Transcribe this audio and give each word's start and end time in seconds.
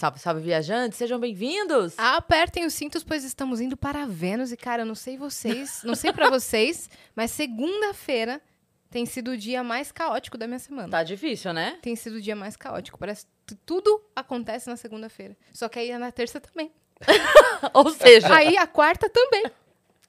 Salve, 0.00 0.18
salve, 0.18 0.40
viajantes, 0.40 0.96
sejam 0.96 1.20
bem-vindos! 1.20 1.92
Apertem 1.98 2.64
os 2.64 2.72
cintos, 2.72 3.04
pois 3.04 3.22
estamos 3.22 3.60
indo 3.60 3.76
para 3.76 4.06
Vênus. 4.06 4.50
E, 4.50 4.56
cara, 4.56 4.80
eu 4.80 4.86
não 4.86 4.94
sei 4.94 5.18
vocês, 5.18 5.82
não 5.84 5.94
sei 5.94 6.10
pra 6.10 6.30
vocês, 6.30 6.88
mas 7.14 7.30
segunda-feira 7.32 8.40
tem 8.90 9.04
sido 9.04 9.32
o 9.32 9.36
dia 9.36 9.62
mais 9.62 9.92
caótico 9.92 10.38
da 10.38 10.46
minha 10.46 10.58
semana. 10.58 10.88
Tá 10.88 11.02
difícil, 11.02 11.52
né? 11.52 11.78
Tem 11.82 11.94
sido 11.96 12.14
o 12.14 12.20
dia 12.20 12.34
mais 12.34 12.56
caótico. 12.56 12.96
Parece 12.96 13.26
que 13.46 13.54
tudo 13.54 14.02
acontece 14.16 14.70
na 14.70 14.76
segunda-feira. 14.78 15.36
Só 15.52 15.68
que 15.68 15.78
aí 15.78 15.90
é 15.90 15.98
na 15.98 16.10
terça 16.10 16.40
também. 16.40 16.72
Ou 17.74 17.90
seja, 17.90 18.34
Aí 18.34 18.56
a 18.56 18.66
quarta 18.66 19.06
também. 19.10 19.44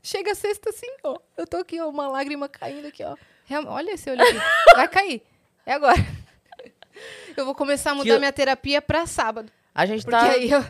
Chega 0.01 0.31
a 0.31 0.35
sexta 0.35 0.69
assim, 0.69 0.87
ó. 1.03 1.17
Eu 1.35 1.45
tô 1.45 1.57
aqui, 1.57 1.81
ó, 1.81 1.89
uma 1.89 2.07
lágrima 2.07 2.47
caindo 2.47 2.87
aqui, 2.87 3.03
ó. 3.03 3.17
Real- 3.43 3.65
Olha 3.67 3.91
esse 3.91 4.09
olho 4.09 4.21
aqui. 4.21 4.39
Vai 4.73 4.87
cair. 4.87 5.21
É 5.65 5.73
agora. 5.73 5.97
Eu 7.35 7.43
vou 7.43 7.53
começar 7.53 7.91
a 7.91 7.95
mudar 7.95 8.13
Que- 8.13 8.19
minha 8.19 8.31
terapia 8.31 8.81
pra 8.81 9.05
sábado. 9.05 9.51
A 9.73 9.85
gente 9.85 10.03
Porque 10.05 10.17
tá. 10.17 10.31
aí 10.31 10.49
eu, 10.51 10.63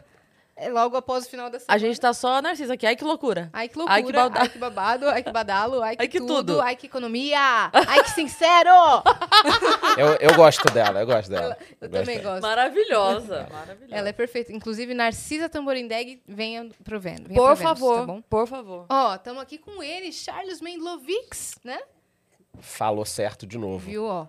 é 0.56 0.70
logo 0.70 0.96
após 0.96 1.26
o 1.26 1.30
final 1.30 1.50
da 1.50 1.58
semana. 1.60 1.74
A 1.76 1.78
gente 1.80 2.00
tá 2.00 2.14
só 2.14 2.40
Narcisa 2.42 2.74
aqui. 2.74 2.86
Ai, 2.86 2.96
que 2.96 3.04
loucura. 3.04 3.50
Ai, 3.52 3.68
que 3.68 3.78
loucura. 3.78 3.96
Ai, 3.96 4.04
que 4.04 4.12
balda- 4.14 4.40
Ai, 4.42 4.50
que 4.50 4.58
babado. 4.60 5.10
Ai, 5.10 5.24
que 5.24 5.32
badalo. 5.32 5.82
Ai, 5.82 5.96
que, 5.96 6.02
Ai, 6.04 6.08
que 6.08 6.20
tudo. 6.20 6.36
tudo. 6.36 6.62
Ai, 6.62 6.76
que 6.76 6.86
economia. 6.86 7.72
Ai, 7.74 8.04
que 8.04 8.12
sincero. 8.12 8.70
Eu, 9.98 10.08
eu 10.30 10.36
gosto 10.36 10.64
dela, 10.72 11.02
eu 11.02 11.06
gosto 11.06 11.30
dela. 11.30 11.58
Eu 11.82 11.90
gosto 11.90 12.00
também 12.02 12.18
dela. 12.20 12.32
gosto. 12.36 12.42
Maravilhosa. 12.44 13.48
Maravilhosa. 13.52 13.94
Ela 13.96 14.10
é 14.10 14.14
perfeita. 14.14 14.54
Inclusive, 14.54 14.94
Narcisa 14.94 15.50
Tamborindeg, 15.50 16.22
venha 16.26 16.70
pro 16.84 16.98
Vênus. 17.00 17.28
venha 17.28 17.38
Por 17.40 17.48
Vênus, 17.56 17.62
favor, 17.62 18.00
Tá 18.00 18.06
bom? 18.06 18.22
por 18.22 18.48
favor. 18.48 18.86
Ó, 18.90 19.16
estamos 19.16 19.42
aqui 19.42 19.58
com 19.58 19.84
ele, 19.84 20.12
Charles 20.14 20.62
Mendlovics, 20.62 21.56
né? 21.64 21.80
Falou 22.62 23.06
certo 23.06 23.46
de 23.46 23.58
novo. 23.58 23.80
Viu, 23.80 24.06
ó. 24.06 24.28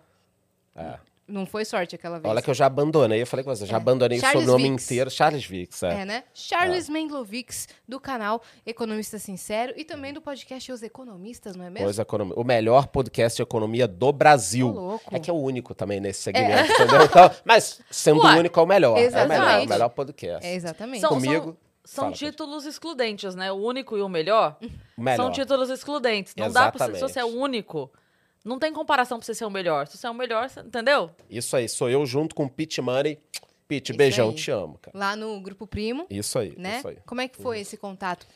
É. 0.74 0.98
Não 1.32 1.46
foi 1.46 1.64
sorte 1.64 1.94
aquela 1.94 2.18
vez. 2.18 2.30
Olha 2.30 2.42
que 2.42 2.50
eu 2.50 2.54
já 2.54 2.66
abandonei, 2.66 3.22
eu 3.22 3.26
falei 3.26 3.42
com 3.42 3.54
você, 3.54 3.64
já 3.64 3.74
É. 3.74 3.76
abandonei 3.76 4.20
Charles 4.20 4.42
o 4.42 4.44
seu 4.44 4.52
nome 4.52 4.68
Vicks. 4.70 4.84
inteiro. 4.84 5.10
Charles 5.10 5.44
Vicks, 5.46 5.82
é. 5.82 6.02
É, 6.02 6.04
né? 6.04 6.24
Charles 6.34 6.88
Mendlovics, 6.90 7.68
do 7.88 7.98
canal 7.98 8.42
Economista 8.66 9.18
Sincero 9.18 9.72
e 9.76 9.84
também 9.84 10.12
do 10.12 10.20
podcast 10.20 10.70
Os 10.70 10.82
Economistas, 10.82 11.56
não 11.56 11.64
é 11.64 11.70
mesmo? 11.70 12.02
Economia. 12.02 12.34
O 12.36 12.44
melhor 12.44 12.86
podcast 12.88 13.36
de 13.36 13.42
economia 13.42 13.88
do 13.88 14.12
Brasil. 14.12 14.68
Louco. 14.68 15.04
É 15.14 15.18
que 15.18 15.30
é 15.30 15.32
o 15.32 15.36
único 15.36 15.74
também 15.74 16.00
nesse 16.00 16.20
segmento, 16.22 16.70
entendeu? 16.72 17.02
Então, 17.04 17.30
mas 17.44 17.80
sendo 17.90 18.20
Ué, 18.22 18.34
o 18.34 18.38
único 18.38 18.60
é 18.60 18.62
o 18.62 18.66
melhor. 18.66 18.90
É 18.90 18.92
o 18.92 18.94
melhor, 18.96 19.06
exatamente. 19.24 19.66
o 19.66 19.68
melhor 19.70 19.88
podcast. 19.88 20.46
É, 20.46 20.54
exatamente. 20.54 21.00
São- 21.00 21.08
Comigo, 21.10 21.56
São 21.84 22.04
fala, 22.04 22.14
títulos 22.16 22.66
excludentes, 22.66 23.34
né? 23.34 23.50
O 23.50 23.56
único 23.56 23.96
e 23.96 24.02
o 24.02 24.08
melhor 24.08 24.56
o 24.96 25.02
melhor. 25.02 25.16
são 25.16 25.32
títulos 25.32 25.70
excludentes. 25.70 26.34
Não 26.36 26.50
dá 26.52 26.70
pra 26.70 26.86
você, 26.88 26.94
se 26.96 27.00
você 27.00 27.18
é 27.20 27.24
o 27.24 27.28
Exatamente. 27.28 27.42
único. 27.42 27.90
Não 28.44 28.58
tem 28.58 28.72
comparação 28.72 29.18
pra 29.18 29.24
você 29.26 29.34
ser 29.34 29.44
o 29.44 29.50
melhor. 29.50 29.86
Se 29.86 29.96
você 29.96 30.06
é 30.06 30.10
o 30.10 30.14
melhor, 30.14 30.48
você- 30.48 30.60
entendeu? 30.60 31.10
Isso 31.30 31.56
aí, 31.56 31.68
sou 31.68 31.88
eu 31.88 32.04
junto 32.04 32.34
com 32.34 32.44
o 32.44 32.50
Pete 32.50 32.80
Money. 32.80 33.18
Pete, 33.68 33.90
Isso 33.92 33.96
beijão, 33.98 34.28
aí. 34.30 34.34
te 34.34 34.50
amo, 34.50 34.78
cara. 34.82 34.98
Lá 34.98 35.16
no 35.16 35.40
Grupo 35.40 35.66
Primo, 35.66 36.06
Isso 36.10 36.38
aí, 36.38 36.54
né? 36.58 36.78
isso 36.78 36.88
aí. 36.88 36.98
Como 37.06 37.20
é 37.20 37.28
que 37.28 37.40
foi 37.40 37.60
esse 37.60 37.76
contato? 37.76 38.26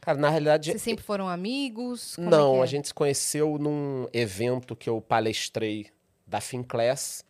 Cara, 0.00 0.18
na 0.18 0.28
realidade, 0.28 0.70
Vocês 0.70 0.82
sempre 0.82 1.02
foram 1.04 1.28
amigos? 1.28 2.14
Como 2.16 2.28
é 2.28 2.30
Não, 2.30 2.54
que 2.56 2.60
a 2.60 2.64
é? 2.64 2.66
gente 2.66 2.88
se 2.88 2.94
conheceu 2.94 3.58
num 3.58 4.06
evento 4.12 4.76
que 4.76 4.88
eu 4.88 5.00
palestrei 5.00 5.88
da 6.26 6.40
Finclass. 6.40 7.24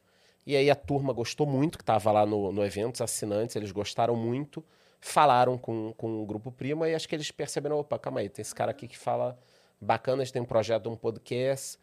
E 0.47 0.57
aí 0.57 0.69
a 0.69 0.75
turma 0.75 1.13
gostou 1.13 1.47
muito, 1.47 1.79
que 1.79 1.83
estava 1.83 2.11
lá 2.13 2.27
no, 2.27 2.51
no 2.53 2.65
evento, 2.65 2.97
os 2.97 3.01
assinantes, 3.01 3.55
eles 3.57 3.71
gostaram 3.71 4.17
muito. 4.17 4.63
Falaram 5.01 5.57
com, 5.57 5.95
com 5.97 6.23
o 6.23 6.27
Grupo 6.27 6.51
Prima 6.51 6.89
e 6.89 6.95
acho 6.95 7.09
que 7.09 7.15
eles 7.15 7.31
perceberam, 7.31 7.79
opa, 7.79 7.99
calma 7.99 8.21
aí, 8.21 8.29
tem 8.29 8.43
esse 8.43 8.55
cara 8.55 8.73
aqui 8.73 8.89
que 8.89 8.99
fala 8.99 9.39
bacana, 9.81 10.23
a 10.23 10.25
gente 10.25 10.33
tem 10.35 10.43
um 10.43 10.47
projeto, 10.47 10.91
um 10.91 10.97
podcast. 10.97 11.79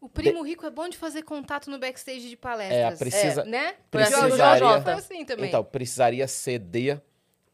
O 0.00 0.08
Primo 0.08 0.42
Rico 0.42 0.64
é 0.66 0.70
bom 0.70 0.88
de 0.88 0.96
fazer 0.96 1.22
contato 1.22 1.70
no 1.70 1.78
backstage 1.78 2.28
de 2.28 2.36
palestras. 2.36 2.94
É, 2.94 2.96
precisa- 2.96 3.44
né? 3.44 3.72
Com 3.72 3.78
o 3.78 3.90
Precisaria-. 3.90 4.82
Foi 4.82 4.92
assim 4.92 5.24
também. 5.24 5.46
Então, 5.48 5.64
precisaria 5.64 6.28
ser 6.28 6.58
de 6.58 7.00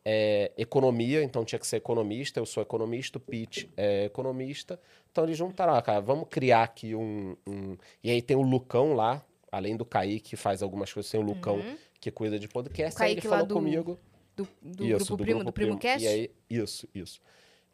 é, 0.04 0.50
economia, 0.58 1.22
então 1.22 1.44
tinha 1.44 1.58
que 1.60 1.66
ser 1.66 1.76
economista, 1.76 2.40
eu 2.40 2.44
sou 2.46 2.60
economista, 2.62 3.18
o 3.18 3.20
Pete 3.20 3.70
é 3.76 4.04
economista. 4.06 4.80
Então 5.12 5.22
eles 5.24 5.36
juntaram, 5.38 5.74
ah, 5.74 5.80
cara, 5.82 6.00
vamos 6.00 6.26
criar 6.28 6.64
aqui 6.64 6.94
um, 6.94 7.36
um- 7.46 7.76
E 8.02 8.10
aí 8.10 8.20
tem 8.20 8.36
o 8.36 8.42
Lucão 8.42 8.94
lá, 8.94 9.24
além 9.50 9.76
do 9.76 9.84
Kaique, 9.84 10.30
que 10.30 10.36
faz 10.36 10.60
algumas 10.62 10.92
coisas, 10.92 11.10
tem 11.10 11.20
o 11.20 11.22
Lucão 11.22 11.62
que 12.00 12.10
cuida 12.10 12.36
de 12.38 12.48
podcast. 12.48 12.96
Uhum. 12.98 13.02
O 13.02 13.04
aí 13.06 13.12
ele 13.12 13.20
Kaique 13.20 13.28
falou 13.28 13.46
do- 13.46 13.54
comigo. 13.54 14.00
do, 14.34 14.48
do 14.60 14.84
isso, 14.84 15.06
Grupo 15.06 15.22
Primo, 15.22 15.44
do 15.44 15.52
Primo 15.52 15.78
Cast? 15.78 16.04
E 16.04 16.08
aí, 16.08 16.30
isso, 16.50 16.88
isso. 16.92 17.20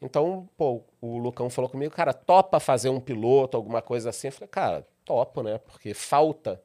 Então, 0.00 0.48
pô, 0.56 0.82
o 1.00 1.18
Lucão 1.18 1.50
falou 1.50 1.68
comigo, 1.68 1.92
cara, 1.94 2.12
topa 2.12 2.60
fazer 2.60 2.88
um 2.88 3.00
piloto, 3.00 3.56
alguma 3.56 3.82
coisa 3.82 4.10
assim. 4.10 4.28
Eu 4.28 4.32
falei, 4.32 4.48
cara, 4.48 4.86
topo, 5.04 5.42
né? 5.42 5.58
Porque 5.58 5.92
falta, 5.92 6.62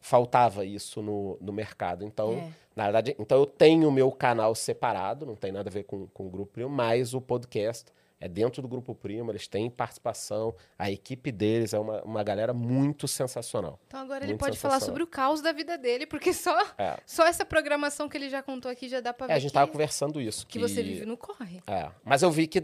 faltava 0.00 0.64
isso 0.64 1.02
no, 1.02 1.36
no 1.40 1.52
mercado. 1.52 2.04
Então, 2.04 2.32
É. 2.32 2.52
na 2.74 2.84
verdade, 2.84 3.14
então 3.18 3.38
eu 3.38 3.46
tenho 3.46 3.88
o 3.88 3.92
meu 3.92 4.10
canal 4.10 4.54
separado, 4.54 5.26
não 5.26 5.36
tem 5.36 5.52
nada 5.52 5.68
a 5.68 5.72
ver 5.72 5.84
com, 5.84 6.06
com 6.08 6.26
o 6.26 6.30
Grupo 6.30 6.68
mas 6.68 7.12
o 7.14 7.20
podcast 7.20 7.92
é 8.22 8.28
dentro 8.28 8.62
do 8.62 8.68
Grupo 8.68 8.94
Primo, 8.94 9.30
eles 9.32 9.48
têm 9.48 9.68
participação, 9.68 10.54
a 10.78 10.90
equipe 10.90 11.32
deles 11.32 11.74
é 11.74 11.78
uma, 11.78 12.00
uma 12.02 12.22
galera 12.22 12.52
muito 12.54 13.08
sensacional. 13.08 13.78
Então 13.88 14.00
agora 14.00 14.24
ele 14.24 14.32
Muito 14.34 14.40
pode 14.40 14.56
falar 14.58 14.78
sobre 14.80 15.02
o 15.02 15.06
caos 15.06 15.40
da 15.42 15.50
vida 15.52 15.76
dele, 15.76 16.06
porque 16.06 16.32
só, 16.32 16.56
É. 16.78 16.96
só 17.04 17.26
essa 17.26 17.44
programação 17.44 18.08
que 18.08 18.16
ele 18.16 18.30
já 18.30 18.42
contou 18.42 18.70
aqui 18.70 18.88
já 18.88 19.00
dá 19.00 19.12
pra 19.12 19.26
ver 19.26 19.32
É, 19.32 19.36
a 19.36 19.38
gente 19.38 19.50
que, 19.50 19.54
tava 19.54 19.70
conversando 19.70 20.20
isso. 20.20 20.46
que 20.46 20.58
você 20.58 20.82
vive 20.82 21.04
no 21.04 21.16
corre. 21.16 21.60
É, 21.66 21.88
mas 22.04 22.22
eu 22.22 22.30
vi 22.30 22.46
que 22.46 22.62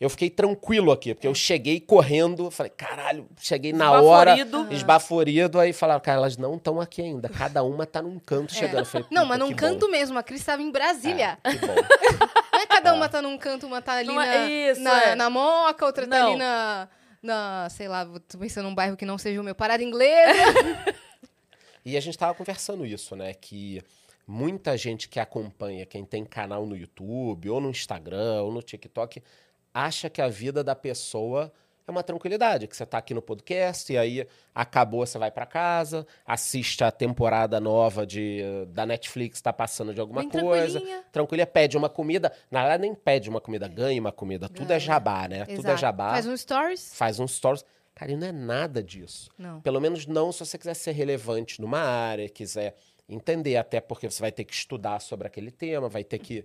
eu 0.00 0.08
fiquei 0.08 0.30
tranquilo 0.30 0.90
aqui, 0.90 1.14
porque 1.14 1.28
eu 1.28 1.34
cheguei 1.34 1.78
correndo, 1.78 2.50
falei, 2.50 2.72
caralho, 2.74 3.28
cheguei 3.38 3.72
na 3.72 3.92
hora, 4.00 4.32
Esbaforido. 4.38 4.72
esbaforido, 4.74 5.60
aí 5.60 5.72
falaram, 5.72 6.00
cara, 6.00 6.18
elas 6.18 6.36
não 6.36 6.54
estão 6.56 6.80
aqui 6.80 7.02
ainda, 7.02 7.28
cada 7.28 7.62
uma 7.62 7.84
tá 7.86 8.00
num 8.00 8.18
canto 8.18 8.54
chegando. 8.54 8.78
Eu 8.80 8.86
falei, 8.86 9.06
É. 9.10 9.14
Não, 9.14 9.22
"Puta, 9.22 9.28
mas 9.28 9.38
num 9.38 9.48
que 9.48 9.54
canto 9.54 9.86
bom." 9.86 9.92
mesmo. 9.92 10.18
A 10.18 10.22
Cris 10.22 10.40
estava 10.40 10.62
em 10.62 10.70
Brasília. 10.70 11.38
É, 11.44 11.52
que 11.54 11.66
bom. 11.66 11.74
É 12.70 12.74
cada 12.76 12.94
uma 12.94 13.08
tá 13.08 13.22
num 13.22 13.38
canto, 13.38 13.66
uma 13.66 13.80
tá 13.80 13.94
ali 13.94 14.08
Não 14.08 14.16
na, 14.16 14.26
é 14.26 14.70
isso, 14.70 14.80
na, 14.80 15.02
é. 15.02 15.14
na 15.14 15.30
Moca, 15.30 15.86
outra 15.86 16.06
tá 16.06 16.18
Não. 16.18 16.28
ali 16.28 16.36
na, 16.36 16.88
na, 17.22 17.68
sei 17.70 17.88
lá, 17.88 18.04
tô 18.28 18.38
pensando 18.38 18.68
num 18.68 18.74
bairro 18.74 18.96
que 18.96 19.06
não 19.06 19.18
seja 19.18 19.40
o 19.40 19.44
meu, 19.44 19.54
Parada 19.54 19.82
Inglesa. 19.82 20.32
E 21.88 21.96
a 21.96 22.00
gente 22.00 22.18
tava 22.18 22.34
conversando 22.34 22.84
isso, 22.84 23.14
né, 23.14 23.32
que 23.32 23.80
muita 24.26 24.76
gente 24.76 25.08
que 25.08 25.20
acompanha, 25.20 25.86
quem 25.86 26.04
tem 26.04 26.24
canal 26.24 26.66
no 26.66 26.76
YouTube, 26.76 27.48
ou 27.48 27.60
no 27.60 27.70
Instagram, 27.70 28.42
ou 28.42 28.50
no 28.50 28.60
TikTok, 28.60 29.22
acha 29.72 30.10
que 30.10 30.20
a 30.20 30.26
vida 30.26 30.64
da 30.64 30.74
pessoa 30.74 31.52
é 31.86 31.90
uma 31.90 32.02
tranquilidade, 32.02 32.66
que 32.66 32.76
você 32.76 32.84
tá 32.84 32.98
aqui 32.98 33.14
no 33.14 33.22
podcast 33.22 33.92
e 33.92 33.96
aí 33.96 34.26
acabou, 34.54 35.06
você 35.06 35.18
vai 35.18 35.30
pra 35.30 35.46
casa, 35.46 36.06
assiste 36.26 36.82
a 36.82 36.90
temporada 36.90 37.60
nova 37.60 38.04
de, 38.06 38.42
da 38.68 38.84
Netflix, 38.84 39.40
tá 39.40 39.52
passando 39.52 39.94
de 39.94 40.00
alguma 40.00 40.20
Bem 40.22 40.30
coisa, 40.30 40.78
tranquilinha. 40.80 41.04
tranquila, 41.12 41.46
pede 41.46 41.76
uma 41.76 41.88
comida, 41.88 42.32
na 42.50 42.60
verdade 42.62 42.80
nem 42.82 42.94
pede 42.94 43.30
uma 43.30 43.40
comida, 43.40 43.68
ganha 43.68 44.00
uma 44.00 44.10
comida, 44.12 44.48
tudo 44.48 44.64
é 44.64 44.66
Ganha. 44.78 44.80
jabá, 44.80 45.28
né? 45.28 45.44
Tudo 45.44 45.58
é 45.58 45.60
Exato. 45.60 45.78
jabá, 45.80 46.10
Faz 46.10 46.26
um 46.26 46.36
stories? 46.36 46.94
faz 46.94 47.20
uns 47.20 47.34
stories. 47.36 47.64
Cara, 47.94 48.12
e 48.12 48.16
não 48.16 48.26
é 48.26 48.32
nada 48.32 48.82
disso. 48.82 49.30
Não. 49.38 49.60
Pelo 49.62 49.80
menos 49.80 50.06
não 50.06 50.30
se 50.30 50.40
você 50.40 50.58
quiser 50.58 50.74
ser 50.74 50.92
relevante 50.92 51.60
numa 51.62 51.78
área, 51.80 52.28
quiser 52.28 52.74
entender, 53.08 53.56
até 53.56 53.80
porque 53.80 54.10
você 54.10 54.20
vai 54.20 54.32
ter 54.32 54.44
que 54.44 54.52
estudar 54.52 55.00
sobre 55.00 55.26
aquele 55.26 55.50
tema, 55.50 55.88
vai 55.88 56.02
ter 56.04 56.18
que 56.18 56.44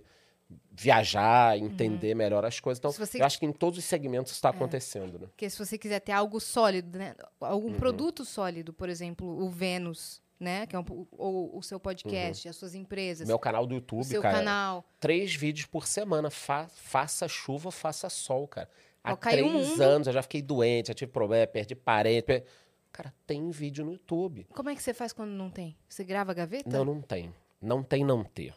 viajar, 0.70 1.56
entender 1.58 2.14
melhor 2.14 2.44
as 2.44 2.58
coisas. 2.60 2.78
Então, 2.78 2.90
Uhum. 2.90 2.96
Você- 3.06 3.20
eu 3.20 3.24
acho 3.26 3.38
que 3.38 3.46
em 3.46 3.52
todos 3.52 3.78
os 3.78 3.84
segmentos 3.84 4.32
está 4.32 4.48
acontecendo, 4.50 5.18
né? 5.18 5.26
Porque 5.28 5.48
se 5.48 5.58
você 5.58 5.76
quiser 5.78 6.00
ter 6.00 6.12
algo 6.12 6.40
sólido, 6.40 6.98
né? 6.98 7.14
Algum 7.40 7.68
Uhum. 7.68 7.74
produto 7.78 8.24
sólido, 8.24 8.72
por 8.72 8.88
exemplo, 8.88 9.26
o 9.26 9.48
Vênus, 9.50 10.20
né? 10.40 10.66
Que 10.66 10.74
é 10.74 10.78
um, 10.78 10.84
ou 11.12 11.56
o 11.56 11.62
seu 11.62 11.78
podcast, 11.78 12.48
as 12.48 12.56
suas 12.56 12.74
empresas, 12.74 13.22
Uhum. 13.26 13.28
Meu 13.28 13.38
canal 13.38 13.66
do 13.66 13.74
YouTube, 13.74 14.04
seu 14.04 14.20
cara, 14.22 14.38
canal. 14.38 14.84
três 14.98 15.34
vídeos 15.34 15.66
por 15.66 15.86
semana, 15.86 16.30
fa- 16.30 16.68
faça 16.74 17.28
chuva, 17.28 17.70
faça 17.70 18.08
sol, 18.08 18.48
cara. 18.48 18.68
Há 19.04 19.10
Ó, 19.10 19.14
um 19.14 19.16
três 19.16 19.44
mundo. 19.52 19.80
anos 19.82 20.06
eu 20.06 20.12
já 20.12 20.22
fiquei 20.22 20.40
doente, 20.42 20.88
já 20.88 20.94
tive 20.94 21.10
problema, 21.12 21.46
perdi 21.46 21.74
parente. 21.74 22.22
per- 22.24 22.44
Cara, 22.92 23.12
tem 23.26 23.50
vídeo 23.50 23.84
no 23.86 23.92
YouTube. 23.92 24.46
Como 24.52 24.68
é 24.68 24.74
que 24.74 24.82
você 24.82 24.92
faz 24.92 25.14
quando 25.14 25.30
não 25.30 25.48
tem? 25.48 25.74
Você 25.88 26.04
grava 26.04 26.32
a 26.32 26.34
gaveta? 26.34 26.68
Não, 26.68 26.84
não 26.84 27.00
tem. 27.00 27.32
Não 27.60 27.82
tem 27.82 28.04
não 28.04 28.22
ter. 28.22 28.54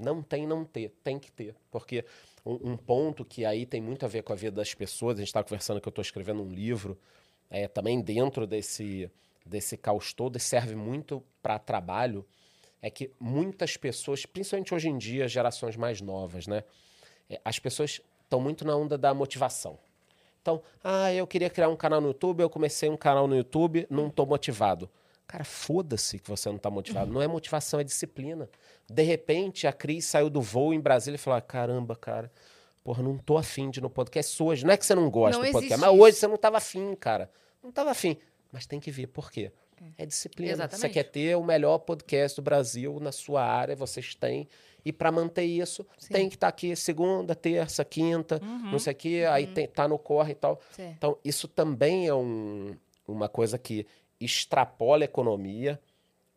Não 0.00 0.22
tem 0.22 0.46
não 0.46 0.64
ter. 0.64 0.92
Tem 1.04 1.18
que 1.18 1.30
ter. 1.30 1.54
Porque 1.70 2.04
um, 2.44 2.72
um 2.72 2.76
ponto 2.76 3.24
que 3.24 3.44
aí 3.44 3.66
tem 3.66 3.80
muito 3.80 4.04
a 4.04 4.08
ver 4.08 4.22
com 4.22 4.32
a 4.32 4.36
vida 4.36 4.56
das 4.56 4.74
pessoas, 4.74 5.16
a 5.16 5.20
gente 5.20 5.28
está 5.28 5.42
conversando 5.42 5.80
que 5.80 5.88
eu 5.88 5.90
estou 5.90 6.02
escrevendo 6.02 6.42
um 6.42 6.52
livro, 6.52 6.98
é, 7.50 7.68
também 7.68 8.00
dentro 8.00 8.46
desse, 8.46 9.10
desse 9.44 9.76
caos 9.76 10.12
todo, 10.12 10.36
e 10.36 10.40
serve 10.40 10.74
muito 10.74 11.22
para 11.42 11.58
trabalho, 11.58 12.24
é 12.82 12.90
que 12.90 13.10
muitas 13.20 13.76
pessoas, 13.76 14.24
principalmente 14.24 14.74
hoje 14.74 14.88
em 14.88 14.96
dia, 14.96 15.28
gerações 15.28 15.76
mais 15.76 16.00
novas, 16.00 16.46
né? 16.46 16.64
é, 17.30 17.40
as 17.44 17.58
pessoas 17.58 18.00
estão 18.24 18.40
muito 18.40 18.66
na 18.66 18.76
onda 18.76 18.98
da 18.98 19.14
motivação. 19.14 19.78
Então, 20.42 20.60
ah, 20.82 21.12
eu 21.12 21.26
queria 21.26 21.48
criar 21.48 21.68
um 21.68 21.76
canal 21.76 22.00
no 22.00 22.08
YouTube, 22.08 22.40
eu 22.40 22.50
comecei 22.50 22.88
um 22.88 22.96
canal 22.96 23.28
no 23.28 23.36
YouTube, 23.36 23.86
não 23.88 24.08
estou 24.08 24.26
motivado. 24.26 24.90
Cara, 25.30 25.44
foda-se 25.44 26.18
que 26.18 26.28
você 26.28 26.48
não 26.48 26.56
está 26.56 26.68
motivado. 26.68 27.12
Não 27.12 27.22
é 27.22 27.28
motivação, 27.28 27.78
é 27.78 27.84
disciplina. 27.84 28.50
De 28.90 29.02
repente, 29.04 29.64
a 29.68 29.72
Cris 29.72 30.04
saiu 30.06 30.28
do 30.28 30.42
voo 30.42 30.74
em 30.74 30.80
Brasília 30.80 31.14
e 31.14 31.18
falou: 31.18 31.38
ah, 31.38 31.40
caramba, 31.40 31.94
cara, 31.94 32.32
porra, 32.82 33.00
não 33.00 33.16
tô 33.16 33.38
afim 33.38 33.70
de 33.70 33.78
ir 33.78 33.82
no 33.82 33.88
podcast 33.88 34.42
hoje. 34.42 34.64
Não 34.66 34.72
é 34.72 34.76
que 34.76 34.84
você 34.84 34.94
não 34.94 35.08
gosta 35.08 35.38
Não 35.38 35.46
do 35.46 35.52
podcast, 35.52 35.80
mas 35.80 35.90
hoje 36.00 36.10
isso. 36.10 36.18
você 36.20 36.26
não 36.26 36.34
estava 36.34 36.56
afim, 36.56 36.96
cara. 36.96 37.30
Não 37.62 37.70
estava 37.70 37.92
afim. 37.92 38.16
Mas 38.50 38.66
tem 38.66 38.80
que 38.80 38.90
vir. 38.90 39.06
Por 39.06 39.30
quê? 39.30 39.52
É 39.96 40.04
disciplina. 40.04 40.50
Você 40.56 40.62
Exatamente. 40.62 40.92
quer 40.92 41.04
ter 41.04 41.36
o 41.36 41.44
melhor 41.44 41.78
podcast 41.78 42.34
do 42.36 42.42
Brasil 42.42 42.98
na 43.00 43.12
sua 43.12 43.44
área, 43.44 43.76
vocês 43.76 44.14
têm. 44.16 44.48
E 44.84 44.92
para 44.92 45.12
manter 45.12 45.44
isso, 45.44 45.86
Sim. 45.96 46.12
tem 46.12 46.28
que 46.28 46.34
estar 46.34 46.48
aqui 46.48 46.74
segunda, 46.74 47.36
terça, 47.36 47.84
quinta, 47.84 48.40
Uhum. 48.42 48.72
não 48.72 48.78
sei 48.80 48.92
o 48.94 48.96
quê, 48.96 49.24
aí 49.30 49.46
tem, 49.46 49.68
tá 49.68 49.86
no 49.86 49.96
corre 49.98 50.32
e 50.32 50.34
tal. 50.34 50.60
Certo. 50.72 50.92
Então, 50.96 51.18
isso 51.24 51.46
também 51.46 52.08
é 52.08 52.14
um- 52.14 52.74
uma 53.06 53.28
coisa 53.28 53.58
que 53.58 53.86
extrapola 54.20 55.04
a 55.04 55.06
economia, 55.06 55.80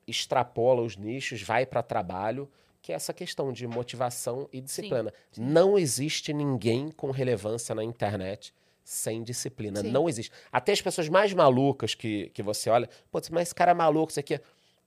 extrapola 0.08 0.82
os 0.82 0.96
nichos, 0.98 1.42
vai 1.42 1.66
para 1.66 1.82
trabalho, 1.84 2.50
que 2.82 2.92
é 2.92 2.96
essa 2.96 3.14
questão 3.14 3.52
de 3.54 3.66
motivação 3.68 4.50
e 4.52 4.60
disciplina. 4.60 5.14
Não 5.38 5.78
existe 5.78 6.34
ninguém 6.34 6.90
com 6.92 7.12
relevância 7.12 7.74
na 7.74 7.84
internet 7.84 8.54
sem 8.84 9.24
disciplina. 9.24 9.80
Sim. 9.80 9.92
Não 9.92 10.10
existe. 10.10 10.32
Até 10.52 10.74
as 10.74 10.82
pessoas 10.82 11.08
mais 11.08 11.34
malucas 11.34 11.96
que, 11.96 12.30
que 12.34 12.44
você 12.44 12.70
olha, 12.70 12.90
putz, 13.10 13.30
mas 13.30 13.44
esse 13.44 13.56
cara 13.56 13.72
é 13.72 13.74
maluco, 13.74 14.12
isso 14.12 14.20
aqui. 14.20 14.40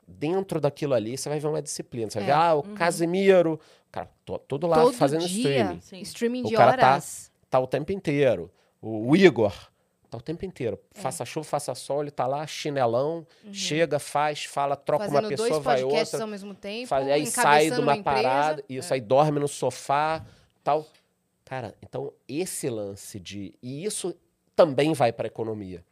Dentro 0.06 0.60
daquilo 0.60 0.92
ali, 0.94 1.16
você 1.16 1.28
vai 1.28 1.40
ver 1.40 1.49
uma 1.49 1.62
disciplina. 1.62 2.10
Você 2.10 2.20
vai 2.20 2.28
É. 2.28 2.32
ver, 2.32 2.38
ah, 2.38 2.54
o 2.54 2.62
Casimiro, 2.75 3.58
cara, 3.90 4.08
tô, 4.25 4.38
tudo 4.38 4.66
lá 4.66 4.76
Todo 4.82 4.92
fazendo 4.94 5.26
dia, 5.26 5.38
streaming 5.62 5.81
Sim. 5.81 6.00
streaming 6.02 6.42
O 6.42 6.49
de 6.49 6.54
cara 6.54 6.76
tá- 6.76 6.92
horas. 6.92 7.32
tá 7.50 7.58
o 7.58 7.66
tempo 7.66 7.90
inteiro. 7.90 8.50
O, 8.81 9.10
o 9.10 9.16
Igor 9.16 9.54
tá 10.11 10.19
o 10.19 10.20
tempo 10.20 10.44
inteiro. 10.44 10.79
É. 10.94 11.00
Faça 11.00 11.25
chuva, 11.25 11.44
faça 11.44 11.75
sol, 11.75 12.03
ele 12.03 12.11
tá 12.11 12.26
lá, 12.26 12.47
chinelão, 12.47 13.26
chega, 13.53 13.99
faz, 13.99 14.44
fala, 14.44 14.76
troca 14.76 15.05
Uhum. 15.05 15.11
Fazendo 15.11 15.25
uma 15.25 15.29
pessoa, 15.29 15.61
vai 15.61 15.85
outra. 15.85 16.23
ao 16.23 16.26
mesmo 16.26 16.55
tempo, 16.55 16.88
Faz, 16.88 17.08
aí 17.08 17.26
sai 17.26 17.70
de 17.70 17.81
uma. 17.81 17.94
É. 17.94 18.03
parada, 18.03 18.64
isso, 18.69 18.93
aí 18.93 19.00
dorme 19.00 19.41
no 19.41 19.49
sofá, 19.49 20.25
tal. 20.62 20.87
Cara, 21.44 21.75
então 21.82 22.12
esse 22.29 22.69
lance 22.69 23.20
de. 23.20 23.55
E 23.62 23.85
isso 23.85 24.14
também 24.55 24.93
vai 24.93 25.12
para 25.12 25.26
a 25.26 25.29
economia. 25.29 25.85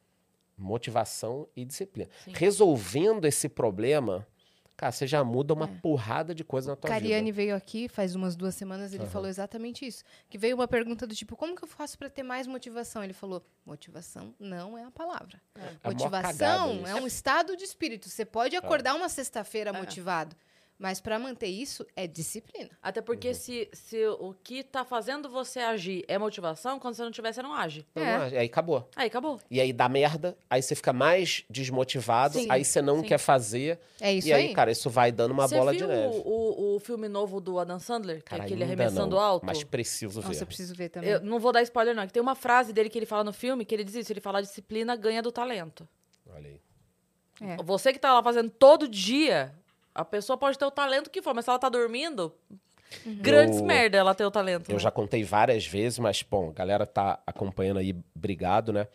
Motivação 0.57 1.49
e 1.57 1.65
disciplina. 1.65 2.09
Sim. 2.25 2.33
Resolvendo 2.35 3.25
esse 3.25 3.49
problema, 3.49 4.27
cara, 4.77 4.93
você 4.93 5.07
já 5.07 5.23
muda 5.25 5.55
uma 5.55 5.67
É. 5.67 5.79
porrada 5.81 6.35
de 6.35 6.43
coisa 6.45 6.71
na 6.73 6.77
tua 6.77 6.91
Cariani 6.91 7.31
vida. 7.31 7.37
veio 7.37 7.57
aqui 7.57 7.89
faz 7.89 8.15
umas 8.15 8.35
duas 8.37 8.55
semanas, 8.55 8.93
ele 8.93 9.05
Aham. 9.05 9.11
falou 9.13 9.29
exatamente 9.29 9.87
isso. 9.87 10.03
Que 10.29 10.37
veio 10.37 10.57
uma 10.57 10.67
pergunta 10.69 11.07
do 11.07 11.15
tipo, 11.15 11.37
como 11.37 11.55
que 11.55 11.63
eu 11.65 11.69
faço 11.69 11.97
para 11.99 12.11
ter 12.11 12.23
mais 12.23 12.47
motivação? 12.47 13.03
Ele 13.05 13.13
falou, 13.13 13.45
motivação 13.65 14.35
não 14.39 14.77
é 14.77 14.85
a 14.85 14.91
palavra. 14.91 15.41
É 15.55 15.61
cagada 15.61 15.89
Motivação 15.91 16.87
é 16.87 16.95
um 16.95 17.07
estado 17.07 17.57
de 17.57 17.65
espírito. 17.65 18.09
Você 18.09 18.25
pode 18.25 18.57
acordar 18.57 18.95
uma 18.95 19.09
sexta-feira 19.09 19.71
É. 19.71 19.73
motivado, 19.73 20.35
mas 20.85 21.01
para 21.01 21.19
manter 21.19 21.47
isso 21.47 21.87
é 21.97 22.07
disciplina. 22.07 22.69
Até 22.83 23.01
porque 23.01 23.33
se, 23.33 23.71
se 23.73 24.07
o 24.07 24.35
que 24.35 24.63
tá 24.63 24.85
fazendo 24.85 25.31
você 25.31 25.61
agir 25.61 26.05
é 26.07 26.19
motivação, 26.19 26.79
quando 26.79 26.93
você 26.95 27.03
não 27.03 27.11
tiver, 27.11 27.33
você 27.33 27.41
não 27.41 27.55
age. 27.55 27.87
Não, 27.95 28.03
É. 28.03 28.19
não, 28.19 28.25
aí 28.39 28.45
acabou. 28.45 28.87
Aí 28.95 29.07
acabou. 29.07 29.41
E 29.51 29.63
aí 29.63 29.73
dá 29.73 29.89
merda, 29.89 30.37
aí 30.51 30.61
você 30.61 30.75
fica 30.75 30.93
mais 30.93 31.43
desmotivado, 31.49 32.35
Sim, 32.39 32.49
aí 32.51 32.63
você 32.63 32.83
não 32.83 33.01
sim. 33.01 33.07
quer 33.07 33.17
fazer. 33.17 33.81
É 33.99 34.13
isso 34.13 34.29
e 34.29 34.33
aí, 34.35 34.49
aí. 34.49 34.55
cara, 34.55 34.71
isso 34.71 34.91
vai 34.91 35.11
dando 35.11 35.31
uma 35.33 35.49
você 35.49 35.57
bola 35.57 35.73
viu 35.73 35.81
de 35.81 35.87
neve. 35.87 36.23
O, 36.23 36.75
o 36.77 36.79
filme 36.81 37.09
novo 37.09 37.41
do 37.41 37.59
Adam 37.59 37.79
Sandler? 37.79 38.19
Que 38.19 38.25
Cara, 38.25 38.43
é 38.43 38.45
aquele 38.45 38.63
arremessando 38.63 39.17
não, 39.17 39.23
alto? 39.23 39.47
Mas 39.47 39.65
preciso 39.65 40.21
ver. 40.21 40.29
Nossa, 40.29 40.43
eu 40.43 40.47
preciso 40.47 40.75
ver 40.75 40.91
também. 40.91 41.09
Eu 41.09 41.21
não 41.23 41.39
vou 41.39 41.51
dar 41.51 41.63
spoiler, 41.63 41.95
não. 41.95 42.03
é 42.03 42.07
Que 42.07 42.13
tem 42.13 42.21
uma 42.23 42.35
frase 42.35 42.75
dele 42.75 42.91
que 42.91 42.99
ele 42.99 43.07
fala 43.07 43.25
no 43.25 43.33
filme 43.33 43.65
que 43.65 43.75
ele 43.75 43.85
diz 43.85 43.95
isso: 43.95 44.13
ele 44.13 44.21
fala 44.21 44.43
disciplina 44.43 44.95
ganha 44.97 45.23
do 45.23 45.33
talento. 45.33 45.89
Olha 46.29 46.51
aí. 46.51 46.61
É. 47.41 47.57
Você 47.63 47.91
que 47.91 47.99
tá 47.99 48.13
lá 48.13 48.23
fazendo 48.23 48.51
todo 48.51 48.87
dia, 48.87 49.55
a 49.95 50.05
pessoa 50.05 50.37
pode 50.37 50.59
ter 50.59 50.65
o 50.65 50.71
talento 50.71 51.11
que 51.11 51.23
for, 51.23 51.35
mas 51.35 51.45
se 51.45 51.51
ela 51.51 51.59
tá 51.59 51.69
dormindo, 51.69 52.35
grandes 53.07 53.59
Eu- 53.59 53.65
merda 53.65 53.97
ela 53.99 54.15
ter 54.15 54.25
o 54.25 54.31
talento. 54.31 54.69
Eu 54.71 54.75
né? 54.75 54.81
já 54.81 54.91
contei 54.91 55.23
várias 55.23 55.67
vezes, 55.67 55.99
mas, 55.99 56.23
bom, 56.23 56.51
a 56.51 56.53
galera 56.53 56.87
tá 56.87 57.21
acompanhando 57.27 57.79
aí, 57.79 57.95
obrigado, 58.15 58.73
né? 58.73 58.89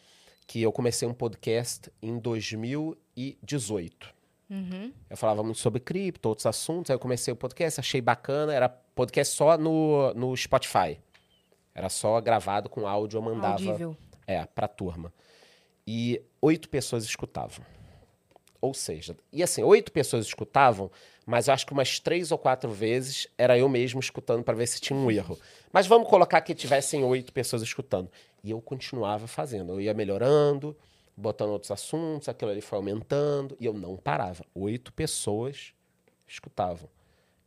Que 0.46 0.62
eu 0.62 0.72
comecei 0.72 1.07
um 1.07 1.13
podcast 1.13 1.92
em 2.01 2.18
2018. 2.19 4.13
Uhum. 4.50 4.92
Eu 5.10 5.16
falava 5.16 5.44
muito 5.44 5.60
sobre 5.60 5.80
cripto, 5.80 6.28
outros 6.28 6.46
assuntos, 6.48 6.90
aí 6.90 6.96
eu 6.96 7.00
comecei 7.00 7.31
o 7.31 7.36
podcast, 7.38 7.80
achei 7.80 8.01
bacana, 8.01 8.54
era 8.54 8.68
podcast 8.68 9.36
só 9.36 9.57
no, 9.57 10.12
no 10.16 10.36
Spotify. 10.36 11.00
Era 11.74 11.88
só 11.88 12.19
gravado 12.19 12.68
com 12.68 12.88
áudio, 12.88 13.18
eu 13.19 13.22
mandava 13.22 13.54
Audível. 13.54 13.96
É, 14.25 14.44
pra 14.46 14.68
turma. 14.68 15.13
E 15.86 16.22
oito 16.42 16.68
pessoas 16.68 17.04
escutavam. 17.04 17.63
Ou 18.61 18.73
seja, 18.73 19.15
e 19.31 19.41
assim, 19.41 19.63
oito 19.63 19.91
pessoas 19.91 20.25
escutavam, 20.25 20.91
mas 21.25 21.47
eu 21.47 21.53
acho 21.53 21.65
que 21.65 21.71
umas 21.71 22.00
três 22.00 22.31
ou 22.31 22.38
quatro 22.38 22.69
vezes 22.69 23.27
era 23.38 23.57
eu 23.57 23.69
mesmo 23.69 24.00
escutando 24.00 24.44
para 24.44 24.56
ver 24.56 24.67
se 24.67 24.81
tinha 24.81 24.97
um 24.97 25.09
erro. 25.09 25.39
Mas 25.71 25.88
vamos 25.88 26.09
colocar 26.09 26.41
que 26.41 26.53
tivessem 26.53 27.03
oito 27.03 27.31
pessoas 27.31 27.61
escutando. 27.61 28.09
E 28.44 28.51
eu 28.51 28.59
continuava 28.61 29.27
fazendo. 29.27 29.73
Eu 29.73 29.81
ia 29.81 29.94
melhorando, 29.94 30.75
botando 31.15 31.51
outros 31.51 31.71
assuntos, 31.71 32.27
aquilo 32.27 32.51
ali 32.51 32.61
foi 32.61 32.77
aumentando, 32.77 33.56
e 33.59 33.65
eu 33.65 33.73
não 33.73 33.95
parava. 33.95 34.44
Oito 34.53 34.91
pessoas 34.91 35.73
escutavam. 36.27 36.89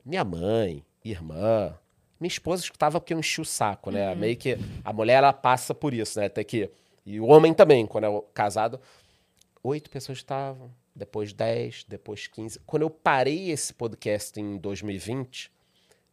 Minha 0.04 0.24
mãe, 0.24 0.84
irmã, 1.04 1.76
minha 2.18 2.28
esposa 2.28 2.62
escutava 2.62 3.00
porque 3.00 3.12
eu 3.12 3.18
enchi 3.18 3.40
o 3.40 3.44
saco, 3.44 3.90
né? 3.90 4.14
Meio 4.14 4.36
que 4.36 4.56
a 4.84 4.92
mulher 4.92 5.14
ela 5.14 5.32
passa 5.32 5.74
por 5.74 5.92
isso, 5.92 6.18
né? 6.20 6.26
Até 6.26 6.44
que 6.44 6.70
e 7.04 7.18
o 7.18 7.26
homem 7.26 7.52
também, 7.52 7.84
quando 7.84 8.04
é 8.04 8.22
casado, 8.32 8.80
oito 9.62 9.90
pessoas 9.90 10.18
estavam, 10.18 10.70
depois 10.94 11.32
dez, 11.32 11.84
depois 11.88 12.26
quinze. 12.26 12.58
Quando 12.60 12.82
eu 12.82 12.90
parei 12.90 13.50
esse 13.50 13.72
podcast 13.72 14.38
em 14.38 14.58
2020, 14.58 15.50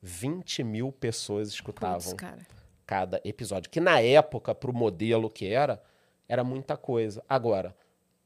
20 0.01 0.63
mil 0.63 0.91
pessoas 0.91 1.49
escutavam 1.49 2.15
Putz, 2.15 2.45
cada 2.85 3.21
episódio. 3.23 3.69
Que 3.69 3.79
na 3.79 3.99
época, 3.99 4.55
pro 4.55 4.73
modelo 4.73 5.29
que 5.29 5.47
era, 5.47 5.81
era 6.27 6.43
muita 6.43 6.77
coisa. 6.77 7.23
Agora, 7.27 7.75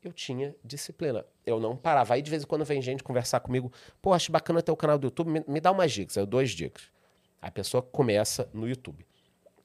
eu 0.03 0.11
tinha 0.11 0.55
disciplina. 0.63 1.25
Eu 1.45 1.59
não 1.59 1.75
parava. 1.75 2.13
Aí 2.13 2.21
de 2.21 2.29
vez 2.29 2.43
em 2.43 2.45
quando 2.45 2.65
vem 2.65 2.81
gente 2.81 3.03
conversar 3.03 3.39
comigo, 3.39 3.71
pô, 4.01 4.13
acho 4.13 4.31
bacana 4.31 4.61
ter 4.61 4.71
o 4.71 4.77
canal 4.77 4.97
do 4.97 5.07
YouTube, 5.07 5.29
me, 5.29 5.43
me 5.47 5.59
dá 5.59 5.71
umas 5.71 5.91
dicas. 5.91 6.15
Eu 6.15 6.25
dou 6.25 6.39
as 6.39 6.51
dicas. 6.51 6.83
A 7.41 7.49
pessoa 7.51 7.81
começa 7.81 8.49
no 8.53 8.67
YouTube. 8.67 9.05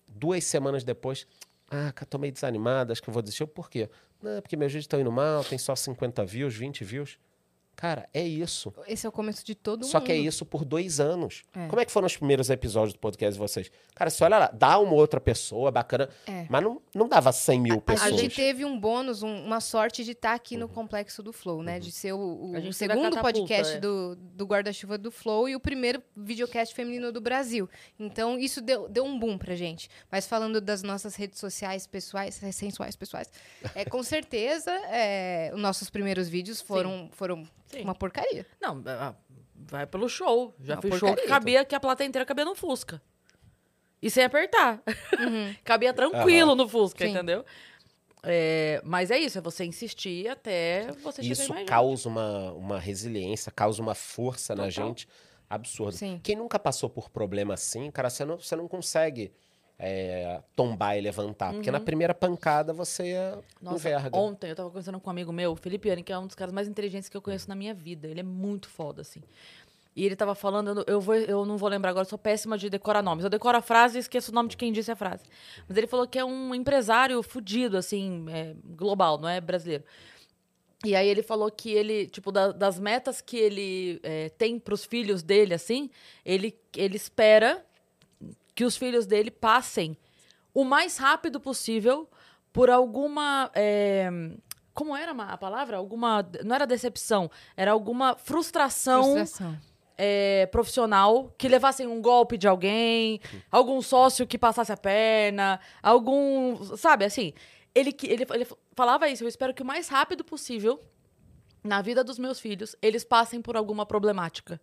Duas 0.08 0.44
semanas 0.44 0.82
depois, 0.82 1.26
ah, 1.70 1.92
tô 2.06 2.18
meio 2.18 2.32
desanimada, 2.32 2.92
acho 2.92 3.02
que 3.02 3.08
eu 3.08 3.12
vou 3.12 3.22
desistir. 3.22 3.46
Por 3.46 3.68
quê? 3.68 3.88
Não, 4.22 4.40
porque 4.40 4.56
meus 4.56 4.72
vídeos 4.72 4.84
estão 4.84 5.00
indo 5.00 5.12
mal, 5.12 5.44
tem 5.44 5.58
só 5.58 5.76
50 5.76 6.24
views, 6.24 6.54
20 6.54 6.84
views. 6.84 7.18
Cara, 7.80 8.08
é 8.12 8.26
isso. 8.26 8.74
Esse 8.88 9.06
é 9.06 9.08
o 9.08 9.12
começo 9.12 9.46
de 9.46 9.54
todo 9.54 9.86
Só 9.86 9.98
mundo. 9.98 10.06
que 10.06 10.10
é 10.12 10.16
isso 10.16 10.44
por 10.44 10.64
dois 10.64 10.98
anos. 10.98 11.44
É. 11.54 11.68
Como 11.68 11.80
é 11.80 11.84
que 11.84 11.92
foram 11.92 12.06
os 12.08 12.16
primeiros 12.16 12.50
episódios 12.50 12.92
do 12.92 12.98
podcast 12.98 13.34
de 13.34 13.38
vocês? 13.38 13.70
Cara, 13.94 14.10
você 14.10 14.24
olha 14.24 14.36
lá, 14.36 14.50
dá 14.52 14.80
uma 14.80 14.94
outra 14.94 15.20
pessoa 15.20 15.70
bacana, 15.70 16.08
É. 16.26 16.44
mas 16.50 16.60
não, 16.60 16.82
não 16.92 17.08
dava 17.08 17.30
100 17.30 17.60
mil 17.60 17.76
A 17.76 17.80
pessoas. 17.80 18.16
gente 18.18 18.34
teve 18.34 18.64
um 18.64 18.76
bônus, 18.76 19.22
um- 19.22 19.44
uma 19.44 19.60
sorte 19.60 20.02
de 20.02 20.10
estar 20.10 20.34
aqui 20.34 20.56
no 20.56 20.68
Complexo 20.68 21.22
do 21.22 21.32
Flow, 21.32 21.58
Uhum. 21.58 21.62
né? 21.62 21.78
De 21.78 21.92
ser 21.92 22.12
o, 22.14 22.18
o 22.50 22.56
A 22.56 22.58
a 22.58 22.72
segundo 22.72 23.16
podcast 23.20 23.76
é. 23.76 23.78
do, 23.78 24.16
do 24.16 24.44
Guarda-Chuva 24.44 24.98
do 24.98 25.12
Flow 25.12 25.48
e 25.48 25.54
o 25.54 25.60
primeiro 25.60 26.02
videocast 26.16 26.74
feminino 26.74 27.12
do 27.12 27.20
Brasil. 27.20 27.70
Então, 27.96 28.36
isso 28.40 28.60
deu, 28.60 28.88
deu 28.88 29.04
um 29.04 29.16
boom 29.16 29.38
pra 29.38 29.54
gente. 29.54 29.88
Mas 30.10 30.26
falando 30.26 30.60
das 30.60 30.82
nossas 30.82 31.14
redes 31.14 31.38
sociais 31.38 31.86
pessoais, 31.86 32.34
sensuais 32.50 32.96
pessoais, 32.96 33.30
é, 33.76 33.84
com 33.84 34.02
certeza, 34.02 34.72
é, 34.90 35.52
os 35.54 35.60
nossos 35.60 35.88
primeiros 35.88 36.28
vídeos 36.28 36.60
foram, 36.60 37.08
foram 37.12 37.46
Sim. 37.68 37.82
uma 37.82 37.94
porcaria. 37.94 38.46
Não, 38.60 38.82
ah, 38.86 39.14
vai 39.54 39.86
pelo 39.86 40.08
show. 40.08 40.54
Já 40.60 40.74
Uma 40.74 40.82
fiz 40.82 40.90
show 40.92 41.08
que 41.10 41.14
porcaria. 41.14 41.28
cabia, 41.28 41.64
que 41.64 41.74
a 41.74 41.80
plateia 41.80 42.08
inteira 42.08 42.26
cabia 42.26 42.44
no 42.44 42.54
Fusca. 42.54 43.00
E 44.00 44.10
sem 44.10 44.24
apertar. 44.24 44.82
Uhum. 45.18 45.54
cabia 45.64 45.92
tranquilo 45.92 46.54
no 46.54 46.68
Fusca, 46.68 47.04
Sim. 47.04 47.10
entendeu? 47.10 47.44
É, 48.22 48.80
mas 48.84 49.10
é 49.10 49.18
isso, 49.18 49.38
é 49.38 49.40
você 49.40 49.64
insistir 49.64 50.28
até 50.28 50.90
você 51.02 51.22
chegar 51.22 51.32
Isso 51.32 51.64
causa 51.66 52.08
uma, 52.08 52.52
uma 52.52 52.78
resiliência, 52.78 53.52
causa 53.52 53.80
uma 53.80 53.94
força 53.94 54.54
na 54.56 54.66
Total. 54.68 54.88
gente 54.88 55.08
absurda. 55.48 55.96
Sim. 55.96 56.20
Quem 56.22 56.36
nunca 56.36 56.58
passou 56.58 56.90
por 56.90 57.10
problema 57.10 57.54
assim, 57.54 57.90
cara, 57.90 58.10
você 58.10 58.24
não, 58.24 58.38
você 58.38 58.56
não 58.56 58.66
consegue 58.66 59.32
é, 59.78 60.40
tombar 60.56 60.96
e 60.98 61.00
levantar. 61.00 61.52
Porque 61.52 61.70
na 61.70 61.78
primeira 61.80 62.12
pancada 62.14 62.72
você 62.72 63.14
Uhum. 63.14 63.42
Nossa, 63.62 63.88
enverga. 63.88 64.16
ontem 64.16 64.50
eu 64.50 64.56
tava 64.56 64.68
conversando 64.68 64.98
com 64.98 65.08
um 65.08 65.12
amigo 65.12 65.32
meu, 65.32 65.54
Felipe 65.54 65.88
Ani, 65.90 66.02
que 66.02 66.12
é 66.12 66.18
um 66.18 66.26
dos 66.26 66.34
caras 66.34 66.52
mais 66.52 66.66
inteligentes 66.66 67.08
que 67.08 67.16
eu 67.16 67.22
conheço 67.22 67.48
na 67.48 67.54
minha 67.54 67.72
vida. 67.74 68.08
Ele 68.08 68.20
é 68.20 68.24
muito 68.24 68.68
foda, 68.68 69.02
assim. 69.02 69.22
E 69.94 70.04
ele 70.06 70.14
tava 70.14 70.34
falando, 70.34 70.84
eu 70.86 71.00
vou, 71.00 71.14
eu 71.14 71.44
não 71.44 71.56
vou 71.56 71.68
lembrar 71.68 71.90
agora, 71.90 72.04
eu 72.04 72.08
sou 72.08 72.18
péssima 72.18 72.56
de 72.56 72.70
decorar 72.70 73.02
nomes. 73.02 73.24
Eu 73.24 73.30
decoro 73.30 73.58
a 73.58 73.60
frase 73.62 73.98
e 73.98 74.00
esqueço 74.00 74.30
o 74.30 74.34
nome 74.34 74.48
de 74.48 74.56
quem 74.56 74.72
disse 74.72 74.90
a 74.92 74.96
frase. 74.96 75.24
Mas 75.68 75.76
ele 75.76 75.86
falou 75.88 76.06
que 76.06 76.18
é 76.18 76.24
um 76.24 76.54
empresário 76.54 77.20
fudido, 77.22 77.76
assim, 77.76 78.24
é, 78.28 78.54
global, 78.64 79.18
não 79.18 79.28
é 79.28 79.40
brasileiro. 79.40 79.82
E 80.84 80.94
aí 80.94 81.08
ele 81.08 81.22
falou 81.24 81.50
que 81.50 81.70
ele, 81.72 82.06
tipo, 82.06 82.30
da- 82.30 82.52
das 82.52 82.78
metas 82.78 83.20
que 83.20 83.36
ele 83.36 83.98
é, 84.04 84.28
tem 84.28 84.56
pros 84.60 84.84
filhos 84.84 85.24
dele, 85.24 85.52
assim, 85.52 85.90
ele, 86.24 86.56
ele 86.76 86.94
espera 86.96 87.64
que 88.58 88.64
os 88.64 88.76
filhos 88.76 89.06
dele 89.06 89.30
passem 89.30 89.96
o 90.52 90.64
mais 90.64 90.96
rápido 90.98 91.38
possível 91.38 92.10
por 92.52 92.68
alguma. 92.68 93.48
é, 93.54 94.10
como 94.74 94.96
era 94.96 95.12
a 95.12 95.38
palavra? 95.38 95.76
Alguma. 95.76 96.28
Não 96.44 96.56
era 96.56 96.66
decepção, 96.66 97.30
era 97.56 97.70
alguma 97.70 98.16
frustração, 98.16 99.14
Frustração. 99.14 99.56
é, 99.96 100.46
profissional 100.46 101.32
que 101.38 101.46
levassem 101.46 101.86
um 101.86 102.02
golpe 102.02 102.36
de 102.36 102.48
alguém, 102.48 103.20
algum 103.48 103.80
sócio 103.80 104.26
que 104.26 104.36
passasse 104.36 104.72
a 104.72 104.76
perna, 104.76 105.60
algum. 105.80 106.60
Sabe, 106.76 107.04
assim. 107.04 107.32
Ele, 107.72 107.94
ele, 108.02 108.26
ele 108.28 108.46
falava 108.74 109.08
isso, 109.08 109.22
eu 109.22 109.28
espero 109.28 109.54
que 109.54 109.62
o 109.62 109.64
mais 109.64 109.86
rápido 109.88 110.24
possível, 110.24 110.80
na 111.62 111.80
vida 111.80 112.02
dos 112.02 112.18
meus 112.18 112.40
filhos, 112.40 112.74
eles 112.82 113.04
passem 113.04 113.40
por 113.40 113.56
alguma 113.56 113.86
problemática. 113.86 114.60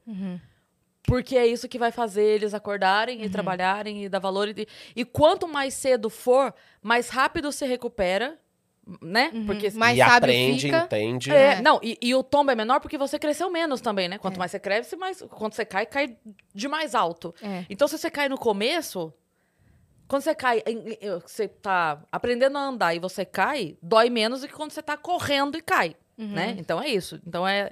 Porque 1.07 1.37
é 1.37 1.45
isso 1.45 1.67
que 1.67 1.77
vai 1.77 1.91
fazer 1.91 2.23
eles 2.23 2.53
acordarem 2.53 3.19
Uhum. 3.19 3.25
e 3.25 3.29
trabalharem 3.29 4.03
e 4.05 4.09
dar 4.09 4.19
valor. 4.19 4.47
E, 4.49 4.67
e 4.95 5.05
quanto 5.05 5.47
mais 5.47 5.73
cedo 5.73 6.09
for, 6.09 6.53
mais 6.81 7.09
rápido 7.09 7.51
se 7.51 7.65
recupera, 7.65 8.39
né? 9.01 9.31
Porque 9.45 9.67
Uhum. 9.67 9.77
Mais 9.77 9.95
e 9.97 9.99
sábio 10.01 10.15
aprende, 10.17 10.61
fica. 10.67 10.77
entende. 10.85 11.31
é, 11.31 11.53
É. 11.53 11.61
não, 11.61 11.79
e, 11.83 11.97
e 12.01 12.13
o 12.15 12.21
tombo 12.23 12.51
é 12.51 12.55
menor 12.55 12.79
porque 12.79 12.97
você 12.97 13.17
cresceu 13.19 13.49
menos 13.51 13.81
também, 13.81 14.07
né? 14.07 14.17
Quanto 14.17 14.35
É. 14.35 14.39
mais 14.39 14.51
você 14.51 14.59
cresce, 14.59 14.95
mais. 14.95 15.21
Quando 15.29 15.53
você 15.53 15.65
cai, 15.65 15.85
cai 15.85 16.15
de 16.53 16.67
mais 16.67 16.93
alto. 16.95 17.33
É. 17.41 17.65
Então, 17.69 17.87
se 17.87 17.97
você 17.97 18.09
cai 18.11 18.29
no 18.29 18.37
começo, 18.37 19.11
quando 20.07 20.21
você 20.21 20.35
cai, 20.35 20.63
você 21.25 21.47
tá 21.47 22.01
aprendendo 22.11 22.57
a 22.57 22.61
andar 22.61 22.95
e 22.95 22.99
você 22.99 23.25
cai, 23.25 23.75
dói 23.81 24.09
menos 24.09 24.41
do 24.41 24.47
que 24.47 24.53
quando 24.53 24.71
você 24.71 24.81
tá 24.83 24.95
correndo 24.95 25.57
e 25.57 25.61
cai, 25.61 25.95
né? 26.17 26.55
Então 26.59 26.79
é 26.81 26.87
isso. 26.87 27.19
Então 27.25 27.47
é 27.47 27.71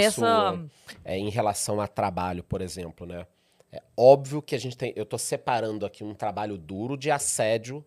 Isso 0.00 0.24
essa 0.24 0.60
é 1.04 1.18
em 1.18 1.28
relação 1.30 1.80
a 1.80 1.86
trabalho, 1.86 2.42
por 2.42 2.60
exemplo, 2.60 3.06
né? 3.06 3.26
É 3.70 3.82
óbvio 3.96 4.42
que 4.42 4.54
a 4.54 4.58
gente 4.58 4.76
tem. 4.76 4.92
Eu 4.94 5.06
tô 5.06 5.16
separando 5.16 5.86
aqui 5.86 6.04
um 6.04 6.14
trabalho 6.14 6.58
duro 6.58 6.96
de 6.96 7.10
assédio 7.10 7.84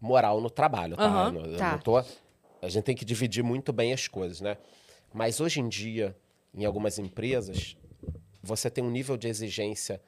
moral 0.00 0.40
no 0.40 0.48
trabalho, 0.50 0.96
tá? 0.96 1.04
Aham, 1.04 1.34
Eu 1.46 1.56
tá. 1.58 1.72
não 1.72 1.78
tô- 1.78 1.98
a 1.98 2.68
gente 2.68 2.84
tem 2.84 2.94
que 2.94 3.04
dividir 3.04 3.42
muito 3.42 3.72
bem 3.72 3.92
as 3.92 4.06
coisas, 4.06 4.40
né? 4.40 4.56
Mas 5.12 5.40
hoje 5.40 5.60
em 5.60 5.68
dia, 5.68 6.16
em 6.54 6.64
algumas 6.64 6.98
empresas, 6.98 7.76
você 8.42 8.70
tem 8.70 8.82
um 8.84 8.90
nível 8.90 9.16
de 9.16 9.26
exigência 9.28 10.00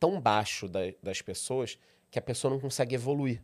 tão 0.00 0.20
baixo 0.20 0.68
da- 0.68 0.80
das 1.02 1.22
pessoas 1.22 1.78
que 2.10 2.18
a 2.18 2.22
pessoa 2.22 2.50
não 2.52 2.58
consegue 2.60 2.94
evoluir, 2.94 3.40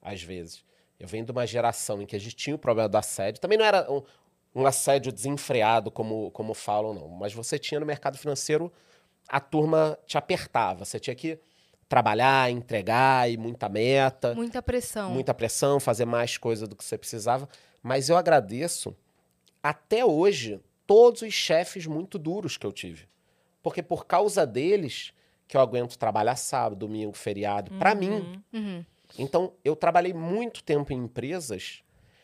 às 0.00 0.22
vezes. 0.22 0.64
Eu 0.98 1.06
venho 1.08 1.24
de 1.24 1.32
uma 1.32 1.46
geração 1.46 2.00
em 2.02 2.06
que 2.06 2.14
a 2.16 2.18
gente 2.18 2.34
tinha 2.36 2.54
o 2.56 2.58
problema 2.58 2.88
do 2.88 2.96
assédio. 2.96 3.40
Também 3.40 3.58
não 3.58 3.64
era 3.64 3.90
um, 3.90 4.02
um 4.54 4.66
assédio 4.66 5.12
desenfreado, 5.12 5.90
como, 5.90 6.30
como 6.30 6.54
falam, 6.54 6.94
não. 6.94 7.08
Mas 7.08 7.32
você 7.32 7.58
tinha 7.58 7.80
no 7.80 7.86
mercado 7.86 8.18
financeiro, 8.18 8.72
a 9.28 9.40
turma 9.40 9.98
te 10.06 10.18
apertava. 10.18 10.84
Você 10.84 10.98
tinha 10.98 11.14
que 11.16 11.38
trabalhar, 11.88 12.50
entregar 12.50 13.30
e 13.30 13.36
muita 13.36 13.68
meta 13.68 14.34
Muita 14.34 14.62
pressão. 14.62 15.10
muita 15.10 15.34
pressão, 15.34 15.78
fazer 15.78 16.06
mais 16.06 16.38
coisa 16.38 16.66
do 16.66 16.74
que 16.74 16.84
você 16.84 16.96
precisava. 16.96 17.48
Mas 17.82 18.08
eu 18.08 18.16
agradeço, 18.16 18.96
até 19.62 20.04
hoje, 20.04 20.60
todos 20.86 21.22
os 21.22 21.34
chefes 21.34 21.86
muito 21.86 22.18
duros 22.18 22.56
que 22.56 22.66
eu 22.66 22.72
tive. 22.72 23.06
Porque 23.62 23.82
por 23.82 24.06
causa 24.06 24.46
deles 24.46 25.12
que 25.46 25.56
eu 25.56 25.60
aguento 25.60 25.98
trabalhar 25.98 26.36
sábado, 26.36 26.78
domingo, 26.78 27.12
feriado, 27.12 27.70
pra 27.78 27.94
mim. 27.94 28.42
Uhum. 28.52 28.84
Então, 29.18 29.52
eu 29.62 29.76
trabalhei 29.76 30.14
muito 30.14 30.64
tempo 30.64 30.92
em 30.92 30.96
empresas 30.96 31.82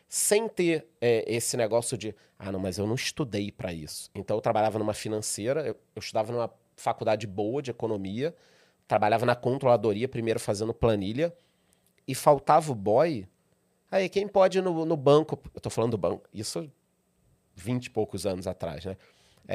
sem 0.08 0.48
ter 0.48 0.88
é, 1.00 1.24
esse 1.26 1.56
negócio 1.56 1.96
de, 1.98 2.14
ah, 2.38 2.50
não, 2.50 2.58
mas 2.58 2.78
eu 2.78 2.86
não 2.86 2.94
estudei 2.94 3.52
pra 3.52 3.72
isso. 3.72 4.10
Então, 4.14 4.36
eu 4.36 4.40
trabalhava 4.40 4.78
numa 4.78 4.94
financeira, 4.94 5.60
eu, 5.60 5.76
eu 5.94 6.00
estudava 6.00 6.32
numa 6.32 6.50
faculdade 6.76 7.26
boa 7.26 7.60
de 7.60 7.70
economia, 7.70 8.34
trabalhava 8.86 9.26
na 9.26 9.36
controladoria, 9.36 10.08
primeiro 10.08 10.40
fazendo 10.40 10.72
planilha, 10.72 11.36
e 12.06 12.14
faltava 12.14 12.72
o 12.72 12.74
boy. 12.74 13.28
Aí, 13.90 14.08
quem 14.08 14.26
pode 14.26 14.58
ir 14.58 14.62
no, 14.62 14.86
no 14.86 14.96
banco? 14.96 15.38
Eu 15.54 15.60
tô 15.60 15.68
falando 15.68 15.90
do 15.90 15.98
banco, 15.98 16.28
isso 16.32 16.70
20 17.54 17.86
e 17.86 17.90
poucos 17.90 18.24
anos 18.24 18.46
atrás, 18.46 18.84
né? 18.84 18.96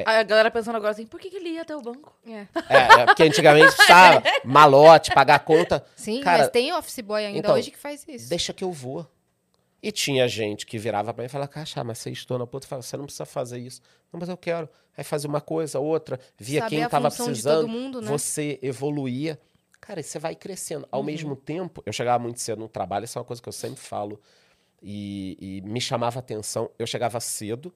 A 0.05 0.23
galera 0.23 0.49
pensando 0.49 0.75
agora 0.75 0.91
assim, 0.91 1.05
por 1.05 1.19
que, 1.19 1.29
que 1.29 1.35
ele 1.37 1.49
ia 1.49 1.61
até 1.61 1.75
o 1.75 1.81
banco? 1.81 2.17
É. 2.25 2.47
É, 2.67 3.01
é, 3.01 3.05
porque 3.05 3.21
antigamente 3.21 3.75
precisava 3.75 4.23
malote, 4.43 5.13
pagar 5.13 5.37
conta. 5.39 5.85
Sim, 5.95 6.21
Cara, 6.21 6.39
mas 6.39 6.49
tem 6.49 6.73
office 6.73 6.99
boy 7.01 7.23
ainda 7.23 7.37
então, 7.37 7.53
hoje 7.53 7.69
que 7.69 7.77
faz 7.77 8.03
isso. 8.07 8.27
Deixa 8.27 8.51
que 8.53 8.63
eu 8.63 8.71
vou. 8.71 9.07
E 9.83 9.91
tinha 9.91 10.25
gente 10.29 10.65
que 10.65 10.77
virava 10.77 11.13
pra 11.13 11.23
mim 11.23 11.25
e 11.25 11.29
falava, 11.29 11.51
Caixa, 11.51 11.83
mas 11.83 11.97
você 11.97 12.09
estou 12.09 12.39
na 12.39 12.47
ponta, 12.47 12.65
você 12.81 12.95
não 12.95 13.03
precisa 13.03 13.25
fazer 13.25 13.59
isso. 13.59 13.81
Não, 14.13 14.17
mas 14.17 14.29
eu 14.29 14.37
quero. 14.37 14.69
Aí 14.95 15.03
fazia 15.03 15.29
uma 15.29 15.41
coisa, 15.41 15.77
outra, 15.77 16.17
via 16.37 16.61
Saber 16.61 16.69
quem 16.69 16.85
estava 16.85 17.11
precisando. 17.11 17.67
mundo, 17.67 18.01
né? 18.01 18.07
Você 18.07 18.57
evoluía. 18.61 19.37
Cara, 19.81 19.99
e 19.99 20.03
você 20.03 20.17
vai 20.17 20.35
crescendo. 20.35 20.83
Uhum. 20.83 20.89
Ao 20.89 21.03
mesmo 21.03 21.35
tempo, 21.35 21.83
eu 21.85 21.91
chegava 21.91 22.23
muito 22.23 22.39
cedo 22.39 22.59
no 22.59 22.69
trabalho, 22.69 23.03
isso 23.03 23.17
é 23.17 23.19
uma 23.19 23.25
coisa 23.25 23.41
que 23.41 23.49
eu 23.49 23.53
sempre 23.53 23.81
falo. 23.81 24.21
E, 24.81 25.37
e 25.41 25.61
me 25.69 25.81
chamava 25.81 26.17
atenção. 26.17 26.71
Eu 26.79 26.87
chegava 26.87 27.19
cedo, 27.19 27.73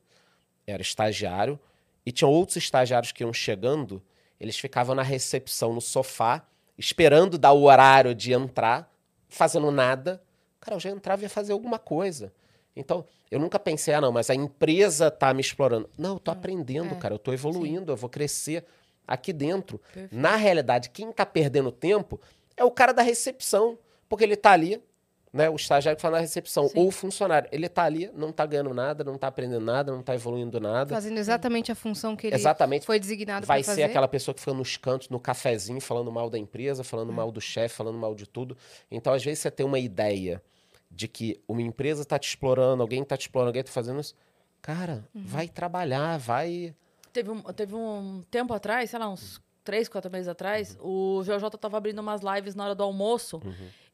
era 0.66 0.82
estagiário, 0.82 1.60
e 2.06 2.12
tinha 2.14 2.30
outros 2.30 2.56
estagiários 2.56 3.12
que 3.12 3.22
iam 3.22 3.34
chegando, 3.34 4.02
eles 4.40 4.58
ficavam 4.58 4.96
na 4.96 5.04
recepção, 5.04 5.74
no 5.74 5.82
sofá, 5.82 6.48
esperando 6.78 7.38
dar 7.38 7.52
o 7.52 7.64
horário 7.64 8.16
de 8.16 8.32
entrar, 8.32 8.90
fazendo 9.28 9.70
nada. 9.72 10.24
Cara, 10.68 10.76
eu 10.76 10.82
já 10.82 10.90
entrava 10.90 11.22
e 11.22 11.24
ia 11.24 11.30
fazer 11.30 11.54
alguma 11.54 11.80
coisa. 11.80 12.34
Então, 12.76 13.06
eu 13.32 13.40
nunca 13.40 13.58
pensei, 13.58 13.94
ah, 13.94 14.02
não, 14.02 14.12
mas 14.12 14.30
a 14.30 14.36
empresa 14.36 15.10
tá 15.10 15.34
me 15.34 15.40
explorando. 15.40 15.90
Não, 15.98 16.16
eu 16.16 16.20
tô 16.20 16.30
aprendendo, 16.30 16.94
é. 16.94 16.98
cara, 16.98 17.14
eu 17.14 17.20
tô 17.20 17.32
evoluindo, 17.32 17.90
eu 17.94 17.96
vou 17.96 18.10
crescer 18.10 18.66
aqui 19.08 19.32
dentro. 19.32 19.80
Na 20.12 20.36
realidade, 20.36 20.90
quem 20.90 21.10
tá 21.14 21.26
perdendo 21.26 21.72
tempo 21.72 22.20
é 22.58 22.66
o 22.66 22.70
cara 22.72 22.92
da 22.92 23.02
recepção, 23.02 23.80
porque 24.10 24.26
ele 24.26 24.36
tá 24.36 24.52
ali, 24.52 24.84
né, 25.32 25.50
o 25.50 25.56
estagiário 25.56 25.96
que 25.96 26.02
fala 26.02 26.18
na 26.18 26.22
recepção, 26.22 26.68
Sim. 26.68 26.78
ou 26.78 26.88
o 26.90 26.92
funcionário, 26.92 27.48
ele 27.52 27.70
tá 27.70 27.84
ali, 27.84 28.12
não 28.14 28.32
tá 28.34 28.46
ganhando 28.46 28.74
nada, 28.74 29.06
não 29.06 29.18
tá 29.18 29.28
aprendendo 29.28 29.64
nada, 29.66 29.92
não 29.94 30.04
tá 30.04 30.14
evoluindo 30.14 30.60
nada. 30.60 30.94
Fazendo 30.94 31.18
exatamente 31.18 31.72
a 31.72 31.76
função 31.76 32.14
que 32.14 32.28
ele 32.28 32.36
Exatamente. 32.36 32.86
foi 32.86 33.00
designado 33.00 33.48
Vai 33.48 33.64
ser 33.64 33.72
fazer. 33.72 33.84
aquela 33.84 34.08
pessoa 34.10 34.36
que 34.36 34.42
fica 34.42 34.54
nos 34.54 34.76
cantos, 34.76 35.08
no 35.10 35.20
cafezinho, 35.20 35.80
falando 35.80 36.12
mal 36.12 36.30
da 36.30 36.38
empresa, 36.38 36.82
É. 36.82 36.86
falando 36.86 37.14
mal 37.14 37.32
do 37.32 37.40
chefe, 37.40 37.76
falando 37.76 37.98
mal 37.98 38.14
de 38.14 38.28
tudo. 38.28 38.58
Então, 38.92 39.14
às 39.14 39.24
vezes, 39.24 39.40
você 39.40 39.50
tem 39.50 39.66
uma 39.66 39.80
ideia 39.80 40.44
de 40.90 41.08
que 41.08 41.40
uma 41.48 41.62
empresa 41.62 42.02
está 42.02 42.18
te 42.18 42.28
explorando, 42.30 42.82
alguém 42.82 43.04
está 43.04 43.16
te 43.18 43.22
explorando, 43.22 43.50
alguém 43.50 43.62
está 43.62 43.72
fazendo 43.72 44.00
isso. 44.00 44.16
Cara, 44.62 45.08
Uhum. 45.14 45.24
vai 45.26 45.48
trabalhar, 45.48 46.18
vai. 46.18 46.74
Teve 47.14 47.30
um, 47.32 47.42
teve 47.42 47.76
um 47.76 48.24
tempo 48.30 48.54
atrás, 48.54 48.90
sei 48.90 49.00
lá, 49.00 49.10
uns 49.10 49.42
três, 49.64 49.88
quatro 49.90 50.10
meses 50.12 50.28
atrás, 50.28 50.78
o 50.80 51.22
JJ 51.24 51.50
tava 51.60 51.78
abrindo 51.78 52.00
umas 52.00 52.22
lives 52.22 52.56
na 52.56 52.64
hora 52.66 52.76
do 52.76 52.84
almoço 52.84 53.42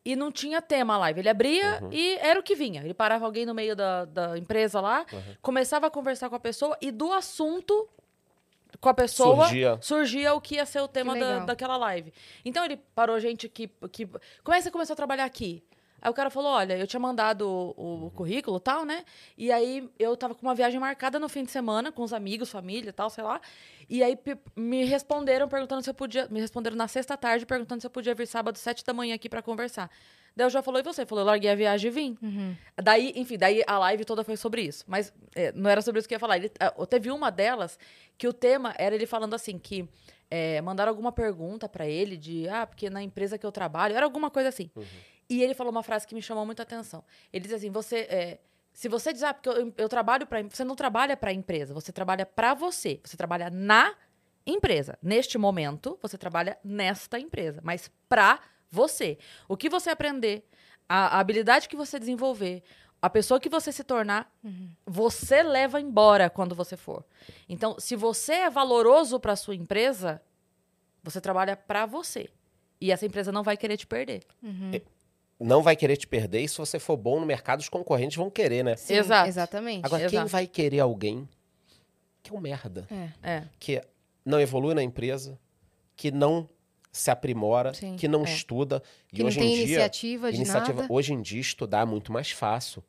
e 0.06 0.16
não 0.16 0.32
tinha 0.32 0.62
tema 0.62 0.94
a 0.94 0.98
live. 1.00 1.20
Ele 1.22 1.30
abria 1.30 1.82
e 1.92 2.16
era 2.22 2.40
o 2.40 2.44
que 2.44 2.54
vinha. 2.56 2.84
Ele 2.84 2.94
parava 2.94 3.26
alguém 3.26 3.44
no 3.46 3.56
meio 3.56 3.76
da, 3.76 4.06
da 4.06 4.38
empresa 4.38 4.80
lá, 4.80 5.04
começava 5.42 5.88
a 5.88 5.90
conversar 5.90 6.30
com 6.30 6.36
a 6.36 6.40
pessoa 6.40 6.78
e 6.80 6.92
do 6.92 7.12
assunto 7.12 7.90
com 8.80 8.90
a 8.90 8.94
pessoa 8.94 9.46
Surgia. 9.46 9.78
surgia 9.82 10.34
o 10.34 10.42
que 10.42 10.56
ia 10.56 10.66
ser 10.66 10.82
o 10.82 10.88
tema 10.88 11.18
da, 11.18 11.40
daquela 11.46 11.78
live. 11.78 12.12
Então 12.44 12.64
ele 12.66 12.78
parou 12.94 13.20
gente 13.20 13.48
que, 13.50 13.68
que. 13.92 14.06
Como 14.06 14.54
é 14.54 14.58
que 14.58 14.64
você 14.64 14.72
começou 14.72 14.94
a 14.94 14.98
trabalhar 14.98 15.26
aqui? 15.26 15.64
Aí 16.04 16.12
o 16.12 16.14
cara 16.14 16.30
falou: 16.30 16.52
olha, 16.52 16.78
eu 16.78 16.86
tinha 16.86 17.00
mandado 17.00 17.48
o, 17.48 18.08
o 18.08 18.12
currículo 18.12 18.58
e 18.58 18.60
tal, 18.60 18.84
né? 18.84 19.06
E 19.38 19.50
aí 19.54 19.90
eu 19.98 20.18
tava 20.18 20.36
com 20.36 20.46
uma 20.46 20.54
viagem 20.54 20.78
marcada 20.78 21.18
no 21.18 21.30
fim 21.30 21.46
de 21.46 21.52
semana, 21.52 21.94
com 21.94 22.04
os 22.04 22.12
amigos, 22.12 22.50
família 22.50 22.90
e 22.90 22.94
tal, 22.94 23.10
sei 23.10 23.24
lá. 23.24 23.40
E 23.94 24.02
aí 24.02 24.18
me 24.56 24.86
responderam 24.86 25.48
perguntando 25.48 25.84
se 25.84 25.90
eu 25.92 25.94
podia. 25.94 26.28
Me 26.28 26.42
responderam 26.42 26.76
na 26.76 26.88
sexta 26.88 27.16
tarde 27.16 27.46
perguntando 27.46 27.80
se 27.80 27.86
eu 27.86 27.92
podia 27.92 28.16
vir 28.16 28.26
sábado, 28.26 28.58
sete 28.58 28.84
da 28.84 28.92
manhã 28.92 29.14
aqui 29.14 29.30
pra 29.30 29.40
conversar. 29.40 29.88
Daí 30.36 30.48
eu 30.48 30.50
já 30.50 30.64
falou, 30.64 30.80
e 30.80 30.84
você? 30.84 31.06
Falou, 31.06 31.22
eu 31.22 31.28
larguei 31.28 31.52
a 31.52 31.54
viagem 31.54 31.92
e 31.92 31.94
vim. 31.94 32.18
Daí, 32.76 33.14
enfim, 33.16 33.38
daí 33.38 33.62
a 33.68 33.78
live 33.78 34.04
toda 34.04 34.24
foi 34.24 34.36
sobre 34.36 34.64
isso. 34.64 34.84
Mas 34.88 35.14
é, 35.36 35.52
não 35.52 35.70
era 35.70 35.80
sobre 35.80 36.00
isso 36.00 36.08
que 36.08 36.16
eu 36.16 36.16
ia 36.16 36.20
falar. 36.20 36.38
Ele, 36.38 36.50
teve 36.90 37.12
uma 37.12 37.30
delas 37.30 37.78
que 38.18 38.28
o 38.28 38.34
tema 38.34 38.74
era 38.80 38.96
ele 38.96 39.06
falando 39.06 39.36
assim, 39.36 39.60
que 39.60 39.88
é, 40.28 40.60
mandaram 40.62 40.90
alguma 40.90 41.12
pergunta 41.12 41.70
pra 41.70 41.86
ele 41.86 42.18
de, 42.18 42.50
ah, 42.50 42.66
porque 42.66 42.90
na 42.90 43.04
empresa 43.04 43.38
que 43.38 43.46
eu 43.46 43.52
trabalho, 43.52 43.96
era 43.96 44.04
alguma 44.08 44.32
coisa 44.32 44.50
assim. 44.50 44.72
E 45.30 45.44
ele 45.44 45.54
falou 45.54 45.72
uma 45.72 45.84
frase 45.84 46.08
que 46.08 46.16
me 46.16 46.22
chamou 46.22 46.48
muita 46.48 46.64
atenção. 46.64 47.04
Ele 47.32 47.44
diz 47.44 47.54
assim, 47.54 47.70
você... 47.70 47.98
é, 48.10 48.40
se 48.74 48.90
você 48.90 49.14
diz, 49.14 49.24
ah, 49.24 49.34
porque 49.34 49.50
eu, 49.50 49.74
eu 49.78 49.88
trabalho 49.88 50.26
para 50.26 50.42
Você 50.44 50.64
não 50.64 50.76
trabalha 50.76 51.16
pra 51.16 51.32
empresa, 51.32 51.74
você 51.74 51.92
trabalha 51.92 52.26
pra 52.26 52.54
você. 52.54 53.00
Você 53.04 53.16
trabalha 53.16 53.50
na 53.50 53.94
empresa. 54.46 54.98
Neste 55.02 55.38
momento, 55.38 55.98
você 56.02 56.18
trabalha 56.18 56.58
nesta 56.64 57.20
empresa, 57.20 57.62
mas 57.64 57.90
pra 58.10 58.40
você. 58.70 59.18
O 59.48 59.56
que 59.56 59.70
você 59.70 59.92
aprender, 59.92 60.44
a, 60.90 61.18
a 61.18 61.20
habilidade 61.20 61.70
que 61.70 61.76
você 61.76 62.00
desenvolver, 62.00 62.64
a 63.02 63.10
pessoa 63.10 63.40
que 63.40 63.50
você 63.50 63.72
se 63.72 63.84
tornar, 63.84 64.34
você 64.86 65.44
leva 65.44 65.80
embora 65.80 66.30
quando 66.30 66.56
você 66.56 66.76
for. 66.76 67.06
Então, 67.48 67.80
se 67.80 67.96
você 67.96 68.34
é 68.34 68.50
valoroso 68.50 69.20
para 69.20 69.36
sua 69.36 69.56
empresa, 69.56 70.22
você 71.04 71.22
trabalha 71.22 71.56
pra 71.56 71.86
você. 71.86 72.30
E 72.82 72.92
essa 72.92 73.06
empresa 73.06 73.32
não 73.32 73.44
vai 73.44 73.56
querer 73.56 73.78
te 73.78 73.86
perder. 73.86 74.24
Não 75.40 75.62
vai 75.62 75.76
querer 75.76 75.98
te 75.98 76.08
perder, 76.08 76.42
e 76.42 76.48
se 76.48 76.58
você 76.58 76.80
for 76.80 76.96
bom 76.96 77.20
no 77.20 77.26
mercado, 77.26 77.60
os 77.60 77.68
concorrentes 77.70 78.16
vão 78.18 78.30
querer, 78.30 78.64
né? 78.64 78.76
Sim, 78.76 78.94
Exato. 78.96 79.28
Exatamente. 79.28 79.86
Agora, 79.86 80.08
quem 80.08 80.18
Exato. 80.20 80.30
vai 80.32 80.48
querer 80.48 80.80
alguém 80.80 81.28
que 82.22 82.32
é 82.32 82.34
um 82.34 82.40
merda, 82.40 82.88
É. 83.22 83.32
É. 83.38 83.44
que 83.60 83.82
não 84.26 84.40
evolui 84.40 84.74
na 84.74 84.82
empresa, 84.82 85.38
que 85.96 86.10
não 86.12 86.48
se 86.92 87.10
aprimora, 87.12 87.74
Sim, 87.74 87.96
que 87.98 88.08
não 88.08 88.22
é. 88.22 88.24
estuda. 88.24 88.82
Que 89.10 89.18
e 89.18 89.20
não 89.20 89.28
hoje 89.28 89.40
tem 89.40 89.50
em 89.50 89.56
dia, 89.56 89.64
iniciativa 89.66 90.32
de 90.32 90.38
Iniciativa. 90.38 90.82
nada. 90.84 90.94
Hoje 90.94 91.12
em 91.14 91.22
dia, 91.22 91.42
estudar 91.42 91.82
é 91.82 91.86
muito 91.86 92.12
mais 92.14 92.32
fácil. 92.32 92.84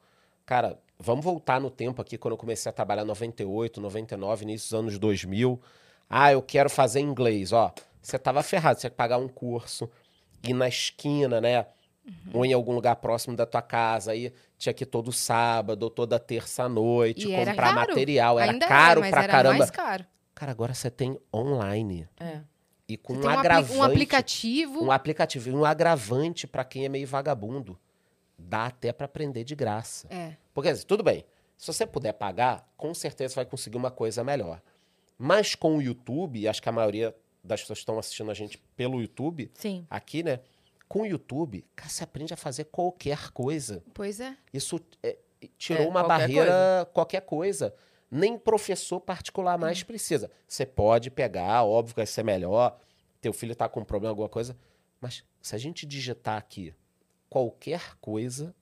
Cara, 0.46 0.78
vamos 0.98 1.24
voltar 1.24 1.58
no 1.60 1.70
tempo 1.70 2.00
aqui, 2.02 2.16
quando 2.18 2.32
eu 2.32 2.38
comecei 2.38 2.68
a 2.70 2.72
trabalhar 2.72 3.02
em 3.02 3.06
98, 3.06 3.80
99, 3.80 4.44
início 4.44 4.66
dos 4.68 4.78
anos 4.78 4.98
2000. 4.98 5.60
Ah, 6.08 6.30
eu 6.30 6.42
quero 6.42 6.68
fazer 6.70 7.00
inglês. 7.00 7.50
Ó, 7.50 7.72
você 8.00 8.18
tava 8.18 8.42
ferrado, 8.42 8.76
você 8.76 8.82
tinha 8.82 8.90
que 8.90 8.96
pagar 8.96 9.16
um 9.18 9.26
curso, 9.26 9.90
ir 10.46 10.52
na 10.52 10.68
esquina, 10.68 11.40
né? 11.40 11.66
Uhum. 12.06 12.30
Ou 12.34 12.44
em 12.44 12.52
algum 12.52 12.72
lugar 12.74 12.96
próximo 12.96 13.34
da 13.36 13.46
tua 13.46 13.62
casa. 13.62 14.12
Aí 14.12 14.32
tinha 14.58 14.72
que 14.72 14.84
ir 14.84 14.86
todo 14.86 15.10
sábado, 15.12 15.84
ou 15.84 15.90
toda 15.90 16.18
terça-noite, 16.18 17.26
comprar 17.26 17.54
caro. 17.74 17.74
material. 17.76 18.38
Era 18.38 18.52
Ainda 18.52 18.66
caro 18.66 19.00
é, 19.00 19.02
mas 19.02 19.10
pra 19.10 19.22
era 19.22 19.32
caramba. 19.32 19.58
mais 19.58 19.70
caro. 19.70 20.04
Cara, 20.34 20.52
agora 20.52 20.74
você 20.74 20.90
tem 20.90 21.18
online. 21.32 22.08
É. 22.18 22.40
e 22.88 22.96
com 22.98 23.14
um 23.14 23.24
um, 23.24 23.28
agravante. 23.28 23.78
um 23.78 23.82
aplicativo. 23.82 24.84
Um 24.84 24.90
aplicativo 24.90 25.48
e 25.48 25.52
um 25.54 25.64
agravante 25.64 26.46
para 26.46 26.64
quem 26.64 26.84
é 26.84 26.88
meio 26.88 27.06
vagabundo. 27.06 27.78
Dá 28.38 28.66
até 28.66 28.92
para 28.92 29.06
aprender 29.06 29.44
de 29.44 29.54
graça. 29.54 30.06
É. 30.10 30.36
Porque, 30.52 30.68
assim, 30.68 30.84
tudo 30.86 31.02
bem, 31.02 31.24
se 31.56 31.66
você 31.66 31.86
puder 31.86 32.12
pagar, 32.12 32.68
com 32.76 32.92
certeza 32.92 33.32
você 33.32 33.36
vai 33.36 33.46
conseguir 33.46 33.76
uma 33.76 33.90
coisa 33.90 34.22
melhor. 34.22 34.60
Mas 35.16 35.54
com 35.54 35.76
o 35.76 35.82
YouTube, 35.82 36.46
acho 36.46 36.60
que 36.60 36.68
a 36.68 36.72
maioria 36.72 37.14
das 37.42 37.60
pessoas 37.60 37.78
que 37.78 37.82
estão 37.82 37.98
assistindo 37.98 38.30
a 38.30 38.34
gente 38.34 38.58
pelo 38.76 39.00
YouTube, 39.00 39.50
Sim. 39.54 39.86
aqui, 39.88 40.22
né? 40.22 40.40
Com 40.88 41.02
o 41.02 41.06
YouTube, 41.06 41.64
cara, 41.74 41.88
você 41.90 42.04
aprende 42.04 42.32
a 42.34 42.36
fazer 42.36 42.64
qualquer 42.64 43.30
coisa. 43.30 43.82
Pois 43.94 44.20
é. 44.20 44.36
Isso 44.52 44.80
é, 45.02 45.16
tirou 45.58 45.84
É, 45.84 45.88
uma 45.88 46.04
qualquer 46.04 46.18
barreira, 46.18 46.90
qualquer 46.92 47.20
coisa. 47.22 47.74
Nem 48.10 48.38
professor 48.38 49.00
particular 49.00 49.58
mais 49.58 49.82
Hum. 49.82 49.86
precisa. 49.86 50.30
Você 50.46 50.64
pode 50.64 51.10
pegar, 51.10 51.64
óbvio 51.64 51.94
que 51.94 52.00
vai 52.00 52.06
ser 52.06 52.22
melhor. 52.22 52.78
Teu 53.20 53.32
filho 53.32 53.56
tá 53.56 53.68
com 53.68 53.80
um 53.80 53.84
problema, 53.84 54.12
alguma 54.12 54.28
coisa. 54.28 54.56
Mas 55.00 55.24
se 55.42 55.54
a 55.54 55.58
gente 55.58 55.84
digitar 55.86 56.36
aqui 56.36 56.72
qualquer 57.28 57.96
coisa, 58.00 58.54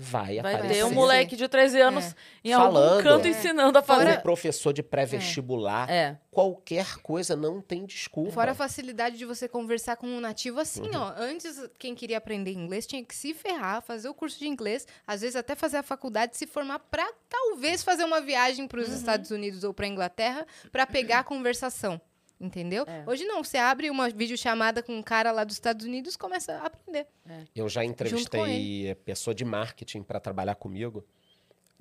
vai, 0.00 0.40
Vai 0.40 0.54
aparecer. 0.54 0.74
ter 0.76 0.84
um 0.84 0.92
moleque 0.92 1.36
de 1.36 1.46
13 1.46 1.80
anos 1.80 2.14
em 2.42 2.52
algum 2.52 2.72
Falando. 2.74 3.02
canto 3.02 3.26
É. 3.26 3.28
ensinando 3.30 3.76
a 3.78 3.80
Um 3.82 3.84
fazer. 3.84 4.22
professor 4.22 4.72
de 4.72 4.82
pré-vestibular. 4.82 5.90
É. 5.90 6.18
Qualquer 6.30 6.96
coisa 7.02 7.36
não 7.36 7.60
tem 7.60 7.84
desculpa. 7.84 8.30
Fora 8.32 8.52
a 8.52 8.54
facilidade 8.54 9.18
de 9.18 9.24
você 9.24 9.48
conversar 9.48 9.96
com 9.96 10.06
um 10.06 10.20
nativo 10.20 10.60
assim, 10.60 10.82
Uhum. 10.82 10.90
ó. 10.94 11.12
Antes, 11.16 11.60
quem 11.78 11.94
queria 11.94 12.18
aprender 12.18 12.52
inglês 12.52 12.86
tinha 12.86 13.04
que 13.04 13.14
se 13.14 13.34
ferrar, 13.34 13.82
fazer 13.82 14.08
o 14.08 14.14
curso 14.14 14.38
de 14.38 14.46
inglês, 14.48 14.86
às 15.06 15.20
vezes 15.20 15.36
até 15.36 15.54
fazer 15.54 15.76
a 15.78 15.82
faculdade, 15.82 16.36
se 16.36 16.46
formar 16.46 16.78
pra 16.78 17.06
talvez 17.28 17.82
fazer 17.82 18.04
uma 18.04 18.20
viagem 18.20 18.66
para 18.66 18.80
os 18.80 18.88
Uhum. 18.88 18.94
Estados 18.94 19.30
Unidos 19.30 19.64
ou 19.64 19.74
pra 19.74 19.86
Inglaterra 19.86 20.46
pra 20.72 20.86
pegar 20.86 21.18
a 21.18 21.24
conversação. 21.24 22.00
Entendeu? 22.40 22.84
É. 22.86 23.04
Hoje 23.06 23.24
não, 23.24 23.44
você 23.44 23.58
abre 23.58 23.90
uma 23.90 24.08
videochamada 24.08 24.82
com 24.82 24.96
um 24.96 25.02
cara 25.02 25.30
lá 25.30 25.44
dos 25.44 25.56
Estados 25.56 25.84
Unidos 25.84 26.14
e 26.14 26.18
começa 26.18 26.54
a 26.54 26.66
aprender. 26.66 27.06
Eu 27.54 27.68
já 27.68 27.84
entrevistei 27.84 28.94
pessoa 29.04 29.34
de 29.34 29.44
marketing 29.44 30.02
para 30.02 30.18
trabalhar 30.18 30.54
comigo. 30.54 31.04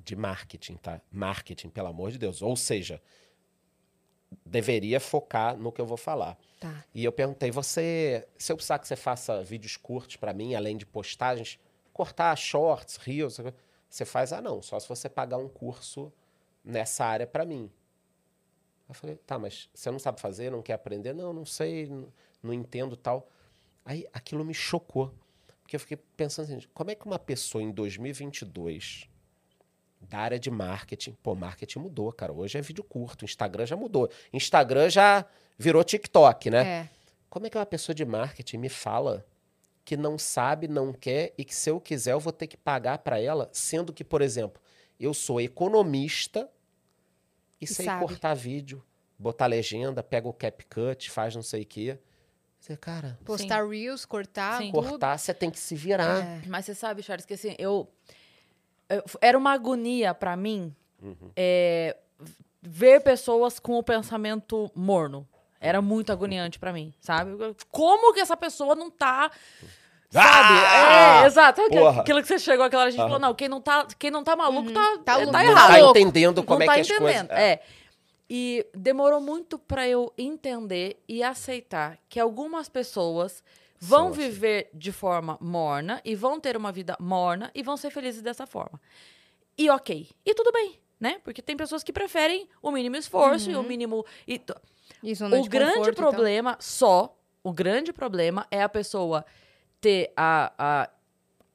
De 0.04 0.16
marketing, 0.16 0.76
tá? 0.76 1.00
Marketing, 1.12 1.70
pelo 1.70 1.88
amor 1.88 2.12
de 2.12 2.18
Deus. 2.18 2.42
Ou 2.42 2.58
seja, 2.58 3.02
deveria 4.46 5.00
focar 5.00 5.56
no 5.56 5.72
que 5.72 5.80
eu 5.80 5.86
vou 5.86 5.98
falar. 5.98 6.38
Tá. 6.60 6.84
E 6.94 7.06
eu 7.06 7.12
perguntei, 7.12 7.52
você, 7.52 8.28
se 8.38 8.52
eu 8.52 8.58
precisar 8.58 8.80
que 8.80 8.88
você 8.88 8.96
faça 8.96 9.42
vídeos 9.44 9.78
curtos 9.78 10.18
para 10.18 10.34
mim, 10.34 10.56
além 10.56 10.76
de 10.76 10.86
postagens, 10.86 11.58
cortar 11.94 12.36
shorts, 12.36 12.98
reels, 12.98 13.40
você 13.90 14.04
faz? 14.04 14.34
Ah, 14.34 14.42
não, 14.42 14.62
só 14.62 14.80
se 14.80 14.90
você 14.90 15.08
pagar 15.08 15.38
um 15.38 15.48
curso 15.48 16.12
nessa 16.64 17.06
área 17.06 17.26
para 17.26 17.46
mim. 17.46 17.72
Eu 18.90 18.96
falei, 18.96 19.16
tá, 19.18 19.38
mas 19.38 19.70
você 19.72 19.92
não 19.92 20.00
sabe 20.00 20.20
fazer, 20.20 20.52
não 20.52 20.64
quer 20.64 20.74
aprender? 20.74 21.14
Não, 21.14 21.32
não 21.32 21.46
sei, 21.46 21.86
não, 21.86 22.12
não 22.42 22.52
entendo 22.52 22.98
tal. 22.98 23.30
Aí 23.86 24.08
aquilo 24.12 24.44
me 24.44 24.54
chocou. 24.54 25.14
Porque 25.62 25.76
eu 25.76 25.80
fiquei 25.80 25.98
pensando 26.18 26.46
assim, 26.46 26.68
como 26.74 26.90
é 26.90 26.96
que 26.96 27.06
uma 27.06 27.20
pessoa 27.20 27.64
em 27.64 27.70
2022 27.72 29.08
da 30.02 30.18
área 30.18 30.40
de 30.40 30.50
marketing, 30.50 31.12
pô, 31.22 31.36
marketing 31.36 31.80
mudou, 31.80 32.12
cara. 32.12 32.34
Hoje 32.34 32.58
é 32.58 32.62
vídeo 32.62 32.84
curto, 32.84 33.24
Instagram 33.26 33.68
já 33.68 33.76
mudou. 33.76 34.10
Instagram 34.34 34.90
já 34.90 35.24
virou 35.58 35.84
TikTok, 35.84 36.50
né? 36.50 36.68
É. 36.68 36.90
Como 37.30 37.46
é 37.46 37.50
que 37.50 37.58
uma 37.58 37.66
pessoa 37.66 37.94
de 37.94 38.04
marketing 38.04 38.58
me 38.58 38.70
fala 38.70 39.24
que 39.86 39.96
não 39.96 40.18
sabe, 40.18 40.68
não 40.68 40.92
quer 40.92 41.34
e 41.38 41.46
que 41.46 41.54
se 41.54 41.70
eu 41.70 41.80
quiser 41.80 42.14
eu 42.14 42.20
vou 42.20 42.34
ter 42.34 42.48
que 42.48 42.58
pagar 42.58 43.00
para 43.00 43.20
ela, 43.20 43.50
sendo 43.52 43.94
que, 43.94 44.04
por 44.04 44.22
exemplo, 44.22 44.62
eu 45.00 45.14
sou 45.14 45.40
economista 45.40 46.50
e, 47.60 47.66
E 47.66 47.68
sei 47.68 47.86
sabe. 47.86 48.00
cortar 48.06 48.34
vídeo, 48.34 48.84
botar 49.18 49.46
legenda, 49.48 50.02
pega 50.04 50.28
o 50.28 50.34
CapCut, 50.34 51.10
faz 51.12 51.36
não 51.36 51.44
sei 51.44 51.64
o 51.64 51.66
quê. 51.66 52.00
Você, 52.60 52.76
cara, 52.76 53.18
Postar 53.24 53.66
reels, 53.68 54.06
cortar, 54.06 54.58
Sim. 54.62 54.72
cortar, 54.72 55.18
você 55.18 55.34
tem 55.34 55.50
que 55.50 55.58
se 55.60 55.76
virar. 55.76 56.24
É. 56.26 56.42
Mas 56.48 56.66
você 56.66 56.76
sabe, 56.76 57.02
Charles, 57.02 57.26
que 57.26 57.34
assim, 57.34 57.56
eu. 57.58 57.90
eu- 58.90 59.04
era 59.22 59.38
uma 59.38 59.54
agonia 59.54 60.14
pra 60.14 60.36
mim 60.36 60.76
Uhum. 61.02 61.32
é, 61.38 61.96
ver 62.62 63.02
pessoas 63.02 63.60
com 63.60 63.78
o 63.78 63.84
pensamento 63.84 64.70
morno. 64.76 65.26
Era 65.62 65.82
muito 65.82 66.12
agoniante 66.12 66.58
pra 66.60 66.72
mim, 66.74 66.94
sabe? 67.02 67.32
Como 67.70 68.14
que 68.14 68.20
essa 68.22 68.36
pessoa 68.38 68.76
não 68.76 68.90
tá. 68.92 69.30
Sabe? 70.10 70.60
Ah! 70.66 71.22
é, 71.24 71.28
exato. 71.28 71.62
Sabe 71.62 71.76
Porra. 71.76 72.02
aquilo 72.02 72.22
que 72.22 72.28
você 72.28 72.40
chegou 72.40 72.66
aquela 72.66 72.82
hora, 72.84 72.90
a 72.90 72.92
gente 72.92 73.02
falou, 73.02 73.20
não, 73.20 73.34
quem 73.36 73.48
não 73.48 73.62
tá, 73.62 73.88
quem 73.98 74.10
não 74.10 74.24
tá 74.24 74.36
maluco 74.36 74.72
tá, 74.72 74.98
Tá 74.98 75.04
tá, 75.04 75.18
louco. 75.18 75.32
Não 75.32 75.42
errado. 75.42 75.94
tá 75.94 76.00
entendendo 76.00 76.44
como 76.44 76.60
não 76.60 76.64
é 76.64 76.68
tá 76.68 76.74
que 76.76 76.80
as 76.82 76.90
entendendo. 76.90 77.28
coisas. 77.28 77.44
É. 77.44 77.62
E 78.30 78.66
demorou 78.76 79.20
muito 79.22 79.58
pra 79.58 79.88
eu 79.88 80.14
entender 80.18 81.02
e 81.08 81.24
aceitar 81.24 81.98
que 82.08 82.20
algumas 82.20 82.70
pessoas 82.70 83.44
vão 83.80 84.00
São 84.00 84.08
assim. 84.10 84.22
viver 84.22 84.70
de 84.74 84.92
forma 84.92 85.38
morna 85.42 86.02
e 86.04 86.16
vão 86.16 86.40
ter 86.40 86.58
uma 86.58 86.72
vida 86.72 86.96
morna 87.00 87.50
e 87.56 87.64
vão 87.64 87.78
ser 87.78 87.90
felizes 87.92 88.22
dessa 88.22 88.46
forma. 88.46 88.80
E 89.58 89.70
ok. 89.70 90.10
E 90.26 90.34
tudo 90.34 90.52
bem, 90.52 90.80
né? 91.00 91.20
Porque 91.24 91.42
tem 91.42 91.56
pessoas 91.58 91.84
que 91.84 91.92
preferem 91.94 92.48
o 92.62 92.72
mínimo 92.72 92.96
esforço 92.98 93.50
e 93.50 93.56
o 93.56 93.64
mínimo. 93.64 94.06
E 94.28 94.42
o 95.12 95.42
de 95.42 95.50
grande 95.50 95.74
conforto, 95.74 95.92
então. 95.92 96.10
problema, 96.12 96.58
só, 96.60 97.16
o 97.44 97.52
grande 97.52 97.92
problema 97.94 98.46
é 98.52 98.62
a 98.62 98.70
pessoa 98.70 99.26
ter 99.82 100.12
a, 100.16 100.52
a, 100.58 100.90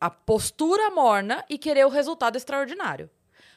a 0.00 0.10
postura 0.10 0.90
morna 0.90 1.44
e 1.48 1.58
querer 1.58 1.84
o 1.84 1.88
resultado 1.90 2.36
extraordinário. 2.36 3.08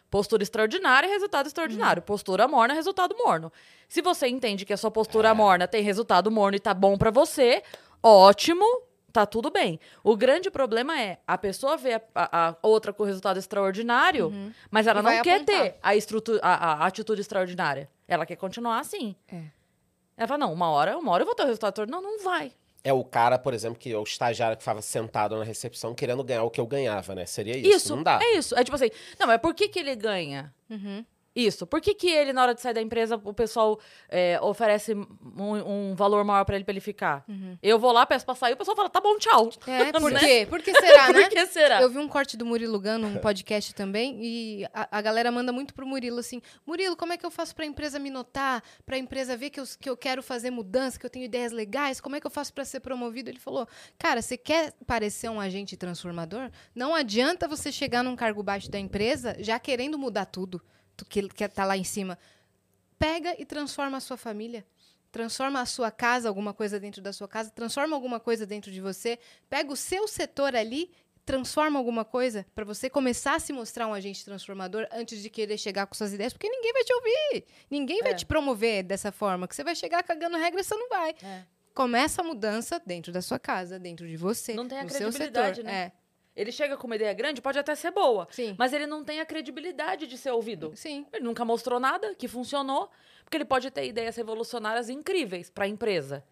Postura 0.09 0.41
extraordinária, 0.43 1.09
resultado 1.09 1.47
extraordinário. 1.47 2.01
Postura 2.01 2.47
morna, 2.47 2.73
resultado 2.73 3.15
morno. 3.17 3.51
Se 3.89 4.01
você 4.01 4.27
entende 4.27 4.65
que 4.65 4.71
a 4.73 4.77
sua 4.77 4.89
postura 4.91 5.33
morna 5.33 5.67
tem 5.67 5.83
resultado 5.83 6.31
morno 6.31 6.55
e 6.55 6.59
tá 6.59 6.73
bom 6.73 6.97
pra 6.97 7.11
você, 7.11 7.61
ótimo, 8.01 8.65
tá 9.11 9.25
tudo 9.25 9.49
bem. 9.51 9.79
O 10.03 10.15
grande 10.15 10.49
problema 10.49 10.99
é 10.99 11.17
a 11.27 11.37
pessoa 11.37 11.75
vê 11.75 11.95
a, 11.95 12.01
a- 12.15 12.47
a 12.49 12.55
outra 12.61 12.93
com 12.93 13.03
resultado 13.03 13.37
extraordinário, 13.37 14.31
mas 14.71 14.87
ela 14.87 15.01
E 15.01 15.03
não 15.03 15.21
quer 15.21 15.35
apontar. 15.41 15.61
ter 15.61 15.75
a, 15.83 15.95
estrutura, 15.95 16.39
a, 16.41 16.83
a 16.83 16.87
atitude 16.87 17.19
extraordinária. 17.21 17.89
Ela 18.07 18.25
quer 18.25 18.37
continuar 18.37 18.79
assim. 18.79 19.13
É. 19.27 19.41
Ela 20.15 20.27
fala, 20.27 20.37
não, 20.39 20.53
uma 20.53 20.69
hora, 20.69 20.97
uma 20.97 21.11
hora 21.11 21.23
eu 21.23 21.25
vou 21.25 21.35
ter 21.35 21.43
o 21.43 21.47
resultado 21.47 21.71
extraordinário. 21.71 22.05
Não, 22.07 22.17
não 22.17 22.23
vai. 22.23 22.53
É 22.87 22.93
o 22.93 23.03
cara, 23.03 23.37
por 23.37 23.53
exemplo, 23.53 23.77
que 23.77 23.91
é 23.91 23.97
o 23.97 24.03
estagiário 24.03 24.55
que 24.55 24.63
ficava 24.63 24.81
sentado 24.81 25.35
na 25.37 25.43
recepção 25.43 25.93
querendo 25.93 26.23
ganhar 26.23 26.43
o 26.43 26.49
que 26.49 26.61
eu 26.61 26.65
ganhava, 26.65 27.13
né? 27.13 27.25
Seria 27.25 27.57
isso. 27.57 27.67
Isso, 27.69 27.95
Não 27.97 28.01
dá. 28.01 28.17
é 28.21 28.37
isso. 28.37 28.55
É 28.57 28.63
tipo 28.63 28.75
assim, 28.75 28.89
não, 29.19 29.27
mas 29.27 29.41
por 29.41 29.53
que 29.53 29.67
que 29.67 29.77
ele 29.77 29.93
ganha 29.93 30.53
Uhum. 30.69 31.03
Isso? 31.37 31.67
Por 31.67 31.79
que 31.79 31.93
que 31.93 32.09
ele, 32.09 32.33
na 32.33 32.41
hora 32.41 32.53
de 32.55 32.61
sair 32.61 32.73
da 32.73 32.81
empresa, 32.81 33.19
o 33.23 33.33
pessoal 33.33 33.79
é, 34.09 34.39
oferece 34.41 34.93
um, 34.95 35.89
um 35.91 35.95
valor 35.95 36.23
maior 36.23 36.43
pra 36.45 36.55
ele, 36.55 36.63
pra 36.65 36.71
ele 36.73 36.79
ficar? 36.81 37.23
Eu 37.61 37.77
vou 37.77 37.91
lá, 37.91 38.05
peço 38.05 38.25
pra 38.25 38.33
sair, 38.35 38.53
o 38.53 38.57
pessoal 38.57 38.75
fala, 38.75 38.89
tá 38.89 38.99
bom, 38.99 39.17
tchau. 39.17 39.49
É, 39.67 39.91
por 39.99 40.11
Né? 40.11 40.19
quê? 40.19 40.47
Por 40.49 40.61
que 40.61 40.73
será, 40.73 41.07
né? 41.13 41.21
Por 41.21 41.29
que 41.29 41.45
será? 41.47 41.81
Eu 41.81 41.89
vi 41.89 41.97
um 41.99 42.07
corte 42.07 42.35
do 42.35 42.45
Murilo 42.45 42.79
Gano, 42.79 43.07
um 43.07 43.17
podcast 43.19 43.73
também, 43.75 44.17
e 44.23 44.65
a, 44.73 44.97
a 44.97 45.01
galera 45.01 45.31
manda 45.31 45.51
muito 45.51 45.73
pro 45.73 45.85
Murilo 45.85 46.19
assim: 46.19 46.41
Murilo, 46.65 46.95
como 46.95 47.13
é 47.13 47.17
que 47.17 47.25
eu 47.25 47.31
faço 47.31 47.55
pra 47.55 47.65
empresa 47.65 47.99
me 47.99 48.09
notar? 48.09 48.63
Pra 48.85 48.97
empresa 48.97 49.37
ver 49.37 49.49
que 49.49 49.59
eu, 49.59 49.63
que 49.79 49.89
eu 49.89 49.95
quero 49.97 50.23
fazer 50.23 50.49
mudança, 50.49 50.97
que 50.99 51.05
eu 51.05 51.09
tenho 51.09 51.25
ideias 51.25 51.51
legais? 51.51 52.01
Como 52.01 52.15
é 52.15 52.19
que 52.19 52.25
eu 52.27 52.31
faço 52.31 52.53
pra 52.53 52.65
ser 52.65 52.79
promovido? 52.79 53.29
Ele 53.29 53.39
falou: 53.39 53.67
Cara, 53.97 54.21
você 54.21 54.37
quer 54.37 54.73
parecer 54.85 55.29
um 55.29 55.39
agente 55.39 55.77
transformador? 55.77 56.49
Não 56.73 56.95
adianta 56.95 57.47
você 57.47 57.71
chegar 57.71 58.03
num 58.03 58.15
cargo 58.15 58.41
baixo 58.41 58.69
da 58.71 58.79
empresa 58.79 59.35
já 59.39 59.59
querendo 59.59 59.97
mudar 59.97 60.25
tudo 60.25 60.61
que, 61.05 61.27
que 61.29 61.47
tá 61.47 61.65
lá 61.65 61.75
em 61.77 61.83
cima. 61.83 62.17
Pega 62.99 63.35
e 63.39 63.45
transforma 63.45 63.97
a 63.97 63.99
sua 64.01 64.17
família. 64.17 64.65
Transforma 65.11 65.61
a 65.61 65.65
sua 65.65 65.89
casa, 65.89 66.27
alguma 66.27 66.53
coisa 66.53 66.79
dentro 66.79 67.01
da 67.01 67.13
sua 67.13 67.27
casa, 67.27 67.49
transforma 67.49 67.95
alguma 67.95 68.19
coisa 68.19 68.45
dentro 68.45 68.71
de 68.71 68.81
você, 68.81 69.17
pega 69.49 69.71
o 69.71 69.75
seu 69.75 70.07
setor 70.07 70.53
ali, 70.55 70.91
transforma 71.25 71.79
alguma 71.79 72.03
coisa 72.05 72.45
para 72.53 72.65
você 72.65 72.89
começar 72.89 73.35
a 73.35 73.39
se 73.39 73.51
mostrar 73.53 73.87
um 73.87 73.93
agente 73.93 74.23
transformador 74.23 74.85
antes 74.91 75.21
de 75.21 75.29
querer 75.29 75.57
chegar 75.57 75.87
com 75.87 75.95
suas 75.95 76.13
ideias, 76.13 76.33
porque 76.33 76.49
ninguém 76.49 76.73
vai 76.73 76.83
te 76.83 76.93
ouvir. 76.93 77.45
Ninguém 77.71 78.01
vai 78.01 78.11
É. 78.11 78.15
te 78.15 78.25
promover 78.25 78.83
dessa 78.83 79.11
forma, 79.11 79.47
que 79.47 79.55
você 79.55 79.63
vai 79.63 79.75
chegar 79.75 80.03
cagando 80.03 80.37
regra, 80.37 80.61
você 80.61 80.75
não 80.75 80.89
vai. 80.89 81.15
É. 81.23 81.43
Começa 81.73 82.21
a 82.21 82.25
mudança 82.25 82.81
dentro 82.85 83.11
da 83.11 83.21
sua 83.21 83.39
casa, 83.39 83.79
dentro 83.79 84.07
de 84.07 84.17
você, 84.17 84.53
Não 84.53 84.67
tem 84.67 84.79
a 84.79 84.83
no 84.83 84.89
seu 84.89 85.11
setor. 85.11 85.63
né? 85.63 85.73
É. 85.73 85.91
Ele 86.37 86.51
chega 86.51 86.77
com 86.77 86.85
uma 86.85 86.95
ideia 86.95 87.13
grande, 87.13 87.41
pode 87.41 87.57
até 87.57 87.73
ser 87.73 87.89
boa, 87.89 88.27
Sim. 88.29 88.55
mas 88.59 88.71
ele 88.71 88.85
não 88.85 89.03
tem 89.03 89.19
a 89.19 89.25
credibilidade 89.25 90.05
de 90.05 90.15
ser 90.19 90.29
ouvido. 90.29 90.71
Sim. 90.75 91.03
Ele 91.11 91.25
nunca 91.25 91.43
mostrou 91.43 91.79
nada 91.79 92.13
que 92.13 92.27
funcionou, 92.27 92.91
porque 93.23 93.35
ele 93.35 93.43
pode 93.45 93.71
ter 93.71 93.87
ideias 93.87 94.15
revolucionárias 94.15 94.87
incríveis 94.87 95.49
pra 95.49 95.67
empresa. 95.67 96.23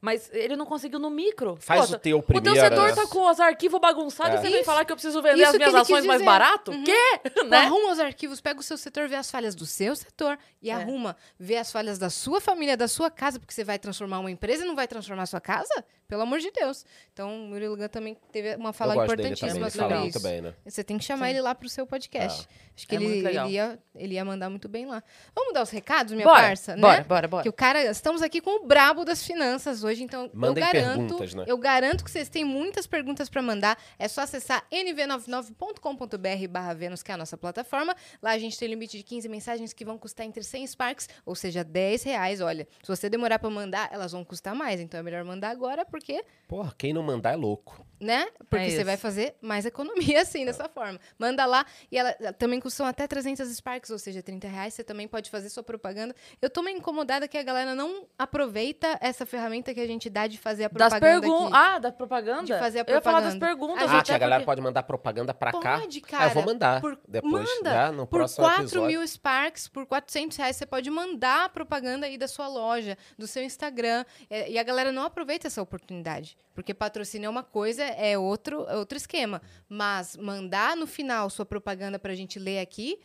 Mas 0.00 0.30
ele 0.32 0.56
não 0.56 0.64
conseguiu 0.64 0.98
no 0.98 1.10
micro. 1.10 1.56
Faz 1.60 1.88
Pô, 1.90 1.96
o 1.96 1.98
teu 1.98 2.18
O 2.18 2.22
primeiro. 2.22 2.54
teu 2.54 2.62
setor 2.70 2.88
né? 2.88 2.94
tá 2.94 3.06
com 3.06 3.28
os 3.30 3.38
arquivos 3.38 3.78
bagunçados 3.80 4.36
É. 4.36 4.38
e 4.38 4.40
você 4.46 4.50
vem 4.50 4.64
falar 4.64 4.84
que 4.86 4.92
eu 4.92 4.96
preciso 4.96 5.20
vender 5.20 5.42
Isso 5.42 5.50
as 5.50 5.56
minhas 5.56 5.74
ações 5.74 6.06
mais 6.06 6.22
barato? 6.22 6.70
Uhum. 6.70 6.84
Quê? 6.84 7.20
Né? 7.50 7.56
Arruma 7.58 7.92
os 7.92 8.00
arquivos, 8.00 8.40
pega 8.40 8.60
o 8.60 8.62
seu 8.62 8.78
setor, 8.78 9.08
vê 9.08 9.16
as 9.16 9.30
falhas 9.30 9.54
do 9.54 9.66
seu 9.66 9.94
setor 9.94 10.38
e 10.62 10.70
É. 10.70 10.72
arruma, 10.74 11.16
vê 11.38 11.56
as 11.56 11.70
falhas 11.70 11.98
da 11.98 12.08
sua 12.08 12.40
família, 12.40 12.76
da 12.76 12.88
sua 12.88 13.10
casa, 13.10 13.38
porque 13.38 13.52
você 13.52 13.62
vai 13.64 13.78
transformar 13.78 14.20
uma 14.20 14.30
empresa 14.30 14.64
e 14.64 14.66
não 14.66 14.74
vai 14.76 14.88
transformar 14.88 15.24
a 15.24 15.26
sua 15.26 15.40
casa? 15.40 15.84
Pelo 16.08 16.22
amor 16.22 16.38
de 16.40 16.50
Deus. 16.50 16.84
Então, 17.12 17.44
o 17.44 17.48
Murilo 17.48 17.76
Gun 17.76 17.86
também 17.88 18.16
teve 18.32 18.56
uma 18.56 18.72
fala 18.72 18.94
importantíssima 18.96 19.70
sobre 19.70 19.88
legal. 19.94 20.06
isso. 20.08 20.20
bem, 20.20 20.40
né? 20.40 20.54
Você 20.64 20.82
tem 20.82 20.98
que 20.98 21.04
chamar 21.04 21.26
Sim. 21.26 21.30
ele 21.32 21.40
lá 21.42 21.54
pro 21.54 21.68
seu 21.68 21.86
podcast. 21.86 22.48
Acho 22.76 22.88
que 22.88 22.96
É 22.96 22.98
ele, 23.00 23.28
ele, 23.28 23.48
ia, 23.50 23.78
ele 23.94 24.14
ia 24.14 24.24
mandar 24.24 24.50
muito 24.50 24.68
bem 24.68 24.86
lá. 24.86 25.02
Vamos 25.34 25.52
dar 25.54 25.62
os 25.62 25.70
recados, 25.70 26.12
minha 26.12 26.26
Bora, 26.26 26.40
parça? 26.42 26.76
bora, 26.76 26.98
né? 26.98 27.04
bora, 27.04 27.28
bora. 27.28 27.42
Que 27.44 27.48
o 27.48 27.52
cara, 27.52 27.84
estamos 27.84 28.22
aqui 28.22 28.40
com 28.40 28.64
o 28.64 28.66
brabo 28.66 29.04
das 29.04 29.22
finanças 29.24 29.84
hoje, 29.84 29.89
então 29.98 30.30
Mandem 30.32 30.62
eu 30.62 30.72
garanto, 30.72 30.98
perguntas, 30.98 31.34
né? 31.34 31.44
eu 31.46 31.58
garanto 31.58 32.04
que 32.04 32.10
vocês 32.10 32.28
têm 32.28 32.44
muitas 32.44 32.86
perguntas 32.86 33.28
para 33.28 33.42
mandar. 33.42 33.76
É 33.98 34.06
só 34.06 34.20
acessar 34.20 34.64
nv99.com.br 34.70 36.48
barra 36.48 36.74
Vênus, 36.74 37.02
que 37.02 37.10
é 37.10 37.14
a 37.14 37.18
nossa 37.18 37.36
plataforma. 37.36 37.94
Lá 38.22 38.30
a 38.32 38.38
gente 38.38 38.58
tem 38.58 38.68
limite 38.68 38.96
de 38.98 39.02
15 39.02 39.28
mensagens 39.28 39.72
que 39.72 39.84
vão 39.84 39.98
custar 39.98 40.26
entre 40.26 40.42
100 40.42 40.66
Sparks, 40.68 41.08
ou 41.24 41.34
seja, 41.34 41.64
10 41.64 42.02
reais. 42.04 42.40
Olha, 42.40 42.66
se 42.82 42.88
você 42.88 43.08
demorar 43.08 43.38
para 43.38 43.50
mandar, 43.50 43.88
elas 43.92 44.12
vão 44.12 44.24
custar 44.24 44.54
mais. 44.54 44.80
Então 44.80 45.00
é 45.00 45.02
melhor 45.02 45.24
mandar 45.24 45.50
agora, 45.50 45.84
porque 45.84 46.24
Porra, 46.46 46.74
quem 46.76 46.92
não 46.92 47.02
mandar 47.02 47.32
é 47.32 47.36
louco. 47.36 47.84
né? 48.00 48.26
Porque 48.48 48.66
É 48.66 48.70
você 48.70 48.84
vai 48.84 48.96
fazer 48.96 49.34
mais 49.40 49.64
economia 49.66 50.20
assim, 50.22 50.44
dessa 50.44 50.68
forma. 50.68 50.98
Manda 51.18 51.44
lá 51.46 51.64
e 51.90 51.96
ela 51.98 52.10
ela 52.20 52.32
também 52.32 52.60
custam 52.60 52.84
até 52.86 53.06
300 53.06 53.48
Sparks, 53.56 53.90
ou 53.90 53.98
seja, 53.98 54.22
30 54.22 54.48
reais. 54.48 54.74
Você 54.74 54.82
também 54.84 55.06
pode 55.06 55.30
fazer 55.30 55.48
sua 55.48 55.62
propaganda. 55.62 56.14
Eu 56.42 56.50
tô 56.50 56.60
meio 56.62 56.76
incomodada 56.76 57.28
que 57.28 57.38
a 57.38 57.42
galera 57.42 57.74
não 57.74 58.06
aproveita 58.18 58.98
essa 59.00 59.24
ferramenta 59.24 59.72
que 59.72 59.79
a 59.80 59.86
gente 59.86 60.08
dá 60.10 60.26
de 60.26 60.38
fazer 60.38 60.64
a 60.64 60.68
Das 60.68 60.88
propaganda 60.92 61.20
perguntas. 61.20 61.52
aqui. 61.58 61.66
Ah, 61.68 61.78
da 61.78 61.92
propaganda? 61.92 62.42
De 62.44 62.58
fazer 62.58 62.80
a 62.80 62.84
Eu 62.86 62.94
ia 62.94 63.00
falar 63.00 63.20
das 63.20 63.34
propaganda. 63.34 63.46
perguntas. 63.46 63.82
A 63.82 63.84
Ah, 63.92 63.96
gente 63.96 64.04
que 64.06 64.12
a 64.12 64.14
até 64.14 64.18
galera 64.20 64.40
porque- 64.40 64.46
pode 64.46 64.60
mandar 64.60 64.82
propaganda 64.82 65.34
pra 65.34 65.52
cá. 65.52 65.80
Pode, 65.80 66.02
Ah, 66.04 66.08
cara. 66.08 66.24
eu 66.26 66.30
vou 66.30 66.44
mandar 66.44 66.80
Por- 66.80 66.98
depois, 67.08 67.48
manda. 67.56 67.70
né, 67.70 67.90
no 67.96 68.06
por 68.06 68.18
próximo 68.18 68.44
4 68.46 68.62
episódio. 68.62 68.86
mil 68.86 69.06
Sparks, 69.06 69.68
por 69.68 69.86
400 69.86 70.36
reais, 70.36 70.56
você 70.56 70.66
pode 70.66 70.90
mandar 70.90 71.44
a 71.44 71.48
propaganda 71.48 72.06
aí 72.06 72.16
da 72.18 72.28
sua 72.28 72.48
loja, 72.48 72.96
do 73.18 73.26
seu 73.26 73.42
Instagram. 73.42 74.04
É, 74.28 74.50
E 74.50 74.58
a 74.58 74.62
galera 74.62 74.90
não 74.92 75.04
aproveita 75.04 75.46
essa 75.46 75.60
oportunidade. 75.62 76.36
Porque 76.54 76.74
patrocínio 76.74 77.26
é 77.26 77.30
uma 77.30 77.42
coisa, 77.42 77.82
é 77.84 78.18
outro, 78.18 78.66
é 78.68 78.76
outro 78.76 78.96
esquema. 78.96 79.40
Mas 79.68 80.16
mandar 80.16 80.76
no 80.76 80.86
final 80.86 81.30
sua 81.30 81.46
propaganda 81.46 81.98
pra 81.98 82.14
gente 82.14 82.38
ler 82.38 82.58
aqui 82.60 82.98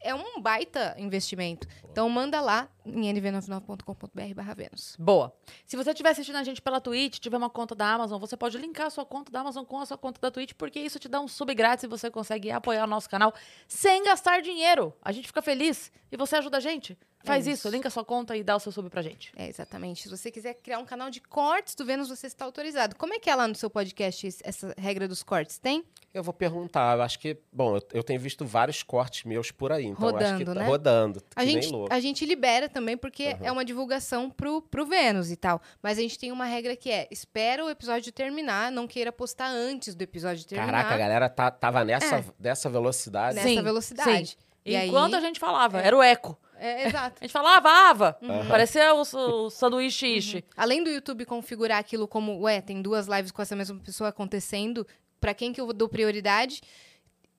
é 0.00 0.14
um 0.14 0.40
baita 0.40 0.94
investimento. 0.98 1.68
Então 1.90 2.08
manda 2.08 2.40
lá 2.40 2.68
em 2.84 3.12
nv99.com.br 3.12 4.34
barra 4.34 4.54
Vênus. 4.54 4.96
Boa. 4.98 5.32
Se 5.66 5.76
você 5.76 5.90
estiver 5.90 6.10
assistindo 6.10 6.36
a 6.36 6.42
gente 6.42 6.62
pela 6.62 6.80
Twitch, 6.80 7.18
tiver 7.18 7.36
uma 7.36 7.50
conta 7.50 7.74
da 7.74 7.92
Amazon, 7.92 8.18
você 8.18 8.36
pode 8.36 8.56
linkar 8.58 8.86
a 8.86 8.90
sua 8.90 9.04
conta 9.04 9.30
da 9.30 9.40
Amazon 9.40 9.64
com 9.64 9.78
a 9.78 9.86
sua 9.86 9.98
conta 9.98 10.20
da 10.20 10.30
Twitch, 10.30 10.52
porque 10.54 10.80
isso 10.80 10.98
te 10.98 11.08
dá 11.08 11.20
um 11.20 11.28
sub 11.28 11.54
grátis 11.54 11.84
e 11.84 11.86
você 11.86 12.10
consegue 12.10 12.50
apoiar 12.50 12.84
o 12.84 12.86
nosso 12.86 13.08
canal 13.08 13.34
sem 13.68 14.04
gastar 14.04 14.40
dinheiro. 14.40 14.94
A 15.02 15.12
gente 15.12 15.26
fica 15.26 15.42
feliz 15.42 15.92
e 16.10 16.16
você 16.16 16.36
ajuda 16.36 16.56
a 16.56 16.60
gente. 16.60 16.96
Faz 17.22 17.46
É 17.46 17.50
isso. 17.52 17.68
isso. 17.68 17.74
linka 17.76 17.88
a 17.88 17.90
sua 17.90 18.04
conta 18.04 18.34
e 18.36 18.42
dá 18.42 18.56
o 18.56 18.60
seu 18.60 18.72
sub 18.72 18.88
pra 18.88 19.02
gente. 19.02 19.32
É, 19.36 19.48
exatamente. 19.48 20.02
Se 20.04 20.08
você 20.08 20.30
quiser 20.30 20.54
criar 20.54 20.78
um 20.78 20.84
canal 20.86 21.10
de 21.10 21.20
cortes 21.20 21.74
do 21.74 21.84
Vênus, 21.84 22.08
você 22.08 22.26
está 22.26 22.44
autorizado. 22.46 22.96
Como 22.96 23.12
é 23.12 23.18
que 23.18 23.28
é 23.28 23.34
lá 23.34 23.46
no 23.46 23.54
seu 23.54 23.68
podcast 23.68 24.28
essa 24.42 24.74
regra 24.78 25.06
dos 25.06 25.22
cortes? 25.22 25.58
Tem? 25.58 25.84
Eu 26.14 26.22
vou 26.24 26.32
perguntar, 26.34 26.96
eu 26.96 27.02
acho 27.02 27.18
que, 27.20 27.36
bom, 27.52 27.76
eu, 27.76 27.82
eu 27.92 28.02
tenho 28.02 28.18
visto 28.18 28.44
vários 28.44 28.82
cortes 28.82 29.22
meus 29.24 29.50
por 29.52 29.70
aí, 29.70 29.84
então 29.86 30.08
eu 30.08 30.16
acho 30.16 30.24
que 30.24 30.32
Rodando, 30.44 30.54
tá 30.54 30.60
né? 30.60 30.66
rodando, 30.66 31.22
A 31.36 31.40
que 31.44 31.46
gente, 31.50 31.62
nem 31.66 31.72
louco. 31.72 31.94
a 31.94 32.00
gente 32.00 32.26
libera 32.26 32.68
também, 32.68 32.96
porque 32.96 33.36
é 33.40 33.52
uma 33.52 33.64
divulgação 33.64 34.28
pro, 34.28 34.60
pro 34.62 34.84
Vênus 34.86 35.30
e 35.30 35.36
tal. 35.36 35.60
Mas 35.82 35.98
a 35.98 36.00
gente 36.02 36.18
tem 36.18 36.32
uma 36.32 36.46
regra 36.46 36.74
que 36.74 36.90
é: 36.90 37.06
espera 37.12 37.64
o 37.64 37.70
episódio 37.70 38.10
terminar, 38.10 38.72
não 38.72 38.88
queira 38.88 39.12
postar 39.12 39.48
antes 39.50 39.94
do 39.94 40.02
episódio 40.02 40.44
terminar. 40.46 40.72
Caraca, 40.72 40.94
a 40.94 40.98
galera 40.98 41.28
tá, 41.28 41.48
tava 41.50 41.84
nessa, 41.84 42.16
É. 42.16 42.24
dessa 42.38 42.68
velocidade. 42.68 43.36
Nessa 43.36 43.48
Sim, 43.48 43.62
velocidade. 43.62 44.30
sim. 44.30 44.36
E 44.64 44.74
aí- 44.76 44.88
Enquanto 44.88 45.14
a 45.14 45.20
gente 45.20 45.38
falava, 45.38 45.80
era 45.80 45.96
o 45.96 46.02
eco. 46.02 46.36
É, 46.60 46.86
exato. 46.88 47.16
A 47.20 47.24
gente 47.24 47.32
falava, 47.32 47.68
ava. 47.70 48.18
Uhum. 48.20 48.46
Parecia 48.46 48.92
o, 48.94 49.00
o 49.00 49.50
sanduíche 49.50 50.06
ishi. 50.06 50.44
Além 50.54 50.84
do 50.84 50.90
YouTube 50.90 51.24
configurar 51.24 51.78
aquilo 51.78 52.06
como, 52.06 52.38
ué, 52.40 52.60
tem 52.60 52.82
duas 52.82 53.06
lives 53.06 53.30
com 53.32 53.40
essa 53.40 53.56
mesma 53.56 53.78
pessoa 53.80 54.10
acontecendo, 54.10 54.86
pra 55.18 55.32
quem 55.32 55.52
que 55.52 55.60
eu 55.60 55.72
dou 55.72 55.88
prioridade? 55.88 56.60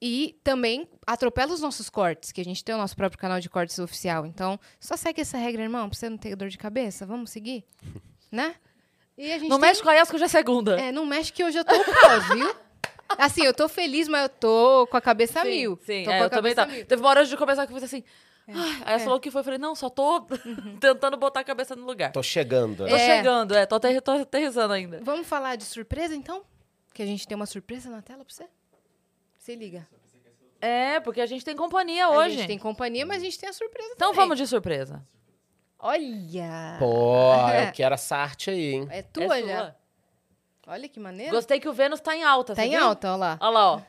E 0.02 0.36
também 0.44 0.90
atropela 1.06 1.54
os 1.54 1.62
nossos 1.62 1.88
cortes, 1.88 2.32
que 2.32 2.42
a 2.42 2.44
gente 2.44 2.64
tem 2.64 2.74
o 2.74 2.78
nosso 2.80 2.96
próprio 2.96 3.20
canal 3.20 3.40
de 3.40 3.48
cortes 3.48 3.78
oficial. 3.78 4.26
Então, 4.26 4.60
só 4.80 4.98
segue 4.98 5.22
essa 5.22 5.38
regra, 5.38 5.62
irmão, 5.62 5.88
pra 5.88 5.96
você 5.98 6.10
não 6.10 6.18
ter 6.18 6.36
dor 6.36 6.50
de 6.50 6.58
cabeça. 6.58 7.06
Vamos 7.06 7.30
seguir? 7.30 7.64
né? 8.32 8.56
E 9.16 9.32
a 9.32 9.38
gente 9.38 9.50
Não 9.50 9.60
tem- 9.60 9.70
mexe 9.70 9.84
com 9.84 9.90
a 9.90 9.94
Yas, 9.94 10.10
que 10.10 10.16
hoje 10.16 10.26
é 10.26 10.28
segunda. 10.28 10.80
É, 10.82 10.92
não 10.92 11.06
mexe 11.06 11.32
que 11.32 11.44
hoje 11.44 11.60
eu 11.60 11.64
tô 11.64 11.76
caos, 11.84 12.28
viu? 12.30 12.56
Assim, 13.18 13.44
eu 13.44 13.54
tô 13.54 13.68
feliz, 13.70 14.08
mas 14.08 14.24
eu 14.24 14.30
tô 14.30 14.88
com 14.90 14.98
a 14.98 15.02
cabeça 15.02 15.42
Sim, 15.44 15.50
mil. 15.50 15.80
Sim, 15.86 16.04
tô 16.06 16.12
é, 16.12 16.24
eu 16.24 16.30
também 16.30 16.56
tá. 16.56 16.66
mil. 16.66 16.84
Teve 16.86 17.02
uma 17.02 17.10
hora 17.10 17.26
de 17.26 17.38
começar 17.38 17.68
que 17.68 17.74
eu 17.74 17.76
fiz 17.78 17.84
assim. 17.84 18.04
"Ai", 18.54 18.70
aí 18.70 18.82
ela 18.86 18.96
é. 18.96 19.00
falou 19.00 19.18
o 19.18 19.20
que 19.22 19.30
foi. 19.32 19.40
Eu 19.42 19.44
falei, 19.46 19.60
não, 19.60 19.76
só 19.76 19.90
tô 19.90 20.22
tentando 20.80 21.18
botar 21.18 21.40
a 21.42 21.44
cabeça 21.44 21.76
no 21.76 21.86
lugar. 21.86 22.12
Tô 22.12 22.22
chegando. 22.24 22.88
Tô 22.88 22.96
É. 22.96 23.00
chegando, 23.00 23.56
é, 23.56 23.66
tô, 23.66 23.76
aterri- 23.76 24.02
tô 24.02 24.12
aterrissando 24.12 24.74
ainda. 24.74 25.00
Vamos 25.04 25.28
falar 25.28 25.56
de 25.56 25.64
surpresa, 25.66 26.16
então? 26.16 26.44
Que 26.94 27.02
a 27.04 27.06
gente 27.06 27.28
tem 27.28 27.36
uma 27.36 27.46
surpresa 27.46 27.90
na 27.90 28.02
tela 28.02 28.24
pra 28.26 28.34
você? 28.34 28.48
Se 29.38 29.56
liga. 29.56 29.88
É, 30.60 31.00
porque 31.00 31.20
a 31.22 31.26
gente 31.26 31.44
tem 31.44 31.56
companhia 31.56 32.06
A 32.06 32.10
hoje. 32.12 32.36
gente 32.38 32.48
tem 32.48 32.60
companhia, 32.60 33.06
mas 33.06 33.22
a 33.22 33.26
gente 33.26 33.40
tem 33.40 33.50
a 33.50 33.54
surpresa 33.54 33.90
Então 33.96 34.10
também. 34.12 34.22
vamos 34.26 34.38
de 34.38 34.46
surpresa. 34.46 35.04
Olha! 35.80 36.76
Pô, 36.78 37.16
eu 37.66 37.72
quero 37.74 37.96
essa 37.96 38.16
arte 38.16 38.52
aí, 38.52 38.74
hein? 38.76 38.88
É 38.92 39.02
tua 39.02 39.40
É 39.40 39.44
já. 39.44 39.76
Olha 40.68 40.88
que 40.88 41.00
maneiro. 41.00 41.32
Gostei 41.34 41.60
que 41.60 41.68
o 41.68 41.74
Vênus 41.74 42.00
tá 42.00 42.16
em 42.16 42.24
alta. 42.24 42.54
Tá 42.54 42.62
você 42.62 42.68
em 42.68 42.72
viu? 42.72 42.84
alta, 42.84 43.08
olha 43.10 43.16
lá. 43.18 43.38
Olha 43.42 43.50
lá, 43.50 43.72
ó. 43.74 43.82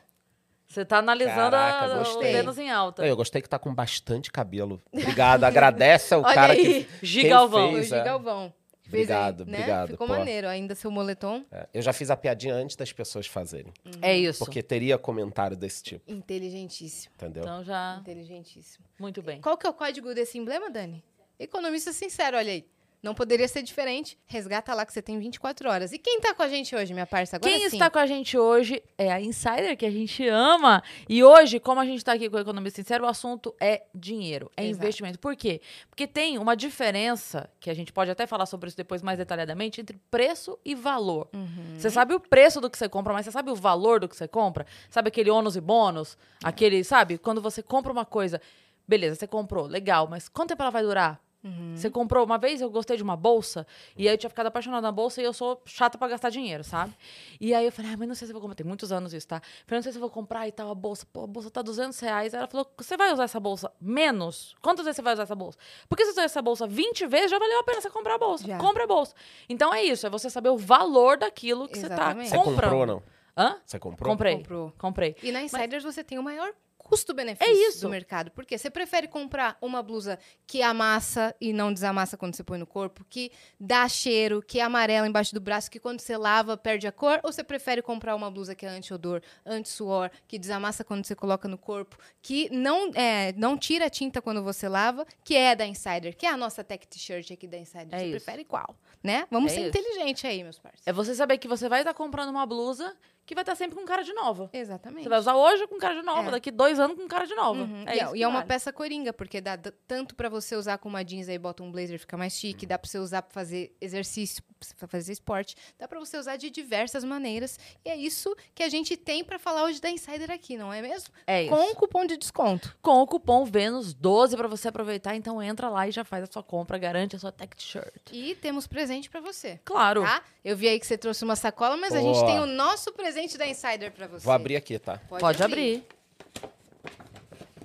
Você 0.73 0.83
tá 0.83 0.97
analisando 0.97 1.51
Caraca, 1.51 1.85
a- 1.85 1.95
o 1.95 1.99
gostei. 1.99 2.33
Vênus 2.33 2.57
em 2.57 2.71
alta. 2.71 3.05
Eu 3.05 3.15
gostei 3.15 3.41
que 3.41 3.47
tá 3.49 3.59
com 3.59 3.73
bastante 3.73 4.31
cabelo. 4.31 4.81
Obrigado, 4.91 5.43
agradece 5.43 6.13
ao 6.13 6.21
Olha 6.25 6.33
cara 6.33 6.53
aí. 6.53 6.85
que 6.85 7.05
Gi 7.05 7.21
quem. 7.21 7.29
Foi 7.29 7.47
o 7.47 7.71
fez, 7.73 7.91
é. 7.91 7.97
Gigalvão. 7.99 8.53
Obrigado, 8.85 9.45
né? 9.45 9.57
obrigado, 9.59 9.89
Ficou 9.91 10.07
pô. 10.07 10.13
maneiro. 10.13 10.47
Ainda 10.47 10.75
seu 10.75 10.91
moletom. 10.91 11.43
É, 11.51 11.67
Eu 11.73 11.81
já 11.81 11.93
fiz 11.93 12.11
a 12.11 12.17
piadinha 12.17 12.53
antes 12.53 12.75
das 12.75 12.91
pessoas 12.91 13.25
fazerem. 13.27 13.71
É 14.01 14.15
isso. 14.15 14.39
Porque 14.43 14.61
teria 14.61 14.97
comentário 14.97 15.55
desse 15.55 15.81
tipo, 15.83 16.11
Inteligentíssimo. 16.11 17.13
entendeu? 17.15 17.43
Então 17.43 17.63
já, 17.63 17.97
Inteligentíssimo. 18.01 18.85
muito 18.99 19.21
bem. 19.21 19.41
Qual 19.41 19.57
que 19.57 19.65
é 19.65 19.69
o 19.69 19.73
código 19.73 20.13
desse 20.13 20.37
emblema, 20.37 20.69
Dani? 20.69 21.03
Economista 21.39 21.91
sincero, 21.93 22.37
olha 22.37 22.51
aí. 22.51 22.65
Não 23.03 23.13
poderia 23.13 23.49
ser 23.49 23.61
diferente. 23.61 24.17
Resgata 24.25 24.73
lá 24.73 24.85
que 24.85 24.93
você 24.93 25.01
tem 25.01 25.19
24 25.19 25.69
horas. 25.69 25.91
E 25.91 25.99
quem 25.99 26.21
tá 26.21 26.33
com 26.33 26.41
a 26.41 26.47
gente 26.47 26.73
hoje, 26.73 26.93
minha 26.93 27.05
parça? 27.05 27.35
Agora 27.35 27.51
Quem 27.51 27.69
sim. 27.69 27.75
está 27.75 27.89
com 27.89 27.99
a 27.99 28.05
gente 28.05 28.37
hoje 28.37 28.81
é 28.97 29.11
a 29.11 29.19
Insider, 29.19 29.75
que 29.75 29.85
a 29.85 29.91
gente 29.91 30.25
ama. 30.29 30.81
E 31.09 31.21
hoje, 31.21 31.59
como 31.59 31.81
a 31.81 31.85
gente 31.85 31.97
está 31.97 32.13
aqui 32.13 32.29
com 32.29 32.37
o 32.37 32.39
Economista 32.39 32.81
Sincero, 32.81 33.03
o 33.03 33.07
assunto 33.07 33.53
é 33.59 33.83
dinheiro, 33.93 34.49
é 34.55 34.65
Exato. 34.65 34.85
investimento. 34.85 35.19
Por 35.19 35.35
quê? 35.35 35.59
Porque 35.89 36.07
tem 36.07 36.37
uma 36.37 36.55
diferença, 36.55 37.49
que 37.59 37.69
a 37.69 37.73
gente 37.73 37.91
pode 37.91 38.09
até 38.09 38.25
falar 38.25 38.45
sobre 38.45 38.69
isso 38.69 38.77
depois 38.77 39.01
mais 39.01 39.17
detalhadamente, 39.17 39.81
entre 39.81 39.99
preço 40.09 40.57
e 40.63 40.73
valor. 40.73 41.27
Uhum. 41.33 41.75
Você 41.77 41.89
sabe 41.89 42.13
o 42.13 42.21
preço 42.21 42.61
do 42.61 42.69
que 42.69 42.77
você 42.77 42.87
compra, 42.87 43.11
mas 43.11 43.25
você 43.25 43.31
sabe 43.31 43.51
o 43.51 43.55
valor 43.55 43.99
do 43.99 44.07
que 44.07 44.15
você 44.15 44.29
compra? 44.29 44.65
Sabe 44.89 45.09
aquele 45.09 45.29
ônus 45.29 45.57
e 45.57 45.61
bônus? 45.61 46.17
Aquele, 46.41 46.85
sabe? 46.85 47.17
Quando 47.17 47.41
você 47.41 47.61
compra 47.61 47.91
uma 47.91 48.05
coisa, 48.05 48.39
beleza, 48.87 49.15
você 49.15 49.27
comprou, 49.27 49.65
legal, 49.65 50.07
mas 50.09 50.29
quanto 50.29 50.49
tempo 50.49 50.61
ela 50.61 50.71
vai 50.71 50.83
durar? 50.83 51.21
Uhum. 51.43 51.75
Você 51.75 51.89
comprou 51.89 52.23
uma 52.25 52.37
vez, 52.37 52.61
eu 52.61 52.69
gostei 52.69 52.95
de 52.95 53.03
uma 53.03 53.17
bolsa, 53.17 53.67
e 53.97 54.07
aí 54.07 54.13
eu 54.13 54.17
tinha 54.17 54.29
ficado 54.29 54.47
apaixonada 54.47 54.81
na 54.81 54.91
bolsa 54.91 55.21
e 55.21 55.25
eu 55.25 55.33
sou 55.33 55.61
chata 55.65 55.97
pra 55.97 56.07
gastar 56.07 56.29
dinheiro, 56.29 56.63
sabe? 56.63 56.93
E 57.39 57.53
aí 57.53 57.65
eu 57.65 57.71
falei, 57.71 57.91
ah, 57.91 57.97
mas 57.97 58.07
não 58.07 58.15
sei 58.15 58.25
se 58.27 58.31
eu 58.31 58.33
vou 58.33 58.41
comprar. 58.41 58.55
Tem 58.55 58.65
muitos 58.65 58.91
anos 58.91 59.13
isso, 59.13 59.27
tá? 59.27 59.41
Falei, 59.67 59.79
não 59.79 59.83
sei 59.83 59.91
se 59.91 59.97
eu 59.97 60.01
vou 60.01 60.09
comprar 60.09 60.47
e 60.47 60.51
tal, 60.51 60.71
a 60.71 60.75
bolsa. 60.75 61.05
Pô, 61.11 61.23
a 61.23 61.27
bolsa 61.27 61.51
tá 61.51 61.61
200 61.61 61.99
reais. 61.99 62.33
Aí 62.33 62.37
ela 62.39 62.47
falou, 62.47 62.65
você 62.77 62.95
vai 62.95 63.11
usar 63.11 63.25
essa 63.25 63.39
bolsa 63.39 63.71
menos? 63.81 64.55
Quantas 64.61 64.85
vezes 64.85 64.95
você 64.95 65.01
vai 65.01 65.13
usar 65.13 65.23
essa 65.23 65.35
bolsa? 65.35 65.57
Porque 65.89 66.05
se 66.05 66.11
você 66.13 66.19
usar 66.21 66.23
essa 66.23 66.41
bolsa 66.41 66.65
20 66.65 67.05
vezes, 67.07 67.31
já 67.31 67.37
valeu 67.39 67.59
a 67.59 67.63
pena 67.63 67.81
você 67.81 67.89
comprar 67.89 68.15
a 68.15 68.17
bolsa. 68.19 68.47
Já. 68.47 68.57
Compre 68.57 68.83
a 68.83 68.87
bolsa. 68.87 69.13
Então 69.49 69.73
é 69.73 69.83
isso, 69.83 70.07
é 70.07 70.09
você 70.09 70.29
saber 70.29 70.49
o 70.49 70.57
valor 70.57 71.17
daquilo 71.17 71.67
que 71.67 71.77
Exatamente. 71.77 72.29
você 72.29 72.35
Você 72.35 72.37
tá 72.37 72.43
comprando. 72.43 72.69
comprou 72.71 72.79
ou 72.79 72.85
não? 72.87 73.03
Hã? 73.35 73.57
Você 73.65 73.79
comprou? 73.79 74.11
Comprei. 74.11 74.37
Comprou. 74.37 74.73
Comprei. 74.77 75.15
E 75.23 75.31
na 75.31 75.41
Insiders 75.41 75.83
você 75.83 76.03
tem 76.03 76.19
o 76.19 76.23
maior 76.23 76.53
custo-benefício 76.83 77.51
É 77.51 77.67
isso. 77.69 77.81
do 77.81 77.89
mercado. 77.89 78.29
Porque 78.31 78.57
você 78.57 78.69
prefere 78.69 79.07
comprar 79.07 79.57
uma 79.61 79.81
blusa 79.81 80.19
que 80.45 80.61
amassa 80.61 81.35
e 81.39 81.53
não 81.53 81.73
desamassa 81.73 82.17
quando 82.17 82.35
você 82.35 82.43
põe 82.43 82.57
no 82.59 82.67
corpo, 82.67 83.05
que 83.09 83.31
dá 83.59 83.87
cheiro, 83.87 84.41
que 84.41 84.59
é 84.59 84.63
amarela 84.63 85.07
embaixo 85.07 85.33
do 85.33 85.39
braço, 85.41 85.71
que 85.71 85.79
quando 85.79 85.99
você 86.01 86.17
lava 86.17 86.55
perde 86.57 86.85
a 86.85 86.91
cor, 86.91 87.19
ou 87.23 87.31
você 87.31 87.43
prefere 87.43 87.81
comprar 87.81 88.15
uma 88.15 88.29
blusa 88.29 88.53
que 88.53 88.65
é 88.65 88.69
anti-odor, 88.69 89.21
anti-suor, 89.45 90.09
que 90.27 90.37
desamassa 90.37 90.83
quando 90.83 91.05
você 91.05 91.15
coloca 91.15 91.47
no 91.47 91.57
corpo, 91.57 91.97
que 92.21 92.49
não, 92.51 92.91
é, 92.93 93.33
não 93.37 93.57
tira 93.57 93.85
a 93.85 93.89
tinta 93.89 94.21
quando 94.21 94.43
você 94.43 94.67
lava, 94.67 95.05
que 95.23 95.35
é 95.35 95.55
da 95.55 95.65
Insider, 95.65 96.15
que 96.15 96.25
é 96.25 96.29
a 96.29 96.37
nossa 96.37 96.63
tech 96.63 96.87
t-shirt 96.87 97.31
aqui 97.31 97.47
da 97.47 97.57
Insider. 97.57 97.87
É 97.93 97.99
você 97.99 98.05
isso. 98.05 98.11
prefere 98.25 98.43
qual? 98.43 98.75
Né? 99.01 99.25
Vamos 99.31 99.51
É 99.51 99.55
ser 99.55 99.61
isso. 99.61 99.69
inteligente 99.77 100.27
aí, 100.27 100.43
meus 100.43 100.59
parceiros. 100.59 100.87
É 100.87 100.93
você 100.93 101.15
saber 101.15 101.37
que 101.37 101.47
você 101.47 101.67
vai 101.69 101.81
estar 101.81 101.93
comprando 101.93 102.29
uma 102.29 102.45
blusa 102.45 102.95
que 103.25 103.33
vai 103.35 103.41
estar 103.43 103.55
sempre 103.55 103.75
com 103.77 103.85
cara 103.85 104.03
de 104.03 104.13
nova. 104.13 104.49
Exatamente. 104.53 105.03
Você 105.03 105.09
vai 105.09 105.19
usar 105.19 105.35
hoje 105.35 105.65
com 105.67 105.77
cara 105.77 105.95
de 105.95 106.01
nova, 106.03 106.27
É. 106.27 106.31
daqui 106.31 106.51
dois 106.51 106.79
anos 106.79 106.97
com 106.97 107.07
cara 107.07 107.25
de 107.25 107.33
nova. 107.35 107.61
Uhum. 107.61 107.83
É 107.87 107.95
e 107.95 107.99
é, 107.99 108.03
isso 108.03 108.15
e 108.17 108.23
é 108.23 108.27
uma 108.27 108.39
vale. 108.39 108.47
peça 108.47 108.73
coringa, 108.73 109.13
porque 109.13 109.39
dá 109.39 109.57
tanto 109.87 110.15
pra 110.15 110.29
você 110.29 110.55
usar 110.55 110.77
com 110.77 110.89
uma 110.89 111.03
jeans 111.03 111.29
aí, 111.29 111.37
bota 111.39 111.63
um 111.63 111.71
blazer, 111.71 111.97
fica 111.99 112.17
mais 112.17 112.33
chique, 112.33 112.65
dá 112.65 112.77
pra 112.77 112.89
você 112.89 112.99
usar 112.99 113.21
pra 113.21 113.31
fazer 113.33 113.75
exercício, 113.79 114.43
pra 114.77 114.87
fazer 114.87 115.11
esporte, 115.13 115.55
dá 115.79 115.87
pra 115.87 115.99
você 115.99 116.17
usar 116.17 116.35
de 116.35 116.49
diversas 116.49 117.03
maneiras. 117.03 117.57
E 117.85 117.89
é 117.89 117.95
isso 117.95 118.35
que 118.53 118.63
a 118.63 118.69
gente 118.69 118.97
tem 118.97 119.23
pra 119.23 119.39
falar 119.39 119.63
hoje 119.63 119.79
da 119.79 119.89
Insider 119.89 120.29
aqui, 120.31 120.57
não 120.57 120.73
é 120.73 120.81
mesmo? 120.81 121.09
É 121.25 121.43
isso. 121.43 121.55
Com 121.55 121.71
o 121.71 121.75
cupom 121.75 122.05
de 122.05 122.17
desconto. 122.17 122.75
com 122.81 123.01
o 123.01 123.07
cupom 123.07 123.45
Vênus12 123.45 124.35
pra 124.35 124.47
você 124.47 124.67
aproveitar. 124.67 125.15
Então 125.15 125.41
entra 125.41 125.69
lá 125.69 125.87
e 125.87 125.91
já 125.91 126.03
faz 126.03 126.23
a 126.23 126.31
sua 126.31 126.43
compra, 126.43 126.77
garante 126.77 127.15
a 127.15 127.19
sua 127.19 127.31
tech 127.31 127.55
t-shirt. 127.55 128.11
E 128.11 128.35
temos 128.35 128.67
presente 128.67 129.09
pra 129.09 129.21
você. 129.21 129.59
Claro. 129.63 130.01
Tá? 130.03 130.21
Eu 130.43 130.57
vi 130.57 130.67
aí 130.67 130.79
que 130.79 130.85
você 130.85 130.97
trouxe 130.97 131.23
uma 131.23 131.35
sacola, 131.37 131.77
mas 131.77 131.93
a 131.95 131.99
Boa. 132.01 132.13
gente 132.13 132.25
tem 132.25 132.39
o 132.39 132.45
nosso 132.45 132.91
presente 132.91 133.12
da 133.37 133.47
Insider 133.47 133.91
pra 133.91 134.07
você. 134.07 134.23
Vou 134.25 134.33
abrir 134.33 134.55
aqui, 134.55 134.77
tá? 134.79 134.99
Pode, 135.09 135.41
abrir. 135.43 135.85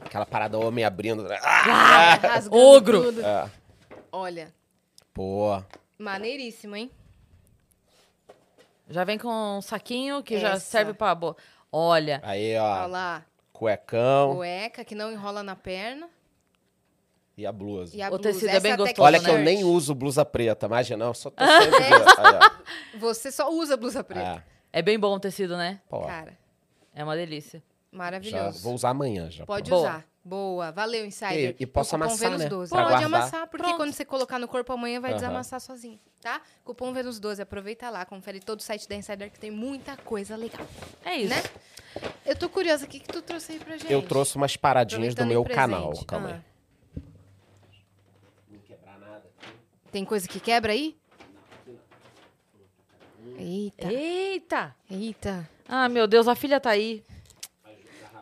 Aquela 0.00 0.24
parada 0.26 0.58
homem 0.58 0.84
abrindo. 0.84 1.26
Ah! 1.42 2.14
Rasgando 2.14 2.56
Ogro. 2.56 3.02
tudo. 3.04 3.24
É. 3.24 3.50
Olha, 4.10 4.52
Pô, 5.12 5.62
maneiríssimo, 5.98 6.76
hein? 6.76 6.90
Já 8.88 9.04
vem 9.04 9.18
com 9.18 9.28
um 9.28 9.60
saquinho 9.60 10.22
que 10.22 10.38
já 10.38 10.52
Essa. 10.52 10.60
serve 10.60 10.94
pra... 10.94 11.14
Bo... 11.14 11.36
Olha, 11.70 12.20
Aí, 12.24 12.56
Olha 12.56 12.84
ó, 12.84 12.86
lá, 12.86 13.22
cuecão 13.52 14.36
cueca 14.36 14.82
que 14.84 14.94
não 14.94 15.12
enrola 15.12 15.42
na 15.42 15.54
perna. 15.54 16.08
e 17.36 17.44
a 17.44 17.52
blusa. 17.52 17.94
E 17.94 18.00
a 18.00 18.06
O 18.06 18.12
blusa. 18.12 18.22
tecido 18.22 18.48
é 18.48 18.52
Essa 18.52 18.60
bem 18.60 18.72
até 18.72 18.82
gostoso, 18.84 19.02
Olha 19.02 19.18
né? 19.18 19.24
que 19.24 19.30
eu 19.30 19.38
nem 19.38 19.62
uso 19.64 19.94
blusa 19.94 20.24
preta, 20.24 20.64
imagina, 20.66 21.04
não, 21.04 21.12
só 21.12 21.28
tô 21.30 21.44
sempre... 21.44 21.84
Aí, 21.84 21.92
ó. 22.94 22.98
Você 22.98 23.30
só 23.30 23.50
usa 23.50 23.76
blusa 23.76 24.02
preta. 24.02 24.42
É, 24.46 24.57
é 24.72 24.82
bem 24.82 24.98
bom 24.98 25.14
o 25.14 25.20
tecido, 25.20 25.56
né? 25.56 25.80
pô, 25.88 26.00
Cara, 26.02 26.36
É 26.94 27.02
uma 27.04 27.16
delícia. 27.16 27.62
já 27.92 27.96
maravilhoso. 27.98 28.62
vou 28.62 28.74
usar 28.74 28.90
amanhã 28.90 29.30
já. 29.30 29.44
Pode 29.46 29.70
Boa. 29.70 29.82
usar. 29.82 30.04
Boa. 30.24 30.70
Valeu, 30.72 31.06
Insider. 31.06 31.56
E- 31.58 31.62
e 31.62 31.66
posso 31.66 31.90
cupom 31.92 32.04
amassar, 32.04 32.28
Vênus 32.28 32.42
né? 32.44 32.48
12. 32.50 32.70
Pra 32.70 32.82
Pode 32.82 32.90
guardar. 32.98 33.06
amassar, 33.20 33.46
porque 33.48 33.62
Pronto. 33.64 33.76
quando 33.78 33.92
você 33.92 34.04
colocar 34.04 34.38
no 34.38 34.46
corpo 34.46 34.72
amanhã 34.74 35.00
vai 35.00 35.12
Aham. 35.12 35.20
desamassar 35.20 35.58
sozinho, 35.60 35.98
tá? 36.20 36.42
Cupom 36.64 36.92
Vênus 36.92 37.18
12. 37.18 37.40
Aproveita 37.40 37.88
lá, 37.88 38.04
confere 38.04 38.38
todo 38.40 38.60
o 38.60 38.62
site 38.62 38.86
da 38.86 38.94
Insider 38.94 39.30
que 39.30 39.38
tem 39.38 39.50
muita 39.50 39.96
coisa 39.96 40.36
legal. 40.36 40.66
É 41.04 41.16
isso. 41.16 41.34
Né? 41.34 41.42
Eu 42.26 42.36
tô 42.36 42.48
curiosa, 42.50 42.84
o 42.84 42.88
que, 42.88 43.00
que 43.00 43.08
tu 43.08 43.22
trouxe 43.22 43.52
aí 43.52 43.58
pra 43.58 43.78
gente? 43.78 43.90
Eu 43.90 44.02
trouxe 44.02 44.36
umas 44.36 44.54
paradinhas 44.54 45.14
do 45.14 45.22
Aproveitando 45.22 45.28
meu 45.28 45.40
em 45.40 45.44
presente. 45.44 45.56
canal, 45.60 46.04
calma 46.06 46.28
aí. 46.28 46.34
Ah. 46.34 47.00
Não 48.50 48.58
quebrar 48.60 48.98
nada. 48.98 49.24
Tem 49.90 50.04
coisa 50.04 50.28
que 50.28 50.38
quebra 50.40 50.72
aí? 50.72 50.98
Eita, 53.38 53.92
Eita! 53.92 54.76
eita. 54.90 55.48
Ah, 55.68 55.88
meu 55.88 56.06
Deus, 56.06 56.26
a 56.26 56.34
filha 56.34 56.58
tá 56.60 56.70
aí. 56.70 57.04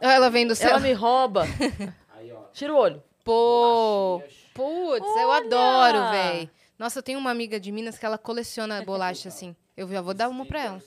Ela 0.01 0.29
vem 0.29 0.47
do 0.47 0.55
céu. 0.55 0.71
Ela 0.71 0.81
me 0.81 0.93
rouba. 0.93 1.45
Aí, 2.17 2.31
ó. 2.31 2.43
Tira 2.53 2.73
o 2.75 2.77
olho. 2.77 3.03
Pô, 3.25 4.23
putz, 4.53 5.07
eu 5.17 5.33
adoro, 5.33 6.11
véi. 6.11 6.51
Nossa, 6.79 6.99
eu 6.99 7.03
tenho 7.03 7.19
uma 7.19 7.31
amiga 7.31 7.59
de 7.59 7.73
Minas 7.73 7.97
que 7.99 8.05
ela 8.05 8.19
coleciona 8.19 8.83
bolacha 8.85 9.29
assim. 9.29 9.57
Eu 9.75 9.89
já 9.89 10.03
vou 10.03 10.13
dar 10.13 10.29
uma 10.29 10.45
pra 10.45 10.63
ela. 10.65 10.83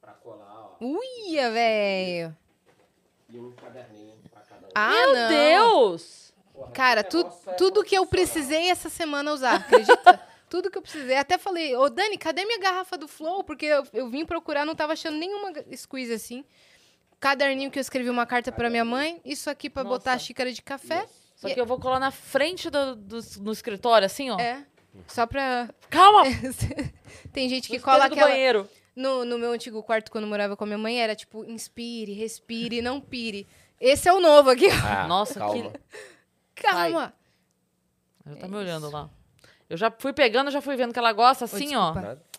Pra 0.00 0.12
colar, 0.14 0.76
ó. 0.80 0.84
Uia, 0.84 1.50
velho. 1.52 2.36
E 3.28 3.38
um 3.38 3.52
caderninho 3.52 4.14
pra 4.32 4.40
cada 4.42 4.66
um. 4.66 4.70
Ah, 4.74 4.90
Meu 4.90 5.14
não. 5.14 5.28
Deus! 5.28 6.32
Cara, 6.74 7.04
tu, 7.04 7.24
tudo 7.56 7.84
que 7.84 7.96
eu 7.96 8.04
precisei 8.06 8.70
essa 8.70 8.88
semana 8.90 9.32
usar, 9.32 9.54
acredita? 9.54 10.20
tudo 10.50 10.70
que 10.70 10.76
eu 10.76 10.82
precisei. 10.82 11.16
Até 11.16 11.38
falei, 11.38 11.74
ô 11.76 11.88
Dani, 11.88 12.18
cadê 12.18 12.44
minha 12.44 12.58
garrafa 12.58 12.98
do 12.98 13.08
Flow? 13.08 13.42
Porque 13.44 13.64
eu, 13.64 13.84
eu 13.94 14.10
vim 14.10 14.26
procurar, 14.26 14.66
não 14.66 14.74
tava 14.74 14.92
achando 14.92 15.16
nenhuma 15.16 15.52
squeeze 15.74 16.12
assim. 16.12 16.44
Caderninho 17.18 17.70
que 17.70 17.78
eu 17.78 17.80
escrevi 17.80 18.10
uma 18.10 18.26
carta 18.26 18.50
pra 18.50 18.68
minha 18.68 18.84
mãe. 18.84 19.20
Isso 19.24 19.48
aqui 19.48 19.70
pra 19.70 19.84
Nossa. 19.84 19.96
botar 19.98 20.12
a 20.14 20.18
xícara 20.18 20.52
de 20.52 20.60
café. 20.60 21.06
Só 21.36 21.48
que 21.48 21.58
eu 21.60 21.64
vou 21.64 21.78
colar 21.78 21.98
na 22.00 22.10
frente 22.10 22.68
do, 22.68 22.96
do, 22.96 23.20
no 23.40 23.52
escritório, 23.52 24.04
assim, 24.04 24.28
ó. 24.30 24.38
É. 24.38 24.66
Só 25.06 25.24
pra. 25.26 25.70
Calma! 25.88 26.24
Tem 27.32 27.48
gente 27.48 27.68
que 27.68 27.78
No 27.78 27.82
cola 27.84 27.98
espelho 27.98 28.10
do 28.10 28.18
aquela. 28.18 28.30
banheiro. 28.30 28.68
No, 28.96 29.24
no 29.24 29.38
meu 29.38 29.52
antigo 29.52 29.82
quarto, 29.82 30.10
quando 30.10 30.24
eu 30.24 30.28
morava 30.28 30.56
com 30.56 30.64
a 30.64 30.66
minha 30.66 30.78
mãe, 30.78 31.00
era 31.00 31.14
tipo, 31.14 31.44
inspire, 31.44 32.12
respire, 32.12 32.82
não 32.82 33.00
pire. 33.00 33.46
Esse 33.80 34.08
é 34.08 34.12
o 34.12 34.20
novo 34.20 34.50
aqui. 34.50 34.66
ó. 34.66 34.86
Ah, 34.86 35.06
Nossa, 35.06 35.38
calma. 35.38 35.72
Calma. 36.54 37.14
Ela 38.26 38.36
tá 38.36 38.48
me 38.48 38.56
olhando 38.56 38.90
lá. 38.90 39.08
Eu 39.70 39.76
já 39.76 39.90
fui 39.96 40.12
pegando, 40.12 40.50
já 40.50 40.60
fui 40.60 40.76
vendo 40.76 40.92
que 40.92 40.98
ela 40.98 41.12
gosta, 41.12 41.44
assim, 41.44 41.76
ó. 41.76 41.92
desculpa. 41.92 42.00
Nada. 42.00 42.30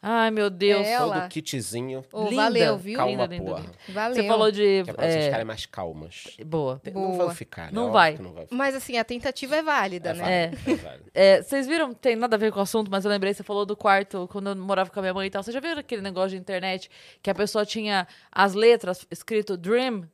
Ai, 0.00 0.30
meu 0.30 0.48
Deus. 0.48 0.86
É. 0.86 0.92
Ela. 0.92 1.20
Todo 1.22 1.28
kitzinho. 1.28 2.04
Ô, 2.12 2.24
Linda. 2.28 2.36
valeu, 2.36 2.78
viu? 2.78 2.96
Calma, 2.96 3.10
Linda, 3.10 3.26
linda, 3.26 3.44
porra. 3.44 3.60
linda. 3.62 3.78
Valeu. 3.88 4.14
Você 4.14 4.28
falou 4.28 4.50
de... 4.52 4.84
Que 4.84 4.90
é 4.90 4.92
pra 4.92 5.04
vocês 5.04 5.16
é, 5.16 5.24
ficarem 5.24 5.44
mais 5.44 5.66
calmas. 5.66 6.36
Boa. 6.46 6.80
Não 6.84 6.92
Boa. 6.92 7.16
vão 7.16 7.30
ficar, 7.34 7.64
né? 7.66 7.70
Não 7.72 7.90
vai. 7.90 8.16
não 8.16 8.32
vai 8.32 8.44
ficar. 8.44 8.56
Mas 8.56 8.74
assim, 8.76 8.96
a 8.96 9.04
tentativa 9.04 9.56
é 9.56 9.62
válida, 9.62 10.14
né? 10.14 10.44
É. 10.44 10.44
É 10.44 10.74
válido. 10.76 11.10
É, 11.12 11.42
vocês 11.42 11.66
viram, 11.66 11.92
tem 11.92 12.14
nada 12.14 12.36
a 12.36 12.38
ver 12.38 12.52
com 12.52 12.60
o 12.60 12.62
assunto, 12.62 12.88
mas 12.90 13.04
eu 13.04 13.10
lembrei, 13.10 13.34
você 13.34 13.42
falou 13.42 13.66
do 13.66 13.76
quarto, 13.76 14.28
quando 14.30 14.50
eu 14.50 14.56
morava 14.56 14.88
com 14.88 14.98
a 15.00 15.02
minha 15.02 15.14
mãe 15.14 15.26
e 15.26 15.30
tal. 15.30 15.42
Você 15.42 15.50
já 15.50 15.58
viu 15.58 15.72
aquele 15.72 16.00
negócio 16.00 16.30
de 16.30 16.36
internet 16.36 16.88
que 17.20 17.28
a 17.28 17.34
pessoa 17.34 17.66
tinha 17.66 18.06
as 18.30 18.54
letras 18.54 19.04
escrito 19.10 19.56
Dream? 19.56 20.08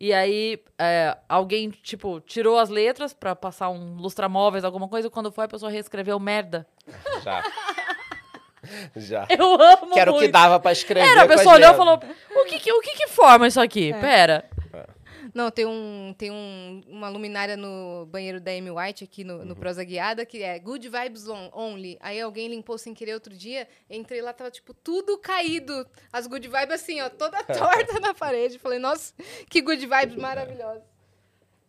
E 0.00 0.14
aí 0.14 0.58
é, 0.78 1.14
alguém, 1.28 1.68
tipo, 1.68 2.20
tirou 2.20 2.58
as 2.58 2.70
letras 2.70 3.12
pra 3.12 3.36
passar 3.36 3.68
um 3.68 3.96
lustramóveis, 3.96 4.64
alguma 4.64 4.88
coisa, 4.88 5.08
e 5.08 5.10
quando 5.10 5.30
foi 5.30 5.44
a 5.44 5.48
pessoa 5.48 5.70
reescreveu 5.70 6.18
merda. 6.18 6.66
Já. 7.22 7.44
Já. 8.96 9.26
Eu 9.28 9.54
amo 9.54 9.92
Que 9.92 10.00
era 10.00 10.10
o 10.10 10.14
que 10.14 10.20
muito. 10.20 10.32
dava 10.32 10.60
pra 10.60 10.72
escrever. 10.72 11.08
Era, 11.08 11.22
a 11.22 11.26
pessoa 11.26 11.54
olhou 11.54 11.72
e 11.72 11.76
falou, 11.76 12.00
o 12.30 12.44
que 12.44 12.58
que, 12.58 12.72
o 12.72 12.80
que 12.80 12.94
que 12.94 13.08
forma 13.08 13.46
isso 13.46 13.60
aqui? 13.60 13.92
É. 13.92 14.00
Pera. 14.00 14.44
Não, 15.34 15.50
tem, 15.50 15.64
um, 15.66 16.14
tem 16.18 16.30
um, 16.30 16.82
uma 16.88 17.08
luminária 17.08 17.56
no 17.56 18.06
banheiro 18.06 18.40
da 18.40 18.50
Amy 18.50 18.70
White 18.70 19.04
aqui 19.04 19.22
no, 19.24 19.38
Uhum. 19.38 19.44
no 19.44 19.56
Prosa 19.56 19.84
Guiada, 19.84 20.26
que 20.26 20.42
é 20.42 20.58
Good 20.58 20.88
Vibes 20.88 21.28
on- 21.28 21.50
Only. 21.52 21.96
Aí 22.00 22.20
alguém 22.20 22.48
limpou 22.48 22.76
sem 22.78 22.92
querer 22.94 23.14
outro 23.14 23.34
dia, 23.36 23.68
entrei 23.88 24.20
lá, 24.22 24.32
tava 24.32 24.50
tipo 24.50 24.74
tudo 24.74 25.16
caído. 25.18 25.86
As 26.12 26.26
Good 26.26 26.48
Vibes 26.48 26.70
assim, 26.82 27.00
ó, 27.00 27.08
toda 27.08 27.42
torta 27.44 28.00
na 28.00 28.12
parede. 28.14 28.58
Falei, 28.58 28.78
nossa, 28.78 29.14
que 29.48 29.60
Good 29.62 29.86
Vibes 29.86 30.16
maravilhosa. 30.16 30.82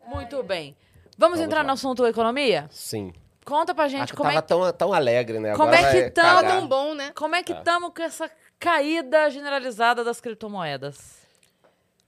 Muito 0.06 0.42
bem. 0.44 0.76
Vamos, 1.18 1.38
Vamos 1.38 1.40
entrar 1.42 1.60
lá. 1.60 1.64
no 1.66 1.74
assunto 1.74 2.06
economia? 2.08 2.68
Sim. 2.72 3.14
Conta 3.46 3.74
pra 3.76 3.88
gente 3.88 4.02
Acho 4.04 4.14
que 4.14 4.18
como 4.18 4.30
tava 4.30 4.40
é, 4.40 4.42
tão, 4.42 4.74
tão 4.74 4.94
alegre, 4.94 5.40
né? 5.40 5.52
como 5.56 5.64
Agora 5.72 5.78
é 5.98 6.04
que 6.06 6.12
tamo? 6.12 6.28
Tava 6.28 6.48
tão 6.48 6.68
bom, 6.68 6.94
né? 6.94 7.12
como 7.16 7.36
é 7.36 7.44
que 7.44 7.54
Tá. 7.54 7.60
estamos 7.60 7.92
com 7.96 8.02
essa 8.04 8.30
caída 8.60 9.30
generalizada 9.30 10.04
das 10.04 10.22
criptomoedas? 10.22 11.21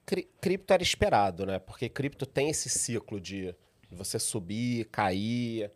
Cri- 0.06 0.28
cripto 0.42 0.74
era 0.74 0.84
esperado, 0.84 1.46
né? 1.46 1.60
Porque 1.60 1.88
cripto 1.90 2.26
tem 2.26 2.50
esse 2.50 2.70
ciclo 2.70 3.20
de 3.20 3.56
você 3.92 4.20
subir, 4.20 4.86
cair. 4.86 5.72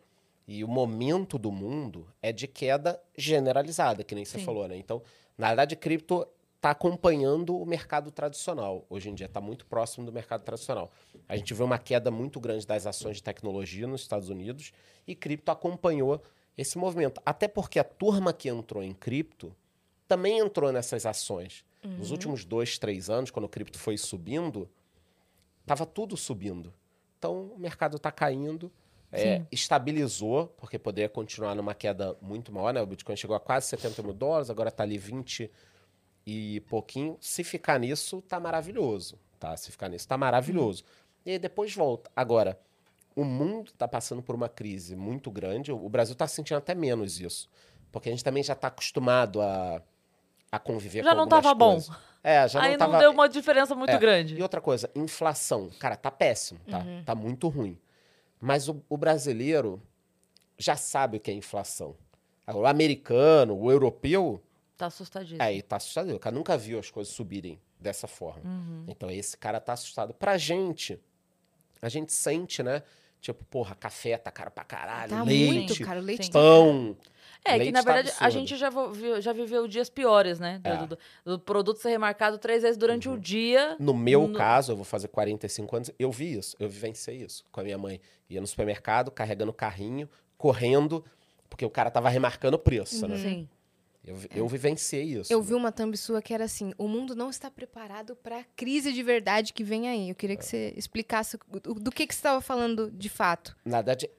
E 0.48 0.64
o 0.64 0.68
momento 0.68 1.38
do 1.38 1.52
mundo 1.52 2.08
é 2.22 2.32
de 2.32 2.48
queda 2.48 3.02
generalizada, 3.18 4.04
que 4.04 4.16
nem 4.16 4.24
você 4.24 4.40
Sim. 4.40 4.46
falou, 4.46 4.68
né? 4.68 4.78
Então, 4.78 5.02
na 5.38 5.48
verdade, 5.48 5.76
cripto 5.76 6.26
está 6.56 6.72
acompanhando 6.72 7.56
o 7.56 7.66
mercado 7.66 8.12
tradicional. 8.12 8.86
Hoje 8.90 9.10
em 9.10 9.14
dia 9.14 9.28
está 9.28 9.40
muito 9.40 9.66
próximo 9.66 10.06
do 10.06 10.12
mercado 10.12 10.44
tradicional. 10.44 10.92
A 11.28 11.36
gente 11.38 11.54
vê 11.54 11.64
uma 11.64 11.78
queda 11.78 12.10
muito 12.10 12.40
grande 12.40 12.66
das 12.66 12.88
ações 12.88 13.18
de 13.18 13.24
tecnologia 13.24 13.86
nos 13.86 14.02
Estados 14.02 14.30
Unidos 14.30 14.72
e 15.06 15.16
cripto 15.16 15.52
acompanhou 15.52 16.22
esse 16.58 16.78
movimento. 16.78 17.22
Até 17.26 17.48
porque 17.48 17.78
a 17.78 17.84
turma 17.84 18.34
que 18.34 18.50
entrou 18.50 18.84
em 18.84 18.94
cripto 18.94 19.56
também 20.08 20.40
entrou 20.40 20.72
nessas 20.72 21.06
ações. 21.06 21.64
Nos 21.98 22.12
últimos 22.12 22.44
dois, 22.44 22.78
três 22.78 23.10
anos, 23.10 23.32
quando 23.32 23.46
o 23.46 23.50
cripto 23.50 23.78
foi 23.78 23.98
subindo, 23.98 24.70
estava 25.62 25.86
tudo 25.86 26.18
subindo. 26.18 26.74
Então, 27.18 27.52
o 27.56 27.60
mercado 27.60 27.98
está 27.98 28.12
caindo, 28.12 28.72
é, 29.12 29.44
estabilizou, 29.52 30.48
porque 30.58 30.78
poderia 30.78 31.10
continuar 31.10 31.56
numa 31.56 31.74
queda 31.74 32.16
muito 32.22 32.52
maior, 32.52 32.74
né? 32.74 32.82
O 32.82 32.86
Bitcoin 32.86 33.16
chegou 33.16 33.36
a 33.36 33.40
quase 33.40 33.68
70 33.68 34.04
mil 34.04 34.14
dólares, 34.14 34.50
agora 34.50 34.70
está 34.70 34.84
ali 34.84 34.98
20 34.98 35.50
e 36.26 36.60
pouquinho. 36.62 37.18
Se 37.22 37.44
ficar 37.44 37.80
nisso, 37.80 38.22
tá 38.22 38.40
maravilhoso, 38.40 39.18
tá? 39.40 39.56
Se 39.56 39.72
ficar 39.72 39.90
nisso, 39.90 40.08
tá 40.08 40.18
maravilhoso. 40.18 40.84
E 41.26 41.32
aí 41.32 41.40
depois 41.40 41.74
volta. 41.74 42.12
Agora, 42.16 42.60
o 43.16 43.24
mundo 43.24 43.72
está 43.72 43.88
passando 43.88 44.22
por 44.22 44.36
uma 44.36 44.48
crise 44.48 44.96
muito 44.96 45.32
grande. 45.32 45.72
O 45.72 45.90
Brasil 45.90 46.14
está 46.14 46.28
sentindo 46.28 46.58
até 46.58 46.76
menos 46.76 47.20
isso. 47.20 47.50
Porque 47.92 48.10
a 48.10 48.12
gente 48.12 48.24
também 48.24 48.44
já 48.44 48.54
está 48.54 48.68
acostumado 48.68 49.42
a, 49.42 49.82
a 50.58 50.60
conviver 50.60 51.04
Já 51.04 51.10
com 51.12 51.16
não 51.16 51.24
algumas 51.24 51.44
tava 51.44 51.56
bom. 51.56 51.82
É, 52.24 52.48
já 52.48 52.62
Aí 52.62 52.72
não 52.72 52.80
não, 52.80 52.86
tava... 52.92 53.00
deu 53.00 53.12
uma 53.12 53.30
diferença 53.30 53.74
muito 53.74 53.92
É, 53.92 53.98
grande. 53.98 54.36
E 54.36 54.42
outra 54.42 54.60
coisa, 54.60 54.90
inflação. 54.96 55.70
Cara, 55.80 55.96
tá 55.96 56.12
péssimo, 56.12 56.60
tá? 56.70 56.84
Tá 57.06 57.16
muito 57.16 57.48
ruim. 57.48 57.80
Mas 58.42 58.68
o, 58.68 58.84
o 58.90 58.98
brasileiro 58.98 59.82
já 60.58 60.76
sabe 60.76 61.18
o 61.18 61.20
que 61.20 61.32
é 61.32 61.34
inflação. 61.34 61.96
O 62.54 62.66
americano, 62.66 63.58
o 63.58 63.72
europeu, 63.72 64.42
Tá 64.78 64.86
assustadíssimo. 64.88 65.42
aí 65.42 65.62
tá 65.62 65.78
assustado. 65.78 66.14
O 66.14 66.20
cara 66.20 66.36
nunca 66.36 66.58
viu 66.58 66.78
as 66.80 66.92
coisas 66.92 67.14
subirem 67.14 67.60
dessa 67.80 68.08
forma. 68.08 68.42
Uhum. 68.50 68.86
Então, 68.88 69.10
esse 69.10 69.36
cara 69.38 69.60
tá 69.60 69.74
assustado. 69.74 70.14
Pra 70.14 70.38
gente, 70.38 71.00
a 71.82 71.90
gente 71.90 72.12
sente, 72.14 72.62
né? 72.62 72.84
Tipo, 73.20 73.44
porra, 73.46 73.74
café 73.76 74.18
tá 74.18 74.32
caro 74.32 74.52
pra 74.52 74.64
caralho, 74.64 75.10
Tá 75.10 75.24
leite, 75.24 75.54
muito 75.54 75.84
caro. 75.84 76.00
Leite 76.00 76.26
Sim. 76.26 76.32
tá 76.32 76.40
É, 77.46 77.52
que 77.54 77.58
leite 77.60 77.72
na 77.74 77.84
tá 77.84 77.94
verdade 77.94 78.10
a 78.20 78.26
absurdo. 78.26 78.32
gente 78.32 78.56
já, 78.58 78.70
já 79.22 79.34
viveu 79.34 79.68
dias 79.68 79.90
piores, 79.90 80.40
né? 80.40 80.60
Do, 80.60 80.70
É. 80.70 80.88
do- 80.88 80.98
do 81.26 81.40
produto 81.40 81.78
ser 81.78 81.90
remarcado 81.90 82.38
três 82.38 82.62
vezes 82.64 82.78
durante 82.78 83.08
o 83.08 83.18
dia. 83.18 83.76
No 83.80 83.94
meu 83.94 84.28
No- 84.28 84.38
caso, 84.38 84.72
eu 84.72 84.76
vou 84.76 84.86
fazer 84.86 85.08
45 85.08 85.76
anos, 85.76 85.92
eu 85.98 86.12
vi 86.12 86.34
isso, 86.38 86.56
eu 86.60 86.68
vivenciei 86.68 87.18
isso 87.24 87.44
com 87.52 87.62
a 87.62 87.64
minha 87.64 87.78
mãe. 87.78 88.02
Ia 88.30 88.42
no 88.42 88.48
supermercado, 88.48 89.10
carregando 89.12 89.52
o 89.52 89.54
carrinho, 89.54 90.10
correndo, 90.38 91.04
porque 91.50 91.66
o 91.66 91.70
cara 91.70 91.90
tava 91.90 92.10
remarcando 92.10 92.58
o 92.58 92.60
preço, 92.60 93.08
né? 93.08 93.18
Sim. 93.18 93.50
Eu, 94.06 94.16
vi- 94.16 94.30
eu 94.36 94.48
vivenciei 94.48 95.04
isso. 95.04 95.34
Eu 95.34 95.42
vi 95.42 95.54
uma 95.54 95.70
thumb 95.70 95.98
sua 95.98 96.22
que 96.22 96.34
era 96.34 96.46
assim: 96.46 96.74
o 96.78 96.88
mundo 96.88 97.14
não 97.14 97.30
está 97.30 97.52
preparado 97.52 98.16
para 98.16 98.40
a 98.40 98.44
crise 98.56 98.94
de 98.94 99.04
verdade 99.04 99.52
que 99.52 99.66
vem 99.66 99.90
aí. 99.90 100.10
Eu 100.10 100.16
queria 100.16 100.38
que 100.38 100.46
você 100.46 100.74
explicasse 100.78 101.36
o- 101.36 101.74
do 101.74 101.92
que, 101.92 102.08
que 102.08 102.14
você 102.14 102.20
estava 102.20 102.40
falando 102.40 102.90
de 102.90 103.10
fato. 103.10 103.54
Na 103.66 103.78
verdade, 103.78 104.10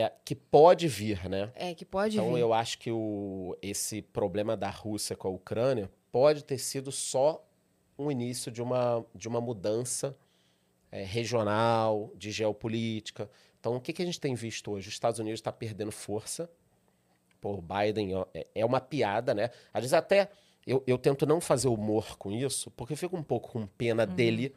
é 0.00 0.12
que 0.24 0.34
pode 0.34 0.88
vir, 0.88 1.28
né? 1.28 1.50
É, 1.54 1.74
que 1.74 1.84
pode 1.84 2.16
Então 2.16 2.34
vir. 2.34 2.40
eu 2.40 2.52
acho 2.52 2.78
que 2.78 2.90
o, 2.90 3.56
esse 3.62 4.02
problema 4.02 4.56
da 4.56 4.70
Rússia 4.70 5.14
com 5.16 5.28
a 5.28 5.30
Ucrânia 5.30 5.90
pode 6.10 6.44
ter 6.44 6.58
sido 6.58 6.90
só 6.92 7.44
um 7.98 8.10
início 8.10 8.50
de 8.50 8.60
uma, 8.62 9.04
de 9.14 9.28
uma 9.28 9.40
mudança 9.40 10.16
é, 10.90 11.02
regional, 11.04 12.10
de 12.16 12.30
geopolítica. 12.30 13.28
Então, 13.60 13.76
o 13.76 13.80
que, 13.80 13.92
que 13.92 14.02
a 14.02 14.06
gente 14.06 14.20
tem 14.20 14.34
visto 14.34 14.70
hoje? 14.72 14.88
Os 14.88 14.94
Estados 14.94 15.18
Unidos 15.20 15.38
está 15.40 15.52
perdendo 15.52 15.90
força. 15.92 16.50
Pô, 17.40 17.54
o 17.54 17.62
Biden 17.62 18.14
ó, 18.16 18.26
é, 18.34 18.46
é 18.54 18.64
uma 18.64 18.80
piada, 18.80 19.34
né? 19.34 19.50
Às 19.72 19.82
vezes 19.82 19.94
até 19.94 20.28
eu, 20.66 20.82
eu 20.86 20.96
tento 20.98 21.24
não 21.26 21.40
fazer 21.40 21.68
humor 21.68 22.16
com 22.18 22.30
isso, 22.32 22.70
porque 22.72 22.92
eu 22.94 22.96
fico 22.96 23.16
um 23.16 23.22
pouco 23.22 23.50
com 23.52 23.66
pena 23.66 24.04
Uhum. 24.06 24.14
dele 24.14 24.54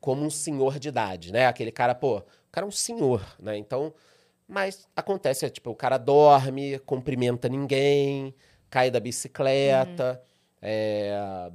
como 0.00 0.24
um 0.24 0.30
senhor 0.30 0.78
de 0.78 0.88
idade, 0.88 1.32
né? 1.32 1.46
Aquele 1.46 1.72
cara, 1.72 1.94
pô, 1.94 2.18
o 2.18 2.24
cara 2.52 2.64
é 2.64 2.68
um 2.68 2.72
senhor, 2.72 3.20
né? 3.40 3.56
Então, 3.56 3.92
mas 4.48 4.88
acontece, 4.96 5.44
é, 5.44 5.50
tipo, 5.50 5.70
o 5.70 5.74
cara 5.74 5.98
dorme, 5.98 6.78
cumprimenta 6.80 7.48
ninguém, 7.48 8.34
cai 8.70 8.90
da 8.90 8.98
bicicleta, 8.98 10.22
é, 10.62 11.50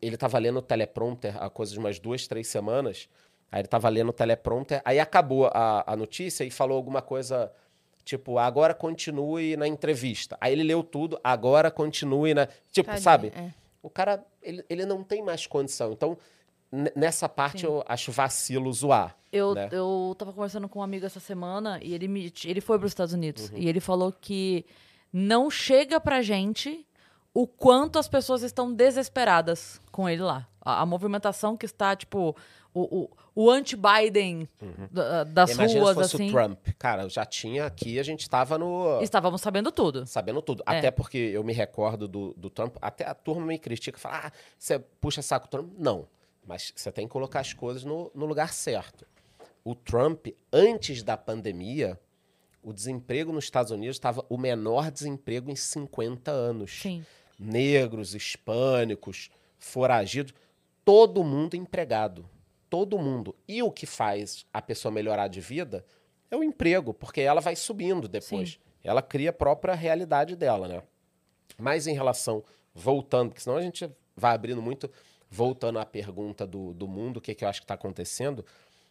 ele 0.00 0.16
tava 0.16 0.38
lendo 0.38 0.58
o 0.58 0.62
teleprompter 0.62 1.36
há 1.42 1.50
coisa 1.50 1.72
de 1.72 1.78
umas 1.78 1.98
duas, 1.98 2.26
três 2.28 2.46
semanas, 2.46 3.08
aí 3.50 3.60
ele 3.60 3.68
tava 3.68 3.88
lendo 3.88 4.10
o 4.10 4.12
teleprompter, 4.12 4.80
aí 4.84 5.00
acabou 5.00 5.46
a, 5.46 5.84
a 5.86 5.96
notícia 5.96 6.44
e 6.44 6.50
falou 6.50 6.76
alguma 6.76 7.02
coisa, 7.02 7.52
tipo, 8.04 8.38
agora 8.38 8.72
continue 8.72 9.56
na 9.56 9.66
entrevista. 9.66 10.38
Aí 10.40 10.52
ele 10.52 10.62
leu 10.62 10.82
tudo, 10.82 11.20
agora 11.24 11.70
continue 11.70 12.34
na... 12.34 12.48
Tipo, 12.70 12.96
sabe? 12.98 13.32
é. 13.34 13.50
O 13.82 13.90
cara, 13.90 14.24
ele, 14.40 14.64
ele 14.70 14.86
não 14.86 15.02
tem 15.02 15.22
mais 15.22 15.44
condição. 15.44 15.92
Então, 15.92 16.16
nessa 16.96 17.28
parte 17.28 17.60
Sim. 17.60 17.66
eu 17.66 17.84
acho 17.86 18.10
vacilo 18.10 18.72
zoar. 18.72 19.14
Eu, 19.30 19.54
né? 19.54 19.68
eu 19.70 20.14
tava 20.18 20.32
conversando 20.32 20.68
com 20.68 20.78
um 20.78 20.82
amigo 20.82 21.04
essa 21.04 21.20
semana 21.20 21.78
e 21.82 21.94
ele, 21.94 22.08
me, 22.08 22.32
ele 22.44 22.60
foi 22.60 22.78
para 22.78 22.86
os 22.86 22.92
Estados 22.92 23.12
Unidos. 23.12 23.52
E 23.54 23.68
ele 23.68 23.80
falou 23.80 24.12
que 24.12 24.64
não 25.12 25.50
chega 25.50 26.00
pra 26.00 26.22
gente 26.22 26.86
o 27.34 27.46
quanto 27.46 27.98
as 27.98 28.08
pessoas 28.08 28.42
estão 28.42 28.72
desesperadas 28.72 29.80
com 29.90 30.08
ele 30.08 30.22
lá. 30.22 30.48
A, 30.60 30.82
a 30.82 30.86
movimentação 30.86 31.56
que 31.56 31.66
está, 31.66 31.96
tipo, 31.96 32.36
o, 32.74 33.02
o, 33.02 33.10
o 33.34 33.50
anti-Biden 33.50 34.48
da- 34.90 35.24
das 35.24 35.50
Imagina 35.52 35.80
ruas, 35.80 35.96
se 35.96 36.02
fosse 36.02 36.16
assim. 36.16 36.28
o 36.28 36.32
Trump. 36.32 36.68
Cara, 36.78 37.02
eu 37.02 37.10
já 37.10 37.24
tinha 37.24 37.66
aqui, 37.66 37.98
a 37.98 38.02
gente 38.02 38.28
tava 38.28 38.58
no... 38.58 39.00
Estávamos 39.02 39.40
sabendo 39.40 39.72
tudo. 39.72 40.06
Sabendo 40.06 40.40
tudo. 40.42 40.62
É. 40.66 40.78
Até 40.78 40.90
porque 40.90 41.16
eu 41.16 41.42
me 41.42 41.52
recordo 41.52 42.06
do, 42.06 42.34
do 42.34 42.50
Trump, 42.50 42.76
até 42.80 43.06
a 43.06 43.14
turma 43.14 43.46
me 43.46 43.58
critica, 43.58 43.98
fala, 43.98 44.26
ah, 44.26 44.32
você 44.58 44.78
puxa 44.78 45.22
saco 45.22 45.48
Trump. 45.48 45.72
Não, 45.78 46.06
mas 46.46 46.72
você 46.74 46.90
tem 46.90 47.06
que 47.06 47.12
colocar 47.12 47.40
as 47.40 47.52
coisas 47.52 47.84
no, 47.84 48.10
no 48.14 48.26
lugar 48.26 48.52
certo. 48.52 49.06
O 49.64 49.74
Trump, 49.74 50.28
antes 50.52 51.02
da 51.02 51.16
pandemia, 51.16 51.98
o 52.62 52.72
desemprego 52.72 53.32
nos 53.32 53.44
Estados 53.44 53.70
Unidos 53.70 53.96
estava 53.96 54.24
o 54.28 54.36
menor 54.36 54.90
desemprego 54.90 55.50
em 55.50 55.56
50 55.56 56.30
anos. 56.30 56.80
Sim. 56.82 57.04
negros, 57.38 58.14
hispânicos, 58.14 59.30
foragidos, 59.58 60.32
todo 60.84 61.24
mundo 61.24 61.54
empregado. 61.54 62.28
Todo 62.70 62.98
mundo. 62.98 63.36
E 63.46 63.62
o 63.62 63.70
que 63.70 63.84
faz 63.84 64.46
a 64.52 64.62
pessoa 64.62 64.90
melhorar 64.92 65.28
de 65.28 65.40
vida 65.40 65.84
é 66.30 66.36
o 66.36 66.42
emprego, 66.42 66.94
porque 66.94 67.20
ela 67.20 67.40
vai 67.40 67.54
subindo 67.54 68.08
depois. 68.08 68.52
Sim. 68.52 68.58
Ela 68.82 69.02
cria 69.02 69.30
a 69.30 69.32
própria 69.32 69.74
realidade 69.74 70.34
dela, 70.34 70.66
né? 70.66 70.82
Mas 71.58 71.86
em 71.86 71.94
relação, 71.94 72.42
voltando, 72.74 73.28
porque 73.28 73.42
senão 73.42 73.56
a 73.56 73.62
gente 73.62 73.90
vai 74.16 74.34
abrindo 74.34 74.62
muito, 74.62 74.90
voltando 75.32 75.78
à 75.78 75.86
pergunta 75.86 76.46
do, 76.46 76.74
do 76.74 76.86
mundo, 76.86 77.16
o 77.16 77.20
que, 77.20 77.34
que 77.34 77.42
eu 77.42 77.48
acho 77.48 77.60
que 77.60 77.64
está 77.64 77.72
acontecendo, 77.72 78.44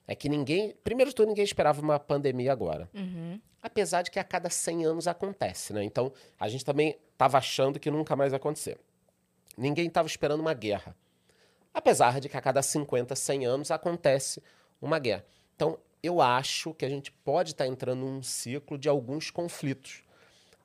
é 0.08 0.16
que 0.16 0.28
ninguém, 0.28 0.76
primeiro 0.84 1.12
de 1.12 1.16
tudo, 1.16 1.28
ninguém 1.28 1.44
esperava 1.44 1.80
uma 1.80 2.00
pandemia 2.00 2.52
agora. 2.52 2.90
Uhum. 2.96 3.40
Apesar 3.62 4.02
de 4.02 4.10
que 4.10 4.18
a 4.18 4.24
cada 4.24 4.50
100 4.50 4.86
anos 4.86 5.08
acontece, 5.08 5.72
né? 5.72 5.84
Então, 5.84 6.12
a 6.40 6.50
gente 6.50 6.66
também 6.66 6.98
estava 7.14 7.38
achando 7.38 7.80
que 7.80 7.92
nunca 7.92 8.16
mais 8.16 8.34
ia 8.34 8.38
acontecer. 8.38 8.80
Ninguém 9.56 9.86
estava 9.86 10.08
esperando 10.08 10.40
uma 10.40 10.56
guerra. 10.56 10.96
Apesar 11.72 12.20
de 12.20 12.28
que 12.28 12.36
a 12.36 12.42
cada 12.42 12.64
50, 12.64 13.16
100 13.16 13.46
anos 13.46 13.70
acontece 13.70 14.42
uma 14.82 14.98
guerra. 14.98 15.24
Então, 15.56 15.78
eu 16.02 16.20
acho 16.20 16.74
que 16.74 16.86
a 16.86 16.90
gente 16.90 17.12
pode 17.12 17.52
estar 17.52 17.68
entrando 17.68 18.00
num 18.00 18.24
ciclo 18.24 18.80
de 18.80 18.90
alguns 18.90 19.30
conflitos. 19.30 20.02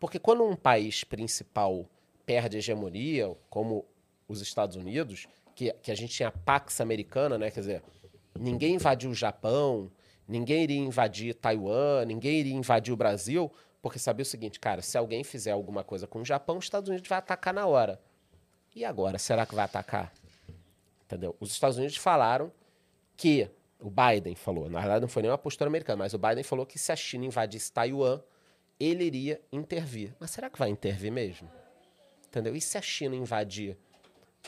Porque 0.01 0.19
quando 0.19 0.43
um 0.43 0.57
país 0.57 1.05
principal 1.05 1.87
perde 2.25 2.57
hegemonia, 2.57 3.37
como 3.51 3.85
os 4.27 4.41
Estados 4.41 4.75
Unidos, 4.75 5.29
que, 5.57 5.73
que 5.83 5.91
a 5.91 5.95
gente 5.95 6.13
tinha 6.13 6.29
a 6.29 6.33
Pax 6.33 6.81
Americana, 6.83 7.39
né? 7.39 7.51
Quer 7.51 7.61
dizer, 7.61 7.83
ninguém 8.39 8.75
invadiu 8.75 9.11
o 9.11 9.15
Japão, 9.15 9.91
ninguém 10.29 10.63
iria 10.63 10.79
invadir 10.79 11.35
Taiwan, 11.35 12.05
ninguém 12.05 12.41
iria 12.41 12.55
invadir 12.55 12.93
o 12.93 12.97
Brasil, 12.97 13.51
porque 13.81 13.99
sabia 13.99 14.23
o 14.23 14.27
seguinte, 14.27 14.61
cara, 14.61 14.83
se 14.83 14.99
alguém 14.99 15.25
fizer 15.25 15.53
alguma 15.53 15.83
coisa 15.83 16.07
com 16.07 16.21
o 16.21 16.25
Japão, 16.25 16.59
os 16.59 16.67
Estados 16.67 16.91
Unidos 16.91 17.09
vai 17.09 17.19
atacar 17.19 17.55
na 17.55 17.65
hora. 17.67 17.99
E 18.75 18.85
agora, 18.85 19.19
será 19.19 19.47
que 19.47 19.55
vai 19.55 19.65
atacar? 19.65 20.13
Entendeu? 21.07 21.35
Os 21.41 21.51
Estados 21.53 21.79
Unidos 21.79 21.97
falaram 21.97 22.53
que 23.17 23.51
o 23.81 23.91
Biden 23.91 24.35
falou, 24.35 24.69
na 24.69 24.81
verdade 24.81 25.01
não 25.01 25.09
foi 25.09 25.23
nem 25.23 25.31
uma 25.31 25.39
postura 25.39 25.69
americana, 25.69 25.99
mas 25.99 26.13
o 26.13 26.19
Biden 26.19 26.45
falou 26.45 26.67
que 26.67 26.79
se 26.79 26.93
a 26.93 26.97
China 26.97 27.25
invadisse 27.25 27.73
Taiwan, 27.73 28.21
ele 28.79 29.05
iria 29.05 29.41
intervir. 29.51 30.15
Mas 30.21 30.33
será 30.33 30.51
que 30.51 30.59
vai 30.59 30.69
intervir 30.69 31.11
mesmo? 31.11 31.49
Entendeu? 32.27 32.55
E 32.55 32.61
se 32.61 32.77
a 32.77 32.83
China 32.83 33.17
invadir 33.17 33.79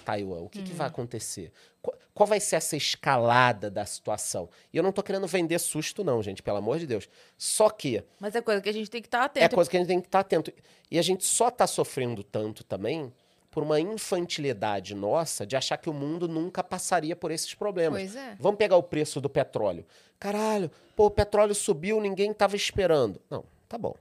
Taiwan, 0.05 0.41
o 0.41 0.49
que, 0.49 0.63
que 0.63 0.73
vai 0.73 0.87
acontecer? 0.87 1.53
Qual, 1.81 1.97
qual 2.15 2.27
vai 2.27 2.41
ser 2.41 2.57
essa 2.57 2.77
escalada 2.77 3.71
da 3.71 3.85
situação? 3.85 4.49
E 4.73 4.77
eu 4.77 4.83
não 4.83 4.93
tô 4.93 5.03
querendo 5.03 5.27
vender 5.27 5.59
susto, 5.59 6.03
não, 6.03 6.23
gente, 6.23 6.43
pelo 6.43 6.57
amor 6.59 6.79
de 6.79 6.87
Deus. 6.87 7.09
Só 7.37 7.71
que 7.71 8.03
Mas 8.19 8.35
é 8.35 8.41
coisa 8.41 8.61
que 8.61 8.69
a 8.69 8.73
gente 8.73 8.91
tem 8.91 9.01
que 9.01 9.09
estar 9.09 9.21
é 9.21 9.25
atento. 9.25 9.55
coisa 9.55 9.71
que 9.71 9.77
a 9.77 9.81
gente 9.81 9.89
tem 9.89 10.01
que 10.01 10.09
estar 10.09 10.21
atento. 10.21 10.53
E 10.91 10.99
a 10.99 11.03
gente 11.03 11.25
só 11.25 11.49
está 11.49 11.67
sofrendo 11.67 12.23
tanto 12.25 12.65
também 12.65 13.13
por 13.51 13.63
uma 13.63 13.81
infantilidade 13.81 14.95
nossa 14.95 15.47
de 15.47 15.57
achar 15.57 15.77
que 15.77 15.91
o 15.91 15.93
mundo 15.93 16.29
nunca 16.29 16.63
passaria 16.63 17.17
por 17.17 17.31
esses 17.31 17.55
problemas. 17.55 18.01
Pois 18.01 18.17
é. 18.17 18.37
Vamos 18.39 18.59
pegar 18.59 18.77
o 18.77 18.83
preço 18.83 19.21
do 19.21 19.29
petróleo. 19.29 19.85
Caralho, 20.19 20.71
pô, 20.95 21.07
o 21.07 21.11
petróleo 21.11 21.55
subiu, 21.55 22.01
ninguém 22.01 22.31
estava 22.31 22.57
esperando. 22.57 23.21
Não, 23.31 23.45
tá 23.69 23.79
bom. 23.79 23.95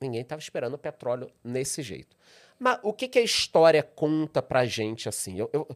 Ninguém 0.00 0.20
estava 0.20 0.40
esperando 0.40 0.74
o 0.74 0.78
petróleo 0.78 1.30
nesse 1.42 1.82
jeito. 1.82 2.16
Mas 2.58 2.78
o 2.82 2.92
que, 2.92 3.06
que 3.08 3.18
a 3.18 3.22
história 3.22 3.82
conta 3.82 4.42
pra 4.42 4.66
gente 4.66 5.08
assim? 5.08 5.38
Eu, 5.38 5.48
eu- 5.52 5.68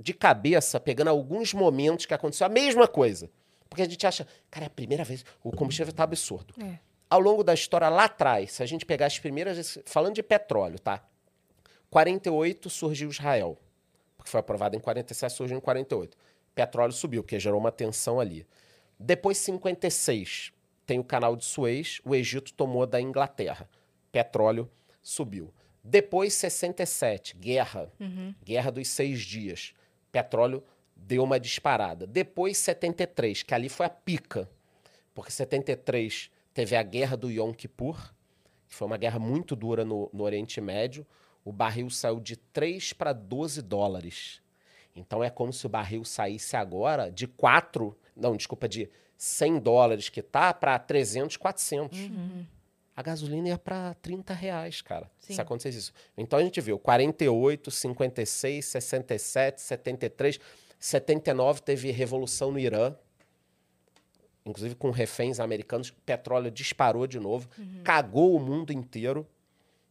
de 0.00 0.12
cabeça, 0.12 0.80
pegando 0.80 1.08
alguns 1.08 1.54
momentos 1.54 2.06
que 2.06 2.14
aconteceu 2.14 2.46
a 2.46 2.50
mesma 2.50 2.88
coisa. 2.88 3.30
Porque 3.68 3.82
a 3.82 3.88
gente 3.88 4.06
acha, 4.06 4.26
cara, 4.50 4.66
é 4.66 4.68
a 4.68 4.70
primeira 4.70 5.04
vez, 5.04 5.24
o 5.42 5.50
combustível 5.50 5.92
tá 5.92 6.02
absurdo 6.04 6.54
É. 6.62 6.78
ao 7.10 7.20
longo 7.20 7.42
da 7.44 7.54
história 7.54 7.88
lá 7.88 8.04
atrás, 8.04 8.52
se 8.52 8.62
a 8.62 8.66
gente 8.66 8.84
pegar 8.86 9.06
as 9.06 9.18
primeiras. 9.18 9.78
Falando 9.86 10.14
de 10.14 10.22
petróleo, 10.22 10.78
tá? 10.78 11.04
48 11.90 12.68
surgiu 12.70 13.08
Israel. 13.10 13.58
Porque 14.16 14.30
foi 14.30 14.40
aprovado 14.40 14.76
em 14.76 14.80
47, 14.80 15.32
surgiu 15.32 15.56
em 15.56 15.60
48. 15.60 16.16
Petróleo 16.54 16.92
subiu, 16.92 17.22
porque 17.22 17.38
gerou 17.38 17.58
uma 17.60 17.72
tensão 17.72 18.18
ali. 18.20 18.46
Depois, 18.98 19.38
56, 19.38 20.52
tem 20.86 20.98
o 20.98 21.04
canal 21.04 21.34
de 21.36 21.44
Suez, 21.44 22.00
o 22.04 22.14
Egito 22.14 22.52
tomou 22.54 22.86
da 22.86 23.00
Inglaterra. 23.00 23.68
Petróleo 24.12 24.70
subiu. 25.02 25.52
Depois, 25.84 26.32
67, 26.32 27.36
guerra. 27.36 27.92
Guerra 28.42 28.72
dos 28.72 28.88
seis 28.88 29.20
dias. 29.20 29.74
Petróleo 30.10 30.64
deu 30.96 31.22
uma 31.22 31.38
disparada. 31.38 32.06
Depois, 32.06 32.56
73, 32.56 33.42
que 33.42 33.52
ali 33.52 33.68
foi 33.68 33.84
a 33.84 33.90
pica. 33.90 34.48
Porque 35.12 35.30
73 35.30 36.30
teve 36.54 36.74
a 36.74 36.82
guerra 36.82 37.16
do 37.16 37.30
Yom 37.30 37.52
Kippur, 37.52 38.14
que 38.66 38.74
foi 38.74 38.86
uma 38.86 38.96
guerra 38.96 39.18
muito 39.18 39.54
dura 39.54 39.84
no, 39.84 40.08
no 40.12 40.24
Oriente 40.24 40.60
Médio. 40.60 41.06
O 41.44 41.52
barril 41.52 41.90
saiu 41.90 42.18
de 42.18 42.36
3 42.36 42.94
para 42.94 43.12
12 43.12 43.60
dólares. 43.60 44.40
Então 44.96 45.22
é 45.22 45.28
como 45.28 45.52
se 45.52 45.66
o 45.66 45.68
barril 45.68 46.04
saísse 46.04 46.56
agora 46.56 47.10
de 47.10 47.26
4, 47.26 47.96
não, 48.16 48.36
desculpa, 48.36 48.68
de 48.68 48.88
100 49.18 49.58
dólares 49.58 50.08
que 50.08 50.22
tá 50.22 50.54
para 50.54 50.78
300, 50.78 51.36
400. 51.36 51.98
A 52.96 53.02
gasolina 53.02 53.48
ia 53.48 53.58
para 53.58 53.94
30 53.94 54.32
reais, 54.32 54.80
cara, 54.80 55.10
Sim. 55.18 55.34
se 55.34 55.40
acontecesse 55.40 55.78
isso. 55.78 55.92
Então 56.16 56.38
a 56.38 56.42
gente 56.42 56.60
viu 56.60 56.78
48, 56.78 57.70
56, 57.70 58.64
67, 58.64 59.60
73, 59.60 60.38
79 60.78 61.60
teve 61.62 61.90
revolução 61.90 62.52
no 62.52 62.58
Irã, 62.58 62.94
inclusive 64.46 64.74
com 64.74 64.90
reféns 64.90 65.40
americanos, 65.40 65.88
o 65.88 65.94
petróleo 66.04 66.50
disparou 66.50 67.06
de 67.06 67.18
novo, 67.18 67.48
cagou 67.82 68.36
o 68.36 68.40
mundo 68.40 68.72
inteiro. 68.72 69.26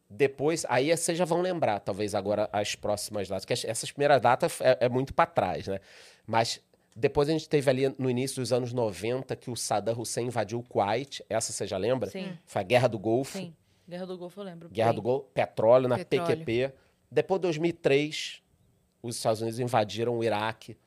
Depois, 0.09 0.63
aí 0.69 0.95
vocês 0.95 1.17
já 1.17 1.25
vão 1.25 1.41
lembrar, 1.41 1.79
talvez 1.79 2.13
agora, 2.13 2.47
as 2.53 2.75
próximas 2.75 3.27
datas, 3.27 3.45
que 3.45 3.53
as- 3.53 3.65
essas 3.65 3.91
primeiras 3.91 4.21
datas 4.21 4.61
é, 4.61 4.77
é 4.81 4.89
muito 4.89 5.11
para 5.13 5.25
trás, 5.25 5.67
né? 5.67 5.79
Mas 6.27 6.61
depois 6.95 7.27
a 7.27 7.31
gente 7.31 7.49
teve 7.49 7.69
ali 7.69 7.95
no 7.97 8.09
início 8.09 8.41
dos 8.41 8.53
anos 8.53 8.71
90 8.71 9.35
que 9.35 9.49
o 9.49 9.55
Saddam 9.55 9.99
Hussein 9.99 10.27
invadiu 10.27 10.59
o 10.59 10.63
Kuwait, 10.63 11.23
essa 11.29 11.51
você 11.51 11.65
já 11.65 11.77
lembra? 11.77 12.09
Sim. 12.09 12.37
Foi 12.45 12.61
a 12.61 12.63
Guerra 12.63 12.87
do 12.87 12.99
Golfo. 12.99 13.37
Sim. 13.37 13.53
Guerra 13.87 14.05
do 14.05 14.17
Golfo 14.17 14.39
eu 14.39 14.45
lembro. 14.45 14.69
Guerra 14.69 14.91
bem. 14.91 14.95
do 14.95 15.01
Golfo, 15.01 15.27
petróleo 15.33 15.87
na 15.87 15.97
Petróleo. 15.97 16.27
PQP. 16.27 16.73
Depois 17.11 17.39
de 17.39 17.43
2003, 17.43 18.41
os 19.01 19.17
Estados 19.17 19.41
Unidos 19.41 19.59
invadiram 19.59 20.17
o 20.17 20.23
Iraque, 20.23 20.77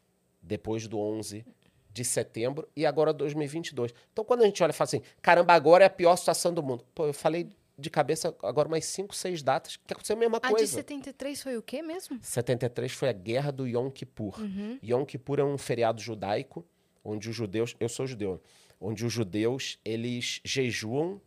depois 0.41 0.87
do 0.89 0.99
11 0.99 1.45
de 1.93 2.05
setembro, 2.05 2.69
e 2.77 2.85
agora 2.85 3.13
2022. 3.13 3.93
Então, 4.13 4.25
quando 4.25 4.43
a 4.43 4.47
gente 4.47 4.63
olha 4.63 4.71
e 4.71 4.75
fala 4.75 4.87
assim, 4.87 5.03
caramba, 5.21 5.55
agora 5.55 5.85
é 5.85 5.87
a 5.87 5.91
pior 5.91 6.15
situação 6.17 6.53
do 6.53 6.63
mundo. 6.63 6.85
Pô, 6.95 7.07
eu 7.07 7.15
falei 7.15 7.49
de 7.79 7.91
cabeça 7.91 8.35
agora 8.43 8.69
mais 8.69 8.85
5, 8.87 9.15
6 9.15 9.43
datas, 9.43 9.77
que 9.77 9.93
aconteceu 9.93 10.17
a 10.17 10.19
mesma 10.19 10.39
A 10.39 10.49
de 10.49 10.55
coisa. 10.55 10.67
73 10.67 11.43
foi 11.43 11.57
o 11.57 11.63
quê 11.63 11.83
mesmo? 11.83 12.19
73 12.23 12.93
foi 12.93 13.09
a 13.09 13.13
Guerra 13.13 13.51
do 13.51 13.67
Yom 13.67 13.91
Kippur. 13.91 14.41
Yom 14.83 15.05
Kippur 15.05 15.39
é 15.39 15.45
um 15.45 15.59
feriado 15.59 16.01
judaico, 16.01 16.65
onde 17.05 17.29
os 17.29 17.37
judeus, 17.37 17.77
eu 17.79 17.89
sou 17.89 18.07
judeu, 18.07 18.41
onde 18.81 19.05
os 19.05 19.13
judeus, 19.13 19.79
eles 19.85 20.41
jejuam 20.45 21.21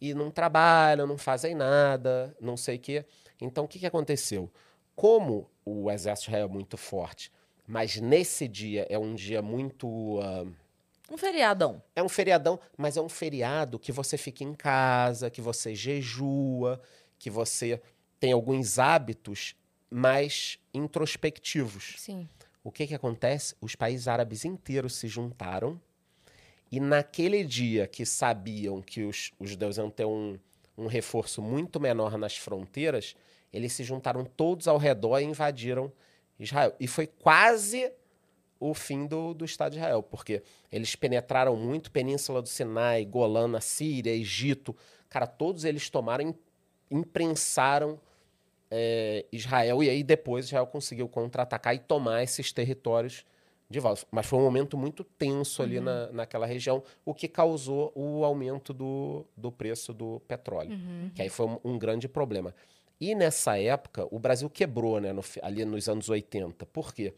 e 0.00 0.14
não 0.14 0.30
trabalham, 0.30 1.06
não 1.06 1.18
fazem 1.18 1.54
nada, 1.54 2.34
não 2.40 2.56
sei 2.56 2.76
o 2.76 2.80
quê. 2.80 3.04
Então, 3.40 3.64
o 3.64 3.68
que, 3.68 3.78
que 3.78 3.86
aconteceu? 3.86 4.50
Como 4.96 5.50
o 5.64 5.90
exército 5.90 6.30
Israel 6.30 6.46
é 6.46 6.52
muito 6.52 6.76
forte. 6.76 7.30
Mas 7.66 7.96
nesse 7.96 8.48
dia 8.48 8.86
é 8.90 8.98
um 8.98 9.14
dia 9.14 9.40
muito. 9.40 10.18
ah, 10.20 10.44
Um 11.10 11.18
feriadão. 11.18 11.82
é 11.94 12.02
um 12.02 12.08
feriadão, 12.08 12.58
mas 12.76 12.96
é 12.96 13.00
um 13.00 13.08
feriado 13.08 13.78
que 13.78 13.92
você 13.92 14.16
fica 14.16 14.44
em 14.44 14.54
casa, 14.54 15.30
que 15.30 15.40
você 15.40 15.74
jejua, 15.74 16.80
que 17.18 17.28
você 17.28 17.80
tem 18.18 18.32
alguns 18.32 18.78
hábitos 18.78 19.54
mais 19.90 20.58
introspectivos. 20.72 21.96
Sim. 21.98 22.28
O 22.64 22.70
que, 22.70 22.86
que 22.86 22.94
acontece? 22.94 23.54
Os 23.60 23.74
países 23.74 24.08
árabes 24.08 24.44
inteiros 24.44 24.94
se 24.94 25.08
juntaram 25.08 25.80
e 26.72 26.80
naquele 26.80 27.44
dia 27.44 27.86
que 27.86 28.06
sabiam 28.06 28.80
que 28.80 29.02
os, 29.02 29.30
os 29.38 29.50
judeus 29.50 29.76
iam 29.76 29.90
ter 29.90 30.06
um, 30.06 30.38
um 30.76 30.86
reforço 30.86 31.42
muito 31.42 31.78
menor 31.78 32.16
nas 32.16 32.38
fronteiras, 32.38 33.14
eles 33.52 33.74
se 33.74 33.84
juntaram 33.84 34.24
todos 34.24 34.66
ao 34.66 34.78
redor 34.78 35.20
e 35.20 35.24
invadiram 35.24 35.92
Israel. 36.40 36.74
E 36.80 36.86
foi 36.86 37.06
quase 37.06 37.92
o 38.70 38.74
fim 38.74 39.06
do, 39.06 39.34
do 39.34 39.44
Estado 39.44 39.72
de 39.72 39.78
Israel, 39.78 40.02
porque 40.02 40.42
eles 40.70 40.94
penetraram 40.94 41.56
muito 41.56 41.90
Península 41.90 42.40
do 42.40 42.48
Sinai, 42.48 43.04
Golã, 43.04 43.58
Síria, 43.60 44.12
Egito. 44.12 44.76
Cara, 45.08 45.26
todos 45.26 45.64
eles 45.64 45.90
tomaram, 45.90 46.24
im- 46.28 46.34
imprensaram 46.90 47.98
é, 48.70 49.26
Israel, 49.32 49.82
e 49.82 49.90
aí 49.90 50.02
depois 50.02 50.46
Israel 50.46 50.66
conseguiu 50.66 51.08
contra-atacar 51.08 51.74
e 51.74 51.78
tomar 51.78 52.22
esses 52.22 52.52
territórios 52.52 53.24
de 53.68 53.80
volta. 53.80 54.06
Mas 54.10 54.26
foi 54.26 54.38
um 54.38 54.42
momento 54.42 54.76
muito 54.78 55.02
tenso 55.04 55.62
ali 55.62 55.80
na, 55.80 56.12
naquela 56.12 56.46
região, 56.46 56.82
o 57.04 57.12
que 57.12 57.26
causou 57.28 57.92
o 57.94 58.24
aumento 58.24 58.72
do, 58.72 59.26
do 59.36 59.50
preço 59.52 59.92
do 59.92 60.20
petróleo, 60.28 60.70
que 61.14 61.22
aí 61.22 61.28
foi 61.28 61.46
um, 61.46 61.58
um 61.64 61.78
grande 61.78 62.08
problema. 62.08 62.54
E 63.00 63.14
nessa 63.14 63.58
época, 63.58 64.06
o 64.10 64.18
Brasil 64.18 64.48
quebrou, 64.48 65.00
né, 65.00 65.12
no 65.12 65.22
ali 65.42 65.64
nos 65.64 65.88
anos 65.88 66.08
80. 66.08 66.64
Por 66.66 66.94
quê? 66.94 67.12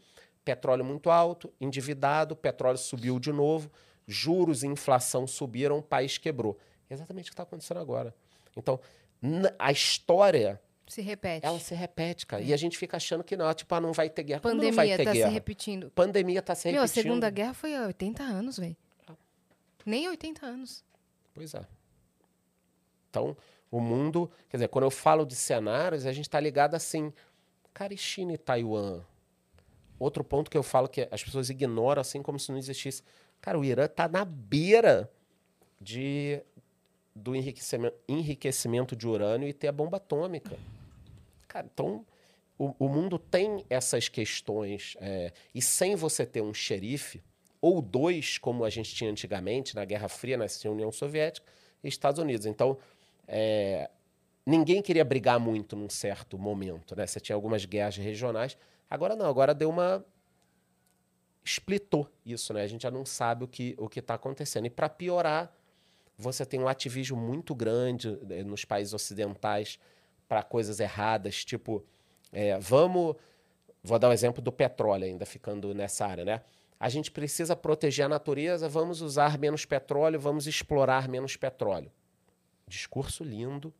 Petróleo 0.45 0.85
muito 0.85 1.09
alto, 1.09 1.51
endividado, 1.59 2.35
petróleo 2.35 2.77
subiu 2.77 3.19
de 3.19 3.33
novo, 3.33 3.71
juros 4.07 4.61
e 4.61 4.67
inflação 4.67 5.25
subiram, 5.25 5.79
o 5.79 5.81
país 5.81 6.19
quebrou. 6.19 6.55
Exatamente 6.87 7.25
o 7.25 7.31
que 7.31 7.33
está 7.33 7.43
acontecendo 7.43 7.79
agora. 7.79 8.13
Então, 8.55 8.79
a 9.57 9.71
história 9.71 10.61
Se 10.87 11.01
repete. 11.01 11.43
ela 11.45 11.59
se 11.59 11.73
repete, 11.73 12.27
cara. 12.27 12.43
E 12.43 12.53
a 12.53 12.57
gente 12.57 12.77
fica 12.77 12.95
achando 12.97 13.23
que 13.23 13.35
não, 13.35 13.51
tipo, 13.55 13.73
ah, 13.73 13.81
não 13.81 13.91
vai 13.91 14.07
ter 14.07 14.21
guerra. 14.21 14.41
Como 14.41 14.53
não 14.53 14.61
vai 14.71 14.71
Pandemia 14.71 14.97
ter 14.97 15.03
tá 15.03 15.13
guerra? 15.13 15.29
se 15.29 15.33
repetindo. 15.33 15.89
Pandemia 15.89 16.41
tá 16.43 16.53
se 16.53 16.71
Meu, 16.71 16.81
a 16.81 16.85
repetindo. 16.85 17.03
Segunda 17.03 17.29
Guerra 17.31 17.53
foi 17.55 17.75
há 17.75 17.87
80 17.87 18.21
anos, 18.21 18.59
velho. 18.59 18.77
Nem 19.83 20.07
80 20.09 20.45
anos. 20.45 20.83
Pois 21.33 21.55
é. 21.55 21.65
Então, 23.09 23.35
o 23.71 23.79
mundo... 23.79 24.29
Quer 24.47 24.57
dizer, 24.57 24.67
quando 24.67 24.83
eu 24.83 24.91
falo 24.91 25.25
de 25.25 25.35
cenários, 25.35 26.05
a 26.05 26.13
gente 26.13 26.29
tá 26.29 26.39
ligado 26.39 26.75
assim... 26.75 27.11
Cara, 27.73 27.93
e 27.93 27.97
China 27.97 28.33
e 28.33 28.37
Taiwan? 28.37 29.01
Outro 29.99 30.23
ponto 30.23 30.49
que 30.49 30.57
eu 30.57 30.63
falo 30.63 30.87
que 30.87 31.07
as 31.11 31.23
pessoas 31.23 31.49
ignoram, 31.49 32.01
assim, 32.01 32.21
como 32.21 32.39
se 32.39 32.51
não 32.51 32.57
existisse. 32.57 33.03
Cara, 33.41 33.59
o 33.59 33.63
Irã 33.63 33.87
tá 33.87 34.07
na 34.07 34.25
beira 34.25 35.11
de, 35.79 36.41
do 37.15 37.35
enriquecimento, 37.35 37.97
enriquecimento 38.07 38.95
de 38.95 39.07
urânio 39.07 39.47
e 39.47 39.53
ter 39.53 39.67
a 39.67 39.71
bomba 39.71 39.97
atômica. 39.97 40.57
Cara, 41.47 41.67
então... 41.71 42.05
O, 42.57 42.73
o 42.79 42.87
mundo 42.87 43.19
tem 43.19 43.65
essas 43.69 44.07
questões. 44.07 44.95
é, 45.01 45.33
e 45.53 45.61
sem 45.61 45.93
você 45.93 46.25
ter 46.25 46.41
um 46.41 46.53
xerife, 46.53 47.21
ou 47.61 47.81
dois, 47.81 48.37
como 48.37 48.63
a 48.63 48.69
gente 48.69 48.93
tinha 48.93 49.09
antigamente, 49.09 49.75
na 49.75 49.83
Guerra 49.83 50.07
Fria, 50.07 50.37
na 50.37 50.45
União 50.69 50.91
Soviética 50.91 51.45
e 51.83 51.87
Estados 51.87 52.19
Unidos. 52.19 52.45
Então, 52.45 52.77
é, 53.27 53.89
ninguém 54.45 54.81
queria 54.81 55.03
brigar 55.03 55.39
muito 55.39 55.75
num 55.75 55.89
certo 55.89 56.37
momento, 56.37 56.95
né? 56.95 57.05
Você 57.07 57.19
tinha 57.19 57.35
algumas 57.35 57.65
guerras 57.65 57.97
regionais. 57.97 58.57
Agora 58.89 59.15
não, 59.15 59.27
agora 59.27 59.53
deu 59.53 59.69
uma 59.69 60.05
splitou 61.43 62.09
isso, 62.25 62.53
né? 62.53 62.63
A 62.63 62.67
gente 62.67 62.81
já 62.81 62.91
não 62.91 63.05
sabe 63.05 63.43
o 63.43 63.47
que 63.47 63.75
o 63.77 63.87
está 63.93 64.15
acontecendo. 64.15 64.65
E 64.65 64.69
para 64.69 64.89
piorar, 64.89 65.55
você 66.17 66.45
tem 66.45 66.59
um 66.59 66.67
ativismo 66.67 67.17
muito 67.17 67.53
grande 67.53 68.17
eh, 68.29 68.43
nos 68.43 68.65
países 68.65 68.93
ocidentais 68.93 69.77
para 70.27 70.41
coisas 70.41 70.79
erradas, 70.79 71.45
tipo, 71.45 71.85
é, 72.31 72.57
vamos, 72.57 73.15
vou 73.83 73.99
dar 73.99 74.09
o 74.09 74.11
exemplo 74.11 74.41
do 74.41 74.51
petróleo 74.51 75.05
ainda 75.05 75.25
ficando 75.25 75.73
nessa 75.73 76.05
área, 76.07 76.25
né? 76.25 76.41
A 76.79 76.89
gente 76.89 77.11
precisa 77.11 77.55
proteger 77.55 78.05
a 78.05 78.09
natureza, 78.09 78.67
vamos 78.67 79.01
usar 79.01 79.37
menos 79.37 79.65
petróleo, 79.65 80.19
vamos 80.19 80.47
explorar 80.47 81.07
menos 81.07 81.37
petróleo. 81.37 81.91
Discurso 82.67 83.23
lindo. 83.23 83.73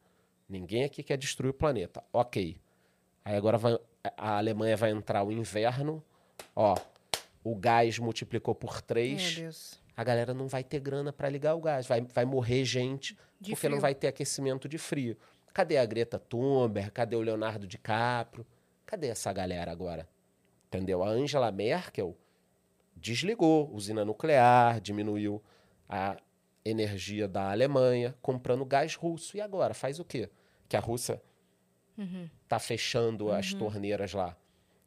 Ninguém 0.47 0.83
aqui 0.83 1.01
quer 1.01 1.17
destruir 1.17 1.49
o 1.49 1.53
planeta. 1.53 2.03
Ok. 2.13 2.57
Aí 3.23 3.35
agora 3.35 3.57
vai- 3.57 3.79
a 4.17 4.37
Alemanha 4.37 4.75
vai 4.77 4.91
entrar 4.91 5.23
o 5.23 5.31
inverno. 5.31 6.03
Ó, 6.55 6.75
o 7.43 7.55
gás 7.55 7.99
multiplicou 7.99 8.53
por 8.55 8.81
três. 8.81 9.79
A 9.95 10.03
galera 10.03 10.33
não 10.33 10.47
vai 10.47 10.63
ter 10.63 10.79
grana 10.79 11.13
para 11.13 11.29
ligar 11.29 11.55
o 11.55 11.61
gás. 11.61 11.87
Vai, 11.87 12.01
vai 12.01 12.25
morrer 12.25 12.65
gente 12.65 13.17
De 13.39 13.51
porque 13.51 13.67
não 13.67 13.75
frio. 13.75 13.81
vai 13.81 13.95
ter 13.95 14.07
aquecimento 14.07 14.67
de 14.67 14.77
frio. 14.77 15.17
Cadê 15.53 15.77
a 15.77 15.85
Greta 15.85 16.19
Thunberg? 16.19 16.91
Cadê 16.91 17.15
o 17.15 17.21
Leonardo 17.21 17.65
DiCaprio? 17.65 18.45
Cadê 18.85 19.07
essa 19.07 19.31
galera 19.31 19.71
agora? 19.71 20.07
Entendeu? 20.67 21.01
A 21.03 21.07
Angela 21.07 21.51
Merkel 21.51 22.17
desligou 22.95 23.69
usina 23.73 24.03
nuclear, 24.03 24.81
diminuiu 24.81 25.41
a 25.87 26.17
energia 26.63 27.27
da 27.27 27.51
Alemanha, 27.51 28.15
comprando 28.21 28.65
gás 28.65 28.95
russo. 28.95 29.37
E 29.37 29.41
agora? 29.41 29.73
Faz 29.73 29.99
o 29.99 30.03
quê? 30.03 30.29
Que 30.67 30.75
a 30.75 30.79
Rússia 30.79 31.21
está 32.43 32.59
fechando 32.59 33.31
as 33.31 33.53
torneiras 33.53 34.13
lá. 34.13 34.35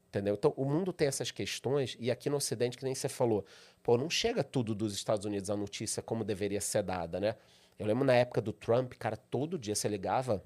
Entendeu? 0.09 0.35
Então, 0.35 0.55
o 0.57 0.65
mundo 0.65 0.93
tem 0.93 1.07
essas 1.07 1.31
questões, 1.31 1.97
e 2.01 2.11
aqui 2.11 2.31
no 2.31 2.37
Ocidente, 2.37 2.79
que 2.79 2.85
nem 2.85 2.95
você 2.95 3.09
falou, 3.09 3.45
pô, 3.83 3.99
não 3.99 4.09
chega 4.09 4.43
tudo 4.43 4.75
dos 4.75 4.95
Estados 4.95 5.27
Unidos 5.27 5.51
a 5.51 5.57
notícia 5.57 6.03
como 6.03 6.25
deveria 6.25 6.61
ser 6.63 6.83
dada, 6.83 7.21
né? 7.21 7.37
Eu 7.79 7.87
lembro 7.87 8.05
na 8.05 8.15
época 8.15 8.41
do 8.41 8.53
Trump, 8.53 8.95
cara, 8.95 9.17
todo 9.17 9.59
dia 9.59 9.75
você 9.75 9.87
ligava 9.87 10.43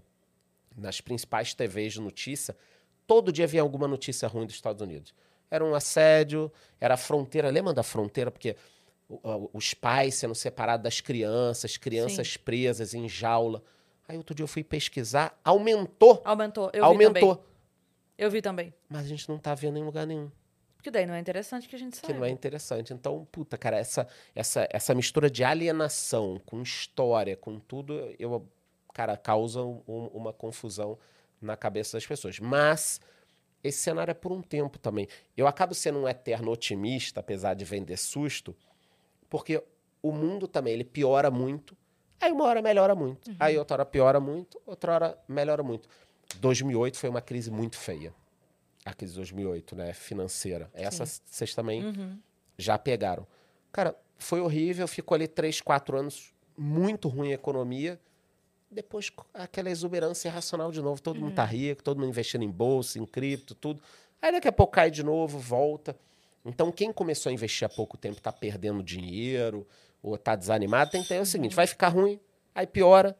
nas 0.77 1.01
principais 1.01 1.55
TVs 1.55 1.95
de 1.95 2.01
notícia, 2.01 2.57
todo 3.07 3.33
dia 3.33 3.47
vinha 3.47 3.63
alguma 3.63 3.87
notícia 3.87 4.27
ruim 4.27 4.47
dos 4.47 4.55
Estados 4.55 4.83
Unidos. 4.83 5.15
Era 5.51 5.65
um 5.65 5.75
assédio, 5.75 6.51
era 6.81 6.95
a 6.95 6.97
fronteira, 6.97 7.49
lembra 7.51 7.73
da 7.73 7.83
fronteira? 7.83 8.31
Porque 8.31 8.57
os 9.53 9.75
pais 9.75 10.15
sendo 10.15 10.35
separados 10.35 10.83
das 10.83 11.01
crianças, 11.01 11.77
crianças 11.77 12.37
presas 12.37 12.95
em 12.95 13.09
jaula. 13.09 13.63
Aí 14.09 14.17
outro 14.17 14.35
dia 14.35 14.45
eu 14.45 14.49
fui 14.49 14.63
pesquisar, 14.65 15.39
aumentou, 15.45 16.21
Aumentou. 16.25 16.67
Eu 16.73 16.83
vi 16.83 16.87
aumentou. 17.05 17.37
também. 17.37 17.53
Eu 18.19 18.31
vi 18.31 18.43
também. 18.43 18.75
Mas 18.89 19.05
a 19.05 19.09
gente 19.09 19.29
não 19.29 19.39
tá 19.39 19.55
vendo 19.55 19.79
em 19.79 19.83
lugar 19.85 20.07
nenhum. 20.07 20.31
Porque 20.77 20.91
daí 20.91 21.07
não 21.07 21.15
é 21.15 21.21
interessante 21.21 21.69
que 21.69 21.77
a 21.77 21.79
gente 21.79 22.01
que 22.01 22.07
saiba. 22.07 22.19
não 22.19 22.27
é 22.27 22.31
interessante. 22.31 22.93
Então, 22.93 23.27
puta, 23.31 23.57
cara, 23.57 23.77
essa, 23.79 24.07
essa, 24.35 24.67
essa 24.71 24.95
mistura 24.95 25.31
de 25.31 25.45
alienação 25.45 26.41
com 26.45 26.61
história, 26.61 27.37
com 27.37 27.59
tudo, 27.61 27.95
eu, 28.19 28.47
cara, 28.93 29.17
causa 29.17 29.63
um- 29.63 30.11
uma 30.13 30.33
confusão 30.33 30.99
na 31.41 31.57
cabeça 31.57 31.97
das 31.97 32.05
pessoas. 32.07 32.39
Mas 32.41 33.01
esse 33.63 33.79
cenário 33.79 34.11
é 34.11 34.15
por 34.15 34.33
um 34.33 34.43
tempo 34.43 34.77
também. 34.79 35.07
Eu 35.37 35.47
acabo 35.47 35.73
sendo 35.73 36.01
um 36.01 36.09
eterno 36.09 36.51
otimista, 36.51 37.21
apesar 37.21 37.55
de 37.55 37.65
vender 37.65 37.97
susto, 37.97 38.55
porque 39.31 39.63
o 40.03 40.11
mundo 40.13 40.49
também, 40.49 40.73
ele 40.75 40.85
piora 40.85 41.31
muito, 41.31 41.77
aí 42.23 42.33
uma 42.33 42.45
hora 42.45 42.63
melhora 42.63 42.95
muito, 42.95 43.31
aí 43.39 43.59
outra 43.59 43.77
hora 43.77 43.85
piora 43.85 44.21
muito, 44.21 44.61
outra 44.67 44.93
hora 44.95 45.19
melhora 45.29 45.63
muito. 45.63 45.89
2008 46.39 46.97
foi 46.99 47.09
uma 47.11 47.21
crise 47.21 47.51
muito 47.51 47.77
feia. 47.77 48.15
A 48.85 48.93
crise 48.95 49.13
de 49.13 49.19
2008, 49.19 49.77
né, 49.77 49.93
financeira. 49.93 50.71
Essa 50.75 51.05
vocês 51.07 51.55
também 51.55 51.85
Uhum. 51.85 52.19
já 52.59 52.79
pegaram. 52.79 53.27
Cara, 53.71 53.97
foi 54.19 54.41
horrível, 54.41 54.89
ficou 54.89 55.15
ali 55.15 55.29
três, 55.29 55.61
quatro 55.61 55.97
anos 55.99 56.33
muito 56.57 57.09
ruim 57.09 57.31
a 57.31 57.35
economia. 57.35 58.01
Depois 58.71 59.11
aquela 59.35 59.71
exuberância 59.71 60.29
irracional 60.29 60.73
de 60.73 60.81
novo. 60.81 61.01
Todo 61.03 61.21
mundo 61.21 61.35
tá 61.35 61.45
rico, 61.45 61.83
todo 61.83 61.99
mundo 61.99 62.09
investindo 62.09 62.43
em 62.43 62.51
bolsa, 62.51 62.99
em 62.99 63.05
cripto, 63.05 63.55
tudo. 63.55 63.83
Aí 64.21 64.33
daqui 64.33 64.49
a 64.49 64.53
pouco 64.53 64.73
cai 64.73 64.91
de 64.91 65.03
novo, 65.03 65.39
volta. 65.39 65.97
Então, 66.45 66.73
quem 66.73 66.93
começou 66.93 67.31
a 67.31 67.33
investir 67.33 67.67
há 67.67 67.69
pouco 67.69 67.97
tempo 67.97 68.21
tá 68.21 68.33
perdendo 68.33 68.83
dinheiro 68.83 69.67
ou 70.03 70.19
tá 70.19 70.35
desanimado, 70.35 70.91
tem 70.91 71.01
que 71.01 71.07
entender 71.07 71.21
o 71.23 71.27
seguinte: 71.27 71.55
vai 71.55 71.67
ficar 71.67 71.89
ruim, 71.89 72.19
aí 72.55 72.67
piora. 72.67 73.17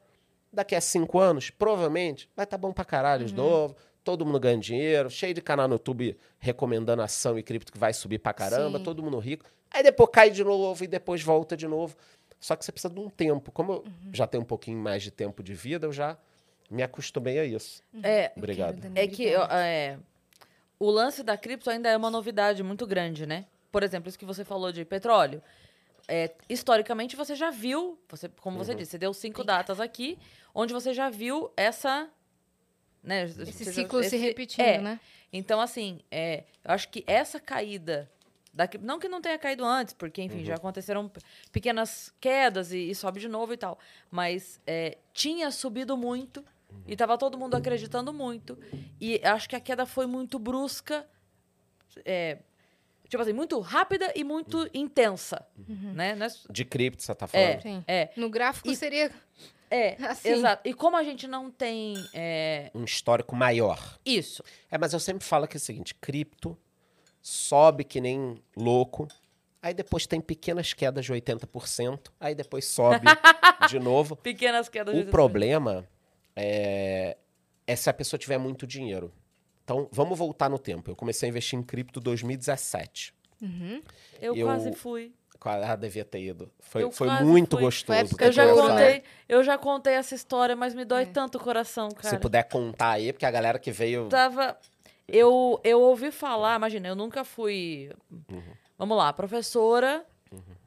Daqui 0.51 0.75
a 0.75 0.81
cinco 0.81 1.17
anos, 1.17 1.49
provavelmente, 1.49 2.29
vai 2.35 2.43
estar 2.43 2.59
bom 2.59 2.71
pra 2.71 2.85
caralho 2.85 3.25
de 3.25 3.33
novo. 3.33 3.75
Todo 4.03 4.23
mundo 4.23 4.39
ganhando 4.39 4.61
dinheiro, 4.61 5.09
cheio 5.09 5.33
de 5.33 5.41
canal 5.41 5.67
no 5.67 5.75
YouTube 5.75 6.15
recomendando 6.37 7.01
ação 7.01 7.39
e 7.39 7.41
cripto 7.41 7.71
que 7.71 7.79
vai 7.79 7.91
subir 7.91 8.19
pra 8.19 8.33
caramba, 8.33 8.77
Sim. 8.77 8.83
todo 8.83 9.01
mundo 9.01 9.17
rico. 9.17 9.45
Aí 9.71 9.81
depois 9.81 10.09
cai 10.11 10.29
de 10.29 10.43
novo 10.43 10.83
e 10.83 10.87
depois 10.87 11.23
volta 11.23 11.57
de 11.57 11.67
novo. 11.67 11.95
Só 12.39 12.55
que 12.55 12.63
você 12.63 12.71
precisa 12.71 12.93
de 12.93 12.99
um 12.99 13.09
tempo. 13.09 13.51
Como 13.51 13.71
eu 13.73 13.83
já 14.11 14.27
tenho 14.27 14.43
um 14.43 14.45
pouquinho 14.45 14.77
mais 14.77 15.01
de 15.01 15.09
tempo 15.09 15.41
de 15.41 15.55
vida, 15.55 15.87
eu 15.87 15.93
já 15.93 16.17
me 16.69 16.83
acostumei 16.83 17.39
a 17.39 17.45
isso. 17.45 17.81
É, 18.03 18.31
Obrigado. 18.35 18.79
É 18.93 19.07
que 19.07 19.33
é, 19.33 19.97
o 20.77 20.91
lance 20.91 21.23
da 21.23 21.37
cripto 21.37 21.69
ainda 21.69 21.89
é 21.89 21.97
uma 21.97 22.11
novidade 22.11 22.61
muito 22.61 22.85
grande, 22.85 23.25
né? 23.25 23.45
Por 23.71 23.81
exemplo, 23.81 24.09
isso 24.09 24.19
que 24.19 24.25
você 24.25 24.43
falou 24.43 24.71
de 24.71 24.85
petróleo. 24.85 25.41
É, 26.07 26.33
historicamente, 26.49 27.15
você 27.15 27.35
já 27.35 27.49
viu, 27.49 27.97
você, 28.09 28.27
como 28.41 28.57
Uhum. 28.57 28.63
você 28.63 28.75
disse, 28.75 28.91
você 28.91 28.97
deu 28.97 29.13
cinco 29.13 29.43
datas 29.43 29.79
aqui, 29.79 30.17
onde 30.53 30.73
você 30.73 30.93
já 30.93 31.09
viu 31.09 31.51
essa. 31.55 32.09
Né, 33.01 33.23
Esse 33.25 33.45
você 33.45 33.63
já- 33.65 33.71
ciclo 33.73 33.99
se 34.01 34.07
esse- 34.07 34.17
repetindo, 34.17 34.61
é, 34.65 34.77
né? 34.79 34.99
Então, 35.31 35.59
assim, 35.59 35.99
é, 36.11 36.43
eu 36.63 36.71
acho 36.73 36.89
que 36.89 37.03
essa 37.07 37.39
caída. 37.39 38.09
da 38.55 38.67
cri- 38.67 38.79
não 38.83 38.99
que 38.99 39.07
não 39.09 39.19
tenha 39.19 39.39
caído 39.39 39.65
antes, 39.65 39.95
porque, 39.95 40.21
enfim, 40.21 40.37
Uhum. 40.41 40.45
já 40.45 40.53
aconteceram 40.53 41.09
pe- 41.09 41.19
pequenas 41.51 42.13
quedas 42.21 42.71
e, 42.71 42.87
e 42.91 42.93
sobe 42.93 43.19
de 43.19 43.27
novo 43.27 43.51
e 43.51 43.57
tal. 43.57 43.79
Mas 44.11 44.61
é, 44.67 44.99
tinha 45.11 45.49
subido 45.49 45.97
muito 45.97 46.41
Uhum. 46.69 46.83
e 46.85 46.95
tava 46.95 47.17
todo 47.17 47.35
mundo 47.35 47.55
acreditando 47.55 48.13
muito. 48.13 48.55
E 49.01 49.19
acho 49.25 49.49
que 49.49 49.55
a 49.55 49.59
queda 49.59 49.87
foi 49.87 50.05
muito 50.05 50.37
brusca. 50.37 51.03
é, 52.05 52.37
tipo 53.13 53.21
assim, 53.21 53.31
muito 53.33 53.59
rápida 53.59 54.11
e 54.15 54.23
muito 54.23 54.57
Uhum. 54.57 54.69
intensa. 54.73 55.45
Né? 55.67 56.15
Não 56.15 56.25
é, 56.25 56.31
De 56.49 56.65
cripto, 56.65 57.03
você 57.03 57.13
tá 57.13 57.25
é, 57.25 57.27
falando? 57.27 57.61
Sim. 57.61 57.83
é, 57.87 58.09
No 58.17 58.27
gráfico 58.27 58.71
E- 58.71 58.75
seria 58.75 59.11
é, 59.69 59.95
assim. 60.03 60.29
exato. 60.29 60.67
E 60.67 60.73
como 60.73 60.97
a 60.97 61.03
gente 61.03 61.27
não 61.27 61.51
tem 61.51 61.93
é, 62.11 62.71
Um 62.73 62.83
histórico 62.83 63.35
maior. 63.35 63.99
isso, 64.03 64.43
É, 64.71 64.79
mas 64.79 64.93
eu 64.93 64.99
sempre 64.99 65.23
falo 65.23 65.47
que 65.47 65.55
é 65.55 65.59
o 65.59 65.61
seguinte: 65.61 65.93
cripto 65.93 66.57
sobe 67.21 67.83
que 67.83 68.01
nem 68.01 68.41
louco, 68.57 69.07
aí 69.61 69.75
depois 69.75 70.07
tem 70.07 70.19
pequenas 70.19 70.73
quedas 70.73 71.05
de 71.05 71.13
80%, 71.13 72.11
aí 72.19 72.33
depois 72.33 72.65
sobe 72.65 73.05
de 73.69 73.79
novo. 73.79 74.15
pequenas 74.15 74.67
quedas 74.69 74.95
O 74.97 75.03
de 75.05 75.11
problema 75.11 75.87
é, 76.35 77.15
é 77.67 77.75
se 77.75 77.91
a 77.91 77.93
pessoa 77.93 78.17
tiver 78.17 78.39
muito 78.39 78.65
dinheiro. 78.65 79.13
Então, 79.63 79.87
vamos 79.91 80.17
voltar 80.17 80.49
no 80.49 80.59
tempo. 80.59 80.91
Eu 80.91 80.95
comecei 80.95 81.27
a 81.27 81.29
investir 81.29 81.57
em 81.57 81.63
cripto 81.63 81.99
em 81.99 82.03
2017. 82.03 83.13
Eu, 84.21 84.35
eu- 84.35 84.45
quase 84.45 84.71
fui. 84.73 85.13
Ah, 85.45 85.75
devia 85.75 86.05
ter 86.05 86.21
ido. 86.21 86.49
Foi, 86.61 86.89
foi 86.89 87.09
muito 87.21 87.57
fui. 87.57 87.65
gostoso. 87.65 88.15
Foi 88.17 88.27
Eu 88.27 88.31
já 88.31 88.47
começado. 88.47 88.69
contei, 88.69 89.03
eu 89.27 89.43
já 89.43 89.57
contei 89.57 89.93
essa 89.95 90.15
história, 90.15 90.55
mas 90.55 90.73
me 90.73 90.85
dói 90.85 91.03
É. 91.03 91.05
tanto 91.05 91.37
o 91.37 91.41
coração, 91.41 91.89
Se 91.89 91.95
cara. 91.97 92.17
puder 92.19 92.43
contar 92.43 92.91
aí, 92.91 93.11
porque 93.11 93.25
a 93.25 93.31
galera 93.31 93.59
que 93.59 93.69
veio. 93.69 94.07
Tava 94.07 94.57
eu 95.05 95.59
eu 95.61 95.81
ouvi 95.81 96.11
falar, 96.11 96.55
imagina, 96.55 96.87
eu 96.87 96.95
nunca 96.95 97.25
fui 97.25 97.91
Uhum. 98.31 98.41
Vamos 98.77 98.97
lá, 98.97 99.11
professora 99.11 100.05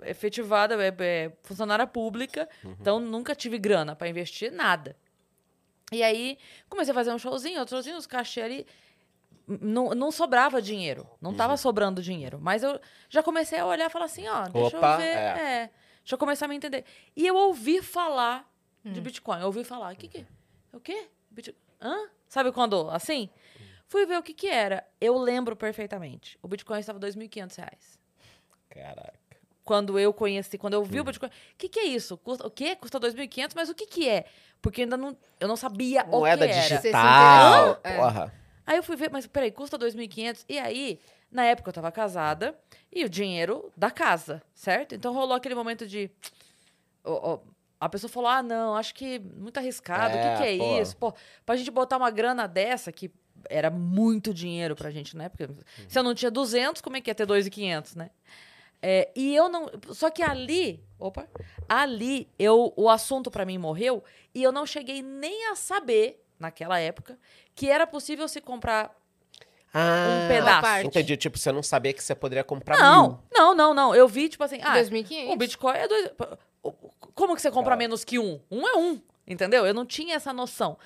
efetivada, 0.05 0.75
é, 0.85 0.95
é, 1.01 1.33
funcionária 1.43 1.87
pública, 1.87 2.47
Uhum. 2.63 2.77
então 2.79 3.01
nunca 3.01 3.35
tive 3.35 3.59
grana 3.59 3.97
pra 3.97 4.09
investir 4.11 4.53
nada. 4.53 4.95
E 5.91 6.03
aí 6.03 6.37
comecei 6.69 6.93
a 6.93 6.95
fazer 6.95 7.13
um 7.13 7.19
showzinho, 7.19 7.59
outro 7.61 7.75
showzinho, 7.77 7.97
os 7.97 8.07
cachê 8.07 8.43
ali 8.43 8.67
não, 9.47 9.91
não 9.91 10.11
sobrava 10.11 10.61
dinheiro, 10.61 11.09
não 11.21 11.31
Uhum. 11.31 11.37
tava 11.37 11.57
sobrando 11.57 12.03
dinheiro, 12.03 12.39
mas 12.41 12.63
eu 12.63 12.81
já 13.09 13.23
comecei 13.23 13.59
a 13.59 13.67
olhar 13.67 13.87
e 13.87 13.91
falar 13.93 14.07
assim, 14.07 14.27
ó, 14.29 14.49
deixa 14.49 14.77
Opa, 14.77 14.93
eu 14.95 14.97
ver, 14.99 15.05
é. 15.05 15.19
é. 15.19 15.71
deixa 16.03 16.15
eu 16.15 16.19
começar 16.19 16.47
a 16.47 16.49
me 16.49 16.57
entender. 16.57 16.85
E 17.15 17.27
eu 17.27 17.37
ouvi 17.37 17.81
falar 17.83 18.51
Hum. 18.85 18.93
de 18.93 19.01
Bitcoin, 19.01 19.41
eu 19.41 19.47
ouvi 19.47 19.65
falar, 19.65 19.93
o 19.93 19.97
que 19.97 20.09
que, 20.09 20.27
o 20.73 20.81
quê? 20.81 21.09
Bitcoin? 21.31 21.57
Hã? 21.81 22.09
Sabe 22.29 22.51
quando, 22.53 22.89
assim? 22.91 23.29
Fui 23.89 24.05
ver 24.07 24.19
o 24.19 24.23
que 24.23 24.35
que 24.35 24.49
era. 24.49 24.85
Eu 25.01 25.17
lembro 25.17 25.55
perfeitamente. 25.55 26.37
O 26.43 26.49
Bitcoin 26.49 26.81
estava 26.81 26.99
2.500 26.99 27.57
reais. 27.57 27.99
Caraca. 28.69 29.15
Quando 29.65 29.99
eu 29.99 30.13
conheci, 30.13 30.57
quando 30.59 30.75
eu 30.75 30.85
vi 30.85 30.97
o 30.99 31.01
Uhum. 31.01 31.07
Bitcoin. 31.07 31.29
O 31.29 31.33
que 31.59 31.69
que 31.69 31.81
é 31.81 31.85
isso? 31.85 32.17
Custa, 32.19 32.47
o 32.47 32.51
quê? 32.51 32.77
Custa 32.77 32.99
2.500, 33.01 33.53
mas 33.55 33.69
o 33.69 33.75
que 33.75 33.87
que 33.87 34.09
é? 34.09 34.25
Porque 34.63 34.83
ainda 34.83 34.97
não, 34.97 35.17
eu 35.41 35.47
não 35.49 35.57
sabia 35.57 36.05
Moeda 36.05 36.45
o 36.45 36.49
que 36.49 36.55
era. 36.55 36.63
Se 36.63 36.77
digital. 36.79 37.81
interessou? 37.81 37.81
É. 37.85 38.31
Aí 38.67 38.77
eu 38.77 38.83
fui 38.83 38.97
ver, 38.97 39.11
mas 39.11 39.27
peraí, 39.27 39.51
custa 39.53 39.79
2.500. 39.79 40.45
E 40.49 40.59
aí, 40.59 40.99
na 41.31 41.45
época 41.45 41.69
eu 41.71 41.73
tava 41.75 41.93
casada 41.93 42.59
e 42.93 43.05
o 43.05 43.09
dinheiro 43.09 43.71
da 43.77 43.91
casa, 43.91 44.43
certo? 44.55 44.95
Então 44.95 45.13
rolou 45.15 45.37
aquele 45.37 45.55
momento 45.55 45.87
de. 45.87 46.11
ó, 47.05 47.35
ó, 47.35 47.39
a 47.81 47.89
pessoa 47.89 48.11
falou: 48.11 48.29
ah, 48.29 48.43
não, 48.43 48.75
acho 48.75 48.95
que 48.95 49.19
muito 49.19 49.59
arriscado. 49.59 50.15
o 50.17 50.19
É, 50.19 50.37
que, 50.37 50.37
que 50.39 50.49
é 50.51 50.59
pô. 50.59 50.81
isso? 50.83 50.97
Pô, 50.97 51.15
pra 51.45 51.57
gente 51.57 51.71
botar 51.71 51.97
uma 51.97 52.11
grana 52.11 52.47
dessa, 52.49 52.91
que 52.91 53.11
era 53.49 53.71
muito 53.71 54.35
dinheiro 54.35 54.75
pra 54.75 54.91
gente, 54.91 55.17
né? 55.17 55.29
Porque 55.29 55.45
Uhum. 55.45 55.57
se 55.89 55.99
eu 55.99 56.03
não 56.03 56.15
tinha 56.15 56.31
200, 56.31 56.83
como 56.83 56.97
é 56.97 57.01
que 57.01 57.11
ia 57.11 57.15
ter 57.15 57.27
2.500, 57.27 57.95
né? 57.95 58.11
É, 58.83 59.11
e 59.15 59.35
eu 59.35 59.49
não. 59.49 59.71
Só 59.93 60.11
que 60.11 60.23
ali. 60.23 60.83
Opa! 60.99 61.29
Ali, 61.69 62.29
eu, 62.39 62.73
o 62.77 62.89
assunto 62.89 63.31
pra 63.31 63.45
mim 63.45 63.59
morreu 63.59 64.03
e 64.35 64.43
eu 64.43 64.51
não 64.53 64.65
cheguei 64.67 65.03
nem 65.03 65.47
a 65.51 65.55
saber, 65.57 66.25
naquela 66.39 66.79
época, 66.79 67.19
que 67.55 67.71
era 67.71 67.87
possível 67.87 68.27
se 68.29 68.41
comprar 68.41 68.95
Ah, 69.75 70.25
um 70.25 70.29
pedaço. 70.29 70.61
parte. 70.63 70.87
Entendi. 70.87 71.17
Tipo, 71.17 71.39
você 71.39 71.53
não 71.53 71.63
sabia 71.63 71.93
que 71.93 72.03
você 72.03 72.15
poderia 72.15 72.45
comprar 72.45 72.79
Não, 72.79 73.03
mil. 73.09 73.19
não, 73.33 73.55
não, 73.55 73.75
não. 73.75 73.95
Eu 73.95 74.09
vi, 74.09 74.29
tipo 74.29 74.43
assim, 74.45 74.59
ah, 74.63 74.75
2.500. 74.75 75.31
o 75.33 75.37
Bitcoin 75.37 75.77
é 75.77 75.89
dois. 75.89 76.11
Como 77.15 77.35
que 77.35 77.43
você 77.43 77.51
compra 77.51 77.73
Tá. 77.73 77.77
menos 77.77 78.05
que 78.05 78.19
um? 78.19 78.41
Um 78.51 78.67
é 78.67 78.77
um, 78.77 79.01
entendeu? 79.27 79.67
Eu 79.67 79.73
não 79.75 79.87
tinha 79.87 80.17
essa 80.17 80.33
noção. 80.33 80.79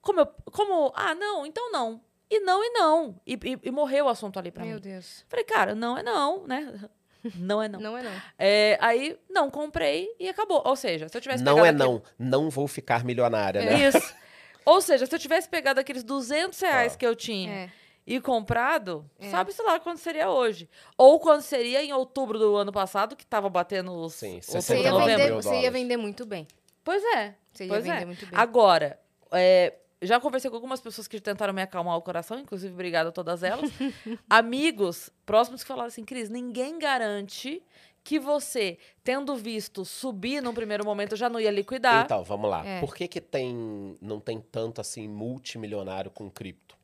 Como 0.00 0.20
eu. 0.20 0.26
Como. 0.52 0.92
Ah, 0.94 1.14
não, 1.14 1.44
então 1.46 1.70
não. 1.72 2.00
E 2.30 2.40
não, 2.40 2.64
e 2.64 2.70
não. 2.70 3.20
E, 3.26 3.34
e- 3.34 3.58
e 3.64 3.70
morreu 3.70 4.06
o 4.06 4.08
assunto 4.08 4.38
ali 4.38 4.50
pra 4.50 4.64
Meu 4.64 4.76
mim. 4.76 4.80
Deus. 4.80 5.24
Falei, 5.28 5.44
cara, 5.44 5.74
não 5.76 5.96
é 5.96 6.02
não, 6.02 6.46
né? 6.46 6.72
Não 7.34 7.60
é 7.60 7.68
não. 7.68 7.80
Não 7.80 7.98
é 7.98 8.04
não. 8.04 8.12
É, 8.38 8.78
aí, 8.80 9.18
não, 9.28 9.50
comprei 9.50 10.08
e 10.20 10.28
acabou. 10.28 10.62
Ou 10.64 10.76
seja, 10.76 11.08
se 11.08 11.16
eu 11.16 11.20
tivesse 11.20 11.42
Não 11.42 11.56
pegado 11.56 11.66
é 11.66 11.84
aquele- 11.84 12.00
não. 12.18 12.42
Não 12.44 12.50
vou 12.50 12.68
ficar 12.68 13.04
milionária, 13.04 13.64
né? 13.64 13.88
Isso. 13.88 13.98
Ou 14.66 14.80
seja, 14.82 15.06
se 15.06 15.14
eu 15.14 15.18
tivesse 15.18 15.48
pegado 15.48 15.80
aqueles 15.80 16.02
200 16.04 16.60
reais 16.60 16.92
Tá. 16.92 16.98
que 16.98 17.06
eu 17.06 17.14
tinha 17.16 17.50
É. 17.52 17.70
e 18.06 18.20
comprado, 18.20 19.08
É. 19.18 19.30
sabe, 19.30 19.52
sei 19.52 19.64
lá, 19.64 19.78
quando 19.80 19.98
seria 19.98 20.28
hoje. 20.28 20.68
Ou 20.98 21.18
quando 21.20 21.40
seria 21.40 21.82
em 21.82 21.92
outubro 21.92 22.38
do 22.38 22.56
ano 22.56 22.72
passado, 22.72 23.14
que 23.16 23.24
tava 23.24 23.48
batendo 23.48 23.92
os. 23.94 24.14
Sim, 24.14 24.40
Você 24.42 24.60
60 24.60 24.80
ia, 24.82 24.90
novembro. 24.90 25.16
vender, 25.22 25.32
você 25.34 25.60
ia 25.62 25.70
vender 25.70 25.96
muito 25.96 26.26
bem. 26.26 26.46
Pois 26.84 27.02
é. 27.16 27.34
Você 27.52 27.64
ia 27.64 27.68
Pois 27.70 27.84
vender 27.84 28.02
é. 28.02 28.04
muito 28.04 28.26
bem. 28.26 28.38
Agora, 28.38 28.98
é, 29.32 29.74
já 30.02 30.20
conversei 30.20 30.50
com 30.50 30.56
algumas 30.56 30.80
pessoas 30.80 31.08
que 31.08 31.18
tentaram 31.20 31.54
me 31.54 31.62
acalmar 31.62 31.96
o 31.96 32.02
coração, 32.02 32.38
inclusive, 32.38 32.72
obrigada 32.74 33.08
a 33.08 33.12
todas 33.12 33.42
elas. 33.42 33.70
Amigos 34.28 35.10
próximos 35.24 35.62
que 35.62 35.68
falaram 35.68 35.88
assim, 35.88 36.04
Cris, 36.04 36.28
ninguém 36.28 36.78
garante 36.78 37.62
que 38.06 38.20
você, 38.20 38.78
tendo 39.02 39.34
visto 39.34 39.84
subir 39.84 40.40
num 40.40 40.54
primeiro 40.54 40.84
momento, 40.84 41.16
já 41.16 41.28
não 41.28 41.40
ia 41.40 41.50
liquidar. 41.50 42.04
Então, 42.04 42.22
vamos 42.22 42.48
lá. 42.48 42.64
É. 42.64 42.78
Por 42.78 42.94
que, 42.94 43.08
que 43.08 43.20
tem, 43.20 43.98
não 44.00 44.20
tem 44.20 44.40
tanto 44.40 44.80
assim 44.80 45.08
multimilionário 45.08 46.08
com 46.08 46.30
cripto? 46.30 46.76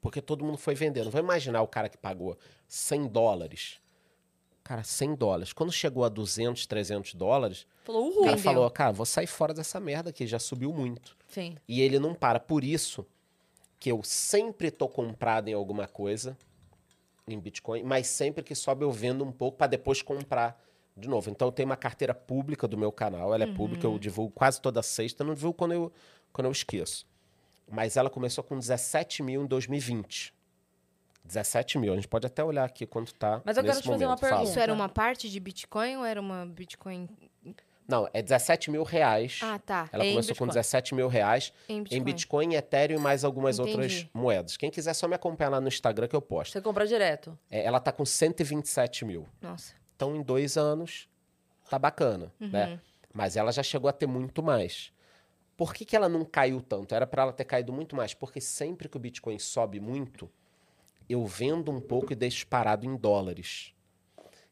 Porque 0.00 0.20
todo 0.20 0.44
mundo 0.44 0.58
foi 0.58 0.74
vendendo. 0.74 1.12
Vamos 1.12 1.24
imaginar 1.24 1.62
o 1.62 1.68
cara 1.68 1.88
que 1.88 1.96
pagou 1.96 2.36
100 2.66 3.06
dólares. 3.06 3.78
Cara, 4.64 4.82
100 4.82 5.14
dólares. 5.14 5.52
Quando 5.52 5.70
chegou 5.70 6.04
a 6.04 6.08
200, 6.08 6.66
300 6.66 7.14
dólares, 7.14 7.64
Falou, 7.84 8.02
o 8.02 8.08
uhul. 8.08 8.24
cara 8.24 8.36
Vendeu. 8.36 8.52
falou, 8.52 8.70
cara, 8.70 8.92
vou 8.92 9.06
sair 9.06 9.28
fora 9.28 9.54
dessa 9.54 9.78
merda 9.78 10.10
aqui, 10.10 10.26
já 10.26 10.40
subiu 10.40 10.72
muito. 10.72 11.16
Sim. 11.28 11.54
E 11.68 11.80
ele 11.80 12.00
não 12.00 12.16
para. 12.16 12.40
Por 12.40 12.64
isso 12.64 13.06
que 13.78 13.92
eu 13.92 14.02
sempre 14.02 14.72
tô 14.72 14.88
comprado 14.88 15.46
em 15.46 15.52
alguma 15.52 15.86
coisa, 15.86 16.36
em 17.28 17.40
Bitcoin, 17.40 17.82
mas 17.82 18.06
sempre 18.06 18.44
que 18.44 18.54
sobe 18.54 18.84
eu 18.84 18.92
vendo 18.92 19.24
um 19.24 19.32
pouco 19.32 19.58
para 19.58 19.66
depois 19.66 20.00
comprar 20.00 20.62
de 20.96 21.08
novo. 21.08 21.28
Então 21.28 21.48
eu 21.48 21.52
tenho 21.52 21.68
uma 21.68 21.76
carteira 21.76 22.14
pública 22.14 22.68
do 22.68 22.78
meu 22.78 22.92
canal, 22.92 23.34
ela 23.34 23.42
é 23.42 23.52
pública, 23.52 23.84
eu 23.86 23.98
divulgo 23.98 24.32
quase 24.32 24.60
toda 24.60 24.80
sexta, 24.80 25.24
não 25.24 25.34
divulgo 25.34 25.58
quando 25.58 25.72
eu, 25.72 25.92
quando 26.32 26.46
eu 26.46 26.52
esqueço. 26.52 27.04
Mas 27.68 27.96
ela 27.96 28.08
começou 28.08 28.44
com 28.44 28.56
17 28.56 29.24
mil 29.24 29.42
em 29.42 29.46
2020. 29.46 30.32
17 31.24 31.78
mil, 31.78 31.92
a 31.92 31.96
gente 31.96 32.06
pode 32.06 32.24
até 32.24 32.44
olhar 32.44 32.64
aqui 32.64 32.86
quanto 32.86 33.12
tá 33.12 33.42
Mas 33.44 33.56
eu 33.56 33.64
quero 33.64 33.80
te 33.82 33.88
fazer 33.88 34.04
uma 34.04 34.10
momento. 34.10 34.20
Fala. 34.20 34.30
pergunta. 34.30 34.50
Isso 34.50 34.60
era 34.60 34.72
uma 34.72 34.88
parte 34.88 35.28
de 35.28 35.40
Bitcoin 35.40 35.96
ou 35.96 36.04
era 36.04 36.20
uma 36.20 36.46
Bitcoin? 36.46 37.08
Não, 37.88 38.08
é 38.12 38.20
17 38.20 38.70
mil 38.70 38.82
reais. 38.82 39.38
Ah, 39.42 39.58
tá. 39.58 39.88
Ela 39.92 40.04
Em 40.04 40.10
começou 40.10 40.34
com 40.34 40.44
Bitcoin. 40.46 40.60
17 40.60 40.94
mil 40.94 41.06
reais. 41.08 41.52
Em 41.68 41.82
Bitcoin. 41.82 41.96
Em 41.98 42.02
Bitcoin, 42.02 42.54
Ethereum 42.54 42.98
e 42.98 43.00
mais 43.00 43.24
algumas 43.24 43.58
Entendi. 43.58 43.72
outras 43.76 44.06
moedas. 44.12 44.56
Quem 44.56 44.70
quiser 44.70 44.92
só 44.94 45.06
me 45.06 45.14
acompanhar 45.14 45.50
lá 45.50 45.60
no 45.60 45.68
Instagram 45.68 46.08
que 46.08 46.16
eu 46.16 46.20
posto. 46.22 46.52
Você 46.52 46.60
compra 46.60 46.86
direto. 46.86 47.38
É, 47.50 47.64
ela 47.64 47.78
tá 47.78 47.92
com 47.92 48.04
127 48.04 49.04
mil. 49.04 49.26
Nossa. 49.40 49.72
Então, 49.94 50.16
em 50.16 50.22
dois 50.22 50.56
anos, 50.56 51.08
tá 51.70 51.78
bacana, 51.78 52.32
Uhum. 52.40 52.48
né? 52.48 52.80
Mas 53.14 53.36
ela 53.36 53.52
já 53.52 53.62
chegou 53.62 53.88
a 53.88 53.92
ter 53.92 54.06
muito 54.06 54.42
mais. 54.42 54.92
Por 55.56 55.72
que, 55.72 55.84
que 55.86 55.94
ela 55.96 56.08
não 56.08 56.24
caiu 56.24 56.60
tanto? 56.60 56.94
Era 56.94 57.06
para 57.06 57.22
ela 57.22 57.32
ter 57.32 57.44
caído 57.44 57.72
muito 57.72 57.94
mais. 57.96 58.12
Porque 58.12 58.40
sempre 58.40 58.88
que 58.88 58.96
o 58.96 59.00
Bitcoin 59.00 59.38
sobe 59.38 59.80
muito, 59.80 60.28
eu 61.08 61.24
vendo 61.24 61.70
um 61.70 61.80
pouco 61.80 62.12
e 62.12 62.16
deixo 62.16 62.46
parado 62.46 62.84
em 62.84 62.94
dólares. 62.96 63.72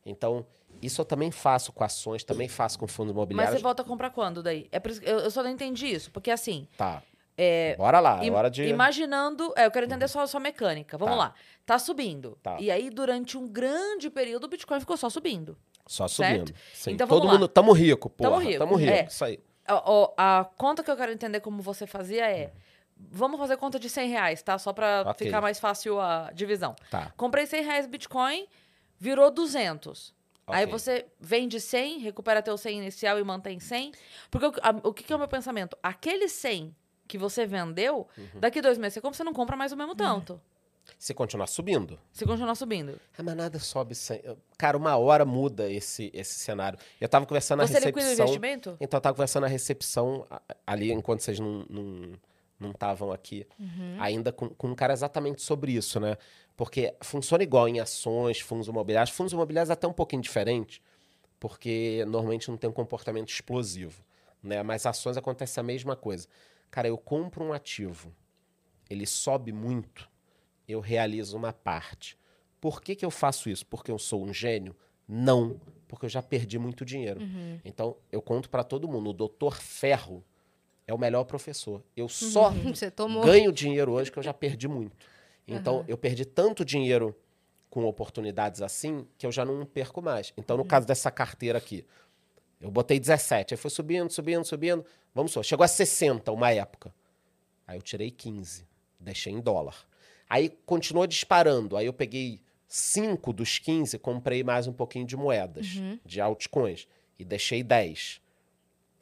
Então, 0.07 0.47
isso 0.83 1.01
eu 1.01 1.05
também 1.05 1.31
faço 1.31 1.72
com 1.72 1.83
ações, 1.85 2.25
também 2.25 2.49
faço 2.49 2.79
com 2.79 2.87
fundos 2.87 3.12
Mas 3.12 3.16
imobiliários. 3.16 3.57
você 3.57 3.62
volta 3.62 3.83
a 3.83 3.85
comprar 3.85 4.11
quando 4.11 4.43
daí? 4.43 4.68
É 4.72 4.81
isso 4.89 5.01
eu, 5.05 5.18
eu 5.20 5.31
só 5.31 5.43
não 5.43 5.51
entendi 5.51 5.87
isso. 5.87 6.11
Porque 6.11 6.31
assim, 6.31 6.66
Tá. 6.77 7.03
Bora 7.77 7.99
lá, 7.99 8.25
é 8.25 8.31
hora 8.31 8.49
de... 8.49 8.62
imaginando. 8.64 9.53
É, 9.57 9.66
eu 9.66 9.70
quero 9.70 9.87
entender 9.87 10.07
só 10.07 10.20
a 10.20 10.27
sua 10.27 10.39
mecânica. 10.39 10.97
Vamos 10.97 11.14
Tá. 11.16 11.18
lá. 11.20 11.35
Tá 11.66 11.79
subindo. 11.81 12.39
Tá. 12.43 12.57
E 12.61 12.70
aí, 12.70 12.91
durante 12.91 13.37
um 13.37 13.49
grande 13.49 14.09
período, 14.09 14.45
o 14.45 14.49
Bitcoin 14.49 14.79
ficou 14.79 14.97
só 14.97 15.11
subindo. 15.11 15.57
Só 15.87 16.07
subindo. 16.07 16.55
Então, 16.87 17.09
Todo 17.09 17.18
vamos 17.22 17.27
lá. 17.27 17.33
mundo... 17.41 17.49
Tamo 17.49 17.72
rico, 17.72 18.09
porra. 18.09 18.31
Tamo 18.31 18.41
rico, 18.43 18.59
Tamo 18.59 18.77
rico, 18.77 18.93
é. 18.93 19.05
isso 19.07 19.25
aí. 19.25 19.41
A, 19.66 20.41
a 20.41 20.45
conta 20.45 20.83
que 20.85 20.91
eu 20.91 20.97
quero 20.97 21.11
entender 21.11 21.41
como 21.41 21.61
você 21.61 21.87
fazia 21.87 22.31
é. 22.31 22.53
Vamos 22.97 23.39
fazer 23.41 23.57
conta 23.57 23.81
de 23.81 23.91
100 23.91 24.09
reais, 24.09 24.43
tá? 24.43 24.57
Só 24.57 24.72
pra 24.72 25.03
Ok. 25.09 25.27
ficar 25.27 25.41
mais 25.41 25.59
fácil 25.59 26.01
a 26.01 26.31
divisão. 26.33 26.77
Tá. 26.91 27.12
Comprei 27.16 27.45
100 27.47 27.64
reais 27.64 27.87
Bitcoin, 27.89 28.47
virou 28.99 29.31
200. 29.33 30.14
Aí 30.47 30.64
Ok. 30.64 30.72
você 30.78 31.07
vende 31.20 31.61
100, 31.61 31.99
recupera 32.01 32.42
teu 32.42 32.57
100 32.59 32.78
inicial 32.78 33.18
e 33.18 33.24
mantém 33.24 33.59
100. 33.59 33.92
Porque 34.30 34.47
o, 34.47 34.53
a- 34.62 34.80
o 34.88 34.92
que, 34.92 35.03
que 35.05 35.12
é 35.12 35.16
o 35.16 35.18
meu 35.18 35.28
pensamento? 35.28 35.76
Aquele 35.82 36.28
100 36.28 36.74
que 37.09 37.16
você 37.18 37.47
vendeu, 37.47 38.07
Uhum. 38.16 38.40
daqui 38.40 38.61
dois 38.61 38.76
meses 38.78 38.95
você 38.95 39.01
compra, 39.01 39.16
você 39.16 39.24
não 39.24 39.32
compra 39.32 39.57
mais 39.57 39.72
o 39.72 39.76
mesmo 39.76 39.95
tanto. 39.95 40.40
Se 40.99 41.14
continuar 41.14 41.47
subindo. 41.47 41.99
Se 42.12 42.26
continuar 42.26 42.55
subindo. 42.55 43.01
Ah, 43.16 43.22
mas 43.22 43.34
nada 43.34 43.59
sobe 43.59 43.95
sem. 43.95 44.20
Cara, 44.59 44.76
uma 44.76 44.95
hora 44.99 45.24
muda 45.24 45.70
esse, 45.70 46.11
esse 46.12 46.34
cenário. 46.38 46.78
Eu 47.01 47.09
tava 47.09 47.24
conversando 47.24 47.61
na 47.61 47.66
Você 47.66 47.74
recepção. 47.78 48.12
investimento? 48.26 48.76
Então 48.78 48.99
eu 48.99 49.01
tava 49.01 49.14
conversando 49.14 49.45
na 49.45 49.49
recepção 49.49 50.26
ali, 50.66 50.92
enquanto 50.92 51.20
vocês 51.20 51.40
não 51.40 51.64
não 51.70 52.12
não 52.61 52.70
estavam 52.70 53.11
aqui, 53.12 53.47
ainda 53.99 54.32
com, 54.32 54.49
com 54.51 54.68
um 54.68 54.74
cara 54.74 54.92
exatamente 54.92 55.42
sobre 55.42 55.72
isso, 55.72 55.99
né? 55.99 56.16
Porque 56.57 56.94
funciona 57.02 57.42
igual 57.42 57.68
em 57.68 57.80
ações, 57.80 58.40
fundos 58.40 58.68
imobiliários. 58.68 59.14
Fundos 59.14 59.32
imobiliários 59.32 59.70
é 59.70 59.72
até 59.72 59.86
um 59.86 59.92
pouquinho 59.92 60.22
diferente, 60.22 60.80
porque 61.40 62.05
normalmente 62.07 62.48
não 62.48 62.57
tem 62.57 62.70
um 62.70 62.72
comportamento 62.72 63.28
explosivo, 63.28 64.05
né? 64.42 64.62
Mas 64.62 64.86
ações 64.86 65.16
acontece 65.16 65.59
a 65.59 65.62
mesma 65.62 65.96
coisa. 65.96 66.28
Cara, 66.70 66.88
eu 66.88 66.96
compro 66.96 67.44
um 67.44 67.52
ativo, 67.52 68.14
ele 68.88 69.07
sobe 69.07 69.52
muito, 69.52 70.09
eu 70.68 70.80
realizo 70.80 71.36
uma 71.36 71.52
parte. 71.52 72.16
Por 72.61 72.80
que, 72.80 72.94
que 72.94 73.05
eu 73.05 73.11
faço 73.11 73.50
isso? 73.50 73.66
Porque 73.66 73.90
eu 73.90 73.98
sou 73.98 74.24
um 74.24 74.32
gênio? 74.32 74.74
Não, 75.07 75.61
porque 75.86 76.07
eu 76.07 76.09
já 76.09 76.22
perdi 76.22 76.59
muito 76.59 76.84
dinheiro. 76.84 77.20
Então, 77.64 77.96
eu 78.11 78.22
conto 78.22 78.48
para 78.48 78.64
todo 78.64 78.88
mundo, 78.88 79.11
o 79.11 79.12
doutor 79.12 79.57
Ferro 79.57 80.24
é 80.86 80.94
o 80.94 80.98
melhor 80.98 81.24
professor. 81.24 81.82
Eu 81.96 82.09
só 82.09 82.52
ganho 83.22 83.52
dinheiro 83.52 83.92
hoje 83.92 84.11
que 84.11 84.18
eu 84.18 84.22
já 84.22 84.32
perdi 84.32 84.66
muito. 84.68 84.96
Então, 85.47 85.84
eu 85.86 85.97
perdi 85.97 86.24
tanto 86.24 86.64
dinheiro 86.64 87.14
com 87.68 87.84
oportunidades 87.84 88.62
assim 88.62 89.07
que 89.18 89.26
eu 89.26 89.32
já 89.32 89.45
não 89.45 89.66
perco 89.66 90.01
mais. 90.01 90.32
Então, 90.36 90.57
no 90.57 90.64
caso 90.64 90.86
dessa 90.86 91.11
carteira 91.11 91.59
aqui, 91.59 91.84
eu 92.61 92.70
botei 92.70 92.99
17, 92.99 93.55
aí 93.55 93.59
foi 93.59 93.70
subindo, 93.70 94.11
subindo, 94.11 94.45
subindo. 94.45 94.84
Vamos 95.14 95.32
só, 95.32 95.42
chegou 95.42 95.64
a 95.64 95.68
60 95.68 96.32
uma 96.32 96.51
época. 96.51 96.95
Aí 97.66 97.76
eu 97.76 97.82
tirei 97.82 98.11
15, 98.11 98.66
deixei 98.99 99.32
em 99.32 99.40
dólar. 99.40 99.76
Aí 100.28 100.49
continuou 100.64 101.07
disparando. 101.07 101.76
Aí 101.76 101.86
eu 101.86 101.92
peguei 101.92 102.40
5 102.66 103.32
dos 103.32 103.59
15, 103.59 103.99
comprei 103.99 104.42
mais 104.42 104.66
um 104.66 104.72
pouquinho 104.72 105.07
de 105.07 105.16
moedas, 105.16 105.66
de 106.05 106.20
altcoins, 106.20 106.88
e 107.18 107.24
deixei 107.24 107.62
10. 107.62 108.20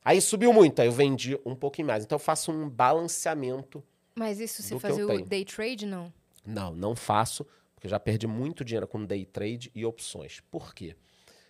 Aí 0.04 0.20
subiu 0.20 0.52
muito, 0.52 0.80
aí 0.80 0.88
eu 0.88 0.92
vendi 0.92 1.38
um 1.46 1.54
pouquinho 1.54 1.86
mais. 1.86 2.04
Então 2.04 2.16
eu 2.16 2.20
faço 2.20 2.50
um 2.50 2.68
balanceamento. 2.68 3.82
Mas 4.14 4.40
isso 4.40 4.62
você 4.62 4.78
fazia 4.78 5.04
o 5.04 5.08
tenho. 5.08 5.24
day 5.24 5.44
trade, 5.44 5.86
não? 5.86 6.12
Não, 6.44 6.74
não 6.74 6.94
faço, 6.96 7.44
porque 7.74 7.86
eu 7.86 7.90
já 7.90 8.00
perdi 8.00 8.26
muito 8.26 8.64
dinheiro 8.64 8.86
com 8.88 9.04
day 9.04 9.24
trade 9.24 9.70
e 9.74 9.84
opções. 9.84 10.40
Por 10.50 10.74
quê? 10.74 10.96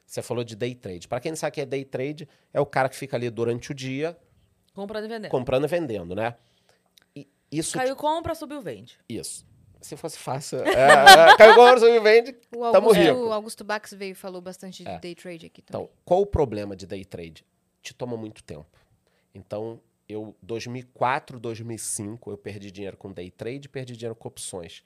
Você 0.07 0.21
falou 0.23 0.45
de 0.45 0.55
day 0.55 0.75
trade. 0.75 1.09
Para 1.09 1.21
quem 1.21 1.33
não 1.33 1.37
sabe 1.37 1.51
o 1.51 1.55
que 1.55 1.61
é 1.63 1.67
day 1.67 1.85
trade, 1.85 2.29
é 2.53 2.61
o 2.61 2.67
cara 2.67 2.89
que 2.89 2.97
fica 2.97 3.17
ali 3.17 3.31
durante 3.31 3.71
o 3.71 3.75
dia 3.75 4.17
Comprando 4.75 5.05
e 5.05 5.09
vendendo. 5.09 5.31
comprando 5.31 5.65
e 5.65 5.69
vendendo, 5.69 6.15
né? 6.15 6.35
E 7.15 7.29
isso 7.51 7.77
Caiu, 7.77 7.95
compra, 7.97 8.35
subiu, 8.35 8.61
vende. 8.61 8.99
Isso. 9.09 9.45
Se 9.81 9.97
fosse 9.97 10.17
fácil. 10.19 10.59
É, 10.65 11.37
caiu 11.37 11.53
agora, 11.53 11.79
você 11.81 11.91
me 11.91 12.01
vende. 12.01 12.37
O 12.55 12.71
Tamo 12.71 12.89
Augusto, 12.89 13.01
rico. 13.03 13.19
o 13.27 13.33
Augusto 13.33 13.65
Bax 13.65 13.93
veio 13.95 14.13
e 14.13 14.15
falou 14.15 14.41
bastante 14.41 14.83
de 14.85 14.89
É. 14.89 14.99
day 14.99 15.15
trade 15.15 15.47
aqui 15.47 15.61
também. 15.63 15.85
Então, 15.87 15.97
qual 16.05 16.21
o 16.23 16.27
problema 16.27 16.77
de 16.77 16.87
day 16.87 17.05
trade? 17.05 17.45
Te 17.83 17.93
toma 17.93 18.17
muito 18.17 18.43
tempo. 18.45 18.67
Então, 19.35 19.81
eu, 20.13 20.35
2004, 20.43 21.39
2005, 21.41 22.31
eu 22.31 22.39
perdi 22.39 22.71
dinheiro 22.71 22.97
com 22.97 23.13
day 23.13 23.31
trade, 23.31 23.69
perdi 23.69 23.97
dinheiro 23.97 24.15
com 24.15 24.29
opções. 24.29 24.83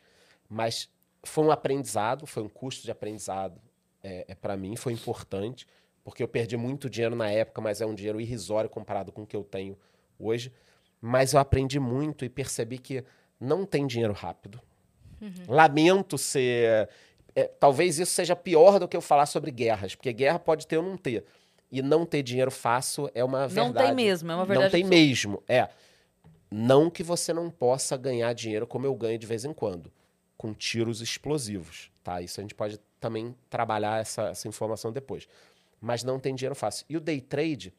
Mas 0.48 0.88
foi 1.24 1.44
um 1.44 1.50
aprendizado, 1.50 2.26
foi 2.26 2.42
um 2.42 2.48
custo 2.48 2.84
de 2.84 2.90
aprendizado 2.90 3.60
é, 4.02 4.24
é 4.28 4.34
para 4.34 4.56
mim, 4.56 4.76
foi 4.76 4.92
importante, 4.92 5.66
porque 6.04 6.22
eu 6.22 6.28
perdi 6.28 6.56
muito 6.56 6.88
dinheiro 6.88 7.16
na 7.16 7.30
época, 7.30 7.60
mas 7.60 7.80
é 7.80 7.86
um 7.86 7.94
dinheiro 7.94 8.20
irrisório 8.20 8.70
comparado 8.70 9.10
com 9.10 9.22
o 9.22 9.26
que 9.26 9.34
eu 9.34 9.42
tenho 9.42 9.76
hoje. 10.18 10.52
Mas 11.00 11.32
eu 11.32 11.40
aprendi 11.40 11.80
muito 11.80 12.24
e 12.24 12.28
percebi 12.28 12.78
que 12.78 13.04
não 13.40 13.66
tem 13.66 13.86
dinheiro 13.86 14.12
rápido. 14.12 14.60
Lamento 15.48 16.16
ser. 16.16 16.88
é, 17.34 17.44
talvez 17.44 17.98
isso 17.98 18.12
seja 18.12 18.36
pior 18.36 18.78
do 18.78 18.86
que 18.86 18.96
eu 18.96 19.00
falar 19.00 19.26
sobre 19.26 19.50
guerras, 19.50 19.94
porque 19.94 20.12
guerra 20.12 20.38
pode 20.38 20.66
ter 20.66 20.76
ou 20.76 20.82
não 20.82 20.96
ter. 20.96 21.24
E 21.78 21.82
não 21.82 22.06
ter 22.06 22.22
dinheiro 22.22 22.50
fácil 22.50 23.10
é 23.14 23.22
uma 23.22 23.42
Não 23.42 23.48
verdade. 23.48 23.86
tem 23.88 23.94
mesmo, 23.94 24.32
é 24.32 24.34
uma 24.34 24.46
verdade 24.46 24.64
Não 24.64 24.70
tem 24.70 24.82
absoluta. 24.82 25.06
mesmo. 25.06 25.42
É. 25.46 25.68
Não 26.50 26.88
que 26.88 27.02
você 27.02 27.34
não 27.34 27.50
possa 27.50 27.96
ganhar 27.98 28.32
dinheiro 28.32 28.66
como 28.66 28.86
eu 28.86 28.94
ganho 28.94 29.18
de 29.18 29.26
vez 29.26 29.44
em 29.44 29.52
quando, 29.52 29.92
com 30.38 30.54
tiros 30.54 31.02
explosivos, 31.02 31.90
tá? 32.02 32.22
Isso 32.22 32.40
a 32.40 32.42
gente 32.42 32.54
pode 32.54 32.80
também 32.98 33.34
trabalhar 33.50 34.00
essa, 34.00 34.28
essa 34.28 34.48
informação 34.48 34.90
depois. 34.90 35.28
Mas 35.78 36.02
não 36.02 36.18
tem 36.18 36.34
dinheiro 36.34 36.54
fácil. 36.54 36.86
E 36.88 36.96
o 36.96 37.00
day 37.00 37.20
trade, 37.20 37.74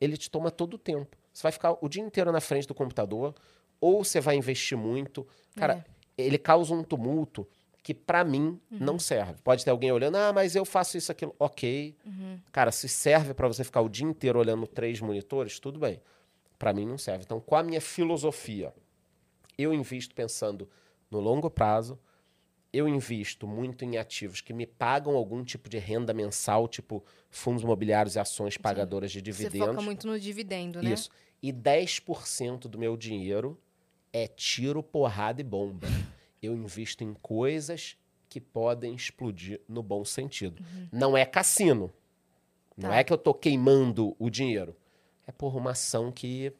ele 0.00 0.16
te 0.16 0.30
toma 0.30 0.50
todo 0.50 0.74
o 0.74 0.78
tempo. 0.78 1.16
Você 1.32 1.42
vai 1.42 1.52
ficar 1.52 1.76
o 1.80 1.88
dia 1.88 2.02
inteiro 2.02 2.32
na 2.32 2.40
frente 2.40 2.66
do 2.66 2.74
computador, 2.74 3.34
ou 3.78 4.02
você 4.04 4.20
vai 4.20 4.36
investir 4.36 4.78
muito. 4.78 5.26
Cara, 5.54 5.84
ele 6.16 6.38
causa 6.38 6.72
um 6.72 6.82
tumulto 6.82 7.46
que 7.84 7.92
pra 7.92 8.24
mim 8.24 8.58
não 8.70 8.98
serve. 8.98 9.34
Pode 9.42 9.62
ter 9.62 9.70
alguém 9.70 9.92
olhando, 9.92 10.16
ah, 10.16 10.32
mas 10.32 10.56
eu 10.56 10.64
faço 10.64 10.96
isso, 10.96 11.12
aquilo. 11.12 11.36
Ok. 11.38 11.94
Cara, 12.50 12.72
se 12.72 12.88
serve 12.88 13.34
pra 13.34 13.46
você 13.46 13.62
ficar 13.62 13.82
o 13.82 13.90
dia 13.90 14.06
inteiro 14.06 14.38
olhando 14.38 14.66
três 14.66 15.00
monitores, 15.02 15.60
tudo 15.60 15.78
bem. 15.78 16.00
Pra 16.58 16.72
mim 16.72 16.86
não 16.86 16.96
serve. 16.96 17.24
Então, 17.24 17.38
qual 17.40 17.60
a 17.60 17.62
minha 17.62 17.82
filosofia? 17.82 18.72
Eu 19.58 19.74
invisto 19.74 20.14
pensando 20.14 20.66
no 21.10 21.20
longo 21.20 21.50
prazo, 21.50 21.98
eu 22.72 22.88
invisto 22.88 23.46
muito 23.46 23.84
em 23.84 23.98
ativos 23.98 24.40
que 24.40 24.54
me 24.54 24.66
pagam 24.66 25.14
algum 25.14 25.44
tipo 25.44 25.68
de 25.68 25.76
renda 25.76 26.14
mensal, 26.14 26.66
tipo 26.66 27.04
fundos 27.28 27.62
imobiliários 27.62 28.16
e 28.16 28.18
ações 28.18 28.56
pagadoras 28.56 29.12
de 29.12 29.18
Você 29.18 29.22
dividendos. 29.44 29.68
foca 29.68 29.82
muito 29.82 30.06
no 30.06 30.18
dividendo, 30.18 30.82
né? 30.82 30.90
Isso. 30.90 31.10
E 31.42 31.52
10% 31.52 32.60
do 32.66 32.78
meu 32.78 32.96
dinheiro 32.96 33.60
é 34.10 34.26
tiro, 34.26 34.82
porrada 34.82 35.42
e 35.42 35.44
bomba. 35.44 35.86
Eu 36.44 36.54
invisto 36.54 37.02
em 37.04 37.14
coisas 37.14 37.96
que 38.28 38.40
podem 38.40 38.94
explodir 38.94 39.60
no 39.68 39.82
bom 39.82 40.04
sentido. 40.04 40.62
Não 40.92 41.16
é 41.16 41.24
cassino. 41.24 41.92
Não 42.76 42.90
Tá. 42.90 42.96
é 42.96 43.04
que 43.04 43.12
eu 43.12 43.18
tô 43.18 43.32
queimando 43.32 44.16
o 44.18 44.28
dinheiro. 44.28 44.76
É 45.26 45.32
por 45.32 45.56
uma 45.56 45.70
ação 45.70 46.10
que 46.10 46.52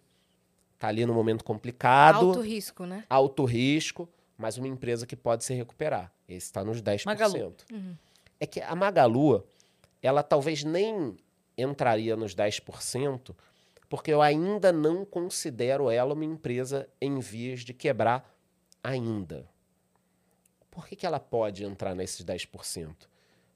tá 0.78 0.89
ali 0.89 1.05
no 1.05 1.12
momento 1.12 1.45
complicado, 1.45 2.26
Alto 2.28 2.41
risco, 2.41 2.87
né? 2.87 3.05
alto 3.11 3.45
risco, 3.45 4.09
mas 4.39 4.57
uma 4.57 4.68
empresa 4.68 5.07
que 5.07 5.16
pode 5.16 5.45
se 5.45 5.53
recuperar. 5.55 6.12
Esse 6.28 6.47
está 6.47 6.64
nos 6.64 6.80
10%. 6.80 7.05
Magalu. 7.07 7.55
É 8.41 8.47
que 8.47 8.61
a 8.61 8.74
Magalu, 8.74 9.45
ela 10.01 10.22
talvez 10.22 10.62
nem 10.64 11.16
entraria 11.59 12.16
nos 12.16 12.35
10%, 12.35 13.35
porque 13.89 14.12
eu 14.12 14.22
ainda 14.22 14.72
não 14.72 15.05
considero 15.05 15.91
ela 15.91 16.14
uma 16.14 16.24
empresa 16.24 16.89
em 17.01 17.18
vias 17.20 17.61
de 17.61 17.74
quebrar 17.74 18.32
ainda. 18.82 19.49
Por 20.75 20.87
que, 20.89 20.97
que 20.97 21.07
ela 21.07 21.20
pode 21.20 21.64
entrar 21.64 21.95
nesses 21.95 22.25
10%? 22.25 22.95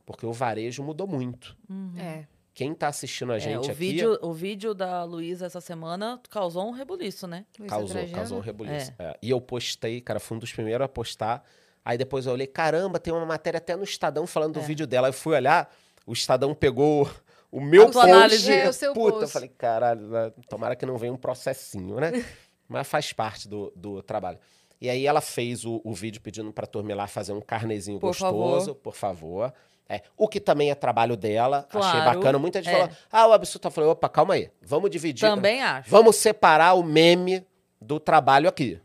Porque 0.06 0.24
o 0.24 0.32
varejo 0.32 0.82
mudou 0.82 1.06
muito. 1.06 1.56
É. 1.98 2.24
Quem 2.54 2.72
está 2.72 2.88
assistindo 2.88 3.32
a 3.32 3.36
É, 3.36 3.40
gente 3.40 3.56
o, 3.68 3.70
aqui 3.70 3.72
vídeo, 3.72 4.18
o 4.22 4.32
vídeo 4.32 4.74
da 4.74 5.04
Luísa 5.04 5.46
essa 5.46 5.60
semana 5.60 6.20
causou 6.30 6.66
um 6.66 6.70
rebuliço, 6.72 7.26
né? 7.26 7.44
Luísa 7.58 7.74
causou, 7.74 7.90
Trajano. 7.96 8.14
causou 8.14 8.38
um 8.38 8.40
rebuliço. 8.40 8.92
É. 8.98 9.16
E 9.22 9.30
eu 9.30 9.40
postei, 9.40 10.00
cara, 10.00 10.18
fui 10.18 10.36
um 10.36 10.40
dos 10.40 10.52
primeiros 10.52 10.84
a 10.84 10.88
postar. 10.88 11.44
Aí 11.84 11.96
depois 11.98 12.26
eu 12.26 12.32
olhei, 12.32 12.46
caramba, 12.46 12.98
tem 12.98 13.12
uma 13.12 13.24
matéria 13.26 13.58
até 13.58 13.76
no 13.76 13.84
Estadão 13.84 14.26
falando 14.26 14.54
do 14.54 14.60
É. 14.60 14.62
vídeo 14.62 14.86
dela. 14.86 15.08
Eu 15.08 15.12
fui 15.12 15.34
olhar, 15.36 15.72
o 16.06 16.12
Estadão 16.12 16.54
pegou 16.54 17.08
o 17.50 17.60
meu 17.60 17.90
post. 17.90 18.10
análise. 18.10 18.52
É, 18.52 18.68
o 18.68 18.72
seu 18.72 18.92
Puta, 18.92 19.10
post. 19.10 19.22
eu 19.22 19.28
falei, 19.28 19.48
caralho, 19.50 20.08
né, 20.08 20.32
tomara 20.48 20.74
que 20.74 20.84
não 20.86 20.96
venha 20.98 21.12
um 21.12 21.16
processinho, 21.16 21.96
né? 22.00 22.10
Mas 22.68 22.86
faz 22.88 23.12
parte 23.12 23.48
do, 23.48 23.72
do 23.76 24.02
trabalho. 24.02 24.38
E 24.80 24.88
aí 24.88 25.06
ela 25.06 25.20
fez 25.20 25.64
o, 25.64 25.80
o 25.84 25.92
vídeo 25.92 26.20
pedindo 26.20 26.54
ir 26.88 26.94
lá 26.94 27.06
fazer 27.06 27.32
um 27.32 27.40
carnezinho 27.40 27.98
Por 27.98 28.08
gostoso, 28.08 28.66
favor. 28.66 28.74
por 28.76 28.94
favor. 28.94 29.54
É, 29.88 30.02
o 30.16 30.28
que 30.28 30.38
também 30.38 30.70
é 30.70 30.74
trabalho 30.74 31.16
dela, 31.16 31.66
achei 31.72 31.80
Claro, 32.00 32.18
bacana. 32.18 32.38
Muita 32.38 32.62
gente 32.62 32.74
é. 32.74 32.78
falou, 32.78 32.96
ah, 33.10 33.26
o 33.28 33.32
absurdo. 33.32 33.66
Eu 33.66 33.70
falei, 33.70 33.90
opa, 33.90 34.08
calma 34.08 34.34
aí, 34.34 34.50
vamos 34.60 34.90
dividir. 34.90 35.26
Também 35.28 35.62
acho. 35.62 35.90
Vamos 35.90 36.16
separar 36.16 36.74
o 36.74 36.82
meme 36.82 37.44
do 37.80 37.98
trabalho 37.98 38.48
aqui. 38.48 38.78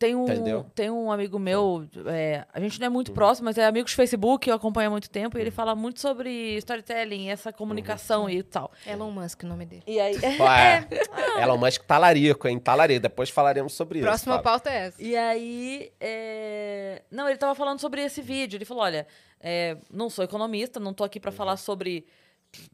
Tem 0.00 0.16
um, 0.16 0.24
Entendeu? 0.24 0.64
tem 0.74 0.88
um 0.90 1.12
amigo 1.12 1.38
meu, 1.38 1.86
é, 2.06 2.46
a 2.54 2.58
gente 2.58 2.80
não 2.80 2.86
é 2.86 2.88
Uhum. 2.88 2.94
muito 2.94 3.12
próximo, 3.12 3.44
mas 3.44 3.58
é 3.58 3.66
amigo 3.66 3.86
de 3.86 3.94
Facebook, 3.94 4.48
eu 4.48 4.56
acompanho 4.56 4.88
há 4.88 4.90
muito 4.90 5.10
tempo, 5.10 5.36
e 5.36 5.42
ele 5.42 5.50
fala 5.50 5.74
muito 5.74 6.00
sobre 6.00 6.56
storytelling, 6.56 7.28
essa 7.28 7.52
comunicação 7.52 8.22
Uhum. 8.22 8.30
e 8.30 8.42
tal. 8.42 8.72
Elon 8.86 9.10
Musk, 9.10 9.42
o 9.42 9.46
nome 9.46 9.66
dele. 9.66 9.82
E 9.86 10.00
aí, 10.00 10.16
Ué, 10.16 10.88
Elon 11.44 11.58
Musk 11.58 11.82
talarico, 11.84 12.48
hein? 12.48 12.58
Talarico. 12.58 13.02
Depois 13.02 13.28
falaremos 13.28 13.74
sobre 13.74 13.98
isso. 13.98 14.08
Próxima 14.08 14.38
pauta 14.40 14.70
é 14.70 14.86
essa. 14.86 15.02
E 15.02 15.14
aí, 15.14 15.92
é, 16.00 17.02
não, 17.10 17.28
ele 17.28 17.36
tava 17.36 17.54
falando 17.54 17.78
sobre 17.78 18.02
esse 18.02 18.22
vídeo. 18.22 18.56
Ele 18.56 18.64
falou: 18.64 18.82
olha, 18.84 19.06
é, 19.38 19.76
não 19.90 20.08
sou 20.08 20.24
economista, 20.24 20.80
não 20.80 20.94
tô 20.94 21.04
aqui 21.04 21.20
para 21.20 21.30
falar 21.30 21.58
sobre, 21.58 22.06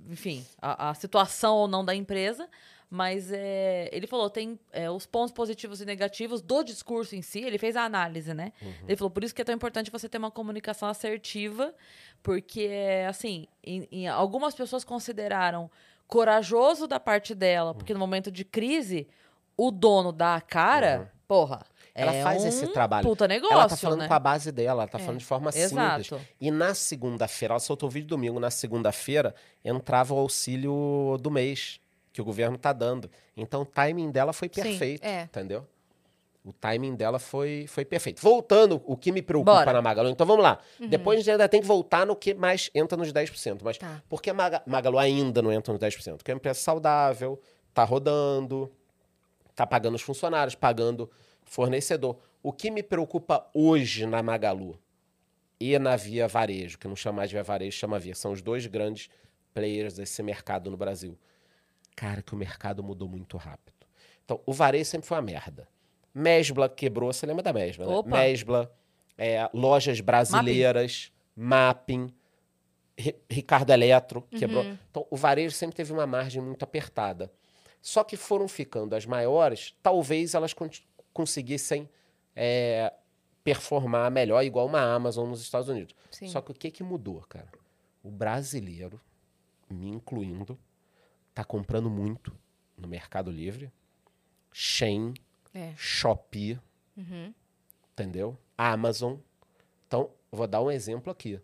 enfim, 0.09 0.47
a, 0.63 0.91
a 0.91 0.95
situação 0.95 1.57
ou 1.57 1.67
não 1.67 1.85
da 1.85 1.93
empresa, 1.93 2.49
mas 2.89 3.31
é, 3.33 3.89
ele 3.93 4.07
falou: 4.07 4.31
tem 4.31 4.59
é, 4.73 4.91
os 4.91 5.07
pontos 5.07 5.33
positivos 5.33 5.81
e 5.81 5.85
negativos 5.85 6.41
do 6.41 6.63
discurso 6.63 7.17
em 7.17 7.23
si. 7.23 7.41
Ele 7.41 7.59
fez 7.59 7.75
a 7.77 7.83
análise, 7.85 8.33
né? 8.33 8.53
Ele 8.87 8.97
falou: 8.97 9.11
por 9.11 9.25
isso 9.25 9.35
que 9.35 9.43
é 9.43 9.45
tão 9.45 9.55
importante 9.55 9.91
você 9.91 10.09
ter 10.09 10.19
uma 10.19 10.31
comunicação 10.31 10.89
assertiva, 10.89 11.75
porque, 12.23 12.71
assim, 13.09 13.47
em- 13.63 13.89
em- 13.91 14.09
algumas 14.09 14.55
pessoas 14.55 14.85
consideraram 14.85 15.71
corajoso 16.07 16.87
da 16.87 17.01
parte 17.01 17.35
dela, 17.35 17.75
porque 17.75 17.93
no 17.93 17.99
momento 18.01 18.31
de 18.31 18.45
crise, 18.45 19.09
o 19.57 19.71
dono 19.71 20.13
dá 20.13 20.37
a 20.37 20.41
cara, 20.41 21.13
porra. 21.27 21.65
Ela 21.99 22.13
é 22.15 22.23
faz 22.23 22.45
um 22.45 22.49
esse 22.49 22.67
trabalho. 22.69 23.09
Puta 23.09 23.27
negócio, 23.27 23.55
ela 23.55 23.67
tá 23.69 23.77
falando 23.77 24.01
né? 24.01 24.07
com 24.09 24.13
a 24.13 24.19
base 24.19 24.53
dela, 24.53 24.83
ela 24.83 24.89
tá 24.91 24.99
É, 24.99 25.01
falando 25.01 25.19
de 25.19 25.25
forma 25.25 25.49
Exato. 25.49 26.05
simples. 26.05 26.27
E 26.39 26.51
na 26.51 26.75
segunda-feira, 26.75 27.53
ela 27.55 27.59
soltou 27.59 27.89
o 27.89 27.91
vídeo 27.91 28.07
domingo, 28.07 28.39
na 28.39 28.51
segunda-feira 28.51 29.35
entrava 29.65 30.13
o 30.13 30.19
auxílio 30.19 31.17
do 31.21 31.31
mês 31.31 31.81
que 32.17 32.23
o 32.23 32.25
governo 32.25 32.57
tá 32.57 32.73
dando. 32.73 33.11
Então 33.37 33.61
o 33.63 33.67
timing 33.67 34.11
dela 34.11 34.33
foi 34.33 34.49
Sim, 34.53 34.63
perfeito, 34.63 35.05
é. 35.05 35.25
entendeu? 35.25 35.67
O 36.43 36.51
timing 36.53 36.95
dela 36.95 37.19
foi, 37.19 37.67
foi 37.69 37.85
perfeito. 37.85 38.23
Voltando, 38.23 38.81
o 38.87 38.97
que 38.97 39.13
me 39.13 39.21
preocupa 39.21 39.53
Bora. 39.53 39.73
na 39.75 39.83
Magalu. 39.83 40.09
Então 40.11 40.27
vamos 40.27 40.43
lá. 40.43 40.59
Depois 40.89 41.19
a 41.19 41.21
gente 41.21 41.31
ainda 41.33 41.49
tem 41.49 41.61
que 41.61 41.67
voltar 41.67 42.07
no 42.07 42.17
que 42.17 42.33
mais 42.35 42.71
entra 42.75 42.97
nos 42.97 43.13
10%. 43.13 43.63
Mas 43.65 43.77
Tá. 43.79 44.03
por 44.09 44.23
que 44.23 44.31
a 44.31 44.35
Maga- 44.35 44.63
Magalu 44.65 44.99
ainda 44.99 45.43
não 45.43 45.53
entra 45.53 45.73
nos 45.73 45.81
10%? 45.81 46.17
Porque 46.19 46.31
é 46.31 46.35
uma 46.35 46.39
empresa 46.39 46.59
saudável, 46.61 47.39
tá 47.75 47.83
rodando, 47.85 48.73
tá 49.55 49.67
pagando 49.67 49.97
os 49.97 50.03
funcionários, 50.03 50.55
pagando 50.55 51.11
fornecedor. 51.45 52.17
O 52.43 52.53
que 52.53 52.71
me 52.71 52.83
preocupa 52.83 53.47
hoje 53.53 54.07
na 54.07 54.23
Magalu 54.23 54.79
e 55.61 55.77
na 55.81 55.97
Via 55.97 56.29
Varejo, 56.29 56.79
que 56.79 56.87
não 56.89 56.95
chama 56.97 57.17
mais 57.19 57.29
de 57.29 57.35
Via 57.35 57.43
Varejo, 57.43 57.77
chama 57.77 57.99
Via, 57.99 58.15
são 58.15 58.31
os 58.33 58.41
dois 58.41 58.67
grandes 58.67 59.11
players 59.53 59.95
desse 59.95 60.23
mercado 60.23 60.71
no 60.71 60.77
Brasil. 60.77 61.19
Cara, 61.97 62.23
que 62.23 62.35
o 62.35 62.37
mercado 62.39 62.83
mudou 62.85 63.09
muito 63.09 63.37
rápido. 63.37 63.75
Então, 64.25 64.41
o 64.47 64.53
varejo 64.53 64.85
sempre 64.91 65.09
foi 65.09 65.17
uma 65.17 65.23
merda. 65.23 65.67
Mesbla 66.15 66.69
quebrou, 66.69 67.13
você 67.13 67.27
lembra 67.27 67.43
da 67.43 67.53
Mesbla, 67.53 67.87
né? 67.87 67.95
Opa. 67.95 68.09
Mesbla, 68.11 68.73
é, 69.19 69.49
lojas 69.53 70.01
brasileiras, 70.01 71.11
Mapping, 71.35 72.13
Ri- 72.99 73.17
Ricardo 73.31 73.71
Eletro 73.71 74.23
quebrou. 74.31 74.63
Então, 74.91 75.07
o 75.11 75.17
varejo 75.17 75.55
sempre 75.55 75.77
teve 75.77 75.93
uma 75.93 76.07
margem 76.07 76.41
muito 76.43 76.63
apertada. 76.63 77.31
Só 77.83 78.03
que 78.05 78.17
foram 78.17 78.49
ficando 78.49 78.95
as 78.97 79.07
maiores, 79.07 79.75
talvez 79.83 80.35
elas 80.35 80.53
con- 80.53 80.69
conseguissem 81.13 81.89
é, 82.35 82.93
performar 83.45 84.11
melhor, 84.11 84.43
igual 84.43 84.67
uma 84.67 84.81
Amazon 84.81 85.29
nos 85.29 85.41
Estados 85.41 85.69
Unidos. 85.69 85.95
Sim. 86.11 86.29
Só 86.29 86.41
que 86.41 86.51
o 86.51 86.55
que, 86.55 86.71
que 86.71 86.83
mudou, 86.83 87.21
cara? 87.29 87.49
O 88.03 88.11
brasileiro, 88.11 89.01
me 89.71 89.89
incluindo, 89.89 90.59
tá 91.37 91.45
comprando 91.45 91.91
muito 91.91 92.35
no 92.79 92.89
Mercado 92.89 93.31
Livre, 93.31 93.71
Shein, 94.51 95.13
É. 95.55 95.75
Shopee, 95.77 96.59
Uhum. 96.97 97.33
entendeu? 97.93 98.39
Amazon. 98.57 99.17
Então, 99.87 100.11
vou 100.33 100.47
dar 100.47 100.63
um 100.63 100.71
exemplo 100.71 101.13
aqui. 101.13 101.39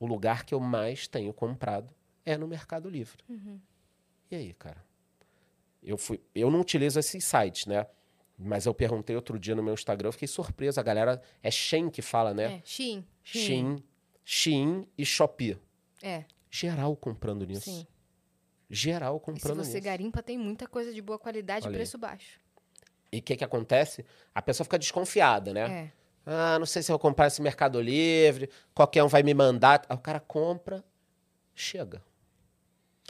O 0.00 0.06
lugar 0.06 0.44
que 0.44 0.52
eu 0.52 0.58
mais 0.60 1.06
tenho 1.06 1.32
comprado 1.32 1.88
é 2.24 2.36
no 2.36 2.48
Mercado 2.48 2.88
Livre. 2.90 3.18
E 4.30 4.34
aí, 4.36 4.52
cara? 4.54 4.84
Eu, 5.82 5.96
fui, 5.96 6.20
eu 6.34 6.50
não 6.50 6.60
utilizo 6.60 6.98
esses 6.98 7.24
sites, 7.24 7.66
né? 7.66 7.86
Mas 8.36 8.66
eu 8.66 8.74
perguntei 8.74 9.14
outro 9.14 9.38
dia 9.38 9.54
no 9.54 9.62
meu 9.62 9.72
Instagram, 9.74 10.08
eu 10.08 10.12
fiquei 10.12 10.28
surpreso. 10.28 10.78
A 10.80 10.82
galera. 10.82 11.22
É 11.42 11.50
Shein 11.50 11.88
que 11.88 12.02
fala, 12.02 12.34
né? 12.34 12.56
É. 12.56 12.62
Shein. 12.64 13.06
Shein, 13.22 13.82
Shein 14.24 14.86
e 14.98 15.06
Shopee. 15.06 15.56
É. 16.02 16.24
Geral 16.50 16.94
comprando 16.96 17.46
nisso. 17.46 17.62
Sim. 17.70 17.86
Geral 18.68 19.16
E 19.16 19.18
se 19.20 19.24
comprando 19.24 19.58
você 19.64 19.74
nisso. 19.74 19.84
garimpa, 19.84 20.22
tem 20.22 20.36
muita 20.36 20.66
coisa 20.66 20.92
de 20.92 21.00
boa 21.00 21.18
qualidade 21.18 21.68
e 21.68 21.70
preço 21.70 21.96
baixo. 21.98 22.40
E 23.12 23.18
o 23.18 23.22
que, 23.22 23.36
que 23.36 23.44
acontece? 23.44 24.04
A 24.34 24.42
pessoa 24.42 24.64
fica 24.64 24.78
desconfiada, 24.78 25.52
né? 25.54 25.90
É. 25.92 25.92
Ah, 26.28 26.58
não 26.58 26.66
sei 26.66 26.82
se 26.82 26.90
eu 26.90 26.94
vou 26.94 26.98
comprar 26.98 27.28
esse 27.28 27.40
Mercado 27.40 27.80
Livre, 27.80 28.50
qualquer 28.74 29.04
um 29.04 29.08
vai 29.08 29.22
me 29.22 29.32
mandar. 29.32 29.86
Aí 29.88 29.96
o 29.96 30.00
cara 30.00 30.18
compra, 30.18 30.84
chega. 31.54 32.02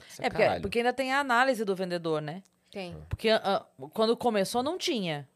Isso 0.07 0.21
É, 0.21 0.29
porque, 0.29 0.43
caralho. 0.43 0.61
porque 0.61 0.77
ainda 0.79 0.93
tem 0.93 1.11
a 1.11 1.19
análise 1.19 1.65
do 1.65 1.75
vendedor, 1.75 2.21
né? 2.21 2.43
Tem. 2.71 2.95
Porque 3.09 3.29
ah, 3.31 3.65
quando 3.93 4.15
começou 4.15 4.61
não 4.61 4.77
tinha, 4.77 5.27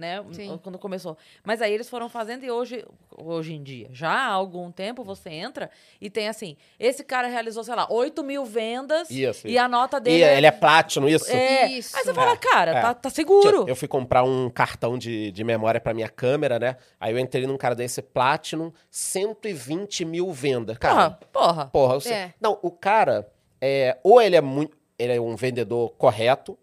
né? 0.00 0.24
Sim. 0.32 0.58
Quando 0.62 0.78
começou. 0.78 1.16
Mas 1.44 1.62
aí 1.62 1.72
eles 1.72 1.88
foram 1.88 2.08
fazendo 2.08 2.42
e 2.44 2.50
hoje, 2.50 2.84
hoje 3.16 3.52
em 3.54 3.62
dia, 3.62 3.88
já 3.92 4.10
há 4.10 4.26
algum 4.32 4.72
tempo 4.72 5.04
você 5.04 5.30
entra 5.30 5.70
e 6.00 6.08
tem 6.10 6.28
assim, 6.28 6.56
esse 6.78 7.04
cara 7.04 7.28
realizou, 7.28 7.62
sei 7.62 7.74
lá, 7.74 7.86
8 7.88 8.24
mil 8.24 8.44
vendas 8.44 9.10
Isso, 9.10 9.46
e 9.46 9.52
isso. 9.52 9.60
a 9.62 9.68
nota 9.68 9.98
E 9.98 10.00
dele 10.00 10.24
ele 10.24 10.46
é 10.46 10.50
platino, 10.50 11.08
isso? 11.08 11.30
é- 11.30 11.66
Isso. 11.68 11.96
Aí 11.96 12.02
você 12.04 12.14
fala, 12.14 12.36
cara, 12.36 12.70
É. 12.72 12.80
tá, 12.80 12.94
tá 12.94 13.10
seguro. 13.10 13.66
Eu 13.68 13.76
fui 13.76 13.86
comprar 13.86 14.24
um 14.24 14.48
cartão 14.50 14.96
de, 14.98 15.30
de 15.30 15.44
memória 15.44 15.80
pra 15.80 15.92
minha 15.94 16.08
câmera, 16.08 16.58
né? 16.58 16.76
Aí 16.98 17.12
eu 17.12 17.18
entrei 17.18 17.46
num 17.46 17.58
cara 17.58 17.74
desse 17.74 18.00
Platinum, 18.00 18.72
120 18.90 20.04
mil 20.04 20.32
vendas. 20.32 20.78
Cara, 20.78 21.10
Porra, 21.10 21.18
porra. 21.32 21.66
porra, 21.66 21.94
eu 21.94 22.00
sei- 22.00 22.12
É. 22.12 22.34
Não, 22.40 22.58
o 22.62 22.70
cara, 22.70 23.30
é, 23.60 23.98
ou 24.02 24.20
ele 24.20 24.36
é 24.36 24.40
muito. 24.40 24.78
Ele 24.98 25.14
é 25.14 25.20
um 25.20 25.34
vendedor 25.34 25.90
correto, 25.96 26.58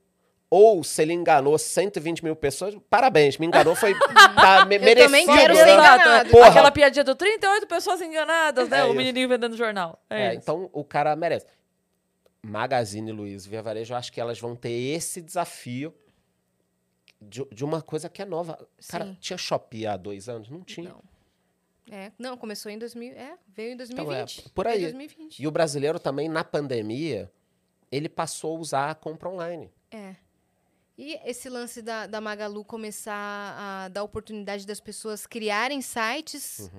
ou 0.49 0.83
se 0.83 1.01
ele 1.01 1.13
enganou 1.13 1.57
120 1.57 2.23
mil 2.23 2.35
pessoas, 2.35 2.75
parabéns, 2.89 3.37
me 3.37 3.45
enganou, 3.45 3.75
foi. 3.75 3.93
tá, 4.35 4.65
me, 4.65 4.75
Eu 4.75 4.81
merecido. 4.81 5.05
também 5.05 5.25
quero 5.25 5.55
ser 5.55 5.65
né? 5.65 5.73
enganado. 5.73 6.29
Porra. 6.29 6.47
Aquela 6.47 6.71
piadinha 6.71 7.03
do 7.03 7.15
38 7.15 7.67
pessoas 7.67 8.01
enganadas, 8.01 8.69
né? 8.69 8.79
É 8.79 8.83
o 8.83 8.87
isso. 8.87 8.95
menininho 8.95 9.27
vendendo 9.27 9.57
jornal. 9.57 10.01
É, 10.09 10.27
É, 10.27 10.33
então 10.35 10.69
o 10.71 10.83
cara 10.83 11.15
merece. 11.15 11.45
Magazine 12.41 13.11
Luiza 13.11 13.47
e 13.47 13.49
Via 13.49 13.61
Varejo, 13.61 13.93
eu 13.93 13.97
acho 13.97 14.11
que 14.11 14.21
elas 14.21 14.39
vão 14.39 14.55
ter 14.55 14.69
esse 14.71 15.21
desafio 15.21 15.93
de, 17.21 17.43
de 17.51 17.65
uma 17.65 17.81
coisa 17.81 18.07
que 18.07 18.21
é 18.21 18.25
nova. 18.25 18.57
Cara, 18.87 19.05
Sim. 19.05 19.17
tinha 19.19 19.37
Shopee 19.37 19.85
há 19.85 19.97
dois 19.97 20.29
anos? 20.29 20.49
Não 20.49 20.61
tinha. 20.63 20.89
Não. 20.89 21.03
É, 21.89 22.11
não, 22.19 22.35
começou 22.37 22.69
em 22.71 22.77
2000, 22.77 23.13
é, 23.13 23.37
veio 23.47 23.71
em 23.71 23.73
Então, 23.73 24.05
2020. 24.05 24.39
é, 24.45 24.49
por 24.53 24.67
aí. 24.67 24.81
2020. 24.81 25.39
E 25.41 25.47
o 25.47 25.51
brasileiro 25.51 25.99
também, 25.99 26.27
na 26.29 26.43
pandemia, 26.43 27.31
ele 27.91 28.09
passou 28.09 28.55
a 28.55 28.59
usar 28.59 28.89
a 28.91 28.95
compra 28.95 29.29
online. 29.29 29.71
É. 29.89 30.15
E 30.97 31.19
esse 31.23 31.47
lance 31.47 31.81
da, 31.81 32.07
da 32.07 32.19
Magalu 32.19 32.65
começar 32.65 33.13
a 33.57 33.87
dar 33.89 34.03
oportunidade 34.03 34.65
das 34.65 34.79
pessoas 34.79 35.27
criarem 35.27 35.79
sites 35.81 36.71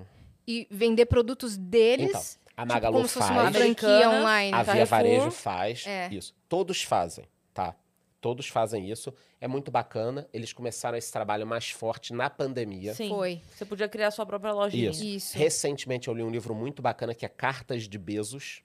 e 0.45 0.67
vender 0.69 1.05
produtos 1.05 1.55
deles. 1.57 2.11
Uhum. 2.11 2.19
Então, 2.19 2.49
a 2.57 2.61
tipo, 2.63 2.73
Magalu 2.73 2.95
como 2.97 3.07
se 3.07 3.13
fosse 3.13 3.31
uma 3.31 3.43
faz, 3.43 3.55
franquia 3.55 4.09
online. 4.09 4.53
a 4.53 4.63
Via 4.63 4.73
Carrefour. 4.73 4.87
Varejo 4.89 5.31
faz 5.31 5.87
É. 5.87 6.09
isso. 6.13 6.35
Todos 6.49 6.83
fazem, 6.83 7.25
tá? 7.53 7.73
Todos 8.19 8.49
fazem 8.49 8.89
isso. 8.91 9.13
É 9.39 9.47
muito 9.47 9.71
bacana. 9.71 10.27
Eles 10.33 10.51
começaram 10.51 10.97
esse 10.97 11.09
trabalho 11.09 11.47
mais 11.47 11.69
forte 11.69 12.11
na 12.13 12.29
pandemia. 12.29 12.93
Sim. 12.93 13.07
Foi. 13.07 13.41
Você 13.55 13.63
podia 13.63 13.87
criar 13.87 14.11
sua 14.11 14.25
própria 14.25 14.51
lojinha. 14.51 14.89
Isso. 14.89 15.05
Isso. 15.05 15.37
Recentemente 15.37 16.09
eu 16.09 16.13
li 16.13 16.21
um 16.21 16.29
livro 16.29 16.53
muito 16.53 16.81
bacana 16.81 17.15
que 17.15 17.25
é 17.25 17.29
Cartas 17.29 17.87
de 17.87 17.97
Bezos, 17.97 18.61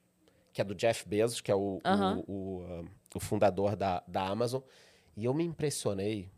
que 0.53 0.61
é 0.61 0.65
do 0.65 0.75
Jeff 0.75 1.09
Bezos, 1.09 1.41
que 1.41 1.53
é 1.53 1.55
o, 1.55 1.81
o, 2.27 2.33
o, 2.33 2.85
o 3.15 3.21
fundador 3.21 3.77
da, 3.77 4.03
da 4.09 4.27
Amazon. 4.27 4.61
E 5.17 5.25
eu 5.25 5.33
me 5.35 5.45
impressionei, 5.45 6.29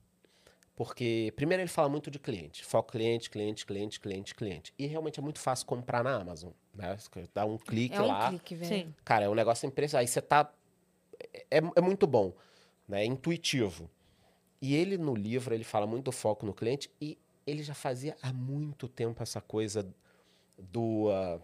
porque, 0.74 1.33
primeiro, 1.37 1.62
ele 1.62 1.68
fala 1.68 1.89
muito 1.89 2.11
de 2.11 2.18
cliente. 2.18 2.64
Foco 2.64 2.93
cliente, 2.93 3.31
cliente, 3.31 3.64
cliente, 3.64 3.99
cliente, 3.99 4.35
cliente. 4.35 4.74
E 4.79 4.87
realmente 4.87 5.18
é 5.18 5.22
muito 5.22 5.39
fácil 5.39 5.66
comprar 5.66 6.05
na 6.05 6.14
Amazon. 6.16 6.53
Né? 6.74 6.97
Dá 7.33 7.47
um 7.47 7.57
clique 7.57 7.95
É 7.97 8.03
um 8.03 8.07
lá. 8.07 8.29
clique, 8.29 8.55
velho. 8.55 8.68
Sim. 8.87 8.95
Cara, 9.05 9.24
é 9.24 9.29
um 9.29 9.35
negócio 9.35 9.66
impressionante. 9.66 10.03
Aí 10.03 10.09
você 10.09 10.20
tá. 10.20 10.53
É, 11.51 11.59
é 11.77 11.81
muito 11.81 12.07
bom, 12.07 12.35
né? 12.87 13.03
É 13.03 13.07
intuitivo. 13.07 13.89
E 14.61 14.74
ele, 14.74 14.99
no 14.99 15.14
livro, 15.14 15.55
ele 15.55 15.64
fala 15.64 15.87
muito 15.87 16.05
do 16.07 16.12
foco 16.12 16.45
no 16.45 16.53
cliente 16.53 16.91
e 17.01 17.16
ele 17.47 17.62
já 17.62 17.74
fazia 17.74 18.16
há 18.22 18.33
muito 18.33 18.87
tempo 18.89 19.22
essa 19.22 19.41
coisa 19.41 19.89
do. 20.59 21.09
ah, 21.11 21.41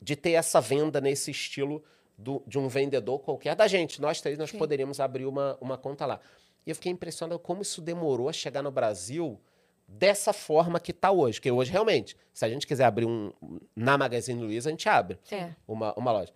de 0.00 0.14
ter 0.14 0.30
essa 0.32 0.60
venda 0.60 1.00
nesse 1.00 1.30
estilo 1.32 1.82
do- 2.16 2.42
de 2.46 2.56
um 2.58 2.68
vendedor 2.68 3.18
qualquer. 3.18 3.56
Da 3.56 3.66
gente, 3.66 4.00
nós 4.00 4.20
três, 4.20 4.38
nós 4.38 4.50
Sim. 4.50 4.58
poderíamos 4.58 5.00
abrir 5.00 5.26
uma, 5.26 5.58
uma 5.60 5.76
conta 5.76 6.06
lá. 6.06 6.20
E 6.68 6.70
eu 6.70 6.74
fiquei 6.74 6.92
impressionado 6.92 7.38
como 7.38 7.62
isso 7.62 7.80
demorou 7.80 8.28
a 8.28 8.32
chegar 8.32 8.62
no 8.62 8.70
Brasil 8.70 9.40
dessa 9.88 10.34
forma 10.34 10.78
que 10.78 10.90
está 10.90 11.10
hoje. 11.10 11.38
Porque 11.38 11.50
hoje, 11.50 11.72
realmente, 11.72 12.14
se 12.30 12.44
a 12.44 12.48
gente 12.50 12.66
quiser 12.66 12.84
abrir 12.84 13.06
um. 13.06 13.32
Na 13.74 13.96
Magazine 13.96 14.38
Luiza, 14.38 14.68
a 14.68 14.72
gente 14.72 14.86
abre 14.86 15.18
É. 15.32 15.54
uma, 15.66 15.94
uma 15.94 16.12
loja. 16.12 16.30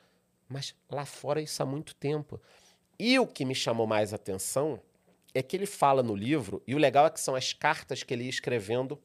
Mas 0.48 0.74
lá 0.90 1.04
fora 1.04 1.38
isso 1.42 1.62
há 1.62 1.66
muito 1.66 1.94
tempo. 1.94 2.40
E 2.98 3.18
o 3.18 3.26
que 3.26 3.44
me 3.44 3.54
chamou 3.54 3.86
mais 3.86 4.14
atenção 4.14 4.80
é 5.34 5.42
que 5.42 5.54
ele 5.54 5.66
fala 5.66 6.02
no 6.02 6.16
livro, 6.16 6.62
e 6.66 6.74
o 6.74 6.78
legal 6.78 7.04
é 7.04 7.10
que 7.10 7.20
são 7.20 7.34
as 7.34 7.52
cartas 7.52 8.02
que 8.02 8.14
ele 8.14 8.24
ia 8.24 8.30
escrevendo 8.30 8.98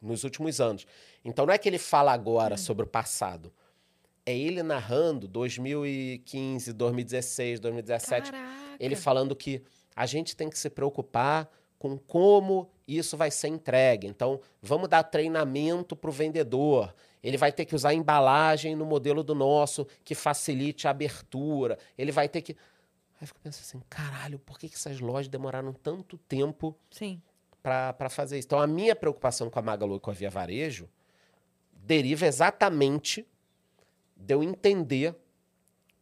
nos 0.00 0.22
últimos 0.22 0.60
anos. 0.60 0.86
Então 1.24 1.44
não 1.44 1.52
é 1.52 1.58
que 1.58 1.68
ele 1.68 1.78
fala 1.78 2.12
agora 2.12 2.56
sobre 2.56 2.84
o 2.84 2.88
passado. 2.88 3.52
É 4.24 4.36
ele 4.36 4.62
narrando 4.62 5.26
2015, 5.26 6.72
2016, 6.72 7.58
2017. 7.58 8.30
Caraca. 8.30 8.76
Ele 8.78 8.94
falando 8.94 9.34
que 9.34 9.62
a 9.96 10.04
gente 10.04 10.36
tem 10.36 10.50
que 10.50 10.58
se 10.58 10.68
preocupar 10.68 11.50
com 11.78 11.96
como 11.96 12.70
isso 12.86 13.16
vai 13.16 13.30
ser 13.30 13.48
entregue. 13.48 14.06
Então, 14.06 14.40
vamos 14.62 14.88
dar 14.88 15.02
treinamento 15.02 15.96
para 15.96 16.10
o 16.10 16.12
vendedor. 16.12 16.94
Ele 17.22 17.36
vai 17.36 17.50
ter 17.50 17.64
que 17.64 17.74
usar 17.74 17.94
embalagem 17.94 18.76
no 18.76 18.84
modelo 18.84 19.24
do 19.24 19.34
nosso 19.34 19.86
que 20.04 20.14
facilite 20.14 20.86
a 20.86 20.90
abertura. 20.90 21.78
Ele 21.96 22.12
vai 22.12 22.28
ter 22.28 22.42
que. 22.42 22.52
Aí 22.52 23.22
eu 23.22 23.26
fico 23.26 23.40
pensando 23.40 23.62
assim: 23.62 23.82
caralho, 23.88 24.38
por 24.38 24.58
que, 24.58 24.68
que 24.68 24.76
essas 24.76 25.00
lojas 25.00 25.28
demoraram 25.28 25.72
tanto 25.72 26.18
tempo 26.18 26.76
para 27.62 28.08
fazer 28.10 28.38
isso? 28.38 28.46
Então, 28.46 28.60
a 28.60 28.66
minha 28.66 28.94
preocupação 28.94 29.50
com 29.50 29.58
a 29.58 29.62
Magalu 29.62 29.96
e 29.96 30.00
com 30.00 30.10
a 30.10 30.14
Via 30.14 30.30
Varejo 30.30 30.88
deriva 31.72 32.26
exatamente 32.26 33.26
de 34.16 34.34
eu 34.34 34.42
entender 34.42 35.14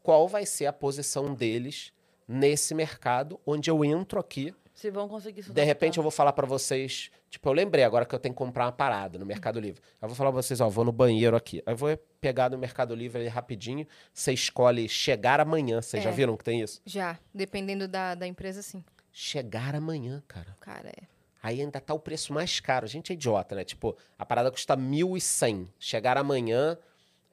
qual 0.03 0.29
vai 0.29 0.45
ser 0.45 0.67
a 0.67 0.73
posição 0.73 1.35
deles 1.35 1.94
nesse 2.27 2.75
mercado 2.75 3.39
onde 3.47 3.71
eu 3.71 3.85
entro 3.85 4.19
aqui 4.21 4.55
Se 4.75 4.91
vão 4.91 5.09
conseguir 5.09 5.43
se 5.43 5.53
De 5.53 5.63
repente 5.65 5.99
eu 5.99 6.03
vou 6.03 6.11
falar 6.11 6.33
pra 6.33 6.47
vocês, 6.47 7.11
tipo, 7.31 7.49
eu 7.49 7.53
lembrei 7.53 7.85
agora 7.85 8.05
que 8.05 8.15
eu 8.15 8.19
tenho 8.19 8.35
que 8.35 8.39
comprar 8.39 8.67
uma 8.67 8.73
parada 8.73 9.19
no 9.19 9.25
Mercado 9.27 9.61
Livre. 9.61 9.81
Eu 10.03 10.09
vou 10.09 10.17
falar 10.17 10.33
pra 10.33 10.43
vocês, 10.43 10.61
ó, 10.61 10.69
vou 10.69 10.85
no 10.85 10.91
banheiro 10.93 11.37
aqui. 11.37 11.63
Aí 11.67 11.73
eu 11.73 11.77
vou 11.77 11.97
pegar 12.21 12.51
no 12.51 12.59
Mercado 12.59 12.95
Livre 12.95 13.21
ali 13.21 13.29
rapidinho, 13.29 13.87
você 14.13 14.33
escolhe 14.33 14.89
chegar 14.89 15.39
amanhã. 15.41 15.81
Vocês 15.81 16.03
já 16.03 16.11
É. 16.11 16.13
viram 16.13 16.37
que 16.37 16.43
tem 16.45 16.61
isso? 16.61 16.81
Já, 16.85 17.19
dependendo 17.33 17.87
da, 17.87 18.15
da 18.15 18.27
empresa, 18.27 18.63
sim. 18.63 18.83
Chegar 19.13 19.75
amanhã, 19.75 20.23
cara. 20.27 20.57
Cara, 20.61 20.89
é. 20.89 21.03
Aí 21.43 21.61
ainda 21.61 21.79
tá 21.81 21.93
o 21.95 21.99
preço 22.01 22.33
mais 22.33 22.59
caro. 22.59 22.85
A 22.87 22.89
gente 22.89 23.13
é 23.13 23.15
idiota, 23.15 23.55
né? 23.55 23.65
Tipo, 23.65 23.97
a 24.19 24.25
parada 24.27 24.51
custa 24.51 24.75
1.100. 24.77 25.69
Chegar 25.79 26.17
amanhã, 26.17 26.77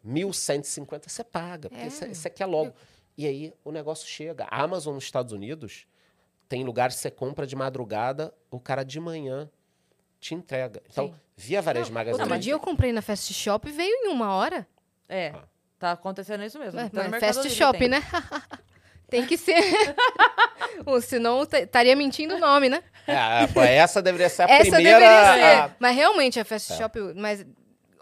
1.150 0.06 1.10
você 1.10 1.24
paga. 1.24 1.70
Porque 1.70 1.84
É. 1.84 1.88
isso, 1.88 2.06
isso 2.06 2.28
aqui 2.28 2.44
é 2.44 2.46
logo. 2.46 2.74
E 3.22 3.28
aí 3.28 3.54
o 3.64 3.72
negócio 3.72 4.08
chega. 4.08 4.46
A 4.50 4.64
Amazon 4.64 4.96
nos 4.96 5.04
Estados 5.04 5.32
Unidos 5.32 5.86
tem 6.50 6.64
lugares 6.64 6.96
que 6.96 7.02
você 7.04 7.12
compra 7.12 7.46
de 7.46 7.56
madrugada, 7.56 8.34
o 8.50 8.60
cara 8.60 8.84
de 8.84 9.00
manhã 9.00 9.48
te 10.20 10.34
entrega. 10.34 10.82
Então, 10.90 11.10
Sim. 11.10 11.14
via 11.38 11.62
Varejo 11.62 11.94
Magazine. 11.94 12.24
Outro 12.24 12.40
dia 12.40 12.54
eu 12.54 12.60
comprei 12.60 12.92
na 12.92 13.00
Fast 13.04 13.32
Shop 13.32 13.70
e 13.70 13.72
veio 13.72 13.94
em 13.94 14.08
uma 14.08 14.34
hora. 14.34 14.68
É, 15.08 15.34
Ah. 15.36 15.44
tá 15.78 15.92
acontecendo 15.92 16.44
isso 16.44 16.58
mesmo. 16.58 16.80
É, 16.80 16.86
Até 16.86 17.04
no 17.04 17.10
mas 17.12 17.20
Fast 17.24 17.48
Shop, 17.52 17.78
tem. 17.78 17.90
né? 17.90 18.02
Tem 19.08 19.28
que 19.28 19.38
ser. 19.38 19.54
Ou 20.86 21.00
senão 21.02 21.44
estaria 21.44 21.96
mentindo 21.98 22.36
o 22.36 22.40
nome, 22.40 22.70
né? 22.70 22.82
É, 23.06 23.46
pô, 23.48 23.62
essa 23.62 24.02
deveria 24.02 24.30
ser 24.30 24.44
a 24.44 24.46
Essa 24.50 24.72
primeira. 24.72 25.00
deveria 25.00 25.34
ser. 25.34 25.62
a- 25.64 25.76
Mas 25.80 25.96
realmente 25.96 26.40
a 26.40 26.46
Fast 26.46 26.72
É. 26.74 26.78
Shop, 26.78 26.98
mas 27.16 27.46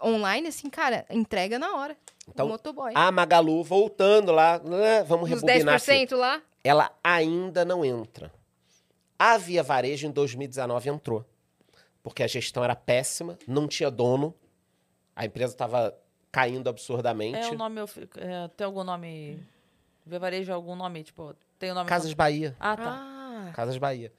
online, 0.02 0.46
assim, 0.48 0.70
cara, 0.70 1.04
entrega 1.10 1.58
na 1.58 1.74
hora. 1.76 1.96
Então, 2.32 2.46
o 2.46 2.48
motoboy. 2.50 2.92
A 2.94 3.10
Magalu, 3.10 3.62
voltando 3.62 4.32
lá, 4.32 4.58
né, 4.58 5.02
vamos 5.04 5.28
Nos 5.30 5.40
rebobinar 5.42 5.76
aqui. 5.76 6.06
10% 6.06 6.16
lá. 6.16 6.42
ela 6.62 6.90
ainda 7.02 7.64
não 7.64 7.84
entra. 7.84 8.32
A 9.18 9.36
Via 9.36 9.62
Varejo 9.62 10.06
em 10.06 10.10
2019 10.10 10.88
entrou. 10.88 11.24
Porque 12.02 12.22
a 12.22 12.26
gestão 12.26 12.64
era 12.64 12.74
péssima, 12.74 13.38
não 13.46 13.68
tinha 13.68 13.90
dono, 13.90 14.34
a 15.14 15.26
empresa 15.26 15.52
estava 15.52 15.94
caindo 16.32 16.68
absurdamente. 16.68 17.38
É 17.38 17.50
o 17.50 17.54
nome, 17.58 17.80
é, 18.16 18.48
tem 18.56 18.64
algum 18.64 18.82
nome. 18.82 19.46
Via 20.06 20.18
Varejo, 20.18 20.50
algum 20.52 20.74
nome, 20.74 21.04
tipo, 21.04 21.34
tem 21.58 21.70
o 21.70 21.74
nome. 21.74 21.88
Casas 21.88 22.14
Bahia. 22.14 22.56
Ah, 22.58 22.76
tá. 22.76 22.90
Ah, 22.90 23.52
Casas 23.54 23.76
Bahia. 23.76 24.10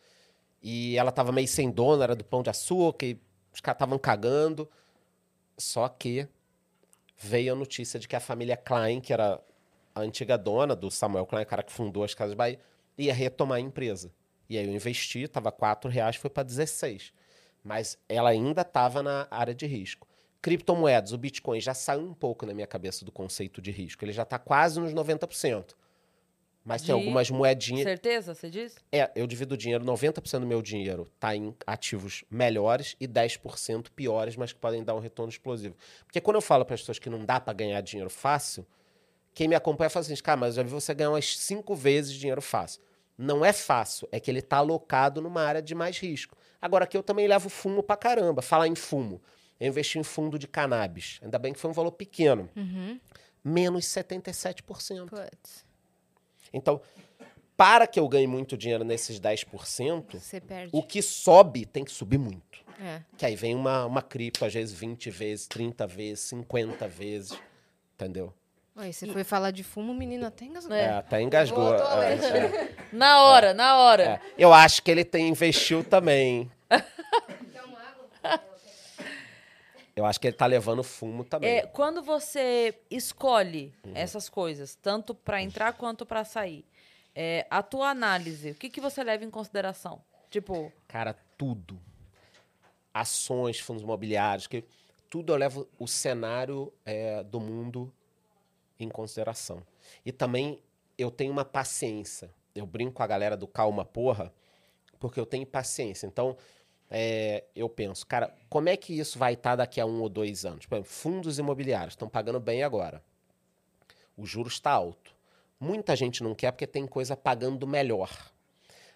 E 0.62 0.96
ela 0.96 1.12
tava 1.12 1.32
meio 1.32 1.48
sem 1.48 1.72
dono, 1.72 2.04
era 2.04 2.16
do 2.16 2.24
Pão 2.24 2.44
de 2.44 2.52
Açúcar, 2.52 3.08
e 3.08 3.20
os 3.52 3.60
caras 3.60 3.78
estavam 3.78 3.98
cagando. 3.98 4.70
Só 5.58 5.88
que 5.90 6.28
veio 7.22 7.54
a 7.54 7.56
notícia 7.56 8.00
de 8.00 8.08
que 8.08 8.16
a 8.16 8.20
família 8.20 8.58
Klein, 8.58 9.00
que 9.00 9.14
era 9.14 9.40
a 9.94 10.02
antiga 10.02 10.38
dona 10.38 10.76
do 10.76 10.90
Samuel 10.90 11.26
Klein, 11.26 11.44
o 11.44 11.48
cara 11.48 11.64
que 11.64 11.72
fundou 11.72 12.04
as 12.04 12.14
Casas 12.14 12.34
Bahia, 12.34 12.60
ia 12.98 13.14
retomar 13.14 13.58
a 13.58 13.62
empresa. 13.62 14.12
E 14.50 14.58
aí 14.58 14.66
eu 14.66 14.74
investi, 14.74 15.28
tava 15.28 15.52
4 15.52 15.90
reais, 15.90 16.16
foi 16.16 16.30
para 16.30 16.44
16. 16.44 17.14
Mas 17.64 17.98
ela 18.10 18.30
ainda 18.30 18.62
estava 18.62 19.04
na 19.04 19.28
área 19.30 19.54
de 19.54 19.66
risco. 19.66 20.08
Criptomoedas, 20.42 21.14
o 21.14 21.18
Bitcoin 21.18 21.62
já 21.62 21.74
saiu 21.74 22.02
um 22.02 22.14
pouco 22.14 22.46
na 22.46 22.54
minha 22.54 22.66
cabeça 22.66 23.06
do 23.06 23.12
conceito 23.12 23.62
de 23.62 23.70
risco. 23.70 24.04
Ele 24.04 24.12
já 24.12 24.24
está 24.24 24.40
quase 24.40 24.80
nos 24.80 24.94
90%. 24.94 25.76
Mas 26.64 26.82
tem 26.82 26.88
De 26.88 26.92
algumas 26.92 27.30
moedinhas. 27.32 27.84
Certeza, 27.84 28.36
você 28.36 28.50
diz? 28.50 28.76
É, 28.92 29.10
eu 29.16 29.26
divido 29.26 29.56
o 29.56 29.58
dinheiro, 29.58 29.84
90% 29.84 30.40
do 30.40 30.46
meu 30.46 30.62
dinheiro 30.62 31.12
tá 31.20 31.36
em 31.36 31.56
ativos 31.66 32.24
melhores 32.30 32.96
e 33.00 33.08
10% 33.08 33.90
piores, 33.96 34.36
mas 34.36 34.54
que 34.54 34.60
podem 34.60 34.84
dar 34.84 34.94
um 34.96 35.00
retorno 35.00 35.32
explosivo. 35.32 35.76
Porque 36.06 36.22
quando 36.22 36.36
eu 36.36 36.42
falo 36.42 36.64
para 36.64 36.76
as 36.76 36.82
pessoas 36.82 37.00
que 37.00 37.10
não 37.10 37.26
dá 37.26 37.40
para 37.40 37.54
ganhar 37.54 37.82
dinheiro 37.82 38.12
fácil, 38.12 38.66
quem 39.34 39.48
me 39.48 39.56
acompanha 39.56 39.90
fala 39.90 40.06
assim, 40.06 40.16
cara, 40.18 40.38
mas 40.38 40.50
eu 40.50 40.56
já 40.58 40.64
vi 40.64 40.70
você 40.70 40.94
ganhar 40.94 41.10
umas 41.10 41.36
cinco 41.38 41.76
vezes 41.76 42.14
dinheiro 42.14 42.42
fácil. 42.42 42.82
Não 43.18 43.44
é 43.44 43.54
fácil, 43.54 44.08
é 44.12 44.20
que 44.20 44.30
ele 44.30 44.42
tá 44.42 44.58
alocado 44.58 45.22
numa 45.22 45.42
área 45.42 45.62
de 45.62 45.74
mais 45.74 45.98
risco. 45.98 46.38
Agora 46.62 46.84
aqui 46.84 46.96
eu 46.96 47.04
também 47.04 47.28
levo 47.28 47.50
fumo 47.50 47.82
pra 47.82 47.98
caramba. 47.98 48.42
Falar 48.42 48.68
em 48.68 48.76
fumo. 48.76 49.22
Eu 49.60 49.68
investi 49.68 50.00
em 50.00 50.04
fundo 50.04 50.38
de 50.38 50.48
cannabis. 50.48 51.20
Ainda 51.22 51.38
bem 51.40 51.54
que 51.54 51.60
foi 51.60 51.70
um 51.70 51.74
valor 51.74 51.92
pequeno. 51.92 52.50
uhum. 52.56 53.00
Menos 53.44 53.86
77%. 53.86 54.62
Putz, 55.10 55.66
Então, 56.54 56.82
para 57.56 57.86
que 57.86 58.00
eu 58.00 58.08
ganhe 58.08 58.28
muito 58.28 58.58
dinheiro 58.58 58.84
nesses 58.84 59.20
10%, 59.20 60.20
você 60.20 60.42
perde. 60.42 60.70
o 60.76 60.82
que 60.82 61.02
sobe 61.02 61.66
tem 61.66 61.84
que 61.84 61.92
subir 61.92 62.18
muito. 62.18 62.60
É. 62.80 63.02
Que 63.18 63.26
aí 63.26 63.36
vem 63.36 63.54
uma, 63.54 63.86
uma 63.86 64.02
cripto, 64.02 64.44
às 64.44 64.54
vezes 64.54 64.74
20 64.74 65.10
vezes, 65.12 65.48
30 65.48 65.86
vezes, 65.86 66.20
50 66.22 66.88
vezes. 66.88 67.40
Entendeu? 67.96 68.34
Oi, 68.76 68.92
você 68.92 69.06
foi 69.08 69.24
falar 69.24 69.52
de 69.52 69.64
fumo, 69.64 69.92
o 69.92 69.96
menino 69.96 70.26
até 70.26 70.46
engasgou. 70.46 70.76
É, 70.76 70.90
até 70.90 71.22
engasgou. 71.22 71.76
É, 71.76 72.16
ler. 72.16 72.56
é, 72.56 72.76
Na 72.92 73.22
hora, 73.24 73.54
na 73.54 73.78
hora. 73.78 74.04
é. 74.04 74.22
Eu 74.38 74.52
acho 74.54 74.82
que 74.82 74.90
ele 74.90 75.04
tem 75.06 75.28
investiu 75.28 75.84
também. 75.84 76.50
Eu 79.96 80.06
acho 80.06 80.20
que 80.20 80.28
ele 80.28 80.36
tá 80.36 80.46
levando 80.46 80.84
fumo 80.84 81.24
também. 81.24 81.58
É, 81.58 81.66
quando 81.66 82.02
você 82.02 82.74
escolhe 82.90 83.74
essas 83.94 84.30
coisas, 84.30 84.76
tanto 84.76 85.14
para 85.14 85.42
entrar 85.42 85.74
quanto 85.74 86.06
para 86.06 86.24
sair, 86.24 86.66
é, 87.14 87.46
a 87.50 87.62
tua 87.62 87.90
análise, 87.90 88.52
o 88.52 88.56
que, 88.56 88.70
que 88.70 88.80
você 88.80 89.04
leva 89.04 89.26
em 89.26 89.30
consideração? 89.30 90.02
Tipo, 90.30 90.72
Cara, 90.88 91.14
tudo. 91.38 91.80
Ações, 92.94 93.60
fundos 93.60 93.84
imobiliários, 93.84 94.48
que 94.48 94.64
tudo 95.10 95.34
eu 95.34 95.38
levo 95.38 95.68
o 95.78 95.88
cenário 95.88 96.72
é, 96.86 97.22
do 97.24 97.40
mundo 97.40 97.94
em 98.80 98.90
consideração. 98.90 99.62
E 100.06 100.12
também 100.12 100.62
eu 100.98 101.12
tenho 101.12 101.32
uma 101.32 101.46
paciência. 101.46 102.34
Eu 102.56 102.66
brinco 102.66 102.94
com 102.94 103.04
a 103.04 103.08
galera 103.08 103.36
do 103.36 103.48
calma 103.48 103.84
porra, 103.84 104.34
porque 105.00 105.20
eu 105.20 105.26
tenho 105.26 105.46
paciência. 105.46 106.08
Então, 106.08 106.38
é, 106.94 107.46
eu 107.56 107.70
penso, 107.70 108.06
cara, 108.06 108.36
como 108.50 108.68
é 108.68 108.76
que 108.76 109.00
isso 109.00 109.18
vai 109.18 109.34
estar 109.34 109.56
daqui 109.56 109.80
a 109.80 109.86
um 109.86 110.02
ou 110.02 110.10
dois 110.10 110.44
anos? 110.46 110.66
Por 110.66 110.76
exemplo, 110.76 110.92
fundos 110.92 111.40
imobiliários 111.40 111.94
estão 111.94 112.10
pagando 112.10 112.38
bem 112.38 112.64
agora. 112.64 113.02
O 114.18 114.26
juros 114.26 114.54
está 114.54 114.72
alto. 114.72 115.16
Muita 115.58 115.96
gente 115.96 116.22
não 116.22 116.36
quer 116.36 116.52
porque 116.52 116.68
tem 116.68 116.86
coisa 116.86 117.16
pagando 117.16 117.66
melhor. 117.66 118.12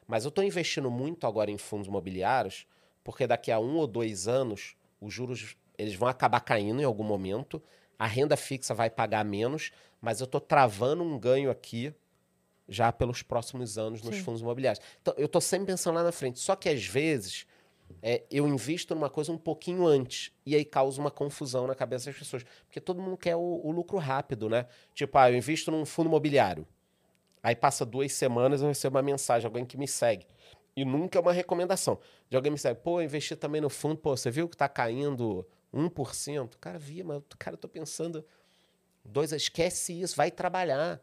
Mas 0.06 0.26
eu 0.26 0.30
estou 0.30 0.44
investindo 0.44 0.92
muito 0.92 1.26
agora 1.26 1.50
em 1.50 1.58
fundos 1.58 1.88
imobiliários, 1.88 2.68
porque 3.02 3.26
daqui 3.26 3.50
a 3.50 3.60
um 3.60 3.78
ou 3.78 3.88
dois 3.88 4.28
anos, 4.28 4.76
os 5.00 5.14
juros 5.14 5.56
eles 5.78 5.96
vão 5.96 6.10
acabar 6.10 6.42
caindo 6.42 6.82
em 6.82 6.86
algum 6.86 7.04
momento, 7.04 7.64
a 7.98 8.06
renda 8.06 8.36
fixa 8.36 8.74
vai 8.74 8.90
pagar 8.90 9.24
menos, 9.24 9.72
mas 10.02 10.20
eu 10.20 10.26
estou 10.26 10.42
travando 10.42 11.02
um 11.02 11.18
ganho 11.18 11.50
aqui 11.50 11.94
já 12.68 12.92
pelos 12.92 13.22
próximos 13.22 13.78
anos 13.78 14.02
nos 14.02 14.18
Sim. 14.18 14.24
fundos 14.24 14.42
imobiliários. 14.42 14.84
Então, 15.02 15.14
eu 15.18 15.28
estou 15.28 15.40
sempre 15.40 15.68
pensando 15.68 15.96
lá 15.96 16.04
na 16.04 16.12
frente. 16.12 16.40
Só 16.40 16.56
que 16.56 16.68
às 16.68 16.86
vezes 16.86 17.46
é, 18.02 18.24
eu 18.30 18.48
invisto 18.48 18.94
numa 18.94 19.10
coisa 19.10 19.32
um 19.32 19.38
pouquinho 19.38 19.86
antes 19.86 20.32
e 20.46 20.56
aí 20.56 20.64
causa 20.64 21.02
uma 21.02 21.10
confusão 21.10 21.66
na 21.66 21.74
cabeça 21.74 22.06
das 22.12 22.20
pessoas. 22.20 22.44
Porque 22.66 22.80
todo 22.80 23.02
mundo 23.02 23.18
quer 23.18 23.36
o, 23.36 23.62
o 23.64 23.72
lucro 23.72 23.98
rápido, 23.98 24.50
né? 24.50 24.68
Tipo, 24.94 25.18
ah, 25.18 25.32
eu 25.32 25.36
invisto 25.36 25.72
num 25.72 25.86
fundo 25.86 26.08
imobiliário. 26.08 26.68
Aí 27.42 27.56
passa 27.56 27.86
duas 27.86 28.14
semanas 28.14 28.62
eu 28.62 28.68
recebo 28.68 28.98
uma 28.98 29.02
mensagem, 29.02 29.46
alguém 29.48 29.66
que 29.66 29.78
me 29.78 29.88
segue. 29.88 30.28
E 30.76 30.84
nunca 30.84 31.18
é 31.18 31.22
uma 31.22 31.32
recomendação. 31.32 32.00
De 32.30 32.36
alguém 32.36 32.52
me 32.52 32.58
segue, 32.58 32.80
pô, 32.82 33.00
eu 33.00 33.06
investi 33.06 33.36
também 33.36 33.62
no 33.62 33.70
fundo, 33.70 33.98
pô, 33.98 34.16
você 34.16 34.30
viu 34.30 34.50
que 34.50 34.58
tá 34.58 34.68
caindo 34.68 35.48
1%? 35.74 36.58
Cara, 36.60 36.78
vi, 36.78 37.04
mas, 37.04 37.22
cara, 37.40 37.56
eu 37.56 37.60
tô 37.60 37.68
pensando. 37.68 38.26
Dois, 39.04 39.32
esquece 39.32 40.00
isso, 40.00 40.16
vai 40.16 40.30
trabalhar. 40.32 41.02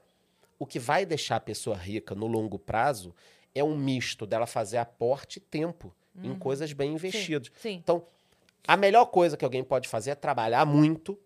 O 0.59 0.67
que 0.67 0.79
vai 0.79 1.05
deixar 1.05 1.37
a 1.37 1.41
pessoa 1.41 1.77
rica 1.77 2.15
no 2.15 2.27
longo 2.27 2.59
prazo 2.59 3.15
é 3.55 3.65
um 3.65 3.77
misto 3.77 4.25
dela 4.27 4.47
fazer 4.47 4.79
aporte 4.79 5.39
e 5.39 5.41
tempo 5.41 5.95
em 6.17 6.35
coisas 6.39 6.73
bem 6.73 6.93
investidas. 6.95 7.51
sim. 7.61 7.75
Então, 7.83 8.05
a 8.67 8.77
melhor 8.77 9.07
coisa 9.07 9.37
que 9.37 9.45
alguém 9.45 9.65
pode 9.65 9.89
fazer 9.89 10.11
é 10.11 10.15
trabalhar 10.15 10.65
muito 10.65 11.19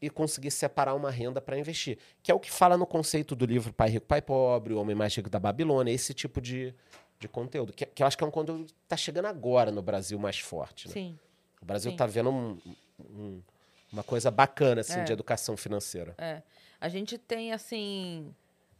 e 0.00 0.08
conseguir 0.10 0.50
separar 0.50 0.94
uma 0.94 1.10
renda 1.10 1.40
para 1.40 1.58
investir. 1.58 1.98
Que 2.22 2.30
é 2.30 2.34
o 2.34 2.38
que 2.38 2.50
fala 2.50 2.76
no 2.76 2.86
conceito 2.86 3.34
do 3.34 3.46
livro 3.46 3.72
Pai 3.72 3.88
Rico, 3.90 4.06
Pai 4.06 4.20
Pobre, 4.22 4.74
O 4.74 4.78
Homem 4.80 4.94
Mais 4.94 5.14
Rico 5.14 5.30
da 5.30 5.38
Babilônia, 5.40 5.90
esse 5.92 6.12
tipo 6.14 6.40
de, 6.40 6.74
de 7.18 7.26
conteúdo. 7.28 7.72
Que, 7.72 7.86
que 7.86 8.02
eu 8.02 8.06
acho 8.06 8.16
que 8.18 8.22
é 8.22 8.26
um 8.26 8.30
conteúdo 8.30 8.66
que 8.66 8.72
está 8.84 8.96
chegando 8.96 9.26
agora 9.26 9.70
no 9.72 9.80
Brasil 9.82 10.18
mais 10.18 10.38
forte. 10.38 10.86
né? 10.88 10.94
Sim. 10.94 11.18
O 11.60 11.64
Brasil 11.64 11.90
Sim. 11.90 11.94
está 11.94 12.06
vendo 12.06 12.30
um- 12.30 12.58
um- 13.00 13.42
uma 13.92 14.02
coisa 14.04 14.30
bacana 14.30 14.82
assim, 14.82 15.00
É. 15.00 15.04
de 15.04 15.12
educação 15.12 15.56
financeira. 15.56 16.14
É. 16.18 16.42
A 16.80 16.88
gente 16.88 17.16
tem, 17.18 17.52
assim, 17.52 18.32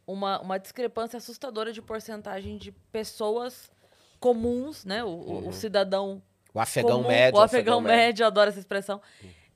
uma, 0.07 0.39
uma 0.39 0.57
discrepância 0.59 1.17
assustadora 1.17 1.73
de 1.73 1.81
porcentagem 1.81 2.57
de 2.57 2.71
pessoas 2.91 3.71
comuns, 4.19 4.85
né? 4.85 5.03
O, 5.03 5.07
o- 5.07 5.47
o 5.49 5.53
cidadão 5.53 6.21
O 6.53 6.59
afegão 6.59 6.97
comum, 6.97 7.07
médio. 7.07 7.39
o 7.39 7.41
afegão 7.41 7.81
médio, 7.81 8.25
adoro 8.25 8.49
essa 8.49 8.59
expressão, 8.59 9.01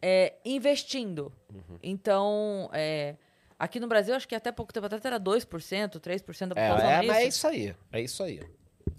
é, 0.01 0.33
investindo. 0.45 1.31
Uhum. 1.53 1.77
Então, 1.81 2.69
é, 2.73 3.15
aqui 3.57 3.79
no 3.79 3.87
Brasil, 3.87 4.13
acho 4.15 4.27
que 4.27 4.35
até 4.35 4.51
pouco 4.51 4.73
tempo 4.73 4.85
atrás 4.85 5.03
era 5.05 5.19
2%, 5.19 5.99
3% 5.99 6.53
da 6.53 6.61
É, 6.61 6.67
população. 6.69 6.91
é, 6.91 6.97
não 7.01 7.07
mas 7.07 7.17
é 7.17 7.25
isso? 7.27 7.47
aí. 7.47 7.75
É 7.91 8.01
isso 8.01 8.23
aí. 8.23 8.41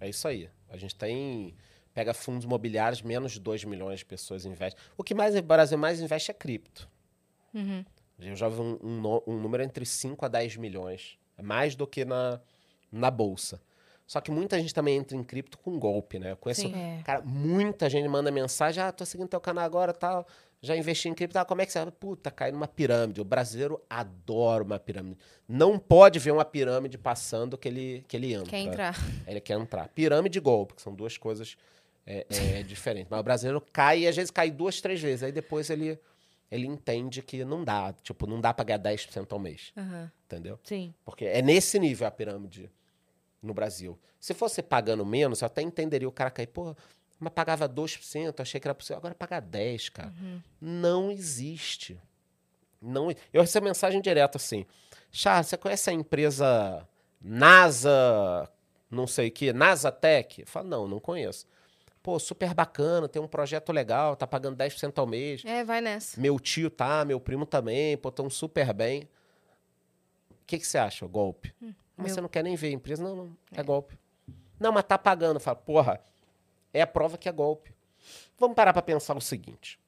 É 0.01 0.09
isso 0.09 0.29
aí. 0.29 0.49
A 0.69 0.77
gente 0.77 0.95
tem. 0.95 1.55
Pega 1.93 2.13
fundos 2.13 2.45
imobiliários, 2.45 3.01
menos 3.03 3.33
de 3.33 3.39
2 3.41 3.63
milhões 3.65 4.01
de 4.01 4.05
pessoas 4.05 4.45
investem. 4.45 4.83
O 4.99 5.05
que 5.05 5.15
mais 5.15 5.37
o 5.37 5.41
Brasil 5.43 5.79
mais 5.79 6.01
investe 6.01 6.31
é 6.31 6.35
cripto. 6.35 6.89
Uhum. 7.55 7.85
Eu 8.19 8.35
já 8.35 8.49
vi 8.49 8.61
um, 8.61 8.79
um 8.83 9.21
um 9.29 9.39
número 9.41 9.63
entre 9.63 9.87
5 9.87 10.25
a 10.25 10.29
10 10.29 10.57
milhões. 10.57 11.17
É 11.39 11.43
mais 11.43 11.77
do 11.77 11.87
que 11.87 12.05
na, 12.05 12.41
na 12.91 13.11
Bolsa. 13.13 13.61
Só 14.07 14.21
que 14.21 14.31
muita 14.31 14.59
gente 14.59 14.75
também 14.75 14.97
entra 14.99 15.17
em 15.17 15.25
cripto 15.25 15.59
com 15.59 15.79
golpe, 15.79 16.19
né? 16.19 16.33
Eu 16.33 16.37
conheço, 16.37 16.63
Sim. 16.63 16.75
É. 16.75 17.03
cara, 17.03 17.23
muita 17.23 17.89
gente 17.89 18.07
manda 18.07 18.31
mensagem, 18.31 18.83
ah, 18.83 18.93
tô 18.93 19.05
seguindo 19.05 19.29
teu 19.29 19.41
canal 19.41 19.65
agora, 19.65 19.95
tal, 19.95 20.27
já 20.65 20.77
investi 20.77 21.09
em 21.09 21.15
cripto, 21.15 21.39
ah, 21.39 21.45
como 21.45 21.61
é 21.61 21.67
que 21.67 21.73
você... 21.73 21.91
Puta, 21.91 22.31
cai 22.31 22.51
numa 22.51 22.67
pirâmide. 22.67 23.21
O 23.21 23.25
brasileiro 23.25 23.81
adora 23.89 24.65
uma 24.65 24.79
pirâmide. 24.79 25.19
Não 25.47 25.79
pode 25.79 26.19
ver 26.19 26.33
uma 26.33 26.45
pirâmide 26.45 26.97
passando 26.97 27.59
que 27.59 27.69
ele, 27.69 28.05
que 28.09 28.17
ele 28.17 28.33
entra. 28.33 28.51
Quer 28.51 28.59
entrar. 28.59 28.97
Ele 29.27 29.41
quer 29.41 29.59
entrar. 29.59 29.89
Pirâmide 29.89 30.39
e 30.39 30.41
golpe, 30.41 30.75
que 30.75 30.83
são 30.83 30.95
duas 30.95 31.19
coisas 31.19 31.57
é, 32.07 32.27
é, 32.31 32.63
diferentes. 32.65 33.09
Mas 33.11 33.21
o 33.21 33.23
brasileiro 33.23 33.61
cai 33.73 34.01
e 34.01 34.09
às 34.09 34.17
vezes 34.17 34.31
cai 34.31 34.51
duas, 34.51 34.81
três 34.81 35.01
vezes. 35.01 35.23
Aí 35.23 35.33
depois 35.33 35.69
ele, 35.69 35.99
ele 36.51 36.67
entende 36.67 37.21
que 37.21 37.45
não 37.45 37.63
dá. 37.63 37.95
Tipo, 38.03 38.27
não 38.27 38.41
dá 38.41 38.55
pra 38.55 38.65
ganhar 38.65 38.79
10% 38.79 39.27
ao 39.31 39.39
mês. 39.39 39.71
Aham. 39.77 40.11
Entendeu? 40.25 40.59
Sim. 40.65 40.95
Porque 41.05 41.27
é 41.27 41.43
nesse 41.43 41.79
nível 41.79 42.07
a 42.07 42.11
pirâmide 42.11 42.71
no 43.45 43.55
Brasil. 43.55 43.99
Se 44.19 44.35
fosse 44.35 44.63
pagando 44.63 45.05
menos, 45.05 45.43
eu 45.43 45.47
até 45.47 45.63
entenderia 45.63 46.09
o 46.09 46.13
cara 46.13 46.31
cair, 46.31 46.47
pô, 46.47 46.75
mas 47.19 47.33
pagava 47.33 47.69
2%, 47.69 48.41
achei 48.41 48.61
que 48.61 48.67
era 48.67 48.75
possível. 48.75 48.97
Agora 48.99 49.15
pagar 49.15 49.43
10%, 49.43 49.91
cara. 49.91 50.13
Não 50.61 51.11
existe. 51.11 52.01
Não, 52.81 53.11
eu 53.33 53.41
recebo 53.41 53.67
mensagem 53.67 54.01
direta 54.01 54.37
assim. 54.37 54.67
Charles, 55.11 55.47
você 55.47 55.57
conhece 55.57 55.91
a 55.91 55.93
empresa 55.93 56.89
NASA, 57.21 58.51
não 58.91 59.07
sei 59.07 59.29
o 59.29 59.33
que, 59.33 59.53
NASA 59.53 59.91
Tech? 59.91 60.41
Eu 60.41 60.47
falo, 60.47 60.69
não, 60.69 60.89
não 60.89 61.01
conheço. 61.01 61.47
Pô, 62.03 62.19
super 62.19 62.53
bacana, 62.53 63.09
tem 63.09 63.23
um 63.23 63.29
projeto 63.29 63.73
legal, 63.73 64.15
tá 64.15 64.27
pagando 64.27 64.59
10% 64.59 64.99
ao 64.99 65.07
mês. 65.07 65.43
É, 65.47 65.65
vai 65.65 65.81
nessa. 65.81 66.21
Meu 66.21 66.39
tio 66.39 66.69
tá, 66.69 67.03
meu 67.05 67.19
primo 67.19 67.47
também, 67.47 67.97
pô, 67.97 68.11
tão 68.11 68.29
super 68.29 68.75
bem. 68.75 69.09
O 70.31 70.47
que, 70.47 70.59
que 70.59 70.67
você 70.67 70.77
acha? 70.77 71.07
Golpe. 71.07 71.55
Mas 71.97 72.07
meu- 72.07 72.15
você 72.15 72.21
não 72.21 72.29
quer 72.29 72.43
nem 72.43 72.57
ver 72.57 72.69
a 72.69 72.73
empresa? 72.73 73.03
Não, 73.03 73.15
não, 73.17 73.37
é, 73.53 73.63
golpe. 73.63 73.99
Não, 74.59 74.73
mas 74.73 74.85
tá 74.85 74.97
pagando. 74.99 75.39
Fala, 75.41 75.57
porra, 75.57 76.01
é 76.73 76.81
a 76.83 76.87
prova 76.87 77.17
que 77.19 77.29
é 77.29 77.33
golpe. 77.33 77.75
Vamos 78.39 78.55
parar 78.57 78.73
pra 78.73 78.83
pensar 78.83 79.17
o 79.17 79.21
seguinte. 79.21 79.79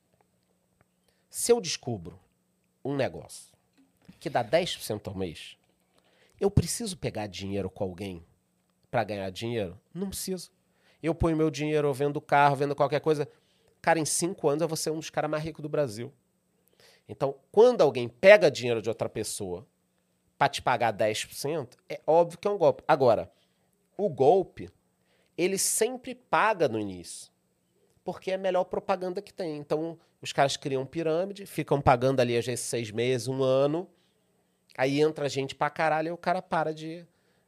Se 1.28 1.52
eu 1.52 1.61
descubro 1.61 2.18
um 2.84 2.94
negócio 2.94 3.52
que 4.18 4.30
dá 4.30 4.42
10% 4.42 5.09
ao 5.09 5.14
mês, 5.14 5.57
eu 6.40 6.50
preciso 6.50 6.96
pegar 6.96 7.26
dinheiro 7.26 7.68
com 7.68 7.84
alguém 7.84 8.24
pra 8.90 9.04
ganhar 9.04 9.28
dinheiro? 9.30 9.78
Não 9.92 10.09
preciso. 10.09 10.50
Eu 11.02 11.14
ponho 11.14 11.36
meu 11.36 11.50
dinheiro, 11.50 11.92
vendo 11.92 12.20
carro, 12.20 12.57
vendo 12.57 12.74
qualquer 12.74 13.00
coisa. 13.00 13.28
Cara, 13.82 13.98
em 13.98 14.04
cinco 14.04 14.48
anos 14.48 14.62
eu 14.62 14.68
vou 14.68 14.76
ser 14.76 14.90
um 14.90 14.98
dos 14.98 15.11
caras 15.11 15.30
mais 15.30 15.42
ricos 15.44 15.62
do 15.62 15.68
Brasil. 15.68 16.12
Então, 17.09 17.36
quando 17.52 17.82
alguém 17.82 18.09
pega 18.09 18.50
dinheiro 18.50 18.80
de 18.82 18.88
outra 18.88 19.09
pessoa 19.09 19.66
para 20.39 20.49
te 20.49 20.61
pagar 20.61 20.93
10%, 20.93 21.76
é 21.89 22.01
óbvio 22.07 22.39
que 22.39 22.47
é 22.47 22.51
um 22.51 22.59
golpe. 22.59 22.82
Agora, 22.87 23.30
o 23.97 24.09
golpe, 24.09 24.70
ele 25.37 25.59
sempre 25.59 26.14
paga 26.14 26.68
no 26.68 26.78
início. 26.78 27.32
Porque 28.05 28.30
é 28.30 28.34
a 28.34 28.39
melhor 28.39 28.64
propaganda 28.64 29.20
que 29.20 29.32
tem. 29.32 29.57
Então, 29.57 29.99
os 30.20 30.32
caras 30.32 30.57
criam 30.57 30.87
pirâmide, 30.87 31.47
ficam 31.47 31.80
pagando 31.80 32.20
ali 32.20 32.37
às 32.37 32.47
vezes 32.47 32.64
seis 32.64 32.91
meses, 32.91 33.26
um 33.28 33.43
ano. 33.43 33.89
Aí 34.76 35.01
entra 35.01 35.28
gente 35.28 35.55
pra 35.55 35.70
caralho 35.70 36.09
e 36.09 36.12
o 36.12 36.16
cara 36.16 36.43
para 36.43 36.72
de, 36.72 37.07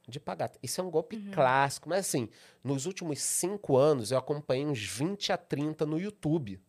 de 0.09 0.19
pagar. 0.19 0.51
Isso 0.63 0.81
é 0.81 0.85
um 0.85 0.91
golpe 0.91 1.17
clássico. 1.31 1.89
Mas 1.89 2.01
assim, 2.01 2.29
nos 2.65 2.87
últimos 2.87 3.21
cinco 3.21 3.77
anos 3.77 4.11
eu 4.11 4.19
acompanhei 4.19 4.67
uns 4.67 4.83
20 4.83 5.33
a 5.33 5.37
30 5.37 5.85
no 5.87 6.01
YouTube. 6.01 6.61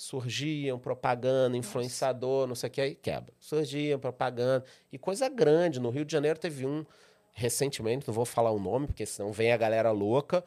Surgiam 0.00 0.78
propaganda, 0.78 1.58
influenciador, 1.58 2.46
não 2.46 2.54
sei 2.54 2.68
o 2.68 2.70
que, 2.70 2.80
aí 2.80 2.94
quebra. 2.94 3.34
Surgiam 3.38 4.00
propaganda. 4.00 4.64
E 4.90 4.96
coisa 4.96 5.28
grande. 5.28 5.78
No 5.78 5.90
Rio 5.90 6.06
de 6.06 6.12
Janeiro 6.12 6.38
teve 6.38 6.64
um 6.64 6.86
recentemente, 7.34 8.08
não 8.08 8.14
vou 8.14 8.24
falar 8.24 8.50
o 8.50 8.58
nome, 8.58 8.86
porque 8.86 9.04
senão 9.04 9.30
vem 9.30 9.52
a 9.52 9.58
galera 9.58 9.90
louca. 9.90 10.42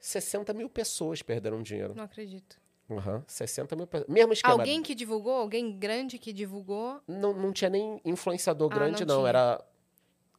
60 0.00 0.52
mil 0.52 0.68
pessoas 0.68 1.22
perderam 1.22 1.62
dinheiro. 1.62 1.94
Não 1.94 2.02
acredito. 2.02 2.60
Uhum, 2.88 3.22
60 3.24 3.76
mil 3.76 3.86
pessoas. 3.86 4.08
Mesmo 4.10 4.32
esquema. 4.32 4.54
Alguém 4.54 4.82
que 4.82 4.96
divulgou? 4.96 5.34
Alguém 5.34 5.78
grande 5.78 6.18
que 6.18 6.32
divulgou 6.32 7.00
Não, 7.06 7.32
não 7.32 7.52
tinha 7.52 7.70
nem 7.70 8.00
influenciador 8.04 8.68
Ah, 8.72 8.74
grande, 8.74 9.04
não 9.04 9.20
não. 9.20 9.26
Era 9.28 9.64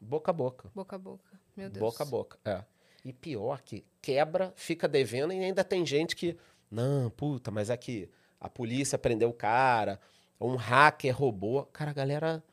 boca 0.02 0.32
a 0.32 0.34
boca. 0.34 0.70
boca 0.76 0.98
a 0.98 1.00
boca? 1.00 1.40
Meu 1.56 1.70
Deus. 1.70 1.80
Boca 1.80 2.04
a 2.04 2.06
boca, 2.06 2.38
é. 2.44 2.62
E 3.06 3.14
pior 3.14 3.62
que 3.62 3.86
quebra, 4.02 4.52
fica 4.58 4.86
devendo 4.86 5.32
e 5.32 5.40
ainda 5.46 5.64
tem 5.64 5.86
gente 5.86 6.14
que. 6.14 6.36
Não, 6.70 7.10
puta, 7.10 7.50
mas 7.52 7.70
é 7.70 7.78
que 7.78 8.10
a 8.40 8.50
polícia 8.50 8.98
prendeu 8.98 9.30
o 9.30 9.34
cara, 9.34 10.00
um 10.40 10.56
hacker 10.56 11.16
roubou. 11.16 11.66
Cara, 11.66 11.92
a 11.92 11.94
galera 11.94 12.44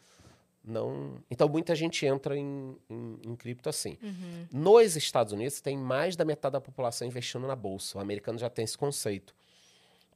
não. 0.65 1.19
Então 1.31 1.49
muita 1.49 1.75
gente 1.77 2.05
entra 2.05 2.37
em, 2.37 2.77
em, 2.91 3.21
em 3.25 3.37
cripto 3.37 3.69
assim. 3.69 3.97
Uhum. 4.03 4.47
Nos 4.53 4.97
Estados 4.97 5.33
Unidos, 5.33 5.61
tem 5.61 5.77
mais 5.77 6.17
da 6.17 6.25
metade 6.25 6.55
da 6.55 6.61
população 6.61 7.07
investindo 7.07 7.47
na 7.47 7.55
bolsa. 7.55 7.99
O 7.99 8.01
americano 8.01 8.39
já 8.39 8.51
tem 8.51 8.65
esse 8.65 8.77
conceito. 8.77 9.35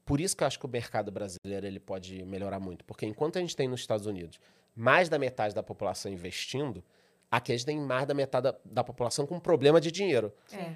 Por 0.04 0.20
isso 0.20 0.36
que 0.36 0.42
eu 0.42 0.46
acho 0.48 0.58
que 0.58 0.66
o 0.66 0.68
mercado 0.68 1.12
brasileiro 1.12 1.66
ele 1.66 1.78
pode 1.78 2.24
melhorar 2.24 2.58
muito. 2.58 2.84
Porque 2.84 3.06
enquanto 3.06 3.38
a 3.38 3.40
gente 3.40 3.54
tem 3.54 3.68
nos 3.68 3.80
Estados 3.80 4.06
Unidos 4.06 4.40
mais 4.74 5.08
da 5.08 5.18
metade 5.18 5.54
da 5.54 5.62
população 5.62 6.10
investindo, 6.10 6.82
aqui 7.30 7.52
a 7.52 7.56
gente 7.56 7.66
tem 7.66 7.78
mais 7.78 8.06
da 8.06 8.14
metade 8.14 8.44
da, 8.44 8.56
da 8.64 8.82
população 8.82 9.26
com 9.26 9.38
problema 9.38 9.80
de 9.80 9.92
dinheiro. 9.92 10.32
É. 10.52 10.74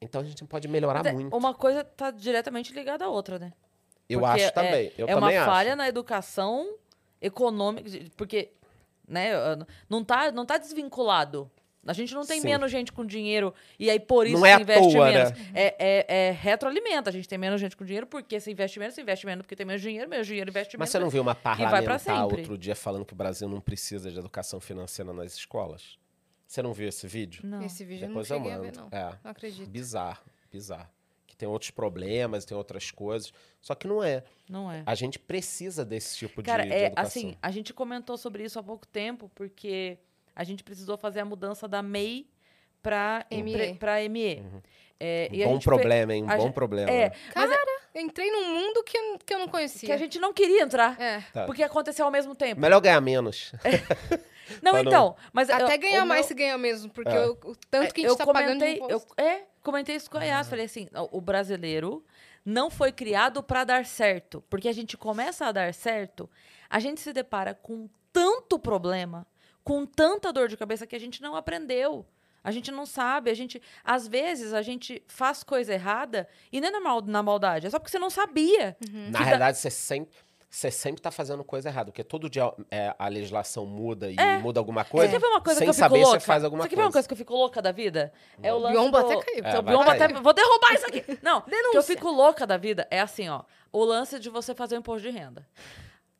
Então 0.00 0.20
a 0.20 0.24
gente 0.24 0.44
pode 0.46 0.66
melhorar 0.66 1.04
Mas 1.04 1.12
é, 1.12 1.14
muito. 1.14 1.36
Uma 1.36 1.54
coisa 1.54 1.84
tá 1.84 2.10
diretamente 2.10 2.72
ligada 2.72 3.04
à 3.04 3.08
outra, 3.08 3.38
né? 3.38 3.52
Eu 4.08 4.20
Porque 4.20 4.34
acho 4.42 4.44
é- 4.46 4.50
também. 4.50 4.92
Eu 4.98 5.06
é 5.08 5.14
também 5.14 5.36
uma 5.36 5.42
acho. 5.42 5.50
falha 5.50 5.76
na 5.76 5.88
educação 5.88 6.76
econômica, 7.20 7.88
porque 8.16 8.50
né, 9.08 9.30
não 9.88 10.04
tá, 10.04 10.30
não 10.32 10.44
tá 10.44 10.58
desvinculado. 10.58 11.50
A 11.84 11.92
gente 11.92 12.14
não 12.14 12.24
tem 12.24 12.40
Sim. 12.40 12.46
menos 12.46 12.70
gente 12.70 12.92
com 12.92 13.04
dinheiro 13.04 13.52
e 13.76 13.90
aí 13.90 13.98
por 13.98 14.24
isso 14.24 14.38
Não 14.38 14.46
é 14.46 14.54
investe 14.60 14.92
toa, 14.92 15.10
menos. 15.10 15.32
né? 15.32 15.36
É, 15.52 15.74
é, 15.78 16.26
é 16.28 16.30
retroalimenta. 16.30 17.10
A 17.10 17.12
gente 17.12 17.28
tem 17.28 17.36
menos 17.36 17.60
gente 17.60 17.76
com 17.76 17.84
dinheiro 17.84 18.06
porque 18.06 18.38
se 18.38 18.52
investe 18.52 18.78
menos, 18.78 18.94
se 18.94 19.00
investe 19.02 19.26
menos 19.26 19.42
porque 19.42 19.56
tem 19.56 19.66
menos 19.66 19.82
dinheiro, 19.82 20.08
menos 20.08 20.24
dinheiro 20.24 20.48
investe 20.48 20.76
Mas 20.78 20.86
menos. 20.88 20.92
você 20.92 20.98
não 21.00 21.10
viu 21.10 21.22
uma 21.22 21.34
parlamentar 21.34 22.24
outro 22.24 22.56
dia 22.56 22.76
falando 22.76 23.04
que 23.04 23.12
o 23.12 23.16
Brasil 23.16 23.48
não 23.48 23.60
precisa 23.60 24.12
de 24.12 24.18
educação 24.18 24.60
financeira 24.60 25.12
nas 25.12 25.34
escolas? 25.34 25.98
Você 26.46 26.62
não 26.62 26.72
viu 26.72 26.86
esse 26.88 27.04
vídeo? 27.08 27.40
Não. 27.44 27.62
Esse 27.64 27.84
vídeo 27.84 28.06
Depois 28.06 28.30
eu 28.30 28.36
eu 28.36 28.40
não 28.40 28.46
cheguei 28.50 28.58
a 28.58 28.70
ver, 28.70 28.78
mando. 28.78 28.88
não. 28.92 28.98
É. 28.98 29.18
Não 29.24 29.30
acredito. 29.32 29.68
Bizarro, 29.68 30.22
bizarro. 30.52 30.88
Tem 31.42 31.48
outros 31.48 31.72
problemas, 31.72 32.44
tem 32.44 32.56
outras 32.56 32.92
coisas. 32.92 33.32
Só 33.60 33.74
que 33.74 33.88
não 33.88 34.00
é. 34.00 34.22
Não 34.48 34.70
é. 34.70 34.84
A 34.86 34.94
gente 34.94 35.18
precisa 35.18 35.84
desse 35.84 36.16
tipo 36.16 36.40
Cara, 36.40 36.62
de, 36.62 36.68
de 36.68 36.74
é 36.76 36.86
educação. 36.86 37.04
assim, 37.08 37.36
a 37.42 37.50
gente 37.50 37.74
comentou 37.74 38.16
sobre 38.16 38.44
isso 38.44 38.60
há 38.60 38.62
pouco 38.62 38.86
tempo, 38.86 39.28
porque 39.34 39.98
a 40.36 40.44
gente 40.44 40.62
precisou 40.62 40.96
fazer 40.96 41.18
a 41.18 41.24
mudança 41.24 41.66
da 41.66 41.82
MEI 41.82 42.28
para 42.80 43.26
ME. 43.28 43.74
Pra 43.74 44.08
ME. 44.08 44.40
É, 45.00 45.28
um 45.32 45.34
e 45.34 45.42
a 45.42 45.48
bom 45.48 45.58
problema, 45.58 46.14
hein? 46.14 46.22
Um 46.22 46.26
bom 46.28 46.38
gente- 46.42 46.52
problema. 46.54 46.88
É, 46.88 47.08
né? 47.08 47.14
é 47.34 47.71
entrei 47.94 48.30
num 48.30 48.48
mundo 48.54 48.82
que 48.84 48.96
eu, 48.96 49.18
que 49.24 49.34
eu 49.34 49.38
não 49.38 49.48
conhecia. 49.48 49.86
que 49.86 49.92
a 49.92 49.96
gente 49.96 50.18
não 50.18 50.32
queria 50.32 50.62
entrar, 50.62 51.00
É. 51.00 51.20
Tá. 51.32 51.44
porque 51.44 51.62
aconteceu 51.62 52.04
ao 52.04 52.10
mesmo 52.10 52.34
tempo. 52.34 52.60
Melhor 52.60 52.80
ganhar 52.80 53.00
menos. 53.00 53.52
Não, 54.60 54.72
Pra 54.72 54.82
não- 54.82 54.90
então, 54.90 55.16
mas 55.32 55.48
Até 55.48 55.76
eu- 55.76 55.78
ganhar 55.78 56.04
mais 56.04 56.22
meu- 56.22 56.28
se 56.28 56.34
ganha 56.34 56.58
mesmo, 56.58 56.90
porque 56.90 57.08
É. 57.14 57.16
eu- 57.24 57.38
o 57.44 57.56
tanto 57.70 57.94
que 57.94 58.00
a 58.04 58.08
gente 58.08 58.10
eu 58.10 58.16
tá 58.16 58.26
pagando 58.26 58.58
de 58.58 58.58
comentei, 58.58 58.80
eu, 58.82 58.84
imposto. 58.98 59.14
é, 59.16 59.44
comentei 59.62 59.96
isso 59.96 60.10
com 60.10 60.18
a 60.18 60.24
Yas, 60.24 60.48
falei 60.48 60.66
assim, 60.66 60.88
o 61.12 61.18
o 61.18 61.20
brasileiro 61.22 62.04
não 62.44 62.68
foi 62.68 62.92
criado 62.92 63.42
para 63.42 63.64
dar 63.64 63.86
certo, 63.86 64.42
porque 64.50 64.68
a 64.68 64.72
gente 64.72 64.96
começa 64.96 65.46
a 65.46 65.52
dar 65.52 65.72
certo, 65.72 66.28
a 66.68 66.78
gente 66.80 67.00
se 67.00 67.12
depara 67.14 67.54
com 67.54 67.88
tanto 68.12 68.58
problema, 68.58 69.26
com 69.64 69.86
tanta 69.86 70.30
dor 70.32 70.48
de 70.48 70.56
cabeça 70.56 70.86
que 70.86 70.96
a 70.96 71.00
gente 71.00 71.22
não 71.22 71.34
aprendeu. 71.36 72.04
A 72.44 72.50
gente 72.50 72.70
não 72.70 72.84
sabe, 72.84 73.30
a 73.30 73.34
gente 73.34 73.60
às 73.84 74.08
vezes 74.08 74.52
a 74.52 74.62
gente 74.62 75.02
faz 75.06 75.42
coisa 75.44 75.72
errada 75.72 76.28
e 76.50 76.60
não 76.60 76.68
é 76.68 76.70
na, 76.72 76.80
mal, 76.80 77.00
na 77.02 77.22
maldade, 77.22 77.66
é 77.66 77.70
só 77.70 77.78
porque 77.78 77.90
você 77.90 77.98
não 77.98 78.10
sabia. 78.10 78.76
Na 78.80 78.86
Que 79.06 79.10
dá- 79.12 79.18
realidade, 79.20 79.58
você 79.58 79.70
sempre. 79.70 80.14
Você 80.54 80.70
sempre 80.70 81.00
tá 81.00 81.10
fazendo 81.10 81.42
coisa 81.42 81.70
errada, 81.70 81.90
porque 81.90 82.04
todo 82.04 82.28
dia 82.28 82.52
é, 82.70 82.94
a 82.98 83.08
legislação 83.08 83.64
muda 83.64 84.10
e 84.10 84.16
muda 84.42 84.60
alguma 84.60 84.84
coisa. 84.84 85.06
Você 85.06 85.12
quer 85.14 85.18
ver 85.18 85.32
uma 85.32 85.40
coisa 85.40 85.58
sem 85.60 85.64
que 85.64 85.70
eu 85.70 85.72
fico 85.72 85.88
saber, 85.88 86.02
louca? 86.02 86.20
você 86.20 86.26
faz 86.26 86.44
alguma 86.44 86.62
você 86.64 86.68
quer 86.68 86.74
coisa. 86.74 86.82
ver 86.82 86.86
uma 86.88 86.92
coisa 86.92 87.08
que 87.08 87.14
eu 87.14 87.16
fico 87.16 87.32
louca 87.34 87.62
da 87.62 87.72
vida? 87.72 88.12
É 88.42 88.52
o 88.52 88.58
lance 88.58 88.72
Biombo 88.74 88.90
do... 88.90 88.96
até 88.98 89.16
caiu. 89.22 89.44
É, 89.46 89.62
biombo 89.62 89.84
cair. 89.86 90.02
até... 90.02 90.20
Vou 90.20 90.34
derrubar 90.34 90.74
isso 90.74 90.84
aqui. 90.86 91.04
Não, 91.24 91.40
que 91.40 91.54
eu 91.54 91.56
Denúncia. 91.56 91.82
fico 91.96 92.10
louca 92.10 92.46
da 92.46 92.58
vida 92.58 92.86
é 92.90 93.00
assim, 93.00 93.30
ó. 93.30 93.44
O 93.72 93.82
lance 93.82 94.18
de 94.18 94.28
você 94.28 94.54
fazer 94.54 94.74
o 94.76 94.78
imposto 94.80 95.08
de 95.10 95.16
renda. 95.16 95.48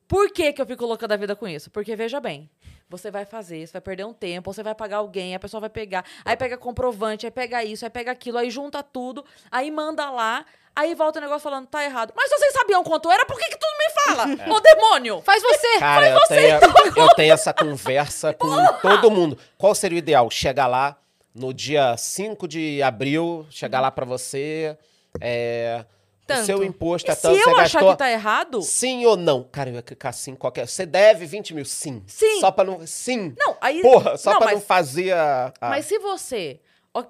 Por 0.09 0.31
que, 0.31 0.51
que 0.55 0.63
eu 0.63 0.67
fico 0.67 0.87
louca 0.87 1.07
da 1.07 1.17
vida 1.17 1.37
com 1.37 1.47
isso? 1.47 1.71
Porque, 1.71 1.95
veja 1.95 2.19
bem, 2.19 2.49
você 2.97 3.11
vai 3.11 3.25
fazer, 3.25 3.67
você 3.67 3.73
vai 3.73 3.81
perder 3.81 4.05
um 4.05 4.13
tempo, 4.13 4.53
você 4.53 4.63
vai 4.63 4.75
pagar 4.75 4.99
alguém, 4.99 5.35
a 5.35 5.41
pessoa 5.41 5.61
vai 5.61 5.71
pegar, 5.71 6.05
aí 6.25 6.37
pega 6.37 6.57
comprovante, 6.57 7.27
aí 7.27 7.31
pega 7.31 7.65
isso, 7.65 7.85
aí 7.85 7.91
pega 7.91 8.11
aquilo, 8.11 8.39
aí 8.39 8.51
junta 8.51 8.83
tudo, 8.83 9.25
aí 9.51 9.71
manda 9.71 10.11
lá, 10.11 10.45
aí 10.75 10.95
volta 10.95 11.19
o 11.19 11.23
negócio 11.23 11.43
falando, 11.43 11.67
tá 11.67 11.85
errado. 11.85 12.13
Mas 12.17 12.29
se 12.29 12.39
vocês 12.39 12.53
sabiam 12.53 12.83
quanto 12.85 13.11
era, 13.11 13.25
por 13.25 13.39
que, 13.39 13.49
que 13.49 13.59
tu 13.59 13.67
não 13.67 13.79
me 13.79 13.91
fala? 13.91 14.25
Ô, 14.55 14.61
demônio! 14.61 15.23
Faz 15.23 15.43
você! 15.43 15.79
Cara, 15.79 16.09
eu 16.09 16.21
tenho, 16.29 16.59
eu 16.97 17.09
tenho 17.15 17.33
essa 17.33 17.53
conversa 17.53 18.33
com 18.35 18.49
todo 18.81 19.11
mundo. 19.11 19.39
Qual 19.57 19.75
seria 19.75 19.97
o 19.97 19.99
ideal? 19.99 20.31
Chegar 20.31 20.67
lá 20.67 20.97
no 21.35 21.53
dia 21.53 21.97
5 21.97 22.47
de 22.47 22.83
abril, 22.83 23.47
chegar 23.51 23.81
lá 23.81 23.91
pra 23.91 24.05
você. 24.05 24.77
É, 25.21 25.85
o 26.23 26.27
Tanto. 26.27 26.47
seu 26.47 26.63
imposto 26.65 27.11
é 27.11 27.15
Se 27.15 27.23
tanto, 27.23 27.37
eu 27.37 27.55
você 27.55 27.61
achar 27.61 27.85
que 27.85 27.97
tá 27.97 28.11
errado... 28.11 28.63
Sim 28.63 29.05
ou 29.07 29.17
não? 29.17 29.43
Cara, 29.45 29.71
eu 29.71 29.75
ia 29.75 29.83
clicar 29.83 30.13
sim 30.15 30.35
qualquer. 30.35 30.67
Você 30.69 30.87
deve 30.87 31.27
20 31.27 31.55
mil? 31.55 31.65
Sim. 31.65 32.03
Sim. 32.07 32.41
Só 32.41 32.51
pra 32.51 32.65
não. 32.65 32.87
Sim. 32.87 33.35
Não, 33.37 33.57
aí... 33.61 33.83
Porra, 33.83 34.17
só 34.17 34.33
não, 34.33 34.39
pra 34.39 34.47
mas- 34.49 34.55
não 34.57 34.63
fazer 34.63 35.13
a. 35.13 35.53
a- 35.61 35.71
Mas 35.71 35.87
se 35.87 35.99
você 35.99 36.61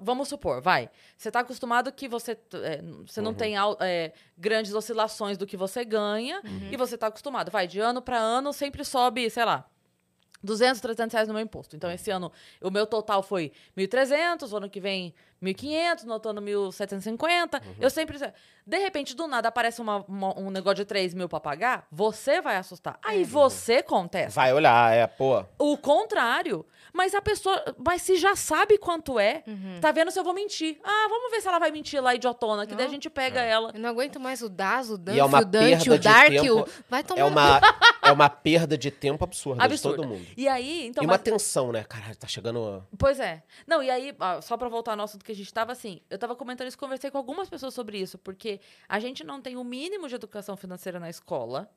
vamos 0.01 0.29
supor, 0.29 0.61
vai. 0.61 0.89
Você 1.17 1.29
tá 1.29 1.41
acostumado 1.41 1.91
que 1.91 2.07
você, 2.07 2.31
é, 2.53 2.81
você 3.05 3.19
não 3.19 3.33
tem 3.33 3.55
é, 3.81 4.13
grandes 4.37 4.73
oscilações 4.73 5.37
do 5.37 5.45
que 5.45 5.57
você 5.57 5.83
ganha. 5.83 6.41
E 6.71 6.77
você 6.77 6.97
tá 6.97 7.07
acostumado, 7.07 7.51
vai, 7.51 7.67
de 7.67 7.79
ano 7.81 8.01
para 8.01 8.17
ano 8.17 8.53
sempre 8.53 8.85
sobe, 8.85 9.29
sei 9.29 9.43
lá, 9.43 9.65
200, 10.43 10.81
300 10.81 11.13
reais 11.13 11.27
no 11.27 11.33
meu 11.33 11.43
imposto. 11.43 11.75
Então, 11.75 11.89
esse 11.91 12.11
ano, 12.11 12.31
o 12.61 12.69
meu 12.69 12.85
total 12.85 13.23
foi 13.23 13.51
1.300, 13.77 14.51
o 14.51 14.57
ano 14.57 14.69
que 14.69 14.79
vem 14.79 15.13
1.500, 15.41 16.03
no 16.03 16.13
outro 16.13 16.31
ano 16.31 16.41
1.750. 16.41 17.61
Eu 17.79 17.89
sempre... 17.89 18.17
De 18.65 18.77
repente, 18.77 19.13
do 19.15 19.27
nada, 19.27 19.49
aparece 19.49 19.81
uma- 19.81 20.05
uma- 20.07 20.39
um 20.39 20.49
negócio 20.49 20.77
de 20.77 20.85
3 20.85 21.13
mil 21.13 21.27
pra 21.27 21.39
pagar, 21.39 21.85
você 21.91 22.39
vai 22.41 22.55
assustar. 22.55 22.97
Aí 23.03 23.23
você 23.25 23.83
contesta. 23.83 24.39
Vai 24.39 24.53
olhar, 24.53 24.93
é, 24.95 25.05
pô. 25.05 25.43
O 25.59 25.77
contrário. 25.77 26.65
Mas 26.93 27.15
a 27.15 27.21
pessoa. 27.21 27.61
Mas 27.83 28.03
se 28.03 28.15
já 28.17 28.35
sabe 28.35 28.77
quanto 28.77 29.17
é, 29.19 29.43
Uhum. 29.47 29.79
tá 29.81 29.91
vendo 29.91 30.11
se 30.11 30.19
eu 30.19 30.23
vou 30.23 30.31
mentir. 30.33 30.79
Ah, 30.83 31.07
vamos 31.09 31.31
ver 31.31 31.41
se 31.41 31.47
ela 31.47 31.57
vai 31.57 31.71
mentir 31.71 31.99
lá, 32.01 32.13
idiotona, 32.13 32.67
que 32.67 32.75
daí 32.75 32.83
a 32.85 32.87
Não. 32.87 32.93
gente 32.93 33.09
pega 33.09 33.41
ela. 33.41 33.71
Eu 33.73 33.79
não 33.79 33.89
aguento 33.89 34.19
mais 34.19 34.43
o 34.43 34.47
Das, 34.49 34.91
o 34.91 34.97
Danf, 34.97 35.17
é 35.17 35.23
o 35.23 35.27
Dante, 35.45 35.69
perda 35.89 35.95
o 35.95 35.97
de 35.97 36.03
Dark, 36.07 36.29
tempo. 36.29 36.59
o... 36.61 36.69
Vai 36.87 37.03
tomar 37.03 37.19
É 37.21 37.23
uma, 37.25 37.61
é 38.03 38.11
uma 38.11 38.29
perda 38.29 38.77
de 38.77 38.91
tempo 38.91 39.23
absurda, 39.23 39.63
Absurda. 39.63 39.97
de 39.97 40.03
todo 40.03 40.07
mundo. 40.07 40.25
E 40.37 40.47
aí, 40.47 40.85
então. 40.85 41.03
e 41.03 41.07
uma 41.07 41.13
mas- 41.15 41.21
tensão, 41.23 41.71
né? 41.71 41.83
Caralho, 41.83 42.15
tá 42.15 42.27
chegando. 42.27 42.85
Pois 42.95 43.19
é. 43.19 43.41
Não, 43.65 43.81
e 43.81 43.89
aí, 43.89 44.15
só 44.43 44.55
pra 44.55 44.69
voltar 44.69 44.95
no 44.95 45.01
assunto 45.01 45.25
que 45.25 45.31
a 45.31 45.35
gente 45.35 45.51
tava 45.51 45.71
assim, 45.71 45.99
eu 46.11 46.19
tava 46.19 46.35
comentando 46.35 46.67
isso, 46.67 46.77
conversei 46.77 47.09
com 47.09 47.17
algumas 47.17 47.49
pessoas 47.49 47.73
sobre 47.73 47.97
isso, 47.97 48.19
porque 48.19 48.59
a 48.87 48.99
gente 48.99 49.23
não 49.23 49.41
tem 49.41 49.57
o 49.57 49.63
mínimo 49.63 50.07
de 50.07 50.13
educação 50.13 50.55
financeira 50.55 50.99
na 50.99 51.09
escola, 51.09 51.67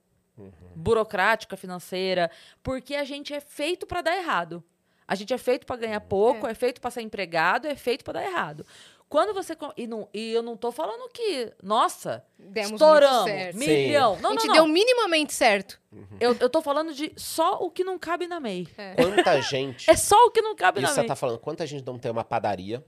burocrática, 0.75 1.57
financeira, 1.57 2.31
porque 2.63 2.95
a 2.95 3.05
gente 3.05 3.33
é 3.33 3.41
feito 3.41 3.87
pra 3.87 4.03
dar 4.03 4.17
errado. 4.17 4.63
A 5.09 5.15
gente 5.15 5.33
é 5.33 5.39
feito 5.39 5.67
pra 5.67 5.77
ganhar 5.77 6.01
pouco, 6.01 6.47
é, 6.47 6.55
feito 6.55 6.81
pra 6.81 6.91
ser 6.91 7.03
empregado, 7.03 7.67
é 7.67 7.77
feito 7.77 8.05
pra 8.05 8.15
dar 8.15 8.25
errado. 8.25 8.67
Quando 9.09 9.33
você. 9.33 9.57
E, 9.77 9.87
não, 9.87 10.09
e 10.13 10.33
eu 10.33 10.43
não 10.43 10.57
tô 10.57 10.73
falando 10.73 11.09
que, 11.13 11.53
nossa, 11.63 12.25
Demos 12.37 12.71
muito 12.73 12.83
estouramos, 12.83 13.31
certo. 13.31 13.57
milhão. 13.57 14.19
Não, 14.21 14.31
a 14.31 14.33
gente 14.33 14.49
não. 14.49 14.55
deu 14.55 14.67
minimamente 14.67 15.33
certo. 15.33 15.81
Eu, 16.19 16.37
eu 16.41 16.51
tô 16.51 16.61
falando 16.61 16.93
de 16.93 17.13
só 17.17 17.59
o 17.61 17.71
que 17.71 17.85
não 17.85 17.99
cabe 18.01 18.27
na 18.27 18.41
MEI. 18.41 18.67
Quanta 18.97 19.41
gente. 19.43 19.89
É 19.89 19.95
só 19.97 20.17
o 20.27 20.31
que 20.33 20.43
não 20.43 20.57
cabe 20.57 20.81
Isso 20.81 20.89
na 20.89 20.95
você 20.95 21.01
MEI. 21.03 21.09
tá 21.09 21.15
falando, 21.15 21.39
quanta 21.39 21.65
gente 21.67 21.87
não 21.87 21.99
tem 21.99 22.11
uma 22.11 22.25
padaria. 22.25 22.85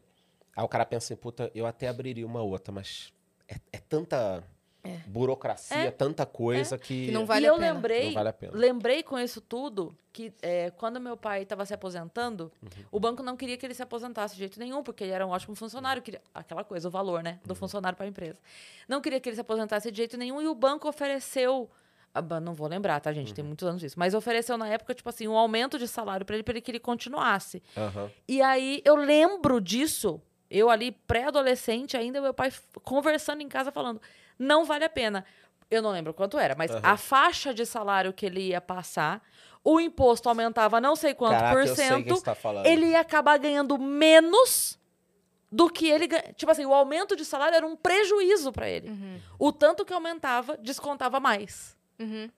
Aí 0.57 0.65
o 0.65 0.69
cara 0.69 0.85
pensa 0.85 1.07
assim, 1.15 1.21
puta, 1.21 1.53
eu 1.55 1.65
até 1.65 1.87
abriria 1.87 2.27
uma 2.27 2.43
outra, 2.43 2.73
mas 2.73 3.13
é, 3.47 3.55
é 3.73 3.79
tanta 3.79 4.43
burocracia, 5.07 5.77
É. 5.77 5.91
tanta 5.91 6.25
coisa 6.25 6.79
que, 6.79 7.07
Que 7.07 7.11
não 7.13 7.27
vale 7.27 7.45
e 7.45 7.49
a 7.49 7.51
eu 7.53 7.57
pena. 7.59 7.73
lembrei, 7.73 8.07
Não 8.07 8.15
vale 8.15 8.29
a 8.29 8.33
pena. 8.33 8.53
lembrei 8.55 9.03
com 9.03 9.19
isso 9.19 9.41
tudo 9.41 9.97
que 10.13 10.33
é, 10.43 10.71
quando 10.71 11.01
meu 11.01 11.17
pai 11.17 11.43
estava 11.43 11.65
se 11.67 11.75
aposentando, 11.75 12.51
Uhum. 12.63 12.69
o 12.93 12.99
banco 13.01 13.23
não 13.23 13.37
queria 13.37 13.57
que 13.57 13.65
ele 13.67 13.75
se 13.75 13.83
aposentasse 13.83 14.35
de 14.35 14.41
jeito 14.41 14.59
nenhum, 14.59 14.83
porque 14.83 15.05
ele 15.05 15.13
era 15.13 15.27
um 15.27 15.31
ótimo 15.31 15.55
funcionário, 15.55 16.03
queria, 16.03 16.21
aquela 16.35 16.65
coisa, 16.65 16.89
o 16.89 16.91
valor, 16.91 17.23
né, 17.23 17.33
Uhum. 17.43 17.49
do 17.49 17.55
funcionário 17.55 17.97
para 17.97 18.07
a 18.07 18.09
empresa. 18.09 18.39
Não 18.89 19.01
queria 19.01 19.21
que 19.21 19.29
ele 19.29 19.37
se 19.37 19.41
aposentasse 19.43 19.91
de 19.91 19.97
jeito 19.97 20.17
nenhum 20.17 20.41
e 20.41 20.49
o 20.49 20.55
banco 20.55 20.89
ofereceu 20.89 21.71
ah, 22.15 22.41
não 22.41 22.53
vou 22.55 22.67
lembrar, 22.67 22.99
tá, 23.01 23.13
gente? 23.13 23.33
Tem 23.35 23.43
Uhum. 23.45 23.49
muitos 23.51 23.69
anos 23.69 23.83
isso. 23.83 23.97
Mas 23.97 24.13
ofereceu 24.15 24.57
na 24.59 24.67
época, 24.67 24.93
tipo 24.95 25.09
assim, 25.09 25.29
um 25.29 25.37
aumento 25.37 25.79
de 25.79 25.87
salário 25.87 26.27
para 26.27 26.35
ele, 26.35 26.43
para 26.43 26.53
ele 26.55 26.61
que 26.63 26.71
ele 26.71 26.81
continuasse. 26.81 27.63
E 28.27 28.41
aí 28.43 28.83
eu 28.85 28.97
lembro 28.97 29.61
disso, 29.61 30.21
eu 30.51 30.69
ali 30.71 30.91
pré-adolescente 31.07 31.97
ainda, 31.97 32.21
meu 32.21 32.33
pai 32.35 32.51
conversando 32.83 33.43
em 33.43 33.49
casa 33.49 33.71
falando, 33.71 34.01
não 34.39 34.65
vale 34.65 34.85
a 34.85 34.91
pena. 34.91 35.25
Eu 35.71 35.83
não 35.83 35.91
lembro 35.91 36.15
quanto 36.15 36.39
era, 36.39 36.55
mas 36.55 36.71
Aham. 36.71 36.81
a 36.83 36.97
faixa 36.97 37.53
de 37.53 37.67
salário 37.67 38.13
que 38.13 38.25
ele 38.25 38.41
ia 38.49 38.61
passar, 38.61 39.23
o 39.63 39.79
imposto 39.79 40.29
aumentava 40.29 40.81
não 40.81 40.97
sei 40.97 41.13
quanto 41.13 41.33
Caraca, 41.33 41.55
por 41.55 41.61
eu 41.67 41.75
sei 41.75 41.87
o 41.93 41.97
que 41.97 42.05
cento, 42.05 42.17
você 42.17 42.25
tá 42.25 42.35
falando. 42.35 42.67
ele 42.67 42.87
ia 42.87 43.01
acabar 43.01 43.39
ganhando 43.39 43.79
menos 43.79 44.79
do 45.53 45.69
que 45.69 45.87
ele 45.89 46.07
ganha. 46.07 46.33
Tipo 46.35 46.53
assim, 46.53 46.65
o 46.65 46.73
aumento 46.73 47.15
de 47.17 47.25
salário 47.25 47.57
era 47.57 47.67
um 47.67 47.77
prejuízo 47.77 48.53
para 48.53 48.69
ele. 48.69 48.91
O 49.39 49.53
tanto 49.53 49.85
que 49.85 49.93
aumentava, 49.93 50.57
descontava 50.57 51.21
mais. 51.21 51.77
Uhum. 51.99 52.31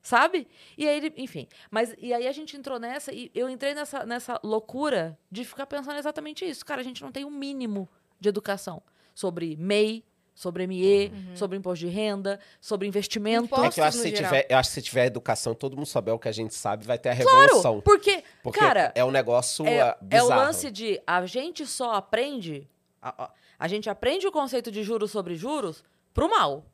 Sabe? 0.00 0.48
E 0.76 0.88
aí 0.88 0.96
ele, 0.96 1.12
enfim. 1.16 1.46
Mas 1.70 1.94
e 1.98 2.14
aí 2.14 2.26
a 2.26 2.32
gente 2.32 2.56
entrou 2.56 2.78
nessa 2.78 3.12
e 3.12 3.30
eu 3.34 3.50
entrei 3.50 3.74
nessa, 3.74 4.06
nessa 4.06 4.40
loucura 4.42 5.18
de 5.30 5.44
ficar 5.44 5.66
pensando 5.66 5.98
exatamente 5.98 6.48
isso. 6.48 6.64
Cara, 6.64 6.80
a 6.80 6.84
gente 6.84 7.02
não 7.02 7.12
tem 7.12 7.24
o 7.24 7.30
mínimo 7.30 7.88
de 8.18 8.28
educação 8.28 8.82
sobre 9.14 9.56
MEI, 9.56 10.04
sobre 10.38 10.68
ME, 10.68 11.12
sobre 11.34 11.58
imposto 11.58 11.84
de 11.84 11.90
renda, 11.90 12.38
sobre 12.60 12.86
investimento. 12.86 13.52
É 13.56 13.68
que 13.70 13.80
eu 13.80 13.84
acho, 13.84 13.98
que 13.98 14.04
no 14.04 14.10
se 14.10 14.16
geral. 14.16 14.30
tiver, 14.32 14.46
eu 14.48 14.56
acho 14.56 14.68
que 14.70 14.74
se 14.74 14.82
tiver 14.82 15.06
educação, 15.06 15.52
todo 15.52 15.76
mundo 15.76 15.86
souber 15.86 16.14
o 16.14 16.18
que 16.18 16.28
a 16.28 16.32
gente 16.32 16.54
sabe, 16.54 16.84
vai 16.86 16.96
ter 16.96 17.08
a 17.08 17.16
Claro, 17.16 17.40
revolução. 17.40 17.80
porque, 17.80 18.22
Porque 18.40 18.60
cara, 18.60 18.92
é 18.94 19.04
um 19.04 19.10
negócio 19.10 19.66
é, 19.66 19.80
ah, 19.80 19.96
é 20.08 20.22
o 20.22 20.26
bizarro. 20.26 20.40
lance 20.42 20.70
de 20.70 21.00
a 21.04 21.26
gente 21.26 21.66
só 21.66 21.94
aprende. 21.94 22.68
A, 23.02 23.24
a- 23.24 23.30
a 23.58 23.66
gente 23.66 23.90
aprende 23.90 24.28
o 24.28 24.30
conceito 24.30 24.70
de 24.70 24.84
juros 24.84 25.10
sobre 25.10 25.34
juros 25.34 25.82
pro 26.14 26.30
mal. 26.30 26.64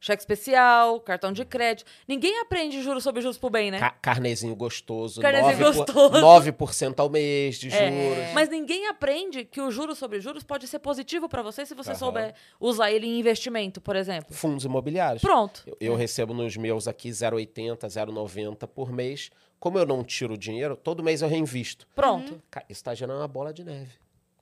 Cheque 0.00 0.20
especial, 0.20 1.00
cartão 1.00 1.32
de 1.32 1.44
crédito. 1.46 1.90
Ninguém 2.06 2.38
aprende 2.40 2.82
juros 2.82 3.02
sobre 3.02 3.22
juros 3.22 3.38
pro 3.38 3.48
bem, 3.48 3.70
né? 3.70 3.78
Ca- 3.78 3.90
carnezinho 4.02 4.54
gostoso, 4.54 5.20
Carnezinho 5.20 5.56
9%, 5.58 5.62
gostoso. 5.76 6.20
9% 6.20 7.00
ao 7.00 7.08
mês 7.08 7.56
de 7.58 7.68
É, 7.72 7.90
juros. 7.90 8.32
Mas 8.34 8.48
ninguém 8.50 8.86
aprende 8.88 9.44
que 9.46 9.60
o 9.62 9.70
juros 9.70 9.96
sobre 9.96 10.20
juros 10.20 10.44
pode 10.44 10.68
ser 10.68 10.78
positivo 10.78 11.26
pra 11.28 11.40
você 11.42 11.64
se 11.64 11.74
você 11.74 11.90
Aham. 11.90 11.98
souber 11.98 12.34
usar 12.60 12.90
ele 12.92 13.06
em 13.06 13.18
investimento, 13.18 13.80
por 13.80 13.96
exemplo. 13.96 14.34
Fundos 14.34 14.64
imobiliários. 14.64 15.22
Pronto. 15.22 15.62
Eu, 15.66 15.76
eu 15.80 15.94
recebo 15.96 16.34
nos 16.34 16.54
meus 16.56 16.86
aqui 16.86 17.08
0,80, 17.08 17.78
0,90 17.86 18.66
por 18.68 18.92
mês. 18.92 19.30
Como 19.58 19.78
eu 19.78 19.86
não 19.86 20.04
tiro 20.04 20.34
o 20.34 20.36
dinheiro, 20.38 20.76
todo 20.76 21.02
mês 21.02 21.22
eu 21.22 21.28
reinvisto. 21.28 21.86
Pronto. 21.94 22.42
Ca- 22.50 22.60
Isso 22.68 22.80
está 22.80 22.94
gerando 22.94 23.20
uma 23.20 23.28
bola 23.28 23.54
de 23.54 23.64
neve. 23.64 23.92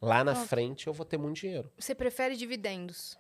Lá 0.01 0.25
na 0.25 0.35
frente 0.35 0.89
eu 0.89 0.93
vou 0.93 1.07
ter 1.07 1.17
muito 1.17 1.37
dinheiro. 1.37 1.71
Você 1.79 1.95
prefere 1.95 2.35
dividendos? 2.35 3.17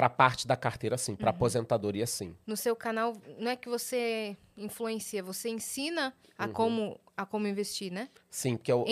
Para 0.00 0.08
parte 0.08 0.46
da 0.46 0.56
carteira, 0.56 0.96
sim. 0.96 1.12
Uhum. 1.12 1.18
Para 1.18 1.28
aposentadoria, 1.28 2.06
sim. 2.06 2.34
No 2.46 2.56
seu 2.56 2.74
canal, 2.74 3.14
não 3.38 3.50
é 3.50 3.54
que 3.54 3.68
você 3.68 4.34
influencia, 4.56 5.22
você 5.22 5.50
ensina 5.50 6.14
a, 6.38 6.46
Uhum. 6.46 6.52
como, 6.54 7.00
a 7.14 7.26
como 7.26 7.46
investir, 7.46 7.92
né? 7.92 8.08
Sim, 8.30 8.56
porque 8.56 8.72
eu, 8.72 8.86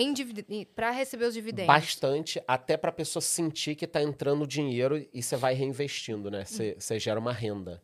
Para 0.75 0.91
receber 0.91 1.25
os 1.25 1.33
dividendos. 1.33 1.65
bastante 1.65 2.39
até 2.47 2.77
para 2.77 2.91
a 2.91 2.93
pessoa 2.93 3.21
sentir 3.23 3.73
que 3.73 3.85
está 3.85 4.03
entrando 4.03 4.45
dinheiro 4.45 5.03
e 5.11 5.23
você 5.23 5.35
vai 5.35 5.55
reinvestindo, 5.55 6.29
né? 6.29 6.45
Você 6.45 6.75
você 6.77 6.99
gera 6.99 7.19
uma 7.19 7.33
renda. 7.33 7.81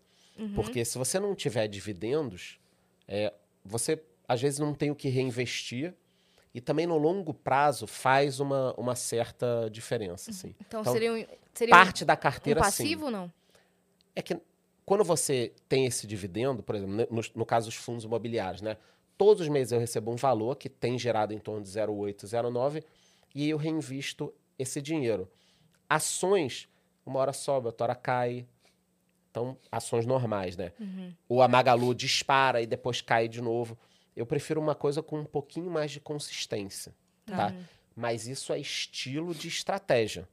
Porque 0.54 0.86
se 0.86 0.95
você 0.95 1.20
não 1.20 1.34
tiver 1.34 1.68
dividendos, 1.68 2.60
é, 3.08 3.34
você 3.64 3.99
às 4.28 4.40
vezes 4.40 4.60
não 4.60 4.72
tem 4.72 4.91
o 4.91 4.95
que 4.95 5.10
reinvestir 5.10 5.95
e 6.56 6.61
também 6.61 6.88
no 6.88 6.98
longo 6.98 7.34
prazo 7.34 7.86
faz 7.86 8.40
uma, 8.40 8.73
uma 8.77 8.95
certa 8.95 9.68
diferença, 9.69 10.32
assim. 10.32 10.56
Então, 10.65 10.80
Então, 10.80 10.94
seria 10.94 11.11
um, 11.11 11.26
seria 11.53 11.76
um- 11.76 11.77
Parte 11.77 12.06
da 12.06 12.14
um 12.14 12.18
carteira, 12.18 12.61
sim. 12.61 12.65
passivo, 12.65 13.11
não? 13.11 13.30
É 14.15 14.22
que 14.22 14.40
quando 14.86 15.03
você 15.03 15.52
tem 15.68 15.86
esse 15.86 16.07
dividendo, 16.07 16.64
por 16.64 16.76
exemplo, 16.76 17.07
no, 17.11 17.22
no 17.36 17.45
caso 17.45 17.68
dos 17.68 17.76
fundos 17.76 18.06
imobiliários, 18.06 18.61
né? 18.61 18.77
Todos 19.18 19.41
os 19.41 19.49
meses 19.49 19.73
eu 19.73 19.80
recebo 19.80 20.11
um 20.11 20.15
valor 20.15 20.56
que 20.56 20.69
tem 20.69 20.98
gerado 20.98 21.34
em 21.34 21.40
torno 21.40 21.61
de 21.61 21.69
0,8, 21.69 22.26
0,9 22.26 22.82
e 23.34 23.49
eu 23.49 23.57
reinvisto 23.57 24.34
esse 24.57 24.82
dinheiro. 24.82 25.30
Ações, 25.90 26.69
uma 27.06 27.19
hora 27.19 27.34
sobe, 27.34 27.68
outra 27.68 27.84
hora 27.88 27.95
cai. 27.95 28.45
Então, 29.30 29.57
ações 29.69 30.06
normais, 30.06 30.56
né? 30.56 30.72
O 31.27 31.41
Amagalu 31.41 31.94
dispara 31.94 32.61
e 32.61 32.65
depois 32.65 33.02
cai 33.02 33.27
de 33.27 33.41
novo. 33.41 33.77
Eu 34.16 34.26
prefiro 34.26 34.62
uma 34.62 34.74
coisa 34.76 35.04
com 35.04 35.20
um 35.20 35.26
pouquinho 35.26 35.70
mais 35.70 35.92
de 35.92 36.00
consistência, 36.00 36.94
tá? 37.26 37.54
Mas 37.96 38.28
isso 38.28 38.52
é 38.54 38.60
estilo 38.60 39.34
de 39.34 39.48
estratégia. 39.48 40.28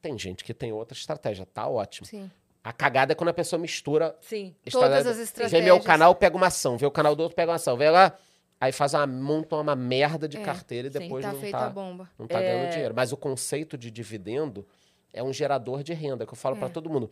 Tem 0.00 0.16
gente 0.18 0.44
que 0.44 0.54
tem 0.54 0.72
outra 0.72 0.96
estratégia, 0.96 1.44
tá 1.46 1.66
ótimo. 1.68 2.06
Sim. 2.06 2.30
A 2.62 2.72
cagada 2.72 3.12
é 3.12 3.14
quando 3.14 3.30
a 3.30 3.34
pessoa 3.34 3.58
mistura. 3.60 4.16
Sim. 4.20 4.54
Todas 4.70 5.06
as 5.06 5.16
Vê 5.16 5.22
estratégias. 5.22 5.64
meu 5.64 5.80
canal, 5.80 6.14
pega 6.14 6.36
uma 6.36 6.46
ação. 6.48 6.76
Vê 6.76 6.86
o 6.86 6.90
canal 6.90 7.16
do 7.16 7.22
outro, 7.22 7.34
pega 7.36 7.50
uma 7.50 7.56
ação. 7.56 7.76
Vê 7.76 7.88
lá. 7.90 8.16
Aí 8.60 8.72
faz 8.72 8.92
uma, 8.94 9.06
monta 9.06 9.56
uma 9.56 9.76
merda 9.76 10.28
de 10.28 10.36
É, 10.36 10.42
carteira 10.42 10.88
e 10.88 10.92
sim, 10.92 10.98
depois 10.98 11.24
tá 11.24 11.32
não 11.32 11.40
feita 11.40 11.56
a 11.56 11.60
tá, 11.60 11.70
bomba. 11.70 12.10
não 12.18 12.26
tá 12.26 12.40
É. 12.40 12.52
ganhando 12.52 12.70
dinheiro. 12.72 12.94
Mas 12.94 13.12
o 13.12 13.16
conceito 13.16 13.78
de 13.78 13.90
dividendo 13.90 14.66
é 15.12 15.22
um 15.22 15.32
gerador 15.32 15.82
de 15.84 15.92
renda, 15.94 16.26
que 16.26 16.32
eu 16.32 16.36
falo 16.36 16.56
É. 16.56 16.58
pra 16.58 16.68
todo 16.68 16.90
mundo. 16.90 17.10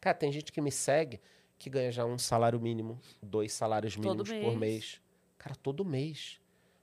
Cara, 0.00 0.14
tem 0.16 0.30
gente 0.32 0.50
que 0.52 0.60
me 0.60 0.70
segue 0.72 1.20
que 1.58 1.70
ganha 1.70 1.90
já 1.92 2.04
um 2.04 2.18
salário 2.18 2.60
mínimo, 2.60 3.00
dois 3.22 3.52
salários 3.52 3.96
mínimos 3.96 4.28
por 4.30 4.56
mês. 4.56 5.00
Cara, 5.48 5.58
todo 5.62 5.84
mês. 5.84 6.38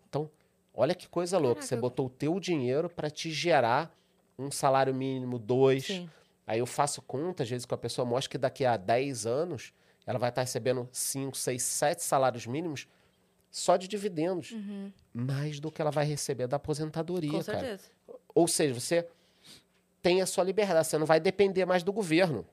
Então, 0.09 0.29
olha 0.73 0.95
que 0.95 1.07
coisa 1.07 1.37
louca. 1.37 1.55
Caraca, 1.55 1.67
Você 1.67 1.75
botou 1.75 2.07
o 2.07 2.09
teu 2.09 2.39
dinheiro 2.39 2.89
pra 2.89 3.09
te 3.09 3.29
gerar 3.31 3.95
um 4.39 4.49
salário 4.49 4.93
mínimo, 4.93 5.37
dois. 5.37 5.85
Sim. 5.85 6.09
Aí 6.47 6.59
eu 6.59 6.65
faço 6.65 7.01
conta, 7.01 7.43
às 7.43 7.49
vezes, 7.49 7.65
com 7.65 7.75
a 7.75 7.77
pessoa, 7.77 8.05
mostra 8.05 8.31
que 8.31 8.37
daqui 8.37 8.65
a 8.65 8.75
10 8.77 9.25
anos 9.25 9.73
ela 10.05 10.17
vai 10.19 10.29
estar 10.29 10.41
recebendo 10.41 10.87
5, 10.91 11.35
6, 11.37 11.61
7 11.61 12.03
salários 12.03 12.45
mínimos 12.45 12.87
só 13.51 13.77
de 13.77 13.87
dividendos. 13.87 14.53
Mais 15.13 15.59
do 15.59 15.71
que 15.71 15.81
ela 15.81 15.91
vai 15.91 16.05
receber 16.05 16.47
da 16.47 16.57
aposentadoria, 16.57 17.31
Com 17.31 17.43
cara. 17.43 17.59
certeza. 17.59 17.89
Ou 18.33 18.47
seja, 18.47 18.73
você 18.73 19.07
tem 20.01 20.21
a 20.21 20.25
sua 20.25 20.43
liberdade, 20.43 20.87
você 20.87 20.97
não 20.97 21.05
vai 21.05 21.19
depender 21.19 21.65
mais 21.65 21.83
do 21.83 21.93
governo. 21.93 22.45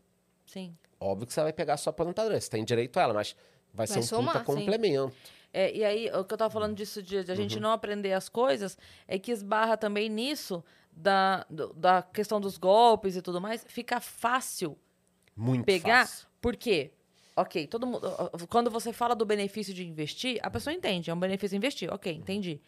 Sim. 0.47 0.77
Óbvio 1.01 1.27
que 1.27 1.33
você 1.33 1.43
vai 1.43 1.53
pegar 1.53 1.75
a 1.75 1.77
sua 1.77 1.91
aposentadoria, 1.91 2.41
você 2.41 2.49
tem 2.49 2.65
direito 2.65 2.99
a 2.99 3.03
ela, 3.03 3.15
mas 3.15 3.35
vai, 3.75 3.87
Vai 3.87 3.87
ser 3.89 3.99
um 3.99 4.03
somar, 4.03 4.45
puta 4.45 4.61
sim. 4.61 4.67
É, 5.53 5.75
e 5.77 5.85
aí, 5.85 6.11
o 6.11 6.25
que 6.25 6.33
eu 6.33 6.39
tava 6.39 6.51
falando 6.51 6.75
disso 6.75 7.03
de, 7.03 7.23
de 7.23 7.31
a 7.31 7.35
gente 7.35 7.61
não 7.61 7.73
aprender 7.73 8.13
as 8.13 8.29
coisas 8.29 8.79
é 9.07 9.19
que 9.19 9.31
esbarra 9.31 9.77
também 9.77 10.09
nisso 10.09 10.65
da, 10.91 11.47
da 11.75 12.03
questão 12.03 12.41
dos 12.41 12.57
golpes 12.57 13.17
e 13.17 13.23
tudo 13.23 13.41
mais, 13.41 13.65
fica 13.69 14.01
fácil 14.01 14.79
Muito 15.37 15.65
pegar. 15.65 16.07
fácil. 16.07 16.27
Por 16.41 16.57
quê? 16.57 16.93
Ok, 17.37 17.67
todo 17.67 17.87
mundo. 17.87 18.03
Quando 18.49 18.71
você 18.71 18.93
fala 18.93 19.15
do 19.15 19.25
benefício 19.25 19.73
de 19.73 19.87
investir, 19.87 20.39
a 20.43 20.51
pessoa 20.51 20.73
entende, 20.73 21.11
é 21.11 21.15
um 21.15 21.21
benefício 21.21 21.57
investir. 21.57 21.93
Ok, 21.93 22.13
entendi. 22.13 22.61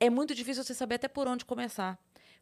É 0.00 0.08
muito 0.08 0.34
difícil 0.34 0.64
você 0.64 0.74
saber 0.74 0.96
até 0.96 1.08
por 1.08 1.26
onde 1.28 1.44
começar. 1.44 1.98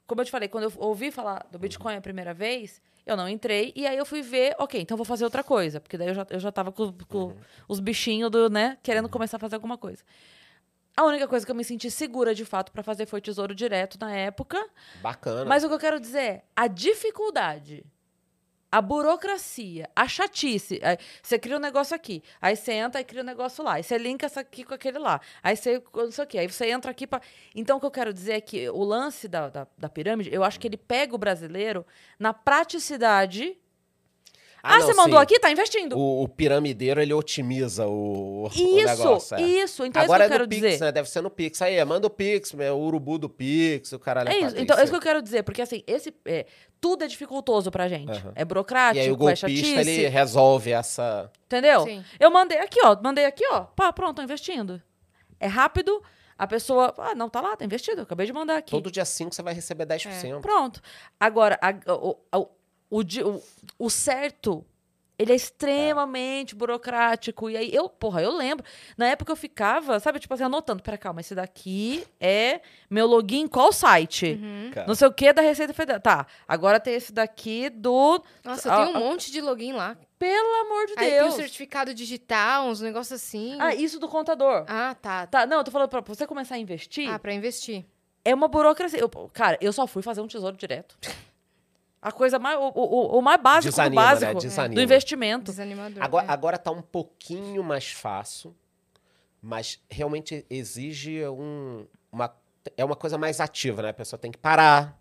Como 0.07 0.21
eu 0.21 0.25
te 0.25 0.31
falei, 0.31 0.49
quando 0.49 0.65
eu 0.65 0.73
ouvi 0.77 1.11
falar 1.11 1.47
do 1.51 1.59
Bitcoin 1.59 1.97
a 1.97 2.01
primeira 2.01 2.35
vez, 2.35 2.81
eu 3.07 3.17
não 3.17 3.29
entrei, 3.29 3.73
e 3.75 3.87
aí 3.87 3.97
eu 3.97 4.05
fui 4.05 4.23
ver, 4.23 4.55
ok, 4.59 4.81
então 4.81 4.97
vou 4.97 5.07
fazer 5.07 5.25
outra 5.25 5.43
coisa. 5.43 5.81
Porque 5.81 5.97
daí 5.97 6.09
eu 6.09 6.15
já, 6.15 6.27
eu 6.31 6.41
já 6.41 6.53
tava 6.53 6.71
com, 6.73 6.93
com 7.09 7.35
os 7.69 7.81
bichinhos 7.81 8.31
do, 8.31 8.51
né, 8.51 8.79
querendo 8.83 9.09
começar 9.09 9.37
a 9.37 9.41
fazer 9.41 9.55
alguma 9.57 9.79
coisa. 9.79 10.03
A 10.97 11.05
única 11.05 11.27
coisa 11.27 11.47
que 11.47 11.51
eu 11.51 11.57
me 11.57 11.65
senti 11.65 11.91
segura 11.91 12.35
de 12.35 12.45
fato 12.45 12.71
pra 12.71 12.83
fazer 12.83 13.07
foi 13.07 13.21
tesouro 13.21 13.55
direto 13.55 13.99
na 13.99 14.15
época. 14.15 14.63
Bacana. 15.01 15.47
Mas 15.47 15.65
o 15.65 15.69
que 15.69 15.75
eu 15.75 15.79
quero 15.79 15.99
dizer 15.99 16.21
é 16.21 16.45
a 16.55 16.67
dificuldade, 16.67 17.85
a 18.73 18.81
burocracia, 18.81 19.91
a 19.95 20.09
chatice. 20.09 20.81
Você 21.23 21.39
cria 21.39 21.59
um 21.59 21.61
negócio 21.61 21.95
aqui, 21.95 22.23
aí 22.41 22.57
você 22.57 22.73
entra 22.73 23.03
e 23.03 23.05
cria 23.05 23.21
um 23.21 23.27
negócio 23.27 23.63
lá, 23.63 23.75
aí 23.75 23.83
você 23.83 23.99
linka 23.99 24.27
isso 24.27 24.41
aqui 24.41 24.65
com 24.65 24.73
aquele 24.73 24.99
lá, 24.99 25.21
aí 25.43 25.55
você 25.55 25.83
não 25.95 26.11
sei 26.11 26.25
o 26.25 26.27
quê, 26.27 26.39
aí 26.39 26.49
você 26.49 26.71
entra 26.71 26.91
aqui 26.91 27.07
para. 27.07 27.21
Então 27.55 27.77
o 27.77 27.81
que 27.81 27.85
eu 27.85 27.91
quero 27.91 28.15
dizer 28.15 28.33
é 28.33 28.41
que 28.41 28.71
o 28.71 28.83
lance 28.83 29.29
da, 29.29 29.51
da, 29.51 29.67
da 29.77 29.89
pirâmide, 29.91 30.33
eu 30.33 30.43
acho 30.43 30.59
que 30.59 30.67
ele 30.67 30.79
pega 30.79 31.15
o 31.15 31.19
brasileiro 31.19 31.87
na 32.19 32.33
praticidade. 32.33 33.59
Ah, 34.63 34.79
não, 34.79 34.87
você 34.87 34.95
mandou 34.95 35.19
sim. 35.19 35.23
aqui? 35.25 35.41
Tá 35.41 35.51
investindo. 35.51 35.99
O, 35.99 36.23
o 36.23 36.29
piramideiro, 36.29 37.01
ele 37.03 37.13
otimiza 37.13 37.87
o, 37.87 38.45
o 38.45 38.49
Isso, 38.49 38.87
negócio. 38.87 39.37
é. 39.37 39.43
isso. 39.43 39.85
Então 39.85 40.03
Agora 40.03 40.25
é 40.25 40.27
isso 40.27 40.31
que 40.31 40.33
eu 40.33 40.37
é 40.37 40.39
quero 40.39 40.49
Pix, 40.49 40.63
dizer. 40.63 40.85
né? 40.85 40.93
Deve 40.93 41.11
ser 41.11 41.21
no 41.21 41.31
Pix. 41.31 41.61
Aí, 41.63 41.85
manda 41.85 42.07
o 42.07 42.11
Pix, 42.11 42.55
é 42.59 42.71
o 42.71 42.77
urubu 42.79 43.19
do 43.19 43.29
Pix, 43.29 43.93
o 43.93 43.99
caralho. 43.99 44.29
É 44.29 44.33
a 44.33 44.39
isso. 44.41 44.57
Então, 44.59 44.79
é 44.79 44.83
isso 44.85 44.93
que 44.93 44.97
eu 44.97 45.03
quero 45.03 45.21
dizer, 45.21 45.43
porque 45.43 45.63
assim, 45.63 45.83
esse 45.87 46.15
é, 46.27 46.47
tudo 46.81 47.03
é 47.05 47.09
dificultoso 47.09 47.71
pra 47.71 47.89
gente. 47.89 48.13
Aham. 48.13 48.33
É 48.37 48.43
E 48.43 48.45
burocrático, 48.45 49.03
aí 49.05 49.11
o 49.11 49.15
é 49.15 49.17
golpista, 49.17 49.49
chatice. 49.49 49.79
ele 49.91 50.09
resolve 50.09 50.71
essa... 50.73 51.31
Entendeu? 51.47 51.81
Sim. 51.85 52.05
Eu 52.21 52.31
mandei 52.31 52.59
aqui, 52.59 52.79
ó. 52.85 52.97
Mandei 53.03 53.25
aqui, 53.25 53.45
ó. 53.51 53.63
Pá, 53.63 53.93
pronto, 53.93 54.17
tô 54.17 54.23
investindo. 54.23 54.81
É 55.41 55.47
rápido. 55.49 56.01
A 56.39 56.47
pessoa. 56.47 56.95
Ah, 56.99 57.15
não, 57.15 57.29
tá 57.29 57.41
lá, 57.41 57.57
tá 57.57 57.65
investido. 57.65 57.99
eu 57.99 58.03
Acabei 58.05 58.27
de 58.27 58.33
mandar 58.33 58.57
aqui. 58.57 58.71
Todo 58.71 58.91
dia 58.91 59.05
5 59.05 59.35
você 59.35 59.43
vai 59.43 59.55
receber 59.55 59.87
10%. 59.87 60.41
Pronto. 60.41 60.81
Agora, 61.21 61.59
a- 61.61 61.93
o, 61.93 62.17
o, 62.35 62.49
o, 62.99 63.01
o- 63.37 63.43
o 63.87 63.91
certo. 63.91 64.65
Ele 65.19 65.31
é 65.33 65.37
extremamente 65.37 66.55
burocrático. 66.55 67.49
E 67.49 67.57
aí, 67.57 67.73
eu, 67.73 67.89
porra, 67.89 68.23
eu 68.23 68.35
lembro. 68.35 68.65
Na 68.97 69.07
época 69.07 69.31
eu 69.31 69.37
ficava, 69.37 70.01
sabe, 70.01 70.19
tipo 70.19 70.33
assim, 70.35 70.43
anotando. 70.43 70.83
Pera, 70.83 70.99
calma, 70.99 71.21
esse 71.21 71.33
daqui 71.35 72.05
é 72.19 72.61
meu 72.91 73.07
login 73.07 73.43
em 73.43 73.47
qual 73.47 73.73
site? 73.73 74.41
Cara. 74.73 74.87
Não 74.87 74.95
sei 74.97 75.07
o 75.07 75.13
que 75.13 75.33
da 75.33 75.41
Receita 75.43 75.73
Federal. 75.73 76.01
Tá, 76.01 76.27
agora 76.49 76.81
tem 76.81 76.95
esse 76.95 77.13
daqui 77.13 77.69
do. 77.71 78.21
Nossa, 78.43 78.73
Ah, 78.73 78.85
tenho 78.85 78.97
um 78.97 78.97
ah, 78.97 79.01
monte 79.11 79.31
de 79.31 79.41
login 79.41 79.73
lá. 79.75 79.97
Pelo 80.19 80.67
amor 80.67 80.87
de 80.87 80.95
Aí 80.97 81.11
tem 81.11 81.21
o 81.21 81.25
Deus. 81.25 81.35
certificado 81.35 81.95
digital, 81.95 82.67
uns 82.67 82.81
negócios 82.81 83.13
assim. 83.23 83.57
Ah, 83.61 83.75
isso 83.75 84.01
do 84.01 84.09
contador. 84.09 84.65
Ah, 84.67 84.97
tá. 85.01 85.27
Tá, 85.27 85.47
não, 85.47 85.59
eu 85.59 85.65
tô 85.65 85.71
falando 85.71 85.89
pra 85.89 86.01
você 86.01 86.27
começar 86.27 86.57
a 86.57 86.59
investir. 86.59 87.09
Ah, 87.09 87.19
pra 87.19 87.33
investir. 87.33 87.85
É 88.25 88.35
uma 88.35 88.49
burocracia. 88.49 88.99
Eu- 88.99 89.09
cara, 89.33 89.57
eu 89.61 89.73
só 89.73 89.87
fui 89.87 90.03
fazer 90.03 90.21
um 90.21 90.27
tesouro 90.27 90.57
direto. 90.57 90.97
A 92.03 92.11
coisa 92.11 92.37
mais. 92.37 92.59
O, 92.59 92.73
o, 92.75 93.19
o 93.19 93.23
mais 93.23 93.41
básico 93.41 93.71
Desanima, 93.71 94.03
do 94.03 94.05
né? 94.05 94.11
básico 94.11 94.41
Desanima. 94.41 94.75
do 94.75 94.81
investimento. 94.83 95.45
Desanimador. 95.45 96.03
Agora, 96.03 96.27
é. 96.27 96.31
agora 96.31 96.59
tá 96.59 96.73
um 96.73 96.83
pouquinho 96.83 97.63
mais 97.63 97.93
fácil, 97.93 98.53
mas 99.41 99.81
realmente 99.89 100.45
exige 100.51 101.25
um, 101.29 101.87
uma... 102.11 102.35
É 102.77 102.85
uma 102.85 102.97
coisa 102.97 103.17
mais 103.17 103.41
ativa, 103.41 103.83
né? 103.83 103.91
A 103.91 103.95
pessoa 103.95 104.19
tem 104.19 104.33
que 104.33 104.39
parar, 104.39 105.01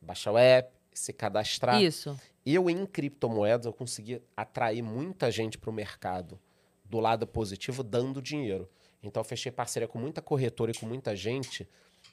baixar 0.00 0.32
o 0.32 0.38
app, 0.38 0.70
se 0.92 1.12
cadastrar. 1.12 1.80
Isso. 1.80 2.18
Eu, 2.44 2.68
em 2.68 2.84
criptomoedas, 2.84 3.64
eu 3.64 3.72
consegui 3.72 4.20
atrair 4.36 4.82
muita 4.82 5.30
gente 5.30 5.56
para 5.56 5.70
o 5.70 5.72
mercado 5.72 6.38
do 6.84 7.00
lado 7.00 7.26
positivo, 7.26 7.82
dando 7.82 8.20
dinheiro. 8.20 8.68
Então, 9.02 9.20
eu 9.20 9.24
fechei 9.24 9.50
parceria 9.50 9.88
com 9.88 9.98
muita 9.98 10.20
corretora 10.20 10.70
e 10.70 10.74
com 10.74 10.84
muita 10.84 11.16
gente, 11.16 11.66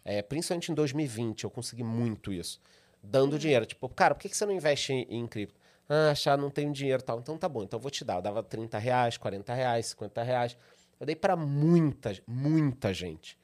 é, 0.05 0.21
principalmente 0.21 0.71
em 0.71 0.75
2020, 0.75 1.43
eu 1.43 1.49
consegui 1.49 1.83
muito 1.83 2.31
isso. 2.31 2.61
Dando 3.01 3.39
dinheiro. 3.39 3.65
Tipo, 3.65 3.87
cara, 3.89 4.13
por 4.13 4.21
que, 4.21 4.29
que 4.29 4.37
você 4.37 4.45
não 4.45 4.53
investe 4.53 4.93
em, 4.93 5.07
em 5.09 5.27
cripto? 5.27 5.59
Ah, 5.87 6.11
achar 6.11 6.37
não 6.37 6.49
tenho 6.49 6.71
dinheiro 6.71 7.01
e 7.01 7.05
tal. 7.05 7.19
Então, 7.19 7.37
tá 7.37 7.49
bom, 7.49 7.63
então 7.63 7.77
eu 7.77 7.81
vou 7.81 7.89
te 7.91 8.05
dar. 8.05 8.15
Eu 8.17 8.21
dava 8.21 8.43
30 8.43 8.77
reais, 8.77 9.17
40 9.17 9.53
reais, 9.53 9.85
50 9.87 10.21
reais. 10.23 10.57
Eu 10.99 11.05
dei 11.05 11.15
para 11.15 11.35
muita, 11.35 12.13
muita 12.27 12.93
gente. 12.93 13.37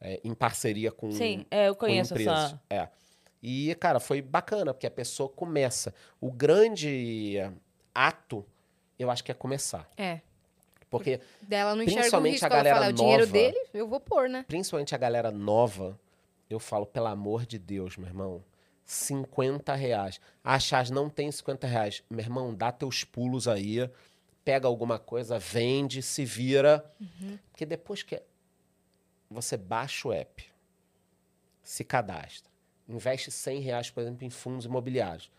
é, 0.00 0.20
em 0.24 0.34
parceria 0.34 0.90
com, 0.90 1.10
Sim, 1.12 1.44
é, 1.50 1.68
eu 1.68 1.74
conheço 1.74 2.14
essa. 2.14 2.60
É. 2.70 2.88
E, 3.42 3.74
cara, 3.76 4.00
foi 4.00 4.20
bacana, 4.22 4.72
porque 4.72 4.86
a 4.86 4.90
pessoa 4.90 5.28
começa. 5.28 5.94
O 6.20 6.30
grande 6.30 7.36
eh, 7.38 7.50
ato, 7.94 8.44
eu 8.98 9.10
acho 9.10 9.24
que 9.24 9.30
é 9.30 9.34
começar. 9.34 9.88
É. 9.96 10.20
Porque, 10.90 11.20
Dela 11.40 11.74
não 11.74 11.84
Principalmente 11.84 12.32
risco. 12.32 12.46
a 12.46 12.48
galera 12.48 12.76
fala, 12.76 12.86
é 12.86 12.90
o 12.90 12.92
dinheiro 12.92 13.20
nova. 13.22 13.32
dele, 13.32 13.66
eu 13.72 13.86
vou 13.86 14.00
pôr, 14.00 14.28
né? 14.28 14.44
principalmente 14.46 14.94
a 14.94 14.98
galera 14.98 15.30
nova, 15.30 15.98
eu 16.50 16.58
falo, 16.58 16.84
pelo 16.84 17.06
amor 17.06 17.46
de 17.46 17.58
Deus, 17.58 17.96
meu 17.96 18.08
irmão, 18.08 18.44
50 18.90 19.72
reais. 19.76 20.20
Ah, 20.42 20.58
Chaz, 20.58 20.90
não 20.90 21.08
tem 21.08 21.30
50 21.30 21.64
reais. 21.64 22.02
Meu 22.10 22.18
irmão, 22.18 22.52
dá 22.52 22.72
teus 22.72 23.04
pulos 23.04 23.46
aí, 23.46 23.88
pega 24.44 24.66
alguma 24.66 24.98
coisa, 24.98 25.38
vende, 25.38 26.02
se 26.02 26.24
vira. 26.24 26.84
Porque 27.52 27.64
depois 27.64 28.02
que 28.02 28.20
você 29.30 29.56
baixa 29.56 30.08
o 30.08 30.12
app, 30.12 30.44
se 31.62 31.84
cadastra, 31.84 32.50
investe 32.88 33.30
100 33.30 33.60
reais, 33.60 33.90
por 33.90 34.00
exemplo, 34.00 34.26
em 34.26 34.30
fundos 34.30 34.64
imobiliários. 34.64 35.30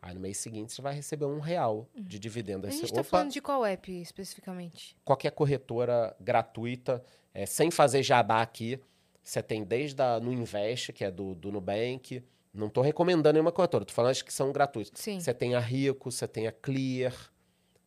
Aí 0.00 0.14
no 0.14 0.20
mês 0.20 0.38
seguinte 0.38 0.72
você 0.72 0.80
vai 0.80 0.94
receber 0.94 1.24
um 1.24 1.40
real 1.40 1.88
de 1.96 2.16
dividendo. 2.16 2.68
A 2.68 2.70
gente 2.70 2.92
tá 2.92 3.00
opa, 3.00 3.10
falando 3.10 3.32
de 3.32 3.40
qual 3.40 3.66
app 3.66 3.90
especificamente? 4.00 4.96
qualquer 5.04 5.32
corretora 5.32 6.16
gratuita, 6.20 7.02
é, 7.34 7.44
sem 7.44 7.72
fazer 7.72 8.04
jabá 8.04 8.40
aqui. 8.40 8.80
Você 9.20 9.42
tem 9.42 9.64
desde 9.64 10.00
a, 10.00 10.20
no 10.20 10.32
Invest, 10.32 10.92
que 10.92 11.04
é 11.04 11.10
do, 11.10 11.34
do 11.34 11.50
Nubank. 11.50 12.22
Não 12.52 12.66
estou 12.66 12.82
recomendando 12.82 13.34
nenhuma 13.34 13.52
corretora, 13.52 13.82
estou 13.84 13.94
falando 13.94 14.10
as 14.10 14.22
que 14.22 14.32
são 14.32 14.50
gratuitas. 14.52 15.00
Você 15.20 15.32
tem 15.32 15.54
a 15.54 15.60
Rico, 15.60 16.10
você 16.10 16.26
tem 16.26 16.46
a 16.46 16.52
Clear. 16.52 17.14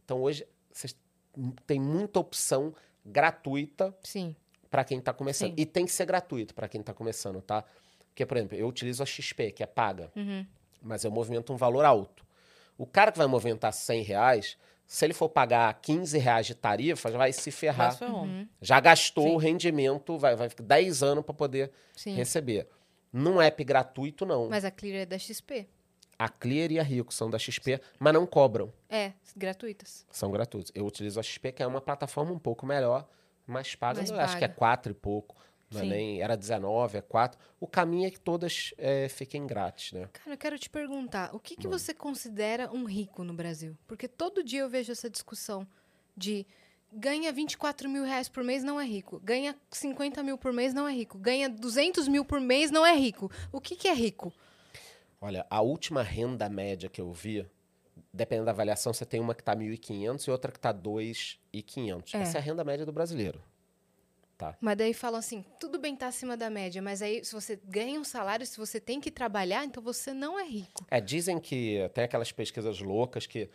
Então 0.05 0.21
hoje 0.21 0.47
vocês 0.71 0.95
tem 1.65 1.79
muita 1.79 2.19
opção 2.19 2.73
gratuita 3.05 3.95
Sim. 4.03 4.35
para 4.69 4.83
quem 4.83 4.99
está 4.99 5.11
começando. 5.11 5.49
Sim. 5.49 5.55
E 5.57 5.65
tem 5.65 5.85
que 5.85 5.91
ser 5.91 6.05
gratuito 6.05 6.53
para 6.53 6.67
quem 6.67 6.79
está 6.81 6.93
começando, 6.93 7.41
tá? 7.41 7.63
Porque, 8.07 8.25
por 8.25 8.37
exemplo, 8.37 8.55
eu 8.55 8.67
utilizo 8.67 9.01
a 9.01 9.05
XP, 9.05 9.51
que 9.51 9.63
é 9.63 9.65
paga 9.65 10.11
Uhum. 10.15 10.45
mas 10.81 11.03
eu 11.03 11.11
movimento 11.11 11.51
um 11.51 11.57
valor 11.57 11.83
alto. 11.83 12.23
O 12.77 12.85
cara 12.85 13.11
que 13.11 13.17
vai 13.17 13.27
movimentar 13.27 13.73
100 13.73 14.03
reais, 14.03 14.57
se 14.85 15.03
ele 15.05 15.13
for 15.13 15.29
pagar 15.29 15.73
15 15.81 16.17
reais 16.17 16.45
de 16.45 16.53
tarifa, 16.55 17.11
já 17.11 17.17
vai 17.17 17.33
se 17.33 17.49
ferrar. 17.51 17.97
Um. 18.03 18.21
Uhum. 18.21 18.47
Já 18.61 18.79
gastou 18.79 19.29
Sim. 19.29 19.35
o 19.35 19.37
rendimento, 19.37 20.17
vai, 20.17 20.35
vai 20.35 20.49
ficar 20.49 20.63
10 20.63 21.01
anos 21.03 21.25
para 21.25 21.33
poder 21.33 21.71
Sim. 21.95 22.13
receber. 22.13 22.67
Num 23.13 23.39
app 23.39 23.63
gratuito, 23.63 24.25
não. 24.25 24.49
Mas 24.49 24.65
a 24.65 24.71
Clear 24.71 25.03
é 25.03 25.05
da 25.05 25.19
XP. 25.19 25.67
A 26.17 26.27
Clear 26.27 26.71
e 26.71 26.79
a 26.79 26.83
Rico 26.83 27.13
são 27.13 27.29
da 27.29 27.37
XP, 27.37 27.79
mas 27.99 28.13
não 28.13 28.25
cobram. 28.25 28.73
É, 28.89 29.13
gratuitas. 29.35 30.05
São 30.09 30.31
gratuitos. 30.31 30.71
Eu 30.73 30.85
utilizo 30.85 31.19
a 31.19 31.23
XP, 31.23 31.51
que 31.51 31.61
é 31.61 31.67
uma 31.67 31.81
plataforma 31.81 32.31
um 32.31 32.39
pouco 32.39 32.65
melhor, 32.65 33.07
mas 33.45 33.75
paga, 33.75 33.99
Mais 33.99 34.09
eu 34.09 34.19
acho 34.19 34.37
que 34.37 34.45
é 34.45 34.47
paga. 34.47 34.57
4 34.57 34.91
e 34.91 34.95
pouco. 34.95 35.35
Não 35.71 35.81
é 35.81 35.85
nem, 35.85 36.21
era 36.21 36.37
19, 36.37 36.97
é 36.97 37.01
4. 37.01 37.39
O 37.59 37.67
caminho 37.67 38.07
é 38.07 38.11
que 38.11 38.19
todas 38.19 38.73
é, 38.77 39.09
fiquem 39.09 39.45
grátis, 39.47 39.91
né? 39.91 40.07
Cara, 40.13 40.33
eu 40.33 40.37
quero 40.37 40.59
te 40.59 40.69
perguntar, 40.69 41.33
o 41.35 41.39
que, 41.39 41.55
que 41.55 41.67
você 41.67 41.93
considera 41.93 42.71
um 42.71 42.83
rico 42.83 43.23
no 43.23 43.33
Brasil? 43.33 43.75
Porque 43.87 44.07
todo 44.07 44.43
dia 44.43 44.61
eu 44.61 44.69
vejo 44.69 44.91
essa 44.91 45.09
discussão 45.09 45.67
de 46.15 46.45
ganha 46.95 47.31
24 47.31 47.89
mil 47.89 48.03
reais 48.03 48.29
por 48.29 48.43
mês, 48.43 48.63
não 48.63 48.79
é 48.79 48.85
rico. 48.85 49.19
Ganha 49.23 49.55
50 49.71 50.23
mil 50.23 50.37
por 50.37 50.53
mês, 50.53 50.73
não 50.73 50.87
é 50.87 50.93
rico. 50.93 51.17
Ganha 51.17 51.49
200 51.49 52.07
mil 52.07 52.23
por 52.23 52.39
mês, 52.39 52.71
não 52.71 52.85
é 52.85 52.95
rico. 52.95 53.31
O 53.51 53.59
que, 53.59 53.75
que 53.75 53.87
é 53.87 53.93
rico? 53.93 54.33
Olha, 55.19 55.45
a 55.49 55.61
última 55.61 56.03
renda 56.03 56.49
média 56.49 56.89
que 56.89 56.99
eu 56.99 57.11
vi, 57.11 57.45
dependendo 58.13 58.45
da 58.45 58.51
avaliação, 58.51 58.93
você 58.93 59.05
tem 59.05 59.19
uma 59.19 59.33
que 59.33 59.41
está 59.41 59.55
1.500 59.55 60.27
e 60.27 60.31
outra 60.31 60.51
que 60.51 60.57
está 60.57 60.73
2.500. 60.73 62.13
É. 62.13 62.21
Essa 62.21 62.37
é 62.37 62.39
a 62.39 62.43
renda 62.43 62.63
média 62.63 62.85
do 62.85 62.91
brasileiro. 62.91 63.41
Mas 64.59 64.77
daí 64.77 64.93
falam 64.93 65.19
assim, 65.19 65.45
tudo 65.59 65.79
bem 65.79 65.95
tá 65.95 66.07
acima 66.07 66.35
da 66.35 66.49
média, 66.49 66.81
mas 66.81 67.01
aí 67.01 67.23
se 67.23 67.33
você 67.33 67.59
ganha 67.63 67.99
um 67.99 68.03
salário, 68.03 68.45
se 68.45 68.57
você 68.57 68.79
tem 68.79 68.99
que 68.99 69.11
trabalhar, 69.11 69.63
então 69.63 69.81
você 69.81 70.13
não 70.13 70.39
é 70.39 70.43
rico. 70.43 70.85
É, 70.89 70.99
dizem 70.99 71.39
que 71.39 71.89
tem 71.93 72.03
aquelas 72.03 72.31
pesquisas 72.31 72.79
loucas 72.79 73.25
que 73.25 73.49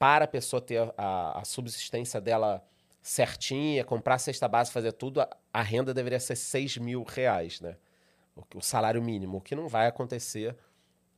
para 0.00 0.24
a 0.24 0.28
pessoa 0.28 0.62
ter 0.62 0.90
a, 0.96 1.40
a 1.40 1.44
subsistência 1.44 2.18
dela 2.22 2.64
certinha, 3.02 3.84
comprar 3.84 4.14
a 4.14 4.18
cesta 4.18 4.48
base, 4.48 4.72
fazer 4.72 4.92
tudo, 4.92 5.20
a, 5.20 5.28
a 5.52 5.60
renda 5.60 5.92
deveria 5.92 6.18
ser 6.18 6.36
6 6.36 6.78
mil 6.78 7.02
reais, 7.02 7.60
né? 7.60 7.76
O, 8.34 8.42
o 8.56 8.62
salário 8.62 9.02
mínimo, 9.02 9.36
o 9.36 9.40
que 9.42 9.54
não 9.54 9.68
vai 9.68 9.86
acontecer 9.86 10.56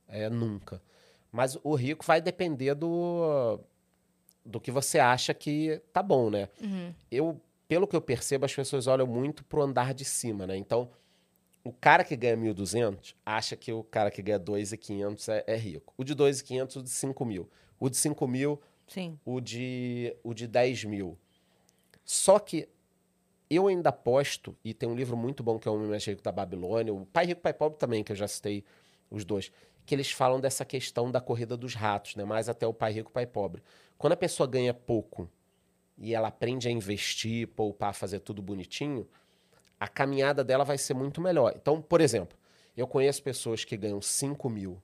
é, 0.05 0.29
nunca. 0.29 0.81
Mas 1.31 1.57
o 1.63 1.75
rico 1.75 2.05
vai 2.05 2.19
depender 2.19 2.75
do, 2.75 3.57
do 4.45 4.59
que 4.59 4.69
você 4.69 4.99
acha 4.99 5.33
que 5.33 5.81
tá 5.93 6.03
bom, 6.03 6.29
né? 6.29 6.49
Uhum. 6.61 6.93
eu, 7.09 7.41
pelo 7.69 7.87
que 7.87 7.95
eu 7.95 8.01
percebo, 8.01 8.43
as 8.43 8.53
pessoas 8.53 8.85
olham 8.85 9.07
muito 9.07 9.45
pro 9.45 9.61
andar 9.61 9.93
de 9.93 10.03
cima, 10.03 10.45
né? 10.45 10.57
Então, 10.57 10.91
o 11.63 11.71
cara 11.71 12.03
que 12.03 12.17
ganha 12.17 12.35
1.200 12.35 13.15
acha 13.25 13.55
que 13.55 13.71
o 13.71 13.81
cara 13.81 14.11
que 14.11 14.21
ganha 14.21 14.41
2.500 14.41 15.29
é, 15.29 15.43
é 15.47 15.55
rico. 15.55 15.93
O 15.97 16.03
de 16.03 16.13
2.500, 16.13 16.75
o 16.75 16.83
de 16.83 16.89
5 16.89 17.25
mil. 17.25 17.49
O 17.79 17.89
de 17.89 17.95
5 17.95 18.27
mil, 18.27 18.61
Sim. 18.93 19.19
o 19.25 19.41
de, 19.41 20.15
o 20.23 20.33
de 20.33 20.47
10 20.47 20.85
mil. 20.85 21.17
Só 22.05 22.37
que 22.37 22.69
eu 23.49 23.67
ainda 23.67 23.89
aposto, 23.89 24.55
e 24.63 24.73
tem 24.73 24.87
um 24.87 24.95
livro 24.95 25.17
muito 25.17 25.41
bom 25.41 25.57
que 25.57 25.67
é 25.67 25.71
o 25.71 25.75
Homem 25.75 25.87
Mais 25.87 26.05
Rico 26.05 26.21
da 26.21 26.31
Babilônia, 26.31 26.93
o 26.93 27.05
Pai 27.05 27.25
Rico, 27.25 27.41
Pai 27.41 27.53
Pobre 27.53 27.79
também, 27.79 28.03
que 28.03 28.11
eu 28.11 28.15
já 28.15 28.27
citei 28.27 28.63
os 29.09 29.25
dois, 29.25 29.51
que 29.85 29.95
eles 29.95 30.11
falam 30.11 30.39
dessa 30.39 30.63
questão 30.63 31.11
da 31.11 31.19
corrida 31.19 31.57
dos 31.57 31.73
ratos, 31.73 32.15
né? 32.15 32.23
mais 32.23 32.47
até 32.47 32.67
o 32.67 32.73
Pai 32.73 32.93
Rico, 32.93 33.11
Pai 33.11 33.25
Pobre. 33.25 33.63
Quando 33.97 34.13
a 34.13 34.17
pessoa 34.17 34.47
ganha 34.47 34.73
pouco 34.73 35.29
e 35.97 36.13
ela 36.13 36.27
aprende 36.27 36.67
a 36.67 36.71
investir, 36.71 37.47
poupar, 37.47 37.93
fazer 37.93 38.19
tudo 38.19 38.41
bonitinho, 38.41 39.07
a 39.79 39.87
caminhada 39.87 40.43
dela 40.43 40.63
vai 40.63 40.77
ser 40.77 40.93
muito 40.93 41.19
melhor. 41.19 41.53
Então, 41.55 41.81
por 41.81 41.99
exemplo, 41.99 42.37
eu 42.77 42.87
conheço 42.87 43.21
pessoas 43.21 43.65
que 43.65 43.75
ganham 43.75 44.01
5 44.01 44.49
mil 44.49 44.81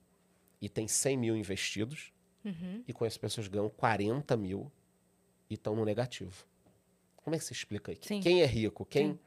e 0.61 0.67
têm 0.67 0.87
100 0.87 1.17
mil 1.17 1.37
investidos, 1.37 2.11
Uhum. 2.45 2.83
e 2.87 2.93
conheço 2.93 3.19
pessoas 3.19 3.47
que 3.47 3.53
ganham 3.53 3.69
40 3.69 4.35
mil 4.37 4.71
e 5.49 5.55
estão 5.55 5.75
no 5.75 5.83
negativo. 5.83 6.31
Como 7.17 7.35
é 7.35 7.39
que 7.39 7.45
se 7.45 7.53
explica 7.53 7.91
aí? 7.91 7.97
Sim. 8.01 8.21
Quem 8.21 8.41
é 8.41 8.45
rico? 8.45 8.85
Quem 8.85 9.11
Sim. 9.13 9.19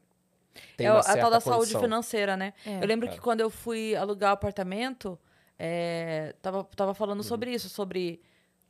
tem 0.76 0.86
é 0.86 0.90
uma 0.90 0.97
o- 0.97 1.01
a 1.01 1.02
certa 1.02 1.20
tal 1.20 1.30
da 1.30 1.40
saúde 1.40 1.59
condição? 1.59 1.80
financeira, 1.82 2.36
né? 2.36 2.55
É. 2.66 2.82
Eu 2.82 2.86
lembro 2.86 3.09
É. 3.09 3.12
que 3.12 3.20
quando 3.20 3.40
eu 3.40 3.51
fui 3.51 3.94
alugar 3.94 4.30
o 4.30 4.34
apartamento, 4.34 5.18
é, 5.59 6.34
tava, 6.40 6.64
tava 6.76 6.94
falando 6.94 7.18
Uhum. 7.18 7.22
sobre 7.24 7.52
isso, 7.52 7.68
sobre. 7.68 8.20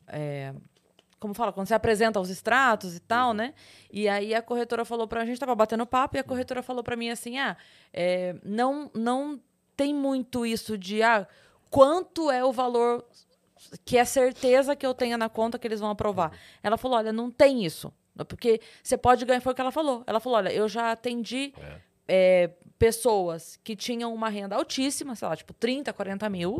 é, 0.09 0.52
como 1.20 1.32
fala? 1.35 1.52
Quando 1.52 1.69
você 1.69 1.74
apresenta 1.74 2.19
os 2.19 2.28
extratos 2.28 2.97
e 2.97 3.01
tal, 3.01 3.28
Uhum. 3.28 3.35
né? 3.35 3.55
E 3.93 4.09
aí 4.09 4.35
a 4.35 4.43
corretora 4.43 4.85
falou 4.85 5.06
pra. 5.06 5.23
A 5.23 5.24
gente 5.24 5.39
tava 5.39 5.55
batendo 5.55 5.86
papo 5.86 6.16
e 6.16 6.19
a 6.20 6.24
corretora 6.24 6.60
falou 6.64 6.82
pra 6.82 6.97
mim 6.97 7.09
assim: 7.10 7.39
ah, 7.39 7.56
é, 7.93 8.35
não, 8.43 8.90
não 8.93 9.40
tem 9.77 9.94
muito 9.94 10.44
isso 10.44 10.77
de. 10.77 11.01
Ah, 11.01 11.27
quanto 11.70 12.28
é 12.31 12.44
o 12.44 12.51
valor 12.52 13.05
que 13.84 13.97
é 13.98 14.05
certeza 14.05 14.76
que 14.76 14.86
eu 14.86 14.94
tenha 14.94 15.16
na 15.16 15.28
conta 15.28 15.59
que 15.59 15.66
eles 15.66 15.80
vão 15.80 15.90
aprovar. 15.90 16.32
Ela 16.62 16.76
falou: 16.76 16.98
olha, 16.98 17.12
não 17.12 17.30
tem 17.30 17.64
isso. 17.64 17.93
Porque 18.28 18.60
você 18.82 18.97
pode 18.97 19.24
ganhar, 19.24 19.40
foi 19.40 19.52
o 19.52 19.55
que 19.55 19.60
ela 19.60 19.72
falou. 19.72 20.05
Ela 20.06 20.20
falou: 20.20 20.39
olha, 20.39 20.52
eu 20.52 20.68
já 20.68 20.93
atendi 20.93 21.55
é, 22.06 22.51
pessoas 22.78 23.59
que 23.62 23.74
tinham 23.74 24.12
uma 24.12 24.28
renda 24.28 24.56
altíssima, 24.56 25.14
sei 25.14 25.28
lá, 25.28 25.36
tipo 25.36 25.55
30, 25.55 25.93
40 25.93 26.28
mil, 26.28 26.59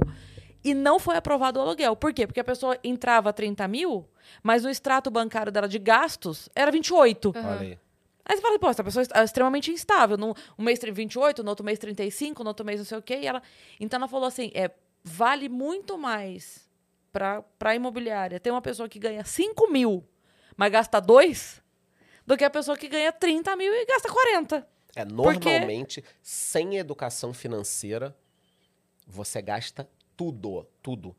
e 0.65 0.73
não 0.73 0.99
foi 0.99 1.17
aprovado 1.17 1.59
o 1.59 1.63
aluguel. 1.63 1.95
Por 1.97 2.13
quê? 2.13 2.27
Porque 2.27 2.41
a 2.41 2.45
pessoa 2.45 2.79
entrava 2.83 3.33
30 3.33 3.67
mil, 3.69 4.09
mas 4.43 4.63
no 4.63 4.71
extrato 4.71 5.11
bancário 5.11 5.53
dela 5.53 5.69
de 5.69 5.79
gastos 5.79 6.49
era 6.55 6.71
28. 6.71 7.33
Olha 7.37 7.61
aí. 7.61 7.79
Aí 8.25 8.37
você 8.37 8.43
fala, 8.43 8.59
pô, 8.59 8.69
essa 8.69 8.85
pessoa 8.85 9.05
é 9.15 9.25
extremamente 9.25 9.71
instável. 9.71 10.17
Num, 10.17 10.33
um 10.57 10.63
mês 10.63 10.79
tem 10.79 10.93
28, 10.93 11.43
no 11.43 11.51
outro 11.51 11.65
mês 11.65 11.79
35, 11.79 12.45
no 12.45 12.51
outro 12.51 12.65
mês 12.65 12.79
não 12.79 12.85
sei 12.85 12.99
o 12.99 13.03
quê. 13.03 13.19
E 13.23 13.27
ela, 13.27 13.43
então 13.81 13.99
ela 13.99 14.09
falou 14.09 14.27
assim: 14.27 14.51
é, 14.55 14.71
vale 15.03 15.49
muito 15.49 15.99
mais 15.99 16.62
para 17.13 17.45
a 17.61 17.75
imobiliária 17.75 18.41
ter 18.41 18.51
uma 18.51 18.63
pessoa 18.63 18.89
que 18.89 18.99
ganha 18.99 19.25
5 19.25 19.71
mil, 19.71 20.05
mas 20.57 20.73
gasta 20.73 20.99
2, 21.01 21.63
do 22.27 22.37
que 22.37 22.45
a 22.45 22.51
pessoa 22.51 22.77
que 22.77 22.89
ganha 22.89 23.13
30 23.13 23.55
mil 23.57 23.73
e 23.73 23.85
gasta 23.87 24.11
40. 24.11 24.67
É, 24.97 25.05
Porque- 25.05 25.15
normalmente, 25.15 26.05
sem 26.23 26.77
educação 26.77 27.33
financeira, 27.35 28.17
você 29.07 29.41
gasta 29.43 29.89
tudo, 30.17 30.67
tudo. 30.83 31.15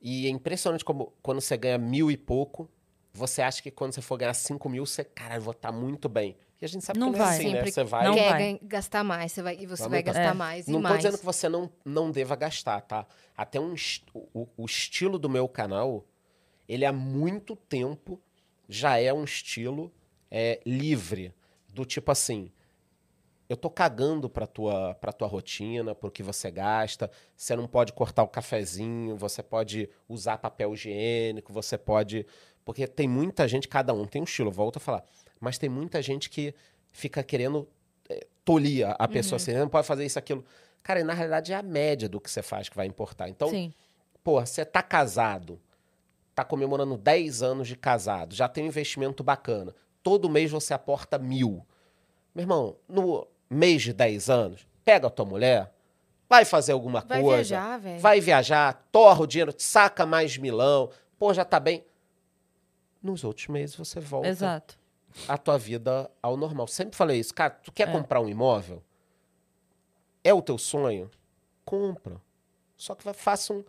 E 0.00 0.26
é 0.26 0.30
impressionante 0.30 0.84
como 0.84 1.12
quando 1.22 1.40
você 1.40 1.56
ganha 1.56 1.78
mil 1.78 2.10
e 2.10 2.16
pouco, 2.16 2.70
você 3.12 3.42
acha 3.42 3.62
que 3.62 3.70
quando 3.70 3.92
você 3.94 4.02
for 4.02 4.16
ganhar 4.18 4.34
cinco 4.34 4.68
mil, 4.68 4.84
você, 4.84 5.02
cara, 5.04 5.36
eu 5.36 5.40
vou 5.40 5.52
estar 5.52 5.72
muito 5.72 6.08
bem. 6.08 6.36
E 6.60 6.64
a 6.64 6.68
gente 6.68 6.84
sabe 6.84 6.98
Não 6.98 7.12
que 7.12 7.18
não 7.18 7.24
é 7.24 7.28
vai. 7.28 7.34
assim, 7.36 7.44
né? 7.48 7.56
Sempre 7.56 7.70
Você 7.72 7.84
vai... 7.84 8.04
Não 8.04 8.14
quer 8.14 8.30
vai. 8.30 8.60
gastar 8.62 9.04
mais, 9.04 9.32
você 9.32 9.42
vai, 9.42 9.56
e 9.58 9.66
você 9.66 9.82
Vai 9.82 9.90
vai 9.90 10.02
gastar 10.02 10.30
É. 10.30 10.32
mais 10.32 10.66
e 10.66 10.70
Não 10.72 10.78
tô 10.80 10.88
mais. 10.88 10.96
dizendo 10.96 11.18
que 11.18 11.24
você 11.24 11.48
não, 11.48 11.70
não 11.84 12.10
deva 12.10 12.34
gastar, 12.34 12.80
tá? 12.80 13.06
Até 13.36 13.60
um, 13.60 13.74
est- 13.74 14.04
o, 14.14 14.48
o 14.56 14.64
estilo 14.64 15.18
do 15.18 15.28
meu 15.28 15.46
canal, 15.48 16.06
ele 16.68 16.84
há 16.86 16.92
muito 16.92 17.54
tempo 17.54 18.18
já 18.68 18.98
é 18.98 19.12
um 19.12 19.22
estilo 19.24 19.92
é, 20.30 20.60
livre. 20.64 21.34
Do 21.72 21.84
tipo 21.84 22.10
assim, 22.10 22.50
eu 23.50 23.56
tô 23.56 23.68
cagando 23.68 24.28
pra 24.30 24.46
tua, 24.46 24.94
pra 24.94 25.12
tua 25.12 25.28
rotina, 25.28 25.94
pro 25.94 26.10
que 26.10 26.22
você 26.22 26.50
gasta. 26.50 27.10
Você 27.36 27.54
não 27.54 27.68
pode 27.68 27.92
cortar 27.92 28.22
o 28.22 28.28
cafezinho, 28.28 29.14
você 29.14 29.42
pode 29.42 29.90
usar 30.08 30.38
papel 30.38 30.72
higiênico, 30.72 31.52
você 31.52 31.76
pode... 31.76 32.26
Porque 32.64 32.86
tem 32.86 33.06
muita 33.06 33.46
gente, 33.46 33.68
cada 33.68 33.92
um 33.92 34.06
tem 34.06 34.22
um 34.22 34.24
estilo, 34.24 34.50
volto 34.50 34.78
a 34.78 34.80
falar. 34.80 35.04
Mas 35.40 35.58
tem 35.58 35.68
muita 35.68 36.00
gente 36.02 36.28
que 36.30 36.54
fica 36.92 37.22
querendo 37.22 37.68
é, 38.08 38.26
tolir 38.44 38.86
a- 38.98 39.08
pessoa 39.08 39.36
assim, 39.36 39.52
não 39.54 39.68
pode 39.68 39.86
fazer 39.86 40.04
isso, 40.06 40.18
aquilo. 40.18 40.44
Cara, 40.82 41.00
e 41.00 41.04
na 41.04 41.12
realidade 41.12 41.52
é 41.52 41.56
a 41.56 41.62
média 41.62 42.08
do 42.08 42.20
que 42.20 42.30
você 42.30 42.42
faz 42.42 42.68
que 42.68 42.76
vai 42.76 42.86
importar. 42.86 43.28
Então, 43.28 43.48
Sim. 43.48 43.72
pô, 44.22 44.40
você 44.40 44.64
tá 44.64 44.82
casado, 44.82 45.60
tá 46.34 46.44
comemorando 46.44 46.96
10 46.96 47.42
anos 47.42 47.66
de 47.66 47.76
casado, 47.76 48.34
já 48.34 48.48
tem 48.48 48.64
um 48.64 48.68
investimento 48.68 49.24
bacana. 49.24 49.74
Todo 50.02 50.30
mês 50.30 50.50
você 50.50 50.72
aporta 50.72 51.18
mil. 51.18 51.66
Meu 52.34 52.42
irmão, 52.44 52.76
no 52.88 53.26
mês 53.50 53.82
de 53.82 53.92
10 53.92 54.30
anos, 54.30 54.66
pega 54.84 55.08
a 55.08 55.10
tua 55.10 55.24
mulher, 55.24 55.72
vai 56.28 56.44
fazer 56.44 56.72
alguma 56.72 57.00
Vai 57.00 57.20
coisa. 57.20 57.56
viajar, 57.56 57.78
velho. 57.78 58.00
Vai 58.00 58.20
viajar, 58.20 58.86
torra 58.92 59.22
o 59.22 59.26
dinheiro, 59.26 59.52
saca 59.58 60.06
mais 60.06 60.36
milão, 60.38 60.90
pô, 61.18 61.34
já 61.34 61.44
tá 61.44 61.58
bem. 61.58 61.84
Nos 63.02 63.24
outros 63.24 63.48
meses 63.48 63.74
você 63.76 64.00
volta 64.00 64.28
Exato. 64.28 64.78
A 65.28 65.36
tua 65.38 65.58
vida 65.58 66.10
ao 66.22 66.36
normal. 66.36 66.66
Sempre 66.66 66.96
falei 66.96 67.18
isso. 67.18 67.34
Cara, 67.34 67.50
tu 67.50 67.72
quer 67.72 67.88
É. 67.88 67.92
comprar 67.92 68.20
um 68.20 68.28
imóvel? 68.28 68.82
É 70.22 70.32
o 70.34 70.42
teu 70.42 70.58
sonho? 70.58 71.10
Compra. 71.64 72.20
Só 72.76 72.94
que 72.94 73.10
faça 73.12 73.52
um, 73.52 73.64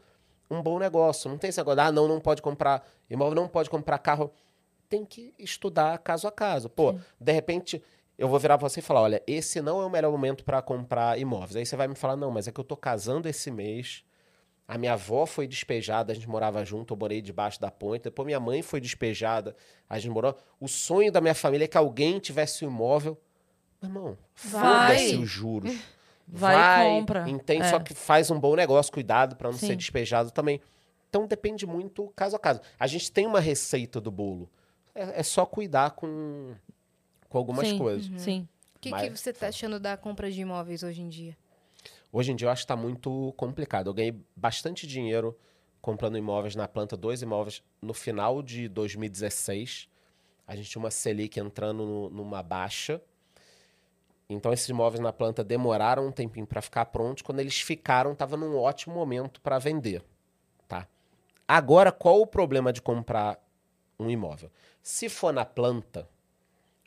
um 0.50 0.62
bom 0.62 0.80
negócio. 0.80 1.30
Não 1.30 1.38
tem 1.38 1.50
esse 1.50 1.60
negócio, 1.60 1.82
ah, 1.82 1.92
não, 1.92 2.08
não 2.08 2.20
pode 2.20 2.42
comprar 2.42 2.86
imóvel, 3.10 3.36
não 3.36 3.48
pode 3.48 3.70
comprar 3.70 3.98
carro. 4.00 4.32
Tem 4.90 5.06
que 5.06 5.34
estudar 5.38 5.98
caso 6.00 6.28
a 6.28 6.32
caso. 6.32 6.70
Pô, 6.70 6.96
de 7.20 7.32
repente, 7.32 7.84
eu 8.18 8.28
vou 8.28 8.40
virar 8.40 8.58
pra 8.58 8.68
você 8.70 8.80
e 8.80 8.84
falar, 8.84 9.02
olha, 9.02 9.24
esse 9.28 9.62
não 9.62 9.82
é 9.82 9.86
o 9.86 9.90
melhor 9.90 10.12
momento 10.12 10.44
para 10.44 10.62
comprar 10.62 11.20
imóveis. 11.20 11.56
Aí 11.56 11.66
você 11.66 11.76
vai 11.76 11.88
me 11.88 11.96
falar, 11.96 12.16
não, 12.16 12.32
mas 12.32 12.48
é 12.48 12.52
que 12.52 12.60
eu 12.60 12.64
tô 12.64 12.76
casando 12.78 13.28
esse 13.28 13.52
mês, 13.52 14.04
a 14.68 14.78
minha 14.78 14.94
avó 14.94 15.26
foi 15.26 15.48
despejada, 15.48 16.12
a 16.12 16.16
gente 16.16 16.28
morava 16.28 16.66
junto, 16.66 16.94
eu 16.94 16.98
morei 16.98 17.22
debaixo 17.22 17.60
da 17.62 17.72
ponte. 17.72 18.04
Depois 18.04 18.26
minha 18.26 18.40
mãe 18.40 18.62
foi 18.62 18.82
despejada, 18.82 19.56
a 19.90 19.98
gente 19.98 20.12
morou. 20.12 20.36
O 20.60 20.68
sonho 20.68 21.10
da 21.10 21.22
minha 21.22 21.34
família 21.34 21.66
é 21.66 21.68
que 21.68 21.78
alguém 21.78 22.20
tivesse 22.20 22.66
um 22.66 22.70
imóvel. 22.70 23.18
Meu 23.82 23.90
irmão, 23.90 24.18
Vai. 24.36 24.98
foda-se 24.98 25.16
os 25.16 25.30
juros. 25.30 25.74
Vai 26.28 26.56
e 26.86 27.00
compra. 27.00 27.30
Entende? 27.30 27.64
É. 27.64 27.70
Só 27.70 27.80
que 27.80 27.94
faz 27.94 28.30
um 28.30 28.38
bom 28.38 28.56
negócio, 28.56 28.92
cuidado 28.92 29.38
para 29.38 29.50
não 29.50 29.58
Sim. 29.58 29.68
ser 29.68 29.76
despejado 29.78 30.32
também. 30.32 30.60
Então 31.10 31.26
depende 31.26 31.66
muito 31.66 32.12
caso 32.14 32.36
a 32.36 32.40
caso. 32.40 32.60
A 32.78 32.86
gente 32.86 33.10
tem 33.10 33.26
uma 33.26 33.40
receita 33.40 34.02
do 34.02 34.12
bolo. 34.12 34.50
É, 34.94 35.22
é 35.22 35.24
só 35.24 35.46
cuidar 35.46 35.92
com, 35.92 36.54
com 37.30 37.38
algumas 37.38 37.70
Sim. 37.70 37.78
coisas. 37.78 38.22
Sim. 38.22 38.48
O 38.76 38.80
que, 38.80 38.92
que 38.92 39.10
você 39.18 39.32
tá 39.32 39.48
achando 39.48 39.80
da 39.80 39.96
compra 39.96 40.30
de 40.30 40.42
imóveis 40.42 40.84
hoje 40.84 41.02
em 41.02 41.08
dia? 41.08 41.38
Hoje 42.12 42.32
em 42.32 42.36
dia 42.36 42.48
eu 42.48 42.52
acho 42.52 42.62
que 42.62 42.66
está 42.66 42.76
muito 42.76 43.34
complicado. 43.38 43.88
Eu 43.90 43.94
ganhei 43.94 44.20
bastante 44.36 44.88
dinheiro 44.88 45.38
comprando 45.82 46.18
imóveis 46.18 46.56
na 46.56 46.68
planta, 46.68 46.98
dois 46.98 47.22
imóveis 47.22 47.64
no 47.82 47.94
final 47.94 48.42
de 48.42 48.68
2016. 48.68 49.88
A 50.48 50.56
gente 50.56 50.70
tinha 50.70 50.82
uma 50.82 50.92
Selic 50.92 51.40
entrando 51.40 51.86
no- 51.86 52.10
numa 52.10 52.42
baixa. 52.42 53.02
Então 54.30 54.52
esses 54.52 54.68
imóveis 54.68 55.00
na 55.00 55.14
planta 55.14 55.44
demoraram 55.44 56.08
um 56.08 56.12
tempinho 56.12 56.46
para 56.46 56.62
ficar 56.62 56.86
prontos. 56.88 57.22
Quando 57.24 57.40
eles 57.40 57.60
ficaram, 57.62 58.12
estava 58.14 58.36
num 58.36 58.58
ótimo 58.58 58.96
momento 58.96 59.40
para 59.42 59.58
vender, 59.60 60.04
tá? 60.68 60.88
Agora, 61.48 61.92
qual 61.92 62.20
o 62.22 62.28
problema 62.28 62.74
de 62.74 62.82
comprar 62.82 63.40
um 63.98 64.10
imóvel? 64.10 64.52
Se 64.82 65.08
for 65.08 65.32
na 65.32 65.46
planta 65.46 66.10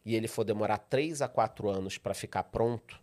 e 0.04 0.14
ele 0.14 0.28
for 0.28 0.44
demorar 0.44 0.78
3 0.78 1.22
a 1.22 1.28
4 1.28 1.68
anos 1.68 1.96
para 1.96 2.12
ficar 2.14 2.44
pronto, 2.44 3.00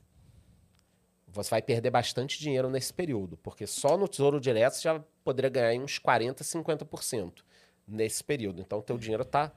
você 1.43 1.49
vai 1.49 1.61
perder 1.61 1.89
bastante 1.89 2.39
dinheiro 2.39 2.69
nesse 2.69 2.93
período, 2.93 3.37
porque 3.37 3.65
só 3.67 3.97
no 3.97 4.07
Tesouro 4.07 4.39
Direto 4.39 4.73
você 4.73 4.81
já 4.83 5.03
poderia 5.23 5.49
ganhar 5.49 5.81
uns 5.83 5.99
40%, 5.99 6.43
50% 6.43 7.43
nesse 7.87 8.23
período. 8.23 8.61
Então, 8.61 8.79
o 8.79 8.81
teu 8.81 8.97
dinheiro 8.97 9.23
está 9.23 9.51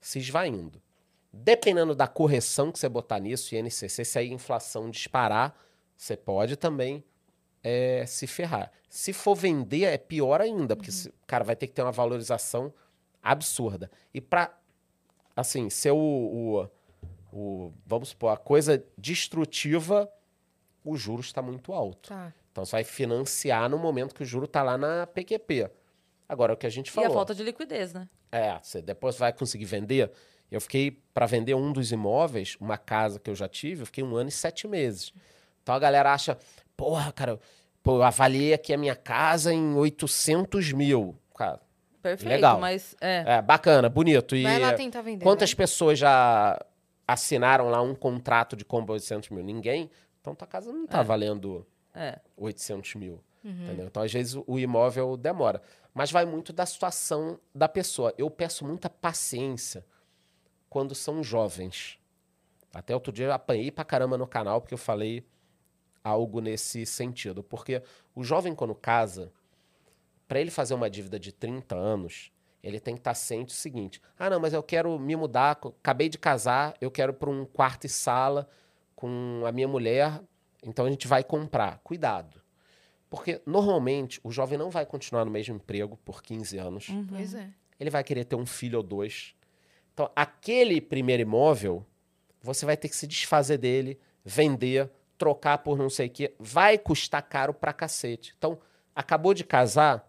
se 0.00 0.18
esvaindo. 0.18 0.80
Dependendo 1.32 1.94
da 1.94 2.08
correção 2.08 2.72
que 2.72 2.78
você 2.78 2.88
botar 2.88 3.20
nisso, 3.20 3.54
INCC, 3.54 4.04
se 4.04 4.18
a 4.18 4.24
inflação 4.24 4.90
disparar, 4.90 5.54
você 5.96 6.16
pode 6.16 6.56
também 6.56 7.04
é, 7.62 8.04
se 8.06 8.26
ferrar. 8.26 8.72
Se 8.88 9.12
for 9.12 9.34
vender, 9.36 9.84
é 9.84 9.98
pior 9.98 10.40
ainda, 10.40 10.74
porque, 10.74 10.90
se- 10.90 11.12
cara, 11.26 11.44
vai 11.44 11.54
ter 11.54 11.66
que 11.68 11.72
ter 11.72 11.82
uma 11.82 11.92
valorização 11.92 12.72
absurda. 13.22 13.90
E 14.12 14.20
para, 14.20 14.52
assim, 15.36 15.70
ser 15.70 15.92
o, 15.92 15.96
o, 15.96 16.68
o- 17.32 17.72
vamos 17.86 18.08
supor, 18.08 18.32
a 18.32 18.36
coisa 18.36 18.82
destrutiva, 18.98 20.10
o 20.84 20.96
juro 20.96 21.20
está 21.20 21.40
muito 21.42 21.72
alto. 21.72 22.08
Tá. 22.08 22.32
Então 22.52 22.64
você 22.64 22.72
vai 22.72 22.84
financiar 22.84 23.68
no 23.68 23.78
momento 23.78 24.14
que 24.14 24.22
o 24.22 24.26
juro 24.26 24.44
está 24.46 24.62
lá 24.62 24.76
na 24.78 25.06
PQP. 25.06 25.70
Agora, 26.28 26.52
o 26.52 26.56
que 26.56 26.66
a 26.66 26.70
gente 26.70 26.88
E 26.88 26.90
falou. 26.90 27.10
a 27.10 27.14
falta 27.14 27.34
de 27.34 27.42
liquidez, 27.42 27.92
né? 27.92 28.08
É, 28.30 28.58
você 28.62 28.80
depois 28.80 29.16
vai 29.16 29.32
conseguir 29.32 29.64
vender. 29.64 30.10
Eu 30.50 30.60
fiquei, 30.60 30.90
para 31.14 31.26
vender 31.26 31.54
um 31.54 31.72
dos 31.72 31.92
imóveis, 31.92 32.56
uma 32.60 32.76
casa 32.78 33.18
que 33.20 33.30
eu 33.30 33.34
já 33.34 33.48
tive, 33.48 33.82
eu 33.82 33.86
fiquei 33.86 34.02
um 34.02 34.16
ano 34.16 34.28
e 34.28 34.32
sete 34.32 34.66
meses. 34.68 35.12
Então 35.62 35.74
a 35.74 35.78
galera 35.78 36.12
acha, 36.12 36.36
porra, 36.76 37.12
cara, 37.12 37.38
pô, 37.82 37.96
eu 37.98 38.02
avaliei 38.02 38.52
aqui 38.54 38.72
a 38.72 38.76
minha 38.78 38.96
casa 38.96 39.52
em 39.52 39.74
800 39.74 40.72
mil. 40.72 41.16
Cara, 41.36 41.60
Perfeito, 42.02 42.30
Legal. 42.30 42.58
mas 42.60 42.96
é. 43.00 43.24
é 43.26 43.42
bacana, 43.42 43.88
bonito. 43.88 44.34
E 44.34 44.42
Vai 44.42 44.58
lá 44.58 44.72
tentar 44.72 45.02
vender. 45.02 45.22
quantas 45.24 45.50
vai. 45.50 45.56
pessoas 45.56 45.98
já 45.98 46.58
assinaram 47.06 47.68
lá 47.68 47.82
um 47.82 47.94
contrato 47.94 48.56
de 48.56 48.64
compra 48.64 48.92
800 48.94 49.30
mil? 49.30 49.44
Ninguém. 49.44 49.90
Então 50.20 50.34
tua 50.34 50.46
casa 50.46 50.72
não 50.72 50.86
tá 50.86 51.00
É. 51.00 51.04
valendo 51.04 51.66
é. 51.94 52.18
800 52.36 52.94
mil. 52.96 53.22
Uhum. 53.42 53.64
Entendeu? 53.64 53.86
Então, 53.86 54.02
às 54.02 54.12
vezes, 54.12 54.36
o 54.46 54.58
imóvel 54.58 55.16
demora. 55.16 55.62
Mas 55.94 56.10
vai 56.12 56.24
muito 56.26 56.52
da 56.52 56.66
situação 56.66 57.40
da 57.54 57.68
pessoa. 57.68 58.12
Eu 58.18 58.30
peço 58.30 58.64
muita 58.66 58.88
paciência 58.90 59.84
quando 60.68 60.94
são 60.94 61.22
jovens. 61.22 61.98
Até 62.72 62.94
outro 62.94 63.12
dia 63.12 63.26
eu 63.26 63.32
apanhei 63.32 63.70
pra 63.70 63.82
caramba 63.84 64.16
no 64.16 64.26
canal 64.26 64.60
porque 64.60 64.74
eu 64.74 64.78
falei 64.78 65.26
algo 66.04 66.40
nesse 66.40 66.84
sentido. 66.86 67.42
Porque 67.42 67.82
o 68.14 68.22
jovem, 68.22 68.54
quando 68.54 68.74
casa, 68.74 69.32
para 70.28 70.38
ele 70.40 70.50
fazer 70.50 70.74
uma 70.74 70.88
dívida 70.88 71.18
de 71.18 71.32
30 71.32 71.74
anos, 71.74 72.30
ele 72.62 72.78
tem 72.78 72.94
que 72.94 73.00
estar 73.00 73.14
ciente 73.14 73.46
do 73.46 73.52
seguinte: 73.56 74.00
ah, 74.18 74.30
não, 74.30 74.38
mas 74.38 74.52
eu 74.52 74.62
quero 74.62 74.96
me 74.98 75.16
mudar, 75.16 75.52
acabei 75.80 76.08
de 76.08 76.18
casar, 76.18 76.74
eu 76.80 76.90
quero 76.90 77.12
para 77.14 77.30
um 77.30 77.44
quarto 77.44 77.86
e 77.86 77.88
sala 77.88 78.48
com 79.00 79.42
a 79.46 79.50
minha 79.50 79.66
mulher, 79.66 80.20
então 80.62 80.84
a 80.84 80.90
gente 80.90 81.08
vai 81.08 81.24
comprar. 81.24 81.78
Cuidado. 81.78 82.40
Porque 83.08 83.40
normalmente 83.46 84.20
o 84.22 84.30
jovem 84.30 84.58
não 84.58 84.70
vai 84.70 84.84
continuar 84.84 85.24
no 85.24 85.30
mesmo 85.30 85.56
emprego 85.56 85.96
por 86.04 86.22
15 86.22 86.58
anos. 86.58 86.88
Uhum. 86.90 87.06
Pois 87.08 87.34
é. 87.34 87.48
Ele 87.78 87.90
vai 87.90 88.04
querer 88.04 88.24
ter 88.24 88.36
um 88.36 88.44
filho 88.44 88.76
ou 88.76 88.84
dois. 88.84 89.34
Então, 89.94 90.10
aquele 90.14 90.80
primeiro 90.80 91.22
imóvel, 91.22 91.84
você 92.42 92.66
vai 92.66 92.76
ter 92.76 92.88
que 92.88 92.96
se 92.96 93.06
desfazer 93.06 93.58
dele, 93.58 93.98
vender, 94.22 94.88
trocar 95.16 95.58
por 95.58 95.78
não 95.78 95.88
sei 95.88 96.06
o 96.06 96.10
quê. 96.10 96.34
Vai 96.38 96.76
custar 96.78 97.22
caro 97.22 97.54
pra 97.54 97.72
cacete. 97.72 98.34
Então, 98.36 98.58
acabou 98.94 99.32
de 99.32 99.44
casar, 99.44 100.08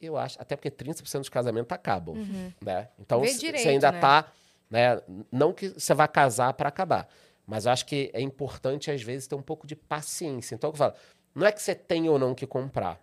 eu 0.00 0.16
acho, 0.16 0.40
até 0.40 0.54
porque 0.54 0.70
30% 0.70 1.20
dos 1.20 1.28
casamentos 1.30 1.72
acabam, 1.72 2.16
né? 2.60 2.88
Então, 2.98 3.20
você 3.20 3.68
ainda 3.68 3.90
né? 3.90 4.00
tá, 4.00 4.32
né? 4.70 5.00
Não 5.32 5.52
que 5.52 5.70
você 5.70 5.94
vai 5.94 6.06
casar 6.06 6.52
para 6.52 6.68
acabar, 6.68 7.08
mas 7.46 7.66
eu 7.66 7.72
acho 7.72 7.86
que 7.86 8.10
é 8.12 8.20
importante 8.20 8.90
às 8.90 9.02
vezes 9.02 9.26
ter 9.26 9.34
um 9.34 9.42
pouco 9.42 9.66
de 9.66 9.76
paciência. 9.76 10.54
Então, 10.54 10.70
eu 10.70 10.74
falo, 10.74 10.94
não 11.34 11.46
é 11.46 11.52
que 11.52 11.60
você 11.62 11.74
tem 11.74 12.08
ou 12.08 12.18
não 12.18 12.34
que 12.34 12.46
comprar, 12.46 13.00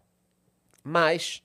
mas 0.84 1.44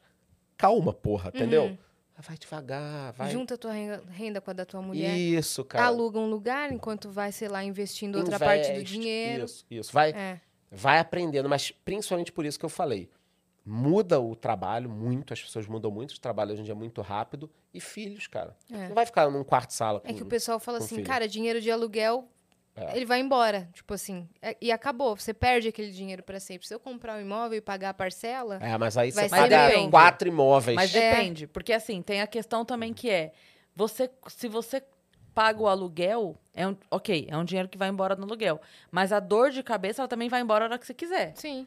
calma, 0.56 0.92
porra, 0.92 1.30
entendeu? 1.34 1.76
Vai 2.18 2.38
devagar, 2.38 3.12
vai. 3.12 3.26
Uhum. 3.26 3.32
Junta 3.40 3.54
a 3.54 3.58
tua 3.58 3.72
renda, 3.72 4.40
com 4.40 4.50
a 4.50 4.54
da 4.54 4.64
tua 4.64 4.80
mulher. 4.80 5.14
Isso, 5.18 5.62
cara. 5.62 5.84
Aluga 5.84 6.18
um 6.18 6.30
lugar 6.30 6.72
enquanto 6.72 7.10
vai, 7.10 7.30
sei 7.30 7.46
lá, 7.46 7.62
investindo 7.62 8.16
outra 8.16 8.38
parte 8.38 8.68
do 8.68 8.76
Investe, 8.76 8.84
dinheiro. 8.92 9.44
Isso, 9.44 9.66
isso. 9.70 9.92
Vai, 9.92 10.12
É. 10.12 10.40
vai 10.70 10.98
aprendendo, 10.98 11.46
mas 11.46 11.70
principalmente 11.70 12.32
por 12.32 12.46
isso 12.46 12.58
que 12.58 12.64
eu 12.64 12.70
falei. 12.70 13.10
Muda 13.68 14.18
o 14.18 14.34
trabalho 14.34 14.88
muito, 14.88 15.34
as 15.34 15.42
pessoas 15.42 15.66
mudam 15.66 15.90
muito, 15.90 16.12
o 16.12 16.20
trabalho 16.20 16.52
hoje 16.52 16.62
em 16.62 16.64
dia 16.64 16.72
é 16.72 16.76
muito 16.76 17.02
rápido. 17.02 17.50
E 17.74 17.80
filhos, 17.80 18.26
cara. 18.28 18.56
É. 18.72 18.88
Não 18.88 18.94
vai 18.94 19.04
ficar 19.04 19.28
num 19.28 19.44
quarto 19.44 19.72
sala 19.74 20.00
com 20.00 20.08
É 20.08 20.14
que 20.14 20.22
o 20.22 20.26
pessoal 20.26 20.58
fala 20.58 20.78
assim, 20.78 20.94
filho. 20.94 21.06
cara, 21.06 21.28
dinheiro 21.28 21.60
de 21.60 21.70
aluguel, 21.70 22.26
É. 22.76 22.96
ele 22.96 23.06
vai 23.06 23.20
embora. 23.20 23.68
Tipo 23.72 23.94
assim, 23.94 24.28
é- 24.42 24.56
e 24.60 24.70
acabou. 24.70 25.16
Você 25.16 25.32
perde 25.32 25.68
aquele 25.68 25.90
dinheiro 25.90 26.22
pra 26.22 26.38
sempre. 26.38 26.66
Se 26.68 26.74
eu 26.74 26.78
comprar 26.80 27.16
um 27.16 27.20
imóvel 27.20 27.56
e 27.56 27.60
pagar 27.60 27.90
a 27.90 27.94
parcela, 27.94 28.58
É, 28.60 28.76
mas 28.76 28.96
aí 28.98 29.10
Vai 29.10 29.28
você 29.28 29.36
paga 29.36 29.68
depende. 29.68 29.90
quatro 29.90 30.28
imóveis. 30.28 30.76
Mas 30.76 30.94
É. 30.94 31.10
depende, 31.14 31.46
porque 31.46 31.72
assim, 31.72 32.02
tem 32.02 32.20
a 32.20 32.26
questão 32.26 32.64
também 32.64 32.92
que 32.92 33.08
é, 33.08 33.32
você, 33.74 34.10
se 34.28 34.46
você 34.48 34.82
paga 35.34 35.60
o 35.62 35.66
aluguel, 35.68 36.36
é 36.54 36.66
um, 36.66 36.76
ok, 36.90 37.26
é 37.30 37.36
um 37.36 37.44
dinheiro 37.44 37.68
que 37.68 37.76
vai 37.78 37.88
embora 37.88 38.14
no 38.16 38.24
aluguel, 38.24 38.60
mas 38.90 39.12
a 39.12 39.20
dor 39.20 39.50
de 39.50 39.62
cabeça 39.62 40.00
ela 40.02 40.08
também 40.08 40.28
vai 40.28 40.40
embora 40.40 40.64
a 40.64 40.68
hora 40.68 40.78
que 40.78 40.86
você 40.86 40.94
quiser. 40.94 41.32
sim. 41.36 41.66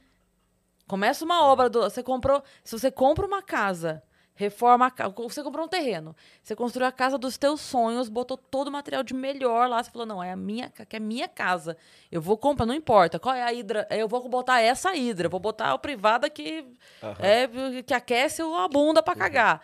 Começa 0.88 1.23
uma 1.23 1.45
obra, 1.45 1.69
do, 1.69 1.81
você 1.84 2.02
comprou, 2.02 2.44
se 2.64 2.72
você 2.77 2.90
compra 2.90 3.23
uma 3.26 3.44
casa, 3.44 4.02
reforma 4.39 4.85
a 4.85 4.89
casa, 4.89 5.13
você 5.17 5.43
comprou 5.43 5.65
um 5.65 5.67
terreno, 5.67 6.15
você 6.41 6.55
construiu 6.55 6.87
a 6.87 6.93
casa 6.93 7.17
dos 7.17 7.37
teus 7.37 7.59
sonhos, 7.59 8.07
botou 8.07 8.37
todo 8.37 8.69
o 8.69 8.71
material 8.71 9.03
de 9.03 9.13
melhor 9.13 9.67
lá, 9.67 9.83
você 9.83 9.91
falou, 9.91 10.07
não, 10.07 10.23
é 10.23 10.31
a 10.31 10.35
minha, 10.37 10.69
que 10.69 10.95
é 10.95 10.99
minha 10.99 11.27
casa, 11.27 11.75
eu 12.09 12.21
vou 12.21 12.37
comprar, 12.37 12.65
não 12.65 12.73
importa, 12.73 13.19
qual 13.19 13.35
é 13.35 13.43
a 13.43 13.51
hidra, 13.51 13.85
eu 13.91 14.07
vou 14.07 14.29
botar 14.29 14.61
essa 14.61 14.95
hidra, 14.95 15.27
vou 15.27 15.41
botar 15.41 15.73
a 15.73 15.77
privada 15.77 16.29
que, 16.29 16.65
Aham. 17.03 17.15
é, 17.19 17.83
que 17.83 17.93
aquece 17.93 18.41
a 18.41 18.67
bunda 18.69 19.03
pra 19.03 19.13
cagar. 19.13 19.61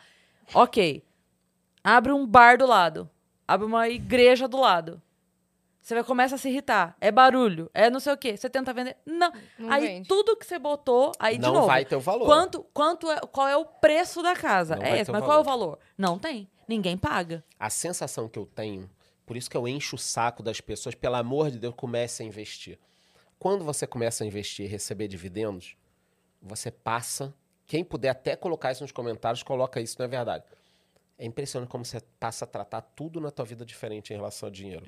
Ok, 0.53 1.02
abre 1.81 2.11
um 2.11 2.27
bar 2.27 2.57
do 2.57 2.65
lado, 2.65 3.10
abre 3.47 3.65
uma 3.65 3.88
igreja 3.88 4.45
do 4.45 4.60
lado, 4.60 5.02
você 5.86 5.94
vai 5.94 6.03
começa 6.03 6.34
a 6.34 6.38
se 6.40 6.49
irritar. 6.49 6.98
É 6.99 7.12
barulho, 7.12 7.70
é 7.72 7.91
não 7.91 7.99
sei 7.99 8.12
o 8.12 8.18
quê. 8.18 8.36
Você 8.36 8.49
tenta 8.49 8.74
vender. 8.74 8.98
Não. 9.06 9.32
Não 9.60 9.72
aí 9.72 9.86
vende. 9.86 10.07
tudo 10.07 10.36
que 10.36 10.44
você 10.44 10.57
botou, 10.57 11.12
aí 11.20 11.36
de 11.36 11.44
não 11.44 11.53
novo. 11.53 11.68
vai 11.68 11.86
ter 11.86 11.95
o 11.95 11.99
valor. 11.99 12.26
Quanto, 12.26 12.64
quanto 12.74 13.12
é, 13.12 13.20
qual 13.20 13.48
é 13.48 13.56
o 13.56 13.64
preço 13.64 14.24
da 14.24 14.36
casa? 14.36 14.78
Não 14.78 14.82
é 14.84 14.99
esse, 14.99 15.12
mas 15.12 15.24
qual 15.24 15.38
é 15.38 15.41
o 15.41 15.44
valor? 15.44 15.78
Não 15.95 16.18
tem. 16.18 16.49
Ninguém 16.68 16.98
paga. 16.98 17.45
A 17.60 17.70
sensação 17.70 18.28
que 18.28 18.40
eu 18.40 18.48
tenho, 18.48 18.90
por 19.28 19.38
isso 19.38 19.48
que 19.48 19.56
eu 19.56 19.68
encho 19.68 19.95
o 19.95 19.99
saco 19.99 20.41
das 20.41 20.60
pessoas, 20.60 20.95
pelo 20.95 21.18
amor 21.18 21.52
de 21.52 21.60
Deus, 21.60 21.76
comece 21.78 22.24
a 22.24 22.26
investir. 22.26 22.80
Quando 23.38 23.64
você 23.64 23.86
começa 23.86 24.24
a 24.24 24.28
investir 24.28 24.66
e 24.66 24.68
receber 24.68 25.07
dividendos, 25.07 25.78
você 26.41 26.72
passa. 26.72 27.32
Quem 27.68 27.84
puder 27.84 28.10
até 28.10 28.36
colocar 28.36 28.72
isso 28.72 28.82
nos 28.82 28.91
comentários, 28.91 29.44
coloca 29.44 29.80
isso, 29.80 29.98
não 29.99 30.06
é 30.06 30.10
verdade. 30.10 30.45
É 31.16 31.26
impressionante 31.28 31.70
como 31.70 31.86
você 31.86 32.02
passa 32.20 32.44
a 32.44 32.48
tratar 32.48 32.82
tudo 32.82 33.22
na 33.22 33.30
tua 33.30 33.45
vida 33.45 33.64
diferente 33.64 34.12
em 34.12 34.16
relação 34.16 34.48
ao 34.48 34.52
dinheiro. 34.52 34.84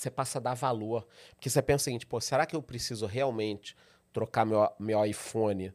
Você 0.00 0.10
passa 0.10 0.38
a 0.38 0.40
dar 0.40 0.54
valor. 0.54 1.06
Porque 1.34 1.50
você 1.50 1.60
pensa 1.60 1.82
o 1.82 1.84
seguinte, 1.84 2.06
pô, 2.06 2.18
será 2.22 2.46
que 2.46 2.56
eu 2.56 2.62
preciso 2.62 3.04
realmente 3.04 3.76
trocar 4.10 4.46
meu, 4.46 4.66
meu 4.78 5.04
iPhone 5.04 5.74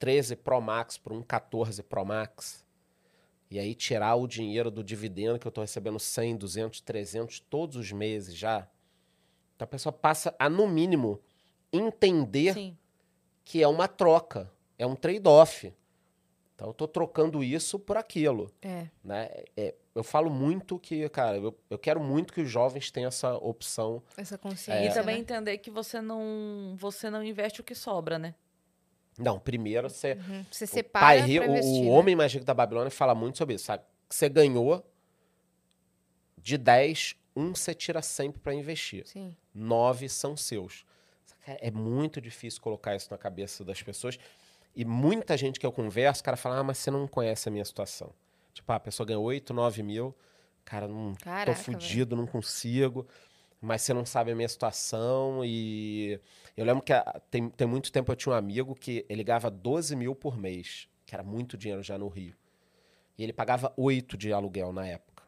13 0.00 0.34
Pro 0.34 0.60
Max 0.60 0.98
por 0.98 1.12
um 1.12 1.22
14 1.22 1.80
Pro 1.84 2.04
Max? 2.04 2.66
E 3.48 3.60
aí 3.60 3.72
tirar 3.76 4.16
o 4.16 4.26
dinheiro 4.26 4.68
do 4.68 4.82
dividendo 4.82 5.38
que 5.38 5.46
eu 5.46 5.50
estou 5.50 5.62
recebendo 5.62 6.00
100, 6.00 6.38
200, 6.38 6.80
300 6.80 7.38
todos 7.38 7.76
os 7.76 7.92
meses 7.92 8.34
já? 8.34 8.66
Então 9.54 9.64
a 9.64 9.68
pessoa 9.68 9.92
passa 9.92 10.34
a, 10.40 10.48
no 10.48 10.66
mínimo, 10.66 11.20
entender 11.72 12.54
Sim. 12.54 12.76
que 13.44 13.62
é 13.62 13.68
uma 13.68 13.86
troca, 13.86 14.50
é 14.76 14.84
um 14.84 14.96
trade-off. 14.96 15.72
Então 16.62 16.68
eu 16.68 16.72
estou 16.72 16.86
trocando 16.86 17.42
isso 17.42 17.76
por 17.76 17.96
aquilo 17.96 18.48
É. 18.62 18.86
né? 19.02 19.28
É, 19.56 19.74
eu 19.96 20.04
falo 20.04 20.30
muito 20.30 20.78
que, 20.78 21.08
cara, 21.08 21.36
eu, 21.36 21.58
eu 21.68 21.76
quero 21.78 22.00
muito 22.00 22.32
que 22.32 22.40
os 22.40 22.48
jovens 22.48 22.88
tenham 22.90 23.08
essa 23.08 23.34
opção. 23.36 24.00
Essa 24.16 24.36
É. 24.36 24.38
consciência. 24.38 24.88
E 24.90 24.94
também 24.94 25.16
né? 25.16 25.20
entender 25.22 25.58
que 25.58 25.70
você 25.72 26.00
não, 26.00 26.76
você 26.78 27.10
não 27.10 27.22
investe 27.22 27.60
o 27.60 27.64
que 27.64 27.74
sobra, 27.74 28.16
né? 28.18 28.34
Não, 29.18 29.38
primeiro 29.40 29.90
você. 29.90 30.12
Uhum. 30.12 30.44
Você 30.50 30.64
O, 30.64 30.68
separa 30.68 31.06
pai 31.06 31.18
investir, 31.30 31.42
o 31.82 31.84
né? 31.84 31.90
homem 31.90 32.14
mais 32.16 32.32
rico 32.32 32.44
da 32.46 32.54
Babilônia 32.54 32.90
fala 32.90 33.14
muito 33.14 33.38
sobre 33.38 33.56
isso, 33.56 33.64
sabe? 33.64 33.82
Você 34.08 34.28
ganhou 34.28 34.86
de 36.38 36.56
10, 36.56 37.16
um 37.36 37.54
você 37.54 37.74
tira 37.74 38.00
sempre 38.02 38.40
para 38.40 38.54
investir. 38.54 39.06
Sim. 39.06 39.36
Nove 39.52 40.08
são 40.08 40.36
seus. 40.36 40.86
É 41.44 41.72
muito 41.72 42.20
difícil 42.20 42.62
colocar 42.62 42.94
isso 42.94 43.08
na 43.10 43.18
cabeça 43.18 43.64
das 43.64 43.82
pessoas. 43.82 44.16
E 44.74 44.84
muita 44.84 45.36
gente 45.36 45.60
que 45.60 45.66
eu 45.66 45.72
converso, 45.72 46.22
o 46.22 46.24
cara 46.24 46.36
fala, 46.36 46.58
ah, 46.58 46.64
mas 46.64 46.78
você 46.78 46.90
não 46.90 47.06
conhece 47.06 47.48
a 47.48 47.52
minha 47.52 47.64
situação. 47.64 48.12
Tipo, 48.54 48.72
ah, 48.72 48.76
a 48.76 48.80
pessoa 48.80 49.06
ganhou 49.06 49.24
8, 49.24 49.52
9 49.52 49.82
mil. 49.82 50.14
Cara, 50.64 50.88
não 50.88 51.14
Caraca, 51.14 51.52
tô 51.52 51.58
fudido, 51.64 52.16
não 52.16 52.26
consigo. 52.26 53.06
Mas 53.60 53.82
você 53.82 53.94
não 53.94 54.04
sabe 54.04 54.32
a 54.32 54.34
minha 54.34 54.48
situação. 54.48 55.44
E 55.44 56.18
eu 56.56 56.64
lembro 56.64 56.82
que 56.82 56.92
ah, 56.92 57.20
tem, 57.30 57.48
tem 57.50 57.66
muito 57.66 57.92
tempo 57.92 58.10
eu 58.10 58.16
tinha 58.16 58.32
um 58.34 58.36
amigo 58.36 58.74
que 58.74 59.04
ele 59.08 59.22
ganhava 59.22 59.50
12 59.50 59.94
mil 59.94 60.14
por 60.14 60.36
mês, 60.36 60.88
que 61.04 61.14
era 61.14 61.22
muito 61.22 61.56
dinheiro 61.56 61.82
já 61.82 61.98
no 61.98 62.08
Rio. 62.08 62.34
E 63.18 63.22
ele 63.22 63.32
pagava 63.32 63.72
8 63.76 64.16
de 64.16 64.32
aluguel 64.32 64.72
na 64.72 64.86
época. 64.86 65.22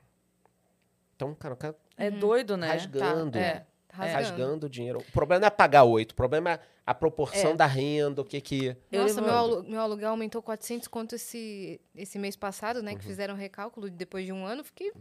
Então, 1.15 1.35
cara, 1.35 1.55
o 1.55 1.57
cara 1.57 1.77
É 1.97 2.11
doido, 2.11 2.57
né? 2.57 2.69
rasgando. 2.69 3.33
Tá, 3.33 3.39
é. 3.39 3.67
Rasgando. 3.95 4.29
Rasgando. 4.29 4.67
o 4.67 4.69
dinheiro. 4.71 4.99
O 5.01 5.13
problema 5.13 5.41
não 5.41 5.47
é 5.47 5.51
pagar 5.51 5.85
8, 5.85 6.13
o 6.13 6.15
problema 6.15 6.51
é 6.53 6.61
a 6.87 6.95
proporção 6.95 7.53
É. 7.53 7.55
da 7.57 7.67
renda, 7.67 8.21
o 8.21 8.25
que 8.25 8.41
que... 8.41 8.77
Nossa, 8.93 9.21
meu, 9.23 9.33
alu- 9.33 9.63
meu 9.65 9.81
aluguel 9.81 10.11
aumentou 10.11 10.43
400 10.43 10.87
conto 10.89 11.15
esse, 11.15 11.81
esse 11.95 12.19
mês 12.19 12.37
passado, 12.37 12.83
né? 12.83 12.93
Uhum. 12.93 12.99
Que 12.99 13.05
fizeram 13.05 13.35
recálculo 13.35 13.89
depois 13.91 14.27
de 14.27 14.33
um 14.33 14.45
ano. 14.45 14.63
Fiquei... 14.65 14.93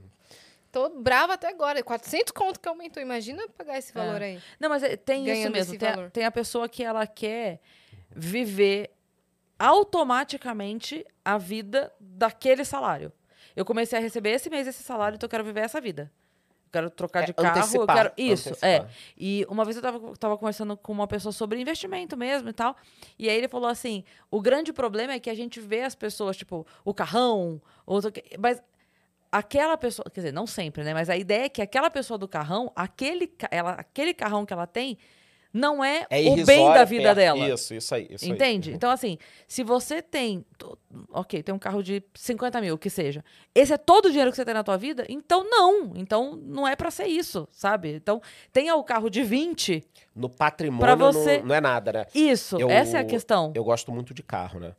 Tô 0.71 0.89
brava 0.89 1.33
até 1.33 1.49
agora. 1.49 1.83
400 1.83 2.31
conto 2.31 2.59
que 2.59 2.67
aumentou. 2.67 3.01
Imagina 3.03 3.47
pagar 3.49 3.77
esse 3.77 3.93
valor 3.93 4.21
aí. 4.21 4.39
Não, 4.59 4.69
mas 4.69 4.81
é- 4.81 4.95
tem 4.95 5.23
isso 5.29 5.51
mesmo. 5.51 5.57
esse 5.73 5.77
Tem 5.77 5.89
a, 5.89 5.95
valor. 5.95 6.11
tem 6.11 6.25
a 6.25 6.31
pessoa 6.31 6.67
que 6.67 6.83
ela 6.83 7.05
quer 7.05 7.59
viver 8.09 8.89
automaticamente 9.59 11.05
a 11.23 11.37
vida 11.37 11.91
daquele 11.99 12.65
salário. 12.65 13.11
Eu 13.55 13.63
comecei 13.65 13.99
a 13.99 14.01
receber 14.01 14.31
esse 14.31 14.49
mês 14.49 14.65
esse 14.67 14.81
salário, 14.83 15.15
então 15.15 15.27
eu 15.27 15.29
quero 15.29 15.43
viver 15.43 15.59
essa 15.61 15.79
vida. 15.79 16.11
Eu 16.73 16.81
quero 16.81 16.89
trocar 16.89 17.23
É, 17.23 17.25
de 17.27 17.33
carro, 17.33 17.47
eu 17.47 17.61
antecipar, 17.61 17.95
quero. 17.95 18.13
Isso, 18.17 18.49
é. 18.61 18.77
antecipar. 18.77 18.89
E 19.17 19.45
uma 19.47 19.63
vez 19.63 19.75
eu 19.77 19.81
tava, 19.81 20.17
tava 20.17 20.37
conversando 20.37 20.75
com 20.75 20.91
uma 20.91 21.07
pessoa 21.07 21.31
sobre 21.31 21.61
investimento 21.61 22.17
mesmo 22.17 22.49
e 22.49 22.53
tal. 22.53 22.75
E 23.17 23.29
aí 23.29 23.37
ele 23.37 23.47
falou 23.47 23.69
assim: 23.69 24.03
o 24.31 24.41
grande 24.41 24.73
problema 24.73 25.13
é 25.13 25.19
que 25.19 25.29
a 25.29 25.35
gente 25.35 25.59
vê 25.59 25.81
as 25.81 25.95
pessoas, 25.95 26.35
tipo, 26.35 26.65
o 26.83 26.93
carrão, 26.93 27.61
outro. 27.85 28.11
Mas 28.39 28.61
aquela 29.31 29.75
pessoa, 29.77 30.05
quer 30.11 30.21
dizer, 30.21 30.31
não 30.31 30.45
sempre, 30.45 30.83
né? 30.83 30.93
Mas 30.93 31.09
a 31.09 31.17
ideia 31.17 31.45
é 31.45 31.49
que 31.49 31.61
aquela 31.61 31.89
pessoa 31.89 32.17
do 32.17 32.27
carrão, 32.27 32.71
aquele, 32.75 33.33
ela, 33.49 33.71
aquele 33.71 34.13
carrão 34.13 34.45
que 34.45 34.53
ela 34.53 34.67
tem, 34.67 34.97
não 35.53 35.83
é, 35.85 36.05
É 36.09 36.19
o 36.29 36.43
bem 36.45 36.65
da 36.73 36.83
vida 36.83 37.03
perto- 37.03 37.15
dela. 37.17 37.49
Isso, 37.49 37.73
isso 37.75 37.93
aí. 37.93 38.07
Isso 38.09 38.25
aí. 38.25 38.31
Entende? 38.31 38.71
Então, 38.73 38.89
assim, 38.89 39.17
se 39.47 39.63
você 39.63 40.01
tem. 40.01 40.43
Ok, 41.11 41.43
tem 41.43 41.53
um 41.53 41.59
carro 41.59 41.83
de 41.83 42.01
50 42.15 42.59
mil, 42.59 42.77
que 42.77 42.89
seja. 42.89 43.23
Esse 43.53 43.71
é 43.73 43.77
todo 43.77 44.05
o 44.05 44.09
dinheiro 44.09 44.31
que 44.31 44.35
você 44.35 44.43
tem 44.43 44.53
na 44.53 44.63
tua 44.63 44.77
vida? 44.77 45.05
Então, 45.07 45.43
não. 45.47 45.93
Então, 45.95 46.35
não 46.35 46.67
é 46.67 46.75
pra 46.75 46.89
ser 46.89 47.05
isso, 47.05 47.47
sabe? 47.51 47.93
Então, 47.93 48.19
tenha 48.51 48.75
o 48.75 48.83
carro 48.83 49.09
de 49.09 49.21
20. 49.21 49.83
No 50.15 50.27
patrimônio 50.29 50.97
você- 50.97 51.37
não, 51.39 51.45
não 51.47 51.55
é 51.55 51.61
nada, 51.61 51.93
né? 51.93 52.05
Isso, 52.15 52.57
Eu- 52.59 52.69
essa 52.69 52.97
é 52.97 53.01
a 53.01 53.05
questão. 53.05 53.51
Eu 53.55 53.63
gosto 53.63 53.91
muito 53.91 54.13
de 54.13 54.23
carro, 54.23 54.59
né? 54.59 54.73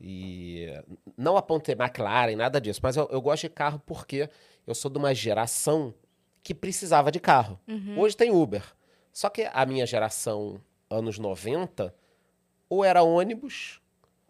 E 0.00 0.68
não 1.16 1.36
apontei 1.36 1.74
McLaren, 1.74 2.36
nada 2.36 2.60
disso, 2.60 2.80
mas 2.82 2.96
eu, 2.96 3.08
eu 3.10 3.20
gosto 3.20 3.42
de 3.42 3.48
carro 3.48 3.82
porque 3.84 4.28
eu 4.66 4.74
sou 4.74 4.90
de 4.90 4.98
uma 4.98 5.12
geração 5.14 5.92
que 6.42 6.54
precisava 6.54 7.10
de 7.10 7.18
carro. 7.18 7.58
Uhum. 7.66 7.98
Hoje 7.98 8.16
tem 8.16 8.30
Uber. 8.30 8.62
Só 9.18 9.28
que 9.28 9.48
a 9.52 9.66
minha 9.66 9.84
geração, 9.84 10.60
anos 10.88 11.18
90, 11.18 11.92
ou 12.70 12.84
era 12.84 13.02
ônibus, 13.02 13.80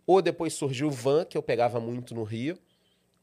ou 0.06 0.22
depois 0.22 0.54
surgiu 0.54 0.90
van, 0.90 1.26
que 1.26 1.36
eu 1.36 1.42
pegava 1.42 1.78
muito 1.78 2.14
no 2.14 2.22
Rio, 2.22 2.58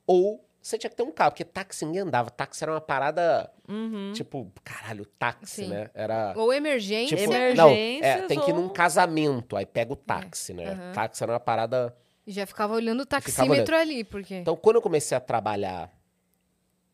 ou 0.05 0.47
você 0.61 0.77
tinha 0.77 0.91
que 0.91 0.95
ter 0.95 1.01
um 1.01 1.11
carro, 1.11 1.31
porque 1.31 1.43
táxi 1.43 1.83
ninguém 1.83 2.01
andava. 2.03 2.29
Táxi 2.29 2.63
era 2.63 2.71
uma 2.71 2.79
parada, 2.81 3.51
Uhum. 3.67 4.11
tipo, 4.13 4.51
caralho, 4.63 5.07
táxi, 5.17 5.63
Sim. 5.63 5.69
né? 5.69 5.89
Era. 5.95 6.35
Ou 6.37 6.53
emergência. 6.53 7.17
Tipo, 7.17 7.33
não, 7.55 7.71
é, 7.71 8.27
tem 8.27 8.39
que 8.39 8.51
ir 8.51 8.53
num 8.53 8.65
ou- 8.65 8.69
casamento, 8.69 9.55
aí 9.57 9.65
pega 9.65 9.91
o 9.91 9.95
táxi, 9.95 10.53
né? 10.53 10.69
aham. 10.69 10.91
Táxi 10.93 11.23
era 11.23 11.31
uma 11.33 11.39
parada. 11.39 11.97
E 12.27 12.31
já 12.31 12.45
ficava 12.45 12.75
olhando 12.75 12.99
o 13.01 13.05
taxímetro 13.07 13.75
ali, 13.75 14.03
porque. 14.03 14.35
Então, 14.35 14.55
quando 14.55 14.75
eu 14.75 14.83
comecei 14.83 15.17
a 15.17 15.19
trabalhar 15.19 15.91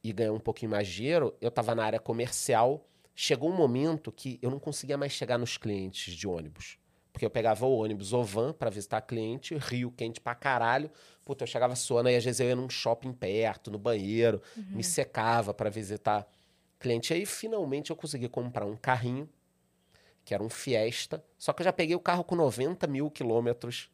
e 0.02 0.14
ganhar 0.14 0.32
um 0.32 0.40
pouquinho 0.40 0.72
mais 0.72 0.88
de 0.88 0.94
dinheiro, 0.96 1.36
eu 1.42 1.52
tava 1.52 1.76
na 1.76 1.84
área 1.84 2.00
comercial. 2.00 2.88
Chegou 3.16 3.50
um 3.50 3.56
momento 3.56 4.12
que 4.12 4.40
eu 4.42 4.50
não 4.50 4.60
conseguia 4.60 4.98
mais 4.98 5.12
chegar 5.12 5.38
nos 5.38 5.58
clientes 5.58 6.14
de 6.14 6.28
ônibus. 6.28 6.78
Porque 7.12 7.26
eu 7.26 7.30
pegava 7.30 7.66
o 7.66 7.78
ônibus 7.78 8.14
ou 8.14 8.24
van 8.24 8.54
pra 8.54 8.70
visitar 8.70 9.02
cliente, 9.02 9.56
rio 9.56 9.92
quente 9.92 10.22
pra 10.22 10.34
caralho. 10.34 10.90
Puta, 11.26 11.44
eu 11.44 11.48
chegava 11.48 11.76
suando, 11.76 12.10
aí 12.10 12.16
às 12.16 12.24
vezes 12.24 12.40
eu 12.40 12.48
ia 12.48 12.56
num 12.56 12.70
shopping 12.70 13.12
perto, 13.12 13.70
no 13.70 13.78
banheiro, 13.78 14.42
me 14.56 14.84
secava 14.84 15.54
pra 15.54 15.70
visitar 15.70 16.26
cliente. 16.80 17.14
Aí 17.14 17.26
finalmente 17.26 17.90
eu 17.92 17.96
consegui 17.96 18.30
comprar 18.30 18.66
um 18.66 18.78
carrinho, 18.78 19.30
que 20.24 20.34
era 20.34 20.42
um 20.42 20.50
Fiesta. 20.50 21.24
Só 21.38 21.52
que 21.52 21.62
eu 21.62 21.66
já 21.66 21.74
peguei 21.74 21.96
o 21.96 22.00
carro 22.00 22.24
com 22.24 22.36
90 22.36 22.88
mil 22.88 23.12
quilômetros 23.12 23.90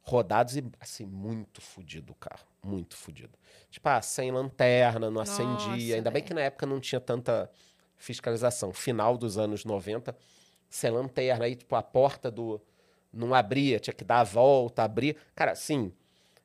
rodados 0.00 0.56
e, 0.56 0.64
assim, 0.80 1.04
muito 1.04 1.60
fudido 1.60 2.12
o 2.12 2.16
carro. 2.16 2.44
Muito 2.64 2.96
fudido. 2.96 3.38
Tipo, 3.70 3.88
ah, 3.88 4.02
sem 4.02 4.32
lanterna, 4.32 5.06
não 5.06 5.20
Nossa, 5.20 5.42
acendia. 5.42 5.96
Ainda 5.96 6.10
bem 6.10 6.22
velho. 6.22 6.26
que 6.26 6.34
na 6.34 6.40
época 6.40 6.66
não 6.66 6.80
tinha 6.80 7.00
tanta 7.00 7.50
fiscalização. 8.02 8.72
Final 8.72 9.16
dos 9.16 9.38
anos 9.38 9.64
90, 9.64 10.14
sem 10.68 10.90
lanterna. 10.90 11.44
Aí, 11.44 11.54
tipo, 11.54 11.74
a 11.76 11.82
porta 11.82 12.30
do... 12.30 12.60
Não 13.12 13.34
abria, 13.34 13.78
tinha 13.78 13.92
que 13.94 14.04
dar 14.04 14.20
a 14.20 14.24
volta, 14.24 14.82
abrir. 14.82 15.16
Cara, 15.36 15.54
sim, 15.54 15.92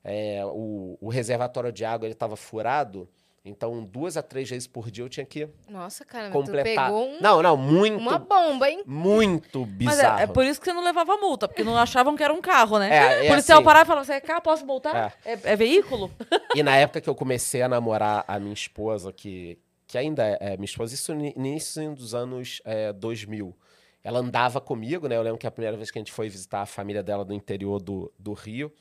é, 0.04 0.42
o, 0.46 0.98
o 1.00 1.10
reservatório 1.10 1.72
de 1.72 1.86
água, 1.86 2.06
ele 2.06 2.14
tava 2.14 2.36
furado. 2.36 3.10
Então, 3.46 3.82
duas 3.86 4.18
a 4.18 4.22
três 4.22 4.50
vezes 4.50 4.68
por 4.68 4.92
dia 4.92 5.06
eu 5.06 5.08
tinha 5.08 5.26
que 5.26 5.48
Nossa, 5.70 6.04
cara, 6.04 6.26
mas 6.26 6.34
completar. 6.34 6.90
tu 6.92 6.94
pegou 6.94 7.08
um- 7.08 7.22
Não, 7.22 7.42
não, 7.42 7.56
muito, 7.56 7.96
uma 7.98 8.18
bomba, 8.20 8.70
hein? 8.70 8.84
muito 8.86 9.62
Mas 9.62 9.96
bizarro. 9.96 10.20
é, 10.20 10.24
é 10.24 10.28
por 10.28 10.44
isso 10.44 10.60
que 10.60 10.66
você 10.66 10.74
não 10.74 10.84
levava 10.84 11.16
multa, 11.16 11.48
porque 11.48 11.64
não 11.64 11.78
achavam 11.78 12.18
que 12.18 12.22
era 12.24 12.34
um 12.34 12.42
carro, 12.42 12.78
né? 12.78 12.90
É, 12.94 12.98
é 12.98 13.24
o 13.24 13.28
policial 13.30 13.60
assim. 13.60 13.66
parava 13.66 13.86
e 13.86 13.88
falava: 13.88 14.06
Você 14.06 14.12
é 14.14 14.20
carro? 14.20 14.42
Posso 14.42 14.66
multar? 14.66 15.18
É, 15.24 15.32
é 15.42 15.56
veículo? 15.56 16.12
E 16.54 16.62
na 16.62 16.76
época 16.76 17.00
que 17.00 17.10
eu 17.10 17.16
comecei 17.16 17.62
a 17.62 17.70
namorar 17.70 18.26
a 18.28 18.38
minha 18.38 18.54
esposa, 18.54 19.14
que, 19.14 19.58
que 19.88 19.97
ainda 19.97 20.23
é, 20.27 20.38
é 20.41 20.57
minha 20.57 20.65
esposa, 20.65 20.93
isso 20.93 21.15
no 21.15 21.26
início 21.26 21.95
dos 21.95 22.14
anos 22.14 22.61
é, 22.65 22.91
2000. 22.93 23.55
Ela 24.03 24.19
andava 24.19 24.59
comigo, 24.61 25.07
né? 25.07 25.15
Eu 25.18 25.22
lembro 25.22 25.38
que 25.39 25.47
a 25.47 25.51
primeira 25.51 25.76
vez 25.77 25.89
que 25.91 25.97
a 25.97 26.01
gente 26.01 26.11
foi 26.11 26.30
visitar 26.30 26.61
a 26.61 26.65
família 26.65 27.01
dela 27.01 27.26
do 27.26 27.34
interior 27.34 27.81
do, 27.81 28.11
do 28.19 28.34
Rio, 28.34 28.72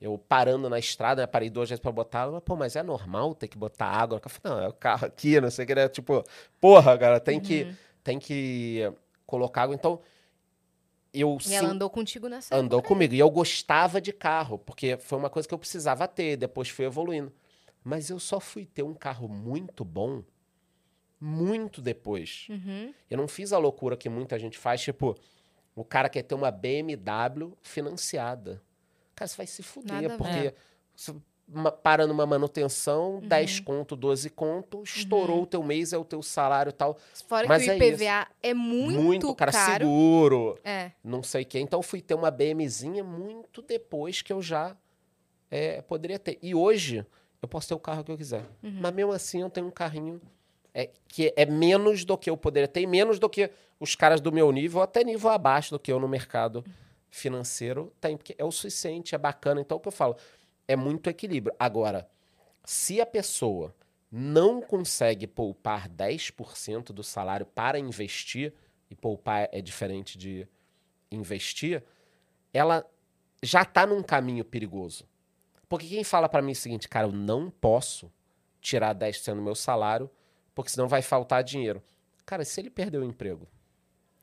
eu 0.00 0.16
parando 0.16 0.68
na 0.68 0.78
estrada, 0.78 1.22
né, 1.22 1.26
parei 1.26 1.50
duas 1.50 1.68
vezes 1.68 1.80
pra 1.80 1.92
botar 1.92 2.22
água, 2.22 2.40
pô, 2.40 2.56
mas 2.56 2.74
é 2.76 2.82
normal 2.82 3.34
ter 3.34 3.48
que 3.48 3.58
botar 3.58 3.86
água? 3.86 4.20
Eu 4.24 4.30
falei, 4.30 4.58
não, 4.58 4.64
é 4.64 4.68
o 4.68 4.72
carro 4.72 5.06
aqui, 5.06 5.40
não 5.40 5.50
sei 5.50 5.64
o 5.64 5.68
que, 5.68 5.74
né? 5.74 5.88
Tipo, 5.88 6.24
porra, 6.60 6.96
cara, 6.96 7.20
tem, 7.20 7.38
que, 7.40 7.74
tem 8.02 8.18
que 8.18 8.90
colocar 9.26 9.62
água. 9.62 9.74
Então, 9.74 10.00
eu 11.12 11.36
E 11.40 11.44
sim- 11.44 11.54
ela 11.56 11.68
andou 11.70 11.90
contigo 11.90 12.28
nessa 12.28 12.54
andou 12.56 12.78
época. 12.78 12.94
comigo. 12.94 13.14
E 13.14 13.18
eu 13.18 13.30
gostava 13.30 14.00
de 14.00 14.12
carro, 14.12 14.58
porque 14.58 14.96
foi 14.98 15.18
uma 15.18 15.28
coisa 15.30 15.46
que 15.48 15.54
eu 15.54 15.58
precisava 15.58 16.06
ter, 16.06 16.36
depois 16.36 16.68
fui 16.68 16.84
evoluindo. 16.84 17.32
Mas 17.82 18.10
eu 18.10 18.18
só 18.20 18.38
fui 18.38 18.64
ter 18.66 18.82
um 18.82 18.94
carro 18.94 19.28
muito 19.28 19.84
bom 19.84 20.22
muito 21.20 21.82
depois. 21.82 22.46
Uhum. 22.48 22.94
Eu 23.10 23.18
não 23.18 23.28
fiz 23.28 23.52
a 23.52 23.58
loucura 23.58 23.96
que 23.96 24.08
muita 24.08 24.38
gente 24.38 24.58
faz, 24.58 24.80
tipo, 24.80 25.16
o 25.74 25.84
cara 25.84 26.08
quer 26.08 26.22
ter 26.22 26.34
uma 26.34 26.50
BMW 26.50 27.52
financiada. 27.62 28.62
Cara, 29.14 29.28
você 29.28 29.36
vai 29.36 29.46
se 29.46 29.62
fuder, 29.62 30.02
Nada 30.02 30.16
porque 30.16 30.54
você 30.94 31.14
para 31.82 32.06
numa 32.06 32.24
manutenção, 32.24 33.14
Uhum. 33.16 33.20
10 33.28 33.60
conto, 33.60 33.96
12 33.96 34.30
conto, 34.30 34.82
estourou 34.84 35.42
o 35.42 35.46
teu 35.46 35.62
mês, 35.62 35.92
é 35.92 35.98
o 35.98 36.04
teu 36.04 36.22
salário 36.22 36.70
e 36.70 36.72
tal. 36.72 36.96
Fora 37.26 37.48
Mas 37.48 37.64
que 37.64 37.70
o 37.70 37.72
é 37.72 37.76
IPVA 37.76 38.28
é 38.42 38.54
muito, 38.54 39.34
cara, 39.34 39.50
caro. 39.50 39.84
seguro 39.84 40.58
É. 40.62 40.92
não 41.02 41.22
sei 41.22 41.42
o 41.42 41.46
quê. 41.46 41.58
Então, 41.58 41.82
fui 41.82 42.00
ter 42.00 42.14
uma 42.14 42.30
BMzinha 42.30 43.02
muito 43.02 43.62
depois 43.62 44.22
que 44.22 44.32
eu 44.32 44.40
já 44.40 44.76
é, 45.50 45.82
poderia 45.82 46.18
ter. 46.18 46.38
E 46.40 46.54
hoje, 46.54 47.04
eu 47.42 47.48
posso 47.48 47.66
ter 47.68 47.74
o 47.74 47.80
carro 47.80 48.04
que 48.04 48.12
eu 48.12 48.16
quiser. 48.16 48.44
Uhum. 48.62 48.78
Mas 48.80 48.94
mesmo 48.94 49.12
assim, 49.12 49.40
eu 49.40 49.50
tenho 49.50 49.66
um 49.66 49.72
carrinho 49.72 50.20
é, 50.74 50.90
que 51.08 51.32
é 51.36 51.46
menos 51.46 52.04
do 52.04 52.16
que 52.16 52.30
eu 52.30 52.36
poderia 52.36 52.68
ter, 52.68 52.86
menos 52.86 53.18
do 53.18 53.28
que 53.28 53.50
os 53.78 53.94
caras 53.94 54.20
do 54.20 54.30
meu 54.30 54.50
nível, 54.52 54.82
até 54.82 55.02
nível 55.02 55.30
abaixo 55.30 55.70
do 55.70 55.78
que 55.78 55.92
eu 55.92 55.98
no 55.98 56.08
mercado 56.08 56.64
financeiro 57.10 57.92
tem. 58.00 58.16
Porque 58.16 58.34
é 58.38 58.44
o 58.44 58.50
suficiente, 58.50 59.14
é 59.14 59.18
bacana. 59.18 59.60
Então, 59.60 59.78
o 59.78 59.80
que 59.80 59.88
eu 59.88 59.92
falo, 59.92 60.16
é 60.68 60.76
muito 60.76 61.08
equilíbrio. 61.08 61.54
Agora, 61.58 62.08
se 62.64 63.00
a 63.00 63.06
pessoa 63.06 63.74
não 64.10 64.60
consegue 64.60 65.26
poupar 65.26 65.88
10% 65.88 66.92
do 66.92 67.02
salário 67.02 67.46
para 67.46 67.78
investir, 67.78 68.52
e 68.90 68.94
poupar 68.94 69.48
é 69.52 69.62
diferente 69.62 70.18
de 70.18 70.46
investir, 71.10 71.82
ela 72.52 72.84
já 73.42 73.62
está 73.62 73.86
num 73.86 74.02
caminho 74.02 74.44
perigoso. 74.44 75.08
Porque 75.68 75.86
quem 75.86 76.02
fala 76.02 76.28
para 76.28 76.42
mim 76.42 76.52
o 76.52 76.56
seguinte, 76.56 76.88
cara, 76.88 77.06
eu 77.06 77.12
não 77.12 77.48
posso 77.48 78.12
tirar 78.60 78.94
10% 78.94 79.36
do 79.36 79.42
meu 79.42 79.54
salário, 79.54 80.10
porque 80.62 80.72
senão 80.72 80.88
vai 80.88 81.02
faltar 81.02 81.42
dinheiro. 81.44 81.82
Cara, 82.26 82.44
se 82.44 82.60
ele 82.60 82.70
perder 82.70 82.98
o 82.98 83.04
emprego, 83.04 83.46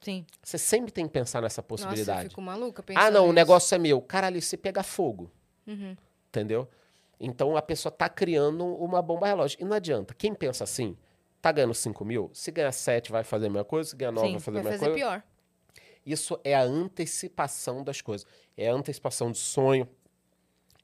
Sim. 0.02 0.26
você 0.42 0.58
sempre 0.58 0.92
tem 0.92 1.06
que 1.08 1.12
pensar 1.14 1.42
nessa 1.42 1.62
Nossa, 1.62 1.66
eu 1.66 1.68
possibilidade. 1.68 2.30
fico 2.30 2.42
maluca 2.42 2.82
pensando 2.84 3.04
ah, 3.04 3.12
não, 3.12 3.24
o 3.24 3.26
nisso. 3.26 3.36
negócio 3.36 3.76
é 3.76 3.78
meu. 3.78 4.02
Caralho, 4.02 4.42
se 4.42 4.56
pegar 4.58 4.84
fogo, 4.84 5.30
Uhum. 5.66 5.96
entendeu? 6.30 6.68
Então 7.20 7.58
a 7.58 7.62
pessoa 7.62 7.92
tá 7.92 8.08
criando 8.08 8.64
uma 8.66 9.02
bomba 9.02 9.28
relógio. 9.28 9.58
E 9.60 9.66
não 9.66 9.76
adianta. 9.76 10.14
Quem 10.14 10.34
pensa 10.36 10.64
assim, 10.64 10.96
tá 11.42 11.52
ganhando 11.52 11.74
5 11.74 12.06
mil, 12.06 12.30
se 12.34 12.52
ganhar 12.52 12.72
7 12.72 13.12
vai 13.12 13.24
fazer 13.24 13.48
a 13.48 13.50
mesma 13.50 13.66
coisa, 13.66 13.90
se 13.90 13.96
ganhar 13.96 14.12
9 14.12 14.28
Sim, 14.28 14.34
vai 14.34 14.42
fazer 14.42 14.52
Vai 14.54 14.62
a 14.62 14.64
mesma 14.72 14.80
fazer 14.88 14.92
coisa. 15.02 15.06
pior. 15.22 15.24
Isso 16.06 16.40
é 16.44 16.56
a 16.56 16.62
antecipação 16.62 17.84
das 17.84 18.00
coisas. 18.02 18.26
É 18.56 18.70
a 18.70 18.74
antecipação 18.74 19.32
de 19.32 19.38
sonho, 19.40 19.88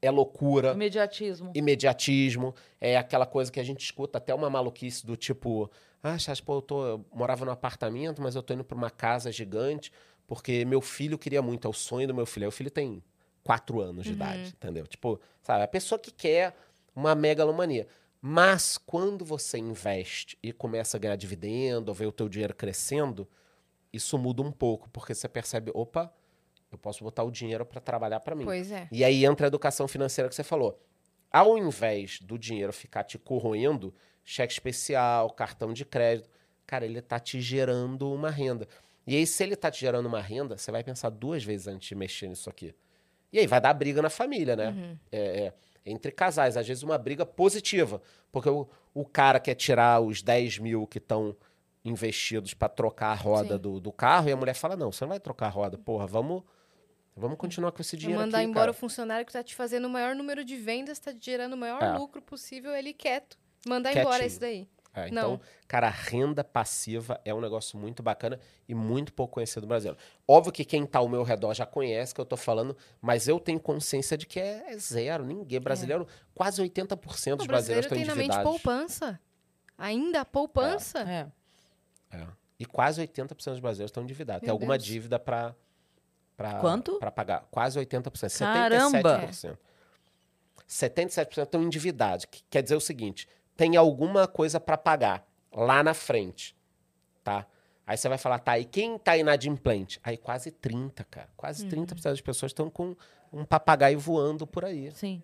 é 0.06 0.12
loucura, 0.12 0.74
Imediatismo. 0.74 1.52
imediatismo, 1.56 2.54
é 2.80 2.98
aquela 2.98 3.26
coisa 3.26 3.52
que 3.52 3.60
a 3.60 3.64
gente 3.64 3.84
escuta 3.84 4.18
até 4.18 4.34
uma 4.34 4.50
maluquice 4.50 5.06
do 5.06 5.16
tipo, 5.16 5.70
ah, 6.02 6.18
Chas, 6.18 6.42
pô, 6.42 6.56
eu, 6.56 6.62
tô, 6.62 6.86
eu 6.86 7.06
morava 7.14 7.46
num 7.46 7.52
apartamento, 7.52 8.22
mas 8.22 8.36
eu 8.36 8.44
tô 8.44 8.54
indo 8.54 8.64
pra 8.64 8.78
uma 8.78 8.90
casa 8.90 9.32
gigante 9.32 9.92
porque 10.28 10.66
meu 10.66 10.82
filho 10.82 11.18
queria 11.18 11.42
muito, 11.42 11.68
é 11.68 11.70
o 11.70 11.74
sonho 11.74 12.08
do 12.08 12.14
meu 12.14 12.26
filho. 12.26 12.46
Aí 12.46 12.50
o 12.50 12.52
filho 12.52 12.72
tem 12.72 13.04
quatro 13.44 13.82
anos 13.82 14.06
de 14.06 14.14
idade, 14.14 14.50
entendeu? 14.50 14.88
Tipo, 14.88 15.20
sabe, 15.42 15.64
a 15.64 15.68
pessoa 15.68 16.00
que 16.00 16.12
quer 16.12 16.56
uma 16.96 17.14
megalomania. 17.14 17.88
Mas 18.22 18.78
quando 18.78 19.26
você 19.26 19.58
investe 19.58 20.38
e 20.42 20.54
começa 20.54 20.96
a 20.96 21.00
ganhar 21.00 21.16
dividendo, 21.18 21.90
ou 21.90 21.96
ver 21.96 22.06
o 22.06 22.12
teu 22.12 22.30
dinheiro 22.30 22.56
crescendo, 22.56 23.28
isso 23.92 24.18
muda 24.18 24.42
um 24.42 24.52
pouco, 24.52 24.90
porque 24.90 25.14
você 25.14 25.28
percebe, 25.28 25.72
opa, 25.74 26.12
eu 26.76 26.80
posso 26.80 27.04
botar 27.04 27.24
o 27.24 27.32
dinheiro 27.32 27.66
para 27.66 27.80
trabalhar 27.80 28.20
para 28.20 28.36
mim. 28.36 28.46
Pois 28.46 28.72
é. 28.72 28.88
E 28.92 29.04
aí 29.04 29.26
entra 29.26 29.46
a 29.46 29.50
educação 29.50 29.88
financeira 29.88 30.30
que 30.30 30.36
você 30.36 30.44
falou. 30.44 30.80
Ao 31.32 31.58
invés 31.58 32.20
do 32.22 32.38
dinheiro 32.38 32.72
ficar 32.72 33.04
te 33.04 33.18
corroendo, 33.18 33.94
cheque 34.24 34.54
especial, 34.54 35.30
cartão 35.32 35.74
de 35.74 35.84
crédito, 35.84 36.30
cara, 36.66 36.86
ele 36.86 37.02
tá 37.02 37.20
te 37.20 37.42
gerando 37.42 38.12
uma 38.12 38.30
renda. 38.30 38.68
E 39.06 39.16
aí, 39.16 39.28
se 39.28 39.44
ele 39.44 39.56
tá 39.56 39.70
te 39.70 39.82
gerando 39.82 40.06
uma 40.06 40.22
renda, 40.22 40.58
você 40.58 40.72
vai 40.72 40.84
pensar 40.84 41.10
duas 41.10 41.44
vezes 41.44 41.68
antes 41.68 41.90
de 41.90 41.96
mexer 41.96 42.30
nisso 42.30 42.50
aqui. 42.50 42.74
E 43.32 43.40
aí 43.40 43.48
vai 43.48 43.60
dar 43.60 43.74
briga 43.74 44.02
na 44.02 44.10
família, 44.10 44.56
né? 44.56 44.98
É, 45.12 45.18
é, 45.18 45.54
entre 45.86 46.12
casais, 46.12 46.56
às 46.56 46.68
vezes 46.68 46.84
uma 46.84 46.98
briga 46.98 47.26
positiva. 47.26 48.02
Porque 48.32 48.50
o, 48.50 48.70
o 48.94 49.04
cara 49.04 49.40
quer 49.40 49.56
tirar 49.56 50.00
os 50.00 50.22
10 50.22 50.60
mil 50.60 50.88
que 50.88 51.00
estão 51.00 51.36
investidos 51.84 52.54
para 52.54 52.70
trocar 52.70 53.08
a 53.08 53.16
roda 53.16 53.58
do, 53.58 53.80
do 53.80 53.92
carro, 53.92 54.30
e 54.30 54.32
a 54.32 54.38
mulher 54.38 54.54
fala: 54.54 54.76
não, 54.76 54.92
você 54.92 55.04
não 55.04 55.10
vai 55.10 55.20
trocar 55.20 55.48
a 55.48 55.50
roda, 55.50 55.78
porra, 55.78 56.08
vamos. 56.08 56.44
Vamos 57.16 57.38
continuar 57.38 57.72
com 57.72 57.82
esse 57.82 57.96
dinheiro 57.96 58.20
mandar 58.22 58.40
aqui, 58.40 58.48
embora 58.48 58.66
cara. 58.66 58.72
o 58.72 58.74
funcionário 58.74 59.26
que 59.26 59.32
tá 59.34 59.44
te 59.44 59.54
fazendo 59.56 59.86
o 59.86 59.90
maior 59.90 60.16
número 60.16 60.44
de 60.44 60.58
vendas, 60.58 60.98
tá 61.00 61.14
te 61.14 61.24
gerando 61.26 61.54
o 61.54 61.58
maior 61.58 61.82
É. 61.82 61.94
lucro 61.98 62.22
possível, 62.22 62.74
ele 62.76 62.94
quieto. 62.94 63.38
Mandar 63.68 63.92
Quietinho. 63.92 64.10
embora 64.10 64.26
esse 64.26 64.40
daí. 64.40 64.68
É, 64.96 65.08
então, 65.10 65.32
Não. 65.32 65.42
cara, 65.68 65.88
a 65.88 65.90
renda 65.90 66.44
passiva 66.44 67.20
é 67.26 67.34
um 67.34 67.42
negócio 67.42 67.80
muito 67.80 68.04
bacana 68.04 68.40
e 68.68 68.76
muito 68.76 69.12
pouco 69.14 69.34
conhecido 69.36 69.62
no 69.62 69.68
Brasil. 69.68 69.96
Óbvio 70.28 70.52
que 70.54 70.64
quem 70.64 70.86
tá 70.86 71.00
ao 71.00 71.08
meu 71.10 71.24
redor 71.24 71.54
já 71.56 71.66
conhece 71.66 72.14
que 72.14 72.22
eu 72.22 72.26
tô 72.26 72.38
falando, 72.38 72.78
mas 73.02 73.28
eu 73.28 73.40
tenho 73.40 73.60
consciência 73.60 74.16
de 74.18 74.28
que 74.28 74.40
é, 74.40 74.72
é 74.72 74.78
zero. 74.78 75.26
Ninguém 75.26 75.60
brasileiro, 75.60 76.08
quase 76.36 76.62
80% 76.62 77.38
dos 77.38 77.46
O 77.46 77.48
brasileiro 77.48 77.48
brasileiros 77.48 77.86
estão 77.86 77.98
tem 77.98 78.06
na 78.06 78.14
mente 78.16 78.26
endividados. 78.36 78.52
poupança. 78.62 79.20
Ainda 79.78 80.22
a 80.22 80.26
poupança? 80.26 81.00
É. 81.00 81.28
É. 82.16 82.28
E 82.60 82.66
quase 82.66 83.02
80% 83.02 83.28
dos 83.52 83.60
brasileiros 83.60 83.90
estão 83.90 84.04
endividados. 84.04 84.42
Tem 84.42 84.48
Meu 84.48 84.54
alguma 84.54 84.78
Deus. 84.78 84.86
dívida 84.86 85.18
para 85.18 85.56
para 86.36 86.60
Quanto? 86.60 86.98
Para 87.00 87.12
pagar. 87.12 87.48
Quase 87.52 87.80
80%. 87.80 88.40
Caramba! 88.40 89.28
77%. 89.28 89.58
77% 90.68 91.44
estão 91.44 91.62
endividados. 91.64 92.26
Que 92.26 92.44
quer 92.50 92.64
dizer 92.64 92.76
o 92.76 92.82
seguinte: 92.82 93.28
tem 93.56 93.76
alguma 93.76 94.28
coisa 94.28 94.60
para 94.60 94.78
pagar 94.78 95.26
lá 95.52 95.84
na 95.84 95.94
frente, 95.94 96.56
tá? 97.24 97.46
Aí 97.86 97.98
você 97.98 98.08
vai 98.08 98.18
falar, 98.18 98.40
tá, 98.40 98.58
e 98.58 98.64
quem 98.64 98.98
tá 98.98 99.18
inadimplente? 99.18 100.00
Aí 100.04 100.16
quase 100.16 100.52
30, 100.52 101.04
cara. 101.04 101.30
Quase 101.36 101.68
30% 101.68 102.02
das 102.04 102.22
pessoas 102.22 102.52
estão 102.52 102.70
com 102.70 102.96
um 103.32 103.44
papagaio 103.44 104.00
voando 104.00 104.48
por 104.48 104.64
aí. 104.64 104.90
Sim. 104.92 105.22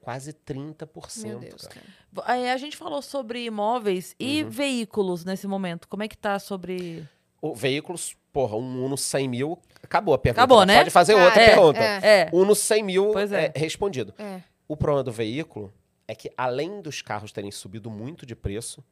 Quase 0.00 0.32
30%. 0.32 1.26
Meu 1.26 1.38
Deus, 1.38 1.66
cara. 1.66 1.86
cara. 2.12 2.52
A 2.52 2.56
gente 2.56 2.76
falou 2.76 3.00
sobre 3.00 3.44
imóveis 3.44 4.16
e 4.18 4.42
Uhum. 4.42 4.50
veículos 4.50 5.24
nesse 5.24 5.46
momento. 5.46 5.86
Como 5.86 6.02
é 6.02 6.08
que 6.08 6.16
tá 6.18 6.38
sobre. 6.38 7.08
O 7.42 7.54
veículos, 7.54 8.16
porra, 8.32 8.56
um 8.56 8.84
Uno 8.84 8.96
100 8.96 9.28
mil, 9.28 9.58
acabou 9.82 10.14
a 10.14 10.18
pergunta. 10.18 10.42
Acabou, 10.42 10.64
né? 10.66 10.78
Pode 10.78 10.90
fazer 10.90 11.14
Ah, 11.14 11.24
outra 11.24 11.42
é, 11.42 11.46
pergunta. 11.46 11.78
é. 11.80 12.30
Uno 12.32 12.54
100 12.54 12.82
mil 12.82 13.12
Pois 13.12 13.32
é. 13.32 13.50
é 13.54 13.58
respondido. 13.58 14.14
É. 14.18 14.40
O 14.68 14.76
problema 14.76 15.02
do 15.02 15.12
veículo 15.12 15.72
é 16.06 16.14
que, 16.14 16.30
além 16.36 16.80
dos 16.80 17.00
carros 17.02 17.32
terem 17.32 17.50
subido 17.50 17.90
muito 17.90 18.26
de 18.26 18.36
preço, 18.36 18.84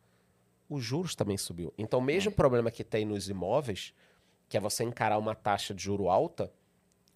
os 0.69 0.83
juros 0.83 1.15
também 1.15 1.37
subiu. 1.37 1.73
Então, 1.79 1.99
o 1.99 2.03
mesmo 2.03 2.33
problema 2.33 2.71
que 2.71 2.83
tem 2.85 3.05
nos 3.05 3.29
imóveis, 3.29 3.93
que 4.49 4.57
é 4.57 4.61
você 4.61 4.83
encarar 4.85 5.19
uma 5.19 5.35
taxa 5.35 5.75
de 5.75 5.83
juro 5.83 6.09
alta, 6.09 6.51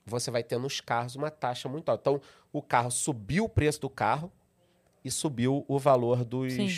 você 0.04 0.30
vai 0.30 0.42
ter 0.42 0.58
nos 0.58 0.80
carros 0.80 1.16
uma 1.16 1.30
taxa 1.30 1.68
muito 1.68 1.88
alta. 1.90 2.10
Então, 2.10 2.20
o 2.52 2.60
carro 2.60 2.90
subiu 2.90 3.44
o 3.44 3.48
preço 3.48 3.80
do 3.80 3.88
carro 3.90 4.30
e 5.04 5.10
subiu 5.10 5.64
o 5.68 5.78
valor 5.78 6.24
dos, 6.24 6.52
Sim. 6.52 6.68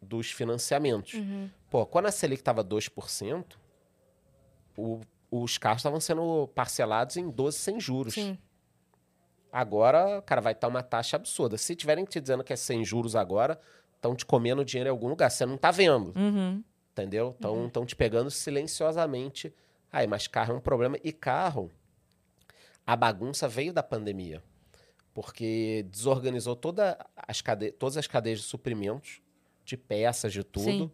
dos 0.00 0.30
financiamentos. 0.30 1.14
Uhum. 1.14 1.50
Pô, 1.70 1.86
quando 1.86 2.06
a 2.06 2.10
Selic 2.12 2.40
estava 2.42 2.62
2%, 2.64 3.58
o- 4.76 5.00
os 5.30 5.56
carros 5.56 5.78
estavam 5.80 6.00
sendo 6.00 6.48
parcelados 6.54 7.16
em 7.16 7.30
12 7.30 7.58
sem 7.58 7.78
juros. 7.80 8.14
Sim. 8.14 8.36
Agora, 9.52 10.22
cara, 10.22 10.40
vai 10.40 10.52
estar 10.52 10.68
uma 10.68 10.82
taxa 10.82 11.16
absurda. 11.16 11.56
Se 11.58 11.74
tiverem 11.74 12.04
te 12.04 12.20
dizendo 12.20 12.44
que 12.44 12.52
é 12.52 12.56
sem 12.56 12.84
juros 12.84 13.16
agora, 13.16 13.60
estão 13.96 14.14
te 14.14 14.24
comendo 14.24 14.64
dinheiro 14.64 14.88
em 14.88 14.90
algum 14.90 15.08
lugar. 15.08 15.30
Você 15.30 15.44
não 15.44 15.56
tá 15.56 15.70
vendo, 15.70 16.12
Uhum. 16.16 16.62
entendeu? 16.92 17.36
Estão 17.66 17.84
te 17.84 17.96
pegando 17.96 18.30
silenciosamente. 18.30 19.52
Aí, 19.92 20.06
mas 20.06 20.26
carro 20.28 20.54
é 20.54 20.56
um 20.56 20.60
problema. 20.60 20.96
E 21.02 21.12
carro, 21.12 21.70
a 22.86 22.94
bagunça 22.94 23.48
veio 23.48 23.72
da 23.72 23.82
pandemia. 23.82 24.42
Porque 25.12 25.84
desorganizou 25.90 26.54
toda 26.54 26.96
as 27.16 27.40
cade... 27.42 27.72
todas 27.72 27.96
as 27.96 28.06
cadeias 28.06 28.38
de 28.38 28.44
suprimentos, 28.44 29.20
de 29.64 29.76
peças, 29.76 30.32
de 30.32 30.44
tudo. 30.44 30.64
Sim. 30.64 30.90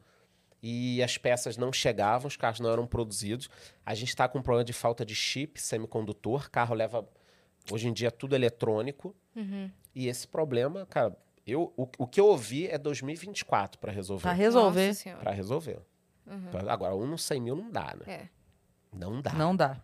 E 0.62 1.02
as 1.02 1.16
peças 1.18 1.56
não 1.56 1.72
chegavam, 1.72 2.26
os 2.28 2.36
carros 2.36 2.60
não 2.60 2.70
eram 2.70 2.86
produzidos. 2.86 3.48
A 3.84 3.94
gente 3.94 4.08
está 4.08 4.26
com 4.28 4.38
um 4.38 4.42
problema 4.42 4.64
de 4.64 4.72
falta 4.72 5.04
de 5.04 5.14
chip, 5.14 5.60
semicondutor. 5.60 6.50
Carro 6.50 6.74
leva. 6.74 7.06
Hoje 7.70 7.88
em 7.88 7.92
dia, 7.92 8.10
tudo 8.10 8.34
eletrônico. 8.34 9.14
Uhum. 9.34 9.70
E 9.94 10.08
esse 10.08 10.26
problema, 10.26 10.86
cara, 10.86 11.16
eu, 11.46 11.72
o, 11.76 11.88
o 11.98 12.06
que 12.06 12.18
eu 12.20 12.26
ouvi 12.26 12.66
é 12.68 12.78
2024 12.78 13.78
para 13.78 13.92
resolver. 13.92 14.22
Pra 14.22 14.32
resolver. 14.32 14.92
Para 15.20 15.30
resolver. 15.32 15.78
Pra- 16.50 16.72
Agora, 16.72 16.96
um 16.96 17.06
no 17.06 17.18
100 17.18 17.40
mil 17.40 17.54
não 17.56 17.70
dá, 17.70 17.94
né? 18.06 18.12
É. 18.14 18.28
Não 18.92 19.20
dá. 19.20 19.32
Não 19.32 19.54
dá. 19.54 19.80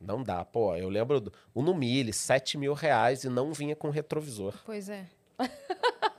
Não 0.00 0.22
dá. 0.22 0.44
Pô, 0.44 0.76
eu 0.76 0.88
lembro 0.88 1.20
do 1.20 1.32
um 1.54 1.62
no 1.62 1.74
Mille, 1.74 2.12
7 2.12 2.56
mil 2.58 2.72
reais 2.74 3.24
e 3.24 3.28
não 3.28 3.52
vinha 3.52 3.74
com 3.74 3.90
retrovisor. 3.90 4.54
Pois 4.64 4.88
é. 4.88 5.06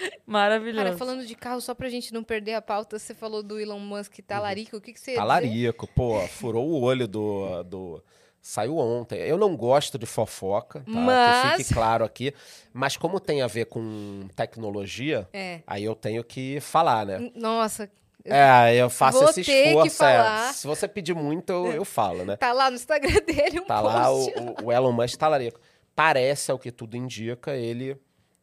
Maravilhoso. 0.26 0.84
Cara, 0.84 0.96
falando 0.96 1.24
de 1.26 1.34
carro, 1.34 1.60
só 1.60 1.74
pra 1.74 1.88
gente 1.88 2.12
não 2.12 2.22
perder 2.22 2.54
a 2.54 2.62
pauta, 2.62 2.98
você 2.98 3.14
falou 3.14 3.42
do 3.42 3.58
Elon 3.60 3.78
Musk 3.78 4.18
talarico. 4.26 4.76
O 4.76 4.80
que, 4.80 4.92
que 4.92 5.00
você 5.00 5.12
ia 5.12 5.14
dizer? 5.16 5.20
Talarico, 5.20 5.86
pô, 5.88 6.20
furou 6.28 6.66
o 6.68 6.80
olho 6.82 7.06
do, 7.08 7.62
do. 7.64 8.02
Saiu 8.40 8.76
ontem. 8.78 9.18
Eu 9.18 9.36
não 9.36 9.56
gosto 9.56 9.98
de 9.98 10.06
fofoca, 10.06 10.78
tá? 10.80 10.84
Que 10.84 10.90
Mas- 10.92 11.56
fique 11.62 11.74
claro 11.74 12.04
aqui. 12.04 12.32
Mas 12.72 12.96
como 12.96 13.18
tem 13.20 13.42
a 13.42 13.46
ver 13.46 13.66
com 13.66 14.28
tecnologia, 14.36 15.28
É. 15.32 15.60
aí 15.66 15.84
eu 15.84 15.94
tenho 15.94 16.22
que 16.22 16.60
falar, 16.60 17.04
né? 17.06 17.16
N- 17.18 17.32
Nossa, 17.34 17.90
É, 18.24 18.74
eu 18.76 18.88
faço 18.90 19.20
Vou 19.20 19.30
esse 19.30 19.42
que 19.42 19.50
esforço. 19.50 20.04
é. 20.04 20.52
Se 20.52 20.66
você 20.66 20.86
pedir 20.86 21.14
muito, 21.14 21.50
eu, 21.50 21.72
eu 21.72 21.84
falo, 21.84 22.24
né? 22.24 22.36
tá 22.36 22.52
lá 22.52 22.68
no 22.70 22.76
Instagram 22.76 23.20
dele 23.26 23.60
um 23.60 23.64
Tá 23.64 23.80
lá 23.80 24.10
o, 24.10 24.26
post. 24.30 24.38
o- 24.62 24.66
o 24.66 24.72
Elon 24.72 24.92
Musk 24.92 25.16
talarico. 25.18 25.58
Parece, 25.96 26.50
ao 26.52 26.58
que 26.58 26.70
tudo 26.70 26.96
indica, 26.96 27.56
ele 27.56 27.96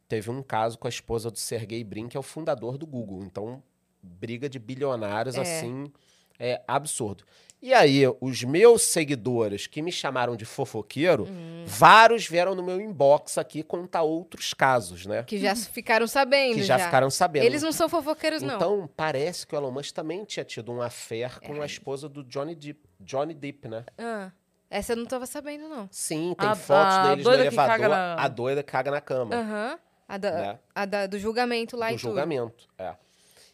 teve 0.07 0.30
um 0.30 0.41
caso 0.44 0.77
com 0.77 0.88
a 0.88 0.90
esposa 0.90 1.30
do 1.32 1.40
Sergey 1.40 1.84
Brin, 1.84 2.07
que 2.07 2.18
é 2.18 2.19
o 2.19 2.23
fundador 2.23 2.77
do 2.77 2.86
Google. 2.86 3.23
Então, 3.23 3.61
briga 4.02 4.48
de 4.48 4.60
bilionários, 4.60 5.36
É. 5.36 5.41
assim, 5.41 5.91
é 6.40 6.61
absurdo. 6.68 7.23
E 7.61 7.73
aí, 7.73 8.03
os 8.22 8.44
meus 8.44 8.84
seguidores 8.84 9.65
que 9.65 9.82
me 9.82 9.91
chamaram 9.91 10.36
de 10.36 10.45
fofoqueiro, 10.45 11.23
Hum. 11.27 11.64
vários 11.65 12.27
vieram 12.27 12.53
no 12.53 12.61
meu 12.61 12.80
inbox 12.80 13.40
aqui 13.40 13.64
contar 13.64 14.03
outros 14.03 14.53
casos, 14.53 15.07
né? 15.07 15.23
Que 15.23 15.40
já 15.40 15.56
ficaram 15.56 16.06
sabendo. 16.06 16.56
Que 16.56 16.64
já, 16.64 16.77
ficaram 16.77 17.10
sabendo. 17.10 17.44
Eles 17.45 17.64
não 17.64 17.72
são 17.72 17.90
fofoqueiros, 17.90 18.44
não. 18.44 18.57
Então, 18.57 18.90
parece 18.95 19.48
que 19.48 19.56
o 19.56 19.57
Elon 19.57 19.72
Musk 19.72 19.95
também 19.95 20.23
tinha 20.26 20.44
tido 20.44 20.72
um 20.72 20.82
affair 20.82 21.40
com 21.40 21.56
É. 21.56 21.61
a 21.61 21.65
esposa 21.65 22.07
do 22.07 22.23
Johnny 22.23 22.53
Depp, 22.53 22.80
Johnny 22.99 23.34
Depp, 23.34 23.68
né? 23.68 23.84
Ah, 23.98 24.32
essa 24.69 24.94
eu 24.94 24.98
não 24.98 25.06
tava 25.07 25.26
sabendo, 25.26 25.68
não. 25.68 25.88
Sim, 25.91 26.36
tem 26.38 26.49
A- 26.49 26.56
fotos 26.56 26.94
a 26.95 27.10
deles 27.10 27.26
no 27.26 27.34
elevador. 27.34 27.90
na- 27.90 28.15
A 28.22 28.27
doida 28.27 28.61
caga 28.61 28.91
na 28.91 29.02
cama. 29.02 29.34
Aham. 29.36 29.80
A, 30.07 30.18
da, 30.18 30.32
Né? 30.32 30.60
a 30.73 30.86
da- 30.86 31.07
do 31.07 31.18
julgamento 31.18 31.76
lá 31.76 31.90
do 31.90 31.95
e 31.95 31.98
julgamento. 31.98 32.68
É. 32.77 32.94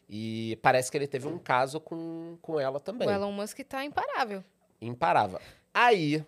E 0.10 0.60
parece 0.62 0.92
que 0.92 0.98
ele 0.98 1.08
teve 1.08 1.28
um 1.28 1.38
caso 1.38 1.80
com, 1.80 2.38
com 2.42 2.60
ela 2.60 2.80
tudo. 2.80 2.98
também. 2.98 3.08
O 3.08 3.12
Elon 3.12 3.32
Musk 3.32 3.60
tá 3.62 3.86
imparável. 3.86 4.44
Imparável. 4.82 5.40
Aí, 5.74 6.22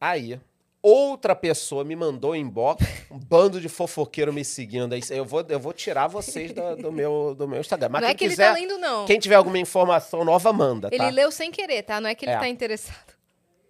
aí, 0.00 0.38
outra 0.80 1.34
pessoa 1.34 1.82
me 1.82 1.96
mandou 1.96 2.36
em 2.36 2.42
inbox, 2.42 2.84
um 3.10 3.18
bando 3.18 3.60
de 3.60 3.68
fofoqueiro 3.68 4.32
me 4.32 4.44
seguindo. 4.44 4.92
Aí 4.92 5.00
eu 5.10 5.24
vou, 5.24 5.44
eu 5.48 5.58
vou 5.58 5.72
tirar 5.72 6.06
vocês 6.06 6.52
do, 6.52 6.76
do 6.76 6.92
meu, 6.92 7.34
do 7.36 7.48
meu 7.48 7.58
Instagram. 7.60 7.88
Mas 7.88 8.02
não 8.02 8.08
é 8.08 8.14
que 8.14 8.28
quiser, 8.28 8.56
ele 8.56 8.68
tá 8.68 8.74
lendo, 8.74 8.78
não. 8.80 9.04
quem 9.06 9.18
tiver 9.18 9.34
alguma 9.34 9.58
informação 9.58 10.24
nova, 10.24 10.52
manda, 10.52 10.86
Ele 10.92 10.98
tá? 10.98 11.08
leu 11.10 11.32
sem 11.32 11.50
querer, 11.50 11.82
tá? 11.82 12.00
Não 12.00 12.08
é 12.08 12.14
que 12.14 12.24
ele 12.24 12.32
É. 12.32 12.38
tá 12.38 12.46
interessado. 12.48 13.15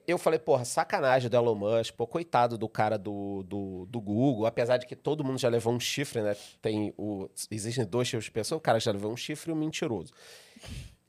Eu 0.07 0.19
falei, 0.19 0.39
porra, 0.39 0.65
sacanagem 0.65 1.29
do 1.29 1.37
Elon 1.37 1.55
Musk, 1.55 1.95
pô, 1.95 2.07
coitado 2.07 2.57
do 2.57 2.69
cara 2.69 2.97
do, 2.97 3.43
do, 3.43 3.87
do 3.87 4.01
Google, 4.01 4.47
apesar 4.47 4.77
de 4.77 4.87
que 4.87 4.95
todo 4.95 5.25
mundo 5.25 5.39
já 5.39 5.49
levou 5.49 5.73
um 5.73 5.81
chifre, 5.81 6.23
né? 6.23 6.37
Tem 6.63 6.95
o, 6.97 7.29
existem 7.51 7.85
dois 7.85 8.09
tipos 8.09 8.27
de 8.27 8.31
pessoas, 8.31 8.59
o 8.59 8.63
cara 8.63 8.79
já 8.79 8.93
levou 8.93 9.13
um 9.13 9.17
chifre 9.17 9.51
e 9.51 9.55
um 9.55 9.57
mentiroso. 9.57 10.13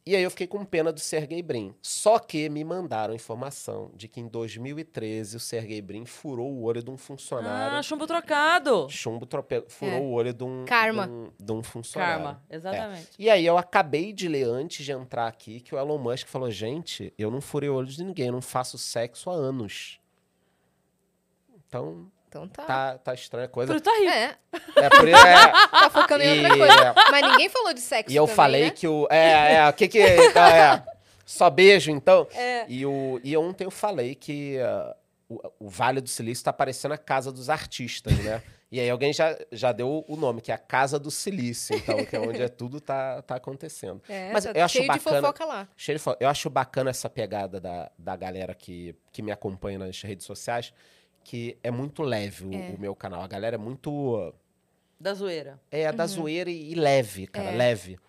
E 0.08 0.16
aí 0.16 0.24
eu 0.24 0.32
fiquei 0.32 0.48
com 0.48 0.64
pena 0.64 0.94
do 0.94 1.02
Sergey 1.02 1.42
Brin. 1.42 1.76
Só 1.82 2.18
que 2.18 2.48
me 2.48 2.64
mandaram 2.64 3.14
informação 3.14 3.92
de 3.94 4.08
que 4.08 4.22
em 4.22 4.28
2013 4.30 5.36
o 5.36 5.40
Sergey 5.40 5.82
Brin 5.82 6.06
furou 6.06 6.50
o 6.50 6.64
olho 6.64 6.82
de 6.82 6.90
um 6.90 6.96
funcionário. 6.96 7.78
Ah, 7.78 7.84
chumbo 7.84 8.08
trocado. 8.08 8.88
Chumbo 8.90 9.26
trope... 9.26 9.66
furou 9.68 9.94
É. 9.94 10.00
o 10.00 10.12
olho 10.12 10.34
de 10.34 10.46
um, 10.46 10.64
Karma. 10.64 11.08
de 11.08 11.12
um, 11.12 11.32
de 11.38 11.52
um 11.52 11.62
funcionário. 11.62 12.24
Karma, 12.24 12.44
exatamente. 12.50 13.10
E 13.20 13.30
aí 13.30 13.46
eu 13.46 13.58
acabei 13.58 14.14
de 14.14 14.30
ler 14.30 14.46
antes 14.46 14.86
de 14.86 14.94
entrar 14.94 15.28
aqui 15.28 15.60
que 15.60 15.76
o 15.76 15.78
Elon 15.78 15.98
Musk 15.98 16.30
falou: 16.30 16.50
gente, 16.50 17.14
eu 17.18 17.30
não 17.30 17.42
furei 17.42 17.68
o 17.68 17.76
olho 17.76 17.88
de 17.88 18.02
ninguém, 18.02 18.28
eu 18.28 18.32
não 18.32 18.42
faço 18.42 18.78
sexo 18.78 19.30
há 19.30 19.34
anos. 19.34 20.00
Então, 21.68 22.10
Então 22.46 22.48
tá. 22.48 22.64
tá, 22.64 22.98
tá 23.00 23.14
estranha 23.14 23.46
a 23.46 23.50
coisa. 23.50 23.74
Isso 23.74 23.84
tá 23.84 23.92
rico. 23.92 24.12
É, 24.12 24.36
É 24.76 24.90
por 24.90 25.08
isso. 25.08 25.18
É, 25.26 25.52
tá 25.72 25.90
focando 25.90 26.24
em 26.24 26.44
outra 26.44 26.58
coisa. 26.58 26.94
Mas 27.12 27.32
ninguém 27.32 27.50
falou 27.50 27.74
de 27.74 27.82
sexo 27.82 28.12
e 28.12 28.16
eu 28.16 28.24
também, 28.24 28.36
falei 28.36 28.64
né? 28.66 28.70
que 28.72 28.88
o. 28.88 29.08
É, 29.10 29.54
é, 29.56 29.70
o 29.70 29.74
que 29.74 29.88
que. 29.88 30.00
Então, 30.00 30.44
é, 30.46 30.84
só 31.26 31.50
beijo, 31.50 31.92
então. 31.92 32.28
É. 32.36 32.66
E, 32.70 32.86
o, 32.86 33.20
e 33.24 33.36
ontem 33.36 33.64
eu 33.66 33.72
falei 33.72 34.14
que 34.16 34.60
ah, 34.60 34.96
o, 35.30 35.42
o 35.60 35.70
Vale 35.70 36.00
do 36.02 36.10
Silício 36.10 36.44
tá 36.46 36.54
parecendo 36.54 36.94
a 36.94 36.98
casa 36.98 37.32
dos 37.32 37.50
artistas, 37.50 38.14
né? 38.20 38.42
E 38.70 38.82
aí 38.82 38.90
alguém 38.90 39.14
já, 39.14 39.34
já 39.50 39.72
deu 39.72 40.04
o 40.10 40.18
nome, 40.18 40.42
que 40.42 40.52
é 40.52 40.54
a 40.54 40.58
Casa 40.58 41.00
do 41.00 41.10
Silício, 41.10 41.74
então, 41.74 42.04
que 42.04 42.14
é 42.14 42.20
onde 42.20 42.42
é 42.42 42.50
tudo 42.50 42.82
tá, 42.82 43.22
tá 43.22 43.36
acontecendo. 43.38 44.02
É, 44.10 44.30
Mas 44.34 44.44
tá 44.44 44.52
eu 44.54 44.66
acho 44.66 44.74
cheio 44.74 44.82
de 44.84 44.88
bacana- 45.00 45.22
fofoca 45.22 45.46
lá. 45.46 45.68
Cheio 45.78 45.98
de 45.98 46.04
fo- 46.04 46.18
Eu 46.20 46.28
acho 46.28 46.50
bacana 46.50 46.90
essa 46.90 47.10
pegada 47.10 47.62
da, 47.62 47.90
da 47.98 48.18
galera 48.18 48.54
que, 48.54 48.94
que 49.14 49.22
me 49.22 49.32
acompanha 49.32 49.80
nas 49.80 50.02
redes 50.02 50.26
sociais, 50.26 50.74
que 51.28 51.58
é 51.62 51.70
muito 51.70 52.04
leve 52.04 52.46
o, 52.46 52.54
É. 52.54 52.74
o 52.78 52.80
meu 52.80 52.96
canal. 52.96 53.22
A 53.22 53.28
galera 53.28 53.56
é 53.56 53.58
muito. 53.60 54.34
Da 54.98 55.14
zoeira. 55.14 55.60
É 55.70 55.92
da 55.92 56.08
zoeira 56.08 56.50
e, 56.50 56.72
e 56.72 56.76
leve, 56.76 57.28
cara, 57.28 57.50
Uhum. 57.50 57.54
É. 57.54 57.58
leve. 57.58 58.00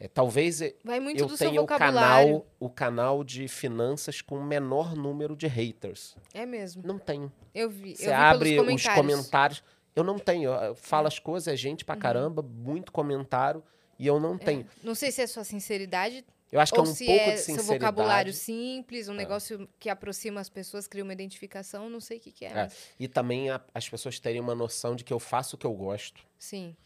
É, 0.00 0.08
talvez 0.08 0.60
Vai 0.82 0.98
muito 0.98 1.20
eu 1.20 1.26
do 1.26 1.36
seu 1.36 1.48
tenha 1.50 1.60
o 1.62 1.66
canal, 1.66 2.46
o 2.58 2.70
canal 2.70 3.22
de 3.22 3.46
finanças 3.46 4.22
com 4.22 4.38
o 4.38 4.42
menor 4.42 4.96
número 4.96 5.36
de 5.36 5.46
haters. 5.46 6.16
É 6.32 6.46
mesmo. 6.46 6.82
Não 6.84 6.98
tenho. 6.98 7.30
Eu 7.54 7.68
vi. 7.68 7.94
Você 7.94 8.04
eu 8.04 8.08
vi 8.08 8.12
abre 8.14 8.50
pelos 8.56 8.60
os 8.74 8.82
comentários. 8.82 8.96
comentários. 9.16 9.64
Eu 9.94 10.02
não 10.02 10.18
tenho. 10.18 10.50
Eu 10.50 10.74
falo 10.74 11.06
as 11.06 11.18
coisas, 11.18 11.52
é 11.52 11.56
gente 11.56 11.84
pra 11.84 11.94
caramba, 11.94 12.40
muito 12.42 12.90
comentário. 12.90 13.62
E 13.98 14.06
eu 14.06 14.18
não 14.18 14.38
tenho. 14.38 14.66
Não 14.82 14.94
sei 14.94 15.12
se 15.12 15.20
é 15.20 15.26
sua 15.26 15.44
sinceridade 15.44 16.24
Eu 16.52 16.60
acho 16.60 16.70
que 16.72 16.78
ou 16.78 16.84
é 16.86 16.88
um 16.90 16.94
pouco 16.94 17.10
é 17.10 17.30
de 17.32 17.38
seu 17.38 17.54
sinceridade. 17.56 17.78
vocabulário 17.80 18.32
simples, 18.34 19.08
um 19.08 19.14
negócio 19.14 19.66
que 19.80 19.88
aproxima 19.88 20.38
as 20.40 20.50
pessoas, 20.50 20.86
cria 20.86 21.02
uma 21.02 21.12
identificação, 21.14 21.88
não 21.88 21.98
sei 21.98 22.18
o 22.18 22.20
que, 22.20 22.30
que 22.30 22.44
é. 22.44 22.48
É, 22.50 22.54
mas- 22.54 22.76
E 23.00 23.08
também 23.08 23.48
a- 23.50 23.60
as 23.74 23.88
pessoas 23.88 24.20
terem 24.20 24.40
uma 24.40 24.54
noção 24.54 24.94
de 24.94 25.02
que 25.02 25.12
eu 25.12 25.18
faço 25.18 25.56
o 25.56 25.58
que 25.58 25.64
eu 25.66 25.72
gosto 25.72 26.22
Sim. 26.38 26.76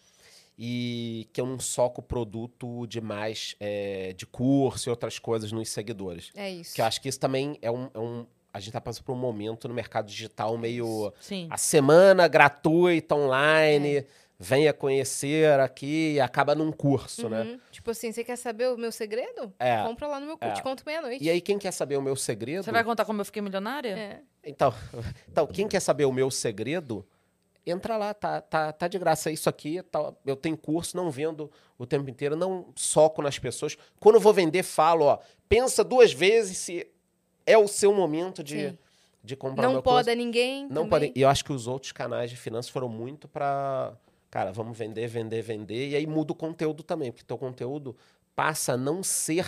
e 0.59 1.29
que 1.33 1.41
eu 1.41 1.47
não 1.47 1.59
soco 1.59 2.01
produto 2.01 2.87
demais 2.87 3.57
é, 3.61 4.13
de 4.17 4.25
curso 4.25 4.89
e 4.89 4.91
outras 4.91 5.19
coisas 5.19 5.53
nos 5.53 5.69
seguidores. 5.69 6.31
É 6.35 6.51
isso. 6.51 6.75
Que 6.75 6.81
eu 6.81 6.85
acho 6.85 7.01
que 7.01 7.09
isso 7.09 7.19
também 7.21 7.59
é 7.61 7.71
um. 7.71 7.91
é 7.93 7.99
um- 7.99 8.27
a 8.53 8.59
gente 8.61 8.73
tá 8.73 8.81
passando 8.81 9.05
por 9.05 9.13
um 9.13 9.19
momento 9.19 9.69
no 9.69 9.75
mercado 9.75 10.07
digital 10.07 10.57
meio. 10.57 11.13
Sim. 11.21 11.47
A 11.51 11.59
semana 11.59 12.27
gratuita 12.27 13.15
online, 13.15 13.97
É. 13.99 14.07
venha 14.39 14.73
conhecer 14.73 15.59
aqui 15.61 16.15
e 16.15 16.21
acaba 16.21 16.55
num 16.55 16.71
curso, 16.71 17.29
né? 17.29 17.43
Uhum. 17.43 17.61
Tipo 17.71 17.91
assim, 17.91 18.13
você 18.13 18.23
quer 18.23 18.37
saber 18.37 18.69
o 18.69 18.77
meu 18.77 18.93
segredo? 18.93 19.53
É. 19.59 19.83
Compra 19.83 20.07
lá 20.09 20.21
no 20.21 20.27
meu 20.27 20.37
curso, 20.39 20.53
É. 20.53 20.57
te 20.57 20.63
conto 20.63 20.83
meia-noite. 20.85 21.25
E 21.25 21.31
aí, 21.31 21.41
quem 21.41 21.59
quer 21.59 21.73
saber 21.73 21.97
o 21.97 22.03
meu 22.03 22.17
segredo? 22.17 22.63
Você 22.65 22.71
vai 22.73 22.85
contar 22.85 23.05
como 23.05 23.21
eu 23.21 23.25
fiquei 23.25 23.41
milionária? 23.41 23.91
É. 23.97 24.21
Então, 24.45 24.73
então, 25.29 25.47
quem 25.47 25.67
quer 25.67 25.81
saber 25.81 26.05
o 26.05 26.13
meu 26.13 26.31
segredo, 26.31 27.07
entra 27.65 27.97
lá, 27.97 28.13
tá, 28.13 28.41
tá, 28.41 28.73
tá 28.73 28.87
de 28.89 28.99
graça. 28.99 29.31
Isso 29.31 29.49
aqui, 29.49 29.83
tá, 29.83 30.13
eu 30.25 30.37
tenho 30.37 30.57
curso, 30.57 30.97
não 30.97 31.11
vendo 31.11 31.51
o 31.79 31.87
tempo 31.87 32.09
inteiro, 32.11 32.37
não 32.37 32.73
soco 32.77 33.23
nas 33.23 33.39
pessoas. 33.39 33.77
Quando 33.99 34.17
eu 34.17 34.21
vou 34.21 34.35
vender, 34.35 34.63
falo, 34.63 35.07
ó, 35.07 35.19
pensa 35.49 35.83
duas 35.83 36.13
vezes 36.13 36.59
se 36.59 36.87
é 37.47 37.57
o 37.57 37.67
seu 37.67 37.93
momento 37.95 38.45
de, 38.45 38.69
Sim. 38.71 38.79
de 39.25 39.35
comprar 39.35 39.63
Não 39.69 39.81
poda 39.81 40.05
curso. 40.13 40.17
ninguém. 40.19 40.65
Não 40.65 40.69
também. 40.83 40.89
podem. 40.91 41.13
E 41.17 41.23
eu 41.23 41.29
acho 41.29 41.45
que 41.45 41.53
os 41.53 41.67
outros 41.67 41.91
canais 41.93 42.29
de 42.31 42.37
finanças 42.37 42.69
foram 42.69 42.89
muito 42.89 43.27
pra. 43.29 43.97
Cara, 44.31 44.53
vamos 44.53 44.77
vender, 44.77 45.07
vender, 45.07 45.43
vender. 45.43 45.89
E 45.89 45.97
aí 45.97 46.07
muda 46.07 46.33
o 46.33 46.37
conteúdo 46.37 46.83
também, 46.83 47.11
porque 47.11 47.25
teu 47.25 47.39
conteúdo 47.39 47.97
passa 48.35 48.75
a 48.75 48.77
não 48.77 49.03
ser 49.03 49.47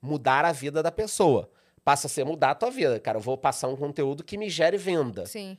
mudar 0.00 0.44
a 0.44 0.52
vida 0.52 0.82
da 0.82 0.92
pessoa. 0.92 1.50
Passa 1.84 2.06
a 2.06 2.10
ser 2.10 2.24
mudar 2.24 2.50
a 2.50 2.54
tua 2.54 2.70
vida. 2.70 3.00
Cara, 3.00 3.18
eu 3.18 3.22
vou 3.22 3.38
passar 3.38 3.68
um 3.68 3.76
conteúdo 3.76 4.22
que 4.22 4.36
me 4.36 4.50
gere 4.50 4.76
venda. 4.76 5.24
Sim. 5.26 5.56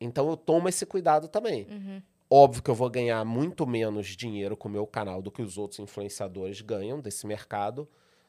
Então 0.00 0.28
eu 0.28 0.36
tomo 0.36 0.68
esse 0.68 0.86
cuidado 0.86 1.28
também. 1.28 1.66
Uhum. 1.68 2.02
Óbvio 2.30 2.62
que 2.62 2.70
eu 2.70 2.74
vou 2.74 2.88
ganhar 2.90 3.24
muito 3.24 3.66
menos 3.66 4.08
dinheiro 4.08 4.56
com 4.56 4.68
o 4.68 4.70
meu 4.70 4.86
canal 4.86 5.20
do 5.20 5.30
que 5.30 5.42
os 5.42 5.58
outros 5.58 5.78
influenciadores 5.80 6.60
ganham 6.60 7.00
desse 7.00 7.26
mercado. 7.26 7.88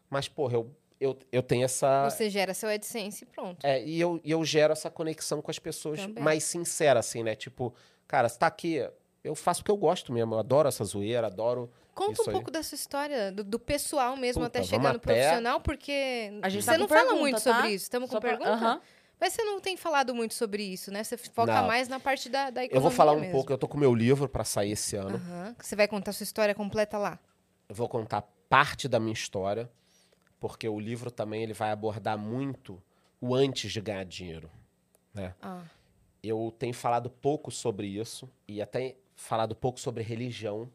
Mas, 0.09 0.27
porra, 0.27 0.55
eu, 0.55 0.71
eu, 0.99 1.17
eu 1.31 1.43
tenho 1.43 1.65
essa. 1.65 2.09
Você 2.09 2.29
gera 2.29 2.53
seu 2.53 2.69
AdSense 2.69 3.23
e 3.23 3.27
pronto. 3.27 3.65
É, 3.65 3.83
e 3.83 3.99
eu, 3.99 4.19
e 4.23 4.31
eu 4.31 4.43
gero 4.43 4.73
essa 4.73 4.89
conexão 4.89 5.41
com 5.41 5.49
as 5.49 5.59
pessoas 5.59 6.01
Também. 6.01 6.23
mais 6.23 6.43
sincera, 6.43 6.99
assim, 6.99 7.23
né? 7.23 7.35
Tipo, 7.35 7.73
cara, 8.07 8.29
você 8.29 8.37
tá 8.37 8.47
aqui, 8.47 8.87
eu 9.25 9.35
faço 9.35 9.61
o 9.61 9.65
que 9.65 9.71
eu 9.71 9.77
gosto 9.77 10.13
mesmo. 10.13 10.35
Eu 10.35 10.39
adoro 10.39 10.67
essa 10.67 10.83
zoeira, 10.83 11.27
adoro. 11.27 11.69
Conta 11.93 12.13
Isso 12.13 12.23
um 12.23 12.27
aí. 12.29 12.33
pouco 12.33 12.51
da 12.51 12.61
sua 12.61 12.75
história, 12.75 13.31
do, 13.31 13.43
do 13.43 13.57
pessoal 13.59 14.17
mesmo, 14.17 14.43
Puta, 14.43 14.59
até 14.59 14.67
chegar 14.67 14.91
no 14.91 14.97
até- 14.97 15.13
profissional, 15.13 15.61
porque 15.61 16.29
A 16.41 16.49
gente 16.49 16.63
você 16.63 16.71
tá 16.71 16.77
não 16.77 16.87
com 16.87 16.93
fala 16.93 17.01
pergunta, 17.05 17.21
muito 17.21 17.43
tá? 17.43 17.53
sobre 17.55 17.69
isso. 17.69 17.83
Estamos 17.83 18.09
com 18.09 18.15
Só 18.15 18.19
pra- 18.19 18.37
pergunta? 18.37 18.81
Mas 19.17 19.31
você 19.31 19.43
não 19.45 19.61
tem 19.61 19.77
falado 19.77 20.13
muito 20.13 20.33
sobre 20.33 20.61
isso, 20.61 20.91
né? 20.91 21.01
Você 21.01 21.15
foca 21.15 21.53
Não. 21.61 21.67
mais 21.67 21.87
na 21.87 21.99
parte 22.01 22.27
da, 22.27 22.49
da 22.49 22.65
economia 22.65 22.77
Eu 22.77 22.81
vou 22.81 22.91
falar 22.91 23.13
um 23.13 23.19
mesmo. 23.21 23.31
pouco, 23.31 23.51
eu 23.53 23.57
tô 23.57 23.65
com 23.65 23.77
meu 23.77 23.95
livro 23.95 24.27
pra 24.27 24.43
sair 24.43 24.71
esse 24.71 24.97
ano. 24.97 25.21
Você 25.57 25.73
vai 25.75 25.87
contar 25.87 26.11
sua 26.11 26.25
história 26.25 26.53
completa 26.53 26.97
lá. 26.97 27.17
Eu 27.69 27.73
vou 27.75 27.87
contar 27.87 28.23
parte 28.49 28.89
da 28.89 28.99
minha 28.99 29.13
história, 29.13 29.71
porque 30.37 30.67
o 30.67 30.77
livro 30.79 31.09
também 31.09 31.43
ele 31.43 31.53
vai 31.53 31.71
abordar 31.71 32.17
muito 32.17 32.83
o 33.21 33.33
antes 33.33 33.71
de 33.71 33.79
ganhar 33.79 34.03
dinheiro. 34.03 34.51
Né? 35.13 35.33
Ah, 35.41 35.61
Eu 36.21 36.53
tenho 36.59 36.73
falado 36.73 37.09
pouco 37.09 37.49
sobre 37.51 37.87
isso 37.87 38.29
e 38.47 38.61
até 38.61 38.95
falado 39.15 39.55
pouco 39.55 39.79
sobre 39.79 40.03
religião. 40.03 40.69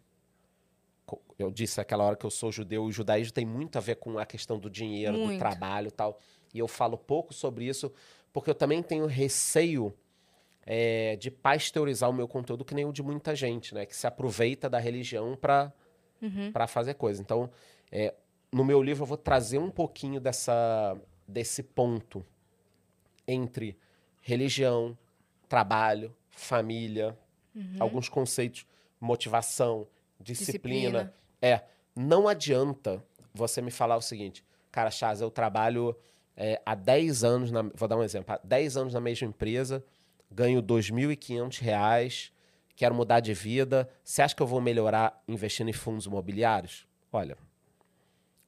Eu 1.39 1.51
disse 1.51 1.81
aquela 1.81 2.05
hora 2.05 2.17
que 2.17 2.25
eu 2.25 2.31
sou 2.31 2.53
judeu, 2.53 2.85
e 2.85 2.89
o 2.89 2.93
judaísmo 2.93 3.33
tem 3.33 3.45
muito 3.45 3.77
a 3.77 3.81
ver 3.81 3.97
com 3.97 4.19
a 4.19 4.27
questão 4.27 4.59
do 4.59 4.71
dinheiro, 4.71 5.15
do 5.15 5.25
Muito. 5.27 5.39
trabalho 5.39 5.89
e 5.89 5.91
tal. 5.91 6.19
E 6.55 6.59
eu 6.59 6.69
falo 6.69 6.97
pouco 6.97 7.35
sobre 7.35 7.67
isso 7.67 7.93
porque 8.33 8.51
eu 8.51 8.55
também 8.55 8.83
tenho 8.83 9.07
receio 9.07 9.93
é, 10.65 11.17
de 11.17 11.31
pasteurizar 11.31 12.09
o 12.09 12.13
meu 12.13 12.29
conteúdo 12.29 12.65
que 12.65 12.75
nem 12.75 12.85
o 12.85 12.93
de 12.93 13.03
muita 13.03 13.35
gente, 13.35 13.75
né? 13.75 13.85
Que 13.87 13.97
se 13.97 14.07
aproveita 14.07 14.69
da 14.69 14.79
religião 14.79 15.37
para 15.37 15.73
uhum. 16.23 16.53
para 16.53 16.67
fazer 16.67 16.95
coisa. 16.95 17.21
Então, 17.21 17.51
é, 17.91 18.15
no 18.53 18.65
meu 18.65 18.83
livro 18.83 19.03
eu 19.03 19.07
vou 19.07 19.17
trazer 19.17 19.59
um 19.59 19.71
pouquinho 19.71 20.21
dessa, 20.21 20.97
desse 21.27 21.63
ponto 21.63 22.25
entre 23.27 23.77
religião, 24.21 24.97
trabalho, 25.49 26.15
família, 26.31 27.17
alguns 27.79 28.09
conceitos, 28.09 28.67
motivação, 29.01 29.87
disciplina. 30.19 31.05
Disciplina. 31.05 31.15
É, 31.41 31.65
não 31.95 32.29
adianta 32.29 33.03
você 33.33 33.61
me 33.63 33.71
falar 33.71 33.97
o 33.97 34.03
seguinte, 34.03 34.45
cara, 34.71 34.91
Chaz, 34.91 35.21
eu 35.21 35.31
trabalho 35.31 35.97
é, 36.37 36.61
há 36.65 36.75
10 36.75 37.25
anos, 37.25 37.51
na, 37.51 37.63
vou 37.75 37.89
dar 37.89 37.97
um 37.97 38.03
exemplo, 38.03 38.35
há 38.35 38.41
10 38.43 38.77
anos 38.77 38.95
na 38.95 39.01
mesma 39.01 39.29
empresa, 39.29 39.85
ganho 40.31 40.63
2.500 40.63 41.59
reais, 41.61 42.33
quero 42.77 42.95
mudar 42.95 43.21
de 43.21 43.35
vida, 43.35 43.89
você 44.03 44.23
acha 44.23 44.35
que 44.35 44.43
eu 44.43 44.47
vou 44.47 44.61
melhorar 44.61 45.23
investindo 45.29 45.69
em 45.69 45.73
fundos 45.73 46.07
imobiliários? 46.07 46.87
Olha, 47.13 47.37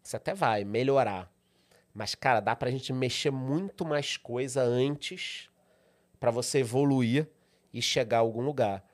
você 0.02 0.16
até 0.16 0.34
vai 0.34 0.64
melhorar, 0.64 1.30
mas, 1.94 2.14
cara, 2.14 2.40
dá 2.40 2.56
pra 2.56 2.70
gente 2.70 2.92
mexer 2.92 3.30
muito 3.30 3.84
mais 3.84 4.16
coisa 4.16 4.62
antes 4.62 5.50
para 6.18 6.30
você 6.30 6.58
evoluir 6.58 7.28
e 7.72 7.82
chegar 7.82 8.18
a 8.18 8.20
algum 8.20 8.40
lugar. 8.40 8.84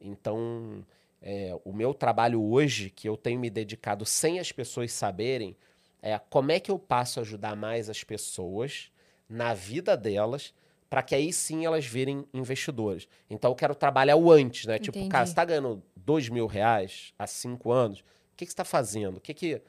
Então, 0.00 0.84
é, 1.20 1.58
o 1.64 1.72
meu 1.72 1.94
trabalho 1.94 2.42
hoje, 2.42 2.90
que 2.90 3.08
eu 3.08 3.16
tenho 3.16 3.40
me 3.40 3.50
dedicado 3.50 4.04
sem 4.04 4.38
as 4.38 4.52
pessoas 4.52 4.92
saberem, 4.92 5.56
é 6.02 6.18
como 6.18 6.52
é 6.52 6.60
que 6.60 6.70
eu 6.70 6.78
passo 6.78 7.18
a 7.18 7.22
ajudar 7.22 7.56
mais 7.56 7.88
as 7.90 8.04
pessoas 8.04 8.90
na 9.28 9.54
vida 9.54 9.96
delas, 9.96 10.54
para 10.88 11.02
que 11.02 11.14
aí 11.14 11.32
sim 11.32 11.64
elas 11.66 11.84
virem 11.84 12.24
investidores. 12.32 13.08
Então, 13.28 13.50
eu 13.50 13.56
quero 13.56 13.74
trabalhar 13.74 14.16
o 14.16 14.30
antes, 14.30 14.66
né? 14.66 14.78
Tipo, 14.78 14.98
Entendi. 14.98 15.10
cara, 15.10 15.26
você 15.26 15.32
está 15.32 15.44
ganhando 15.44 15.82
dois 15.96 16.28
mil 16.28 16.46
reais 16.46 17.12
há 17.18 17.26
cinco 17.26 17.72
anos, 17.72 18.00
o 18.00 18.04
que, 18.36 18.44
que 18.44 18.50
você 18.50 18.52
está 18.52 18.64
fazendo? 18.64 19.16
O 19.16 19.20
que 19.20 19.34
que, 19.34 19.60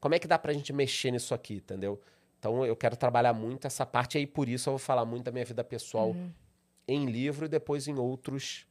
como 0.00 0.14
é 0.14 0.18
que 0.18 0.26
dá 0.26 0.36
para 0.38 0.50
a 0.50 0.54
gente 0.54 0.72
mexer 0.72 1.12
nisso 1.12 1.32
aqui, 1.32 1.54
entendeu? 1.56 2.00
Então, 2.40 2.66
eu 2.66 2.74
quero 2.74 2.96
trabalhar 2.96 3.32
muito 3.32 3.66
essa 3.66 3.86
parte, 3.86 4.16
e 4.16 4.18
aí 4.18 4.26
por 4.26 4.48
isso 4.48 4.68
eu 4.68 4.72
vou 4.72 4.78
falar 4.78 5.04
muito 5.04 5.24
da 5.24 5.30
minha 5.32 5.44
vida 5.44 5.62
pessoal 5.62 6.08
Uhum. 6.08 6.30
em 6.88 7.06
livro 7.06 7.46
e 7.46 7.48
depois 7.48 7.86
em 7.86 7.96
outros 7.98 8.66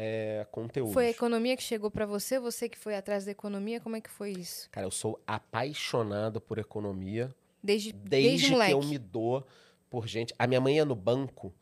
é, 0.00 0.46
conteúdos. 0.52 0.94
Foi 0.94 1.06
a 1.06 1.10
economia 1.10 1.56
que 1.56 1.62
chegou 1.62 1.90
pra 1.90 2.06
você? 2.06 2.38
Você 2.38 2.68
que 2.68 2.78
foi 2.78 2.94
atrás 2.94 3.24
da 3.24 3.32
economia? 3.32 3.80
Como 3.80 3.96
é 3.96 4.00
que 4.00 4.08
foi 4.08 4.30
isso? 4.30 4.70
Cara, 4.70 4.86
eu 4.86 4.92
sou 4.92 5.20
apaixonado 5.26 6.40
por 6.40 6.56
economia 6.56 7.34
Desde, 7.60 7.92
desde, 7.92 8.28
desde, 8.28 8.46
que 8.46 8.52
moleque. 8.52 8.72
eu 8.72 8.82
me 8.82 8.96
dou 8.96 9.44
por 9.90 10.06
gente. 10.06 10.32
A 10.38 10.46
minha 10.46 10.60
mãe 10.60 10.76
ia 10.76 10.84
no 10.84 10.94
banco, 10.94 11.52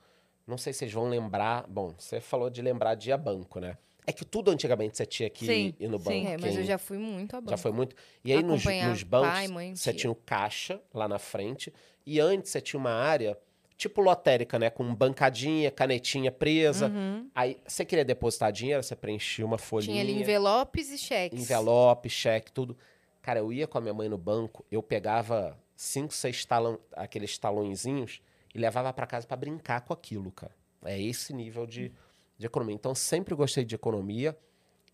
não 0.47 0.59
sei 0.59 0.75
se 0.75 0.81
vocês 0.81 0.93
vão 0.93 1.09
lembrar. 1.09 1.67
Bom, 1.67 1.95
você 1.97 2.21
falou 2.21 2.51
de 2.51 2.61
lembrar 2.61 2.95
de 2.95 3.09
ir 3.09 3.13
a 3.15 3.17
banco, 3.17 3.59
né? 3.59 3.79
É 4.07 4.13
que 4.13 4.25
tudo 4.25 4.51
antigamente 4.51 4.99
você 4.99 5.07
tinha 5.07 5.31
que 5.31 5.47
Sim, 5.47 5.75
ir 5.81 5.89
no 5.89 5.99
sim. 5.99 6.05
banco. 6.05 6.29
É, 6.29 6.37
mas 6.37 6.57
eu 6.59 6.63
já 6.63 6.77
fui 6.77 6.99
muito 6.99 7.35
a 7.35 7.41
banco. 7.41 7.51
Já 7.51 7.57
foi 7.57 7.73
muito. 7.73 7.97
E 8.23 8.35
aí 8.35 8.43
nos, 8.43 8.63
nos 8.63 9.03
bancos, 9.03 9.31
pai, 9.31 9.49
mãe, 9.49 9.75
você 9.75 9.93
tia. 9.93 10.01
tinha 10.01 10.11
o 10.11 10.15
caixa 10.15 10.79
lá 10.93 11.09
na 11.09 11.19
frente. 11.19 11.73
E 12.05 12.21
antes 12.21 12.53
você 12.53 12.61
tinha 12.61 12.79
uma 12.79 12.93
área 12.93 13.37
tipo 13.77 14.01
lotérica, 14.01 14.59
né? 14.59 14.71
Com 14.71 14.95
bancadinha, 14.95 15.71
canetinha 15.71 16.33
presa. 16.33 16.89
Uhum. 16.89 17.29
Aí 17.35 17.59
você 17.67 17.85
queria 17.85 18.05
depositar 18.05 18.51
dinheiro, 18.51 18.83
você 18.83 18.97
preenchia 18.97 19.45
uma 19.45 19.59
folhinha. 19.59 19.93
Tinha 19.93 20.03
ali 20.03 20.21
envelopes 20.21 20.91
e 20.91 20.99
cheques. 20.99 21.39
envelope, 21.39 22.09
cheque, 22.09 22.51
tudo. 22.51 22.77
Cara, 23.21 23.41
eu 23.41 23.53
ia 23.53 23.67
com 23.67 23.77
a 23.77 23.81
minha 23.81 23.95
mãe 23.95 24.09
no 24.09 24.17
banco, 24.17 24.65
eu 24.71 24.83
pegava 24.83 25.59
cinco, 25.75 26.15
seis 26.15 26.45
talão, 26.45 26.79
aqueles 26.93 27.37
talõezinhos 27.37 28.21
e 28.55 28.59
levava 28.59 28.93
pra 28.93 29.07
casa 29.07 29.27
pra 29.27 29.37
brincar 29.37 29.83
com 29.83 29.93
aquilo, 29.93 30.31
cara. 30.33 30.55
É 30.85 31.01
esse 31.01 31.35
nível 31.35 31.67
de, 31.67 31.93
de 32.39 32.47
economia. 32.47 32.75
Então, 32.75 32.95
sempre 32.95 33.35
gostei 33.35 33.65
de 33.65 33.75
economia 33.75 34.37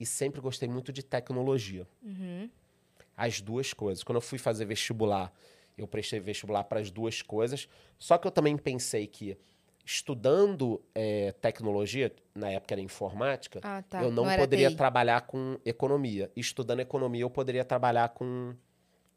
e 0.01 0.07
sempre 0.07 0.41
gostei 0.41 0.69
muito 0.69 0.93
de 0.93 1.03
tecnologia. 1.03 1.87
Uhum. 2.03 2.51
As 3.17 3.41
duas 3.41 3.73
coisas. 3.73 4.03
Quando 4.03 4.17
eu 4.17 4.23
fui 4.23 4.39
fazer 4.39 4.65
vestibular, 4.65 5.33
eu 5.77 5.87
prestei 5.87 6.21
vestibular 6.21 6.65
para 6.65 6.81
as 6.81 6.91
duas 6.91 7.23
coisas. 7.23 7.69
Só 7.99 8.19
que 8.19 8.27
eu 8.27 8.31
também 8.31 8.57
pensei 8.57 9.07
que 9.07 9.37
estudando 9.85 10.81
eh, 10.95 11.33
tecnologia, 11.41 12.13
na 12.35 12.51
época 12.51 12.75
era 12.75 12.81
informática, 12.81 13.61
Ah, 13.63 13.83
tá. 13.83 14.03
eu 14.03 14.11
não, 14.13 14.29
era 14.31 14.41
poderia 14.41 14.71
TI. 14.71 14.77
trabalhar 14.77 15.23
com 15.23 15.59
economia. 15.65 16.31
Estudando 16.37 16.81
economia, 16.81 17.23
eu 17.23 17.31
poderia 17.31 17.65
trabalhar 17.65 18.11
com, 18.11 18.55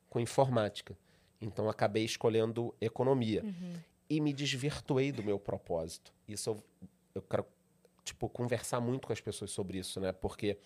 com 0.09 0.19
informática. 0.19 0.97
Então, 1.39 1.69
acabei 1.69 2.03
escolhendo 2.03 2.73
economia. 2.81 3.43
Uhum. 3.43 3.73
E 4.09 4.19
me 4.19 4.33
desvirtuei 4.33 5.11
do 5.11 5.23
meu 5.23 5.37
propósito. 5.37 6.11
Isso 6.27 6.49
eu, 6.49 6.63
eu 7.15 7.21
quero, 7.21 7.45
tipo, 8.03 8.27
conversar 8.29 8.79
muito 8.79 9.05
com 9.05 9.13
as 9.13 9.21
pessoas 9.21 9.51
sobre 9.51 9.77
isso, 9.77 9.99
né? 9.99 10.11
Porque 10.11 10.57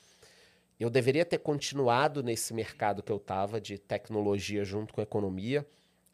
eu 0.80 0.90
deveria 0.90 1.26
ter 1.26 1.40
continuado 1.40 2.24
nesse 2.24 2.53
mercado 2.53 3.03
que 3.03 3.11
eu 3.11 3.18
estava 3.18 3.60
de 3.60 3.78
tecnologia 3.78 4.64
junto 4.64 4.94
com 4.94 5.02
economia. 5.02 5.68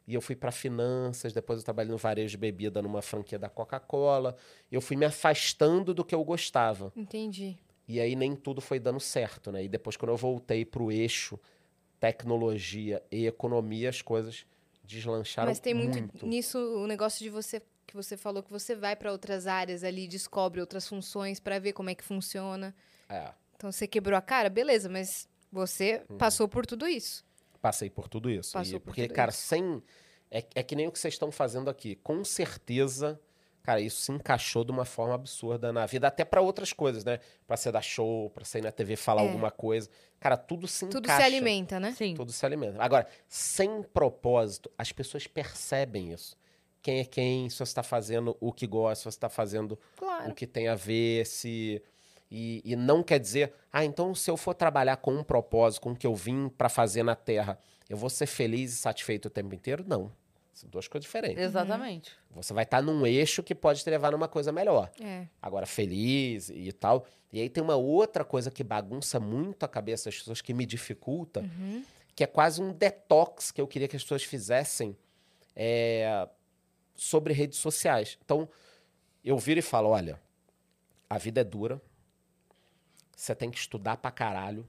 E 0.06 0.14
eu 0.14 0.20
fui 0.20 0.36
para 0.36 0.52
finanças, 0.52 1.32
depois 1.32 1.58
eu 1.58 1.64
trabalhei 1.64 1.90
no 1.90 1.98
varejo 1.98 2.30
de 2.30 2.36
bebida 2.36 2.80
numa 2.80 3.02
franquia 3.02 3.38
da 3.38 3.48
Coca-Cola. 3.48 4.36
Eu 4.70 4.80
fui 4.80 4.96
me 4.96 5.04
afastando 5.04 5.92
do 5.92 6.04
que 6.04 6.14
eu 6.14 6.22
gostava. 6.24 6.92
Entendi. 6.94 7.56
E 7.88 8.00
aí 8.00 8.14
nem 8.14 8.36
tudo 8.36 8.60
foi 8.60 8.78
dando 8.78 9.00
certo, 9.00 9.50
né? 9.50 9.64
E 9.64 9.68
depois, 9.68 9.96
quando 9.96 10.10
eu 10.10 10.16
voltei 10.16 10.64
pro 10.64 10.92
eixo 10.92 11.38
tecnologia 11.98 13.02
e 13.10 13.26
economia, 13.26 13.88
as 13.88 14.02
coisas 14.02 14.46
deslancharam 14.84 15.50
Mas 15.50 15.58
tem 15.58 15.74
muito, 15.74 15.98
muito. 15.98 16.26
nisso 16.26 16.58
o 16.58 16.86
negócio 16.86 17.22
de 17.22 17.30
você 17.30 17.60
que 17.86 17.94
você 17.94 18.16
falou 18.16 18.42
que 18.42 18.50
você 18.50 18.74
vai 18.74 18.96
para 18.96 19.12
outras 19.12 19.46
áreas 19.46 19.84
ali, 19.84 20.08
descobre 20.08 20.60
outras 20.60 20.88
funções 20.88 21.38
para 21.38 21.58
ver 21.60 21.72
como 21.72 21.88
é 21.88 21.94
que 21.94 22.02
funciona. 22.02 22.74
É, 23.08 23.30
Então 23.54 23.70
você 23.70 23.86
quebrou 23.86 24.18
a 24.18 24.20
cara, 24.20 24.50
beleza, 24.50 24.88
mas 24.88 25.28
você 25.52 26.02
Uhum. 26.10 26.18
passou 26.18 26.48
por 26.48 26.66
tudo 26.66 26.86
isso. 26.88 27.24
Passei 27.66 27.90
por 27.90 28.08
tudo 28.08 28.30
isso. 28.30 28.52
Passou 28.52 28.76
E- 28.76 28.80
por 28.80 28.84
porque, 28.86 29.02
tudo 29.08 29.14
cara, 29.16 29.30
isso. 29.30 29.40
sem. 29.40 29.82
É, 30.30 30.44
é 30.54 30.62
que 30.62 30.76
nem 30.76 30.86
o 30.86 30.92
que 30.92 30.98
vocês 30.98 31.14
estão 31.14 31.30
fazendo 31.32 31.68
aqui. 31.68 31.96
Com 31.96 32.24
certeza, 32.24 33.20
cara, 33.62 33.80
isso 33.80 34.00
se 34.00 34.12
encaixou 34.12 34.64
de 34.64 34.70
uma 34.70 34.84
forma 34.84 35.14
absurda 35.14 35.72
na 35.72 35.84
vida, 35.86 36.06
até 36.06 36.24
para 36.24 36.40
outras 36.40 36.72
coisas, 36.72 37.04
né? 37.04 37.18
Pra 37.46 37.56
você 37.56 37.70
dar 37.72 37.82
show, 37.82 38.30
pra 38.30 38.44
você 38.44 38.58
ir 38.58 38.62
na 38.62 38.70
TV 38.72 38.94
falar 38.96 39.22
É. 39.22 39.26
alguma 39.26 39.50
coisa. 39.50 39.88
Cara, 40.20 40.36
tudo 40.36 40.66
se 40.68 40.86
Tudo 40.86 41.04
encaixa. 41.06 41.20
se 41.22 41.26
alimenta, 41.26 41.80
né? 41.80 41.92
Sim. 41.92 42.14
Tudo 42.14 42.32
se 42.32 42.44
alimenta. 42.46 42.82
Agora, 42.82 43.06
sem 43.28 43.82
propósito, 43.82 44.70
as 44.78 44.92
pessoas 44.92 45.26
percebem 45.26 46.12
isso. 46.12 46.36
Quem 46.82 47.00
é 47.00 47.04
quem, 47.04 47.50
se 47.50 47.56
você 47.56 47.64
está 47.64 47.82
fazendo 47.82 48.36
o 48.40 48.52
que 48.52 48.66
gosta, 48.66 48.94
se 48.96 49.02
você 49.04 49.16
está 49.16 49.28
fazendo 49.28 49.76
Claro. 49.96 50.30
o 50.30 50.34
que 50.34 50.46
tem 50.46 50.68
a 50.68 50.74
ver, 50.76 51.26
se. 51.26 51.82
E, 52.30 52.60
e 52.64 52.74
não 52.74 53.02
quer 53.02 53.18
dizer, 53.20 53.52
ah, 53.72 53.84
então 53.84 54.14
se 54.14 54.30
eu 54.30 54.36
for 54.36 54.54
trabalhar 54.54 54.96
com 54.96 55.14
um 55.14 55.22
propósito, 55.22 55.82
com 55.82 55.92
o 55.92 55.96
que 55.96 56.06
eu 56.06 56.14
vim 56.14 56.48
para 56.48 56.68
fazer 56.68 57.02
na 57.02 57.14
Terra, 57.14 57.58
eu 57.88 57.96
vou 57.96 58.10
ser 58.10 58.26
feliz 58.26 58.72
e 58.72 58.76
satisfeito 58.76 59.26
o 59.26 59.30
tempo 59.30 59.54
inteiro? 59.54 59.84
Não. 59.86 60.10
São 60.52 60.68
duas 60.70 60.88
coisas 60.88 61.04
diferentes. 61.04 61.38
Exatamente. 61.42 62.12
Você 62.30 62.52
vai 62.54 62.64
estar 62.64 62.80
num 62.82 63.06
eixo 63.06 63.42
que 63.42 63.54
pode 63.54 63.84
te 63.84 63.90
levar 63.90 64.10
numa 64.10 64.26
coisa 64.26 64.50
melhor. 64.50 64.90
É. 65.00 65.26
Agora, 65.40 65.66
feliz 65.66 66.48
e 66.48 66.72
tal. 66.72 67.04
E 67.30 67.40
aí 67.40 67.50
tem 67.50 67.62
uma 67.62 67.76
outra 67.76 68.24
coisa 68.24 68.50
que 68.50 68.64
bagunça 68.64 69.20
muito 69.20 69.64
a 69.64 69.68
cabeça 69.68 70.06
das 70.06 70.16
pessoas, 70.18 70.40
que 70.40 70.54
me 70.54 70.64
dificulta, 70.64 71.40
Uhum. 71.40 71.84
que 72.14 72.24
é 72.24 72.26
quase 72.26 72.62
um 72.62 72.72
detox 72.72 73.52
que 73.52 73.60
eu 73.60 73.66
queria 73.68 73.86
que 73.86 73.96
as 73.96 74.02
pessoas 74.02 74.24
fizessem 74.24 74.96
é, 75.54 76.26
sobre 76.94 77.34
redes 77.34 77.58
sociais. 77.58 78.18
Então, 78.24 78.48
eu 79.22 79.36
viro 79.38 79.58
e 79.60 79.62
falo: 79.62 79.90
olha, 79.90 80.18
a 81.10 81.18
vida 81.18 81.42
é 81.42 81.44
dura, 81.44 81.80
você 83.16 83.34
tem 83.34 83.50
que 83.50 83.58
estudar 83.58 83.96
pra 83.96 84.10
caralho, 84.10 84.68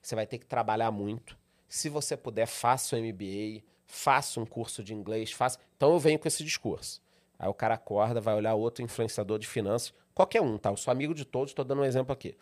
você 0.00 0.14
vai 0.14 0.26
ter 0.26 0.38
que 0.38 0.46
trabalhar 0.46 0.90
muito. 0.92 1.36
Se 1.68 1.88
você 1.88 2.16
puder, 2.16 2.46
faça 2.46 2.96
o 2.96 2.98
MBA, 2.98 3.62
faça 3.84 4.40
um 4.40 4.46
curso 4.46 4.82
de 4.82 4.94
inglês, 4.94 5.32
faça. 5.32 5.58
Então, 5.76 5.92
eu 5.92 5.98
venho 5.98 6.18
com 6.18 6.28
esse 6.28 6.44
discurso. 6.44 7.02
Aí 7.38 7.48
o 7.48 7.54
cara 7.54 7.74
acorda, 7.74 8.20
vai 8.20 8.34
olhar 8.34 8.54
outro 8.54 8.84
influenciador 8.84 9.38
de 9.38 9.46
finanças, 9.46 9.92
qualquer 10.14 10.40
um, 10.40 10.56
tá? 10.56 10.70
Eu 10.70 10.76
sou 10.76 10.92
amigo 10.92 11.12
de 11.12 11.24
todos, 11.24 11.50
estou 11.50 11.64
dando 11.64 11.82
um 11.82 11.84
exemplo 11.84 12.12
aqui. 12.12 12.36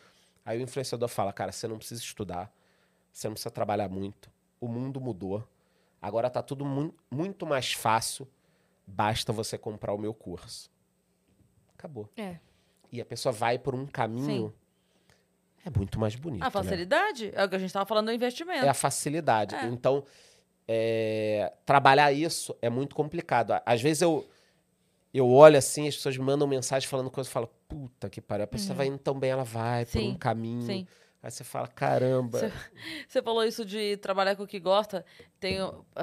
Aí 0.44 0.58
o 0.58 0.62
influenciador 0.62 1.08
fala: 1.08 1.32
cara, 1.32 1.52
você 1.52 1.66
não 1.66 1.78
precisa 1.78 2.00
estudar, 2.00 2.52
você 3.12 3.26
não 3.26 3.34
precisa 3.34 3.50
trabalhar 3.50 3.88
muito, 3.88 4.30
o 4.60 4.68
mundo 4.68 5.00
mudou, 5.00 5.46
agora 6.00 6.30
tá 6.30 6.42
tudo 6.42 6.64
mu 6.64 6.94
muito 7.10 7.44
mais 7.44 7.72
fácil, 7.72 8.26
basta 8.86 9.32
você 9.32 9.58
comprar 9.58 9.92
o 9.92 9.98
meu 9.98 10.14
curso. 10.14 10.70
Acabou. 11.74 12.08
É. 12.16 12.38
E 12.90 13.00
a 13.00 13.04
pessoa 13.04 13.32
vai 13.32 13.58
por 13.58 13.74
um 13.74 13.86
caminho. 13.86 14.54
É 15.66 15.70
muito 15.76 15.98
mais 15.98 16.14
bonito. 16.14 16.42
A 16.42 16.46
né? 16.46 16.50
facilidade 16.50 17.32
é 17.34 17.44
o 17.44 17.48
que 17.48 17.56
a 17.56 17.58
gente 17.58 17.68
estava 17.68 17.84
falando 17.84 18.06
do 18.06 18.12
investimento. 18.12 18.64
É 18.64 18.68
a 18.68 18.74
facilidade. 18.74 19.56
É. 19.56 19.66
Então, 19.66 20.04
é, 20.68 21.52
trabalhar 21.66 22.12
isso 22.12 22.56
é 22.62 22.70
muito 22.70 22.94
complicado. 22.94 23.60
Às 23.66 23.82
vezes 23.82 24.00
eu, 24.00 24.24
eu 25.12 25.28
olho 25.28 25.58
assim, 25.58 25.88
as 25.88 25.96
pessoas 25.96 26.16
me 26.16 26.24
mandam 26.24 26.46
mensagem 26.46 26.88
falando 26.88 27.10
coisas, 27.10 27.28
eu 27.28 27.32
falo, 27.32 27.50
puta 27.68 28.08
que 28.08 28.20
pariu, 28.20 28.44
a 28.44 28.46
pessoa 28.46 28.76
vai 28.76 28.86
indo 28.86 28.98
tão 28.98 29.18
bem, 29.18 29.30
ela 29.30 29.42
vai 29.42 29.84
por 29.84 29.90
Sim, 29.90 30.12
um 30.12 30.14
caminho. 30.14 30.62
Sim. 30.62 30.86
Aí 31.26 31.30
você 31.32 31.42
fala, 31.42 31.66
caramba. 31.66 32.38
Você- 32.38 32.52
Você 33.08 33.20
falou 33.20 33.42
isso 33.42 33.64
de 33.64 33.96
trabalhar 33.96 34.36
com 34.36 34.44
o 34.44 34.46
que 34.46 34.60
gosta. 34.60 35.04
Tem, 35.40 35.58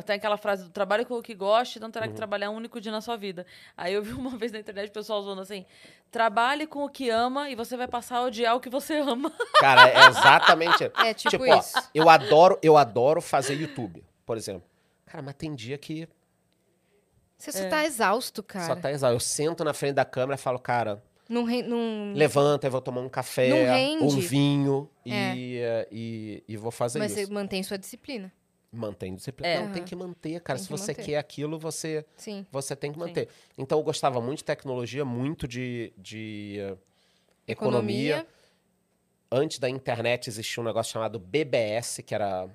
tem 0.06 0.16
aquela 0.18 0.36
frase 0.36 0.66
do 0.66 0.70
trabalho 0.70 1.06
com 1.06 1.14
o 1.18 1.24
que 1.24 1.34
gosta 1.34 1.78
e 1.78 1.80
não 1.80 1.88
Uhum. 1.88 1.92
terá 1.94 2.10
que 2.10 2.14
trabalhar 2.14 2.50
um 2.50 2.56
único 2.58 2.82
dia 2.82 2.92
na 2.92 3.00
sua 3.00 3.16
vida. 3.16 3.46
Aí 3.78 3.94
eu 3.94 4.04
vi 4.04 4.12
uma 4.20 4.38
vez 4.38 4.52
na 4.52 4.60
internet 4.60 4.90
o 4.90 4.92
pessoal 4.92 5.22
usando 5.22 5.40
assim: 5.40 5.66
trabalhe 6.12 6.68
com 6.68 6.84
o 6.84 6.90
que 6.90 7.10
ama 7.10 7.50
e 7.50 7.56
você 7.56 7.78
vai 7.78 7.88
passar 7.88 8.18
a 8.18 8.24
odiar 8.24 8.54
o 8.54 8.60
que 8.60 8.70
você 8.70 8.98
ama. 8.98 9.32
Cara, 9.62 9.88
é 9.88 10.08
exatamente. 10.10 10.84
É 10.98 11.14
tipo, 11.14 11.30
Tipo, 11.30 11.46
ó, 11.50 11.58
isso. 11.60 11.90
eu 11.96 12.10
adoro, 12.10 12.60
eu 12.62 12.76
adoro 12.76 13.22
fazer 13.22 13.54
YouTube, 13.54 14.04
por 14.26 14.36
exemplo. 14.36 14.68
Cara, 15.06 15.22
mas 15.24 15.36
tem 15.36 15.56
dia 15.56 15.78
que 15.78 16.06
Você 17.38 17.52
só 17.54 17.70
tá 17.70 17.86
exausto, 17.86 18.44
cara. 18.44 18.66
só 18.68 18.76
tá 18.76 18.92
exausto. 18.92 19.16
Eu 19.16 19.20
sento 19.22 19.64
na 19.64 19.74
frente 19.74 19.94
da 19.96 20.04
câmera 20.04 20.36
e 20.36 20.38
falo, 20.38 20.60
cara, 20.60 21.02
Não, 21.30 21.44
re- 21.44 21.64
não... 21.64 22.14
levanta, 22.14 22.68
eu 22.68 22.72
vou 22.72 22.82
tomar 22.82 23.02
um 23.02 23.10
café, 23.10 23.50
um 24.02 24.10
vinho 24.10 24.90
É. 25.06 25.36
e, 25.36 25.58
eh, 25.58 25.88
e, 25.92 26.44
e 26.48 26.58
vou 26.58 26.70
fazer 26.72 27.00
Mas 27.00 27.12
isso. 27.16 27.28
você 27.28 27.34
mantém 27.34 27.64
sua 27.64 27.78
disciplina. 27.78 28.32
Mantém 28.72 29.16
disciplina. 29.16 29.48
É. 29.48 29.62
Não, 29.64 29.72
tem 29.72 29.84
que 29.84 29.96
manter, 29.96 30.40
cara. 30.42 30.58
Tem 30.58 30.64
Se 30.64 30.70
que 30.72 30.78
você 30.78 30.92
manter. 30.92 31.04
quer 31.06 31.18
aquilo, 31.18 31.58
você, 31.60 32.04
Sim. 32.18 32.46
você 32.52 32.76
tem 32.76 32.92
que 32.92 33.00
Sim. 33.00 33.06
manter. 33.06 33.30
Então, 33.58 33.78
eu 33.80 33.84
gostava 33.84 34.20
muito 34.20 34.40
de 34.40 34.44
tecnologia, 34.46 35.06
muito 35.06 35.48
de, 35.48 35.94
de 35.98 36.58
eh, 36.60 36.78
economia. 37.48 38.26
Antes 39.32 39.60
da 39.60 39.70
internet 39.70 40.28
existia 40.28 40.62
um 40.62 40.66
negócio 40.66 40.92
chamado 40.94 41.20
BBS, 41.20 42.02
que 42.06 42.14
era 42.14 42.48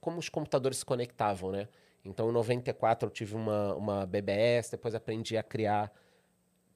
como 0.00 0.18
os 0.18 0.28
computadores 0.28 0.78
se 0.78 0.84
conectavam, 0.84 1.50
né? 1.52 1.68
Então, 2.04 2.28
em 2.28 2.32
94 2.32 3.08
eu 3.08 3.12
tive 3.12 3.34
uma, 3.36 3.74
uma 3.74 4.06
BBS, 4.06 4.70
depois 4.72 4.94
aprendi 4.94 5.36
a 5.36 5.42
criar 5.42 5.92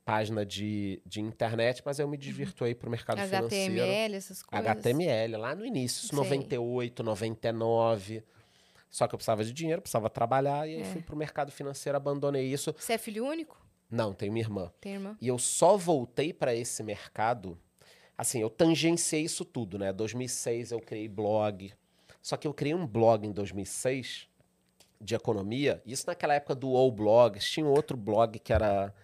página 0.07 0.47
de, 0.47 1.03
de 1.05 1.21
internet, 1.21 1.83
mas 1.85 1.99
eu 1.99 2.07
me 2.07 2.17
divirto 2.17 2.65
aí 2.65 2.77
pro 2.77 2.89
mercado 2.89 3.19
financeiro. 3.21 3.75
HTML, 3.75 4.15
essas 4.15 4.41
coisas. 4.41 4.67
HTML, 4.71 5.37
lá 5.37 5.53
no 5.53 5.67
início, 5.67 5.99
isso 5.99 6.15
Sei. 6.15 6.17
98, 6.17 7.03
99. 7.03 8.23
Só 8.89 9.09
que 9.09 9.15
eu 9.15 9.19
precisava 9.19 9.45
de 9.45 9.53
dinheiro, 9.53 9.83
precisava 9.83 10.09
trabalhar, 10.09 10.67
e 10.69 10.77
aí 10.77 10.83
É. 10.83 10.85
fui 10.85 11.03
pro 11.03 11.17
mercado 11.17 11.51
financeiro, 11.51 11.97
abandonei 11.97 12.47
isso. 12.47 12.73
Você 12.79 12.93
é 12.93 12.99
filho 12.99 13.27
único? 13.27 13.61
Não, 13.91 14.13
tenho 14.13 14.33
minha 14.33 14.45
irmã. 14.45 14.73
Tem 14.81 14.95
irmã? 14.95 15.17
E 15.21 15.27
eu 15.27 15.39
só 15.39 15.77
voltei 15.77 16.33
para 16.33 16.55
esse 16.55 16.85
mercado, 16.85 17.59
assim, 18.17 18.41
eu 18.41 18.49
tangenciei 18.49 19.23
isso 19.23 19.45
tudo, 19.45 19.77
né? 19.77 19.93
2006 19.93 20.71
eu 20.71 20.81
criei 20.81 21.09
blog. 21.09 21.73
Só 22.23 22.37
que 22.37 22.47
eu 22.47 22.55
criei 22.55 22.75
um 22.77 22.87
blog 22.87 23.27
em 23.27 23.33
2006 23.33 24.29
de 25.01 25.17
economia, 25.17 25.83
isso 25.85 26.05
naquela 26.07 26.35
época 26.35 26.55
do 26.55 26.75
All 26.77 26.91
Blogs, 26.93 27.45
tinha 27.51 27.67
outro 27.67 27.97
blog 27.97 28.39
que 28.39 28.53
era 28.53 28.95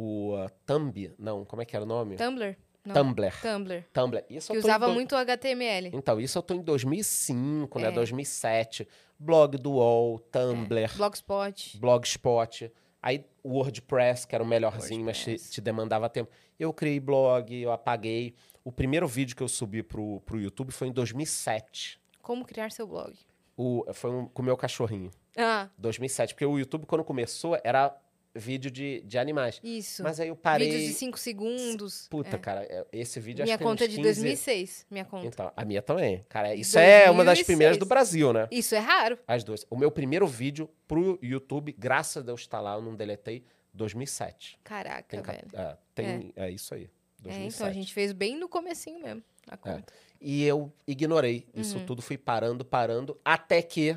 o 0.00 0.36
uh, 0.36 0.48
Thumb, 0.64 1.12
não, 1.18 1.44
como 1.44 1.60
é 1.60 1.64
que 1.64 1.74
era 1.74 1.84
o 1.84 1.88
nome? 1.88 2.14
Tumblr? 2.14 2.56
Não. 2.84 2.94
Tumblr. 2.94 3.32
Tumblr. 3.42 3.84
Tumblr. 3.92 4.24
Isso 4.30 4.52
Que 4.52 4.58
usava 4.58 4.86
do- 4.86 4.92
muito 4.92 5.16
HTML. 5.16 5.90
então, 5.92 6.20
isso 6.20 6.38
eu 6.38 6.42
tô 6.42 6.54
em 6.54 6.62
2005, 6.62 7.80
né? 7.80 7.88
É. 7.88 7.90
2007. 7.90 8.86
Blog 9.18 9.58
do 9.58 9.72
UOL, 9.72 10.20
Tumblr, 10.20 10.96
Blogspot. 10.96 11.76
Blogspot. 11.78 12.72
Aí 13.02 13.24
o 13.42 13.54
WordPress, 13.54 14.24
que 14.24 14.36
era 14.36 14.44
o 14.44 14.46
melhorzinho, 14.46 15.04
mas 15.04 15.18
te, 15.18 15.30
WordPress. 15.30 15.50
te 15.50 15.60
demandava 15.60 16.08
tempo. 16.08 16.30
Eu 16.58 16.72
criei 16.72 17.00
blog, 17.00 17.52
eu 17.52 17.72
apaguei. 17.72 18.36
O 18.62 18.70
primeiro 18.70 19.08
vídeo 19.08 19.34
que 19.34 19.42
eu 19.42 19.48
subi 19.48 19.82
pro, 19.82 20.20
pro 20.20 20.40
YouTube 20.40 20.70
foi 20.70 20.86
em 20.86 20.92
2007. 20.92 22.00
Como 22.22 22.44
criar 22.44 22.70
seu 22.70 22.86
blog. 22.86 23.18
O, 23.56 23.84
foi 23.92 24.10
um, 24.10 24.26
com 24.26 24.42
o 24.42 24.44
meu 24.44 24.56
cachorrinho. 24.56 25.10
Ah, 25.36 25.68
2007. 25.76 26.34
Porque 26.34 26.46
o 26.46 26.56
YouTube, 26.56 26.86
quando 26.86 27.02
começou, 27.02 27.58
era 27.64 27.92
vídeo 28.38 28.70
de, 28.70 29.00
de 29.04 29.18
animais. 29.18 29.60
isso. 29.62 30.02
Mas 30.02 30.18
aí 30.20 30.28
eu 30.28 30.36
parei... 30.36 30.70
Vídeos 30.70 30.88
de 30.88 30.94
5 30.94 31.18
segundos. 31.18 32.06
Puta, 32.08 32.36
É. 32.36 32.38
cara, 32.38 32.62
é- 32.64 32.86
esse 32.92 33.18
vídeo 33.20 33.42
Minha 33.44 33.54
acho 33.54 33.58
que 33.58 33.64
tem 33.64 33.66
conta 33.72 33.84
é 33.84 33.88
de 33.88 33.96
15 33.96 34.02
2006. 34.20 34.86
Minha 34.90 35.04
conta. 35.04 35.26
Então, 35.26 35.52
a 35.56 35.64
minha 35.64 35.82
também. 35.82 36.24
Cara, 36.28 36.54
isso 36.54 36.78
é 36.78 37.10
uma 37.10 37.24
das 37.24 37.38
2006. 37.38 37.46
primeiras 37.46 37.76
do 37.76 37.86
Brasil, 37.86 38.32
né? 38.32 38.48
Isso 38.50 38.74
é 38.74 38.78
raro. 38.78 39.18
As 39.26 39.44
duas. 39.44 39.66
O 39.68 39.76
meu 39.76 39.90
primeiro 39.90 40.26
vídeo 40.26 40.70
pro 40.86 41.18
YouTube, 41.22 41.74
graças 41.78 42.18
a 42.22 42.24
Deus 42.26 42.40
estar 42.40 42.60
lá, 42.60 42.74
eu 42.74 42.82
não 42.82 42.94
deletei, 42.94 43.44
2007. 43.74 44.58
Caraca, 44.64 45.04
Tem, 45.08 45.22
velho. 45.22 45.48
é, 45.54 45.76
tem 45.94 46.32
é. 46.36 46.50
isso 46.50 46.74
aí. 46.74 46.84
É, 46.84 47.22
2007. 47.22 47.54
então 47.56 47.66
a 47.66 47.72
gente 47.72 47.92
fez 47.92 48.12
bem 48.12 48.36
no 48.36 48.48
comecinho 48.48 49.00
mesmo. 49.02 49.22
A 49.48 49.56
conta. 49.56 49.92
E 50.20 50.44
eu 50.44 50.72
ignorei 50.86 51.46
isso 51.54 51.78
Uhum. 51.78 51.86
tudo, 51.86 52.02
fui 52.02 52.18
parando, 52.18 52.64
parando, 52.64 53.18
até 53.24 53.62
que 53.62 53.96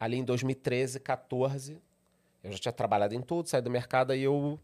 ali 0.00 0.16
em 0.16 0.24
2013, 0.24 0.98
14, 1.00 1.78
eu 2.42 2.52
já 2.52 2.58
tinha 2.58 2.72
trabalhado 2.72 3.14
em 3.14 3.20
tudo, 3.20 3.48
saí 3.48 3.60
do 3.62 3.70
mercado 3.70 4.14
e 4.14 4.22
eu 4.22 4.58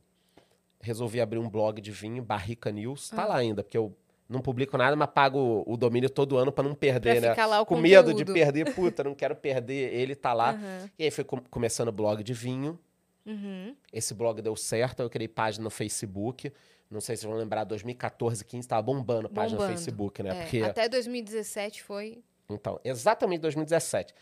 resolvi 0.80 1.20
abrir 1.20 1.38
um 1.38 1.48
blog 1.48 1.80
de 1.80 1.90
vinho, 1.90 2.22
Barrica 2.22 2.70
News. 2.70 3.10
Tá 3.10 3.22
Ah. 3.22 3.26
lá 3.26 3.36
ainda, 3.36 3.62
porque 3.62 3.76
eu 3.76 3.94
não 4.28 4.40
publico 4.40 4.76
nada, 4.76 4.94
mas 4.94 5.08
pago 5.10 5.64
o 5.66 5.76
domínio 5.76 6.08
todo 6.10 6.36
ano 6.36 6.52
para 6.52 6.64
não 6.64 6.72
Pra 6.74 6.80
perder, 6.80 7.20
né? 7.20 7.30
ficar 7.30 7.46
lá 7.46 7.60
o 7.60 7.66
Com 7.66 7.76
medo 7.78 8.12
de 8.12 8.20
conteúdo. 8.24 8.32
perder, 8.34 8.74
puta, 8.74 9.02
não 9.04 9.14
quero 9.14 9.34
perder, 9.34 9.92
ele 9.94 10.14
tá 10.14 10.32
lá. 10.32 10.50
Aham. 10.52 10.90
E 10.98 11.04
aí 11.04 11.10
foi 11.10 11.24
com- 11.24 11.40
começando 11.50 11.88
o 11.88 11.92
blog 11.92 12.22
de 12.22 12.32
vinho. 12.34 12.78
Uhum. 13.26 13.74
Esse 13.92 14.14
blog 14.14 14.40
deu 14.40 14.54
certo, 14.56 15.00
eu 15.00 15.10
criei 15.10 15.28
página 15.28 15.64
no 15.64 15.70
Facebook. 15.70 16.52
Não 16.90 17.00
sei 17.00 17.16
se 17.16 17.22
vocês 17.22 17.30
vão 17.30 17.38
lembrar, 17.38 17.64
2014, 17.64 18.42
15, 18.44 18.66
tava 18.66 18.80
bombando 18.82 19.26
a 19.26 19.30
página 19.30 19.58
no 19.58 19.64
Bombando. 19.64 19.76
Facebook, 19.78 20.22
né? 20.22 20.30
É, 20.30 20.40
Porque, 20.42 20.62
Até 20.62 20.88
2017 20.88 21.82
foi. 21.82 22.22
então, 22.48 22.80
exatamente 22.84 23.40
2017. 23.40 24.14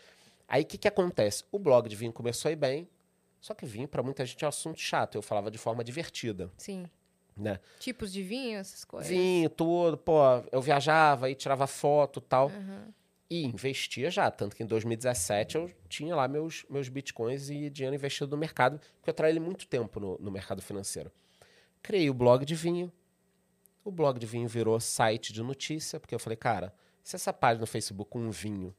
Aí 0.47 0.63
o 0.63 0.65
que, 0.65 0.77
que 0.77 0.87
acontece? 0.87 1.43
O 1.51 1.59
blog 1.59 1.87
de 1.87 1.95
vinho 1.95 2.11
começou 2.11 2.49
a 2.49 2.51
ir 2.51 2.57
bem, 2.57 2.87
só 3.39 3.53
que 3.53 3.65
vinho 3.65 3.87
para 3.87 4.03
muita 4.03 4.25
gente 4.25 4.43
é 4.43 4.47
um 4.47 4.49
assunto 4.49 4.79
chato. 4.79 5.15
Eu 5.15 5.21
falava 5.21 5.49
de 5.49 5.57
forma 5.57 5.83
divertida, 5.83 6.51
Sim. 6.57 6.89
né? 7.35 7.59
Tipos 7.79 8.11
de 8.11 8.21
vinho, 8.23 8.57
essas 8.57 8.83
coisas. 8.83 9.09
Vinho, 9.09 9.49
tudo, 9.49 9.97
pô, 9.97 10.19
eu 10.51 10.61
viajava 10.61 11.29
e 11.29 11.35
tirava 11.35 11.67
foto 11.67 12.19
e 12.19 12.23
tal. 12.23 12.47
Aham. 12.47 12.93
E 13.29 13.43
investia 13.43 14.09
já, 14.09 14.31
tanto 14.31 14.55
que 14.55 14.63
em 14.63 14.65
2017 14.65 15.57
eu 15.57 15.69
tinha 15.89 16.15
lá 16.15 16.29
meus, 16.29 16.65
meus 16.69 16.87
bitcoins 16.87 17.49
e 17.49 17.69
dinheiro 17.69 17.93
investido 17.93 18.31
no 18.31 18.37
mercado, 18.37 18.79
porque 18.79 19.09
eu 19.09 19.13
trabalhei 19.13 19.39
muito 19.39 19.67
tempo 19.67 19.99
no, 19.99 20.17
no 20.17 20.31
mercado 20.31 20.61
financeiro. 20.61 21.11
Criei 21.83 22.09
o 22.09 22.13
blog 22.13 22.45
de 22.45 22.55
vinho. 22.55 22.91
O 23.83 23.91
blog 23.91 24.17
de 24.17 24.25
vinho 24.25 24.47
virou 24.47 24.79
site 24.79 25.33
de 25.33 25.43
notícia, 25.43 25.99
porque 25.99 26.15
eu 26.15 26.19
falei, 26.19 26.37
cara, 26.37 26.73
se 27.03 27.15
essa 27.17 27.33
página 27.33 27.61
no 27.61 27.67
Facebook 27.67 28.09
com 28.09 28.19
um 28.19 28.31
vinho 28.31 28.73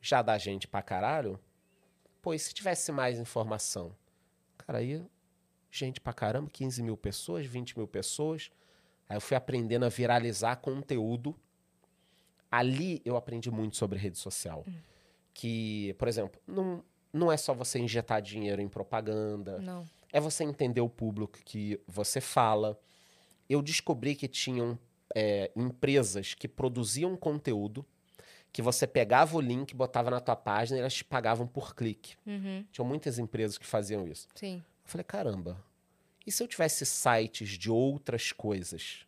já 0.00 0.22
dá 0.22 0.36
gente 0.38 0.68
pra 0.68 0.82
caralho, 0.82 1.40
pô, 2.26 2.34
e 2.34 2.38
se 2.40 2.52
tivesse 2.52 2.90
mais 2.90 3.20
informação? 3.20 3.94
Cara, 4.58 4.80
aí 4.80 5.00
gente 5.70 6.00
pra 6.00 6.12
caramba, 6.12 6.50
15 6.52 6.82
mil 6.82 6.96
pessoas, 6.96 7.46
20 7.46 7.78
mil 7.78 7.86
pessoas. 7.86 8.50
Aí 9.08 9.16
eu 9.16 9.20
fui 9.20 9.36
aprendendo 9.36 9.84
a 9.84 9.88
viralizar 9.88 10.56
conteúdo. 10.56 11.36
Ali 12.50 13.00
eu 13.04 13.16
aprendi 13.16 13.48
muito 13.48 13.76
sobre 13.76 13.96
rede 13.96 14.18
social. 14.18 14.66
Que, 15.32 15.94
por 16.00 16.08
exemplo, 16.08 16.40
não, 16.48 16.82
não 17.12 17.30
é 17.30 17.36
só 17.36 17.54
você 17.54 17.78
injetar 17.78 18.20
dinheiro 18.20 18.60
em 18.60 18.68
propaganda, 18.68 19.60
Não. 19.60 19.84
é 20.12 20.18
você 20.18 20.42
entender 20.42 20.80
o 20.80 20.88
público 20.88 21.38
que 21.44 21.80
você 21.86 22.20
fala. 22.20 22.76
Eu 23.48 23.62
descobri 23.62 24.16
que 24.16 24.26
tinham 24.26 24.76
é, 25.14 25.52
empresas 25.54 26.34
que 26.34 26.48
produziam 26.48 27.16
conteúdo 27.16 27.86
que 28.52 28.62
você 28.62 28.86
pegava 28.86 29.36
o 29.36 29.40
link, 29.40 29.74
botava 29.74 30.10
na 30.10 30.20
tua 30.20 30.36
página 30.36 30.78
e 30.78 30.80
elas 30.80 30.94
te 30.94 31.04
pagavam 31.04 31.46
por 31.46 31.74
clique. 31.74 32.16
Uhum. 32.26 32.64
Tinham 32.72 32.86
muitas 32.86 33.18
empresas 33.18 33.58
que 33.58 33.66
faziam 33.66 34.06
isso. 34.08 34.28
Sim. 34.34 34.56
Eu 34.84 34.90
falei, 34.90 35.04
caramba, 35.04 35.62
e 36.26 36.32
se 36.32 36.42
eu 36.42 36.48
tivesse 36.48 36.84
sites 36.84 37.50
de 37.50 37.70
outras 37.70 38.32
coisas? 38.32 39.06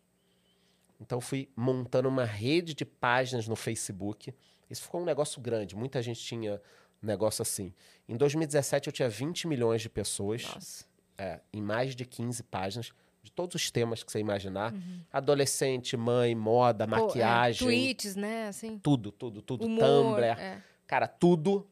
Então 1.01 1.19
fui 1.19 1.49
montando 1.55 2.07
uma 2.07 2.25
rede 2.25 2.73
de 2.73 2.85
páginas 2.85 3.47
no 3.47 3.55
Facebook. 3.55 4.33
Isso 4.69 4.83
ficou 4.83 5.01
um 5.01 5.05
negócio 5.05 5.41
grande, 5.41 5.75
muita 5.75 6.01
gente 6.01 6.21
tinha 6.21 6.61
um 7.01 7.07
negócio 7.07 7.41
assim. 7.41 7.73
Em 8.07 8.15
2017 8.15 8.87
eu 8.87 8.93
tinha 8.93 9.09
20 9.09 9.47
milhões 9.47 9.81
de 9.81 9.89
pessoas, 9.89 10.43
Nossa. 10.43 10.85
é, 11.17 11.39
em 11.51 11.61
mais 11.61 11.95
de 11.95 12.05
15 12.05 12.43
páginas, 12.43 12.93
de 13.29 13.35
todos 13.35 13.55
os 13.55 13.69
temas 13.71 14.03
que 14.03 14.11
você 14.11 14.19
imaginar. 14.19 14.73
Adolescente, 15.13 15.95
mãe, 15.95 16.33
moda, 16.35 16.87
Pô, 16.87 16.95
é, 16.95 16.99
maquiagem, 17.01 17.67
tweets, 17.67 18.15
né? 18.15 18.47
Assim. 18.47 18.79
tudo, 18.79 19.11
tudo, 19.11 19.41
tudo. 19.41 19.65
Humor. 19.65 19.79
Tumblr, 19.85 20.23
é. 20.23 20.61
Cara, 20.87 21.07
tudo. 21.07 21.67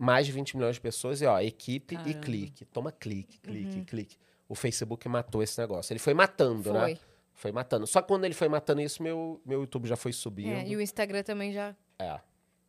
Mais 0.00 0.26
de 0.26 0.32
20 0.32 0.56
milhões 0.56 0.76
de 0.76 0.80
pessoas 0.80 1.20
e, 1.20 1.26
ó, 1.26 1.40
equipe 1.40 1.94
e 1.96 1.98
Caramba. 1.98 2.20
clique. 2.20 2.64
Toma 2.66 2.92
clique, 2.92 3.40
clique, 3.40 3.78
Uhum. 3.78 3.84
clique. 3.84 4.16
O 4.48 4.54
Facebook 4.54 5.08
matou 5.08 5.42
esse 5.42 5.60
negócio. 5.60 5.92
Ele 5.92 5.98
foi 5.98 6.14
matando, 6.14 6.72
né? 6.72 6.80
Foi. 6.80 6.98
Foi 7.34 7.52
matando. 7.52 7.84
Só 7.86 8.00
que 8.00 8.06
quando 8.08 8.24
ele 8.24 8.34
foi 8.34 8.48
matando 8.48 8.80
isso, 8.80 9.02
meu, 9.02 9.40
meu 9.44 9.60
YouTube 9.60 9.88
já 9.88 9.96
foi 9.96 10.12
subindo. 10.12 10.52
É, 10.52 10.66
e 10.68 10.76
o 10.76 10.80
Instagram 10.80 11.22
também 11.24 11.52
já, 11.52 11.74
É. 11.98 12.20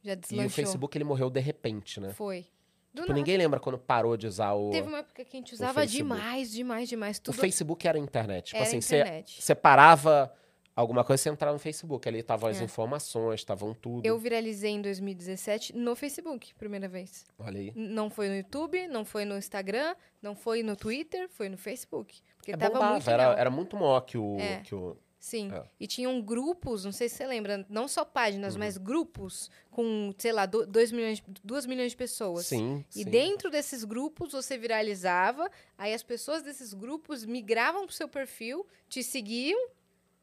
já 0.03 0.13
E 0.13 0.15
deslanchou. 0.15 0.47
o 0.47 0.49
Facebook, 0.49 0.97
ele 0.97 1.03
morreu 1.05 1.29
de 1.29 1.39
repente, 1.39 1.99
né? 1.99 2.13
Foi. 2.13 2.47
Do 2.93 3.01
Tipo, 3.01 3.09
nada. 3.09 3.13
ninguém 3.13 3.37
lembra 3.37 3.59
quando 3.59 3.77
parou 3.77 4.17
de 4.17 4.25
usar 4.27 4.53
o... 4.53 4.71
Teve 4.71 4.87
uma 4.87 4.99
época 4.99 5.23
que 5.23 5.37
a 5.37 5.39
gente 5.39 5.53
usava 5.53 5.85
demais, 5.85 6.51
demais, 6.51 6.89
demais. 6.89 7.17
O 7.17 7.21
Tudo 7.21 7.37
Facebook 7.37 7.87
era 7.87 7.97
a 7.97 8.01
internet. 8.01 8.45
Tipo 8.45 8.57
era 8.57 8.65
assim, 8.67 8.81
você 8.81 8.99
internet. 9.01 9.41
você 9.41 9.53
parava 9.53 10.33
alguma 10.75 11.03
coisa, 11.03 11.21
você 11.21 11.29
entrava 11.29 11.53
no 11.53 11.59
Facebook. 11.59 12.07
Ali 12.09 12.19
estavam 12.19 12.49
as 12.49 12.59
É. 12.59 12.63
informações, 12.63 13.41
estavam 13.41 13.73
tudo. 13.75 14.05
Eu 14.05 14.17
viralizei 14.17 14.71
em 14.71 14.81
2017 14.81 15.75
no 15.75 15.95
Facebook, 15.95 16.55
primeira 16.55 16.87
vez. 16.87 17.25
Olha 17.37 17.59
aí. 17.59 17.71
Não 17.75 18.09
foi 18.09 18.27
no 18.29 18.35
YouTube, 18.37 18.87
não 18.87 19.05
foi 19.05 19.23
no 19.23 19.37
Instagram, 19.37 19.95
não 20.21 20.35
foi 20.35 20.63
no 20.63 20.75
Twitter, 20.75 21.29
foi 21.29 21.47
no 21.47 21.57
Facebook. 21.57 22.21
Porque 22.37 22.53
É 22.53 22.57
tava 22.57 22.73
bombava, 22.73 22.91
muito 22.93 23.09
era, 23.09 23.23
era 23.39 23.49
muito 23.51 23.75
maior 23.77 24.01
que 24.01 24.17
o... 24.17 24.37
É. 24.39 24.61
Que 24.61 24.73
o... 24.73 24.97
Sim. 25.19 25.51
É. 25.51 25.63
E 25.79 25.85
tinham 25.85 26.21
grupos, 26.21 26.85
não 26.85 26.93
sei 26.93 27.09
se 27.09 27.15
você 27.17 27.27
lembra, 27.27 27.65
não 27.69 27.87
só 27.89 28.05
páginas, 28.05 28.53
Uhum. 28.53 28.59
mas 28.59 28.77
grupos 28.77 29.51
com, 29.69 30.13
sei 30.17 30.31
lá, 30.31 30.45
2 30.45 30.91
milhões, 30.93 31.21
duas 31.43 31.65
milhões 31.65 31.91
de 31.91 31.97
pessoas. 31.97 32.45
Sim, 32.45 32.85
E 32.95 33.03
sim. 33.03 33.09
dentro 33.09 33.49
desses 33.51 33.83
grupos 33.83 34.31
você 34.31 34.57
viralizava, 34.57 35.49
aí 35.77 35.93
as 35.93 36.03
pessoas 36.03 36.41
desses 36.41 36.73
grupos 36.73 37.25
migravam 37.25 37.85
pro 37.85 37.93
seu 37.93 38.07
perfil, 38.07 38.65
te 38.87 39.03
seguiam, 39.03 39.59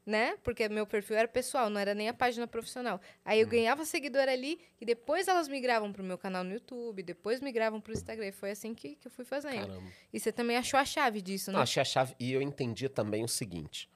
né? 0.05 0.35
Porque 0.41 0.67
meu 0.69 0.87
perfil 0.87 1.17
era 1.17 1.27
pessoal, 1.27 1.69
não 1.69 1.79
era 1.79 1.93
nem 1.93 2.07
a 2.09 2.13
página 2.13 2.47
profissional. 2.47 2.99
Aí 3.25 3.39
eu 3.39 3.45
Uhum. 3.45 3.51
ganhava 3.51 3.85
seguidor 3.85 4.27
ali 4.27 4.57
e 4.81 4.85
depois 4.85 5.27
elas 5.27 5.47
migravam 5.47 5.91
pro 5.93 6.03
meu 6.03 6.17
canal 6.17 6.43
no 6.43 6.53
YouTube, 6.53 7.03
depois 7.03 7.39
migravam 7.41 7.79
pro 7.81 7.91
Instagram. 7.93 8.27
E 8.27 8.31
foi 8.31 8.51
assim 8.51 8.73
que, 8.73 8.95
que 8.95 9.07
eu 9.07 9.11
fui 9.11 9.25
fazendo. 9.25 9.67
Caramba. 9.67 9.83
E 10.11 10.19
você 10.19 10.31
também 10.31 10.57
achou 10.57 10.79
a 10.79 10.85
chave 10.85 11.21
disso, 11.21 11.51
né? 11.51 11.55
Não, 11.57 11.61
achei 11.63 11.81
a 11.81 11.85
chave. 11.85 12.15
E 12.19 12.31
eu 12.31 12.41
entendi 12.41 12.87
também 12.89 13.23
o 13.23 13.27
seguinte: 13.27 13.89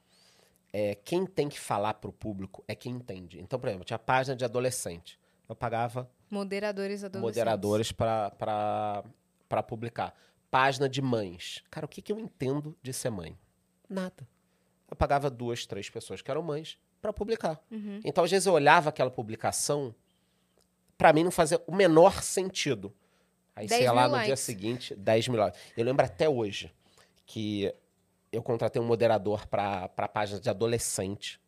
é, 0.73 0.95
quem 0.95 1.25
tem 1.25 1.49
que 1.49 1.59
falar 1.59 1.95
pro 1.95 2.11
público 2.13 2.63
é 2.67 2.75
quem 2.75 2.93
entende. 2.93 3.39
Então, 3.41 3.59
por 3.59 3.67
exemplo, 3.67 3.85
tinha 3.85 3.99
página 3.99 4.35
de 4.35 4.45
adolescente. 4.45 5.19
Eu 5.47 5.55
pagava 5.55 6.09
Moderadores 6.29 7.03
adolescentes. 7.03 7.21
moderadores 7.21 7.91
para 7.91 9.63
publicar. 9.67 10.15
Página 10.49 10.87
de 10.87 11.01
mães. 11.01 11.63
Cara, 11.69 11.85
o 11.85 11.89
que, 11.89 12.01
que 12.01 12.11
eu 12.11 12.19
entendo 12.19 12.77
de 12.81 12.93
ser 12.93 13.09
mãe? 13.09 13.37
Nada. 13.89 14.27
Eu 14.89 14.95
pagava 14.95 15.29
duas, 15.29 15.65
três 15.65 15.89
pessoas 15.89 16.21
que 16.21 16.31
eram 16.31 16.41
mães 16.41 16.77
para 17.01 17.11
publicar. 17.11 17.61
Uhum. 17.69 17.99
Então, 18.03 18.23
às 18.23 18.31
vezes, 18.31 18.45
eu 18.45 18.53
olhava 18.53 18.89
aquela 18.89 19.09
publicação, 19.09 19.93
para 20.97 21.11
mim 21.11 21.23
não 21.23 21.31
fazia 21.31 21.61
o 21.67 21.75
menor 21.75 22.21
sentido. 22.21 22.93
Aí, 23.55 23.67
10 23.67 23.79
sei 23.81 23.91
lá, 23.91 24.03
no 24.07 24.15
dia 24.15 24.27
likes. 24.27 24.39
seguinte, 24.39 24.95
10 24.95 25.27
mil 25.27 25.39
likes. 25.39 25.59
Eu 25.75 25.83
lembro 25.83 26.05
até 26.05 26.29
hoje 26.29 26.71
que 27.25 27.73
eu 28.31 28.41
contratei 28.41 28.81
um 28.81 28.85
moderador 28.85 29.45
para 29.47 29.89
a 29.95 30.07
página 30.07 30.39
de 30.39 30.49
adolescente. 30.49 31.39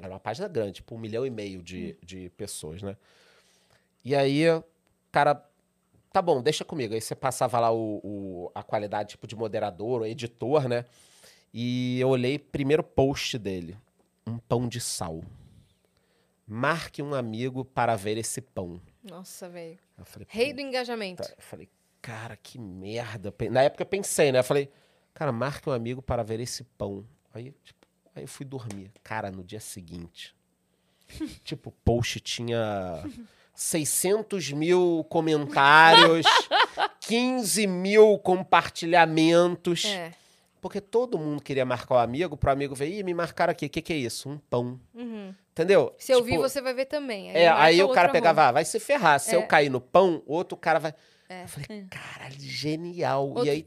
Era 0.00 0.12
uma 0.12 0.20
página 0.20 0.48
grande, 0.48 0.74
tipo 0.74 0.94
um 0.94 0.98
milhão 0.98 1.26
e 1.26 1.30
meio 1.30 1.62
de, 1.62 1.96
de 2.02 2.30
pessoas, 2.30 2.82
né? 2.82 2.96
E 4.04 4.14
aí, 4.14 4.44
cara, 5.12 5.44
tá 6.12 6.22
bom, 6.22 6.40
deixa 6.42 6.64
comigo. 6.64 6.94
Aí 6.94 7.00
você 7.00 7.14
passava 7.14 7.58
lá 7.60 7.70
o, 7.72 8.00
o- 8.02 8.50
a 8.54 8.62
qualidade 8.62 9.10
tipo 9.10 9.26
de 9.26 9.36
moderador, 9.36 10.00
ou 10.00 10.06
editor, 10.06 10.68
né? 10.68 10.84
E 11.52 11.98
eu 12.00 12.08
olhei 12.08 12.38
primeiro 12.38 12.82
post 12.82 13.36
dele. 13.38 13.76
Um 14.26 14.38
pão 14.38 14.68
de 14.68 14.80
sal. 14.80 15.20
Marque 16.46 17.02
um 17.02 17.14
amigo 17.14 17.64
para 17.64 17.94
ver 17.96 18.16
esse 18.18 18.40
pão. 18.40 18.80
Nossa, 19.04 19.48
velho. 19.48 19.78
Rei 20.28 20.52
do 20.52 20.60
engajamento. 20.60 21.22
Eu 21.22 21.42
falei, 21.42 21.68
cara, 22.02 22.36
que 22.36 22.58
merda. 22.58 23.32
Na 23.50 23.62
época 23.62 23.82
eu 23.82 23.86
pensei, 23.86 24.32
né? 24.32 24.40
Eu 24.40 24.44
falei, 24.44 24.68
cara, 25.14 25.32
marque 25.32 25.68
um 25.68 25.72
amigo 25.72 26.00
para 26.02 26.22
ver 26.22 26.40
esse 26.40 26.64
pão. 26.64 27.04
Aí, 27.34 27.52
tipo, 27.64 27.86
aí 28.14 28.22
eu 28.24 28.28
fui 28.28 28.44
dormir. 28.46 28.90
Cara, 29.02 29.30
no 29.30 29.42
dia 29.44 29.60
seguinte, 29.60 30.34
tipo, 31.44 31.70
o 31.70 31.72
post 31.84 32.20
tinha 32.20 33.02
600 33.54 34.52
mil 34.52 35.04
comentários, 35.08 36.26
15 37.00 37.66
mil 37.66 38.18
compartilhamentos. 38.18 39.84
É. 39.84 40.12
Porque 40.60 40.80
todo 40.80 41.18
mundo 41.18 41.42
queria 41.42 41.64
marcar 41.64 41.94
o 41.94 41.98
amigo, 41.98 42.36
pro 42.36 42.50
amigo 42.50 42.74
ver, 42.74 42.88
ih, 42.90 43.02
me 43.02 43.14
marcaram 43.14 43.50
aqui, 43.50 43.64
o 43.64 43.70
que, 43.70 43.80
que 43.80 43.92
é 43.94 43.96
isso? 43.96 44.28
Um 44.28 44.36
pão. 44.36 44.78
Uhum. 44.94 45.34
Entendeu? 45.52 45.94
Se 45.98 46.12
eu 46.12 46.18
Tipo, 46.22 46.30
vi, 46.30 46.36
você 46.38 46.60
vai 46.60 46.74
ver 46.74 46.84
também. 46.84 47.30
é, 47.30 47.48
marca 47.48 47.64
aí 47.64 47.82
o 47.82 47.88
cara 47.88 48.10
pegava, 48.10 48.48
ah, 48.48 48.52
vai 48.52 48.64
se 48.64 48.78
ferrar. 48.78 49.18
Se 49.20 49.34
É. 49.34 49.36
eu 49.36 49.46
cair 49.46 49.70
no 49.70 49.80
pão, 49.80 50.22
outro 50.26 50.58
cara 50.58 50.78
vai. 50.78 50.94
É. 51.30 51.44
Eu 51.44 51.48
falei, 51.48 51.86
caralho, 51.90 52.34
genial. 52.38 53.28
Outro- 53.28 53.46
E 53.46 53.50
aí. 53.50 53.66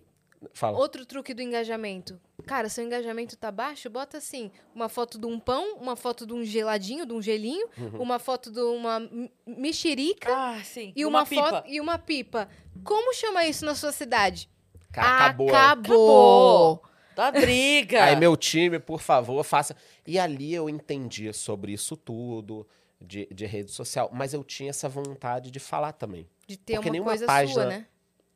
Fala. 0.54 0.78
Outro 0.78 1.06
truque 1.06 1.34
do 1.34 1.42
engajamento. 1.42 2.20
Cara, 2.46 2.68
seu 2.70 2.84
engajamento 2.84 3.38
tá 3.38 3.52
baixo, 3.52 3.90
bota 3.90 4.18
assim, 4.18 4.52
uma 4.76 4.90
foto 4.90 5.18
de 5.18 5.26
um 5.26 5.40
pão, 5.40 5.78
uma 5.78 5.96
foto 5.96 6.26
de 6.26 6.34
um 6.34 6.44
geladinho, 6.44 7.06
de 7.06 7.14
um 7.14 7.22
gelinho, 7.22 7.68
Uhum. 7.78 8.02
uma 8.02 8.20
foto 8.20 8.52
de 8.52 8.60
uma 8.62 9.00
mexerica 9.46 10.30
Ah, 10.36 10.62
sim. 10.64 10.92
e 10.96 11.06
uma, 11.06 11.26
foto 11.26 11.68
e 11.68 11.80
uma 11.80 11.98
pipa. 11.98 12.50
Como 12.84 13.14
chama 13.14 13.46
isso 13.46 13.64
na 13.66 13.76
sua 13.76 13.92
cidade? 13.92 14.50
Cara, 14.92 15.26
acabou. 15.28 15.50
Acabou. 15.50 16.84
Da 17.16 17.32
briga. 17.32 18.04
Aí, 18.06 18.16
meu 18.16 18.36
time, 18.36 18.80
por 18.80 19.00
favor, 19.00 19.44
faça. 19.44 19.76
E 20.06 20.18
ali 20.18 20.54
eu 20.54 20.68
entendi 20.68 21.32
sobre 21.32 21.72
isso 21.72 21.96
tudo, 21.96 22.68
de, 23.00 23.28
de 23.32 23.46
rede 23.46 23.72
social. 23.72 24.10
Mas 24.12 24.34
eu 24.34 24.44
tinha 24.44 24.72
essa 24.72 24.90
vontade 24.90 25.52
de 25.52 25.60
falar 25.60 25.92
também. 25.94 26.28
De 26.48 26.58
ter 26.58 26.74
Porque 26.74 26.88
uma 26.90 26.92
nenhuma 26.92 27.12
coisa 27.12 27.26
página- 27.26 27.54
sua, 27.54 27.66
né? 27.68 27.88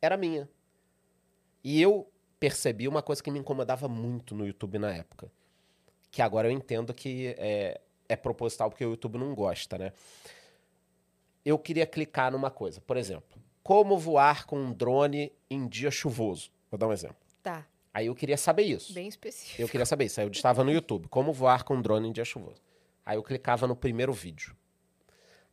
Era 0.01 0.15
minha. 0.15 0.47
E 1.67 1.81
eu 1.81 2.09
percebi 2.39 2.87
uma 2.87 3.01
coisa 3.01 3.21
que 3.21 3.29
me 3.29 3.39
incomodava 3.39 3.89
muito 3.89 4.33
no 4.33 4.47
YouTube 4.47 4.79
na 4.79 4.93
época. 4.93 5.29
Que 6.09 6.21
agora 6.21 6.47
eu 6.47 6.51
entendo 6.51 6.93
que 6.93 7.35
é, 7.37 7.81
é 8.07 8.15
proposital, 8.15 8.69
porque 8.69 8.85
o 8.85 8.91
YouTube 8.91 9.17
não 9.17 9.35
gosta, 9.35 9.77
né? 9.77 9.91
Eu 11.43 11.59
queria 11.59 11.85
clicar 11.85 12.31
numa 12.31 12.49
coisa. 12.49 12.79
Por 12.79 12.95
exemplo, 12.95 13.37
como 13.61 13.97
voar 13.97 14.45
com 14.45 14.57
um 14.57 14.71
drone 14.71 15.29
em 15.49 15.67
dia 15.67 15.91
chuvoso. 15.91 16.49
Vou 16.71 16.77
dar 16.77 16.87
um 16.87 16.93
exemplo. 16.93 17.17
Tá, 17.43 17.67
Aí 17.93 18.05
eu 18.05 18.15
queria 18.15 18.37
saber 18.37 18.63
isso. 18.63 18.93
bem 18.93 19.09
específico. 19.09 19.61
Eu 19.61 19.67
queria 19.67 19.85
saber 19.85 20.05
isso. 20.05 20.21
Aí 20.21 20.25
eu 20.25 20.31
estava 20.31 20.63
no 20.63 20.71
YouTube. 20.71 21.09
Como 21.09 21.33
voar 21.33 21.65
com 21.65 21.75
um 21.75 21.81
drone 21.81 22.07
em 22.07 22.13
dia 22.13 22.23
chuvoso. 22.23 22.61
Aí 23.05 23.17
eu 23.17 23.23
clicava 23.23 23.67
no 23.67 23.75
primeiro 23.75 24.13
vídeo. 24.13 24.55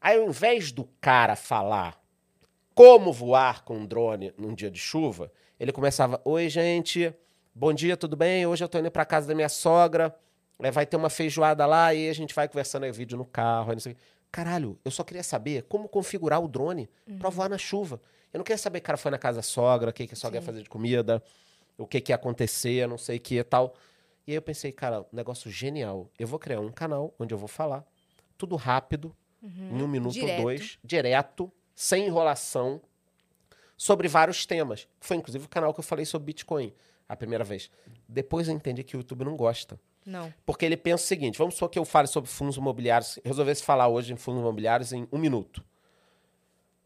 Aí 0.00 0.16
ao 0.16 0.28
invés 0.28 0.70
do 0.70 0.84
cara 1.00 1.34
falar 1.34 2.00
como 2.72 3.12
voar 3.12 3.64
com 3.64 3.78
um 3.78 3.84
drone 3.84 4.32
num 4.38 4.54
dia 4.54 4.70
de 4.70 4.78
chuva, 4.78 5.32
ele 5.59 5.72
começava: 5.72 6.20
Oi, 6.24 6.48
gente. 6.48 7.12
Bom 7.55 7.72
dia, 7.72 7.97
tudo 7.97 8.16
bem? 8.16 8.44
Hoje 8.47 8.64
eu 8.64 8.68
tô 8.68 8.78
indo 8.78 8.90
pra 8.90 9.05
casa 9.05 9.28
da 9.28 9.35
minha 9.35 9.48
sogra. 9.48 10.14
É, 10.60 10.70
vai 10.70 10.85
ter 10.86 10.97
uma 10.97 11.10
feijoada 11.10 11.64
lá 11.66 11.93
e 11.94 12.09
a 12.09 12.12
gente 12.12 12.35
vai 12.35 12.48
conversando 12.48 12.85
aí, 12.85 12.93
vídeo 12.93 13.16
no 13.16 13.24
carro. 13.24 13.70
Aí 13.70 13.76
não 13.76 13.81
sei 13.81 13.93
o 13.93 13.94
quê. 13.94 14.01
caralho, 14.31 14.78
eu 14.85 14.90
só 14.90 15.05
queria 15.05 15.22
saber 15.22 15.62
como 15.68 15.89
configurar 15.89 16.43
o 16.43 16.48
drone 16.48 16.89
Uhum. 17.06 17.18
pra 17.18 17.31
voar 17.31 17.48
na 17.48 17.59
chuva. 17.59 18.01
Eu 18.32 18.39
não 18.39 18.44
queria 18.44 18.59
saber, 18.59 18.81
cara, 18.81 18.97
foi 18.98 19.10
na 19.12 19.18
casa 19.18 19.36
da 19.39 19.43
sogra, 19.43 19.90
o 19.90 19.93
que, 19.93 20.06
que 20.09 20.14
a 20.14 20.16
sogra 20.16 20.39
ia 20.39 20.40
Sim. 20.43 20.47
fazer 20.47 20.62
de 20.62 20.68
comida, 20.68 21.22
o 21.78 21.86
que, 21.86 22.01
que 22.01 22.10
ia 22.10 22.16
acontecer, 22.16 22.89
não 22.89 22.98
sei 22.98 23.18
o 23.18 23.20
que 23.20 23.36
e 23.39 23.44
tal. 23.44 23.74
E 24.26 24.32
aí 24.32 24.36
eu 24.36 24.43
pensei, 24.43 24.72
cara, 24.72 25.02
um 25.02 25.06
negócio 25.16 25.48
genial. 25.51 26.10
Eu 26.18 26.26
vou 26.26 26.39
criar 26.40 26.59
um 26.60 26.72
canal 26.72 27.14
onde 27.18 27.32
eu 27.32 27.39
vou 27.39 27.47
falar 27.48 27.85
tudo 28.36 28.56
rápido, 28.56 29.14
em 29.43 29.81
um 29.82 29.86
minuto 29.86 30.14
Uhum. 30.16 30.20
Direto. 30.20 30.39
ou 30.39 30.43
dois, 30.44 30.78
direto, 30.82 31.52
sem 31.76 32.06
enrolação, 32.06 32.81
sobre 33.76 34.09
vários 34.09 34.44
temas. 34.46 34.86
Foi 35.01 35.16
inclusive 35.16 35.44
o 35.44 35.48
canal 35.48 35.72
que 35.74 35.80
eu 35.80 35.84
falei 35.84 36.05
sobre 36.05 36.26
Bitcoin 36.26 36.72
a 37.09 37.16
primeira 37.16 37.44
vez. 37.44 37.70
Depois 38.09 38.48
eu 38.48 38.55
entendi 38.55 38.82
que 38.84 38.96
o 38.96 38.98
YouTube 38.98 39.24
não 39.24 39.36
gosta. 39.36 39.78
Não. 40.06 40.32
Porque 40.44 40.64
ele 40.66 40.76
pensa 40.76 41.02
o 41.05 41.06
seguinte: 41.06 41.38
vamos 41.38 41.55
supor 41.55 41.68
que 41.70 41.78
eu 41.78 41.84
fale 41.84 42.06
sobre 42.09 42.28
fundos 42.30 42.56
imobiliários, 42.56 43.18
resolvesse 43.24 43.62
falar 43.62 43.88
hoje 43.88 44.12
em 44.12 44.16
fundos 44.16 44.40
imobiliários 44.40 44.92
em 44.92 45.09
um 45.10 45.18
minuto. 45.18 45.64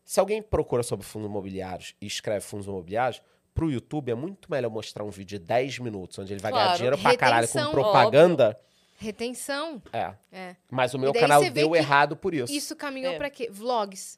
Se 0.05 0.19
alguém 0.20 0.40
procura 0.40 0.82
sobre 0.82 1.05
fundos 1.05 1.28
imobiliários 1.28 1.94
e 2.01 2.06
escreve 2.06 2.40
fundos 2.44 2.66
imobiliários, 2.66 3.20
pro 3.55 3.70
YouTube 3.70 4.10
é 4.10 4.15
muito 4.15 4.51
melhor 4.51 4.70
mostrar 4.70 5.05
um 5.05 5.10
vídeo 5.10 5.39
de 5.39 5.44
10 5.44 5.81
minutos, 5.81 6.19
onde 6.19 6.32
ele 6.32 6.40
vai 6.40 6.52
ganhar 6.52 6.65
Claro. 6.65 6.77
dinheiro 6.78 6.98
pra 6.98 7.16
caralho 7.16 7.48
com 7.48 7.70
propaganda. 7.70 8.59
Retenção. 8.97 9.82
É. 9.93 10.15
É. 10.32 10.56
Mas 10.70 10.94
o 10.94 10.98
meu 10.98 11.12
canal 11.12 11.48
deu 11.51 11.74
errado 11.77 12.16
por 12.16 12.35
isso. 12.35 12.52
Isso 12.52 12.74
caminhou 12.74 13.12
É. 13.15 13.16
pra 13.16 13.31
quê? 13.31 13.48
Vlogs. 13.51 14.16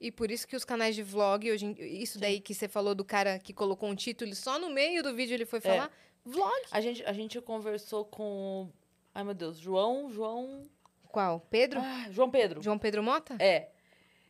E 0.00 0.10
por 0.10 0.30
isso 0.30 0.48
que 0.48 0.56
os 0.56 0.64
canais 0.64 0.94
de 0.94 1.02
vlog, 1.02 1.50
hoje, 1.50 1.76
isso 1.78 2.18
daí 2.18 2.40
que 2.40 2.54
você 2.54 2.66
falou 2.66 2.94
do 2.94 3.04
cara 3.04 3.38
que 3.38 3.52
colocou 3.52 3.88
um 3.88 3.94
título 3.94 4.30
e 4.30 4.34
só 4.34 4.58
no 4.58 4.70
meio 4.70 5.02
do 5.02 5.14
vídeo 5.14 5.34
ele 5.34 5.44
foi 5.44 5.60
falar, 5.60 5.90
vlog. 6.24 6.62
A 6.70 6.80
gente, 6.80 7.04
a 7.04 7.12
gente 7.12 7.38
conversou 7.42 8.06
com. 8.06 8.70
Ai, 9.14 9.22
meu 9.22 9.34
Deus, 9.34 9.58
João. 9.58 10.10
João. 10.10 10.62
Qual? 11.08 11.40
Pedro? 11.50 11.80
Ah, 11.80 12.06
João 12.10 12.30
Pedro. 12.30 12.62
João 12.62 12.78
Pedro 12.78 13.02
Mota? 13.02 13.36
É. 13.38 13.68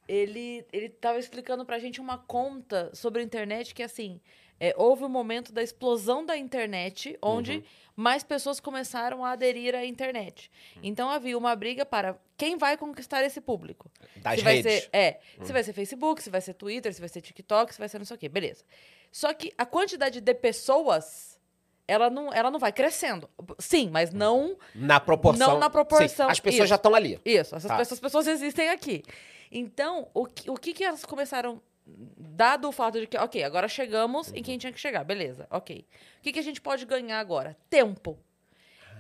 Ele, 0.09 0.67
ele 0.73 0.89
tava 0.89 1.21
explicando 1.21 1.65
pra 1.65 1.79
gente 1.79 2.01
uma 2.01 2.19
conta 2.19 2.91
sobre 2.93 3.21
a 3.23 3.25
internet 3.25 3.73
que, 3.73 3.83
assim, 3.83 4.21
é, 4.61 4.74
houve 4.77 5.03
um 5.05 5.09
momento 5.09 5.53
da 5.53 5.62
explosão 5.62 6.24
da 6.24 6.37
internet 6.37 7.19
onde 7.23 7.57
Uhum. 7.57 7.62
mais 7.97 8.23
pessoas 8.23 8.61
começaram 8.61 9.24
a 9.24 9.31
aderir 9.32 9.74
à 9.74 9.85
internet. 9.87 10.51
Então 10.82 11.09
havia 11.11 11.37
uma 11.39 11.57
briga 11.57 11.85
para 11.87 12.16
quem 12.37 12.57
vai 12.59 12.77
conquistar 12.77 13.24
esse 13.24 13.41
público. 13.41 13.91
Das 14.19 14.39
se 14.39 14.45
vai 14.45 14.57
redes. 14.57 14.77
Hum. 14.77 14.81
ser, 14.81 14.89
é, 14.93 15.20
se 15.43 15.53
vai 15.53 15.62
ser 15.65 15.73
Facebook, 15.73 16.23
se 16.23 16.31
vai 16.31 16.41
ser 16.41 16.55
Twitter, 16.55 16.93
se 16.95 17.01
vai 17.01 17.09
ser 17.09 17.20
TikTok, 17.23 17.73
se 17.73 17.78
vai 17.78 17.89
ser 17.89 17.99
não 17.99 18.05
sei 18.05 18.16
o 18.16 18.19
quê, 18.19 18.28
beleza. 18.28 18.62
Só 19.11 19.32
que 19.35 19.53
a 19.59 19.65
quantidade 19.66 20.20
de 20.20 20.35
pessoas, 20.35 21.41
ela 21.89 22.09
não, 22.09 22.32
ela 22.32 22.51
não 22.51 22.59
vai 22.59 22.73
crescendo. 22.73 23.28
Sim, 23.59 23.91
mas 23.91 24.12
não 24.12 24.57
Na 24.74 25.01
proporção. 25.01 25.49
Não 25.55 25.59
na 25.59 25.69
proporção, 25.70 26.27
Sim, 26.27 26.32
as 26.32 26.39
pessoas 26.41 26.61
isso. 26.61 26.66
já 26.69 26.77
estão 26.77 26.95
ali. 26.95 27.20
isso, 27.24 27.57
essas, 27.57 27.69
Tá. 27.69 27.81
essas 27.81 27.99
pessoas 27.99 28.27
existem 28.28 28.69
aqui. 28.70 29.03
Então, 29.51 30.09
o 30.15 30.27
que, 30.27 30.49
o 30.49 30.55
que 30.55 30.73
que 30.73 30.85
elas 30.85 31.05
começaram, 31.05 31.61
dado 31.86 32.69
o 32.69 32.73
fato 32.73 33.01
de 33.01 33.07
que, 33.07 33.16
ok, 33.16 33.43
agora 33.43 33.69
chegamos 33.69 34.32
em 34.32 34.43
quem 34.43 34.59
tinha 34.59 34.73
que 34.73 34.81
chegar, 34.81 35.05
beleza, 35.05 35.47
ok. 35.51 35.86
O 36.19 36.23
que, 36.23 36.32
que 36.32 36.39
a 36.39 36.43
gente 36.43 36.61
pode 36.61 36.85
ganhar 36.85 37.19
agora? 37.19 37.57
Tempo. 37.69 38.19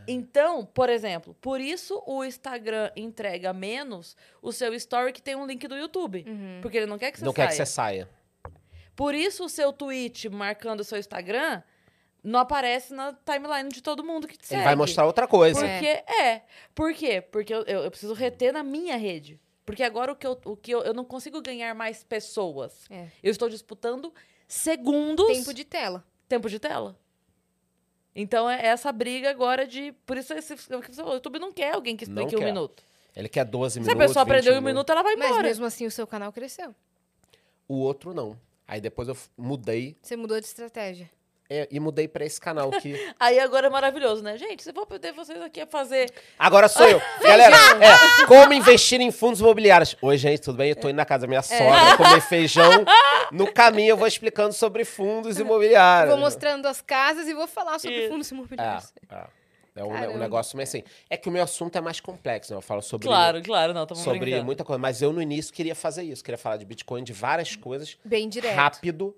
Então, 0.08 0.64
por 0.64 0.88
exemplo, 0.88 1.34
por 1.40 1.60
isso 1.60 2.02
o 2.06 2.24
Instagram 2.24 2.90
entrega 2.96 3.52
menos 3.52 4.16
o 4.42 4.50
seu 4.50 4.74
story 4.74 5.12
que 5.12 5.22
tem 5.22 5.36
um 5.36 5.46
link 5.46 5.66
do 5.68 5.76
YouTube. 5.76 6.24
Porque 6.62 6.78
ele 6.78 6.86
não 6.86 6.98
quer 6.98 7.12
que 7.12 7.18
você 7.18 7.24
não 7.24 7.32
saia. 7.32 7.46
quer 7.46 7.50
que 7.50 7.56
você 7.56 7.66
saia. 7.66 8.08
Por 8.96 9.14
isso 9.14 9.44
o 9.44 9.48
seu 9.48 9.72
tweet 9.72 10.28
marcando 10.28 10.80
o 10.80 10.84
seu 10.84 10.98
Instagram 10.98 11.62
não 12.22 12.40
aparece 12.40 12.92
na 12.92 13.12
timeline 13.12 13.68
de 13.70 13.82
todo 13.82 14.04
mundo 14.04 14.26
que 14.26 14.36
te 14.36 14.46
segue. 14.46 14.60
Ele 14.60 14.64
vai 14.64 14.76
mostrar 14.76 15.06
outra 15.06 15.26
coisa. 15.26 15.64
É. 15.64 15.72
Porque 15.72 16.12
é. 16.22 16.42
Por 16.74 16.94
quê? 16.94 17.20
Porque 17.20 17.54
eu, 17.54 17.62
eu, 17.62 17.84
eu 17.84 17.90
preciso 17.90 18.12
reter 18.14 18.52
na 18.52 18.62
minha 18.62 18.96
rede. 18.96 19.40
Porque 19.70 19.82
agora 19.82 20.12
o 20.12 20.16
que 20.16 20.26
eu, 20.26 20.38
o 20.44 20.56
que 20.56 20.70
eu, 20.72 20.82
eu 20.82 20.92
não 20.94 21.04
consigo 21.04 21.40
ganhar 21.40 21.74
mais 21.74 22.02
pessoas. 22.04 22.72
É. 22.90 23.08
Eu 23.22 23.30
estou 23.30 23.48
disputando 23.48 24.12
segundos 24.48 25.26
Tempo 25.26 25.54
de 25.54 25.64
tela. 25.64 26.04
tempo 26.28 26.48
de 26.48 26.58
tela. 26.58 26.98
Então 28.14 28.50
é 28.50 28.66
essa 28.66 28.90
briga 28.92 29.30
agora 29.30 29.66
de. 29.66 29.92
Por 30.04 30.16
isso 30.16 30.32
esse, 30.34 30.54
o 30.54 30.82
falou, 30.82 31.12
o 31.12 31.14
YouTube 31.14 31.38
não 31.38 31.52
quer 31.52 31.74
alguém 31.74 31.96
que 31.96 32.04
explique 32.04 32.36
um 32.36 32.42
minuto. 32.44 32.82
Ele 33.14 33.28
quer 33.28 33.44
12 33.44 33.74
Se 33.74 33.80
minutos. 33.80 34.00
a 34.02 34.06
pessoa 34.06 34.24
20 34.24 34.30
aprendeu 34.32 34.54
em 34.54 34.58
um 34.58 34.62
minuto, 34.62 34.90
ela 34.90 35.02
vai 35.02 35.16
Mas 35.16 35.28
embora. 35.28 35.42
mesmo 35.42 35.64
assim 35.64 35.86
o 35.86 35.90
seu 35.90 36.06
canal 36.06 36.32
cresceu. 36.32 36.74
O 37.68 37.74
outro 37.76 38.12
não. 38.12 38.38
Aí 38.66 38.80
depois 38.80 39.08
eu 39.08 39.16
mudei 39.36 39.96
Você 40.02 40.16
mudou 40.16 40.38
de 40.40 40.46
estratégia. 40.46 41.10
É, 41.50 41.66
e 41.68 41.80
mudei 41.80 42.06
pra 42.06 42.24
esse 42.24 42.40
canal 42.40 42.70
que. 42.70 42.94
Aí 43.18 43.40
agora 43.40 43.66
é 43.66 43.70
maravilhoso, 43.70 44.22
né? 44.22 44.38
Gente, 44.38 44.62
se 44.62 44.70
eu 44.70 44.74
vou 44.74 44.86
poder 44.86 45.12
vocês 45.12 45.42
aqui 45.42 45.60
a 45.60 45.66
fazer. 45.66 46.08
Agora 46.38 46.68
sou 46.68 46.86
eu. 46.86 47.02
Galera, 47.20 47.56
é, 47.56 48.26
como 48.26 48.52
investir 48.54 49.00
em 49.00 49.10
fundos 49.10 49.40
imobiliários. 49.40 49.96
Oi, 50.00 50.16
gente, 50.16 50.40
tudo 50.42 50.58
bem? 50.58 50.70
Eu 50.70 50.76
tô 50.76 50.88
indo 50.88 50.96
na 50.96 51.04
casa 51.04 51.22
da 51.22 51.26
minha 51.28 51.42
sogra 51.42 51.96
comer 51.98 52.20
feijão. 52.20 52.84
No 53.32 53.52
caminho 53.52 53.90
eu 53.90 53.96
vou 53.96 54.06
explicando 54.06 54.52
sobre 54.54 54.84
fundos 54.84 55.38
imobiliários. 55.40 56.14
Vou 56.14 56.20
mostrando 56.24 56.66
as 56.66 56.80
casas 56.80 57.26
e 57.26 57.34
vou 57.34 57.48
falar 57.48 57.80
sobre 57.80 57.98
Isso. 58.02 58.12
fundos 58.12 58.30
imobiliários. 58.30 58.94
É, 59.10 59.16
é. 59.16 59.40
É 59.76 59.84
um, 59.84 59.92
ne- 59.92 60.08
um 60.08 60.18
negócio 60.18 60.56
meio 60.56 60.64
assim. 60.68 60.82
É 61.08 61.16
que 61.16 61.28
o 61.28 61.32
meu 61.32 61.42
assunto 61.44 61.76
é 61.78 61.80
mais 61.80 62.00
complexo, 62.00 62.52
né? 62.52 62.56
Eu 62.58 62.60
falo 62.60 62.82
sobre, 62.82 63.06
Claro, 63.06 63.40
claro, 63.42 63.72
não, 63.72 63.86
sobre 63.94 64.18
brincando. 64.18 64.44
muita 64.44 64.64
coisa. 64.64 64.78
Mas 64.78 65.00
eu, 65.00 65.12
no 65.12 65.22
início, 65.22 65.54
queria 65.54 65.74
fazer 65.76 66.02
isso. 66.02 66.22
Queria 66.24 66.36
falar 66.36 66.56
de 66.56 66.64
Bitcoin, 66.64 67.04
de 67.04 67.12
várias 67.12 67.54
coisas. 67.56 67.96
Bem 68.04 68.28
direto. 68.28 68.56
Rápido. 68.56 69.16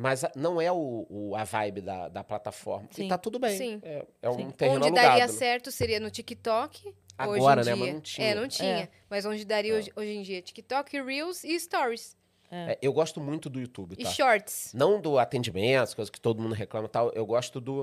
Mas 0.00 0.24
não 0.34 0.58
é 0.60 0.72
o, 0.72 1.06
o- 1.10 1.36
a 1.36 1.44
vibe 1.44 1.82
da, 1.82 2.08
da 2.08 2.24
plataforma. 2.24 2.88
Sim. 2.90 3.04
E 3.04 3.08
tá 3.08 3.18
tudo 3.18 3.38
bem. 3.38 3.56
Sim. 3.56 3.80
É, 3.82 4.06
é 4.22 4.30
um 4.30 4.34
Sim. 4.36 4.50
terreno 4.50 4.76
onde 4.78 4.86
alugado. 4.88 5.08
daria 5.08 5.26
né? 5.26 5.32
certo 5.32 5.70
seria 5.70 6.00
no 6.00 6.10
TikTok. 6.10 6.94
Agora, 7.18 7.60
hoje 7.60 7.70
em 7.70 7.74
né? 7.74 7.76
Mas 7.76 7.84
dia. 7.84 7.92
não 7.92 8.00
tinha. 8.00 8.26
É, 8.26 8.34
não 8.34 8.48
tinha. 8.48 8.68
É. 8.84 8.88
Mas 9.10 9.26
onde 9.26 9.44
daria 9.44 9.74
hoje, 9.74 9.92
hoje 9.94 10.10
em 10.10 10.22
dia? 10.22 10.40
TikTok, 10.40 11.02
Reels 11.02 11.44
e 11.44 11.58
Stories. 11.60 12.16
É, 12.50 12.78
eu 12.80 12.92
gosto 12.94 13.20
muito 13.20 13.50
do 13.50 13.60
YouTube, 13.60 13.94
E 13.98 14.02
tá? 14.04 14.10
Shorts. 14.10 14.72
Não 14.74 15.00
do 15.00 15.18
atendimento, 15.18 15.82
as 15.82 15.92
coisas 15.94 16.08
que 16.10 16.20
todo 16.20 16.40
mundo 16.42 16.54
reclama 16.54 16.86
e 16.86 16.90
tal. 16.90 17.10
Eu 17.12 17.26
gosto 17.26 17.60
do, 17.60 17.82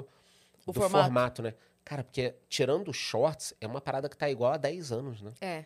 O 0.65 0.72
do 0.72 0.80
formato. 0.81 1.03
formato. 1.06 1.41
né? 1.44 1.53
Cara, 1.85 2.03
porque 2.03 2.34
tirando 2.49 2.89
os 2.89 2.98
shorts, 2.98 3.53
é 3.61 3.68
uma 3.68 3.80
parada 3.80 4.10
que 4.10 4.18
tá 4.18 4.27
igual 4.30 4.53
há 4.53 4.57
10 4.57 4.91
anos, 4.91 5.22
né? 5.22 5.31
É. 5.39 5.65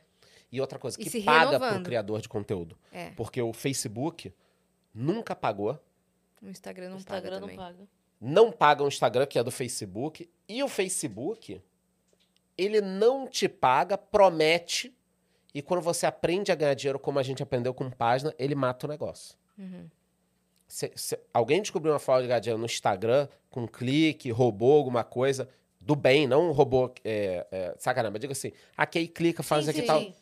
E 0.51 0.59
outra 0.59 0.77
coisa, 0.77 1.01
E 1.01 1.05
que 1.05 1.23
paga 1.23 1.51
pro 1.51 1.59
renovando. 1.59 1.85
criador 1.85 2.21
de 2.21 2.27
conteúdo. 2.27 2.77
É. 2.91 3.09
Porque 3.11 3.41
o 3.41 3.53
Facebook 3.53 4.33
nunca 4.93 5.33
pagou. 5.35 5.79
No 6.41 6.49
Instagram 6.49 6.87
O 6.87 6.89
não 6.91 6.97
Instagram 6.97 7.29
paga 7.29 7.39
não 7.39 7.47
também. 7.47 7.57
paga. 7.57 7.87
Não 8.19 8.51
paga 8.51 8.83
o 8.83 8.87
Instagram, 8.87 9.25
que 9.25 9.39
é 9.39 9.43
do 9.43 9.51
Facebook. 9.51 10.29
E 10.47 10.63
o 10.63 10.67
Facebook, 10.67 11.61
ele 12.57 12.81
não 12.81 13.27
te 13.27 13.47
paga, 13.47 13.97
promete. 13.97 14.95
E 15.53 15.61
quando 15.61 15.81
você 15.81 16.05
aprende 16.05 16.51
a 16.51 16.55
ganhar 16.55 16.73
dinheiro, 16.73 16.99
como 16.99 17.19
a 17.19 17.23
gente 17.23 17.41
aprendeu 17.41 17.73
com 17.73 17.89
página, 17.89 18.33
ele 18.37 18.55
mata 18.55 18.85
o 18.85 18.89
negócio. 18.89 19.35
Uhum. 19.57 19.87
Se, 20.67 20.91
se 20.95 21.19
alguém 21.33 21.61
descobriu 21.61 21.93
uma 21.93 21.99
forma 21.99 22.21
de 22.21 22.27
ganhar 22.27 22.39
dinheiro 22.39 22.59
no 22.59 22.65
Instagram, 22.65 23.27
com 23.49 23.63
um 23.63 23.67
clique, 23.67 24.31
roubou 24.31 24.77
alguma 24.77 25.03
coisa, 25.03 25.49
do 25.81 25.95
bem, 25.95 26.27
não 26.27 26.51
roubou. 26.51 26.93
É, 27.03 27.45
é, 27.51 27.75
sacanagem, 27.77 28.13
mas 28.13 28.21
diga 28.21 28.33
assim: 28.33 28.51
aqui 28.77 28.99
aí 28.99 29.07
clica, 29.07 29.41
faz 29.41 29.65
Sim, 29.65 29.71
aqui 29.71 29.79
e 29.79 29.81
sim, 29.81 29.87
tal. 29.87 29.99
sim. 29.99 30.13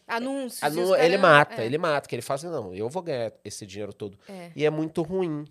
Anúncios. 0.61 0.99
Ele 0.99 1.17
mata, 1.17 1.61
é. 1.61 1.65
ele 1.65 1.77
mata, 1.77 2.07
que 2.07 2.15
ele 2.15 2.21
fala 2.21 2.35
assim, 2.35 2.47
não, 2.47 2.73
eu 2.73 2.87
vou 2.89 3.03
ganhar 3.03 3.33
esse 3.43 3.65
dinheiro 3.65 3.93
todo. 3.93 4.17
É. 4.27 4.51
E 4.55 4.65
é 4.65 4.69
muito 4.69 5.01
ruim. 5.01 5.45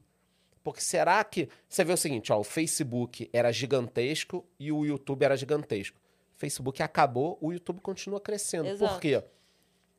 Porque 0.62 0.80
será 0.80 1.22
que. 1.24 1.48
Você 1.68 1.84
vê 1.84 1.92
o 1.92 1.96
seguinte, 1.96 2.32
ó, 2.32 2.38
o 2.38 2.44
Facebook 2.44 3.28
era 3.32 3.52
gigantesco 3.52 4.46
e 4.58 4.70
o 4.72 4.84
YouTube 4.84 5.22
era 5.24 5.36
gigantesco. 5.36 5.98
O 6.36 6.38
Facebook 6.38 6.82
acabou, 6.82 7.36
o 7.40 7.52
YouTube 7.52 7.80
continua 7.80 8.20
crescendo. 8.20 8.64
Por 8.64 8.70
Exato. 8.72 9.00
quê? 9.00 9.22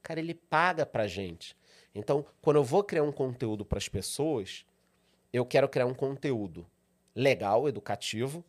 Cara, 0.02 0.20
ele 0.20 0.34
paga 0.34 0.86
pra 0.86 1.08
gente. 1.08 1.56
Então, 1.94 2.26
quando 2.42 2.58
eu 2.58 2.64
vou 2.64 2.84
criar 2.84 3.04
um 3.04 3.12
conteúdo 3.12 3.66
para 3.66 3.78
as 3.78 3.90
pessoas, 3.90 4.66
eu 5.34 5.46
quero 5.46 5.68
criar 5.68 5.86
um 5.86 5.94
conteúdo 5.94 6.66
legal, 7.16 7.68
educativo, 7.68 8.46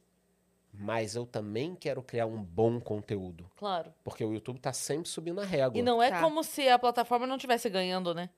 mas 0.73 1.17
eu 1.17 1.27
também 1.27 1.75
quero 1.75 2.03
criar 2.03 2.27
um 2.27 2.41
bom 2.41 2.79
conteúdo. 2.81 3.51
Claro. 3.57 3.93
Porque 4.05 4.25
o 4.25 4.33
YouTube 4.33 4.61
tá 4.61 4.73
sempre 4.73 5.09
subindo 5.09 5.41
a 5.41 5.45
régua. 5.45 5.77
E 5.79 5.83
não 5.83 6.01
é 6.01 6.11
Tá. 6.11 6.21
como 6.21 6.45
se 6.45 6.69
a 6.69 6.79
plataforma 6.79 7.27
não 7.27 7.37
estivesse 7.37 7.69
ganhando, 7.69 8.15
né? 8.15 8.31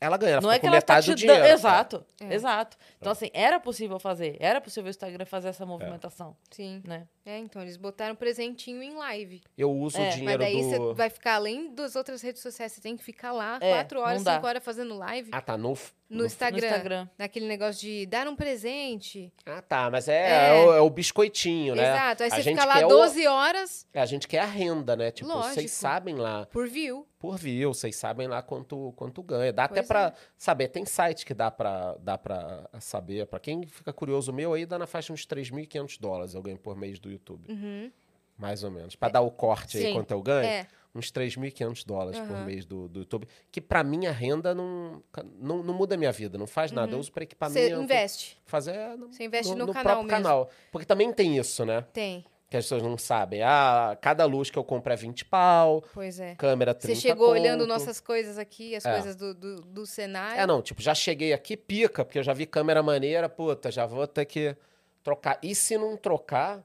Ela 0.00 0.16
ganha, 0.16 0.32
ela 0.34 0.40
não 0.40 0.50
fica 0.50 0.54
é 0.54 0.58
que 0.58 0.60
com 0.60 0.66
ela 0.68 0.82
tá 0.82 0.94
metade 0.94 1.06
te 1.06 1.10
do 1.10 1.16
dinheiro. 1.16 1.42
dando. 1.42 1.52
Exato, 1.52 2.06
É. 2.20 2.34
exato. 2.34 2.76
Então, 3.00 3.10
assim, 3.10 3.30
era 3.32 3.58
possível 3.58 3.98
fazer. 3.98 4.36
Era 4.38 4.60
possível 4.60 4.86
o 4.86 4.90
Instagram 4.90 5.24
fazer 5.26 5.48
essa 5.48 5.66
movimentação, 5.66 6.36
Sim. 6.50 6.82
né? 6.86 7.08
É, 7.26 7.36
então 7.38 7.60
eles 7.60 7.76
botaram 7.76 8.14
presentinho 8.14 8.82
em 8.82 8.94
live. 8.94 9.42
Eu 9.56 9.70
uso 9.70 9.96
É, 9.96 10.00
o 10.00 10.04
mas 10.04 10.08
Mas 10.14 10.20
dinheiro 10.20 10.38
daí 10.42 10.62
do... 10.78 10.88
você 10.88 10.94
vai 10.94 11.10
ficar 11.10 11.34
além 11.34 11.74
das 11.74 11.96
outras 11.96 12.22
redes 12.22 12.40
sociais. 12.40 12.72
Você 12.72 12.80
tem 12.80 12.96
que 12.96 13.02
ficar 13.04 13.32
lá 13.32 13.58
É, 13.60 13.72
quatro 13.74 14.00
horas, 14.00 14.22
cinco 14.22 14.46
horas 14.46 14.64
fazendo 14.64 14.96
live. 14.96 15.30
Ah, 15.32 15.40
tá, 15.42 15.56
no... 15.58 15.76
no, 16.08 16.24
Instagram, 16.24 16.60
No 16.60 16.66
Instagram. 16.66 17.08
Naquele 17.18 17.46
negócio 17.46 17.80
de 17.82 18.06
dar 18.06 18.26
um 18.28 18.34
presente. 18.34 19.32
Ah, 19.44 19.60
tá, 19.62 19.90
mas 19.90 20.08
é, 20.08 20.14
É. 20.30 20.48
é 20.48 20.66
o, 20.66 20.72
é 20.74 20.80
o 20.80 20.88
biscoitinho, 20.90 21.74
né? 21.74 21.82
Exato. 21.90 22.22
Aí 22.22 22.28
A 22.28 22.34
você 22.34 22.42
gente 22.42 22.54
fica 22.54 22.64
lá 22.66 22.78
quer 22.78 22.86
o- 22.86 22.88
12 22.88 23.26
horas 23.26 23.86
A 23.94 24.06
gente 24.06 24.26
quer 24.26 24.38
a 24.40 24.46
renda, 24.46 24.96
né? 24.96 25.10
Tipo, 25.10 25.28
Lógico. 25.28 25.54
vocês 25.54 25.70
sabem 25.70 26.14
lá 26.16 26.46
por 26.46 26.66
view. 26.68 27.06
por 27.18 27.36
view, 27.36 27.74
vocês 27.74 27.94
sabem 27.96 28.26
lá 28.26 28.40
quanto, 28.42 28.92
quanto 28.96 29.22
ganha. 29.22 29.52
Dá 29.52 29.64
até 29.64 29.76
Pois 29.76 29.88
pra 29.88 30.06
é. 30.06 30.12
saber, 30.36 30.68
tem 30.68 30.84
site 30.86 31.26
que 31.26 31.34
dá 31.34 31.50
pra, 31.50 31.94
dá 32.00 32.16
pra 32.16 32.68
saber. 32.80 33.26
Pra 33.26 33.38
quem 33.38 33.66
fica 33.66 33.92
curioso, 33.92 34.30
o 34.32 34.34
meu 34.34 34.54
aí 34.54 34.64
dá 34.64 34.78
na 34.78 34.86
faixa 34.86 35.12
uns 35.12 35.26
3.500 35.26 35.98
dólares 36.00 36.34
eu 36.34 36.42
ganho 36.42 36.58
por 36.58 36.76
mês 36.76 36.98
do 36.98 37.10
YouTube. 37.10 37.44
Uhum. 37.52 37.90
Mais 38.38 38.62
ou 38.62 38.70
menos. 38.70 38.94
Pra 38.94 39.08
dar 39.08 39.20
o 39.20 39.30
corte 39.32 39.76
aí 39.78 39.84
Sim. 39.86 39.92
quanto 39.94 40.12
eu 40.12 40.22
ganho. 40.22 40.48
É. 40.48 40.66
uns 40.94 41.12
3.500 41.12 41.84
dólares 41.86 42.18
por 42.20 42.32
Aham. 42.34 42.44
mês 42.44 42.64
do, 42.64 42.88
do 42.88 43.00
YouTube. 43.00 43.28
Que 43.52 43.60
pra 43.60 43.84
mim 43.84 44.06
a 44.06 44.12
renda 44.12 44.54
não, 44.54 45.02
não, 45.38 45.62
não 45.62 45.74
muda 45.74 45.94
a 45.94 45.98
minha 45.98 46.10
vida, 46.12 46.36
não 46.38 46.46
faz 46.46 46.72
nada. 46.72 46.92
Eu 46.92 46.98
uso 46.98 47.12
Você 47.12 47.20
equipamento. 47.22 47.82
investe. 47.82 48.38
Fazer 48.46 48.72
é 48.72 48.96
no, 48.96 49.12
Você 49.12 49.24
investe 49.24 49.54
no, 49.54 49.66
no 49.66 49.72
canal 49.72 49.84
próprio 49.96 50.06
mesmo. 50.08 50.22
canal. 50.24 50.50
Porque 50.72 50.86
também 50.86 51.12
tem 51.12 51.36
isso, 51.38 51.64
né? 51.64 51.82
Tem. 51.92 52.24
Que 52.50 52.56
as 52.56 52.64
pessoas 52.64 52.82
não 52.82 52.96
sabem. 52.96 53.42
Ah, 53.42 53.96
cada 54.00 54.24
luz 54.24 54.48
que 54.50 54.58
eu 54.58 54.64
compro 54.64 54.90
é 54.90 54.96
20 54.96 55.26
pau, 55.26 55.84
Pois 55.92 56.18
é. 56.18 56.34
câmera 56.36 56.72
30 56.72 56.94
Você 56.94 57.00
chegou 57.08 57.28
olhando 57.28 57.60
conto. 57.60 57.68
nossas 57.68 58.00
coisas 58.00 58.38
aqui, 58.38 58.74
as 58.74 58.86
É. 58.86 58.92
coisas 58.94 59.14
do, 59.16 59.34
do, 59.34 59.56
do 59.60 59.86
cenário. 59.86 60.40
É, 60.40 60.46
não, 60.46 60.62
tipo, 60.62 60.80
já 60.80 60.94
cheguei 60.94 61.34
aqui, 61.34 61.58
pica, 61.58 62.06
porque 62.06 62.18
eu 62.18 62.22
já 62.22 62.32
vi 62.32 62.46
câmera 62.46 62.82
maneira, 62.82 63.28
puta, 63.28 63.70
já 63.70 63.84
vou 63.84 64.06
ter 64.06 64.24
que 64.24 64.56
trocar. 65.04 65.38
E 65.42 65.54
se 65.54 65.76
não 65.76 65.94
trocar, 65.94 66.64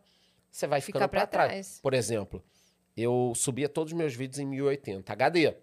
você 0.49 0.65
vai 0.65 0.79
ficando 0.79 1.01
Fica 1.01 1.09
pra 1.09 1.19
pra 1.21 1.27
trás. 1.27 1.49
trás. 1.51 1.79
Por 1.83 1.93
exemplo, 1.93 2.41
eu 2.95 3.33
subia 3.35 3.67
todos 3.67 3.91
os 3.91 3.97
meus 3.97 4.13
vídeos 4.15 4.39
em 4.39 4.45
1080 4.45 5.11
HD. 5.11 5.55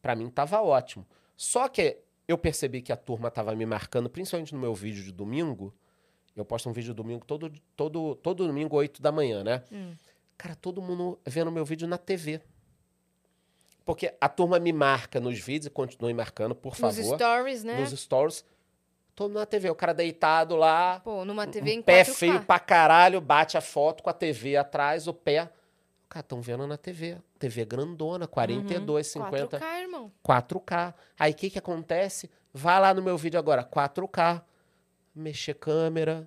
Pra 0.00 0.14
mim 0.14 0.30
tava 0.30 0.60
ótimo. 0.62 1.06
Só 1.36 1.68
que 1.68 1.98
eu 2.26 2.36
percebi 2.38 2.82
que 2.82 2.92
a 2.92 2.96
turma 2.96 3.30
tava 3.30 3.54
me 3.54 3.66
marcando, 3.66 4.08
principalmente 4.08 4.54
no 4.54 4.60
meu 4.60 4.74
vídeo 4.74 5.02
de 5.02 5.12
domingo. 5.12 5.74
Eu 6.36 6.44
posto 6.44 6.68
um 6.68 6.72
vídeo 6.72 6.94
domingo 6.94 7.24
todo, 7.24 7.52
todo, 7.74 8.14
todo 8.16 8.46
domingo, 8.46 8.76
8 8.76 9.02
da 9.02 9.10
manhã, 9.10 9.42
né? 9.42 9.62
Hum. 9.72 9.92
Cara, 10.36 10.54
todo 10.54 10.80
mundo 10.80 11.18
vendo 11.26 11.50
meu 11.50 11.64
vídeo 11.64 11.88
na 11.88 11.98
TV. 11.98 12.40
Porque 13.84 14.14
a 14.20 14.28
turma 14.28 14.58
me 14.60 14.72
marca 14.72 15.18
nos 15.18 15.38
vídeos 15.40 15.66
e 15.66 15.70
continue 15.70 16.12
marcando, 16.14 16.54
por 16.54 16.70
Nos 16.72 16.78
favor 16.78 17.16
stories, 17.16 17.64
né? 17.64 17.80
nos 17.80 17.90
stories. 17.98 18.44
Todo 19.16 19.30
mundo 19.30 19.38
na 19.40 19.46
TV, 19.46 19.68
o 19.70 19.74
cara 19.74 19.92
deitado 19.92 20.54
lá, 20.54 21.00
Pô, 21.00 21.24
numa 21.24 21.44
TV 21.46 21.72
em 21.72 21.78
um 21.80 21.82
pé 21.82 22.02
4K. 22.04 22.14
feio 22.14 22.44
pra 22.44 22.60
caralho, 22.60 23.20
bate 23.20 23.56
a 23.56 23.60
foto 23.60 24.02
com 24.02 24.10
a 24.10 24.12
TV 24.12 24.56
atrás, 24.56 25.08
o 25.08 25.14
pé. 25.14 25.50
O 26.08 26.10
cara, 26.10 26.22
tão 26.22 26.40
vendo 26.40 26.66
na 26.66 26.78
TV. 26.78 27.18
TV 27.38 27.66
grandona, 27.66 28.26
42, 28.26 29.06
50, 29.06 29.58
4K, 29.58 29.80
irmão. 29.82 30.10
4K. 30.26 30.94
Aí 31.18 31.32
o 31.32 31.34
que 31.34 31.50
que 31.50 31.58
acontece? 31.58 32.30
Vai 32.50 32.80
lá 32.80 32.94
no 32.94 33.02
meu 33.02 33.18
vídeo 33.18 33.38
agora, 33.38 33.62
4K, 33.62 34.42
mexer 35.14 35.52
câmera. 35.52 36.26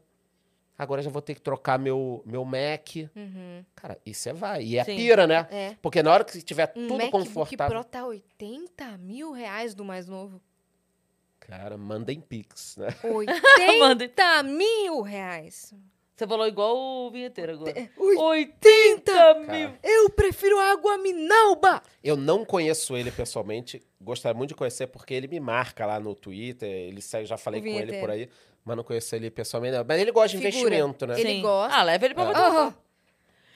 Agora 0.78 1.02
já 1.02 1.10
vou 1.10 1.22
ter 1.22 1.34
que 1.34 1.42
trocar 1.42 1.80
meu, 1.80 2.22
meu 2.28 2.46
Mac. 2.46 2.90
Uhum. 3.16 3.66
Cara, 3.76 3.98
isso 4.06 4.30
é 4.30 4.34
vai. 4.34 4.64
E 4.64 4.78
é 4.78 4.84
Sim. 4.84 4.96
pira, 4.96 5.26
né? 5.26 5.48
É. 5.50 5.76
Porque 5.82 6.04
na 6.04 6.14
hora 6.14 6.24
que 6.24 6.40
tiver 6.44 6.72
Um 6.76 6.88
tudo 6.88 6.98
MacBook 7.00 7.12
confortável. 7.12 7.82
Pro 7.82 7.84
tá 7.84 8.06
80 8.06 9.00
mil 9.00 9.32
reais 9.32 9.74
do 9.74 9.84
mais 9.84 10.08
novo. 10.08 10.40
Cara, 11.40 11.76
mandem 11.76 12.22
pix, 12.22 12.78
né? 12.78 12.90
80 13.04 14.44
mil 14.44 15.02
reais. 15.02 15.74
Você 16.22 16.28
falou 16.28 16.48
igual 16.48 16.78
o 16.78 17.10
vinheteiro 17.10 17.54
agora. 17.54 17.90
80 17.98 18.20
80 18.22 19.34
mil. 19.52 19.72
Eu 19.82 20.08
prefiro 20.12 20.60
água 20.60 20.96
Minalba. 21.00 21.82
Eu 22.04 22.16
não 22.16 22.46
conheço 22.46 22.96
ele 22.96 23.10
pessoalmente, 23.10 23.82
gostaria 24.00 24.38
muito 24.38 24.50
de 24.50 24.56
conhecer 24.56 24.86
porque 24.86 25.16
ele 25.16 25.28
me 25.28 25.40
marca 25.40 25.84
lá 25.84 26.00
no 26.00 26.14
Twitter, 26.14 26.70
ele 26.70 27.02
segue, 27.02 27.26
já 27.26 27.38
falei 27.38 27.60
O 27.60 27.64
com 27.64 27.70
ele 27.72 28.00
por 28.00 28.12
aí, 28.12 28.30
mas 28.64 28.78
não 28.78 28.84
conheço 28.84 29.16
ele 29.16 29.32
pessoalmente. 29.32 29.76
não. 29.76 29.84
Mas 29.88 30.00
ele 30.00 30.12
gosta 30.12 30.38
de 30.38 30.44
Figura. 30.44 30.76
investimento, 30.76 31.08
né? 31.08 31.20
Ele 31.20 31.30
Sim. 31.30 31.42
gosta. 31.42 31.76
Ah, 31.76 31.82
leva 31.82 32.06
ele 32.06 32.14
pra 32.14 32.24
É. 32.24 32.74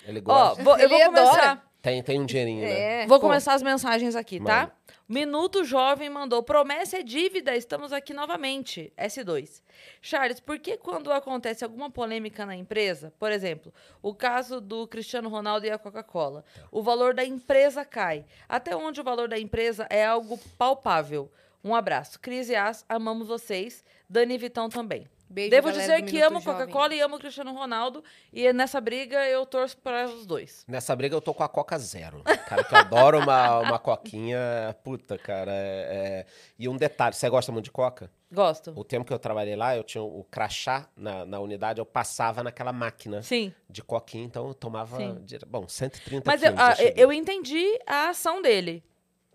Ele 0.10 0.20
Ó, 0.20 0.22
gosta. 0.24 0.64
vou- 0.64 0.78
eu 0.80 0.90
vou 0.90 0.98
Ele 0.98 1.06
começar. 1.06 1.30
adora. 1.34 1.62
Tem, 1.84 2.02
tem 2.02 2.20
um 2.20 2.26
dinheirinho, 2.26 2.62
né? 2.62 3.04
É. 3.04 3.06
Vou 3.08 3.20
Pô, 3.20 3.28
começar 3.28 3.54
as 3.54 3.62
mensagens 3.62 4.16
aqui, 4.16 4.40
tá? 4.40 4.72
Minuto 5.07 5.64
Jovem 5.64 6.10
mandou: 6.10 6.41
promessa 6.41 6.98
é 6.98 7.03
dívida, 7.03 7.56
estamos 7.56 7.94
aqui 7.94 8.11
novamente. 8.11 8.91
S2. 8.98 9.61
Charles, 10.02 10.40
por 10.40 10.57
que 10.57 10.77
quando 10.77 11.11
acontece 11.11 11.64
alguma 11.64 11.91
polêmica 11.91 12.44
na 12.44 12.56
empresa, 12.56 13.14
por 13.19 13.32
exemplo, 13.32 13.72
o 14.02 14.15
caso 14.15 14.60
do 14.60 14.88
Cristiano 14.88 15.30
Ronaldo 15.30 15.68
e 15.68 15.69
a 15.69 15.77
Coca-Cola, 15.77 16.44
o 16.72 16.82
valor 16.82 17.14
da 17.14 17.23
empresa 17.23 17.86
cai? 17.86 18.26
Até 18.49 18.76
onde 18.76 18.99
o 18.99 19.03
valor 19.03 19.27
da 19.27 19.38
empresa 19.38 19.86
é 19.91 20.03
algo 20.03 20.40
palpável? 20.57 21.32
Um 21.64 21.76
abraço. 21.76 22.19
Cris 22.19 22.49
e 22.49 22.56
As, 22.56 22.84
amamos 22.90 23.27
vocês. 23.27 23.84
Dani 24.10 24.34
e 24.34 24.38
Vitão 24.40 24.69
também. 24.69 25.07
Beijo, 25.30 25.50
Devo 25.50 25.68
galera 25.70 25.82
dizer 26.00 26.02
que 26.10 26.22
amo. 26.22 26.42
Coca-Cola 26.42 26.94
e 26.94 27.02
amo 27.02 27.18
Cristiano 27.18 27.54
Ronaldo. 27.54 28.04
E 28.32 28.52
nessa 28.54 28.80
briga 28.80 29.26
eu 29.28 29.46
torço 29.46 29.78
para 29.78 30.06
os 30.06 30.26
dois. 30.26 30.64
Nessa 30.68 30.96
briga 30.96 31.16
eu 31.16 31.22
tô 31.22 31.34
com 31.34 31.44
a 31.44 31.50
Coca 31.50 31.78
Zero. 31.80 32.22
Cara, 32.48 32.64
que 32.64 32.74
eu 32.74 32.78
adoro 32.80 33.20
uma, 33.20 33.60
uma 33.60 33.80
coquinha. 33.80 34.40
Puta, 34.84 35.18
cara. 35.18 35.52
é- 35.52 36.26
é- 36.26 36.26
E 36.58 36.70
um 36.70 36.78
detalhe, 36.78 37.16
você 37.16 37.30
gosta 37.30 37.52
muito 37.52 37.66
de 37.66 37.72
coca? 37.72 38.10
Gosto. 38.32 38.74
O 38.76 38.84
tempo 38.84 39.06
que 39.06 39.14
eu 39.14 39.20
trabalhei 39.20 39.56
lá, 39.56 39.76
eu 39.76 39.84
tinha 39.84 40.04
o 40.04 40.24
crachá 40.30 40.88
na, 40.96 41.26
na 41.26 41.40
unidade, 41.40 41.80
eu 41.80 41.86
passava 41.86 42.44
naquela 42.44 42.74
máquina 42.74 43.22
Sim. 43.24 43.54
de 43.70 43.82
coquinha, 43.82 44.26
então 44.26 44.48
eu 44.48 44.54
tomava. 44.54 44.98
Sim. 44.98 45.24
Bom, 45.48 45.68
130 45.68 46.24
Mas 46.26 46.44
eu, 46.44 46.52
quilos. 46.52 46.66
ah, 46.70 46.76
cheguei. 46.76 46.94
eu 47.04 47.14
entendi 47.14 47.80
a 47.88 48.10
ação 48.10 48.42
dele. 48.42 48.84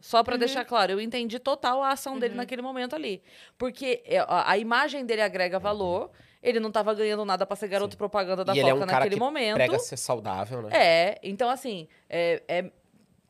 Só 0.01 0.19
Uhum. 0.19 0.25
pra 0.25 0.37
deixar 0.37 0.65
claro, 0.65 0.93
eu 0.93 1.01
entendi 1.01 1.39
total 1.39 1.83
a 1.83 1.91
ação 1.91 2.19
dele 2.19 2.35
naquele 2.35 2.63
momento 2.63 2.97
ali. 2.97 3.23
Porque 3.59 4.03
é, 4.07 4.19
a, 4.19 4.51
a 4.53 4.59
imagem 4.59 5.05
dele 5.05 5.21
agrega 5.23 5.59
valor, 5.59 6.11
ele 6.43 6.59
não 6.59 6.71
tava 6.71 6.95
ganhando 6.95 7.25
nada 7.25 7.45
pra 7.45 7.55
ser 7.55 7.69
garoto 7.69 7.97
propaganda 7.99 8.43
da 8.45 8.55
e 8.55 8.59
ele 8.61 8.69
é 8.71 8.73
Coca 8.73 8.85
um 8.85 8.87
cara 8.87 8.99
naquele 9.01 9.15
que 9.17 9.21
momento. 9.21 9.55
prega 9.57 9.79
ser 9.79 9.97
saudável, 9.99 10.63
né? 10.63 10.71
É, 10.73 11.19
então 11.23 11.51
assim, 11.51 11.87
é, 12.09 12.43
é, 12.49 12.71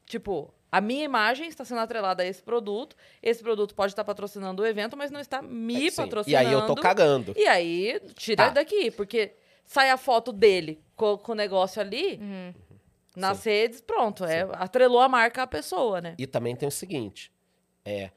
tipo, 0.07 0.55
a 0.71 0.81
minha 0.81 1.05
imagem 1.05 1.49
está 1.49 1.65
sendo 1.65 1.81
atrelada 1.81 2.23
a 2.23 2.27
esse 2.27 2.41
produto, 2.43 2.95
esse 3.21 3.43
produto 3.43 3.75
pode 3.75 3.93
estar 3.93 4.05
patrocinando 4.05 4.63
o 4.63 4.67
evento, 4.67 4.97
mas 4.97 5.11
não 5.11 5.19
está 5.19 5.43
me 5.43 5.87
É, 5.87 5.91
sim. 5.91 5.97
patrocinando. 5.97 6.31
E 6.31 6.47
aí 6.47 6.53
eu 6.53 6.67
tô 6.67 6.77
cagando. 6.77 7.35
E 7.37 7.47
aí, 7.49 8.01
tira 8.15 8.45
Tá. 8.45 8.51
daqui, 8.51 8.93
porque 8.93 9.33
sai 9.65 9.91
a 9.91 9.97
foto 9.97 10.31
dele 10.33 10.81
com, 10.95 11.19
com 11.19 11.33
o 11.33 11.35
negócio 11.35 11.81
ali, 11.83 12.19
Uhum. 12.23 12.55
Nas 13.17 13.45
redes, 13.45 13.81
pronto, 13.81 14.25
é, 14.25 14.43
atrelou 14.53 15.01
a 15.01 15.09
marca 15.09 15.43
à 15.43 15.47
pessoa, 15.47 16.01
né? 16.01 16.15
E 16.19 16.27
também 16.27 16.55
tem 16.57 16.69
o 16.69 16.73
seguinte: 16.73 17.31
é 17.85 18.11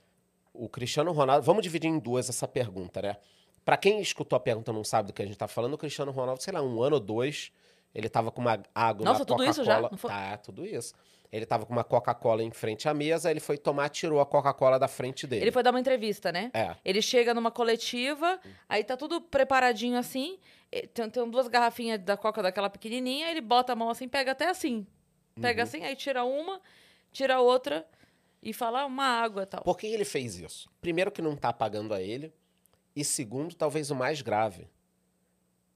o 0.53 0.69
Cristiano 0.69 1.11
Ronaldo. 1.11 1.45
Vamos 1.45 1.63
dividir 1.63 1.87
em 1.87 1.97
duas 1.99 2.29
essa 2.29 2.47
pergunta, 2.47 3.01
né? 3.01 3.17
Pra 3.65 3.77
quem 3.77 4.01
escutou 4.01 4.35
a 4.35 4.39
pergunta 4.39 4.71
e 4.71 4.73
não 4.73 4.83
sabe 4.83 5.07
do 5.07 5.13
que 5.13 5.21
a 5.21 5.25
gente 5.25 5.37
tá 5.37 5.47
falando, 5.47 5.73
o 5.73 5.77
Cristiano 5.77 6.11
Ronaldo, 6.11 6.43
sei 6.43 6.53
lá, 6.53 6.61
um 6.61 6.83
ano 6.83 6.95
ou 6.97 6.99
dois, 6.99 7.51
ele 7.95 8.09
tava 8.09 8.29
com 8.31 8.41
uma 8.41 8.61
água, 8.75 9.05
Nossa, 9.05 9.21
uma 9.21 9.25
tudo 9.25 9.43
isso 9.43 9.63
já? 9.63 9.75
Coca-Cola. 9.75 9.89
Não 9.91 9.97
foi- 9.97 10.11
Tá, 10.11 10.37
tudo 10.37 10.65
isso. 10.65 10.93
Ele 11.31 11.47
tava 11.47 11.65
com 11.65 11.73
uma 11.73 11.83
Coca-Cola 11.83 12.43
em 12.43 12.51
frente 12.51 12.87
à 12.87 12.93
mesa, 12.93 13.31
ele 13.31 13.39
foi 13.39 13.57
tomar, 13.57 13.89
tirou 13.89 14.19
a 14.21 14.25
Coca-Cola 14.25 14.77
da 14.77 14.87
frente 14.87 15.25
dele. 15.25 15.45
Ele 15.45 15.51
foi 15.51 15.63
dar 15.63 15.71
uma 15.71 15.79
entrevista, 15.79 16.31
né? 16.31 16.51
É. 16.53 16.75
Ele 16.85 17.01
chega 17.01 17.33
numa 17.33 17.49
coletiva, 17.49 18.39
aí 18.69 18.83
tá 18.83 18.95
tudo 18.95 19.19
preparadinho 19.19 19.97
assim, 19.97 20.37
tem, 20.93 21.09
tem 21.09 21.29
duas 21.29 21.47
garrafinhas 21.47 21.99
da 21.99 22.17
coca 22.17 22.41
daquela 22.41 22.69
pequenininha, 22.69 23.29
ele 23.29 23.41
bota 23.41 23.73
a 23.73 23.75
mão 23.75 23.89
assim, 23.89 24.07
pega 24.07 24.31
até 24.31 24.49
assim. 24.49 24.85
Pega 25.41 25.61
Uhum. 25.61 25.67
assim, 25.67 25.83
aí 25.83 25.95
tira 25.95 26.23
uma, 26.23 26.61
tira 27.11 27.35
a 27.35 27.39
outra 27.41 27.87
e 28.41 28.53
fala 28.53 28.81
"Ah, 28.81 28.85
uma 28.85 29.05
água 29.05 29.43
e 29.43 29.45
tal. 29.45 29.61
Por 29.63 29.77
que 29.77 29.87
ele 29.87 30.05
fez 30.05 30.37
isso? 30.37 30.69
Primeiro, 30.81 31.11
que 31.11 31.21
não 31.21 31.35
tá 31.35 31.51
pagando 31.53 31.93
a 31.93 32.01
ele. 32.01 32.31
E 32.95 33.03
segundo, 33.03 33.55
talvez 33.55 33.89
o 33.89 33.95
mais 33.95 34.21
grave. 34.21 34.67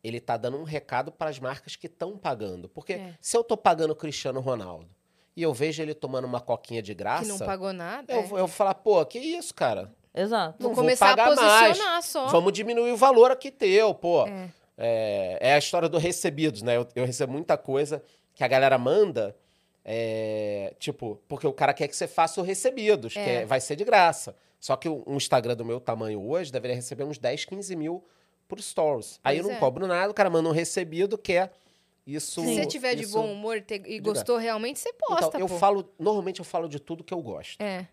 Ele 0.04 0.20
tá 0.20 0.38
dando 0.38 0.58
um 0.58 0.64
recado 0.64 1.12
para 1.12 1.30
as 1.30 1.40
marcas 1.40 1.76
que 1.76 1.88
estão 1.88 2.18
pagando. 2.18 2.70
Porque 2.70 2.94
É. 2.94 3.16
se 3.20 3.36
eu 3.36 3.44
tô 3.44 3.58
pagando 3.58 3.92
o 3.92 3.96
Cristiano 3.96 4.40
Ronaldo 4.40 4.88
e 5.36 5.42
eu 5.42 5.54
vejo 5.54 5.82
ele 5.82 5.94
tomando 5.96 6.26
uma 6.26 6.40
coquinha 6.40 6.82
de 6.82 6.92
Que 6.92 6.96
graça, 7.00 7.28
não 7.28 7.40
pagou 7.40 7.74
nada. 7.74 8.14
eu, 8.14 8.20
é. 8.20 8.24
vou- 8.24 8.38
eu 8.38 8.46
vou 8.48 8.56
falar, 8.56 8.76
pô, 8.76 9.04
que 9.06 9.18
isso, 9.20 9.54
cara? 9.56 9.92
Exato. 10.14 10.58
Vou 10.60 10.70
não 10.70 10.76
vou 10.76 10.84
começar 10.84 11.08
a 11.08 11.10
pagar 11.18 11.30
posicionar 11.36 11.92
mais. 11.94 12.06
só. 12.06 12.28
Vamos 12.28 12.54
diminuir 12.54 12.92
o 12.92 12.98
valor 12.98 13.32
aqui 13.32 13.52
teu, 13.52 13.94
pô. 13.96 14.28
É. 14.28 14.50
É, 14.78 15.38
é 15.42 15.54
a 15.54 15.58
história 15.58 15.90
do 15.90 15.98
recebidos, 15.98 16.62
né? 16.62 16.78
Eu, 16.78 16.88
eu 16.96 17.06
recebo 17.06 17.34
muita 17.34 17.58
coisa 17.58 18.04
que 18.36 18.44
a 18.44 18.48
galera 18.48 18.78
manda, 18.78 19.36
é, 19.84 20.74
tipo, 20.80 21.20
porque 21.28 21.48
o 21.48 21.54
cara 21.54 21.74
quer 21.74 21.88
que 21.88 21.96
você 21.96 22.08
faça 22.08 22.40
o 22.42 22.44
recebidos, 22.44 23.14
que 23.14 23.20
É. 23.20 23.34
é- 23.42 23.46
vai 23.46 23.60
ser 23.60 23.76
de 23.76 23.84
graça. 23.84 24.36
Só 24.60 24.76
que 24.76 24.90
um 24.90 25.16
Instagram 25.16 25.56
do 25.56 25.64
meu 25.66 25.80
tamanho 25.80 26.22
hoje 26.22 26.52
deveria 26.52 26.76
receber 26.76 27.04
uns 27.04 27.18
10, 27.18 27.46
15 27.46 27.76
mil 27.76 28.04
por 28.48 28.60
stories. 28.62 29.20
Aí 29.24 29.38
eu 29.38 29.44
não 29.44 29.52
é. 29.52 29.56
cobro 29.60 29.88
nada, 29.88 30.10
o 30.12 30.14
cara 30.14 30.30
manda 30.30 30.50
um 30.50 30.52
recebido 30.52 31.18
que 31.18 31.34
é 31.34 31.50
isso. 32.06 32.42
Se 32.42 32.56
você 32.56 32.66
tiver 32.66 32.96
de 32.96 33.04
isso- 33.04 33.14
bom 33.14 33.32
humor 33.32 33.62
te- 33.62 33.82
e 33.86 34.00
gostou 34.00 34.38
realmente, 34.38 34.80
você 34.80 34.92
posta, 34.94 35.28
Então, 35.28 35.40
eu 35.42 35.48
pô. 35.48 35.58
falo, 35.58 35.94
normalmente 36.00 36.40
eu 36.40 36.46
falo 36.46 36.68
de 36.68 36.80
tudo 36.80 37.04
que 37.04 37.14
eu 37.14 37.22
gosto. 37.22 37.62
É. 37.62 37.88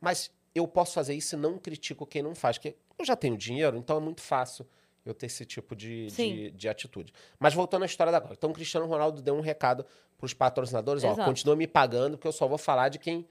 Mas 0.00 0.30
eu 0.54 0.66
posso 0.68 0.92
fazer 0.94 1.14
isso 1.14 1.34
e 1.34 1.38
não 1.38 1.58
critico 1.58 2.06
quem 2.06 2.22
não 2.22 2.34
faz, 2.34 2.56
porque 2.58 2.76
eu 2.98 3.04
já 3.04 3.16
tenho 3.16 3.36
dinheiro, 3.36 3.76
então 3.76 3.96
é 3.96 4.00
muito 4.00 4.20
fácil 4.22 4.66
eu 5.08 5.14
ter 5.14 5.26
esse 5.26 5.44
tipo 5.44 5.74
de, 5.76 6.06
de, 6.08 6.50
de 6.50 6.68
atitude. 6.68 7.12
Mas 7.38 7.54
voltando 7.54 7.82
à 7.82 7.86
história 7.86 8.10
da 8.10 8.18
agora. 8.18 8.34
Então, 8.34 8.50
o 8.50 8.52
Cristiano 8.52 8.86
Ronaldo 8.86 9.22
deu 9.22 9.34
um 9.34 9.40
recado 9.40 9.84
para 10.16 10.24
os 10.24 10.34
patrocinadores: 10.34 11.04
ó, 11.04 11.12
Exato. 11.12 11.28
continua 11.28 11.56
me 11.56 11.66
pagando, 11.66 12.16
porque 12.16 12.28
eu 12.28 12.32
só 12.32 12.46
vou 12.46 12.58
falar 12.58 12.88
de 12.88 12.98
quem, 12.98 13.26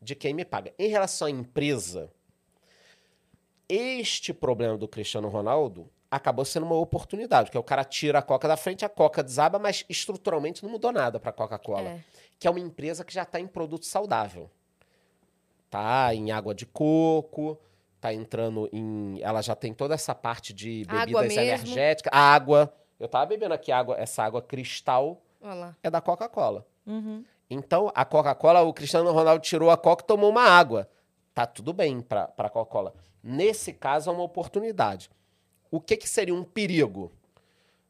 de 0.00 0.14
quem 0.14 0.32
me 0.34 0.44
paga. 0.44 0.72
Em 0.78 0.88
relação 0.88 1.26
à 1.26 1.30
empresa, 1.30 2.10
este 3.68 4.32
problema 4.32 4.76
do 4.76 4.88
Cristiano 4.88 5.28
Ronaldo 5.28 5.88
acabou 6.10 6.44
sendo 6.44 6.66
uma 6.66 6.74
oportunidade, 6.74 7.46
porque 7.46 7.58
o 7.58 7.62
cara 7.62 7.84
tira 7.84 8.18
a 8.18 8.22
Coca 8.22 8.48
da 8.48 8.56
frente, 8.56 8.84
a 8.84 8.88
Coca 8.88 9.22
desaba, 9.22 9.58
mas 9.58 9.84
estruturalmente 9.88 10.62
não 10.64 10.70
mudou 10.70 10.90
nada 10.90 11.20
para 11.20 11.30
a 11.30 11.32
Coca-Cola 11.32 11.90
É. 11.90 12.00
que 12.38 12.48
é 12.48 12.50
uma 12.50 12.58
empresa 12.58 13.04
que 13.04 13.14
já 13.14 13.22
está 13.22 13.38
em 13.38 13.46
produto 13.46 13.86
saudável. 13.86 14.50
Tá 15.70 16.12
em 16.12 16.32
água 16.32 16.52
de 16.52 16.66
coco, 16.66 17.56
tá 18.00 18.12
entrando 18.12 18.68
em. 18.72 19.20
Ela 19.20 19.42
já 19.42 19.54
tem 19.54 19.74
toda 19.74 19.94
essa 19.94 20.14
parte 20.14 20.52
de 20.52 20.84
bebidas 20.86 21.36
energéticas. 21.36 22.12
Água. 22.12 22.72
Eu 22.98 23.08
tava 23.08 23.26
bebendo 23.26 23.54
aqui 23.54 23.72
água, 23.72 23.96
essa 23.98 24.22
água 24.22 24.42
cristal 24.42 25.22
Olha 25.40 25.54
lá. 25.54 25.76
é 25.82 25.90
da 25.90 26.00
Coca-Cola. 26.00 26.66
Uhum. 26.86 27.24
Então, 27.48 27.90
a 27.94 28.04
Coca-Cola, 28.04 28.60
o 28.60 28.72
Cristiano 28.72 29.10
Ronaldo 29.10 29.42
tirou 29.42 29.70
a 29.70 29.76
Coca 29.76 30.04
e 30.04 30.06
tomou 30.06 30.30
uma 30.30 30.42
água. 30.42 30.88
Tá 31.34 31.46
tudo 31.46 31.72
bem 31.72 32.00
para 32.00 32.32
a 32.36 32.50
Coca-Cola. 32.50 32.94
Nesse 33.22 33.72
caso, 33.72 34.10
é 34.10 34.12
uma 34.12 34.22
oportunidade. 34.22 35.10
O 35.70 35.80
que, 35.80 35.96
que 35.96 36.08
seria 36.08 36.34
um 36.34 36.44
perigo? 36.44 37.12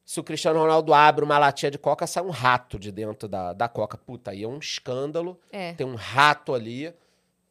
Se 0.04 0.18
o 0.18 0.24
Cristiano 0.24 0.58
Ronaldo 0.58 0.94
abre 0.94 1.24
uma 1.24 1.38
latinha 1.38 1.70
de 1.70 1.78
Coca, 1.78 2.06
sai 2.06 2.22
um 2.22 2.30
rato 2.30 2.78
de 2.78 2.90
dentro 2.90 3.28
da, 3.28 3.52
da 3.52 3.68
Coca. 3.68 3.96
Puta, 3.96 4.30
aí 4.30 4.44
é 4.44 4.48
um 4.48 4.58
escândalo. 4.58 5.38
É. 5.50 5.72
Tem 5.74 5.86
um 5.86 5.94
rato 5.94 6.54
ali. 6.54 6.92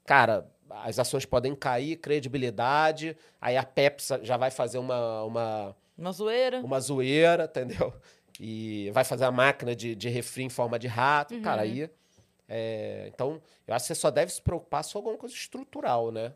Cara, 0.06 0.49
as 0.70 1.00
ações 1.00 1.26
podem 1.26 1.56
cair, 1.56 1.98
credibilidade. 1.98 3.16
Aí 3.41 3.58
a 3.58 3.64
Pepsi 3.64 4.20
já 4.24 4.38
vai 4.38 4.52
fazer 4.52 4.78
uma, 4.78 5.24
uma, 5.24 5.76
Uma 5.98 6.12
zoeira. 6.12 6.60
uma 6.60 6.80
zoeira, 6.80 7.46
entendeu? 7.46 7.94
E 8.40 8.90
vai 8.91 9.04
fazer 9.04 9.26
a 9.26 9.32
máquina 9.32 9.76
de, 9.76 9.96
de 9.96 10.08
refri 10.10 10.44
em 10.44 10.50
forma 10.50 10.80
de 10.80 10.88
rato. 10.88 11.34
Uhum. 11.34 11.41
Cara, 11.41 11.64
aí. 11.64 11.90
é, 12.48 13.10
então, 13.14 13.41
eu 13.68 13.74
acho 13.76 13.84
que 13.84 13.88
você 13.94 13.96
só 13.96 14.10
deve 14.10 14.32
se 14.32 14.41
preocupar 14.41 14.84
se 14.84 14.94
for 14.94 15.00
alguma 15.00 15.18
coisa 15.18 15.36
estrutural, 15.36 16.12
né? 16.12 16.34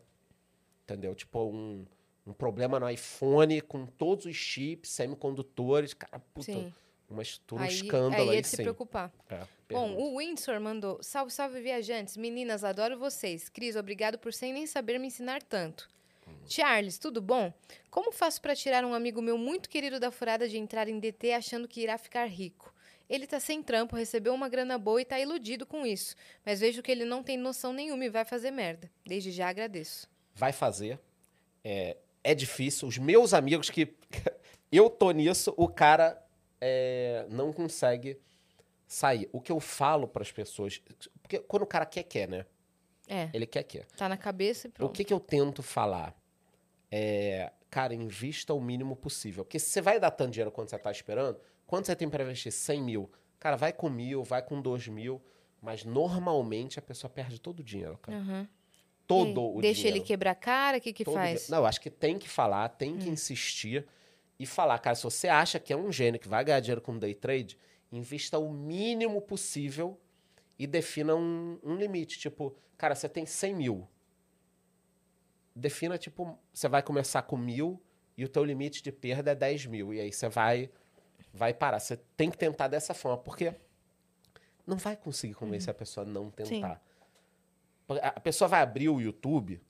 Entendeu? 0.84 1.14
Tipo, 1.14 1.44
um, 1.44 1.86
um 2.26 2.32
problema 2.34 2.78
no 2.78 2.88
iPhone 2.90 3.60
com 3.62 3.86
todos 3.86 4.26
os 4.26 4.36
chips, 4.36 4.90
semicondutores. 4.90 5.94
Cara, 5.94 6.18
puta, 6.34 6.52
Sim. 6.52 6.72
Uma 7.08 7.22
estrutura, 7.22 7.62
um 7.62 7.64
Aí, 7.64 7.74
escândalo 7.74 8.30
aí 8.30 8.36
aí, 8.36 8.38
é 8.38 8.42
se 8.42 8.56
sim. 8.56 8.62
preocupar. 8.62 9.12
É, 9.28 9.40
Bom, 9.70 9.94
o 9.96 10.18
Windsor 10.18 10.60
mandou: 10.60 11.02
Salve, 11.02 11.32
salve, 11.32 11.60
viajantes. 11.60 12.16
Meninas, 12.16 12.64
adoro 12.64 12.98
vocês. 12.98 13.48
Cris, 13.48 13.76
obrigado 13.76 14.18
por 14.18 14.32
sem 14.32 14.52
nem 14.52 14.66
saber 14.66 14.98
me 14.98 15.06
ensinar 15.06 15.42
tanto. 15.42 15.88
Charles, 16.46 16.98
tudo 16.98 17.20
bom? 17.20 17.52
Como 17.90 18.12
faço 18.12 18.40
para 18.40 18.56
tirar 18.56 18.84
um 18.84 18.94
amigo 18.94 19.20
meu 19.20 19.36
muito 19.36 19.68
querido 19.68 20.00
da 20.00 20.10
furada 20.10 20.48
de 20.48 20.58
entrar 20.58 20.88
em 20.88 20.98
DT 20.98 21.32
achando 21.32 21.68
que 21.68 21.80
irá 21.82 21.98
ficar 21.98 22.24
rico? 22.26 22.74
Ele 23.08 23.26
tá 23.26 23.38
sem 23.38 23.62
trampo, 23.62 23.96
recebeu 23.96 24.32
uma 24.32 24.48
grana 24.48 24.78
boa 24.78 25.00
e 25.00 25.04
tá 25.04 25.20
iludido 25.20 25.66
com 25.66 25.84
isso. 25.84 26.14
Mas 26.44 26.60
vejo 26.60 26.82
que 26.82 26.90
ele 26.90 27.04
não 27.04 27.22
tem 27.22 27.36
noção 27.36 27.72
nenhuma 27.72 28.04
e 28.04 28.08
vai 28.08 28.24
fazer 28.24 28.50
merda. 28.50 28.90
Desde 29.06 29.30
já 29.30 29.48
agradeço. 29.48 30.08
vai 30.34 30.52
fazer. 30.52 30.98
É, 31.62 31.96
é 32.22 32.34
difícil. 32.34 32.88
Os 32.88 32.96
meus 32.96 33.34
amigos 33.34 33.68
que 33.68 33.94
eu 34.72 34.88
tô 34.88 35.10
nisso, 35.10 35.52
o 35.56 35.68
cara 35.68 36.23
é, 36.66 37.26
não 37.28 37.52
consegue 37.52 38.18
sair. 38.86 39.28
O 39.32 39.40
que 39.40 39.52
eu 39.52 39.60
falo 39.60 40.08
para 40.08 40.22
as 40.22 40.32
pessoas, 40.32 40.80
porque 41.20 41.38
quando 41.40 41.62
o 41.64 41.66
cara 41.66 41.84
quer, 41.84 42.04
quer, 42.04 42.26
né? 42.28 42.46
É, 43.06 43.28
Ele 43.34 43.44
quer, 43.46 43.62
quer. 43.64 43.84
tá 43.98 44.08
na 44.08 44.16
cabeça 44.16 44.66
e 44.66 44.70
O 44.70 44.72
pronto. 44.72 44.92
que, 44.94 45.04
que 45.04 45.12
eu 45.12 45.20
tento 45.20 45.62
falar? 45.62 46.16
É, 46.90 47.52
cara, 47.70 47.92
invista 47.94 48.54
o 48.54 48.60
mínimo 48.60 48.96
possível. 48.96 49.44
Porque 49.44 49.58
se 49.58 49.66
você 49.66 49.82
vai 49.82 50.00
dar 50.00 50.10
tanto 50.10 50.30
dinheiro 50.30 50.50
quanto 50.50 50.70
você 50.70 50.78
tá 50.78 50.90
esperando, 50.90 51.38
quanto 51.66 51.84
você 51.86 51.94
tem 51.96 52.08
para 52.08 52.22
investir? 52.24 52.50
100 52.52 52.82
mil. 52.82 53.10
Cara, 53.38 53.56
vai 53.56 53.72
com 53.74 53.90
mil, 53.90 54.22
vai 54.24 54.40
com 54.42 54.60
dois 54.62 54.88
mil. 54.88 55.20
Mas 55.60 55.84
normalmente 55.84 56.78
a 56.78 56.82
pessoa 56.82 57.10
perde 57.10 57.38
todo 57.38 57.60
o 57.60 57.62
dinheiro, 57.64 57.98
cara. 57.98 58.18
Aham. 58.18 58.48
Todo 59.06 59.40
E 59.56 59.58
o 59.58 59.60
Deixa 59.60 59.80
dinheiro. 59.82 59.98
ele 59.98 60.04
quebrar 60.06 60.30
a 60.30 60.34
cara, 60.34 60.78
o 60.78 60.80
que 60.80 60.92
que 60.92 61.04
Todo 61.04 61.14
faz? 61.14 61.40
dia. 61.40 61.50
Não, 61.50 61.58
eu 61.58 61.66
acho 61.66 61.78
que 61.80 61.90
tem 61.90 62.18
que 62.18 62.28
falar, 62.28 62.68
tem 62.70 62.96
que 62.96 63.08
insistir 63.10 63.86
e 64.38 64.46
falar, 64.46 64.78
cara, 64.78 64.96
se 64.96 65.04
você 65.04 65.28
acha 65.28 65.60
que 65.60 65.72
é 65.72 65.76
um 65.76 65.92
gênio 65.92 66.20
que 66.20 66.28
vai 66.28 66.44
ganhar 66.44 66.60
dinheiro 66.60 66.80
com 66.80 66.98
day 66.98 67.14
trade, 67.14 67.58
invista 67.92 68.38
o 68.38 68.52
mínimo 68.52 69.20
possível 69.20 69.98
e 70.58 70.66
defina 70.66 71.14
um, 71.14 71.58
um 71.62 71.76
limite. 71.76 72.18
Tipo, 72.18 72.56
cara, 72.76 72.94
você 72.94 73.08
tem 73.08 73.24
100 73.24 73.54
mil. 73.54 73.88
Defina, 75.54 75.96
tipo, 75.96 76.38
você 76.52 76.68
vai 76.68 76.82
começar 76.82 77.22
com 77.22 77.36
mil 77.36 77.80
e 78.16 78.24
o 78.24 78.28
teu 78.28 78.44
limite 78.44 78.82
de 78.82 78.90
perda 78.90 79.30
é 79.30 79.34
10 79.34 79.66
mil. 79.66 79.94
E 79.94 80.00
aí 80.00 80.12
você 80.12 80.28
vai, 80.28 80.70
vai 81.32 81.54
parar. 81.54 81.78
Você 81.78 81.96
tem 82.16 82.30
que 82.30 82.36
tentar 82.36 82.66
dessa 82.66 82.92
forma, 82.92 83.18
porque 83.18 83.54
não 84.66 84.76
vai 84.76 84.96
conseguir 84.96 85.34
convencer 85.34 85.70
a 85.70 85.74
pessoa 85.74 86.04
a 86.04 86.08
não 86.08 86.30
tentar. 86.30 86.80
A 86.80 86.94
a 87.88 88.20
pessoa 88.20 88.48
vai 88.48 88.62
abrir 88.62 88.88
o 88.88 89.00
YouTube, 89.00 89.60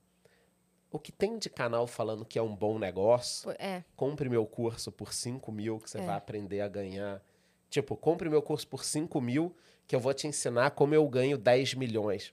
o 0.95 0.99
que 1.01 1.11
tem 1.11 1.37
de 1.39 1.51
canal 1.51 1.87
falando 1.89 2.25
que 2.25 2.39
é 2.39 2.43
um 2.43 2.55
bom 2.55 2.79
negócio, 2.79 3.51
É, 3.59 3.83
compre 3.97 4.29
meu 4.29 4.47
curso 4.47 4.93
por 4.93 5.13
5 5.13 5.51
mil 5.51 5.81
que 5.81 5.91
você 5.91 5.99
É. 5.99 6.07
vai 6.07 6.15
aprender 6.17 6.61
a 6.61 6.69
ganhar. 6.69 7.21
Tipo, 7.69 7.97
compre 7.97 8.29
meu 8.31 8.41
curso 8.41 8.69
por 8.69 8.85
5 8.85 9.21
mil 9.21 9.55
que 9.89 9.97
eu 9.97 10.01
vou 10.01 10.15
te 10.15 10.29
ensinar 10.29 10.71
como 10.71 10.95
eu 10.95 11.07
ganho 11.09 11.37
10 11.37 11.75
milhões. 11.75 12.33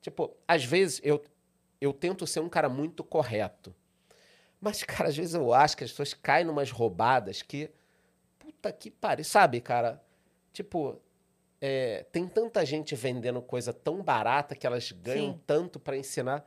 Tipo, 0.00 0.36
às 0.46 0.64
vezes 0.64 1.00
eu, 1.02 1.20
eu 1.80 1.92
tento 1.92 2.26
ser 2.28 2.38
um 2.40 2.48
cara 2.48 2.68
muito 2.68 3.02
correto. 3.02 3.74
Mas, 4.60 4.82
cara, 4.84 5.08
às 5.08 5.16
vezes 5.16 5.34
eu 5.34 5.52
acho 5.52 5.76
que 5.76 5.82
as 5.82 5.90
pessoas 5.90 6.14
caem 6.14 6.46
numas 6.46 6.70
roubadas 6.70 7.42
que. 7.42 7.68
Puta 8.38 8.70
que 8.72 8.88
pariu. 8.90 9.24
Sabe, 9.24 9.60
cara? 9.60 10.00
Tipo, 10.52 11.00
é, 11.60 12.04
tem 12.12 12.28
tanta 12.28 12.64
gente 12.64 12.94
vendendo 12.94 13.42
coisa 13.42 13.72
tão 13.72 14.00
barata 14.02 14.54
que 14.54 14.64
elas 14.66 14.92
ganham 14.92 15.32
Sim. 15.32 15.40
tanto 15.44 15.80
pra 15.80 15.96
ensinar. 15.96 16.46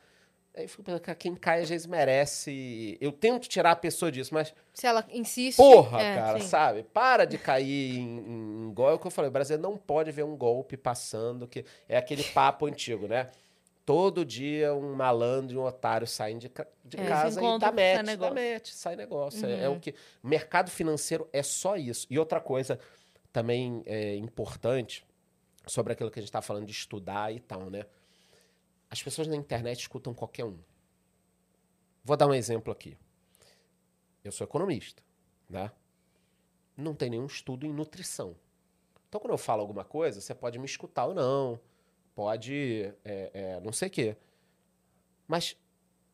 Aí 0.57 0.67
fico 0.67 0.81
pensando, 0.81 1.01
quem 1.15 1.35
cai 1.35 1.61
às 1.61 1.69
vezes 1.69 1.85
merece. 1.85 2.97
Eu 2.99 3.11
tento 3.11 3.47
tirar 3.47 3.71
a 3.71 3.75
pessoa 3.75 4.11
disso, 4.11 4.33
mas 4.33 4.53
se 4.73 4.87
ela 4.87 5.05
insiste. 5.11 5.57
Porra, 5.57 6.01
é, 6.01 6.15
cara, 6.15 6.39
sim. 6.39 6.47
sabe? 6.47 6.83
Para 6.83 7.25
de 7.25 7.37
cair 7.37 7.99
em, 7.99 8.17
em 8.67 8.73
golpe. 8.73 8.93
É 8.93 8.95
o 8.95 8.99
que 8.99 9.07
eu 9.07 9.11
falei, 9.11 9.29
o 9.29 9.31
brasileiro 9.31 9.61
não 9.61 9.77
pode 9.77 10.11
ver 10.11 10.23
um 10.23 10.35
golpe 10.35 10.75
passando, 10.75 11.47
que 11.47 11.63
é 11.87 11.95
aquele 11.95 12.23
papo 12.23 12.65
antigo, 12.65 13.07
né? 13.07 13.29
Todo 13.85 14.25
dia 14.25 14.73
um 14.73 14.93
malandro 14.95 15.55
e 15.55 15.57
um 15.59 15.63
otário 15.63 16.05
saem 16.07 16.37
de, 16.37 16.51
de 16.83 16.99
É. 16.99 17.05
casa 17.07 17.39
e 17.39 17.59
dá 17.59 17.67
sai 17.67 17.71
match, 17.71 17.95
dá 17.95 18.03
negócio. 18.03 18.35
match, 18.35 18.69
sai 18.71 18.95
negócio. 18.95 19.45
É- 19.45 19.49
Uhum. 19.55 19.61
É, 19.63 19.69
o 19.69 19.79
que... 19.79 19.91
O 20.23 20.27
mercado 20.27 20.69
financeiro 20.71 21.29
é 21.31 21.41
só 21.43 21.77
isso. 21.77 22.05
E 22.09 22.17
outra 22.19 22.41
coisa 22.41 22.79
também 23.31 23.83
é 23.85 24.15
importante 24.15 25.05
sobre 25.67 25.93
aquilo 25.93 26.09
que 26.09 26.19
a 26.19 26.21
gente 26.21 26.29
está 26.29 26.41
falando 26.41 26.65
de 26.65 26.71
estudar 26.71 27.31
e 27.33 27.39
tal, 27.39 27.69
né? 27.69 27.85
As 28.89 29.01
pessoas 29.03 29.27
na 29.27 29.35
internet 29.35 29.81
escutam 29.81 30.13
qualquer 30.13 30.45
um. 30.45 30.57
Vou 32.03 32.15
dar 32.15 32.27
um 32.27 32.33
exemplo 32.33 32.71
aqui. 32.71 32.97
Eu 34.23 34.31
sou 34.31 34.45
economista, 34.45 35.03
né? 35.49 35.71
Não 36.75 36.93
tem 36.93 37.09
nenhum 37.09 37.25
estudo 37.25 37.65
em 37.65 37.73
nutrição. 37.73 38.35
Então, 39.07 39.19
quando 39.19 39.31
eu 39.31 39.37
falo 39.37 39.61
alguma 39.61 39.83
coisa, 39.83 40.21
você 40.21 40.35
pode 40.35 40.59
me 40.59 40.65
escutar 40.65 41.05
ou 41.05 41.13
não, 41.13 41.59
pode, 42.13 42.93
é, 43.03 43.31
é, 43.33 43.59
não 43.61 43.71
sei 43.71 43.87
o 43.87 43.91
quê. 43.91 44.17
Mas 45.27 45.57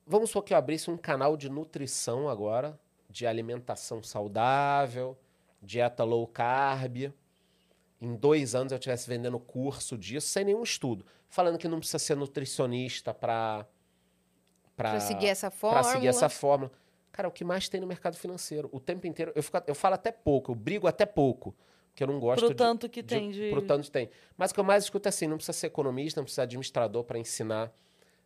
vamos 0.06 0.30
supor 0.30 0.44
que 0.44 0.54
eu 0.54 0.58
abrisse 0.58 0.90
um 0.90 0.98
canal 0.98 1.36
de 1.36 1.50
nutrição 1.50 2.30
agora, 2.30 2.80
de 3.10 3.28
alimentação 3.28 4.02
saudável, 4.02 5.18
dieta 5.62 6.04
low 6.04 6.28
carb. 6.28 7.14
Em 8.04 8.16
dois 8.16 8.54
anos 8.54 8.74
eu 8.74 8.78
estivesse 8.78 9.08
vendendo 9.08 9.40
curso 9.40 9.98
disso, 9.98 10.28
sem 10.28 10.44
nenhum 10.44 10.62
estudo. 10.62 11.06
Falando 11.30 11.58
que 11.58 11.70
não 11.70 11.80
precisa 11.80 12.00
ser 12.00 12.18
nutricionista 12.18 13.14
para 13.14 13.66
Pra 14.76 15.00
seguir 15.00 15.28
essa 15.28 15.50
para 15.50 15.58
fórmula. 15.60 15.84
seguir 15.94 16.08
essa 16.08 16.28
fórmula. 16.28 16.72
Cara, 17.14 17.30
o 17.30 17.32
que 17.32 17.46
mais 17.46 17.70
tem 17.70 17.80
no 17.80 17.88
mercado 17.88 18.18
financeiro? 18.18 18.68
O 18.74 18.80
tempo 18.80 19.08
inteiro. 19.08 19.32
Eu, 19.36 19.42
fico, 19.42 19.62
eu 19.68 19.74
falo 19.74 19.96
até 19.96 20.12
pouco, 20.12 20.52
eu 20.52 20.56
brigo 20.56 20.86
até 20.86 21.06
pouco. 21.06 21.56
Porque 21.90 22.04
eu 22.04 22.08
não 22.08 22.20
gosto 22.20 22.40
Pro 22.40 22.50
de. 22.50 22.56
tanto 22.56 22.90
que 22.90 23.02
tem 23.02 23.32
de... 23.32 23.52
Pro 23.52 23.62
tanto 23.62 23.84
que 23.86 23.92
tem. 23.92 24.10
Mas 24.36 24.52
o 24.52 24.54
que 24.54 24.60
eu 24.60 24.64
mais 24.66 24.84
escuto 24.84 25.08
é 25.08 25.10
assim: 25.10 25.28
não 25.28 25.38
precisa 25.38 25.54
ser 25.54 25.68
economista, 25.68 26.20
não 26.20 26.26
precisa 26.26 26.42
ser 26.42 26.46
administrador 26.46 27.04
para 27.06 27.18
ensinar 27.18 27.72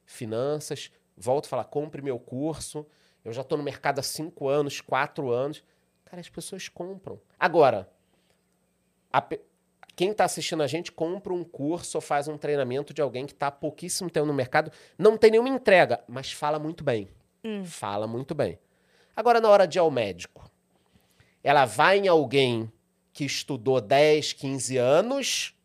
finanças. 0.06 0.90
Volto 1.16 1.46
a 1.46 1.50
falar, 1.50 1.66
compre 1.66 2.02
meu 2.02 2.18
curso. 2.18 2.84
Eu 3.24 3.32
já 3.34 3.42
estou 3.42 3.58
no 3.58 3.64
mercado 3.64 4.00
há 4.00 4.04
cinco 4.04 4.48
anos, 4.48 4.82
quatro 4.82 5.30
anos. 5.30 5.64
Cara, 6.06 6.22
as 6.22 6.30
pessoas 6.30 6.68
compram. 6.70 7.20
Agora, 7.38 7.90
a 9.12 9.22
quem 9.98 10.12
está 10.12 10.26
assistindo 10.26 10.62
a 10.62 10.68
gente 10.68 10.92
compra 10.92 11.34
um 11.34 11.44
curso 11.44 11.98
ou 11.98 12.02
faz 12.02 12.28
um 12.28 12.38
treinamento 12.38 12.94
de 12.94 13.02
alguém 13.02 13.26
que 13.26 13.34
está 13.34 13.48
há 13.48 13.52
pouquíssimo 13.52 14.12
tempo 14.12 14.28
no 14.28 14.34
mercado, 14.34 14.72
não 14.96 15.18
tem 15.18 15.32
nenhuma 15.32 15.50
entrega, 15.50 16.00
mas 16.08 16.32
fala 16.32 16.60
muito 16.60 16.84
bem. 16.84 17.10
Fala 17.66 18.06
muito 18.06 18.36
bem. 18.36 18.60
Agora, 19.16 19.42
na 19.42 19.50
hora 19.50 19.68
de 19.68 19.80
ir 19.80 19.82
ao 19.82 19.90
médico, 19.90 20.52
ela 21.44 21.66
vai 21.66 21.98
em 21.98 22.08
alguém 22.08 22.72
que 23.12 23.26
estudou 23.26 23.82
10, 23.82 24.34
15 24.34 24.78
anos, 24.78 25.56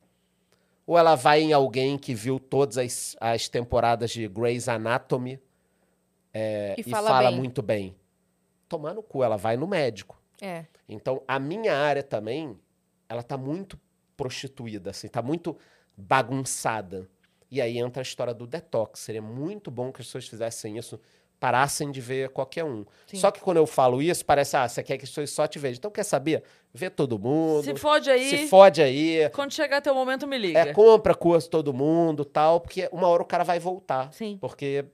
ou 0.87 0.97
ela 0.97 1.15
vai 1.15 1.43
em 1.43 1.53
alguém 1.53 1.99
que 1.99 2.15
viu 2.15 2.41
todas 2.41 2.79
as, 2.79 3.15
as 3.21 3.51
temporadas 3.51 4.13
de 4.13 4.27
Grey's 4.29 4.67
Anatomy 4.67 5.39
é, 6.33 6.75
E 6.79 6.81
e 6.81 6.85
fala 6.85 7.11
fala 7.11 7.29
bem. 7.29 7.39
muito 7.39 7.61
bem? 7.61 7.95
Tomar 8.67 8.95
no 8.95 9.03
cu, 9.03 9.23
ela 9.23 9.37
vai 9.37 9.59
no 9.59 9.67
médico. 9.67 10.19
É. 10.41 10.65
Então, 10.89 11.23
a 11.29 11.39
minha 11.39 11.77
área 11.77 12.03
também, 12.03 12.59
ela 13.11 13.23
tá 13.23 13.37
muito 13.37 13.79
prostituída, 14.17 14.91
assim, 14.91 15.09
tá 15.09 15.23
muito 15.23 15.57
bagunçada. 15.97 17.09
E 17.51 17.61
aí 17.61 17.79
entra 17.79 18.01
a 18.01 18.03
história 18.03 18.33
do 18.33 18.47
detox. 18.47 19.01
Seria 19.01 19.21
muito 19.21 19.71
bom 19.71 19.93
que 19.93 20.01
as 20.01 20.07
pessoas 20.07 20.27
fizessem 20.27 20.79
isso, 20.79 20.99
parassem 21.39 21.91
de 21.91 22.01
ver 22.01 22.31
qualquer 22.31 22.65
um. 22.65 22.87
Sim. 23.07 23.19
Só 23.19 23.31
que 23.31 23.41
quando 23.41 23.59
eu 23.59 23.67
falo 23.67 24.01
isso, 24.01 24.25
parece, 24.25 24.57
ah, 24.57 24.67
você 24.67 24.83
quer 24.83 24.97
que 24.97 25.05
as 25.05 25.11
pessoas 25.11 25.31
só 25.31 25.47
te 25.47 25.59
vejam. 25.59 25.77
Então, 25.77 25.91
quer 25.91 26.05
saber? 26.05 26.45
Vê 26.73 26.89
todo 26.89 27.19
mundo. 27.19 27.65
Se 27.65 27.75
fode 27.75 28.11
aí, 28.11 28.31
se 28.31 28.49
fode 28.49 28.81
aí. 28.81 29.29
quando 29.35 29.53
chegar 29.53 29.83
teu 29.83 29.95
momento, 29.95 30.27
me 30.27 30.39
liga. 30.39 30.61
É, 30.61 30.73
compra 30.73 31.15
curso 31.15 31.51
todo 31.51 31.75
mundo 31.75 32.25
tal, 32.25 32.61
porque 32.61 32.89
uma 32.91 33.07
hora 33.09 33.23
o 33.23 33.27
cara 33.27 33.45
vai 33.45 33.59
voltar. 33.59 34.11
Sim. 34.15 34.39
Porque, 34.41 34.87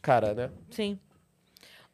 cara, 0.00 0.32
né? 0.32 0.50
Sim. 0.70 0.98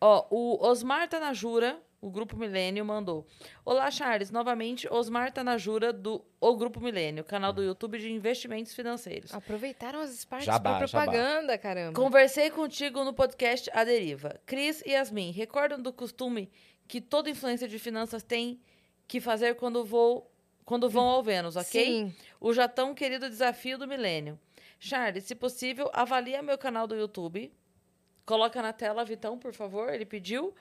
Ó, 0.01 0.27
o 0.31 0.65
Osmar 0.65 1.09
Tanajura 1.09 1.81
O 2.03 2.11
Grupo 2.11 2.37
Milênio 2.37 2.85
mandou. 2.85 3.25
Olá, 3.65 3.89
Charles. 3.89 4.29
Novamente, 4.29 4.93
Osmar 4.93 5.31
Tanajura, 5.31 5.93
do 5.93 6.21
O 6.41 6.57
Grupo 6.57 6.81
Milênio, 6.81 7.23
canal 7.23 7.53
do 7.53 7.63
YouTube 7.63 7.97
de 7.97 8.11
investimentos 8.11 8.75
financeiros. 8.75 9.33
Aproveitaram 9.33 10.01
as 10.01 10.25
partes 10.25 10.47
Jabá, 10.47 10.79
pra 10.79 10.87
jabá. 10.87 11.05
propaganda, 11.05 11.57
caramba. 11.57 11.93
Conversei 11.93 12.51
contigo 12.51 13.05
no 13.05 13.15
podcast 13.15 13.71
A 13.73 13.85
Deriva. 13.85 14.41
Cris 14.45 14.83
e 14.85 14.91
Yasmin, 14.91 15.31
recordam 15.31 15.81
do 15.81 15.93
costume 15.93 16.51
que 16.89 17.01
toda 17.01 17.31
influência 17.31 17.69
de 17.69 17.79
finanças 17.79 18.25
tem 18.25 18.61
que 19.07 19.21
fazer 19.21 19.55
quando, 19.55 19.85
vou, 19.85 20.29
quando 20.65 20.91
vão 20.91 21.05
ao 21.05 21.23
Vênus, 21.23 21.55
ok? 21.55 21.85
Sim. 21.85 22.17
O 22.41 22.53
já 22.53 22.67
tão 22.67 22.97
querido 22.97 23.29
desafio 23.29 23.79
do 23.79 23.87
milênio. 23.87 24.37
Charles, 24.81 25.23
se 25.23 25.37
possível, 25.37 25.89
avalia 25.93 26.43
meu 26.43 26.59
canal 26.59 26.89
do 26.89 26.97
YouTube. 26.97 27.53
Coloca 28.27 28.61
na 28.61 28.73
tela, 28.73 29.05
Vitão, 29.05 29.39
por 29.39 29.55
favor, 29.55 29.95
ele 29.95 30.05
pediu. 30.05 30.53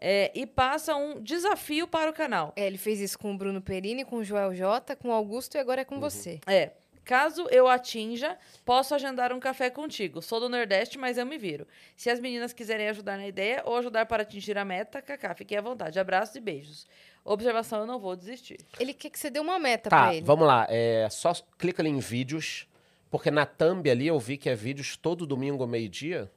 É, 0.00 0.30
e 0.34 0.46
passa 0.46 0.94
um 0.96 1.20
desafio 1.22 1.86
para 1.88 2.10
o 2.10 2.14
canal. 2.14 2.52
É, 2.56 2.66
ele 2.66 2.76
fez 2.78 3.00
isso 3.00 3.18
com 3.18 3.32
o 3.32 3.36
Bruno 3.38 3.60
Perini, 3.62 4.04
com 4.04 4.16
o 4.16 4.24
Joel 4.24 4.52
J, 4.54 4.94
com 4.96 5.08
o 5.08 5.12
Augusto 5.12 5.56
e 5.56 5.58
agora 5.60 5.80
é 5.80 5.84
com 5.84 5.98
você. 6.00 6.40
É. 6.46 6.72
Caso 7.04 7.46
eu 7.50 7.68
atinja, 7.68 8.38
posso 8.64 8.94
agendar 8.94 9.30
um 9.30 9.38
café 9.38 9.68
contigo. 9.68 10.22
Sou 10.22 10.40
do 10.40 10.48
Nordeste, 10.48 10.96
mas 10.96 11.18
eu 11.18 11.26
me 11.26 11.36
viro. 11.36 11.66
Se 11.96 12.08
as 12.08 12.18
meninas 12.18 12.54
quiserem 12.54 12.88
ajudar 12.88 13.18
na 13.18 13.26
ideia 13.28 13.62
ou 13.66 13.76
ajudar 13.76 14.06
para 14.06 14.22
atingir 14.22 14.56
a 14.56 14.64
meta, 14.64 15.02
Kaká, 15.02 15.34
fiquem 15.34 15.58
à 15.58 15.60
vontade. 15.60 15.98
Abraços 16.00 16.34
e 16.36 16.40
beijos. 16.40 16.86
Observação, 17.22 17.80
eu 17.80 17.86
não 17.86 17.98
vou 17.98 18.16
desistir. 18.16 18.58
Ele 18.80 18.94
quer 18.94 19.10
que 19.10 19.18
você 19.18 19.28
dê 19.28 19.38
uma 19.38 19.58
meta 19.58 19.90
Tá, 19.90 20.04
pra 20.04 20.14
ele. 20.14 20.24
vamos 20.24 20.46
lá. 20.46 20.66
É, 20.70 21.06
só 21.10 21.32
clica 21.58 21.82
ali 21.82 21.90
em 21.90 21.98
vídeos, 21.98 22.66
porque 23.10 23.30
na 23.30 23.44
thumb 23.44 23.88
ali 23.90 24.06
eu 24.06 24.18
vi 24.18 24.38
que 24.38 24.48
é 24.48 24.54
vídeos 24.54 24.96
todo 24.96 25.26
domingo 25.26 25.62
ao 25.62 25.68
meio-dia, 25.68 26.30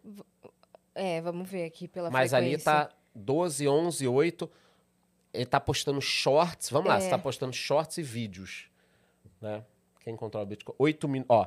É, 0.96 1.22
vamos 1.22 1.48
ver 1.50 1.64
aqui 1.66 1.88
pela 1.88 2.10
mas 2.10 2.34
ali 2.34 2.48
frequência. 2.58 2.72
tá 2.72 2.90
12, 3.18 3.68
11, 3.68 4.08
8. 4.08 4.50
Ele 5.34 5.46
tá 5.46 5.60
postando 5.60 6.02
shorts. 6.02 6.70
Vamos 6.70 6.88
lá, 6.90 6.98
É. 6.98 7.02
você 7.02 7.10
tá 7.10 7.18
postando 7.18 7.54
shorts 7.54 7.98
e 7.98 8.04
vídeos. 8.04 8.70
Né? 9.42 9.64
Quem 10.00 10.16
controla 10.16 10.46
o 10.46 10.50
Bitcoin? 10.50 10.76
8 10.80 11.08
minutos. 11.08 11.36
Ó, 11.36 11.46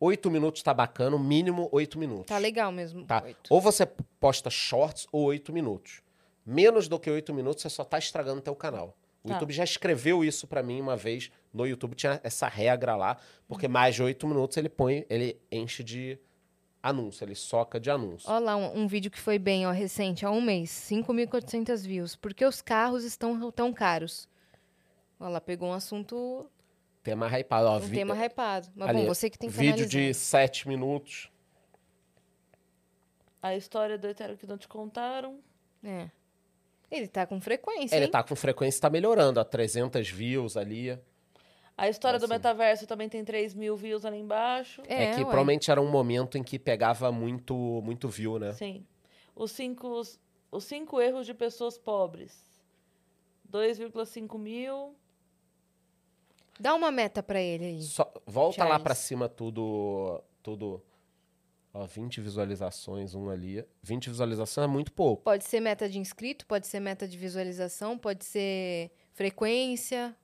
8 0.00 0.30
minutos 0.30 0.62
tá 0.62 0.72
bacana, 0.72 1.16
o 1.16 1.18
mínimo 1.18 1.68
8 1.72 1.98
minutos. 1.98 2.26
Tá 2.26 2.38
legal 2.38 2.70
mesmo. 2.70 3.04
Tá? 3.04 3.22
oito. 3.24 3.52
Ou 3.52 3.60
você 3.60 3.86
posta 4.20 4.48
shorts 4.50 5.06
ou 5.10 5.24
8 5.24 5.52
minutos. 5.52 6.02
Menos 6.44 6.86
do 6.86 6.98
que 6.98 7.10
8 7.10 7.34
minutos, 7.34 7.62
você 7.62 7.70
só 7.70 7.82
tá 7.84 7.98
estragando 7.98 8.40
teu 8.40 8.54
canal. 8.54 8.96
O 9.24 9.28
Tá. 9.28 9.34
YouTube 9.34 9.52
já 9.52 9.64
escreveu 9.64 10.24
isso 10.24 10.46
pra 10.46 10.62
mim 10.62 10.80
uma 10.80 10.96
vez. 10.96 11.30
No 11.52 11.66
YouTube 11.66 11.94
tinha 11.96 12.20
essa 12.22 12.46
regra 12.46 12.94
lá, 12.94 13.16
porque 13.48 13.66
mais 13.66 13.94
de 13.96 14.02
8 14.02 14.28
minutos 14.28 14.56
ele 14.56 14.68
põe, 14.68 15.04
ele 15.10 15.40
enche 15.50 15.82
de 15.82 16.16
anúncio, 16.88 17.24
ele 17.24 17.34
soca 17.34 17.78
de 17.80 17.90
anúncio. 17.90 18.30
Ó 18.30 18.38
lá, 18.38 18.56
um, 18.56 18.80
um 18.82 18.86
vídeo 18.86 19.10
que 19.10 19.18
foi 19.20 19.38
bem, 19.38 19.66
ó, 19.66 19.70
recente, 19.72 20.24
há 20.24 20.30
um 20.30 20.40
mês. 20.40 20.70
5.400 20.70 21.86
views. 21.86 22.16
Por 22.16 22.32
que 22.34 22.44
os 22.44 22.60
carros 22.62 23.04
estão 23.04 23.50
tão 23.50 23.72
caros? 23.72 24.28
Ó 25.18 25.28
lá, 25.28 25.40
pegou 25.40 25.68
um 25.68 25.72
assunto, 25.72 26.46
Tema 27.02 27.28
hypado. 27.28 27.68
Ó, 27.68 27.76
um 27.76 27.80
vi- 27.80 27.94
tema 27.96 28.14
hypado. 28.16 28.68
Mas 28.74 28.88
ali, 28.88 29.00
bom, 29.02 29.06
você 29.06 29.30
que 29.30 29.38
tem 29.38 29.48
que 29.48 29.56
Vídeo 29.56 29.84
analisar. 29.84 29.88
de 29.98 30.14
7 30.14 30.68
minutos. 30.68 31.30
A 33.42 33.54
história 33.54 33.96
do 33.96 34.08
Eterno 34.08 34.36
que 34.36 34.46
não 34.46 34.58
te 34.58 34.66
contaram. 34.66 35.38
É. 35.84 36.10
Ele 36.90 37.06
tá 37.08 37.26
com 37.26 37.40
frequência, 37.40 37.94
Ele 37.96 38.06
hein? 38.06 38.10
tá 38.10 38.22
com 38.22 38.34
frequência, 38.36 38.80
tá 38.80 38.90
melhorando, 38.90 39.38
ó, 39.40 39.44
300 39.44 40.08
views 40.10 40.56
ali. 40.56 40.98
A 41.76 41.88
história 41.90 42.18
do 42.18 42.24
Assim. 42.24 42.32
metaverso 42.34 42.86
também 42.86 43.08
tem 43.08 43.22
3 43.24 43.52
mil 43.54 43.76
views 43.76 44.04
ali 44.06 44.16
embaixo. 44.18 44.82
É, 44.86 45.10
que 45.10 45.16
ué. 45.18 45.24
provavelmente 45.24 45.70
era 45.70 45.80
um 45.80 45.90
momento 45.90 46.38
em 46.38 46.42
que 46.42 46.58
pegava 46.58 47.12
muito, 47.12 47.54
muito 47.84 48.08
view, 48.08 48.38
né? 48.38 48.52
Sim. 48.54 48.86
Os 49.34 49.52
cinco, 49.52 50.00
os 50.50 50.64
cinco 50.64 51.00
erros 51.00 51.26
de 51.26 51.34
pessoas 51.34 51.76
pobres. 51.76 52.34
2,5 53.52 54.38
mil. 54.38 54.94
Dá 56.58 56.74
uma 56.74 56.90
meta 56.90 57.22
pra 57.22 57.40
ele 57.40 57.64
aí. 57.66 57.82
Só- 57.82 58.10
volta 58.26 58.62
lá 58.64 58.70
Charles. 58.70 58.82
pra 58.82 58.94
cima 58.94 59.28
tudo. 59.28 60.22
Tudo. 60.42 60.82
Ó, 61.74 61.84
20 61.84 62.22
visualizações, 62.22 63.14
um 63.14 63.28
ali. 63.28 63.62
20 63.82 64.08
visualizações 64.08 64.64
é 64.64 64.68
muito 64.68 64.90
pouco. 64.92 65.22
Pode 65.22 65.44
ser 65.44 65.60
meta 65.60 65.86
de 65.88 65.98
inscrito, 65.98 66.46
pode 66.46 66.66
ser 66.66 66.80
meta 66.80 67.06
de 67.06 67.18
visualização, 67.18 67.98
pode 67.98 68.24
ser 68.24 68.90
frequência. 69.12 70.16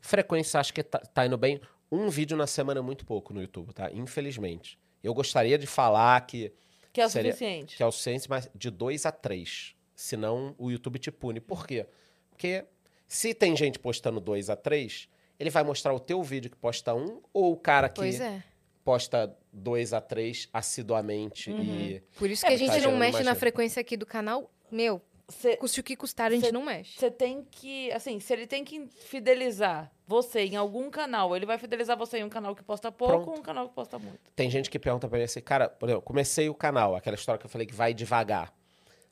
Frequência, 0.00 0.60
acho 0.60 0.72
que 0.72 0.82
tá, 0.82 0.98
tá 0.98 1.26
indo 1.26 1.36
bem. 1.36 1.60
Um 1.90 2.08
vídeo 2.08 2.36
na 2.36 2.46
semana 2.46 2.80
é 2.80 2.82
muito 2.82 3.04
pouco 3.04 3.32
no 3.32 3.40
YouTube, 3.40 3.72
tá? 3.72 3.90
Infelizmente. 3.92 4.78
Eu 5.02 5.12
gostaria 5.14 5.58
de 5.58 5.66
falar 5.66 6.20
que, 6.26 6.52
Que 6.92 7.00
é 7.00 7.06
o 7.06 7.10
Seria- 7.10 7.32
suficiente. 7.32 7.76
que 7.76 7.82
é 7.82 7.86
o 7.86 7.92
ciência, 7.92 8.26
mas 8.30 8.48
de 8.54 8.70
dois 8.70 9.04
a 9.06 9.12
três. 9.12 9.74
Senão 9.94 10.54
o 10.58 10.70
YouTube 10.70 10.98
te 10.98 11.10
pune. 11.10 11.40
Por 11.40 11.66
quê? 11.66 11.86
Porque 12.30 12.64
se 13.06 13.32
tem 13.34 13.56
gente 13.56 13.78
postando 13.78 14.18
dois 14.20 14.48
a 14.50 14.56
três, 14.56 15.08
ele 15.38 15.50
vai 15.50 15.62
mostrar 15.62 15.92
o 15.92 16.00
teu 16.00 16.22
vídeo 16.22 16.50
que 16.50 16.56
posta 16.56 16.94
um, 16.94 17.20
ou 17.32 17.52
o 17.52 17.56
cara 17.56 17.88
que 17.88 17.96
Pois 18.00 18.20
é. 18.20 18.42
posta 18.84 19.36
dois 19.52 19.92
a 19.92 20.00
três 20.00 20.48
assiduamente 20.52 21.50
e. 21.50 22.02
Por 22.18 22.28
isso 22.30 22.44
É, 22.44 22.48
que 22.48 22.54
a 22.54 22.58
porque 22.58 22.72
gente 22.72 22.82
tá 22.84 22.90
não 22.90 22.98
mexe 22.98 23.22
na 23.22 23.34
frequência 23.34 23.80
aqui 23.80 23.96
do 23.96 24.06
canal. 24.06 24.50
Meu, 24.70 25.00
Você 25.28 25.56
custe 25.56 25.80
o 25.80 25.82
que 25.82 25.96
custar, 25.96 26.30
a 26.30 26.34
gente 26.34 26.46
Cê- 26.46 26.52
não 26.52 26.62
mexe. 26.64 26.98
Você 26.98 27.10
tem 27.10 27.42
que, 27.50 27.90
assim, 27.92 28.20
se 28.20 28.32
ele 28.32 28.46
tem 28.46 28.62
que 28.64 28.86
fidelizar 28.88 29.90
você 30.06 30.40
em 30.44 30.54
algum 30.56 30.90
canal, 30.90 31.34
ele 31.34 31.46
vai 31.46 31.56
fidelizar 31.56 31.96
você 31.96 32.18
em 32.18 32.24
um 32.24 32.28
canal 32.28 32.54
que 32.54 32.62
posta 32.62 32.92
pouco 32.92 33.14
Pronto. 33.14 33.30
ou 33.30 33.38
um 33.38 33.42
canal 33.42 33.68
que 33.68 33.74
posta 33.74 33.98
muito. 33.98 34.18
Tem 34.36 34.50
gente 34.50 34.68
que 34.68 34.78
pergunta 34.78 35.08
pra 35.08 35.16
mim 35.18 35.24
assim, 35.24 35.40
cara, 35.40 35.68
por 35.68 35.88
exemplo, 35.88 36.02
comecei 36.02 36.48
o 36.50 36.54
canal, 36.54 36.94
aquela 36.94 37.14
história 37.16 37.38
que 37.38 37.46
eu 37.46 37.50
falei 37.50 37.66
que 37.66 37.74
vai 37.74 37.94
devagar. 37.94 38.52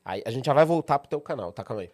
Aí 0.05 0.22
a 0.26 0.30
gente 0.30 0.44
já 0.44 0.52
vai 0.52 0.66
voltar 0.66 0.98
pro 0.98 1.09
teu 1.09 1.20
canal, 1.20 1.51
tá? 1.51 1.64
Calma 1.64 1.82
aí. 1.82 1.90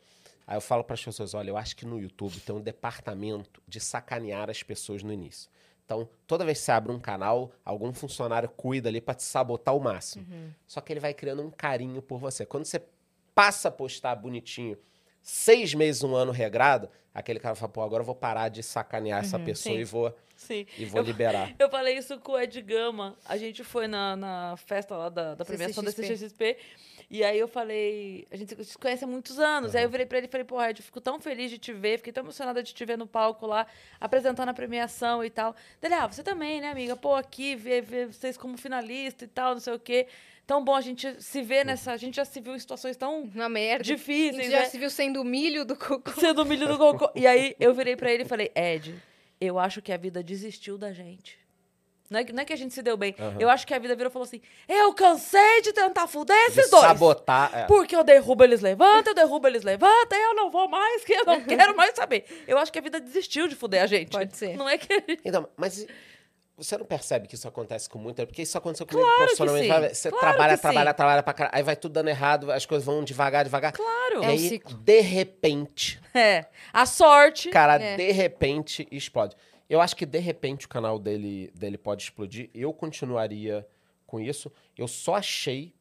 Aí 0.47 0.57
eu 0.57 0.61
falo 0.61 0.83
pras 0.83 1.05
pessoas, 1.05 1.35
olha, 1.35 1.51
eu 1.51 1.57
acho 1.57 1.77
que 1.77 1.87
no 1.87 2.01
YouTube 2.01 2.41
tem 2.41 2.57
um 2.57 2.61
departamento 2.61 3.63
de 3.69 3.79
sacanear 3.79 4.51
as 4.51 4.63
pessoas 4.63 5.03
no 5.03 5.13
início. 5.13 5.49
Então, 5.85 6.09
toda 6.27 6.45
vez 6.45 6.59
que 6.59 6.65
você 6.65 6.73
abre 6.73 6.91
um 6.93 6.99
canal, 6.99 7.53
algum 7.65 7.93
funcionário 7.93 8.49
cuida 8.49 8.89
ali 8.89 9.01
pra 9.01 9.15
te 9.15 9.23
sabotar 9.23 9.73
ao 9.75 9.81
máximo. 9.81 10.27
Só 10.67 10.81
que 10.81 10.93
ele 10.93 11.01
vai 11.01 11.15
criando 11.15 11.43
um 11.43 11.51
carinho 11.51 12.03
por 12.03 12.19
você. 12.19 12.45
Quando 12.45 12.65
você 12.65 12.83
passa 13.39 13.69
a 13.69 13.71
postar 13.71 14.17
bonitinho, 14.17 14.77
seis 15.23 15.73
meses, 15.73 16.03
um 16.03 16.13
ano 16.17 16.33
regrado, 16.33 16.91
aquele 17.15 17.39
cara 17.39 17.55
fala, 17.55 17.71
pô, 17.71 17.83
agora 17.83 18.01
eu 18.01 18.05
vou 18.05 18.17
parar 18.17 18.49
de 18.49 18.65
sacanear 18.65 19.21
essa 19.21 19.39
pessoa 19.39 19.77
sim. 19.77 19.81
e 19.81 19.85
vou, 19.85 20.13
Sim. 20.37 20.67
e 20.77 20.85
vou 20.85 21.03
Eu- 21.03 21.05
liberar. 21.07 21.55
Eu 21.57 21.71
falei 21.71 21.97
isso 21.97 22.19
com 22.19 22.33
o 22.33 22.41
Ed 22.41 22.61
Gama. 22.63 23.17
A 23.25 23.37
gente 23.37 23.63
foi 23.63 23.87
na, 23.87 24.17
na 24.17 24.57
festa 24.57 24.97
lá 24.97 25.09
da, 25.09 25.37
da 25.37 25.45
premiação 25.45 25.85
da 25.85 25.93
CCXP. 25.93 26.57
E 27.09 27.23
aí 27.25 27.39
eu 27.39 27.47
falei, 27.49 28.27
a 28.31 28.37
gente 28.37 28.63
se 28.65 28.77
conhece 28.77 29.05
há 29.05 29.07
muitos 29.07 29.39
anos. 29.39 29.75
Aí 29.77 29.85
eu 29.85 29.89
virei 29.89 30.05
pra 30.05 30.19
ele 30.19 30.27
e 30.27 30.31
falei, 30.31 30.45
pô, 30.45 30.61
Ed, 30.61 30.81
eu 30.81 30.85
fico 30.85 31.01
tão 31.01 31.21
feliz 31.21 31.49
de 31.49 31.59
te 31.59 31.73
ver, 31.73 31.99
fiquei 31.99 32.13
tão 32.13 32.25
emocionada 32.25 32.61
de 32.63 32.75
te 32.75 32.85
ver 32.85 32.99
no 32.99 33.07
palco 33.07 33.47
lá, 33.47 33.67
apresentando 34.01 34.49
a 34.49 34.55
premiação 34.55 35.25
e 35.25 35.31
tal. 35.31 35.55
Dele, 35.81 35.95
ah, 35.95 36.07
você 36.09 36.25
também, 36.25 36.61
né, 36.61 36.71
amiga? 36.73 36.97
Pô, 36.97 37.15
aqui, 37.15 37.55
ver, 37.55 37.83
ver 37.83 38.13
vocês 38.13 38.37
como 38.37 38.59
finalista 38.59 39.25
e 39.25 39.29
tal, 39.29 39.55
não 39.55 39.61
sei 39.61 39.73
o 39.75 39.79
quê. 39.79 40.07
Tão 40.49 40.65
bom 40.65 40.75
a 40.75 40.81
gente 40.81 41.23
se 41.23 41.43
ver 41.43 41.65
nessa. 41.65 41.93
A 41.93 41.97
gente 41.99 42.17
já 42.17 42.25
se 42.25 42.41
viu 42.41 42.57
em 42.57 42.59
situações 42.59 42.97
tão 42.97 43.21
Uma 43.35 43.49
merda. 43.51 43.83
a 43.83 43.85
difíceis, 43.85 44.35
gente 44.37 44.51
já 44.51 44.61
né? 44.61 44.65
se 44.65 44.79
viu 44.79 44.89
sendo 44.89 45.21
o 45.21 45.25
milho 45.25 45.63
do 45.65 45.77
cocô. 45.77 46.11
Sendo 46.19 46.45
milho 46.47 46.67
do 46.67 46.79
cocô. 46.79 47.11
E 47.15 47.27
aí 47.27 47.55
eu 47.61 47.75
virei 47.75 47.95
pra 47.95 48.11
ele 48.11 48.23
e 48.23 48.27
falei, 48.27 48.51
Ed, 48.57 48.95
eu 49.39 49.59
acho 49.59 49.83
que 49.83 49.93
a 49.93 49.97
vida 49.99 50.23
desistiu 50.23 50.79
da 50.79 50.91
gente. 50.91 51.39
Não 52.11 52.19
é, 52.21 52.25
que- 52.25 52.33
não 52.33 52.41
é 52.43 52.47
que 52.47 52.53
a 52.55 52.57
gente 52.57 52.73
se 52.73 52.81
deu 52.81 52.97
bem. 52.97 53.15
Aham. 53.19 53.37
Eu 53.39 53.51
acho 53.51 53.67
que 53.67 53.75
a 53.75 53.79
vida 53.79 53.95
virou 53.95 54.09
e 54.09 54.13
falou 54.13 54.25
assim: 54.25 54.41
eu 54.67 54.95
cansei 54.95 55.61
de 55.61 55.75
tentar 55.75 56.07
fuder 56.07 56.35
De 56.47 56.61
esses 56.61 56.71
dois. 56.71 56.83
sabotar. 56.83 57.51
é. 57.55 57.65
Porque 57.67 57.95
eu 57.95 58.03
derrubo, 58.03 58.43
eles 58.43 58.63
levantam, 58.63 59.11
eu 59.11 59.15
derrubo, 59.15 59.47
eles 59.47 59.63
levantam, 59.63 60.19
eu 60.19 60.35
não 60.35 60.51
vou 60.51 60.67
mais, 60.71 61.05
que 61.05 61.13
eu 61.13 61.27
não 61.27 61.43
quero 61.45 61.77
mais 61.77 61.95
saber. 61.95 62.25
Eu 62.49 62.57
acho 62.57 62.73
que 62.73 62.79
a 62.79 62.83
vida 62.83 62.99
desistiu 62.99 63.47
de 63.47 63.55
fuder 63.55 63.83
a 63.83 63.87
gente. 63.87 64.13
Pode 64.13 64.35
ser. 64.35 64.57
Não 64.57 64.67
é 64.67 64.79
que. 64.79 64.91
a 64.91 64.97
gente- 65.07 65.21
Então, 65.23 65.47
mas 65.55 65.87
você 66.59 66.77
não 66.77 66.85
percebe 66.85 67.27
que 67.27 67.35
isso 67.37 67.49
acontece 67.49 67.89
com 67.89 67.99
muita... 67.99 68.27
Porque 68.27 68.43
isso 68.43 68.59
aconteceu 68.59 68.85
comigo 68.87 69.07
Claro 69.07 69.31
que 69.31 69.37
profissionalmente. 69.37 69.95
Você 69.95 70.11
Claro 70.11 70.27
trabalha, 70.27 70.57
que 70.57 70.61
trabalha, 70.63 70.91
sim. 70.91 70.97
trabalha 70.97 71.23
pra 71.23 71.33
caralho. 71.33 71.57
Aí 71.57 71.63
vai 71.63 71.77
tudo 71.77 71.93
dando 71.93 72.09
errado, 72.09 72.53
as 72.53 72.67
coisas 72.67 72.85
vão 72.85 73.03
devagar, 73.03 73.45
devagar. 73.45 73.73
Claro. 73.73 74.23
E 74.23 74.25
É 74.25 74.29
aí, 74.29 74.49
ciclo. 74.49 74.75
de 74.77 75.01
repente, 75.01 76.01
É. 76.15 76.45
A 76.73 76.85
sorte. 76.85 77.49
cara, 77.51 77.81
É. 77.83 77.97
de 77.97 78.11
repente 78.13 78.87
explode. 78.91 79.35
Eu 79.71 79.81
acho 79.81 79.95
que 79.97 80.05
de 80.05 80.19
repente 80.19 80.67
o 80.67 80.69
canal 80.69 80.99
dele, 80.99 81.51
dele 81.55 81.79
pode 81.79 82.03
explodir. 82.03 82.51
Eu 82.55 82.73
continuaria 82.73 83.67
com 84.07 84.19
isso. 84.19 84.51
Eu 84.77 84.89
só 84.89 85.15
achei 85.17 85.75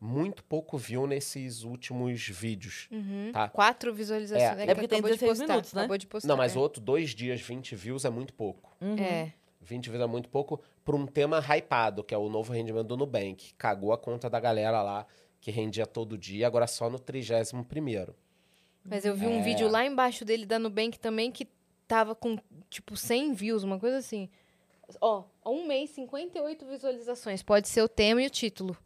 muito 0.00 0.42
pouco 0.44 0.76
view 0.76 1.06
nesses 1.06 1.62
últimos 1.62 2.26
vídeos. 2.28 2.88
Uhum. 2.90 3.30
Tá. 3.32 3.48
Quatro 3.48 3.92
visualizações. 3.94 4.58
É. 4.58 4.64
que 4.64 4.70
É 4.70 4.74
porque 4.74 4.88
tem 4.88 4.98
acabou 4.98 5.10
de 5.14 5.18
16 5.20 5.38
postar, 5.38 5.52
minutos, 5.52 5.72
né? 5.72 5.80
Acabou 5.82 5.98
de 5.98 6.06
postar. 6.06 6.28
Não, 6.28 6.36
mas 6.36 6.56
é. 6.56 6.58
outro, 6.58 6.80
dois 6.82 7.10
dias, 7.14 7.40
20 7.40 7.74
views 7.76 8.04
é 8.04 8.10
muito 8.10 8.34
pouco. 8.34 8.74
Uhum. 8.80 8.96
É. 8.98 9.32
20 9.64 9.90
vezes 9.90 10.04
é 10.04 10.06
muito 10.08 10.28
pouco 10.28 10.60
para 10.84 10.94
um 10.94 11.06
tema 11.06 11.38
hypado, 11.40 12.04
que 12.04 12.14
é 12.14 12.18
o 12.18 12.28
novo 12.28 12.52
rendimento 12.52 12.86
do 12.88 12.96
Nubank. 12.96 13.52
Cagou 13.54 13.92
a 13.92 13.98
conta 13.98 14.28
da 14.30 14.38
galera 14.38 14.82
lá, 14.82 15.06
que 15.40 15.50
rendia 15.50 15.86
todo 15.86 16.16
dia, 16.18 16.46
agora 16.46 16.66
só 16.66 16.88
no 16.90 16.98
31 16.98 17.62
primeiro. 17.64 18.14
Mas 18.84 19.04
eu 19.04 19.14
vi 19.14 19.26
um 19.26 19.38
É. 19.38 19.42
vídeo 19.42 19.68
lá 19.68 19.84
embaixo 19.84 20.24
dele 20.24 20.44
da 20.46 20.58
Nubank 20.58 20.98
também 20.98 21.30
que 21.32 21.48
tava 21.88 22.14
com, 22.14 22.36
tipo, 22.68 22.96
100 22.96 23.32
views, 23.34 23.62
uma 23.62 23.78
coisa 23.78 23.96
assim. 23.98 24.28
Ó, 25.00 25.24
um 25.46 25.66
mês, 25.66 25.90
58 25.90 26.66
visualizações. 26.66 27.42
Pode 27.42 27.68
ser 27.68 27.82
o 27.82 27.88
tema 27.88 28.22
e 28.22 28.26
o 28.26 28.30
título. 28.30 28.76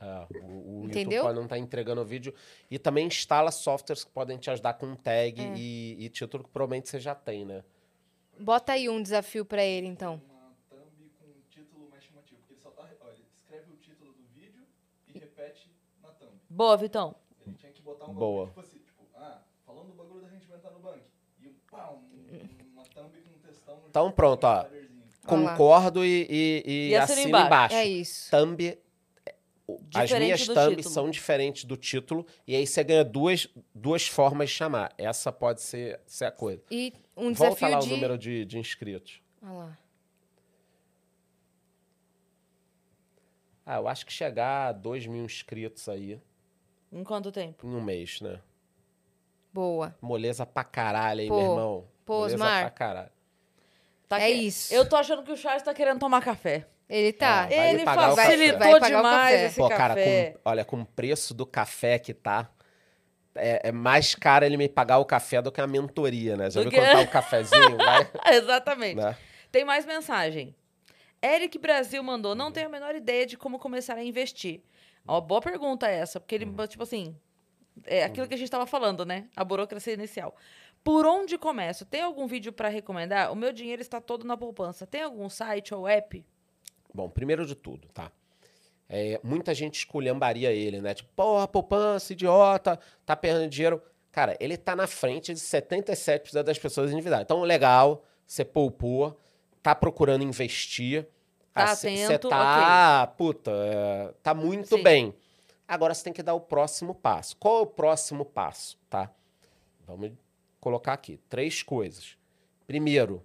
É, 0.00 0.26
o, 0.44 0.82
o 0.82 0.84
Entendeu? 0.86 1.22
YouTube 1.24 1.34
não 1.34 1.42
estar 1.44 1.58
entregando 1.58 2.00
o 2.00 2.04
vídeo. 2.04 2.32
E 2.70 2.78
também 2.78 3.08
instala 3.08 3.50
softwares 3.50 4.04
que 4.04 4.10
podem 4.12 4.38
te 4.38 4.48
ajudar 4.48 4.74
com 4.74 4.94
tag 4.94 5.40
É. 5.40 5.54
e, 5.56 6.04
e 6.04 6.08
título 6.08 6.44
que 6.44 6.50
provavelmente 6.50 6.88
você 6.88 7.00
já 7.00 7.16
tem, 7.16 7.44
né? 7.44 7.64
Bota 8.40 8.72
aí 8.72 8.88
um 8.88 9.02
desafio 9.02 9.44
pra 9.44 9.62
ele, 9.64 9.86
então. 9.86 10.20
Uma 10.30 10.52
thumb 10.70 11.10
com 11.18 11.26
um 11.26 11.40
título 11.50 11.88
mais 11.90 12.02
chamativo. 12.04 12.40
Porque 12.40 12.54
ele 12.54 12.60
só 12.60 12.70
tá. 12.70 12.88
Olha, 13.00 13.14
escreve 13.40 13.70
o 13.72 13.76
título 13.76 14.12
do 14.12 14.22
vídeo 14.34 14.62
e 15.08 15.18
repete 15.18 15.70
na 16.02 16.10
thumb. 16.10 16.32
Boa, 16.48 16.76
Vitão. 16.76 17.14
Ele 17.46 17.56
tinha 17.56 17.72
que 17.72 17.82
botar 17.82 18.06
um 18.06 18.14
Boa. 18.14 18.46
bagulho 18.46 18.48
tipo 18.48 18.60
assim, 18.60 18.78
tipo, 18.84 19.04
ah, 19.16 19.40
falando 19.64 19.88
do 19.88 19.94
bagulho 19.94 20.20
da 20.22 20.28
gente 20.28 20.50
entrar 20.52 20.70
no 20.70 20.80
banco. 20.80 21.04
E 21.40 21.48
um, 21.48 21.54
pá, 21.70 21.90
um, 21.90 22.72
uma 22.72 22.84
thumb 22.84 23.10
com 23.22 23.30
um 23.30 23.38
textão 23.38 23.82
Então, 23.88 24.12
pronto, 24.12 24.44
ó. 24.44 24.66
Concordo 25.26 26.04
e, 26.04 26.26
e, 26.30 26.62
e 26.66 26.88
E 26.90 26.96
assina 26.96 27.04
assina 27.20 27.28
embaixo. 27.28 27.46
embaixo. 27.46 27.74
É 27.74 27.84
isso. 27.86 28.30
Thumb. 28.30 28.78
O- 29.68 29.78
As 29.94 30.04
Diferente 30.08 30.24
minhas 30.24 30.46
do 30.46 30.54
thumbs 30.54 30.76
título. 30.78 30.94
são 30.94 31.10
diferentes 31.10 31.64
do 31.64 31.76
título. 31.76 32.26
E 32.46 32.56
aí 32.56 32.66
você 32.66 32.82
ganha 32.82 33.04
duas, 33.04 33.46
duas 33.74 34.08
formas 34.08 34.48
de 34.48 34.56
chamar. 34.56 34.92
Essa 34.98 35.30
pode 35.30 35.60
ser, 35.62 36.00
ser 36.06 36.24
a 36.24 36.32
coisa. 36.32 36.62
E 36.70 36.92
um 37.16 37.32
Volta 37.34 37.54
desafio 37.54 37.68
lá 37.70 37.78
de. 37.80 37.86
o 37.86 37.90
número 37.90 38.18
de, 38.18 38.44
de 38.44 38.58
inscritos. 38.58 39.20
Olha 39.42 39.52
lá. 39.52 39.78
Ah, 43.66 43.76
eu 43.76 43.88
acho 43.88 44.06
que 44.06 44.12
chegar 44.12 44.68
a 44.68 44.72
2 44.72 45.06
mil 45.06 45.24
inscritos 45.24 45.88
aí 45.88 46.20
Em 46.90 47.04
quanto 47.04 47.30
tempo? 47.30 47.66
em 47.66 47.70
um 47.74 47.82
mês, 47.82 48.20
né? 48.20 48.40
Boa. 49.52 49.94
Moleza 50.00 50.46
pra 50.46 50.64
caralho 50.64 51.20
aí, 51.20 51.28
Pô, 51.28 51.36
meu 51.40 51.50
irmão. 51.50 51.88
pô, 52.06 52.18
Moleza 52.20 52.34
Osmar. 52.36 52.60
pra 52.62 52.70
caralho. 52.70 53.10
Tá 54.08 54.18
É 54.20 54.28
que- 54.28 54.32
isso. 54.38 54.72
Eu 54.72 54.88
tô 54.88 54.96
achando 54.96 55.22
que 55.22 55.30
o 55.32 55.36
Charles 55.36 55.62
tá 55.62 55.74
querendo 55.74 55.98
tomar 56.00 56.22
café. 56.22 56.66
Ele 56.88 57.12
tá. 57.12 57.46
É, 57.50 57.56
vai 57.56 57.68
me 57.68 57.74
Ele 57.74 57.84
pagar 57.84 58.12
o 58.12 58.16
café. 58.16 58.30
facilitou 58.30 58.58
Vai 58.58 58.72
pagar 58.80 58.86
o 58.86 58.96
demais 58.96 59.30
café. 59.34 59.46
esse 59.46 59.56
Pô, 59.56 59.68
cara, 59.68 59.94
café. 59.94 60.30
com, 60.32 60.40
olha, 60.50 60.64
com 60.64 60.80
o 60.80 60.86
preço 60.86 61.34
do 61.34 61.44
café 61.46 61.98
que 61.98 62.14
tá, 62.14 62.50
é, 63.34 63.68
é 63.68 63.72
mais 63.72 64.14
caro 64.14 64.44
ele 64.44 64.56
me 64.56 64.68
pagar 64.68 64.98
o 64.98 65.04
café 65.04 65.42
do 65.42 65.52
que 65.52 65.60
a 65.60 65.66
mentoria, 65.66 66.36
né? 66.36 66.50
Já 66.50 66.60
Do 66.62 66.70
viu 66.70 66.70
que- 66.70 66.76
quando 66.86 66.92
tá 66.92 67.00
o 67.02 67.08
cafezinho, 67.08 67.76
vai, 67.76 68.10
Exatamente. 68.34 68.96
né? 68.96 69.16
Tem 69.52 69.64
mais 69.64 69.84
mensagem. 69.84 70.54
Eric 71.22 71.58
Brasil 71.58 72.02
mandou: 72.02 72.34
não 72.34 72.50
tenho 72.50 72.66
a 72.68 72.70
menor 72.70 72.94
ideia 72.94 73.26
de 73.26 73.36
como 73.36 73.58
começar 73.58 73.96
a 73.96 74.02
investir. 74.04 74.62
Uma 75.06 75.20
boa 75.20 75.40
pergunta 75.40 75.86
essa, 75.88 76.18
porque 76.20 76.34
ele, 76.34 76.44
Uhum. 76.44 76.66
tipo 76.66 76.82
assim, 76.82 77.16
é 77.86 78.04
aquilo 78.04 78.26
que 78.28 78.34
a 78.34 78.36
gente 78.36 78.50
tava 78.50 78.66
falando, 78.66 79.04
né? 79.06 79.26
A 79.36 79.42
burocracia 79.44 79.94
inicial. 79.94 80.34
Por 80.84 81.04
onde 81.06 81.36
começo? 81.36 81.84
Tem 81.84 82.00
algum 82.02 82.26
vídeo 82.26 82.52
para 82.52 82.68
recomendar? 82.68 83.32
O 83.32 83.34
meu 83.36 83.52
dinheiro 83.52 83.82
está 83.82 84.00
todo 84.00 84.26
na 84.26 84.36
poupança. 84.36 84.86
Tem 84.86 85.02
algum 85.02 85.28
site 85.28 85.74
ou 85.74 85.88
app? 85.88 86.24
Bom, 86.92 87.08
primeiro 87.08 87.46
de 87.46 87.54
tudo, 87.54 87.88
tá? 87.88 88.10
É, 88.88 89.20
muita 89.22 89.54
gente 89.54 89.80
esculhambaria 89.80 90.50
ele, 90.50 90.80
né? 90.80 90.94
Tipo, 90.94 91.10
porra, 91.14 91.46
poupança, 91.46 92.12
idiota, 92.12 92.78
tá 93.04 93.14
perdendo 93.14 93.50
dinheiro. 93.50 93.82
Cara, 94.10 94.36
ele 94.40 94.56
tá 94.56 94.74
na 94.74 94.86
frente 94.86 95.34
de 95.34 95.40
77% 95.40 96.42
das 96.42 96.58
pessoas 96.58 96.90
endividadas. 96.90 97.24
Então, 97.24 97.42
legal, 97.42 98.02
você 98.26 98.44
poupou, 98.44 99.18
tá 99.62 99.74
procurando 99.74 100.24
investir. 100.24 101.06
Tá 101.52 101.74
Você 101.74 101.88
atento, 101.88 102.28
tá, 102.28 103.06
puta, 103.16 103.50
é, 103.50 104.14
tá 104.22 104.32
muito 104.32 104.76
Sim. 104.76 104.82
bem. 104.82 105.14
Agora 105.66 105.92
você 105.92 106.04
tem 106.04 106.12
que 106.12 106.22
dar 106.22 106.34
o 106.34 106.40
próximo 106.40 106.94
passo. 106.94 107.36
Qual 107.36 107.58
é 107.58 107.62
o 107.62 107.66
próximo 107.66 108.24
passo, 108.24 108.78
tá? 108.88 109.10
Vamos 109.86 110.12
colocar 110.60 110.92
aqui 110.92 111.18
três 111.28 111.62
coisas. 111.62 112.16
Primeiro, 112.66 113.24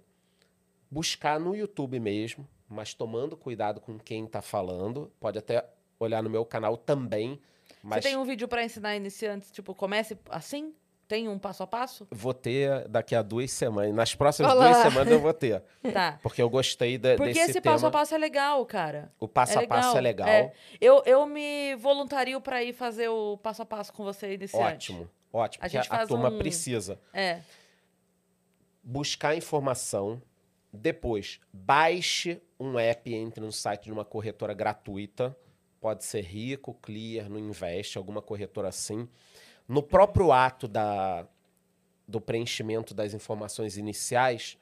buscar 0.90 1.38
no 1.38 1.54
YouTube 1.54 1.98
mesmo, 2.00 2.46
mas 2.74 2.92
tomando 2.92 3.36
cuidado 3.36 3.80
com 3.80 3.98
quem 3.98 4.26
tá 4.26 4.42
falando. 4.42 5.10
Pode 5.20 5.38
até 5.38 5.64
olhar 5.98 6.22
no 6.22 6.28
meu 6.28 6.44
canal 6.44 6.76
também, 6.76 7.40
mas 7.82 8.02
Você 8.02 8.10
tem 8.10 8.16
um 8.18 8.24
vídeo 8.24 8.48
para 8.48 8.64
ensinar 8.64 8.96
iniciantes, 8.96 9.50
tipo, 9.50 9.74
comece 9.74 10.18
assim? 10.28 10.74
Tem 11.06 11.28
um 11.28 11.38
passo 11.38 11.62
a 11.62 11.66
passo? 11.66 12.06
vou 12.10 12.32
ter 12.32 12.88
daqui 12.88 13.14
a 13.14 13.20
duas 13.20 13.50
semanas. 13.52 13.94
Nas 13.94 14.14
próximas 14.14 14.50
Olá. 14.52 14.68
duas 14.70 14.78
semanas 14.82 15.12
eu 15.12 15.20
vou 15.20 15.34
ter. 15.34 15.62
Tá. 15.92 16.18
Porque 16.22 16.40
eu 16.40 16.48
gostei 16.48 16.96
de, 16.96 17.14
Porque 17.16 17.34
desse 17.34 17.50
esse 17.50 17.60
tema. 17.60 17.74
passo 17.74 17.86
a 17.86 17.90
passo 17.90 18.14
é 18.14 18.18
legal, 18.18 18.64
cara. 18.64 19.12
O 19.20 19.28
passo 19.28 19.58
a 19.58 19.66
passo 19.66 19.98
é 19.98 20.00
legal. 20.00 20.26
É. 20.26 20.52
Eu, 20.80 21.02
eu 21.04 21.26
me 21.26 21.74
voluntario 21.76 22.40
para 22.40 22.64
ir 22.64 22.72
fazer 22.72 23.08
o 23.08 23.36
passo 23.36 23.60
a 23.60 23.66
passo 23.66 23.92
com 23.92 24.02
você 24.02 24.32
iniciante. 24.32 24.92
Ótimo, 24.92 25.10
ótimo. 25.30 25.62
A 25.62 25.66
porque 25.68 25.76
gente 25.76 25.92
a, 25.92 25.96
faz 25.96 26.08
turma 26.08 26.30
um- 26.30 26.38
precisa. 26.38 26.98
É. 27.12 27.40
buscar 28.82 29.36
informação. 29.36 30.20
Depois, 30.76 31.40
baixe 31.52 32.40
um 32.58 32.78
app 32.78 33.12
entre 33.14 33.40
no 33.40 33.52
site 33.52 33.84
de 33.84 33.92
uma 33.92 34.04
corretora 34.04 34.54
gratuita. 34.54 35.36
Pode 35.80 36.04
ser 36.04 36.22
Rico, 36.22 36.74
Clear, 36.74 37.28
no 37.28 37.38
Invest, 37.38 37.96
alguma 37.96 38.20
corretora 38.20 38.68
assim. 38.68 39.08
No 39.68 39.82
próprio 39.82 40.32
ato 40.32 40.66
da, 40.66 41.26
do 42.06 42.20
preenchimento 42.20 42.94
das 42.94 43.14
informações 43.14 43.76
iniciais, 43.76 44.58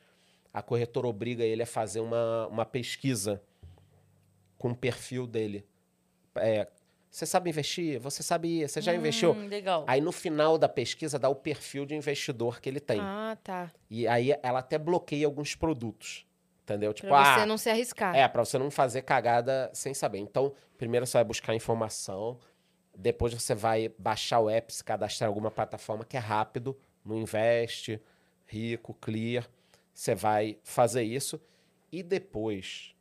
a 0.52 0.62
corretora 0.62 1.06
obriga 1.06 1.44
ele 1.44 1.62
a 1.62 1.66
fazer 1.66 2.00
uma, 2.00 2.46
uma 2.48 2.64
pesquisa 2.66 3.42
com 4.58 4.70
o 4.70 4.76
perfil 4.76 5.26
dele. 5.26 5.66
É, 6.36 6.68
você 7.12 7.26
sabe 7.26 7.50
investir? 7.50 8.00
Você 8.00 8.22
sabia? 8.22 8.66
Você 8.66 8.80
já 8.80 8.94
investiu? 8.94 9.32
Hum, 9.32 9.46
legal. 9.46 9.84
Aí 9.86 10.00
no 10.00 10.10
final 10.10 10.56
da 10.56 10.66
pesquisa 10.66 11.18
dá 11.18 11.28
o 11.28 11.34
perfil 11.34 11.84
de 11.84 11.94
investidor 11.94 12.58
que 12.58 12.70
ele 12.70 12.80
tem. 12.80 12.98
Ah, 13.00 13.36
tá. 13.44 13.70
E 13.90 14.08
aí 14.08 14.34
ela 14.42 14.60
até 14.60 14.78
bloqueia 14.78 15.26
alguns 15.26 15.54
produtos. 15.54 16.26
Entendeu? 16.62 16.94
Tipo, 16.94 17.08
Pra 17.08 17.34
você 17.34 17.40
ah, 17.40 17.46
não 17.46 17.58
se 17.58 17.68
arriscar. 17.68 18.16
é, 18.16 18.26
pra 18.26 18.42
você 18.42 18.56
não 18.56 18.70
fazer 18.70 19.02
cagada 19.02 19.70
sem 19.74 19.92
saber. 19.92 20.20
Então, 20.20 20.54
primeiro 20.78 21.06
você 21.06 21.18
vai 21.18 21.24
buscar 21.24 21.54
informação, 21.54 22.38
depois 22.96 23.34
você 23.34 23.54
vai 23.54 23.90
baixar 23.98 24.40
o 24.40 24.48
app, 24.48 24.72
se 24.72 24.82
cadastrar 24.82 25.28
em 25.28 25.30
alguma 25.30 25.50
plataforma 25.50 26.04
que 26.06 26.16
é 26.16 26.20
rápido, 26.20 26.74
no 27.04 27.18
Invest, 27.18 28.00
Rico, 28.46 28.94
Clear. 28.94 29.46
Você 29.92 30.14
vai 30.14 30.56
fazer 30.62 31.02
isso 31.02 31.38
e 31.90 32.02
depois, 32.02 32.91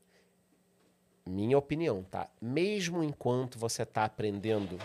minha 1.25 1.57
opinião, 1.57 2.03
tá? 2.03 2.29
Mesmo 2.41 3.03
enquanto 3.03 3.59
você 3.59 3.85
tá 3.85 4.05
aprendendo, 4.05 4.77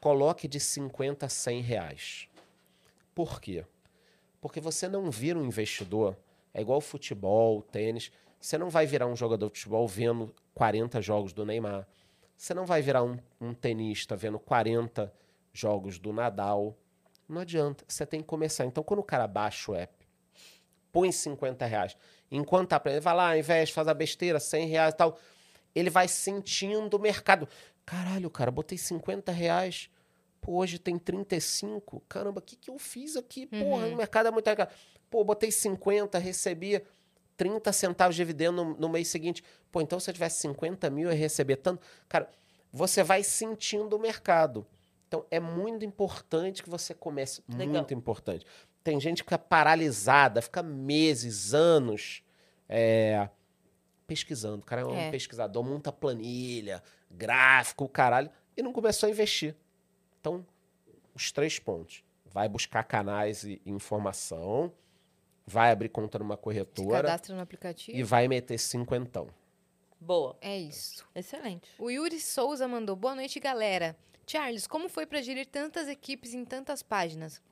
coloque 0.00 0.46
de 0.46 0.60
50 0.60 1.26
a 1.26 1.28
100 1.28 1.60
reais. 1.62 2.28
Por 3.14 3.40
quê? 3.40 3.64
Porque 4.40 4.60
você 4.60 4.88
não 4.88 5.10
vira 5.10 5.38
um 5.38 5.44
investidor, 5.44 6.16
é 6.54 6.60
igual 6.60 6.80
futebol, 6.80 7.62
tênis. 7.62 8.10
Você 8.40 8.56
não 8.56 8.70
vai 8.70 8.86
virar 8.86 9.06
um 9.06 9.16
jogador 9.16 9.50
de 9.50 9.58
futebol 9.58 9.86
vendo 9.86 10.34
40 10.54 11.00
jogos 11.02 11.32
do 11.32 11.44
Neymar. 11.44 11.86
Você 12.36 12.54
não 12.54 12.64
vai 12.64 12.80
virar 12.80 13.02
um, 13.02 13.18
um 13.40 13.52
tenista 13.52 14.16
vendo 14.16 14.38
40 14.38 15.12
jogos 15.52 15.98
do 15.98 16.12
Nadal. 16.12 16.76
Não 17.28 17.42
adianta. 17.42 17.84
Você 17.86 18.06
tem 18.06 18.20
que 18.20 18.26
começar. 18.26 18.64
Então, 18.64 18.82
quando 18.82 19.00
o 19.00 19.04
cara 19.04 19.26
baixa 19.26 19.70
o 19.70 19.74
app, 19.74 19.92
põe 20.90 21.12
50 21.12 21.66
reais. 21.66 21.96
Enquanto 22.30 22.68
tá 22.68 22.76
aprendendo, 22.76 23.02
vai 23.02 23.14
lá, 23.14 23.38
investe, 23.38 23.74
faz 23.74 23.88
a 23.88 23.94
besteira, 23.94 24.38
100 24.38 24.66
reais 24.68 24.94
e 24.94 24.96
tal. 24.96 25.18
Ele 25.74 25.90
vai 25.90 26.06
sentindo 26.06 26.96
o 26.96 27.00
mercado. 27.00 27.48
Caralho, 27.84 28.30
cara, 28.30 28.50
botei 28.50 28.78
50 28.78 29.32
reais. 29.32 29.90
Pô, 30.40 30.58
hoje 30.58 30.78
tem 30.78 30.98
35. 30.98 32.02
Caramba, 32.08 32.38
o 32.38 32.42
que, 32.42 32.56
que 32.56 32.70
eu 32.70 32.78
fiz 32.78 33.16
aqui? 33.16 33.46
Porra, 33.46 33.86
o 33.86 33.96
mercado 33.96 34.28
é 34.28 34.30
muito. 34.30 34.48
Pô, 35.10 35.24
botei 35.24 35.50
50, 35.50 36.18
recebi 36.18 36.82
30 37.36 37.72
centavos 37.72 38.14
de 38.14 38.22
dividendo 38.22 38.64
no, 38.64 38.76
no 38.76 38.88
mês 38.88 39.08
seguinte. 39.08 39.42
Pô, 39.72 39.80
então 39.80 39.98
se 39.98 40.08
eu 40.08 40.14
tivesse 40.14 40.40
50 40.42 40.88
mil, 40.90 41.08
eu 41.08 41.12
ia 41.12 41.18
receber 41.18 41.56
tanto. 41.56 41.84
Cara, 42.08 42.30
você 42.72 43.02
vai 43.02 43.22
sentindo 43.22 43.96
o 43.96 43.98
mercado. 43.98 44.66
Então 45.08 45.26
é 45.30 45.40
muito 45.40 45.84
importante 45.84 46.62
que 46.62 46.70
você 46.70 46.94
comece. 46.94 47.42
Legal. 47.48 47.74
Muito 47.74 47.92
importante. 47.92 48.46
Tem 48.82 48.98
gente 49.00 49.18
que 49.22 49.26
fica 49.30 49.38
paralisada, 49.38 50.40
fica 50.40 50.62
meses, 50.62 51.52
anos 51.52 52.22
é, 52.68 53.28
pesquisando. 54.06 54.62
O 54.62 54.66
cara 54.66 54.82
é 54.82 54.84
um 54.84 54.94
É. 54.94 55.10
pesquisador, 55.10 55.62
monta 55.62 55.92
planilha, 55.92 56.82
gráfico, 57.10 57.84
o 57.84 57.88
caralho, 57.88 58.30
e 58.56 58.62
não 58.62 58.72
começou 58.72 59.06
a 59.06 59.10
investir. 59.10 59.54
Então, 60.20 60.44
os 61.14 61.30
três 61.32 61.58
pontos. 61.58 62.02
Vai 62.32 62.48
buscar 62.48 62.84
canais 62.84 63.42
e 63.42 63.60
informação, 63.66 64.72
vai 65.44 65.72
abrir 65.72 65.88
conta 65.88 66.16
numa 66.18 66.36
Se 66.36 66.42
corretora 66.42 67.02
cadastra 67.02 67.34
no 67.34 67.42
aplicativo. 67.42 67.98
e 67.98 68.04
vai 68.04 68.28
meter 68.28 68.56
cinquentão. 68.56 69.28
Boa. 69.98 70.36
É 70.40 70.56
isso. 70.56 71.04
Excelente. 71.14 71.68
O 71.76 71.90
Yuri 71.90 72.20
Souza 72.20 72.68
mandou: 72.68 72.94
Boa 72.94 73.16
noite, 73.16 73.40
galera. 73.40 73.96
Charles, 74.26 74.66
como 74.68 74.88
foi 74.88 75.06
para 75.06 75.20
gerir 75.20 75.44
tantas 75.46 75.88
equipes 75.88 76.32
em 76.32 76.44
tantas 76.44 76.84
páginas? 76.84 77.42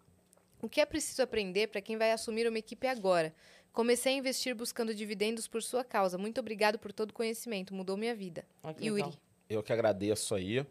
O 0.60 0.68
que 0.68 0.80
é 0.80 0.86
preciso 0.86 1.22
aprender 1.22 1.68
para 1.68 1.80
quem 1.80 1.96
vai 1.96 2.10
assumir 2.12 2.46
uma 2.48 2.58
equipe 2.58 2.86
agora? 2.86 3.34
Comecei 3.72 4.14
a 4.14 4.16
investir 4.16 4.54
buscando 4.54 4.94
dividendos 4.94 5.46
por 5.46 5.62
sua 5.62 5.84
causa. 5.84 6.18
Muito 6.18 6.40
obrigado 6.40 6.78
por 6.78 6.92
todo 6.92 7.10
o 7.10 7.14
conhecimento. 7.14 7.74
Mudou 7.74 7.96
minha 7.96 8.14
vida. 8.14 8.44
Que 8.76 8.86
Yuri. 8.86 9.02
legal. 9.02 9.14
Eu 9.48 9.62
que 9.62 9.72
agradeço 9.72 10.34
aí. 10.34 10.66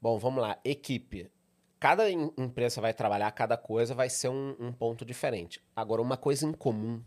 Bom, 0.00 0.18
vamos 0.18 0.40
lá. 0.42 0.58
Equipe. 0.64 1.30
Cada 1.78 2.10
em- 2.10 2.32
empresa 2.38 2.80
vai 2.80 2.94
trabalhar, 2.94 3.30
cada 3.32 3.56
coisa 3.56 3.94
vai 3.94 4.08
ser 4.08 4.28
um, 4.28 4.56
um 4.58 4.72
ponto 4.72 5.04
diferente. 5.04 5.60
Agora, 5.76 6.00
uma 6.00 6.16
coisa 6.16 6.46
em 6.46 6.52
comum, 6.52 7.02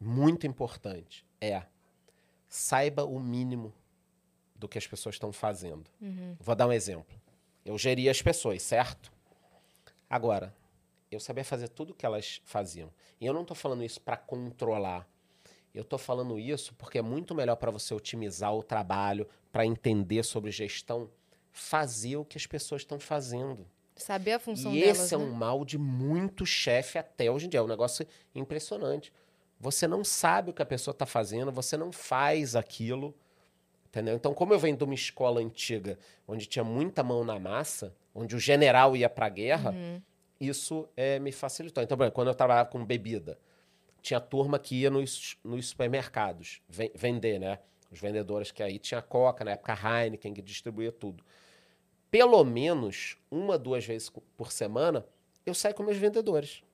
muito 0.00 0.46
importante, 0.46 1.24
é 1.40 1.62
saiba 2.48 3.04
o 3.04 3.18
mínimo 3.20 3.72
do 4.56 4.68
que 4.68 4.78
as 4.78 4.86
pessoas 4.86 5.14
estão 5.16 5.32
fazendo. 5.32 5.84
Vou 6.40 6.54
dar 6.54 6.66
um 6.66 6.72
exemplo. 6.72 7.14
Eu 7.64 7.76
geria 7.78 8.10
as 8.10 8.20
pessoas, 8.20 8.62
certo? 8.62 9.12
Agora, 10.14 10.54
eu 11.10 11.18
sabia 11.18 11.42
fazer 11.42 11.66
tudo 11.66 11.90
o 11.90 11.94
que 11.94 12.06
elas 12.06 12.40
faziam. 12.44 12.88
E 13.20 13.26
eu 13.26 13.34
não 13.34 13.42
estou 13.42 13.56
falando 13.56 13.82
isso 13.82 14.00
para 14.00 14.16
controlar. 14.16 15.08
Eu 15.74 15.82
estou 15.82 15.98
falando 15.98 16.38
isso 16.38 16.72
porque 16.74 16.98
é 16.98 17.02
muito 17.02 17.34
melhor 17.34 17.56
para 17.56 17.72
você 17.72 17.92
otimizar 17.92 18.54
o 18.54 18.62
trabalho, 18.62 19.26
para 19.50 19.66
entender 19.66 20.22
sobre 20.22 20.52
gestão, 20.52 21.10
fazer 21.50 22.14
o 22.14 22.24
que 22.24 22.38
as 22.38 22.46
pessoas 22.46 22.82
estão 22.82 23.00
fazendo. 23.00 23.66
Saber 23.96 24.34
a 24.34 24.38
função 24.38 24.72
E 24.72 24.82
delas, 24.82 25.00
esse 25.00 25.16
é 25.16 25.18
né? 25.18 25.24
um 25.24 25.32
mal 25.32 25.64
de 25.64 25.78
muito 25.78 26.46
chefe 26.46 26.96
até 26.96 27.28
hoje 27.28 27.46
em 27.46 27.48
dia. 27.48 27.58
É 27.58 27.62
um 27.64 27.66
negócio 27.66 28.06
impressionante. 28.36 29.12
Você 29.58 29.88
não 29.88 30.04
sabe 30.04 30.50
o 30.50 30.54
que 30.54 30.62
a 30.62 30.66
pessoa 30.66 30.92
está 30.92 31.06
fazendo, 31.06 31.50
você 31.50 31.76
não 31.76 31.90
faz 31.90 32.54
aquilo. 32.54 33.12
Entendeu? 33.94 34.16
Então, 34.16 34.34
como 34.34 34.52
eu 34.52 34.58
venho 34.58 34.76
de 34.76 34.82
uma 34.82 34.92
escola 34.94 35.40
antiga, 35.40 35.96
onde 36.26 36.46
tinha 36.46 36.64
muita 36.64 37.04
mão 37.04 37.22
na 37.24 37.38
massa, 37.38 37.94
onde 38.12 38.34
o 38.34 38.40
general 38.40 38.96
ia 38.96 39.08
para 39.08 39.26
a 39.26 39.28
guerra, 39.28 39.70
Uhum. 39.70 40.02
isso 40.40 40.88
eh, 40.96 41.20
me 41.20 41.30
facilitou. 41.30 41.80
Então, 41.80 41.96
por 41.96 42.02
exemplo, 42.02 42.14
quando 42.16 42.26
eu 42.26 42.34
trabalhava 42.34 42.68
com 42.68 42.84
bebida, 42.84 43.38
tinha 44.02 44.18
turma 44.18 44.58
que 44.58 44.80
ia 44.80 44.90
nos, 44.90 45.36
nos 45.44 45.68
supermercados 45.68 46.60
ven- 46.68 46.90
vender, 46.92 47.38
né? 47.38 47.60
Os 47.88 48.00
vendedores 48.00 48.50
que 48.50 48.64
aí 48.64 48.80
tinha 48.80 49.00
Coca, 49.00 49.44
na 49.44 49.52
época 49.52 49.72
Heineken, 49.80 50.34
que 50.34 50.42
distribuía 50.42 50.90
tudo. 50.90 51.22
Pelo 52.10 52.42
menos 52.44 53.16
uma, 53.30 53.56
duas 53.56 53.84
vezes 53.86 54.10
por 54.36 54.50
semana, 54.50 55.06
eu 55.46 55.54
saía 55.54 55.72
com 55.72 55.84
meus 55.84 55.96
vendedores. 55.98 56.64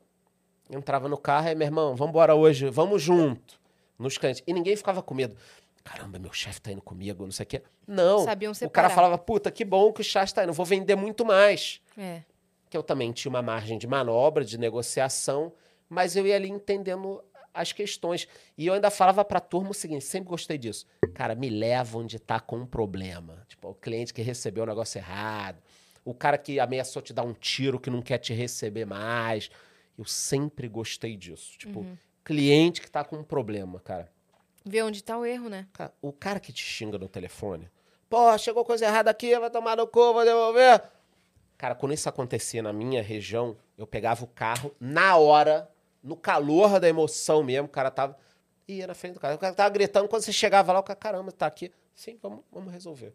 Eu 0.70 0.78
entrava 0.78 1.06
no 1.06 1.18
carro 1.18 1.48
e, 1.48 1.54
meu 1.54 1.66
irmão, 1.66 1.94
vamos 1.94 2.10
embora 2.12 2.34
hoje, 2.34 2.70
vamos 2.70 3.02
junto. 3.02 3.60
Nos 3.98 4.16
clientes. 4.16 4.42
E 4.46 4.54
ninguém 4.54 4.74
ficava 4.74 5.02
com 5.02 5.12
medo. 5.14 5.36
Caramba, 5.84 6.18
meu 6.18 6.32
chefe 6.32 6.60
tá 6.60 6.70
indo 6.72 6.82
comigo, 6.82 7.24
não 7.24 7.32
sei 7.32 7.44
o 7.44 7.46
quê. 7.46 7.62
Não. 7.86 8.24
Sabiam 8.24 8.52
o 8.52 8.54
separar. 8.54 8.72
cara 8.88 8.94
falava, 8.94 9.18
puta, 9.18 9.50
que 9.50 9.64
bom 9.64 9.92
que 9.92 10.00
o 10.00 10.04
chá 10.04 10.22
está 10.22 10.44
indo, 10.44 10.52
vou 10.52 10.66
vender 10.66 10.94
muito 10.94 11.24
mais 11.24 11.80
É. 11.96 12.22
que 12.68 12.76
eu 12.76 12.82
também 12.82 13.10
tinha 13.12 13.30
uma 13.30 13.42
margem 13.42 13.78
de 13.78 13.86
manobra, 13.86 14.44
de 14.44 14.56
negociação, 14.58 15.52
mas 15.88 16.14
eu 16.16 16.26
ia 16.26 16.36
ali 16.36 16.48
entendendo 16.48 17.22
as 17.52 17.72
questões. 17.72 18.28
E 18.56 18.66
eu 18.66 18.74
ainda 18.74 18.90
falava 18.90 19.24
para 19.24 19.38
a 19.38 19.40
turma 19.40 19.70
o 19.70 19.74
seguinte, 19.74 20.04
sempre 20.04 20.28
gostei 20.28 20.56
disso. 20.56 20.86
Cara, 21.14 21.34
me 21.34 21.48
leva 21.50 21.98
onde 21.98 22.18
tá 22.18 22.38
com 22.38 22.58
um 22.58 22.66
problema. 22.66 23.42
Tipo, 23.48 23.70
o 23.70 23.74
cliente 23.74 24.14
que 24.14 24.22
recebeu 24.22 24.62
o 24.62 24.66
negócio 24.66 24.98
errado, 24.98 25.60
o 26.04 26.14
cara 26.14 26.38
que 26.38 26.60
ameaçou 26.60 27.02
te 27.02 27.12
dar 27.12 27.24
um 27.24 27.32
tiro 27.32 27.80
que 27.80 27.90
não 27.90 28.02
quer 28.02 28.18
te 28.18 28.32
receber 28.32 28.84
mais. 28.84 29.50
Eu 29.98 30.04
sempre 30.04 30.68
gostei 30.68 31.16
disso. 31.16 31.58
Tipo, 31.58 31.84
cliente 32.24 32.80
que 32.80 32.88
tá 32.90 33.02
com 33.02 33.16
um 33.16 33.24
problema, 33.24 33.80
cara. 33.80 34.08
Ver 34.64 34.82
onde 34.82 35.02
tá 35.02 35.16
o 35.18 35.24
erro, 35.24 35.48
né? 35.48 35.66
Cara, 35.72 35.92
o 36.02 36.12
cara 36.12 36.38
que 36.38 36.52
te 36.52 36.62
xinga 36.62 36.98
no 36.98 37.08
telefone, 37.08 37.70
pô, 38.08 38.36
chegou 38.38 38.64
coisa 38.64 38.84
errada 38.84 39.10
aqui, 39.10 39.38
vai 39.38 39.50
tomar 39.50 39.76
no 39.76 39.86
cu, 39.86 40.12
vou 40.12 40.24
devolver. 40.24 40.82
Cara, 41.56 41.74
quando 41.74 41.92
isso 41.92 42.08
acontecia 42.08 42.62
na 42.62 42.72
minha 42.72 43.02
região, 43.02 43.56
eu 43.76 43.86
pegava 43.86 44.24
o 44.24 44.26
carro 44.26 44.74
na 44.80 45.16
hora, 45.16 45.70
no 46.02 46.16
calor 46.16 46.80
da 46.80 46.88
emoção 46.88 47.42
mesmo, 47.42 47.66
o 47.66 47.70
cara 47.70 47.90
tava. 47.90 48.16
ia 48.66 48.86
na 48.86 48.94
frente 48.94 49.14
do 49.14 49.20
cara. 49.20 49.34
O 49.34 49.38
cara 49.38 49.54
tava 49.54 49.70
gritando, 49.70 50.08
quando 50.08 50.22
você 50.22 50.32
chegava 50.32 50.72
lá, 50.72 50.80
o 50.80 50.82
cara, 50.82 50.98
caramba, 50.98 51.32
tá 51.32 51.46
aqui. 51.46 51.70
Sim, 51.94 52.18
vamos, 52.22 52.40
vamos 52.50 52.72
resolver. 52.72 53.12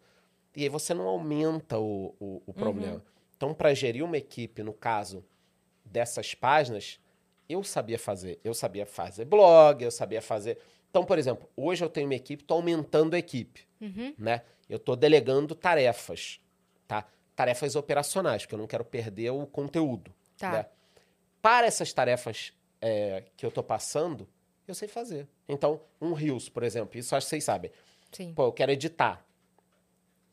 E 0.56 0.64
aí 0.64 0.70
você 0.70 0.94
não 0.94 1.08
aumenta 1.08 1.78
o, 1.80 2.16
o, 2.20 2.42
o 2.46 2.54
problema. 2.54 3.04
Então, 3.36 3.54
para 3.54 3.74
gerir 3.74 4.04
uma 4.04 4.18
equipe, 4.18 4.64
no 4.64 4.74
caso 4.74 5.26
dessas 5.84 6.34
páginas, 6.34 7.00
eu 7.50 7.64
sabia 7.64 8.00
fazer. 8.00 8.40
Eu 8.44 8.54
sabia 8.54 8.86
fazer 8.86 9.26
blog, 9.26 9.84
eu 9.84 9.92
sabia 9.92 10.22
fazer. 10.22 10.58
Então, 10.96 11.04
por 11.04 11.20
exemplo, 11.20 11.50
hoje 11.58 11.84
eu 11.84 11.90
tenho 11.90 12.08
uma 12.08 12.16
equipe, 12.16 12.42
estou 12.42 12.56
aumentando 12.56 13.16
a 13.16 13.20
equipe. 13.20 13.68
Uhum. 13.82 14.14
Né? 14.18 14.44
Eu 14.70 14.78
estou 14.78 14.96
delegando 14.96 15.54
tarefas. 15.54 16.40
Tá? 16.88 17.06
Tarefas 17.36 17.76
operacionais, 17.76 18.44
porque 18.44 18.56
eu 18.56 18.60
não 18.60 18.66
quero 18.66 18.86
perder 18.86 19.30
o 19.32 19.46
conteúdo. 19.46 20.10
Tá. 20.38 20.52
né? 20.54 20.66
Para 21.42 21.68
essas 21.68 21.92
tarefas 21.92 22.54
é, 22.80 23.26
que 23.36 23.46
eu 23.46 23.50
estou 23.50 23.62
passando, 23.62 24.26
eu 24.66 24.74
sei 24.74 24.88
fazer. 24.88 25.28
Então, 25.50 25.82
um 26.00 26.14
Reels, 26.14 26.48
por 26.48 26.64
exemplo, 26.64 26.98
isso 26.98 27.14
acho 27.14 27.26
que 27.26 27.30
vocês 27.32 27.44
sabem. 27.44 27.72
Sim. 28.14 28.34
Pô, 28.34 28.46
eu 28.46 28.54
quero 28.54 28.72
editar. 28.72 29.22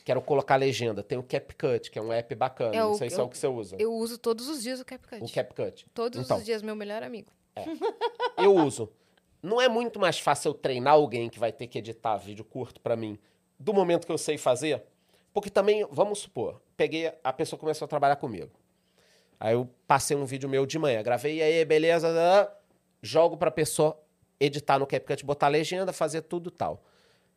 Quero 0.04 0.22
colocar 0.22 0.54
legenda. 0.54 1.02
Tem 1.02 1.18
o 1.18 1.24
CapCut, 1.24 1.90
que 1.90 1.98
é 1.98 2.02
um 2.02 2.12
app 2.12 2.32
bacana. 2.36 2.76
É 2.76 2.78
não 2.78 2.92
o- 2.92 2.94
sei 2.94 3.10
se 3.10 3.16
é 3.16 3.20
eu- 3.20 3.24
o 3.24 3.28
que 3.28 3.36
você 3.36 3.48
usa. 3.48 3.76
Eu 3.80 3.92
uso 3.94 4.16
todos 4.16 4.46
os 4.48 4.62
dias 4.62 4.78
o 4.80 4.84
CapCut. 4.84 5.24
O 5.24 5.28
CapCut. 5.28 5.86
Todos 5.92 6.20
Então. 6.24 6.36
os 6.38 6.44
dias, 6.44 6.62
meu 6.62 6.76
melhor 6.76 7.02
amigo. 7.02 7.32
Eu 8.38 8.54
uso. 8.54 8.88
Não 9.42 9.60
é 9.60 9.68
muito 9.68 9.98
mais 9.98 10.18
fácil 10.18 10.50
eu 10.50 10.54
treinar 10.54 10.94
alguém 10.94 11.28
que 11.28 11.38
vai 11.38 11.50
ter 11.52 11.66
que 11.66 11.78
editar 11.78 12.16
vídeo 12.16 12.44
curto 12.44 12.80
pra 12.80 12.94
mim 12.96 13.18
do 13.58 13.72
momento 13.74 14.06
que 14.06 14.12
eu 14.12 14.18
sei 14.18 14.38
fazer? 14.38 14.82
Porque 15.32 15.50
também, 15.50 15.86
vamos 15.90 16.20
supor, 16.20 16.60
peguei, 16.76 17.12
a 17.24 17.32
pessoa 17.32 17.58
começou 17.58 17.86
a 17.86 17.88
trabalhar 17.88 18.16
comigo. 18.16 18.50
Aí 19.40 19.54
eu 19.54 19.68
passei 19.86 20.16
um 20.16 20.24
vídeo 20.24 20.48
meu 20.48 20.64
de 20.66 20.78
manhã, 20.78 21.02
gravei, 21.02 21.38
e 21.38 21.42
aí, 21.42 21.64
beleza, 21.64 22.52
jogo 23.00 23.36
pra 23.36 23.50
pessoa 23.50 23.98
editar 24.38 24.78
no 24.78 24.86
CapCut, 24.86 25.24
botar 25.24 25.46
a 25.46 25.48
legenda, 25.48 25.92
fazer 25.92 26.22
tudo 26.22 26.50
tal. 26.50 26.82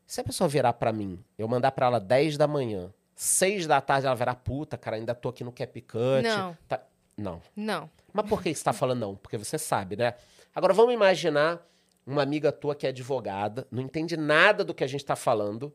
Se 0.06 0.22
a 0.22 0.24
pessoa 0.24 0.48
virar 0.48 0.74
pra 0.74 0.92
mim, 0.94 1.24
eu 1.38 1.48
mandar 1.48 1.72
pra 1.72 1.88
ela 1.88 2.00
10 2.00 2.38
da 2.38 2.48
manhã, 2.48 2.94
6 3.16 3.66
da 3.66 3.82
tarde 3.82 4.06
ela 4.06 4.16
virar, 4.16 4.36
puta, 4.36 4.78
cara, 4.78 4.98
ainda 4.98 5.16
tô 5.16 5.30
aqui 5.30 5.44
no 5.44 5.52
CapCut. 5.52 6.22
Não. 6.24 6.58
Tá- 6.68 6.84
Não. 7.18 7.42
Não. 7.56 7.90
Mas 8.14 8.28
por 8.28 8.40
que 8.44 8.50
você 8.50 8.60
está 8.60 8.74
falando 8.74 9.00
não? 9.00 9.16
Porque 9.16 9.38
você 9.38 9.58
sabe, 9.58 9.96
né? 9.96 10.14
Agora 10.54 10.74
vamos 10.74 10.94
imaginar 10.94 11.66
uma 12.06 12.22
amiga 12.22 12.52
tua 12.52 12.76
que 12.76 12.86
é 12.86 12.90
advogada, 12.90 13.68
não 13.72 13.82
entende 13.82 14.16
nada 14.16 14.64
do 14.64 14.74
que 14.74 14.84
a 14.84 14.88
gente 14.88 15.02
está 15.02 15.16
falando 15.16 15.74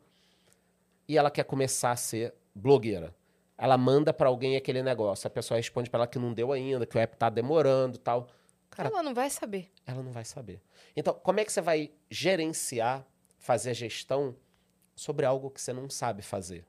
e 1.09 1.19
ela 1.19 1.31
quer 1.31 1.45
começar 1.45 1.91
a 1.91 1.97
ser 1.97 2.35
blogueira. 2.55 3.15
Ela 3.59 3.77
manda 3.77 4.13
para 4.13 4.29
alguém 4.29 4.57
aquele 4.57 4.83
negócio, 4.83 5.27
a 5.27 5.31
pessoa 5.31 5.59
responde 5.59 5.91
para 5.91 5.99
ela 6.01 6.07
que 6.07 6.19
não 6.19 6.33
deu 6.33 6.53
ainda, 6.53 6.87
que 6.87 6.97
o 6.97 7.01
app 7.01 7.17
tá 7.17 7.29
demorando, 7.29 7.99
tal. 7.99 8.29
Cara, 8.71 8.89
Ela 8.89 9.03
não 9.03 9.13
vai 9.13 9.29
saber. 9.29 9.71
ela 9.87 10.03
não 10.03 10.13
vai 10.13 10.25
saber. 10.25 10.63
Então, 10.97 11.13
como 11.13 11.41
é 11.41 11.45
que 11.45 11.53
você 11.53 11.61
vai 11.61 11.91
gerenciar, 12.09 13.05
fazer 13.39 13.71
a 13.71 13.75
gestão 13.75 14.37
sobre 14.95 15.27
algo 15.27 15.51
que 15.51 15.61
você 15.61 15.73
não 15.73 15.91
sabe 15.91 16.23
fazer? 16.23 16.65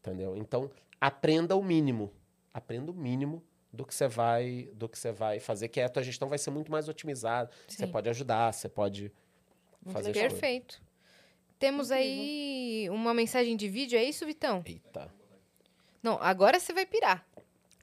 Entendeu? 0.00 0.36
Então, 0.36 0.70
aprenda 1.00 1.54
o 1.54 1.62
mínimo. 1.62 2.10
Aprenda 2.52 2.90
o 2.90 2.94
mínimo 2.94 3.44
do 3.72 3.84
que 3.84 3.94
você 3.94 4.08
vai, 4.08 4.68
do 4.74 4.88
que 4.88 4.98
você 4.98 5.12
vai 5.12 5.40
fazer, 5.40 5.68
que 5.68 5.80
a 5.80 5.88
tua 5.88 6.02
gestão 6.02 6.28
vai 6.28 6.38
ser 6.38 6.50
muito 6.50 6.70
mais 6.70 6.88
otimizada. 6.88 7.50
Você 7.66 7.86
Sim. 7.86 7.92
pode 7.92 8.08
ajudar, 8.08 8.52
você 8.52 8.68
pode 8.68 9.12
fazer 9.86 10.10
as 10.10 10.16
coisas. 10.16 10.32
Perfeito. 10.32 10.82
Temos 11.58 11.90
aí 11.90 12.88
uma 12.90 13.12
mensagem 13.12 13.56
de 13.56 13.68
vídeo, 13.68 13.98
é 13.98 14.04
isso, 14.04 14.24
Vitão? 14.24 14.62
Eita. 14.64 15.12
Não, 16.02 16.18
agora 16.22 16.60
você 16.60 16.72
vai 16.72 16.86
pirar. 16.86 17.26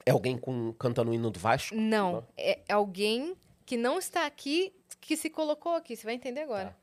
É 0.06 0.12
alguém 0.12 0.38
com 0.38 0.72
cantando 0.74 1.12
o 1.12 1.14
hino 1.14 1.30
do 1.30 1.40
Vasco? 1.40 1.76
Não, 1.76 2.26
é 2.38 2.60
alguém 2.70 3.36
que 3.66 3.76
não 3.76 3.98
está 3.98 4.26
aqui, 4.26 4.72
que 5.02 5.18
se 5.18 5.30
colocou 5.30 5.76
aqui. 5.76 5.96
Você 5.96 6.06
vai 6.06 6.14
entender 6.14 6.42
agora. 6.42 6.70
Tá. 6.70 6.76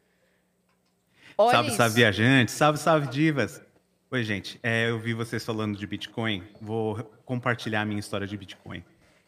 Olha 1.39 1.53
salve, 1.53 1.69
isso. 1.69 1.77
salve, 1.77 1.95
viajantes. 1.95 2.55
Salve, 2.55 2.79
salve, 2.79 3.07
divas. 3.09 3.63
Oi, 4.11 4.23
gente. 4.23 4.61
É, 4.63 4.91
eu 4.91 4.99
vi 4.99 5.15
vocês 5.15 5.43
falando 5.43 5.79
de 5.79 5.87
Bitcoin. 5.87 6.43
Vou 6.61 7.03
compartilhar 7.25 7.81
a 7.81 7.85
minha 7.85 8.01
história 8.01 8.27
de 8.27 8.37
Bitcoin. 8.37 8.85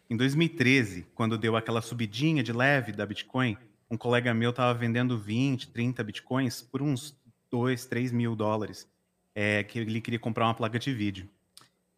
Em 0.09 0.17
2013, 0.17 1.07
quando 1.15 1.39
deu 1.39 1.57
aquela 1.57 1.81
subidinha 1.81 2.43
de 2.43 2.53
leve 2.53 2.93
da 2.93 3.07
Bitcoin, 3.07 3.57
um 3.91 3.97
colega 3.97 4.35
meu 4.35 4.51
estava 4.51 4.75
vendendo 4.79 5.19
20, 5.19 5.69
30 5.71 6.05
Bitcoins 6.05 6.61
por 6.61 6.83
uns 6.83 7.17
2, 7.51 7.87
3 7.87 8.13
mil 8.13 8.37
dólares. 8.37 8.89
É, 9.35 9.65
que 9.65 9.81
ele 9.81 10.01
queria 10.01 10.19
comprar 10.19 10.47
uma 10.47 10.55
placa 10.55 10.79
de 10.79 10.93
vídeo. 10.93 11.29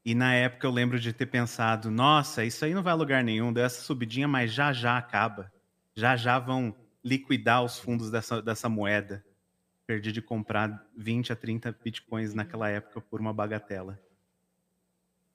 E 0.04 0.14
na 0.14 0.32
época 0.34 0.66
eu 0.66 0.70
lembro 0.70 1.00
de 1.00 1.12
ter 1.12 1.26
pensado, 1.26 1.90
nossa, 1.90 2.44
isso 2.44 2.64
aí 2.64 2.72
não 2.72 2.82
vai 2.82 2.92
a 2.92 2.96
lugar 2.96 3.24
nenhum, 3.24 3.52
deu 3.52 3.64
essa 3.64 3.82
subidinha, 3.82 4.28
mas 4.28 4.52
já 4.52 4.72
já 4.72 4.96
acaba. 4.96 5.52
Já 5.94 6.16
já 6.16 6.38
vão 6.38 6.74
liquidar 7.04 7.62
os 7.64 7.78
fundos 7.78 8.10
dessa, 8.10 8.40
dessa 8.40 8.68
moeda. 8.68 9.24
Perdi 9.86 10.12
de 10.12 10.22
comprar 10.22 10.86
20 10.96 11.32
a 11.32 11.36
30 11.36 11.76
bitcoins 11.82 12.34
naquela 12.34 12.68
época 12.68 13.00
por 13.00 13.20
uma 13.20 13.32
bagatela. 13.32 13.98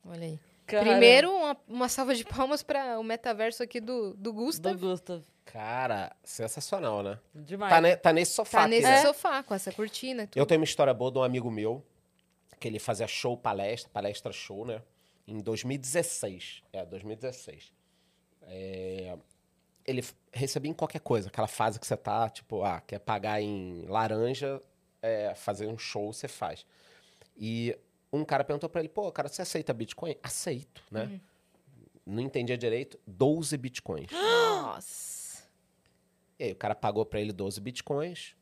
Olha 0.03 0.24
aí. 0.24 0.50
Caramba. 0.72 0.90
Primeiro, 0.91 1.32
uma, 1.32 1.58
uma 1.67 1.90
salva 1.90 2.16
de 2.16 2.24
palmas 2.25 2.64
para 2.64 2.98
o 3.00 3.03
metaverso 3.03 3.61
aqui 3.64 3.80
do, 3.80 4.11
do 4.11 4.16
Do 4.16 4.33
Gustav. 4.33 4.77
Gustav. 4.80 5.24
Cara, 5.45 6.16
sensacional, 6.24 7.03
né? 7.03 7.19
Demais. 7.35 7.72
Tá, 7.74 7.82
ne- 7.82 7.95
tá 7.98 8.14
nesse 8.14 8.33
sofá 8.33 8.59
Tá 8.59 8.64
aqui, 8.66 8.69
nesse 8.75 8.88
né? 8.88 9.01
sofá, 9.01 9.43
com 9.43 9.53
essa 9.53 9.72
cortina 9.72 10.25
tudo. 10.27 10.38
Eu 10.38 10.45
tenho 10.45 10.59
uma 10.61 10.66
história 10.66 10.93
boa 10.93 11.11
de 11.11 11.17
um 11.19 11.24
amigo 11.24 11.51
meu, 11.51 11.85
que 12.59 12.67
ele 12.67 12.80
fazia 12.80 13.08
show 13.08 13.35
palestra, 13.35 13.90
palestra 13.91 14.32
show, 14.32 14.66
né? 14.66 14.82
Em 15.27 15.40
2016. 15.40 16.64
É, 16.72 16.85
2016. 16.85 17.72
É, 18.43 19.17
ele 19.85 20.03
recebia 20.32 20.69
em 20.72 20.74
qualquer 20.74 21.00
coisa, 21.00 21.27
aquela 21.27 21.48
fase 21.48 21.80
que 21.80 21.85
você 21.88 21.98
tá, 21.98 22.30
tipo, 22.30 22.64
ah, 22.64 22.82
quer 22.82 23.00
pagar 23.00 23.41
em 23.41 23.85
laranja, 23.88 24.61
é, 25.01 25.33
fazer 25.35 25.67
um 25.67 25.77
show, 25.77 26.14
você 26.14 26.27
faz. 26.27 26.66
E 27.35 27.75
um 28.11 28.23
cara 28.25 28.43
perguntou 28.43 28.69
pra 28.69 28.81
ele, 28.81 28.90
pô, 28.90 29.11
cara, 29.11 29.27
você 29.30 29.41
aceita 29.41 29.73
Bitcoin? 29.73 30.15
Aceito, 30.22 30.81
né? 30.91 31.19
Não 32.06 32.22
entendia 32.22 32.57
direito, 32.57 32.99
12 33.07 33.56
Bitcoins. 33.57 34.11
Nossa. 34.11 35.43
E 36.40 36.45
aí 36.45 36.51
o 36.51 36.56
cara 36.56 36.73
pagou 36.73 37.06
pra 37.06 37.22
ele 37.22 37.31
12 37.31 37.61
bitcoins, 37.61 38.35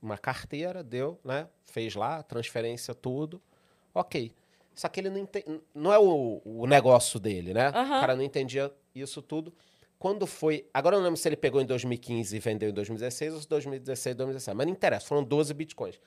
uma 0.00 0.16
carteira, 0.16 0.82
deu, 0.82 1.20
né? 1.22 1.46
Fez 1.66 1.94
lá, 1.94 2.22
transferência, 2.22 2.94
tudo. 2.94 3.42
Ok. 3.94 4.32
Só 4.74 4.88
que 4.88 5.00
ele 5.00 5.10
não, 5.10 5.18
ente- 5.18 5.44
não 5.74 5.92
é 5.92 5.98
o, 5.98 6.40
o 6.44 6.66
negócio 6.66 7.20
dele, 7.20 7.52
né? 7.52 7.68
O 7.68 7.72
cara 8.00 8.16
não 8.16 8.22
entendia 8.22 8.72
isso 8.94 9.20
tudo. 9.20 9.52
Quando 9.98 10.26
foi. 10.26 10.66
Agora 10.72 10.96
eu 10.96 11.00
não 11.00 11.04
lembro 11.04 11.18
se 11.20 11.28
ele 11.28 11.36
pegou 11.36 11.60
em 11.60 11.66
2015 11.66 12.34
e 12.36 12.38
vendeu 12.40 12.70
em 12.70 12.72
2016 12.72 13.34
ou 13.34 13.40
se 13.40 13.48
2016 13.48 14.12
e 14.12 14.16
2017. 14.16 14.56
Mas 14.56 14.66
não 14.66 14.72
interessa, 14.72 15.06
foram 15.06 15.22
12 15.24 15.52
bitcoins. 15.52 15.98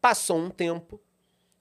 Passou 0.00 0.38
um 0.38 0.50
tempo, 0.50 1.00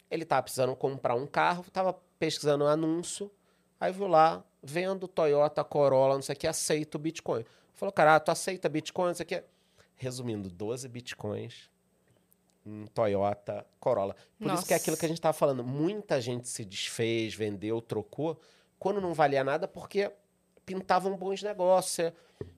ele 0.10 0.26
tava 0.26 0.44
precisando 0.44 0.76
comprar 0.76 1.16
um 1.16 1.28
carro, 1.28 1.64
tava 1.72 1.94
pesquisando 2.18 2.66
um 2.66 2.68
anúncio, 2.68 3.32
aí 3.80 3.92
viu 3.92 4.08
lá, 4.08 4.44
vendo 4.62 5.08
Toyota 5.08 5.64
Corolla, 5.64 6.16
não 6.16 6.22
sei 6.22 6.36
o 6.36 6.38
que, 6.38 6.48
aceita 6.48 6.98
o 6.98 7.00
Bitcoin. 7.00 7.46
Falou, 7.74 7.94
cara, 7.94 8.20
tu 8.20 8.32
aceita 8.32 8.68
Bitcoin, 8.68 9.08
não 9.08 9.16
sei 9.16 9.24
o 9.24 9.28
que. 9.28 9.44
Resumindo, 9.96 10.50
12 10.50 10.88
Bitcoins 10.88 11.70
em 12.66 12.86
Toyota 12.88 13.66
Corolla. 13.80 14.16
Por 14.38 14.52
isso 14.54 14.66
que 14.66 14.74
é 14.74 14.76
Nossa. 14.76 14.76
aquilo 14.76 14.98
que 14.98 15.06
a 15.06 15.10
gente 15.10 15.22
tava 15.22 15.34
falando. 15.34 15.64
Muita 15.64 16.20
gente 16.20 16.48
se 16.48 16.66
desfez, 16.66 17.34
vendeu, 17.34 17.82
trocou, 17.82 18.40
quando 18.78 19.02
não 19.02 19.14
valia 19.14 19.44
nada, 19.44 19.68
porque 19.68 20.12
pintavam 20.66 21.16
bons 21.18 21.42
negócios. 21.42 22.12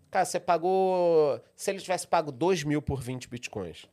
Cara, 0.10 0.26
você 0.26 0.40
pagou. 0.40 1.42
Se 1.56 1.72
ele 1.72 1.80
tivesse 1.80 2.08
pago 2.08 2.32
2 2.32 2.64
mil 2.64 2.82
por 2.82 3.02
20 3.02 3.30
bitcoins. 3.30 3.88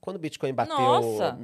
Quando 0.00 0.16
o 0.16 0.18
Bitcoin 0.18 0.52
bateu 0.52 0.76
Nossa! 0.76 1.38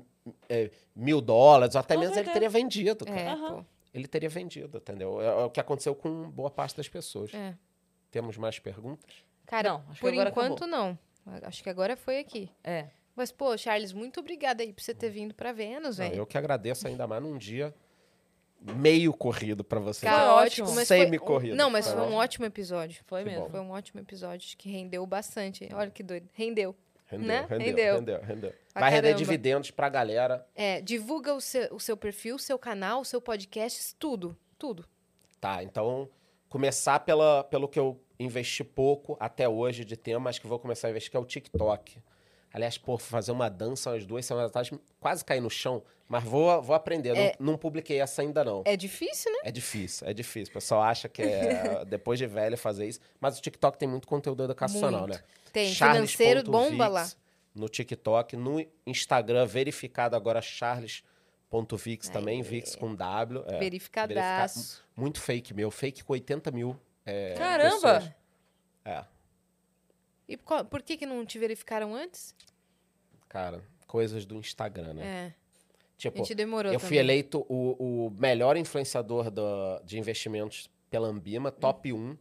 É, 0.49 0.71
mil 0.95 1.21
dólares, 1.21 1.75
ou 1.75 1.81
até 1.81 1.95
Com 1.95 2.01
menos, 2.01 2.17
ele 2.17 2.31
teria 2.31 2.49
vendido. 2.49 3.05
cara. 3.05 3.21
É, 3.21 3.29
Aham. 3.29 3.57
pô. 3.57 3.65
Ele 3.93 4.07
teria 4.07 4.29
vendido, 4.29 4.79
entendeu? 4.79 5.21
É, 5.21 5.27
é 5.27 5.45
o 5.45 5.51
que 5.51 5.59
aconteceu 5.61 5.95
com 5.95 6.31
boa 6.31 6.51
parte 6.51 6.77
das 6.77 6.89
pessoas. 6.89 7.33
É. 7.35 7.55
Temos 8.11 8.37
mais 8.37 8.59
perguntas? 8.59 9.11
Cara, 9.47 9.71
Não, 9.71 9.77
acho 9.89 9.95
que 9.95 10.01
por 10.01 10.13
agora 10.13 10.31
enquanto 10.31 10.65
acabou. 10.65 10.69
não. 10.69 10.99
Acho 11.43 11.63
que 11.63 11.69
agora 11.71 11.97
foi 11.97 12.19
aqui. 12.21 12.51
É. 12.63 12.87
Mas, 13.17 13.33
pô, 13.33 13.57
Charles, 13.59 13.93
muito 13.93 14.21
obrigada 14.21 14.63
aí 14.63 14.73
por 14.73 14.81
você 14.83 14.95
ter 14.95 15.11
vindo 15.11 15.35
pra 15.35 15.53
Vênus, 15.53 15.97
velho. 15.99 16.15
eu 16.15 16.27
que 16.27 16.39
agradeço 16.39 16.87
ainda 16.87 17.07
mais 17.07 17.23
num 17.23 17.37
dia 17.37 17.75
meio 18.61 19.13
corrido 19.13 19.65
pra 19.65 19.81
você. 19.81 20.07
Cara, 20.07 20.35
ótimo. 20.35 20.69
um- 20.71 20.85
Semi-corrido. 20.85 21.57
Não, 21.57 21.71
mas 21.71 21.91
Foi 21.91 22.01
um 22.03 22.15
ótimo. 22.15 22.45
episódio. 22.47 23.03
Foi 23.07 23.23
Que 23.25 23.31
mesmo. 23.31 23.45
bom. 23.45 23.51
Foi 23.51 23.61
um 23.61 23.71
ótimo 23.71 24.01
episódio 24.01 24.57
que 24.57 24.71
rendeu 24.71 25.05
bastante. 25.07 25.69
Olha 25.73 25.91
que 25.91 26.03
doido. 26.03 26.29
Rendeu. 26.35 26.75
Rendeu, 27.07 27.27
né? 27.27 27.47
rendeu, 27.49 27.97
Rendeu. 27.97 28.21
rendeu, 28.23 28.53
Vai 28.75 28.91
render 28.91 29.09
caramba. 29.09 29.19
dividendos 29.19 29.71
pra 29.71 29.89
galera. 29.89 30.47
É, 30.55 30.81
divulga 30.81 31.35
o 31.35 31.41
seu, 31.41 31.75
o 31.75 31.81
seu 31.81 31.97
perfil, 31.97 32.37
o 32.37 32.39
seu 32.39 32.59
canal, 32.59 33.01
o 33.01 33.05
seu 33.05 33.21
podcast, 33.21 33.95
tudo. 33.99 34.37
Tudo. 34.59 34.85
Tá, 35.41 35.63
então, 35.63 36.09
começar 36.49 37.01
pela, 37.01 37.43
pelo 37.45 37.67
que 37.69 37.79
eu 37.79 38.01
investi 38.19 38.63
pouco 38.63 39.17
até 39.19 39.49
hoje 39.49 39.85
de 39.85 39.97
tempo, 39.97 40.21
mas 40.21 40.39
que 40.39 40.47
vou 40.47 40.59
começar 40.59 40.89
a 40.89 40.91
investir, 40.91 41.11
que 41.11 41.17
é 41.17 41.21
o 41.21 41.25
TikTok. 41.25 41.99
Aliás, 42.53 42.77
pô, 42.77 42.99
fazer 42.99 43.33
uma 43.33 43.49
dança 43.49 43.91
umas 43.91 44.05
duas 44.05 44.27
semanas 44.27 44.51
atrás, 44.51 44.71
quase 44.99 45.25
caí 45.25 45.41
no 45.41 45.49
chão, 45.49 45.83
mas 46.09 46.25
vou, 46.25 46.61
vou 46.61 46.75
aprender. 46.75 47.17
É. 47.17 47.37
Não, 47.39 47.53
não 47.53 47.59
publiquei 47.59 48.01
essa 48.01 48.23
ainda, 48.23 48.45
não. 48.45 48.63
É 48.65 48.77
difícil, 48.77 49.31
né? 49.33 49.39
É 49.45 49.53
difícil, 49.53 50.07
é 50.09 50.13
difícil. 50.13 50.51
O 50.51 50.55
pessoal 50.55 50.83
acha 50.83 51.09
que 51.09 51.23
é 51.23 51.85
depois 51.87 52.19
de 52.19 52.27
velho 52.27 52.59
fazer 52.59 52.89
isso. 52.89 52.99
Mas 53.21 53.39
o 53.39 53.41
TikTok 53.43 53.79
tem 53.79 53.89
muito 53.89 54.09
conteúdo 54.09 54.43
educacional, 54.43 55.03
Muito. 55.03 55.15
né? 55.15 55.23
Tem. 55.53 55.73
Charles 55.73 56.13
Financeiro, 56.13 56.41
ponto 56.45 56.51
bomba 56.51 56.85
Vix 56.87 56.93
lá. 56.93 57.11
No 57.55 57.69
TikTok, 57.69 58.37
no 58.37 58.65
Instagram, 58.87 59.45
verificado 59.47 60.15
agora, 60.15 60.41
charles.vix 60.41 62.09
também, 62.09 62.43
Vix 62.43 62.77
com 62.77 62.95
W. 62.95 63.45
É, 63.49 63.59
Verificadaço. 63.59 64.85
Muito 64.97 65.21
fake 65.21 65.53
meu, 65.53 65.71
fake 65.71 66.05
com 66.05 66.13
80 66.13 66.51
mil. 66.51 66.77
é, 67.05 67.35
Caramba! 67.35 67.71
pessoas. 68.01 68.13
É, 68.85 69.05
E 70.29 70.37
qual- 70.37 70.65
por 70.65 70.81
que, 70.83 70.97
que 70.97 71.05
não 71.07 71.25
te 71.27 71.39
verificaram 71.39 71.95
antes? 71.95 72.35
cara, 73.29 73.63
coisas 73.87 74.25
do 74.25 74.37
Instagram, 74.37 74.95
né? 74.95 75.05
É. 75.05 75.27
A 75.27 75.35
Tipo, 75.97 76.19
gente 76.19 76.35
demorou 76.35 76.73
eu 76.73 76.79
fui 76.81 76.89
também. 76.89 77.01
eleito 77.01 77.45
o, 77.49 78.07
o 78.07 78.11
melhor 78.11 78.57
influenciador 78.57 79.31
do- 79.31 79.81
de 79.85 79.99
investimentos 79.99 80.71
pela 80.89 81.09
Ambima, 81.09 81.51
top 81.53 81.93
1. 81.93 82.17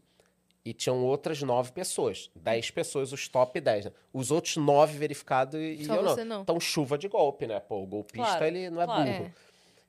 E 0.69 0.73
tinham 0.73 1.03
outras 1.03 1.41
nove 1.41 1.71
pessoas. 1.71 2.29
Dez 2.35 2.69
pessoas, 2.69 3.11
os 3.11 3.27
top 3.27 3.59
10, 3.59 3.85
né? 3.85 3.91
Os 4.13 4.29
outros 4.29 4.55
nove 4.57 4.97
verificados 4.99 5.59
e, 5.59 5.83
Só 5.85 5.95
eu 5.95 6.03
não. 6.03 6.13
você 6.13 6.23
não. 6.23 6.41
Então, 6.41 6.59
chuva 6.59 6.95
de 6.95 7.07
golpe, 7.07 7.47
né? 7.47 7.59
Pô, 7.59 7.81
o 7.81 7.87
golpista, 7.87 8.23
Claro, 8.27 8.45
ele 8.45 8.69
não 8.69 8.79
é 8.81 8.85
claro. 8.85 9.03
burro. 9.11 9.25
É. 9.25 9.31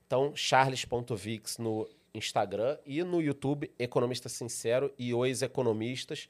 Então, 0.06 0.32
charles.vix 0.34 1.58
no 1.58 1.86
Instagram 2.14 2.78
e 2.86 3.02
no 3.04 3.20
YouTube, 3.20 3.70
Economista 3.78 4.28
Sincero 4.30 4.90
e 4.98 5.12
Os 5.12 5.42
Economistas. 5.42 6.28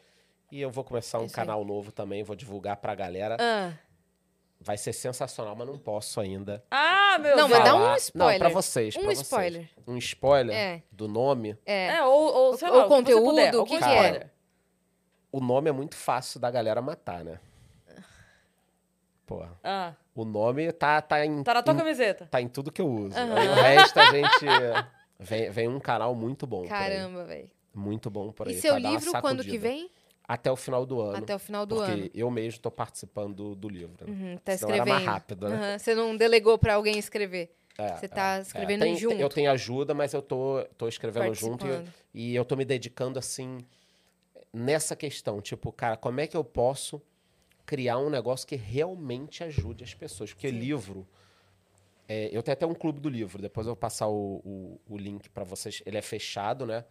E 0.50 0.60
eu 0.60 0.68
vou 0.70 0.82
começar 0.82 1.20
um 1.20 1.26
Isso 1.26 1.38
aí. 1.38 1.46
canal 1.46 1.64
novo 1.64 1.92
também, 1.92 2.24
vou 2.24 2.34
divulgar 2.34 2.76
pra 2.78 2.92
galera. 2.94 3.36
Ah. 3.38 3.72
Vai 4.62 4.76
ser 4.76 4.92
sensacional, 4.92 5.56
mas 5.56 5.66
não 5.66 5.78
posso 5.78 6.20
ainda. 6.20 6.62
Ah, 6.70 7.16
meu 7.18 7.34
Não, 7.34 7.48
Deus. 7.48 7.58
mas 7.60 7.64
dá 7.64 7.74
um 7.76 7.94
spoiler. 7.96 8.32
Não, 8.32 8.38
pra 8.38 8.48
vocês. 8.50 8.94
Um 8.96 9.00
pra 9.00 9.08
vocês. 9.08 9.20
spoiler. 9.22 9.70
Um 9.86 9.96
spoiler 9.96 10.54
É. 10.54 10.82
do 10.92 11.08
nome. 11.08 11.56
É. 11.64 11.86
É, 11.96 12.04
ou, 12.04 12.34
ou 12.34 12.56
sei 12.58 12.68
Ou 12.68 12.74
lá, 12.76 12.80
o 12.80 12.88
que 12.88 12.94
conteúdo, 12.94 13.24
puder, 13.30 13.54
o 13.54 13.60
algum 13.60 13.70
que 13.70 13.78
que 13.78 13.84
é? 13.88 14.29
O 15.32 15.40
nome 15.40 15.68
é 15.68 15.72
muito 15.72 15.94
fácil 15.96 16.40
da 16.40 16.50
galera 16.50 16.80
matar, 16.82 17.24
né? 17.24 17.38
Pô, 19.26 19.44
Ah, 19.62 19.94
o 20.14 20.24
nome 20.24 20.72
tá, 20.72 21.00
tá 21.00 21.24
em. 21.24 21.42
tá 21.44 21.54
na 21.54 21.62
tua 21.62 21.74
em- 21.74 21.76
camiseta. 21.76 22.26
tá 22.26 22.40
em 22.40 22.48
tudo 22.48 22.72
que 22.72 22.80
eu 22.82 22.88
uso. 22.88 23.16
Aí 23.16 23.48
o 23.48 23.54
resto 23.54 23.98
a 24.00 24.06
gente. 24.12 24.46
Vem, 25.22 25.50
vem 25.50 25.68
um 25.68 25.78
canal 25.78 26.14
muito 26.14 26.46
bom. 26.46 26.66
Caramba, 26.66 27.26
velho. 27.26 27.50
Muito 27.74 28.08
bom 28.10 28.32
por 28.32 28.48
aí. 28.48 28.54
E 28.54 28.58
seu 28.60 28.78
livro, 28.78 29.12
quando 29.20 29.44
que 29.44 29.58
vem? 29.58 29.90
Até 30.26 30.50
o 30.50 30.56
final 30.56 30.86
do 30.86 30.98
ano. 30.98 31.18
Até 31.18 31.34
o 31.34 31.38
final 31.38 31.66
do 31.66 31.74
porque 31.76 31.90
ano. 31.92 32.10
eu 32.14 32.30
mesmo 32.30 32.58
tô 32.62 32.70
participando 32.70 33.34
do, 33.34 33.54
do 33.54 33.68
livro. 33.68 33.94
né? 34.00 34.10
Uhum, 34.10 34.36
tá 34.38 34.56
Senão 34.56 34.70
era 34.72 34.78
escrevendo. 34.82 34.94
mais 35.04 35.04
rápido, 35.04 35.48
né? 35.50 35.56
Aham, 35.56 35.78
Você 35.78 35.94
não 35.94 36.16
delegou 36.16 36.56
pra 36.56 36.74
alguém 36.76 36.98
escrever. 36.98 37.54
É, 37.76 37.96
Você 37.98 38.08
tá 38.08 38.38
é, 38.38 38.40
escrevendo 38.40 38.82
é. 38.84 38.86
Tem- 38.86 38.96
junto. 38.96 39.16
Eu 39.20 39.28
tenho 39.28 39.50
ajuda, 39.50 39.92
mas 39.92 40.14
eu 40.14 40.22
tô, 40.22 40.64
tô 40.78 40.88
escrevendo 40.88 41.34
junto 41.34 41.66
e, 42.14 42.30
e 42.32 42.34
eu 42.34 42.44
tô 42.46 42.56
me 42.56 42.64
dedicando 42.64 43.18
assim 43.18 43.58
nessa 44.52 44.96
questão. 44.96 45.40
Tipo, 45.40 45.72
cara, 45.72 45.96
como 45.96 46.20
é 46.20 46.26
que 46.26 46.36
eu 46.36 46.44
posso 46.44 47.00
criar 47.64 47.98
um 47.98 48.10
negócio 48.10 48.46
que 48.46 48.56
realmente 48.56 49.44
ajude 49.44 49.84
as 49.84 49.94
pessoas? 49.94 50.32
Porque 50.32 50.50
livro. 50.50 51.06
é, 52.08 52.28
eu 52.32 52.42
tenho 52.42 52.54
até 52.54 52.66
um 52.66 52.74
clube 52.74 53.00
do 53.00 53.08
livro, 53.08 53.40
depois 53.40 53.66
eu 53.66 53.72
vou 53.72 53.76
passar 53.76 54.08
o, 54.08 54.40
o, 54.44 54.80
o 54.88 54.98
link 54.98 55.28
para 55.30 55.44
vocês. 55.44 55.82
Ele 55.86 55.98
é 55.98 56.02
fechado, 56.02 56.66
né? 56.66 56.84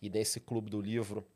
E 0.00 0.10
nesse 0.10 0.40
clube 0.40 0.70
do 0.70 0.80
livro 0.80 1.26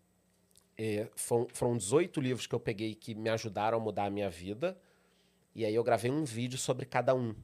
é, 0.76 1.09
foram, 1.15 1.47
foram 1.52 1.76
18 1.76 2.20
livros 2.20 2.47
que 2.47 2.55
eu 2.55 2.60
peguei 2.60 2.94
que 2.94 3.15
me 3.15 3.31
ajudaram 3.31 3.78
a 3.78 3.81
mudar 3.81 4.07
a 4.07 4.10
minha 4.10 4.31
vida. 4.31 4.78
E 5.55 5.65
aí 5.65 5.75
eu 5.75 5.83
gravei 5.83 6.10
um 6.10 6.25
vídeo 6.25 6.59
sobre 6.59 6.86
cada 6.86 7.15
um. 7.15 7.34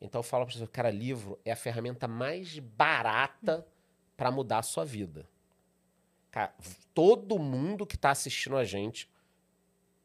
Então 0.00 0.18
eu 0.18 0.22
falo 0.22 0.44
para 0.44 0.52
pessoas, 0.52 0.70
cara, 0.72 0.90
livro 0.90 1.38
é 1.44 1.52
a 1.52 1.56
ferramenta 1.56 2.08
mais 2.08 2.58
barata 2.58 3.66
para 4.16 4.30
mudar 4.30 4.58
a 4.58 4.62
sua 4.62 4.84
vida. 4.84 5.28
Cara, 6.32 6.52
todo 6.94 7.38
mundo 7.38 7.86
que 7.86 7.94
está 7.94 8.10
assistindo 8.10 8.56
a 8.56 8.64
gente, 8.64 9.08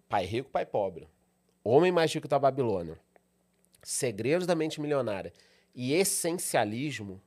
pai 0.10 0.26
rico, 0.26 0.50
pai 0.50 0.66
pobre, 0.66 1.08
homem 1.64 1.92
mais 1.92 2.14
rico 2.14 2.28
da 2.28 2.38
Babilônia, 2.38 3.00
segredos 3.82 4.46
da 4.46 4.54
mente 4.54 4.80
milionária 4.82 5.32
e 5.74 5.94
essencialismo, 5.94 7.22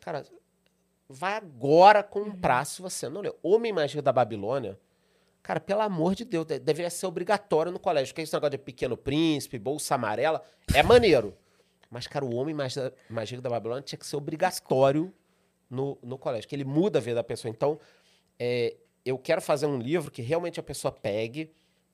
cara, 0.00 0.26
vai 1.08 1.34
agora 1.34 2.02
comprar 2.02 2.64
se 2.64 2.82
você 2.82 3.08
não 3.08 3.20
leu. 3.20 3.38
Homem 3.40 3.72
mais 3.72 3.92
rico 3.92 4.02
da 4.02 4.12
Babilônia, 4.12 4.80
cara, 5.40 5.60
pelo 5.60 5.82
amor 5.82 6.16
de 6.16 6.24
Deus, 6.24 6.44
de- 6.44 6.58
deveria 6.58 6.90
ser 6.90 7.06
obrigatório 7.06 7.70
no 7.70 7.78
colégio. 7.78 8.12
Porque 8.12 8.22
esse 8.22 8.32
negócio 8.34 8.50
de 8.50 8.58
pequeno 8.58 8.96
príncipe, 8.96 9.60
bolsa 9.60 9.94
amarela, 9.94 10.42
é 10.74 10.82
maneiro. 10.82 11.36
Mas, 11.88 12.08
cara, 12.08 12.24
o 12.24 12.34
homem 12.34 12.52
mais, 12.54 12.74
mais 13.08 13.30
rico 13.30 13.42
da 13.42 13.50
Babilônia 13.50 13.82
tinha 13.82 13.98
que 13.98 14.06
ser 14.06 14.16
obrigatório 14.16 15.14
no, 15.70 15.96
no 16.02 16.18
colégio, 16.18 16.48
que 16.48 16.56
ele 16.56 16.64
muda 16.64 16.98
a 16.98 17.02
vida 17.02 17.16
da 17.16 17.24
pessoa. 17.24 17.50
Então, 17.50 17.78
é, 18.38 18.76
eu 19.04 19.18
quero 19.18 19.40
fazer 19.40 19.66
um 19.66 19.78
livro 19.78 20.10
que 20.10 20.22
realmente 20.22 20.58
a 20.58 20.62
pessoa 20.62 20.90
pegue, 20.90 21.50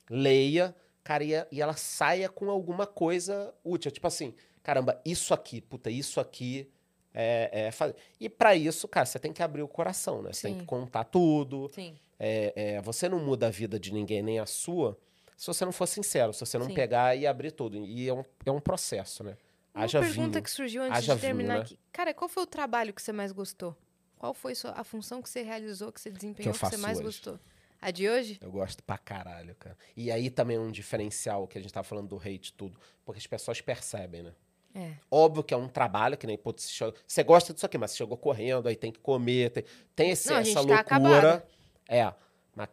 leia, 0.09 0.75
cara, 1.03 1.25
e, 1.25 1.33
e 1.53 1.61
ela 1.61 1.75
saia 1.75 2.29
com 2.29 2.51
alguma 2.51 2.87
coisa 2.87 3.55
útil. 3.65 3.91
Tipo 3.91 4.07
assim, 4.07 4.35
caramba, 4.63 5.01
isso 5.05 5.35
aqui, 5.35 5.61
puta, 5.61 5.91
isso 5.91 6.21
aqui 6.21 6.71
é, 7.13 7.67
é 7.67 7.71
fazer. 7.71 7.97
E 8.19 8.29
pra 8.29 8.55
isso, 8.55 8.87
cara, 8.87 9.07
você 9.07 9.19
tem 9.19 9.33
que 9.33 9.43
abrir 9.43 9.63
o 9.63 9.69
coração, 9.69 10.23
né? 10.23 10.33
Você 10.33 10.49
tem 10.49 10.59
que 10.59 10.65
contar 10.65 11.05
tudo. 11.05 11.71
Sim. 11.75 11.97
É, 12.19 12.53
é, 12.55 12.83
você 12.83 13.09
não 13.09 13.19
muda 13.19 13.47
a 13.47 13.51
vida 13.51 13.81
de 13.81 13.93
ninguém, 13.93 14.23
nem 14.23 14.39
a 14.39 14.47
sua, 14.47 14.99
se 15.41 15.47
você 15.47 15.65
não 15.65 15.73
for 15.73 15.87
sincero, 15.87 16.35
se 16.35 16.41
você 16.41 16.59
não 16.59 16.67
Sim. 16.67 16.75
pegar 16.75 17.17
e 17.17 17.27
abrir 17.27 17.51
tudo. 17.51 17.79
E 17.79 18.07
é 18.07 18.13
um, 18.13 18.23
é 18.45 18.51
um 18.51 18.61
processo, 18.61 19.25
né? 19.25 19.39
Uma 19.75 19.85
Haja 19.85 19.99
pergunta 19.99 20.33
vinho. 20.33 20.43
que 20.43 20.51
surgiu 20.51 20.83
antes 20.83 20.99
Haja 20.99 21.15
de 21.15 21.21
terminar 21.23 21.55
vinho, 21.55 21.59
né? 21.61 21.65
aqui. 21.65 21.79
Cara, 21.91 22.13
qual 22.13 22.29
foi 22.29 22.43
o 22.43 22.47
trabalho 22.47 22.93
que 22.93 23.01
você 23.01 23.11
mais 23.11 23.33
gostou? 23.33 23.75
Qual 24.21 24.35
foi 24.35 24.53
a 24.75 24.85
função 24.85 25.23
que 25.23 25.31
você 25.31 25.41
realizou, 25.41 25.91
que 25.91 25.99
você 25.99 26.11
desempenhou, 26.11 26.53
que, 26.53 26.59
você 26.59 26.67
faço 26.67 26.79
mais 26.79 26.99
hoje? 26.99 27.07
gostou? 27.07 27.41
A 27.81 27.91
de 27.91 28.07
hoje? 28.07 28.39
Eu 28.39 28.53
gosto 28.53 28.85
pra 28.85 28.99
caralho, 28.99 29.55
cara. 29.55 29.75
E 29.97 30.13
aí 30.13 30.29
também 30.29 30.59
é 30.59 30.61
um 30.61 30.71
diferencial 30.71 31.49
que 31.49 31.57
a 31.57 31.61
gente 31.63 31.73
tá 31.73 31.83
falando 31.83 32.09
do 32.09 32.19
hate 32.19 32.53
tudo, 32.53 32.79
porque 33.03 33.19
as 33.19 33.27
pessoas 33.27 33.63
percebem, 33.63 34.23
né? 34.23 34.35
É. 34.75 34.93
Óbvio 35.11 35.43
que 35.43 35.55
é 35.55 35.57
um 35.57 35.67
trabalho 35.67 36.19
que 36.19 36.27
nem 36.27 36.37
putz, 36.37 36.71
você 36.71 36.93
você 37.07 37.23
gosta 37.25 37.55
disso 37.55 37.65
aqui, 37.65 37.79
mas 37.79 37.93
você 37.93 37.97
chegou 37.97 38.15
correndo, 38.19 38.69
aí 38.69 38.77
tem 38.77 38.93
que 38.93 39.01
comer, 39.01 39.53
tem, 39.53 39.65
tem 39.97 40.11
esse, 40.11 40.29
Não, 40.29 40.37
essa 40.37 40.53
tá 40.85 40.99
loucura. 40.99 41.49
é, 41.89 42.13
mas 42.55 42.69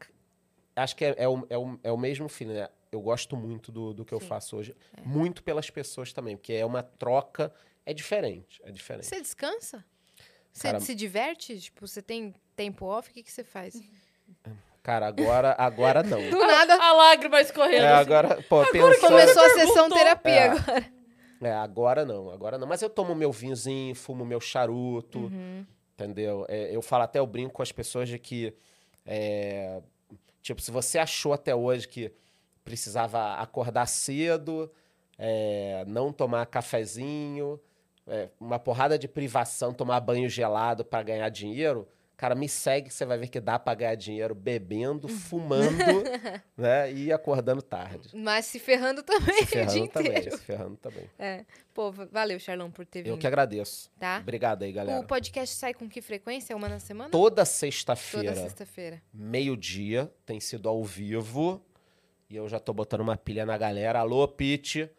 acho 0.76 0.98
que 0.98 1.06
é, 1.06 1.16
é 1.18 1.30
o, 1.30 1.48
é, 1.50 1.58
o, 1.58 1.80
é 1.82 1.92
o 1.94 1.98
mesmo 1.98 2.28
feeling, 2.28 2.56
né? 2.56 2.68
eu 2.92 3.00
gosto 3.00 3.38
muito 3.38 3.72
do, 3.72 3.94
do 3.94 4.04
que 4.04 4.14
eu 4.14 4.20
Sim. 4.20 4.28
faço 4.28 4.58
hoje. 4.58 4.76
Muito 5.06 5.42
pelas 5.42 5.70
pessoas 5.70 6.12
também, 6.12 6.36
porque 6.36 6.52
é 6.52 6.66
uma 6.66 6.84
troca, 6.84 7.54
é 7.86 7.94
diferente, 7.94 8.62
é 8.66 8.72
diferente. 8.72 9.08
Você 9.08 9.22
descansa? 9.22 9.86
Você 10.54 10.68
Cara- 10.68 10.80
se 10.80 10.96
diverte? 10.96 11.60
Tipo, 11.60 11.88
você 11.88 12.02
tem 12.02 12.34
tempo 12.56 12.86
off? 12.86 13.10
O 13.10 13.14
que, 13.14 13.24
que 13.24 13.32
você 13.32 13.44
faz? 13.44 13.80
Cara, 14.82 15.06
agora, 15.08 15.56
agora 15.58 16.02
não. 16.04 16.18
Do 16.30 16.40
nada, 16.40 16.76
A 16.76 16.94
lágrima 16.94 17.42
escorrendo. 17.42 17.84
É, 17.86 17.94
assim. 17.94 18.02
agora, 18.02 18.44
pô, 18.50 18.66
pensando... 18.72 19.00
começou 19.02 19.44
a 19.44 19.50
sessão 19.50 19.90
terapia 19.90 20.32
É. 20.34 20.48
agora. 20.50 20.92
É, 21.42 21.52
agora 21.54 22.06
não, 22.06 22.30
agora 22.32 22.58
não. 22.58 22.66
Mas 22.68 22.82
eu 22.82 22.90
tomo 22.90 23.14
meu 23.14 23.32
vinhozinho, 23.32 23.94
fumo 23.94 24.26
meu 24.26 24.40
charuto, 24.42 25.20
Uhum. 25.20 25.66
entendeu? 25.94 26.46
É, 26.50 26.76
eu 26.76 26.82
falo 26.82 27.04
até, 27.04 27.20
eu 27.20 27.28
brinco 27.28 27.54
com 27.54 27.62
as 27.62 27.72
pessoas 27.72 28.10
de 28.10 28.18
que, 28.18 28.54
é, 29.06 29.80
tipo, 30.42 30.60
se 30.62 30.72
você 30.72 30.98
achou 30.98 31.34
até 31.34 31.54
hoje 31.54 31.88
que 31.88 32.12
precisava 32.64 33.36
acordar 33.36 33.86
cedo, 33.86 34.72
é, 35.18 35.84
não 35.88 36.12
tomar 36.12 36.46
cafezinho, 36.48 37.60
é, 38.08 38.30
uma 38.40 38.58
porrada 38.60 38.98
de 38.98 39.08
privação, 39.08 39.74
tomar 39.74 40.00
banho 40.00 40.30
gelado 40.30 40.84
para 40.86 41.04
ganhar 41.04 41.30
dinheiro, 41.30 41.88
cara, 42.16 42.34
me 42.34 42.50
segue 42.50 42.88
que 42.88 42.94
você 42.94 43.06
vai 43.06 43.18
ver 43.18 43.28
que 43.28 43.40
dá 43.40 43.60
para 43.60 43.76
ganhar 43.76 43.96
dinheiro 43.96 44.34
bebendo, 44.34 45.08
fumando, 45.08 45.78
né? 46.58 46.92
E 46.92 47.12
acordando 47.14 47.62
tarde. 47.62 48.10
Mas 48.16 48.46
se 48.46 48.58
ferrando 48.60 49.04
também 49.04 49.46
Se 49.46 49.58
o 49.60 49.66
dia 49.66 49.68
ferrando 49.68 49.88
também, 49.90 50.12
inteiro. 50.18 50.38
se 50.38 50.44
ferrando 50.44 50.78
também. 50.78 51.10
É. 51.20 51.46
Pô, 51.74 51.92
va- 51.92 52.08
valeu, 52.12 52.40
Charlão, 52.40 52.72
por 52.72 52.86
ter 52.88 53.04
vindo. 53.04 53.12
Eu 53.14 53.18
que 53.20 53.28
agradeço. 53.28 53.92
Tá? 54.00 54.18
Obrigado 54.20 54.64
aí, 54.64 54.72
galera. 54.72 55.00
O 55.00 55.04
podcast 55.04 55.54
sai 55.56 55.74
com 55.76 55.88
que 55.88 56.02
frequência? 56.02 56.56
Uma 56.56 56.68
na 56.70 56.80
semana? 56.80 57.10
Toda 57.12 57.28
Toda 57.38 57.46
sexta-feira, 57.46 58.34
sexta-feira. 58.36 59.02
meio-dia, 59.14 60.12
tem 60.26 60.40
sido 60.40 60.68
ao 60.68 60.84
vivo. 60.84 61.62
E 62.30 62.36
eu 62.36 62.50
já 62.50 62.60
tô 62.60 62.74
botando 62.74 63.02
uma 63.02 63.16
pilha 63.16 63.46
na 63.46 63.58
galera. 63.58 64.00
Alô, 64.00 64.28
Pete. 64.28 64.90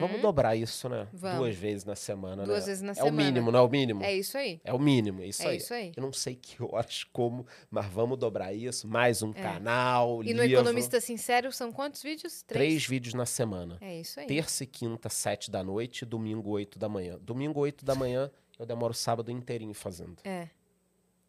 Vamos 0.00 0.22
dobrar 0.22 0.56
isso, 0.56 0.88
né? 0.88 1.00
Uhum. 1.02 1.06
Vamos. 1.18 1.38
Duas 1.38 1.56
vezes 1.56 1.84
na 1.84 1.96
semana, 1.96 2.44
Duas 2.44 2.60
né? 2.60 2.66
vezes 2.66 2.82
na 2.82 2.92
é 2.92 2.94
semana. 2.94 3.12
o 3.12 3.16
mínimo, 3.16 3.50
não 3.52 3.58
é 3.58 3.62
o 3.62 3.68
mínimo? 3.68 4.02
É 4.02 4.14
isso 4.14 4.38
aí. 4.38 4.60
É 4.64 4.72
o 4.72 4.78
mínimo, 4.78 5.20
é 5.22 5.26
isso 5.26 5.42
É 5.42 5.48
aí. 5.48 5.56
isso 5.56 5.74
aí. 5.74 5.92
Eu 5.96 6.02
não 6.02 6.12
sei 6.12 6.36
que 6.36 6.56
horas, 6.62 7.04
como, 7.04 7.46
mas 7.70 7.86
vamos 7.86 8.18
dobrar 8.18 8.54
isso. 8.54 8.86
Mais 8.88 9.22
um 9.22 9.32
canal, 9.32 10.22
É. 10.22 10.26
E 10.28 10.34
no 10.34 10.42
livro. 10.42 10.56
Economista 10.62 11.00
Sincero 11.00 11.52
são 11.52 11.70
quantos 11.72 12.02
vídeos? 12.02 12.42
Três 12.42 12.86
vídeos 12.86 13.14
na 13.14 13.26
semana. 13.26 13.76
É 13.80 14.00
isso 14.00 14.20
aí. 14.20 14.26
Terça 14.26 14.64
e 14.64 14.66
quinta, 14.66 15.08
sete 15.08 15.50
da 15.50 15.62
noite. 15.62 16.04
Domingo, 16.06 16.50
oito 16.50 16.78
da 16.78 16.88
manhã. 16.88 17.18
Domingo, 17.20 17.60
oito 17.60 17.84
da 17.84 17.94
manhã, 17.94 18.30
eu 18.58 18.64
demoro 18.64 18.92
o 18.92 18.96
sábado 18.96 19.30
inteirinho 19.30 19.74
fazendo. 19.74 20.16
É. 20.24 20.48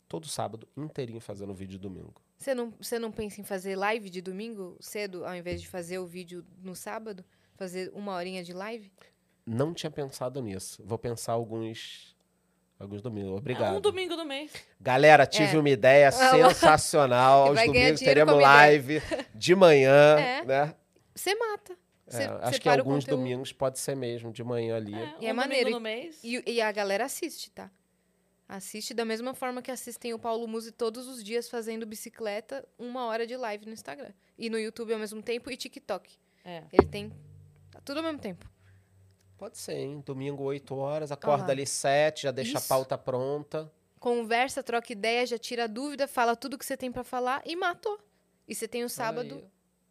Todo 0.07 0.27
sábado 0.27 0.67
inteirinho 0.77 1.19
fazendo 1.19 1.53
vídeo 1.53 1.73
de 1.73 1.79
domingo. 1.79 2.15
Você 2.37 2.55
não, 2.55 2.73
você 2.79 2.97
não 2.97 3.11
pensa 3.11 3.41
em 3.41 3.43
fazer 3.43 3.75
live 3.75 4.09
de 4.09 4.21
domingo 4.21 4.77
cedo, 4.79 5.25
ao 5.25 5.35
invés 5.35 5.61
de 5.61 5.67
fazer 5.67 5.99
o 5.99 6.05
vídeo 6.07 6.45
no 6.63 6.73
sábado? 6.75 7.23
Fazer 7.59 7.91
uma 7.93 8.13
horinha 8.15 8.41
de 8.41 8.53
live? 8.53 8.89
Não 9.45 9.73
tinha 9.73 9.91
pensado 9.91 10.41
nisso. 10.41 10.81
Vou 10.85 10.97
pensar 10.97 11.33
alguns 11.33 12.15
alguns 12.79 13.01
domingos. 13.01 13.37
Obrigado. 13.37 13.75
Um 13.75 13.81
domingo 13.81 14.15
do 14.15 14.23
mês. 14.23 14.53
Galera, 14.79 15.27
tive 15.27 15.57
É. 15.57 15.59
uma 15.59 15.69
ideia 15.69 16.09
sensacional. 16.09 17.47
Aos 17.51 17.61
domingos 17.65 17.99
teremos 17.99 18.33
live 18.41 19.01
de 19.35 19.53
manhã, 19.55 20.15
É. 20.17 20.45
né? 20.45 20.75
Você 21.13 21.35
mata. 21.35 21.77
Você 22.07 22.23
É, 22.23 22.27
acho 22.43 22.61
que 22.61 22.69
alguns 22.69 23.03
domingos 23.03 23.51
pode 23.51 23.77
ser 23.77 23.93
mesmo, 23.93 24.31
de 24.31 24.41
manhã 24.41 24.77
ali. 24.77 24.95
É, 24.95 25.15
E 25.19 25.27
é 25.27 25.33
um 25.33 25.35
maneiro. 25.35 25.69
no 25.71 25.81
mês. 25.81 26.17
E, 26.23 26.41
e 26.49 26.61
a 26.61 26.71
galera 26.71 27.03
assiste, 27.03 27.51
tá? 27.51 27.69
Assiste 28.47 28.93
da 28.93 29.03
mesma 29.03 29.33
forma 29.33 29.61
que 29.61 29.69
assistem 29.69 30.13
o 30.13 30.17
Paulo 30.17 30.47
Musi 30.47 30.71
todos 30.71 31.07
os 31.09 31.21
dias 31.21 31.49
fazendo 31.49 31.85
bicicleta, 31.85 32.65
uma 32.79 33.05
hora 33.05 33.27
de 33.27 33.35
live 33.35 33.65
no 33.65 33.73
Instagram. 33.73 34.13
E 34.37 34.49
no 34.49 34.57
YouTube 34.57 34.93
ao 34.93 34.99
mesmo 34.99 35.21
tempo 35.21 35.51
e 35.51 35.57
TikTok. 35.57 36.17
É. 36.45 36.63
Ele 36.71 36.87
tem 36.87 37.11
tá 37.79 37.85
tudo 37.85 37.97
ao 37.97 38.03
mesmo 38.03 38.19
tempo. 38.19 38.45
Pode 39.37 39.57
ser, 39.57 39.75
hein? 39.77 40.03
Domingo, 40.05 40.43
8 40.43 40.75
horas, 40.75 41.11
acorda 41.11 41.45
lá. 41.47 41.51
ali 41.51 41.65
7, 41.65 42.23
já 42.23 42.31
deixa 42.31 42.57
Isso. 42.57 42.65
a 42.65 42.75
pauta 42.75 42.97
pronta. 42.97 43.71
Conversa, 43.99 44.61
troca 44.61 44.91
ideia, 44.91 45.25
já 45.25 45.37
tira 45.37 45.67
dúvida, 45.67 46.07
fala 46.07 46.35
tudo 46.35 46.57
que 46.57 46.65
você 46.65 46.75
tem 46.75 46.91
pra 46.91 47.03
falar 47.03 47.41
e 47.45 47.55
matou. 47.55 47.99
E 48.47 48.53
você 48.55 48.67
tem 48.67 48.83
o 48.83 48.89
sábado 48.89 49.35
Aí. 49.35 49.45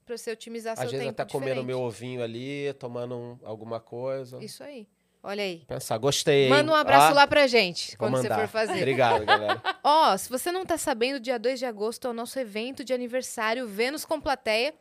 pra 0.05 0.17
você 0.19 0.33
otimizar 0.33 0.73
Às 0.75 0.81
seu 0.81 0.91
vezes 0.91 1.07
tempo 1.07 1.23
até 1.23 1.31
comendo 1.33 1.65
meu 1.65 1.81
ovinho 1.81 2.23
ali, 2.23 2.73
tomando 2.75 3.17
um- 3.17 3.39
alguma 3.43 3.81
coisa. 3.81 4.39
Isso 4.43 4.63
aí. 4.63 4.87
Olha 5.23 5.43
aí. 5.43 5.65
Pensar, 5.67 5.99
gostei. 5.99 6.45
hein? 6.45 6.51
Manda 6.51 6.71
um 6.71 6.75
abraço 6.75 7.13
Ó, 7.13 7.15
lá 7.15 7.27
pra 7.27 7.47
gente, 7.47 7.97
quando 7.97 8.17
você 8.17 8.29
mandar. 8.29 8.41
for 8.41 8.49
fazer. 8.49 8.77
Obrigado, 8.77 9.25
galera. 9.25 9.61
Ó, 9.83 10.17
se 10.17 10.29
você 10.29 10.53
não 10.53 10.65
tá 10.65 10.79
sabendo, 10.79 11.19
dia 11.21 11.39
2 11.39 11.59
de 11.59 11.67
agosto 11.67 12.07
é 12.07 12.11
o 12.11 12.15
nosso 12.15 12.39
evento 12.39 12.85
de 12.85 12.93
aniversário 12.93 13.67
Vênus 13.67 14.05
com 14.05 14.21
Plateia. 14.21 14.75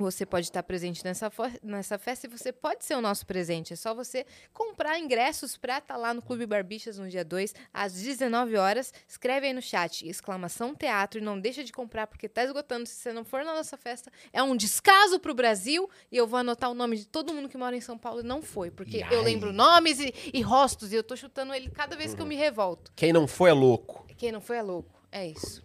Você 0.00 0.24
pode 0.24 0.46
estar 0.46 0.62
presente 0.62 1.04
nessa, 1.04 1.30
nessa 1.62 1.98
festa 1.98 2.26
e 2.26 2.30
você 2.30 2.50
pode 2.50 2.86
ser 2.86 2.94
o 2.94 3.02
nosso 3.02 3.26
presente. 3.26 3.74
É 3.74 3.76
só 3.76 3.94
você 3.94 4.24
comprar 4.50 4.98
ingressos 4.98 5.58
pra 5.58 5.76
estar 5.76 5.98
lá 5.98 6.14
no 6.14 6.22
Clube 6.22 6.46
Barbixas 6.46 6.98
no 6.98 7.06
dia 7.06 7.22
2, 7.22 7.54
às 7.72 7.92
19 7.92 8.56
horas. 8.56 8.94
Escreve 9.06 9.48
aí 9.48 9.52
no 9.52 9.60
chat, 9.60 10.08
exclamação 10.08 10.74
teatro, 10.74 11.20
e 11.20 11.22
não 11.22 11.38
deixa 11.38 11.62
de 11.62 11.70
comprar, 11.70 12.06
porque 12.06 12.30
tá 12.30 12.42
esgotando. 12.42 12.86
Se 12.86 12.94
você 12.94 13.12
não 13.12 13.24
for 13.24 13.44
na 13.44 13.54
nossa 13.54 13.76
festa, 13.76 14.10
é 14.32 14.42
um 14.42 14.56
descaso 14.56 15.20
pro 15.20 15.34
Brasil. 15.34 15.90
E 16.10 16.16
eu 16.16 16.26
vou 16.26 16.38
anotar 16.38 16.70
o 16.70 16.74
nome 16.74 16.96
de 16.96 17.06
todo 17.06 17.34
mundo 17.34 17.46
que 17.46 17.58
mora 17.58 17.76
em 17.76 17.80
São 17.82 17.98
Paulo 17.98 18.20
e 18.20 18.24
não 18.24 18.40
foi, 18.40 18.70
porque 18.70 19.04
eu 19.10 19.20
lembro 19.20 19.52
nomes 19.52 20.00
e, 20.00 20.14
e 20.32 20.40
rostos, 20.40 20.94
e 20.94 20.96
eu 20.96 21.04
tô 21.04 21.14
chutando 21.14 21.52
ele 21.52 21.68
cada 21.68 21.94
vez 21.94 22.14
que 22.14 22.22
eu 22.22 22.26
me 22.26 22.36
revolto. 22.36 22.90
Quem 22.96 23.12
não 23.12 23.28
foi 23.28 23.50
é 23.50 23.52
louco. 23.52 24.06
Quem 24.16 24.32
não 24.32 24.40
foi 24.40 24.56
é 24.56 24.62
louco. 24.62 24.98
É 25.12 25.26
isso. 25.26 25.62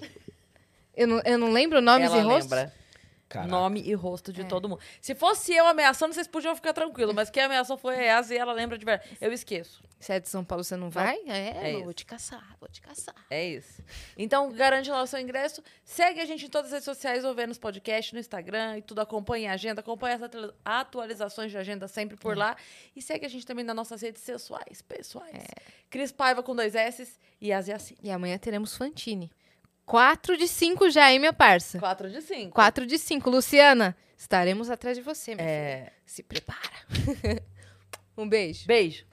Eu 0.94 1.08
não, 1.08 1.22
eu 1.26 1.38
não 1.38 1.52
lembro 1.52 1.82
nomes 1.82 2.08
Ela 2.08 2.18
e 2.18 2.22
rostos? 2.22 2.52
lembra 2.52 2.85
Caraca. 3.28 3.50
nome 3.50 3.82
e 3.82 3.94
rosto 3.94 4.32
É. 4.32 4.34
de 4.34 4.46
todo 4.46 4.70
mundo. 4.70 4.80
Se 5.02 5.16
fosse 5.16 5.54
eu 5.54 5.66
ameaçando, 5.66 6.14
vocês 6.14 6.28
podiam 6.28 6.56
ficar 6.56 6.74
tranquilos. 6.74 7.14
Mas 7.16 7.30
quem 7.30 7.44
ameaçou 7.44 7.76
foi 7.78 7.96
a 7.96 8.02
Yas 8.18 8.30
e 8.32 8.38
ela 8.38 8.54
lembra 8.54 8.78
de 8.78 8.86
verdade. 8.86 9.18
Eu 9.20 9.34
esqueço. 9.34 9.84
Se 10.00 10.14
é 10.14 10.20
de 10.20 10.30
São 10.30 10.44
Paulo, 10.46 10.64
você 10.64 10.76
não 10.76 10.90
vai? 10.90 11.18
É, 11.26 11.70
É 11.70 11.76
eu 11.76 11.84
vou 11.86 11.94
te 11.94 12.06
caçar, 12.06 12.56
vou 12.60 12.70
te 12.70 12.82
caçar. 12.82 13.16
É 13.30 13.44
isso. 13.44 13.82
Então, 14.16 14.52
garante 14.52 14.92
lá 14.92 15.02
o 15.02 15.08
seu 15.08 15.20
ingresso. 15.20 15.64
Segue 15.84 16.20
a 16.22 16.26
gente 16.26 16.46
em 16.46 16.50
todas 16.50 16.68
as 16.68 16.74
redes 16.74 16.86
sociais, 16.86 17.26
ou 17.26 17.34
vê 17.34 17.48
nos 17.48 17.58
podcasts, 17.58 18.14
no 18.14 18.20
Instagram 18.20 18.78
e 18.78 18.82
tudo. 18.84 19.00
Acompanha 19.02 19.50
a 19.52 19.54
agenda, 19.56 19.80
acompanha 19.82 20.16
as 20.18 20.22
atu- 20.22 20.54
atualizações 20.64 21.50
de 21.52 21.58
agenda 21.58 21.88
sempre 21.88 22.16
É. 22.16 22.20
por 22.20 22.38
lá. 22.38 22.56
E 22.96 23.02
segue 23.02 23.26
a 23.26 23.30
gente 23.30 23.46
também 23.46 23.66
nas 23.66 23.76
nossas 23.76 24.02
redes 24.02 24.22
sensuais, 24.22 24.82
pessoais. 24.84 25.34
É. 25.34 25.62
Cris 25.90 26.12
Paiva 26.12 26.44
com 26.44 26.56
dois 26.56 26.76
S 26.76 27.18
e 27.42 27.48
Yas 27.48 27.68
Yassin. 27.68 27.96
E 28.04 28.12
amanhã 28.12 28.38
teremos 28.38 28.76
Fantine. 28.78 29.32
4 29.86 30.38
de 30.38 30.48
5 30.48 30.90
já, 30.90 31.12
hein, 31.12 31.20
minha 31.20 31.34
parça? 31.34 31.80
4 31.80 32.10
de 32.10 32.22
5. 32.22 32.52
4 32.52 32.86
de 32.86 32.98
5. 32.98 33.30
Luciana, 33.30 33.96
estaremos 34.18 34.70
atrás 34.70 34.98
de 34.98 35.04
você, 35.04 35.36
minha 35.36 35.48
filha. 35.48 35.58
É. 35.58 35.94
Se 36.06 36.24
prepara. 36.24 36.60
um 38.18 38.28
beijo. 38.28 38.66
Beijo. 38.66 39.06